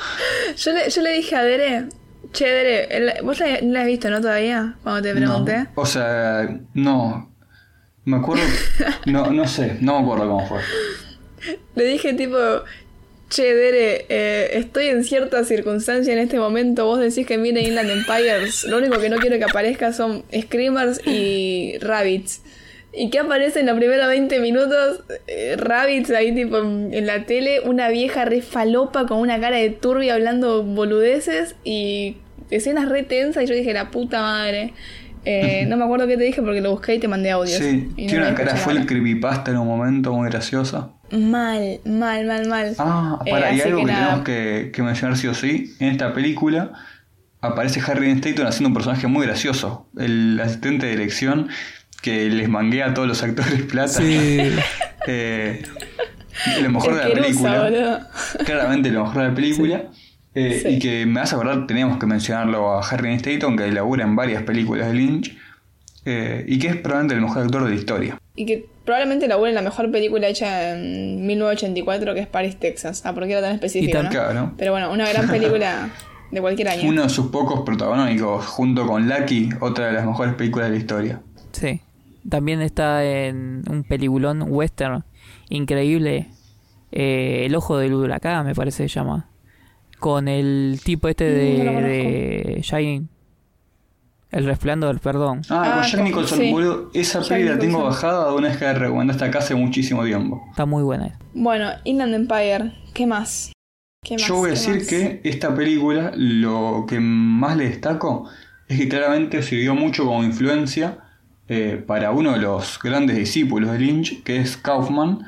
Yo 0.57 0.73
le, 0.73 0.89
yo 0.89 1.01
le 1.01 1.11
dije 1.13 1.35
a 1.35 1.43
Dere, 1.43 1.85
che, 2.33 2.45
Dere, 2.45 3.21
vos 3.21 3.39
la 3.39 3.81
has 3.81 3.85
visto, 3.85 4.09
¿no? 4.09 4.19
Todavía, 4.21 4.75
cuando 4.83 5.01
te 5.03 5.13
pregunté. 5.15 5.57
No, 5.59 5.67
o 5.75 5.85
sea, 5.85 6.59
no. 6.73 7.31
Me 8.05 8.17
acuerdo. 8.17 8.43
No, 9.05 9.31
no 9.31 9.47
sé, 9.47 9.77
no 9.81 9.97
me 9.99 10.03
acuerdo 10.03 10.27
cómo 10.29 10.47
fue. 10.47 10.61
Le 11.75 11.85
dije 11.85 12.13
tipo, 12.13 12.37
che, 13.29 13.53
Dere, 13.53 14.05
eh, 14.09 14.49
estoy 14.53 14.87
en 14.87 15.03
cierta 15.03 15.43
circunstancia 15.43 16.13
en 16.13 16.19
este 16.19 16.39
momento, 16.39 16.85
vos 16.85 16.99
decís 16.99 17.25
que 17.25 17.37
viene 17.37 17.61
Inland 17.61 17.89
Empires, 17.89 18.63
lo 18.65 18.77
único 18.77 18.99
que 18.99 19.09
no 19.09 19.17
quiero 19.17 19.37
que 19.37 19.43
aparezca 19.43 19.93
son 19.93 20.23
Screamers 20.33 21.05
y 21.07 21.77
Rabbits. 21.79 22.41
¿Y 22.93 23.09
qué 23.11 23.19
aparece 23.19 23.59
en 23.59 23.67
los 23.67 23.77
primeros 23.77 24.07
20 24.07 24.39
minutos? 24.39 25.03
Eh, 25.27 25.55
Rabbits 25.57 26.09
ahí 26.11 26.33
tipo 26.33 26.57
en 26.57 27.05
la 27.05 27.25
tele, 27.25 27.59
una 27.59 27.89
vieja 27.89 28.25
re 28.25 28.41
falopa 28.41 29.05
con 29.05 29.19
una 29.19 29.39
cara 29.39 29.57
de 29.57 29.69
turbia 29.69 30.15
hablando 30.15 30.63
boludeces 30.63 31.55
y 31.63 32.17
escenas 32.49 32.89
re 32.89 33.03
tensas 33.03 33.43
y 33.43 33.47
yo 33.47 33.53
dije, 33.53 33.73
la 33.73 33.91
puta 33.91 34.21
madre. 34.21 34.73
Eh, 35.25 35.65
no 35.67 35.75
me 35.75 35.83
acuerdo 35.83 36.07
qué 36.07 36.15
te 36.15 36.23
dije 36.23 36.41
porque 36.41 36.61
lo 36.61 36.71
busqué 36.71 36.95
y 36.95 36.99
te 36.99 37.07
mandé 37.09 37.29
audios. 37.31 37.57
Sí, 37.57 37.89
Y 37.97 38.03
no 38.05 38.07
tiene 38.07 38.17
una 38.19 38.33
cara 38.33 38.51
escuché 38.53 38.63
fue 38.63 38.73
el 38.73 38.79
nada. 38.79 38.87
creepypasta 38.87 39.51
en 39.51 39.57
un 39.57 39.67
momento 39.67 40.13
muy 40.13 40.29
graciosa. 40.29 40.93
Mal, 41.11 41.79
mal, 41.85 42.25
mal, 42.25 42.47
mal. 42.47 42.75
Ah, 42.79 43.19
Eh, 43.25 43.31
para, 43.31 43.51
y 43.53 43.59
así 43.59 43.69
algo 43.69 43.81
que, 43.81 43.85
tenemos 43.93 44.23
que, 44.23 44.71
que 44.73 44.83
mencionar 44.83 45.17
sí 45.17 45.27
o 45.27 45.33
sí. 45.33 45.75
En 45.79 45.89
esta 45.89 46.13
película 46.13 46.71
aparece 47.41 47.79
Harry 47.85 48.11
Staton 48.11 48.45
haciendo 48.47 48.69
un 48.69 48.73
personaje 48.73 49.07
muy 49.07 49.25
gracioso. 49.25 49.87
El 49.97 50.39
asistente 50.39 50.87
de 50.87 50.93
elección 50.93 51.47
que 52.01 52.29
les 52.29 52.49
manguea 52.49 52.87
a 52.87 52.93
todos 52.93 53.07
los 53.07 53.23
actores 53.23 53.61
plata. 53.63 53.87
Sí. 54.01 54.39
Eh, 55.09 55.63
lo 56.61 56.69
mejor 56.69 56.95
de 56.95 57.07
la 57.07 57.15
película. 57.15 57.63
boludo. 57.63 57.99
Claramente 58.45 58.91
lo 58.91 59.03
mejor 59.05 59.21
de 59.23 59.27
la 59.29 59.33
película. 59.35 59.83
Eh, 60.35 60.59
Sí. 60.61 60.67
Y 60.75 60.79
que 60.79 61.05
me 61.05 61.21
hace 61.21 61.33
acordar, 61.35 61.65
teníamos 61.65 61.97
que 61.97 62.05
mencionarlo 62.07 62.73
a 62.77 62.85
Harry 62.85 63.13
Staton, 63.13 63.55
que 63.55 63.71
labura 63.71 64.03
en 64.03 64.17
varias 64.17 64.43
películas 64.43 64.87
de 64.89 64.93
Lynch. 64.95 65.37
eh, 66.03 66.43
y 66.47 66.59
que 66.59 66.67
es 66.67 66.75
probablemente 66.75 67.15
el 67.15 67.21
mejor 67.21 67.43
actor 67.43 67.63
de 67.63 67.69
la 67.69 67.75
historia. 67.75 68.19
Y 68.35 68.45
que 68.45 68.65
probablemente 68.87 69.25
en 69.25 69.53
la 69.53 69.61
mejor 69.61 69.91
película 69.91 70.27
hecha 70.27 70.71
en 70.71 71.27
1984, 71.27 72.13
que 72.15 72.21
es 72.21 72.27
Paris, 72.27 72.55
Texas. 72.57 73.03
Ah, 73.05 73.13
porque 73.13 73.33
era 73.33 73.41
tan 73.41 73.53
específico, 73.53 73.89
Y 73.89 73.93
tan- 73.93 74.05
¿no? 74.05 74.09
claro. 74.09 74.53
Pero 74.57 74.71
bueno, 74.71 74.91
una 74.91 75.07
gran 75.07 75.27
película 75.29 75.89
de 76.31 76.41
cualquier 76.41 76.69
año. 76.69 76.89
Uno 76.89 77.03
de 77.03 77.09
sus 77.09 77.27
pocos 77.27 77.61
protagónicos, 77.65 78.45
junto 78.47 78.87
con 78.87 79.07
Lucky, 79.07 79.49
otra 79.59 79.87
de 79.87 79.93
las 79.93 80.05
mejores 80.05 80.33
películas 80.35 80.69
de 80.69 80.73
la 80.75 80.79
historia. 80.79 81.21
Sí. 81.51 81.81
También 82.27 82.61
está 82.61 83.03
en 83.05 83.63
un 83.69 83.83
peliculón 83.83 84.43
western 84.47 85.03
increíble. 85.49 86.27
eh, 86.91 87.43
el 87.45 87.53
ojo 87.55 87.77
del 87.77 87.93
huracán, 87.93 88.45
me 88.45 88.55
parece 88.55 88.83
que 88.83 88.89
se 88.89 88.95
llama. 88.99 89.29
Con 89.99 90.27
el 90.29 90.79
tipo 90.83 91.07
este 91.09 91.25
de, 91.25 91.63
no 91.63 91.81
de 91.81 92.59
Shining. 92.63 93.09
El 94.31 94.45
resplandor, 94.45 94.99
perdón. 94.99 95.41
Ah, 95.49 95.63
Ah, 95.65 95.81
con 95.81 95.91
Jack 95.91 96.01
Nicholson, 96.03 96.39
sí. 96.39 96.51
boludo. 96.51 96.89
Esa 96.93 97.19
Jack 97.21 97.29
peli 97.29 97.49
la 97.49 97.57
tengo 97.59 97.83
bajada 97.83 98.29
de 98.29 98.35
una 98.35 98.49
vez 98.49 98.57
que 98.57 98.65
la 98.65 98.73
recomendaste 98.73 99.25
acá 99.25 99.39
hace 99.39 99.55
muchísimo 99.55 100.03
tiempo. 100.03 100.43
Está 100.49 100.65
muy 100.65 100.83
buena. 100.83 101.17
Bueno, 101.33 101.69
Inland 101.85 102.13
Empire. 102.13 102.73
¿Qué 102.93 103.07
más? 103.07 103.51
¿Qué 104.03 104.15
más? 104.15 104.27
Yo 104.27 104.35
voy 104.35 104.49
a 104.51 104.53
¿Qué 104.53 104.59
decir 104.59 104.75
más? 104.75 104.87
que 104.87 105.21
esta 105.23 105.55
película 105.55 106.11
lo 106.15 106.85
que 106.87 106.99
más 106.99 107.55
le 107.57 107.69
destaco 107.69 108.29
es 108.67 108.77
que 108.77 108.89
claramente 108.89 109.41
sirvió 109.41 109.75
mucho 109.75 110.05
como 110.05 110.23
influencia 110.23 110.97
eh, 111.47 111.81
para 111.87 112.11
uno 112.11 112.33
de 112.33 112.39
los 112.39 112.77
grandes 112.83 113.15
discípulos 113.15 113.71
de 113.71 113.79
Lynch, 113.79 114.23
que 114.23 114.37
es 114.37 114.57
Kaufman, 114.57 115.19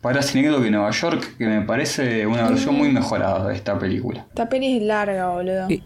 para 0.00 0.22
Cinecdoque 0.22 0.66
de 0.66 0.70
Nueva 0.70 0.92
York, 0.92 1.34
que 1.36 1.46
me 1.46 1.62
parece 1.62 2.24
una 2.28 2.48
versión 2.48 2.76
muy 2.76 2.92
mejorada 2.92 3.48
de 3.48 3.54
esta 3.56 3.76
película. 3.76 4.24
Esta 4.28 4.48
peli 4.48 4.76
es 4.76 4.82
larga, 4.84 5.30
boludo. 5.30 5.66
Eh, 5.68 5.82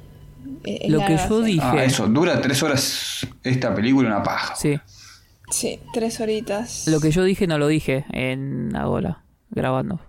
Es- 0.65 0.81
es 0.83 0.91
lo 0.91 1.01
que 1.05 1.17
yo 1.17 1.41
dije. 1.43 1.61
Ah, 1.63 1.85
eso, 1.85 2.07
dura 2.09 2.41
tres 2.41 2.63
horas 2.63 3.27
esta 3.43 3.75
película, 3.75 4.09
una 4.09 4.23
paja. 4.23 4.55
Sí. 4.57 4.79
Sí, 5.51 5.81
tres 5.93 6.21
horitas. 6.21 6.87
Lo 6.87 7.01
que 7.01 7.11
yo 7.11 7.25
dije 7.25 7.47
no 7.47 7.59
lo 7.59 7.67
dije 7.67 8.05
en 8.13 8.75
ahora, 8.77 9.25
grabando. 9.51 10.01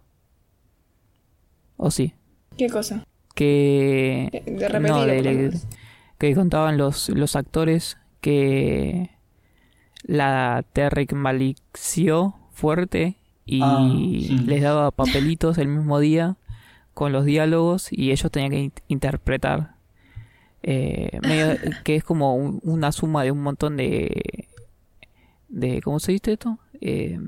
¿O 1.77 1.89
sí? 1.91 2.13
¿Qué 2.57 2.69
cosa? 2.69 3.05
Que. 3.33 4.43
De 4.45 4.67
repetir, 4.69 4.91
no, 4.91 5.05
de- 5.05 5.21
de- 5.21 5.59
que 6.19 6.35
contaban 6.35 6.77
los, 6.77 7.09
los 7.09 7.35
actores 7.35 7.97
que 8.19 9.09
la 10.03 10.63
Terrick 10.73 11.13
malició 11.13 12.35
fuerte 12.53 13.15
y 13.45 13.61
Ah, 13.63 13.89
sí. 13.91 14.37
les 14.45 14.61
daba 14.61 14.91
papelitos 14.91 15.57
el 15.57 15.67
mismo 15.69 15.99
día 15.99 16.35
con 16.93 17.11
los 17.11 17.25
diálogos 17.25 17.87
y 17.91 18.11
ellos 18.11 18.29
tenían 18.31 18.51
que 18.51 18.59
in- 18.59 18.73
interpretar. 18.89 19.75
Eh, 20.63 21.19
medio- 21.27 21.57
que 21.83 21.95
es 21.95 22.03
como 22.03 22.35
un- 22.35 22.59
una 22.63 22.91
suma 22.91 23.23
de 23.23 23.31
un 23.31 23.41
montón 23.41 23.77
de. 23.77 24.47
de 25.49 25.81
¿Cómo 25.81 25.99
se 25.99 26.11
dice 26.13 26.33
esto? 26.33 26.59
Eh, 26.79 27.19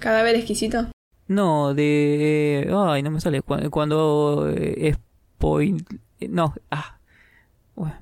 Cadáver 0.00 0.36
exquisito. 0.36 0.88
no, 1.26 1.74
de. 1.74 2.68
Ay, 2.74 3.02
no 3.02 3.10
me 3.10 3.20
sale. 3.20 3.42
Cuando, 3.42 3.70
cuando 3.70 4.48
eh, 4.54 4.94
spoil. 5.36 5.84
No, 6.28 6.54
ah. 6.70 6.98
Bueno, 7.74 7.94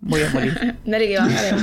voy 0.00 0.22
a 0.22 0.30
morir. 0.30 0.76
Dale 0.84 1.08
que 1.08 1.18
va, 1.18 1.28
dale. 1.28 1.56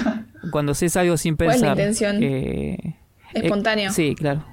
Cuando 0.52 0.72
haces 0.74 0.96
algo 0.96 1.18
sin 1.18 1.36
¿Cuál 1.36 1.50
es 1.56 1.62
la 1.62 1.76
pensar. 1.76 2.16
intención? 2.16 2.24
eh, 2.24 2.98
Espontáneo. 3.34 3.90
eh, 3.90 3.94
sí, 3.94 4.16
claro. 4.16 4.44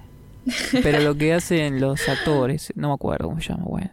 Pero 0.83 1.01
lo 1.01 1.15
que 1.15 1.33
hacen 1.35 1.81
los 1.81 2.07
actores, 2.09 2.73
no 2.77 2.89
me 2.89 2.95
acuerdo 2.95 3.29
cómo 3.29 3.41
se 3.41 3.49
llama, 3.51 3.65
bueno. 3.67 3.91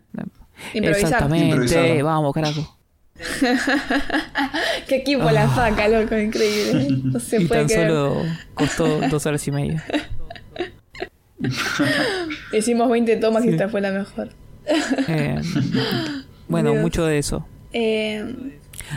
Improvisar. 0.74 1.04
Exactamente, 1.04 1.48
Improvisar. 1.48 2.04
vamos, 2.04 2.34
carajo. 2.34 2.78
Qué 4.88 4.96
equipo 4.98 5.30
la 5.32 5.48
saca, 5.54 5.88
loco, 5.88 6.18
increíble. 6.18 6.88
No 7.04 7.20
se 7.20 7.38
Ah. 7.38 7.42
y 7.42 7.46
puede 7.46 7.62
tan 7.62 7.68
creer. 7.68 7.88
solo 7.90 8.24
costó 8.54 9.00
dos 9.10 9.26
horas 9.26 9.48
y 9.48 9.52
media. 9.52 9.84
Hicimos 12.54 12.90
20 12.90 13.16
tomas 13.18 13.46
y 13.46 13.50
esta 13.50 13.70
fue 13.70 13.82
la 13.82 13.92
mejor. 13.92 14.30
Eh, 15.08 15.36
bueno, 16.48 16.72
Dios. 16.72 16.82
mucho 16.82 17.06
de 17.06 17.18
eso. 17.18 17.46
Eh, 17.74 18.24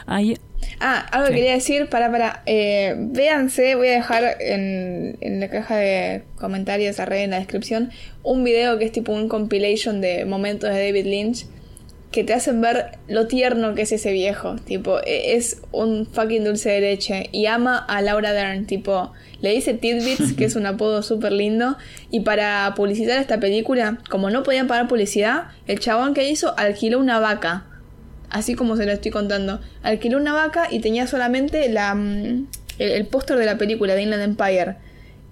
Ah, 0.06 0.22
y- 0.22 0.38
ah, 0.80 1.06
algo 1.12 1.28
que 1.28 1.34
quería 1.34 1.52
decir, 1.52 1.88
para, 1.88 2.10
para. 2.10 2.42
Eh, 2.46 2.94
véanse, 2.98 3.74
voy 3.76 3.88
a 3.88 3.92
dejar 3.92 4.36
en, 4.40 5.16
en 5.20 5.38
la 5.40 5.48
caja 5.48 5.76
de 5.76 6.24
comentarios 6.36 6.98
a 7.00 7.04
en 7.16 7.30
la 7.30 7.38
descripción 7.38 7.90
un 8.22 8.42
video 8.44 8.78
que 8.78 8.86
es 8.86 8.92
tipo 8.92 9.12
un 9.12 9.28
compilation 9.28 10.00
de 10.00 10.24
momentos 10.24 10.70
de 10.70 10.76
David 10.86 11.04
Lynch 11.06 11.46
que 12.14 12.22
te 12.22 12.32
hacen 12.32 12.60
ver 12.60 12.92
lo 13.08 13.26
tierno 13.26 13.74
que 13.74 13.82
es 13.82 13.90
ese 13.90 14.12
viejo. 14.12 14.54
Tipo, 14.64 15.00
e- 15.00 15.34
es 15.34 15.60
un 15.72 16.06
fucking 16.06 16.44
dulce 16.44 16.70
de 16.70 16.80
leche. 16.80 17.28
Y 17.32 17.46
ama 17.46 17.76
a 17.76 18.02
Laura 18.02 18.32
Dern. 18.32 18.66
Tipo, 18.66 19.12
le 19.40 19.50
dice 19.50 19.74
Tidbits, 19.74 20.34
que 20.34 20.44
es 20.44 20.54
un 20.54 20.64
apodo 20.64 21.02
súper 21.02 21.32
lindo. 21.32 21.76
Y 22.12 22.20
para 22.20 22.72
publicitar 22.76 23.18
esta 23.18 23.40
película, 23.40 23.98
como 24.08 24.30
no 24.30 24.44
podían 24.44 24.68
pagar 24.68 24.86
publicidad, 24.86 25.48
el 25.66 25.80
chabón 25.80 26.14
que 26.14 26.30
hizo 26.30 26.56
alquiló 26.56 27.00
una 27.00 27.18
vaca. 27.18 27.64
Así 28.30 28.54
como 28.54 28.76
se 28.76 28.86
lo 28.86 28.92
estoy 28.92 29.10
contando. 29.10 29.60
Alquiló 29.82 30.16
una 30.16 30.32
vaca 30.32 30.68
y 30.70 30.78
tenía 30.78 31.08
solamente 31.08 31.68
la, 31.68 31.96
mm, 31.96 32.46
el, 32.78 33.06
póster 33.06 33.36
de 33.38 33.46
la 33.46 33.58
película 33.58 33.96
de 33.96 34.02
Inland 34.02 34.22
Empire. 34.22 34.76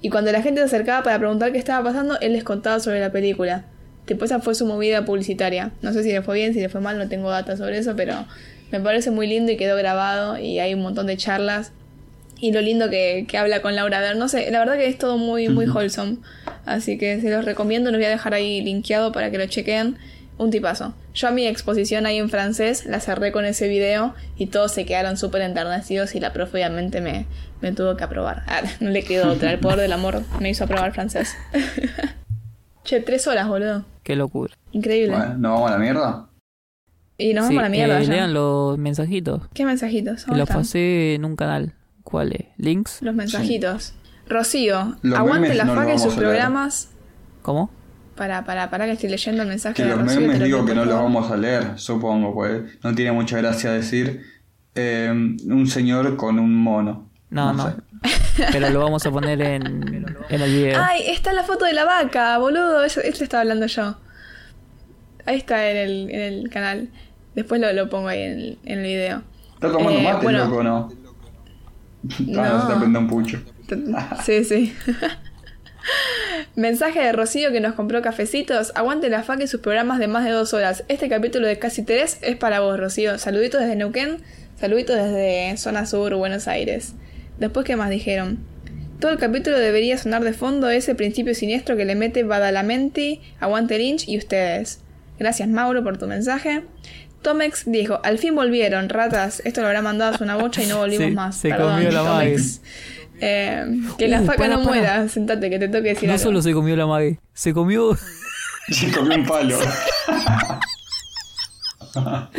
Y 0.01 0.11
cuando 0.11 0.33
la 0.33 0.43
gente 0.43 0.61
se 0.63 0.65
acercaba 0.65 1.05
para 1.05 1.21
preguntar 1.21 1.53
qué 1.53 1.59
estaba 1.59 1.85
pasando, 1.85 2.19
él 2.19 2.33
les 2.33 2.43
contaba 2.43 2.81
sobre 2.81 2.99
la 2.99 3.13
película. 3.13 3.67
Tipo, 4.07 4.25
esa 4.25 4.41
fue 4.41 4.55
su 4.55 4.67
movida 4.67 5.05
publicitaria. 5.05 5.73
No 5.81 5.93
sé 5.93 6.03
si 6.03 6.13
le 6.13 6.23
fue 6.23 6.37
bien, 6.37 6.55
si 6.55 6.61
le 6.61 6.69
fue 6.69 6.81
mal, 6.81 6.99
no 6.99 7.09
tengo 7.09 7.31
data 7.31 7.57
sobre 7.57 7.79
eso, 7.79 7.95
pero 7.97 8.27
me 8.73 8.81
parece 8.81 9.11
muy 9.11 9.27
lindo 9.27 9.53
y 9.53 9.57
quedó 9.57 9.77
grabado 9.77 10.39
y 10.39 10.59
hay 10.59 10.75
un 10.75 10.81
montón 10.81 11.07
de 11.07 11.17
charlas. 11.17 11.73
Y 12.41 12.51
lo 12.51 12.61
lindo 12.61 12.91
que, 12.91 13.27
que 13.29 13.39
habla 13.39 13.63
con 13.63 13.77
Laura 13.77 14.01
Dern. 14.01 14.19
No 14.19 14.29
sé, 14.29 14.51
la 14.51 14.59
verdad 14.59 14.77
que 14.77 14.89
es 14.89 14.99
todo 14.99 15.17
muy, 15.17 15.49
muy 15.49 15.67
wholesome. 15.67 16.17
Así 16.67 16.99
que 16.99 17.21
se 17.21 17.31
los 17.31 17.45
recomiendo, 17.45 17.91
los 17.91 17.99
voy 17.99 18.07
a 18.07 18.11
dejar 18.11 18.35
ahí 18.35 18.61
linkeado 18.63 19.13
para 19.13 19.31
que 19.31 19.39
lo 19.39 19.47
chequen. 19.47 19.97
Un 20.39 20.51
tipazo. 20.51 20.95
Yo 21.15 21.29
a 21.29 21.31
mi 21.31 21.47
exposición 21.47 22.07
ahí 22.07 22.17
en 22.17 22.31
francés 22.31 22.87
la 22.87 22.99
cerré 22.99 23.31
con 23.31 23.45
ese 23.45 23.69
video 23.69 24.15
y 24.37 24.47
todos 24.47 24.73
se 24.73 24.87
quedaron 24.87 25.17
súper 25.17 25.43
enternecidos 25.43 26.15
y 26.17 26.21
la 26.21 26.33
profe 26.33 26.57
obviamente 26.57 27.01
me, 27.01 27.27
me 27.61 27.71
tuvo 27.71 27.97
que 27.97 28.05
aprobar. 28.05 28.43
Ah, 28.49 28.63
no 28.81 28.91
le 28.91 29.05
quedó 29.05 29.31
otra, 29.31 29.53
el 29.53 29.61
poder 29.61 29.79
del 29.79 29.93
amor 29.93 30.23
me 30.41 30.51
hizo 30.51 30.65
aprobar 30.65 30.93
francés. 30.93 31.37
che, 32.85 33.01
tres 33.01 33.27
horas, 33.27 33.49
boludo. 33.49 33.85
qué 34.03 34.17
locura. 34.17 34.55
Increíble. 34.73 35.17
Bueno, 35.17 35.35
¿no 35.39 35.53
vamos 35.53 35.71
a 35.71 35.75
la 35.75 35.79
mierda? 35.79 36.29
Y 37.19 37.35
nos 37.35 37.47
Sí, 37.47 37.55
vamos 37.55 37.61
a 37.61 37.63
la 37.65 37.69
mierda. 37.71 38.01
eh, 38.01 38.05
ya. 38.07 38.13
lean 38.13 38.35
los 38.35 38.79
mensajitos. 38.79 39.43
¿Qué 39.55 39.65
mensajitos? 39.65 40.25
Que 40.25 40.31
¿Dónde 40.31 40.39
los 40.41 40.49
están? 40.49 40.63
pasé 40.63 41.15
en 41.15 41.25
un 41.25 41.37
canal. 41.37 41.75
¿Cuál 42.03 42.33
es? 42.33 42.47
¿Links? 42.57 43.01
Los 43.03 43.15
mensajitos. 43.15 43.95
Rocío, 44.29 44.97
Los 45.03 45.19
aguante 45.19 45.55
la 45.55 45.65
no 45.65 45.75
faca 45.75 45.95
y 45.95 45.99
sus 45.99 46.15
programas. 46.15 46.91
¿Cómo? 47.43 47.71
Para, 48.17 48.45
para, 48.45 48.71
para 48.71 48.87
que 48.87 48.93
estoy 48.93 49.09
leyendo 49.11 49.43
el 49.43 49.49
mensaje 49.49 49.75
Que 49.77 49.85
de 49.85 49.91
los 49.91 50.01
Rocío. 50.01 50.21
memes 50.21 50.39
lo 50.39 50.45
digo 50.45 50.65
que 50.65 50.75
no 50.75 50.85
los 50.85 50.95
vamos 50.95 51.31
a 51.31 51.37
leer, 51.37 51.79
supongo, 51.79 52.35
pues 52.35 52.63
no 52.83 52.95
tiene 52.95 53.13
mucha 53.13 53.39
gracia 53.39 53.73
decir 53.73 54.23
eh, 54.75 55.09
un 55.11 55.67
señor 55.67 56.17
con 56.17 56.39
un 56.39 56.55
mono. 56.55 57.11
No, 57.31 57.53
no. 57.53 57.75
Pero 58.53 58.71
lo 58.71 58.81
vamos 58.81 59.05
a 59.07 59.11
poner 59.11 59.41
en, 59.43 60.07
en 60.29 60.41
el 60.41 60.51
video. 60.53 60.83
Ay, 60.83 61.03
está 61.09 61.33
la 61.33 61.45
foto 61.45 61.65
de 61.65 61.73
la 61.73 61.85
vaca, 61.85 62.37
boludo. 62.39 62.83
Eso, 62.85 63.01
esto 63.01 63.23
estaba 63.25 63.43
hablando 63.43 63.67
yo. 63.67 63.97
Ahí 65.27 65.37
está 65.37 65.71
en 65.71 65.77
el, 65.77 66.11
en 66.11 66.21
el 66.21 66.51
canal. 66.51 66.89
Después 67.35 67.61
lo, 67.61 67.73
lo 67.73 67.89
pongo 67.89 68.09
ahí 68.09 68.23
en 68.23 68.33
el, 68.33 68.59
en 68.65 68.79
el 68.81 68.85
video. 68.85 69.23
¿Está 69.55 69.71
tomando 69.71 69.91
Eh, 70.01 70.03
mate, 70.03 70.23
bueno. 70.25 70.45
loco, 70.47 70.63
no? 70.63 70.93
No. 72.27 72.43
Ah, 72.43 72.49
no, 72.49 72.51
se 72.57 72.63
está 72.63 72.69
prendiendo 72.81 72.99
un 73.01 73.09
pucho. 73.09 73.41
Sí, 74.25 74.45
sí. 74.45 74.75
Mensaje 76.57 77.01
de 77.01 77.13
Rocío 77.13 77.51
que 77.53 77.61
nos 77.61 77.75
compró 77.75 78.03
cafecitos. 78.03 78.73
Aguante 78.75 79.09
la 79.09 79.23
faca 79.23 79.45
y 79.45 79.47
sus 79.47 79.61
programas 79.61 79.99
de 79.99 80.09
más 80.09 80.25
de 80.25 80.31
dos 80.31 80.53
horas. 80.55 80.85
Este 80.89 81.09
capítulo 81.09 81.47
de 81.47 81.59
casi 81.59 81.83
tres 81.83 82.19
es 82.23 82.37
para 82.37 82.61
vos, 82.61 82.79
Rocío. 82.79 83.19
Saluditos 83.19 83.61
desde 83.61 83.77
Neuquén. 83.77 84.19
Saluditos 84.61 84.97
desde 84.97 85.57
zona 85.57 85.87
sur, 85.87 86.15
Buenos 86.17 86.49
Aires. 86.49 86.95
Después, 87.43 87.67
¿qué 87.67 87.75
más 87.77 87.91
dijeron? 87.91 88.39
Todo 89.01 89.11
el 89.11 89.19
capítulo 89.19 89.59
debería 89.59 89.99
sonar 89.99 90.23
de 90.23 90.33
fondo 90.33 90.71
ese 90.71 90.95
principio 90.95 91.35
siniestro 91.35 91.77
que 91.77 91.85
le 91.85 91.97
mete 91.97 92.23
Badalamenti, 92.23 93.21
Aguante 93.41 93.77
Lynch 93.79 94.09
y 94.09 94.17
ustedes. 94.17 94.79
Gracias, 95.19 95.49
Mauro, 95.49 95.83
por 95.83 95.99
tu 95.99 96.07
mensaje. 96.07 96.63
Tomex 97.21 97.65
dijo, 97.67 98.01
al 98.05 98.19
fin 98.19 98.37
volvieron, 98.37 98.89
ratas. 98.89 99.43
Esto 99.45 99.61
lo 99.61 99.67
habrá 99.67 99.83
mandado 99.83 100.15
a 100.19 100.23
una 100.23 100.37
bocha 100.37 100.63
y 100.63 100.67
no 100.67 100.79
volvimos 100.79 101.05
Se- 101.09 101.11
más. 101.11 101.37
se 101.37 101.49
Perdón, 101.49 101.75
comió 101.75 101.91
la 101.91 102.05
Tomex. 102.05 102.61
Eh, 103.21 103.65
que 103.99 104.07
la 104.09 104.21
faca 104.23 104.39
para, 104.39 104.49
no 104.57 104.63
para. 104.65 104.69
muera. 104.77 105.09
Sentate, 105.09 105.51
que 105.51 105.59
te 105.59 105.67
toque 105.69 105.89
decir 105.91 106.09
No 106.09 106.15
algo. 106.15 106.23
solo 106.23 106.41
se 106.43 106.53
comió 106.53 106.77
la 106.77 106.87
mague, 106.87 107.19
se 107.35 107.53
comió. 107.53 107.97
Se 108.69 108.93
comió 108.93 109.17
un 109.19 109.27
palo. 109.27 109.59
Ojalá 111.95 112.31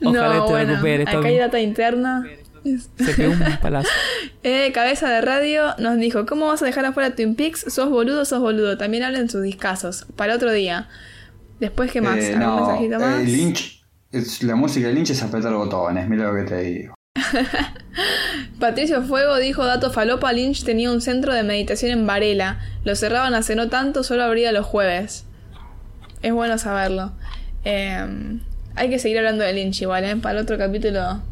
no, 0.00 0.44
te 0.46 0.52
bueno, 0.52 0.70
recuperes, 0.72 1.08
acá 1.08 1.26
hay 1.26 1.38
data 1.38 1.60
interna. 1.60 2.26
Se 2.64 3.14
pegó 3.14 3.32
un 3.32 3.58
palazo. 3.60 3.88
Eh, 4.44 4.72
cabeza 4.72 5.08
de 5.08 5.20
radio 5.20 5.74
nos 5.78 5.98
dijo, 5.98 6.26
¿cómo 6.26 6.48
vas 6.48 6.60
a 6.62 6.64
dejar 6.66 6.84
afuera 6.84 7.14
Twin 7.14 7.36
Peaks? 7.36 7.64
Sos 7.68 7.90
boludo, 7.90 8.24
sos 8.24 8.40
boludo. 8.40 8.76
También 8.76 9.04
hablan 9.04 9.30
sus 9.30 9.40
discasos. 9.42 10.04
Para 10.16 10.34
otro 10.34 10.50
día. 10.50 10.88
Después, 11.60 11.92
¿qué 11.92 12.00
más? 12.00 12.16
Eh, 12.18 12.34
¿Algún 12.34 12.40
no, 12.40 12.56
mensajito 12.66 12.94
eh, 12.96 12.98
más? 12.98 13.22
Lynch, 13.24 13.84
es- 14.10 14.42
la 14.42 14.56
música 14.56 14.88
de 14.88 14.94
Lynch 14.94 15.10
es 15.10 15.22
apretar 15.22 15.54
botones, 15.54 16.08
mira 16.08 16.24
lo 16.32 16.34
que 16.34 16.42
te 16.42 16.60
digo. 16.62 16.94
Patricio 18.58 19.02
Fuego 19.02 19.36
dijo, 19.38 19.64
dato 19.64 19.90
falopa, 19.92 20.32
Lynch 20.32 20.64
tenía 20.64 20.90
un 20.90 21.00
centro 21.00 21.32
de 21.34 21.42
meditación 21.42 21.92
en 21.92 22.06
Varela. 22.06 22.58
Lo 22.84 22.96
cerraban 22.96 23.34
hace 23.34 23.54
no 23.56 23.68
tanto, 23.68 24.02
solo 24.02 24.24
abría 24.24 24.50
los 24.52 24.66
jueves. 24.66 25.24
Es 26.22 26.32
bueno 26.32 26.58
saberlo. 26.58 27.12
Eh, 27.64 28.38
hay 28.74 28.90
que 28.90 28.98
seguir 28.98 29.18
hablando 29.18 29.44
de 29.44 29.52
Lynch 29.52 29.82
igual, 29.82 30.04
¿eh? 30.04 30.16
Para 30.16 30.38
el 30.38 30.44
otro 30.44 30.58
capítulo. 30.58 31.22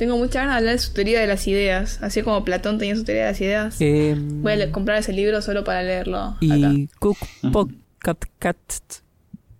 Tengo 0.00 0.16
mucha 0.16 0.38
ganas 0.40 0.54
de 0.54 0.58
hablar 0.60 0.72
de 0.72 0.78
su 0.78 0.94
teoría 0.94 1.20
de 1.20 1.26
las 1.26 1.46
ideas. 1.46 2.02
Así 2.02 2.22
como 2.22 2.42
Platón 2.42 2.78
tenía 2.78 2.96
su 2.96 3.04
teoría 3.04 3.24
de 3.26 3.30
las 3.32 3.40
ideas. 3.42 3.76
Eh, 3.80 4.16
Voy 4.18 4.52
a 4.54 4.72
comprar 4.72 4.96
ese 4.96 5.12
libro 5.12 5.42
solo 5.42 5.62
para 5.62 5.82
leerlo. 5.82 6.38
y 6.40 6.86
Cook 6.98 7.18
Podcast. 7.52 8.24
Cat, 8.38 8.56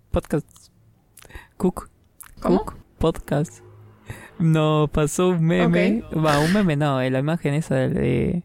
podcast. 0.09 0.47
Cook. 1.57 1.91
¿Cómo? 2.39 2.65
Cook 2.65 2.75
Podcast. 2.97 3.59
No, 4.39 4.89
pasó 4.91 5.29
un 5.29 5.43
meme. 5.45 6.01
Va, 6.11 6.39
un 6.39 6.51
meme 6.51 6.75
no, 6.75 6.99
la 7.07 7.19
imagen 7.19 7.53
esa 7.53 7.75
de. 7.75 8.41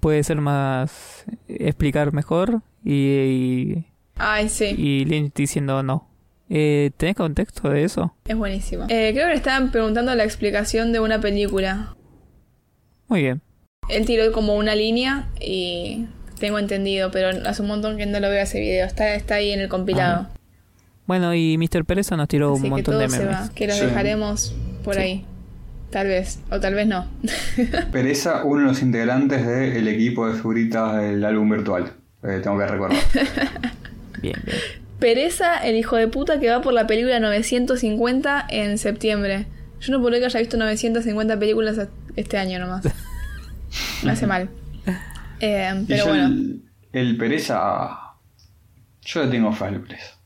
Puede 0.00 0.24
ser 0.24 0.40
más. 0.40 1.26
explicar 1.46 2.12
mejor. 2.12 2.60
Y. 2.84 2.92
y, 3.04 3.86
Ay, 4.16 4.48
sí. 4.48 4.74
y 4.76 5.04
Lynch 5.04 5.32
diciendo 5.32 5.84
no. 5.84 6.09
Eh, 6.52 6.90
¿Tenés 6.96 7.14
contexto 7.14 7.70
de 7.70 7.84
eso? 7.84 8.14
Es 8.26 8.36
buenísimo. 8.36 8.84
Eh, 8.88 9.10
creo 9.14 9.26
que 9.26 9.32
le 9.32 9.36
estaban 9.36 9.70
preguntando 9.70 10.14
la 10.16 10.24
explicación 10.24 10.92
de 10.92 10.98
una 11.00 11.20
película. 11.20 11.94
Muy 13.08 13.22
bien. 13.22 13.40
Él 13.88 14.04
tiró 14.04 14.30
como 14.32 14.56
una 14.56 14.74
línea 14.74 15.28
y 15.40 16.06
tengo 16.40 16.58
entendido, 16.58 17.10
pero 17.12 17.28
hace 17.48 17.62
un 17.62 17.68
montón 17.68 17.96
que 17.96 18.06
no 18.06 18.18
lo 18.18 18.28
veo 18.28 18.42
ese 18.42 18.58
video. 18.60 18.84
Está, 18.86 19.14
está 19.14 19.36
ahí 19.36 19.52
en 19.52 19.60
el 19.60 19.68
compilado. 19.68 20.28
Bueno, 21.06 21.34
y 21.34 21.56
Mr. 21.56 21.84
Pereza 21.84 22.16
nos 22.16 22.28
tiró 22.28 22.52
Así 22.52 22.58
un 22.58 22.62
que 22.64 22.70
montón 22.70 22.94
todo 22.94 23.02
de 23.02 23.08
se 23.08 23.18
memes. 23.20 23.34
va. 23.34 23.50
Que 23.54 23.66
los 23.68 23.76
Sí. 23.76 23.86
dejaremos 23.86 24.54
por 24.84 24.94
Sí. 24.96 25.00
ahí. 25.00 25.24
Tal 25.90 26.06
vez. 26.06 26.40
O 26.50 26.60
tal 26.60 26.74
vez 26.74 26.86
no. 26.86 27.06
Pereza, 27.92 28.44
uno 28.44 28.62
de 28.62 28.66
los 28.68 28.82
integrantes 28.82 29.44
del 29.46 29.86
equipo 29.88 30.28
de 30.28 30.34
figuritas 30.34 30.96
del 31.00 31.24
álbum 31.24 31.50
virtual. 31.50 31.92
Eh, 32.22 32.40
tengo 32.42 32.58
que 32.58 32.66
recordar. 32.66 32.98
Bien, 34.22 34.36
bien. 34.44 34.56
Pereza, 35.00 35.56
el 35.58 35.76
hijo 35.76 35.96
de 35.96 36.06
puta 36.08 36.38
que 36.38 36.50
va 36.50 36.60
por 36.60 36.72
la 36.72 36.86
película 36.86 37.18
950 37.20 38.46
en 38.48 38.78
septiembre. 38.78 39.46
Yo 39.80 39.92
no 39.92 39.98
puedo 39.98 40.10
creer 40.10 40.22
que 40.22 40.26
haya 40.26 40.40
visto 40.40 40.56
950 40.58 41.38
películas 41.38 41.88
este 42.16 42.38
año 42.38 42.58
nomás. 42.58 42.84
Me 44.04 44.12
hace 44.12 44.26
mal. 44.26 44.48
Eh, 45.40 45.70
Y 45.82 45.84
pero 45.86 46.04
yo 46.04 46.10
bueno. 46.10 46.26
el, 46.26 46.62
el 46.92 47.16
Pereza. 47.16 47.98
Yo 49.02 49.24
le 49.24 49.30
tengo 49.30 49.52
fe 49.52 49.64
al 49.64 49.80
Pereza. 49.80 50.19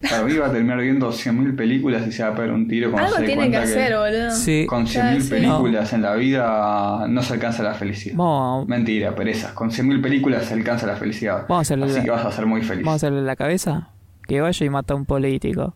Para 0.00 0.22
mí 0.22 0.32
va 0.36 0.46
a 0.46 0.52
terminar 0.52 0.78
viendo 0.80 1.10
100.000 1.10 1.56
películas 1.56 2.06
y 2.06 2.12
se 2.12 2.22
va 2.22 2.28
a 2.28 2.34
pegar 2.34 2.52
un 2.52 2.68
tiro 2.68 2.92
cuando 2.92 3.16
Algo 3.16 3.26
tiene 3.26 3.50
que 3.50 3.56
hacer, 3.56 3.96
boludo. 3.96 4.30
Sí. 4.30 4.64
Con 4.68 4.86
Ya, 4.86 5.12
100.000 5.16 5.20
sí. 5.22 5.30
películas 5.30 5.92
en 5.92 6.02
la 6.02 6.14
vida 6.14 7.06
no 7.08 7.20
se 7.22 7.32
alcanza 7.34 7.62
la 7.64 7.74
felicidad. 7.74 8.14
Mentira, 8.68 9.14
pereza. 9.16 9.54
Con 9.54 9.70
100.000 9.72 10.00
películas 10.00 10.44
se 10.44 10.54
alcanza 10.54 10.86
la 10.86 10.94
felicidad. 10.96 11.46
Vamos 11.48 11.58
a 11.58 11.60
hacerle 11.62 11.86
Así 11.86 11.96
la- 11.96 12.04
que 12.04 12.10
vas 12.10 12.24
a 12.24 12.30
ser 12.32 12.46
muy 12.46 12.62
feliz. 12.62 12.84
vamos 12.84 13.02
a 13.02 13.06
hacerle 13.06 13.22
la 13.22 13.34
cabeza. 13.34 13.88
Que 14.28 14.40
vaya 14.40 14.64
y 14.66 14.70
mata 14.70 14.94
a 14.94 14.96
un 14.96 15.04
político. 15.04 15.74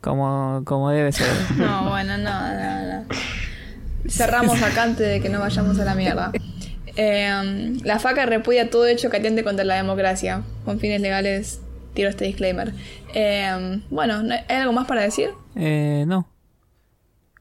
Como, 0.00 0.62
como 0.64 0.90
debe 0.90 1.10
ser. 1.10 1.26
No, 1.58 1.88
bueno, 1.90 2.16
no, 2.18 2.30
no, 2.54 2.82
no. 3.00 3.04
Cerramos 4.08 4.62
acá 4.62 4.82
antes 4.84 5.08
de 5.08 5.20
que 5.20 5.28
no 5.30 5.40
vayamos 5.40 5.80
a 5.80 5.84
la 5.84 5.94
mierda. 5.94 6.30
Eh, 6.96 7.72
la 7.82 7.98
faca 7.98 8.26
repudia 8.26 8.70
todo 8.70 8.86
hecho 8.86 9.10
que 9.10 9.16
atente 9.16 9.42
contra 9.42 9.64
la 9.64 9.76
democracia. 9.76 10.42
Con 10.64 10.78
fines 10.78 11.00
legales, 11.00 11.60
tiro 11.94 12.08
este 12.10 12.24
disclaimer. 12.26 12.72
Eh, 13.14 13.80
bueno, 13.90 14.22
¿no- 14.22 14.34
¿hay 14.34 14.56
algo 14.56 14.72
más 14.72 14.86
para 14.86 15.02
decir? 15.02 15.30
Eh, 15.56 16.04
no. 16.06 16.28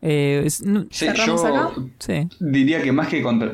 Eh, 0.02 0.44
es- 0.46 0.62
no- 0.64 0.84
Sí, 0.92 1.06
¿Cerramos 1.08 1.42
yo 1.42 1.48
acá? 1.48 1.70
Sí. 2.00 2.28
diría 2.40 2.82
que 2.82 2.92
más 2.92 3.08
que 3.08 3.22
contra... 3.22 3.54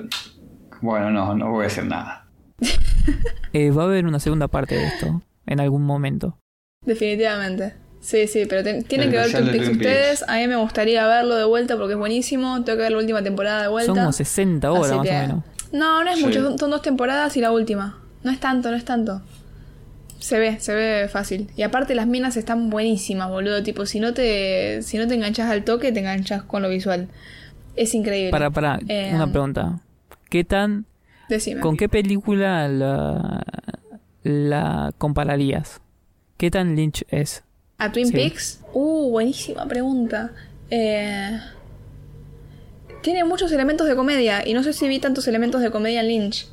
Bueno, 0.81 1.09
no, 1.11 1.35
no 1.35 1.51
voy 1.51 1.61
a 1.61 1.67
decir 1.67 1.85
nada. 1.85 2.27
Eh, 3.51 3.71
va 3.71 3.81
a 3.81 3.85
haber 3.85 4.05
una 4.05 4.19
segunda 4.19 4.47
parte 4.47 4.75
de 4.75 4.85
esto. 4.85 5.23
En 5.47 5.59
algún 5.59 5.83
momento. 5.83 6.37
Definitivamente. 6.85 7.73
Sí, 7.99 8.27
sí, 8.27 8.45
pero 8.47 8.61
tienen 8.63 9.09
que 9.09 9.17
ver 9.17 9.31
Twin 9.31 9.45
de 9.45 9.51
Peaks 9.53 9.69
ustedes. 9.69 10.25
A 10.29 10.35
mí 10.35 10.47
me 10.47 10.55
gustaría 10.55 11.07
verlo 11.07 11.33
de 11.35 11.45
vuelta 11.45 11.75
porque 11.75 11.93
es 11.93 11.99
buenísimo. 11.99 12.63
Tengo 12.63 12.77
que 12.77 12.83
ver 12.83 12.91
la 12.91 12.99
última 12.99 13.23
temporada 13.23 13.63
de 13.63 13.67
vuelta. 13.69 13.87
Son 13.87 13.97
como 13.97 14.11
60 14.13 14.71
horas 14.71 14.85
Así 14.91 14.97
más 14.97 15.07
que- 15.07 15.15
o 15.15 15.19
menos. 15.19 15.43
No, 15.71 16.03
no 16.03 16.11
es 16.11 16.17
Sí. 16.19 16.25
mucho, 16.25 16.57
son 16.59 16.69
dos 16.69 16.81
temporadas 16.83 17.35
y 17.37 17.41
la 17.41 17.51
última. 17.51 17.97
No 18.23 18.29
es 18.31 18.39
tanto, 18.39 18.69
no 18.69 18.77
es 18.77 18.85
tanto. 18.85 19.21
Se 20.19 20.37
ve, 20.37 20.59
se 20.59 20.73
ve 20.75 21.07
fácil. 21.09 21.49
Y 21.55 21.61
aparte 21.63 21.95
las 21.95 22.05
minas 22.07 22.35
están 22.37 22.69
buenísimas, 22.69 23.29
boludo. 23.29 23.63
Tipo, 23.63 23.85
si 23.85 23.99
no 23.99 24.13
te, 24.13 24.81
si 24.83 24.97
no 24.97 25.07
te 25.07 25.15
enganchas 25.15 25.49
al 25.49 25.63
toque, 25.63 25.91
te 25.91 25.99
enganchas 26.01 26.43
con 26.43 26.61
lo 26.61 26.69
visual. 26.69 27.07
Es 27.75 27.93
increíble. 27.95 28.31
Para, 28.31 28.49
para, 28.51 28.79
Eh, 28.87 29.11
una 29.13 29.31
pregunta. 29.31 29.79
¿Qué 30.29 30.43
tan. 30.43 30.85
Decime. 31.29 31.61
¿Con 31.61 31.77
qué 31.77 31.87
película 31.87 32.67
la, 32.67 33.43
la 34.23 34.91
compararías? 34.97 35.79
¿Qué 36.37 36.51
tan 36.51 36.75
Lynch 36.75 37.05
es? 37.09 37.43
¿A 37.77 37.91
Twin 37.91 38.07
Sí. 38.07 38.13
Peaks? 38.13 38.59
Uh, 38.73 39.09
buenísima 39.11 39.65
pregunta. 39.67 40.31
Eh, 40.69 41.39
tiene 43.01 43.23
muchos 43.23 43.51
elementos 43.53 43.87
de 43.87 43.95
comedia 43.95 44.45
y 44.45 44.53
no 44.53 44.63
sé 44.63 44.73
si 44.73 44.87
vi 44.87 44.99
tantos 44.99 45.27
elementos 45.27 45.61
de 45.61 45.71
comedia 45.71 46.01
en 46.01 46.07
Lynch. 46.09 46.47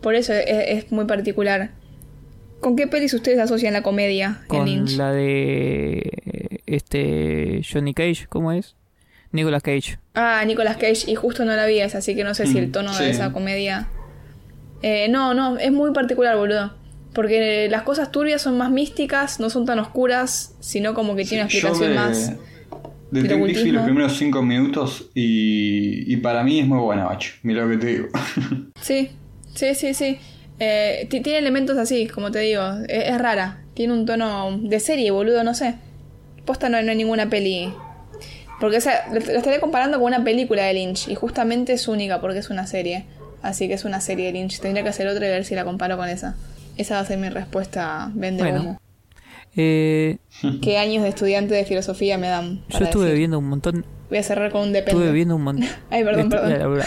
Por 0.00 0.14
eso 0.14 0.32
es, 0.32 0.44
es 0.46 0.92
muy 0.92 1.04
particular. 1.04 1.70
¿Con 2.64 2.76
qué 2.76 2.86
pelis 2.86 3.12
ustedes 3.12 3.38
asocian 3.40 3.74
la 3.74 3.82
comedia 3.82 4.38
en 4.40 4.48
Con 4.48 4.64
Lynch? 4.64 4.96
la 4.96 5.12
de. 5.12 6.62
Este. 6.64 7.60
Johnny 7.62 7.92
Cage, 7.92 8.26
¿cómo 8.30 8.52
es? 8.52 8.74
Nicolas 9.32 9.62
Cage. 9.62 9.98
Ah, 10.14 10.42
Nicolas 10.46 10.78
Cage, 10.78 11.10
y 11.10 11.14
justo 11.14 11.44
no 11.44 11.54
la 11.54 11.66
vi 11.66 11.80
esa, 11.80 11.98
así 11.98 12.14
que 12.14 12.24
no 12.24 12.32
sé 12.32 12.46
si 12.46 12.56
el 12.56 12.72
tono 12.72 12.94
sí. 12.94 13.04
de 13.04 13.10
esa 13.10 13.34
comedia. 13.34 13.88
Eh, 14.80 15.08
no, 15.10 15.34
no, 15.34 15.58
es 15.58 15.72
muy 15.72 15.92
particular, 15.92 16.38
boludo. 16.38 16.72
Porque 17.12 17.68
las 17.70 17.82
cosas 17.82 18.10
turbias 18.10 18.40
son 18.40 18.56
más 18.56 18.70
místicas, 18.70 19.40
no 19.40 19.50
son 19.50 19.66
tan 19.66 19.78
oscuras, 19.78 20.56
sino 20.60 20.94
como 20.94 21.16
que 21.16 21.26
tiene 21.26 21.42
una 21.42 21.50
explicación 21.52 21.90
de, 21.90 21.94
más. 21.94 22.32
de 23.10 23.72
los 23.72 23.84
primeros 23.84 24.16
5 24.16 24.40
minutos 24.40 25.10
y, 25.12 26.10
y 26.10 26.16
para 26.16 26.42
mí 26.42 26.60
es 26.60 26.66
muy 26.66 26.78
buena, 26.78 27.04
bacho. 27.04 27.34
Mira 27.42 27.66
lo 27.66 27.72
que 27.72 27.76
te 27.76 27.86
digo. 27.88 28.08
Sí, 28.80 29.10
sí, 29.54 29.74
sí, 29.74 29.92
sí. 29.92 30.18
Eh, 30.60 31.06
ti- 31.10 31.20
tiene 31.20 31.38
elementos 31.38 31.76
así, 31.78 32.06
como 32.06 32.30
te 32.30 32.38
digo. 32.40 32.62
Es, 32.88 33.08
es 33.10 33.18
rara. 33.18 33.62
Tiene 33.74 33.92
un 33.92 34.06
tono 34.06 34.58
de 34.62 34.80
serie, 34.80 35.10
boludo, 35.10 35.42
no 35.44 35.54
sé. 35.54 35.74
posta 36.44 36.68
no, 36.68 36.80
no 36.82 36.90
hay 36.90 36.96
ninguna 36.96 37.28
peli. 37.28 37.72
Porque 38.60 38.76
o 38.76 38.80
sea, 38.80 39.06
lo, 39.08 39.14
lo 39.14 39.38
estaría 39.38 39.60
comparando 39.60 39.98
con 39.98 40.06
una 40.06 40.22
película 40.22 40.62
de 40.64 40.74
Lynch. 40.74 41.08
Y 41.08 41.14
justamente 41.16 41.72
es 41.72 41.88
única 41.88 42.20
porque 42.20 42.38
es 42.38 42.50
una 42.50 42.66
serie. 42.66 43.04
Así 43.42 43.66
que 43.68 43.74
es 43.74 43.84
una 43.84 44.00
serie 44.00 44.26
de 44.26 44.32
Lynch. 44.32 44.60
Tendría 44.60 44.82
que 44.84 44.90
hacer 44.90 45.06
otra 45.08 45.26
y 45.26 45.30
ver 45.30 45.44
si 45.44 45.54
la 45.54 45.64
comparo 45.64 45.96
con 45.96 46.08
esa. 46.08 46.36
Esa 46.76 46.94
va 46.96 47.00
a 47.00 47.04
ser 47.04 47.18
mi 47.18 47.28
respuesta. 47.28 48.10
Vende 48.14 48.42
Bueno. 48.44 48.60
humo. 48.60 48.80
Eh, 49.56 50.16
¿Qué 50.62 50.78
años 50.78 51.02
de 51.04 51.10
estudiante 51.10 51.54
de 51.54 51.64
filosofía 51.64 52.18
me 52.18 52.26
dan? 52.28 52.62
yo 52.68 52.78
estuve 52.84 53.04
decir? 53.04 53.18
viendo 53.18 53.38
un 53.38 53.48
montón. 53.48 53.84
Voy 54.08 54.18
a 54.18 54.22
cerrar 54.22 54.50
con 54.50 54.62
un 54.62 54.72
depende. 54.72 55.00
Estuve 55.00 55.12
viendo 55.12 55.36
un 55.36 55.42
montón. 55.42 55.68
Ay, 55.90 56.02
perdón, 56.04 56.28
perdón. 56.28 56.80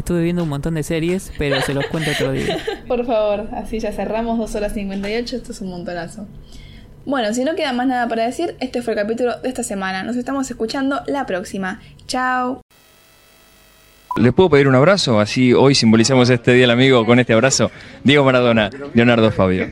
Estuve 0.00 0.22
viendo 0.22 0.42
un 0.44 0.48
montón 0.48 0.76
de 0.76 0.82
series, 0.82 1.30
pero 1.36 1.60
se 1.60 1.74
los 1.74 1.84
cuento 1.88 2.10
otro 2.12 2.32
día. 2.32 2.56
Por 2.88 3.04
favor, 3.04 3.50
así 3.52 3.80
ya 3.80 3.92
cerramos 3.92 4.38
2 4.38 4.54
horas 4.54 4.72
58. 4.72 5.36
Esto 5.36 5.52
es 5.52 5.60
un 5.60 5.68
montonazo. 5.68 6.26
Bueno, 7.04 7.34
si 7.34 7.44
no 7.44 7.54
queda 7.54 7.74
más 7.74 7.86
nada 7.86 8.08
para 8.08 8.24
decir, 8.24 8.56
este 8.60 8.80
fue 8.80 8.94
el 8.94 8.98
capítulo 8.98 9.38
de 9.40 9.50
esta 9.50 9.62
semana. 9.62 10.02
Nos 10.02 10.16
estamos 10.16 10.50
escuchando 10.50 11.02
la 11.06 11.26
próxima. 11.26 11.82
Chao. 12.06 12.62
¿Les 14.16 14.32
puedo 14.32 14.48
pedir 14.48 14.68
un 14.68 14.74
abrazo? 14.74 15.20
Así 15.20 15.52
hoy 15.52 15.74
simbolizamos 15.74 16.30
este 16.30 16.54
día 16.54 16.62
del 16.62 16.70
amigo 16.70 17.04
con 17.04 17.20
este 17.20 17.34
abrazo. 17.34 17.70
Diego 18.02 18.24
Maradona, 18.24 18.70
Leonardo 18.94 19.30
Fabio. 19.30 19.70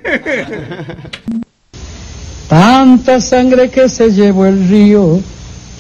Tanta 2.50 3.18
sangre 3.23 3.70
que 3.70 3.89
se 3.89 4.10
llevó 4.10 4.44
el 4.44 4.68
río, 4.68 5.23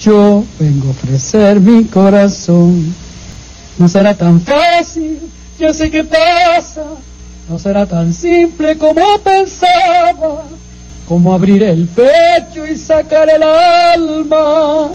yo 0.00 0.42
vengo 0.58 0.86
a 0.86 0.90
ofrecer 0.92 1.60
mi 1.60 1.84
corazón. 1.84 3.07
No 3.78 3.88
será 3.88 4.14
tan 4.14 4.40
fácil, 4.40 5.20
yo 5.58 5.72
sé 5.72 5.90
que 5.90 6.02
pasa, 6.02 6.84
no 7.48 7.58
será 7.58 7.86
tan 7.86 8.12
simple 8.12 8.76
como 8.76 9.18
pensaba, 9.20 10.44
como 11.06 11.32
abrir 11.32 11.62
el 11.62 11.86
pecho 11.86 12.66
y 12.66 12.76
sacar 12.76 13.30
el 13.30 13.42
alma, 13.42 14.90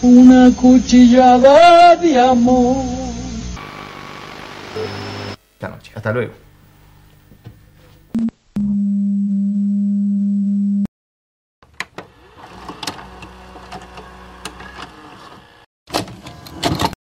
una 0.00 0.50
cuchillada 0.56 1.96
de 1.96 2.18
amor. 2.18 2.76
Hasta 5.94 6.12
luego. 6.12 6.43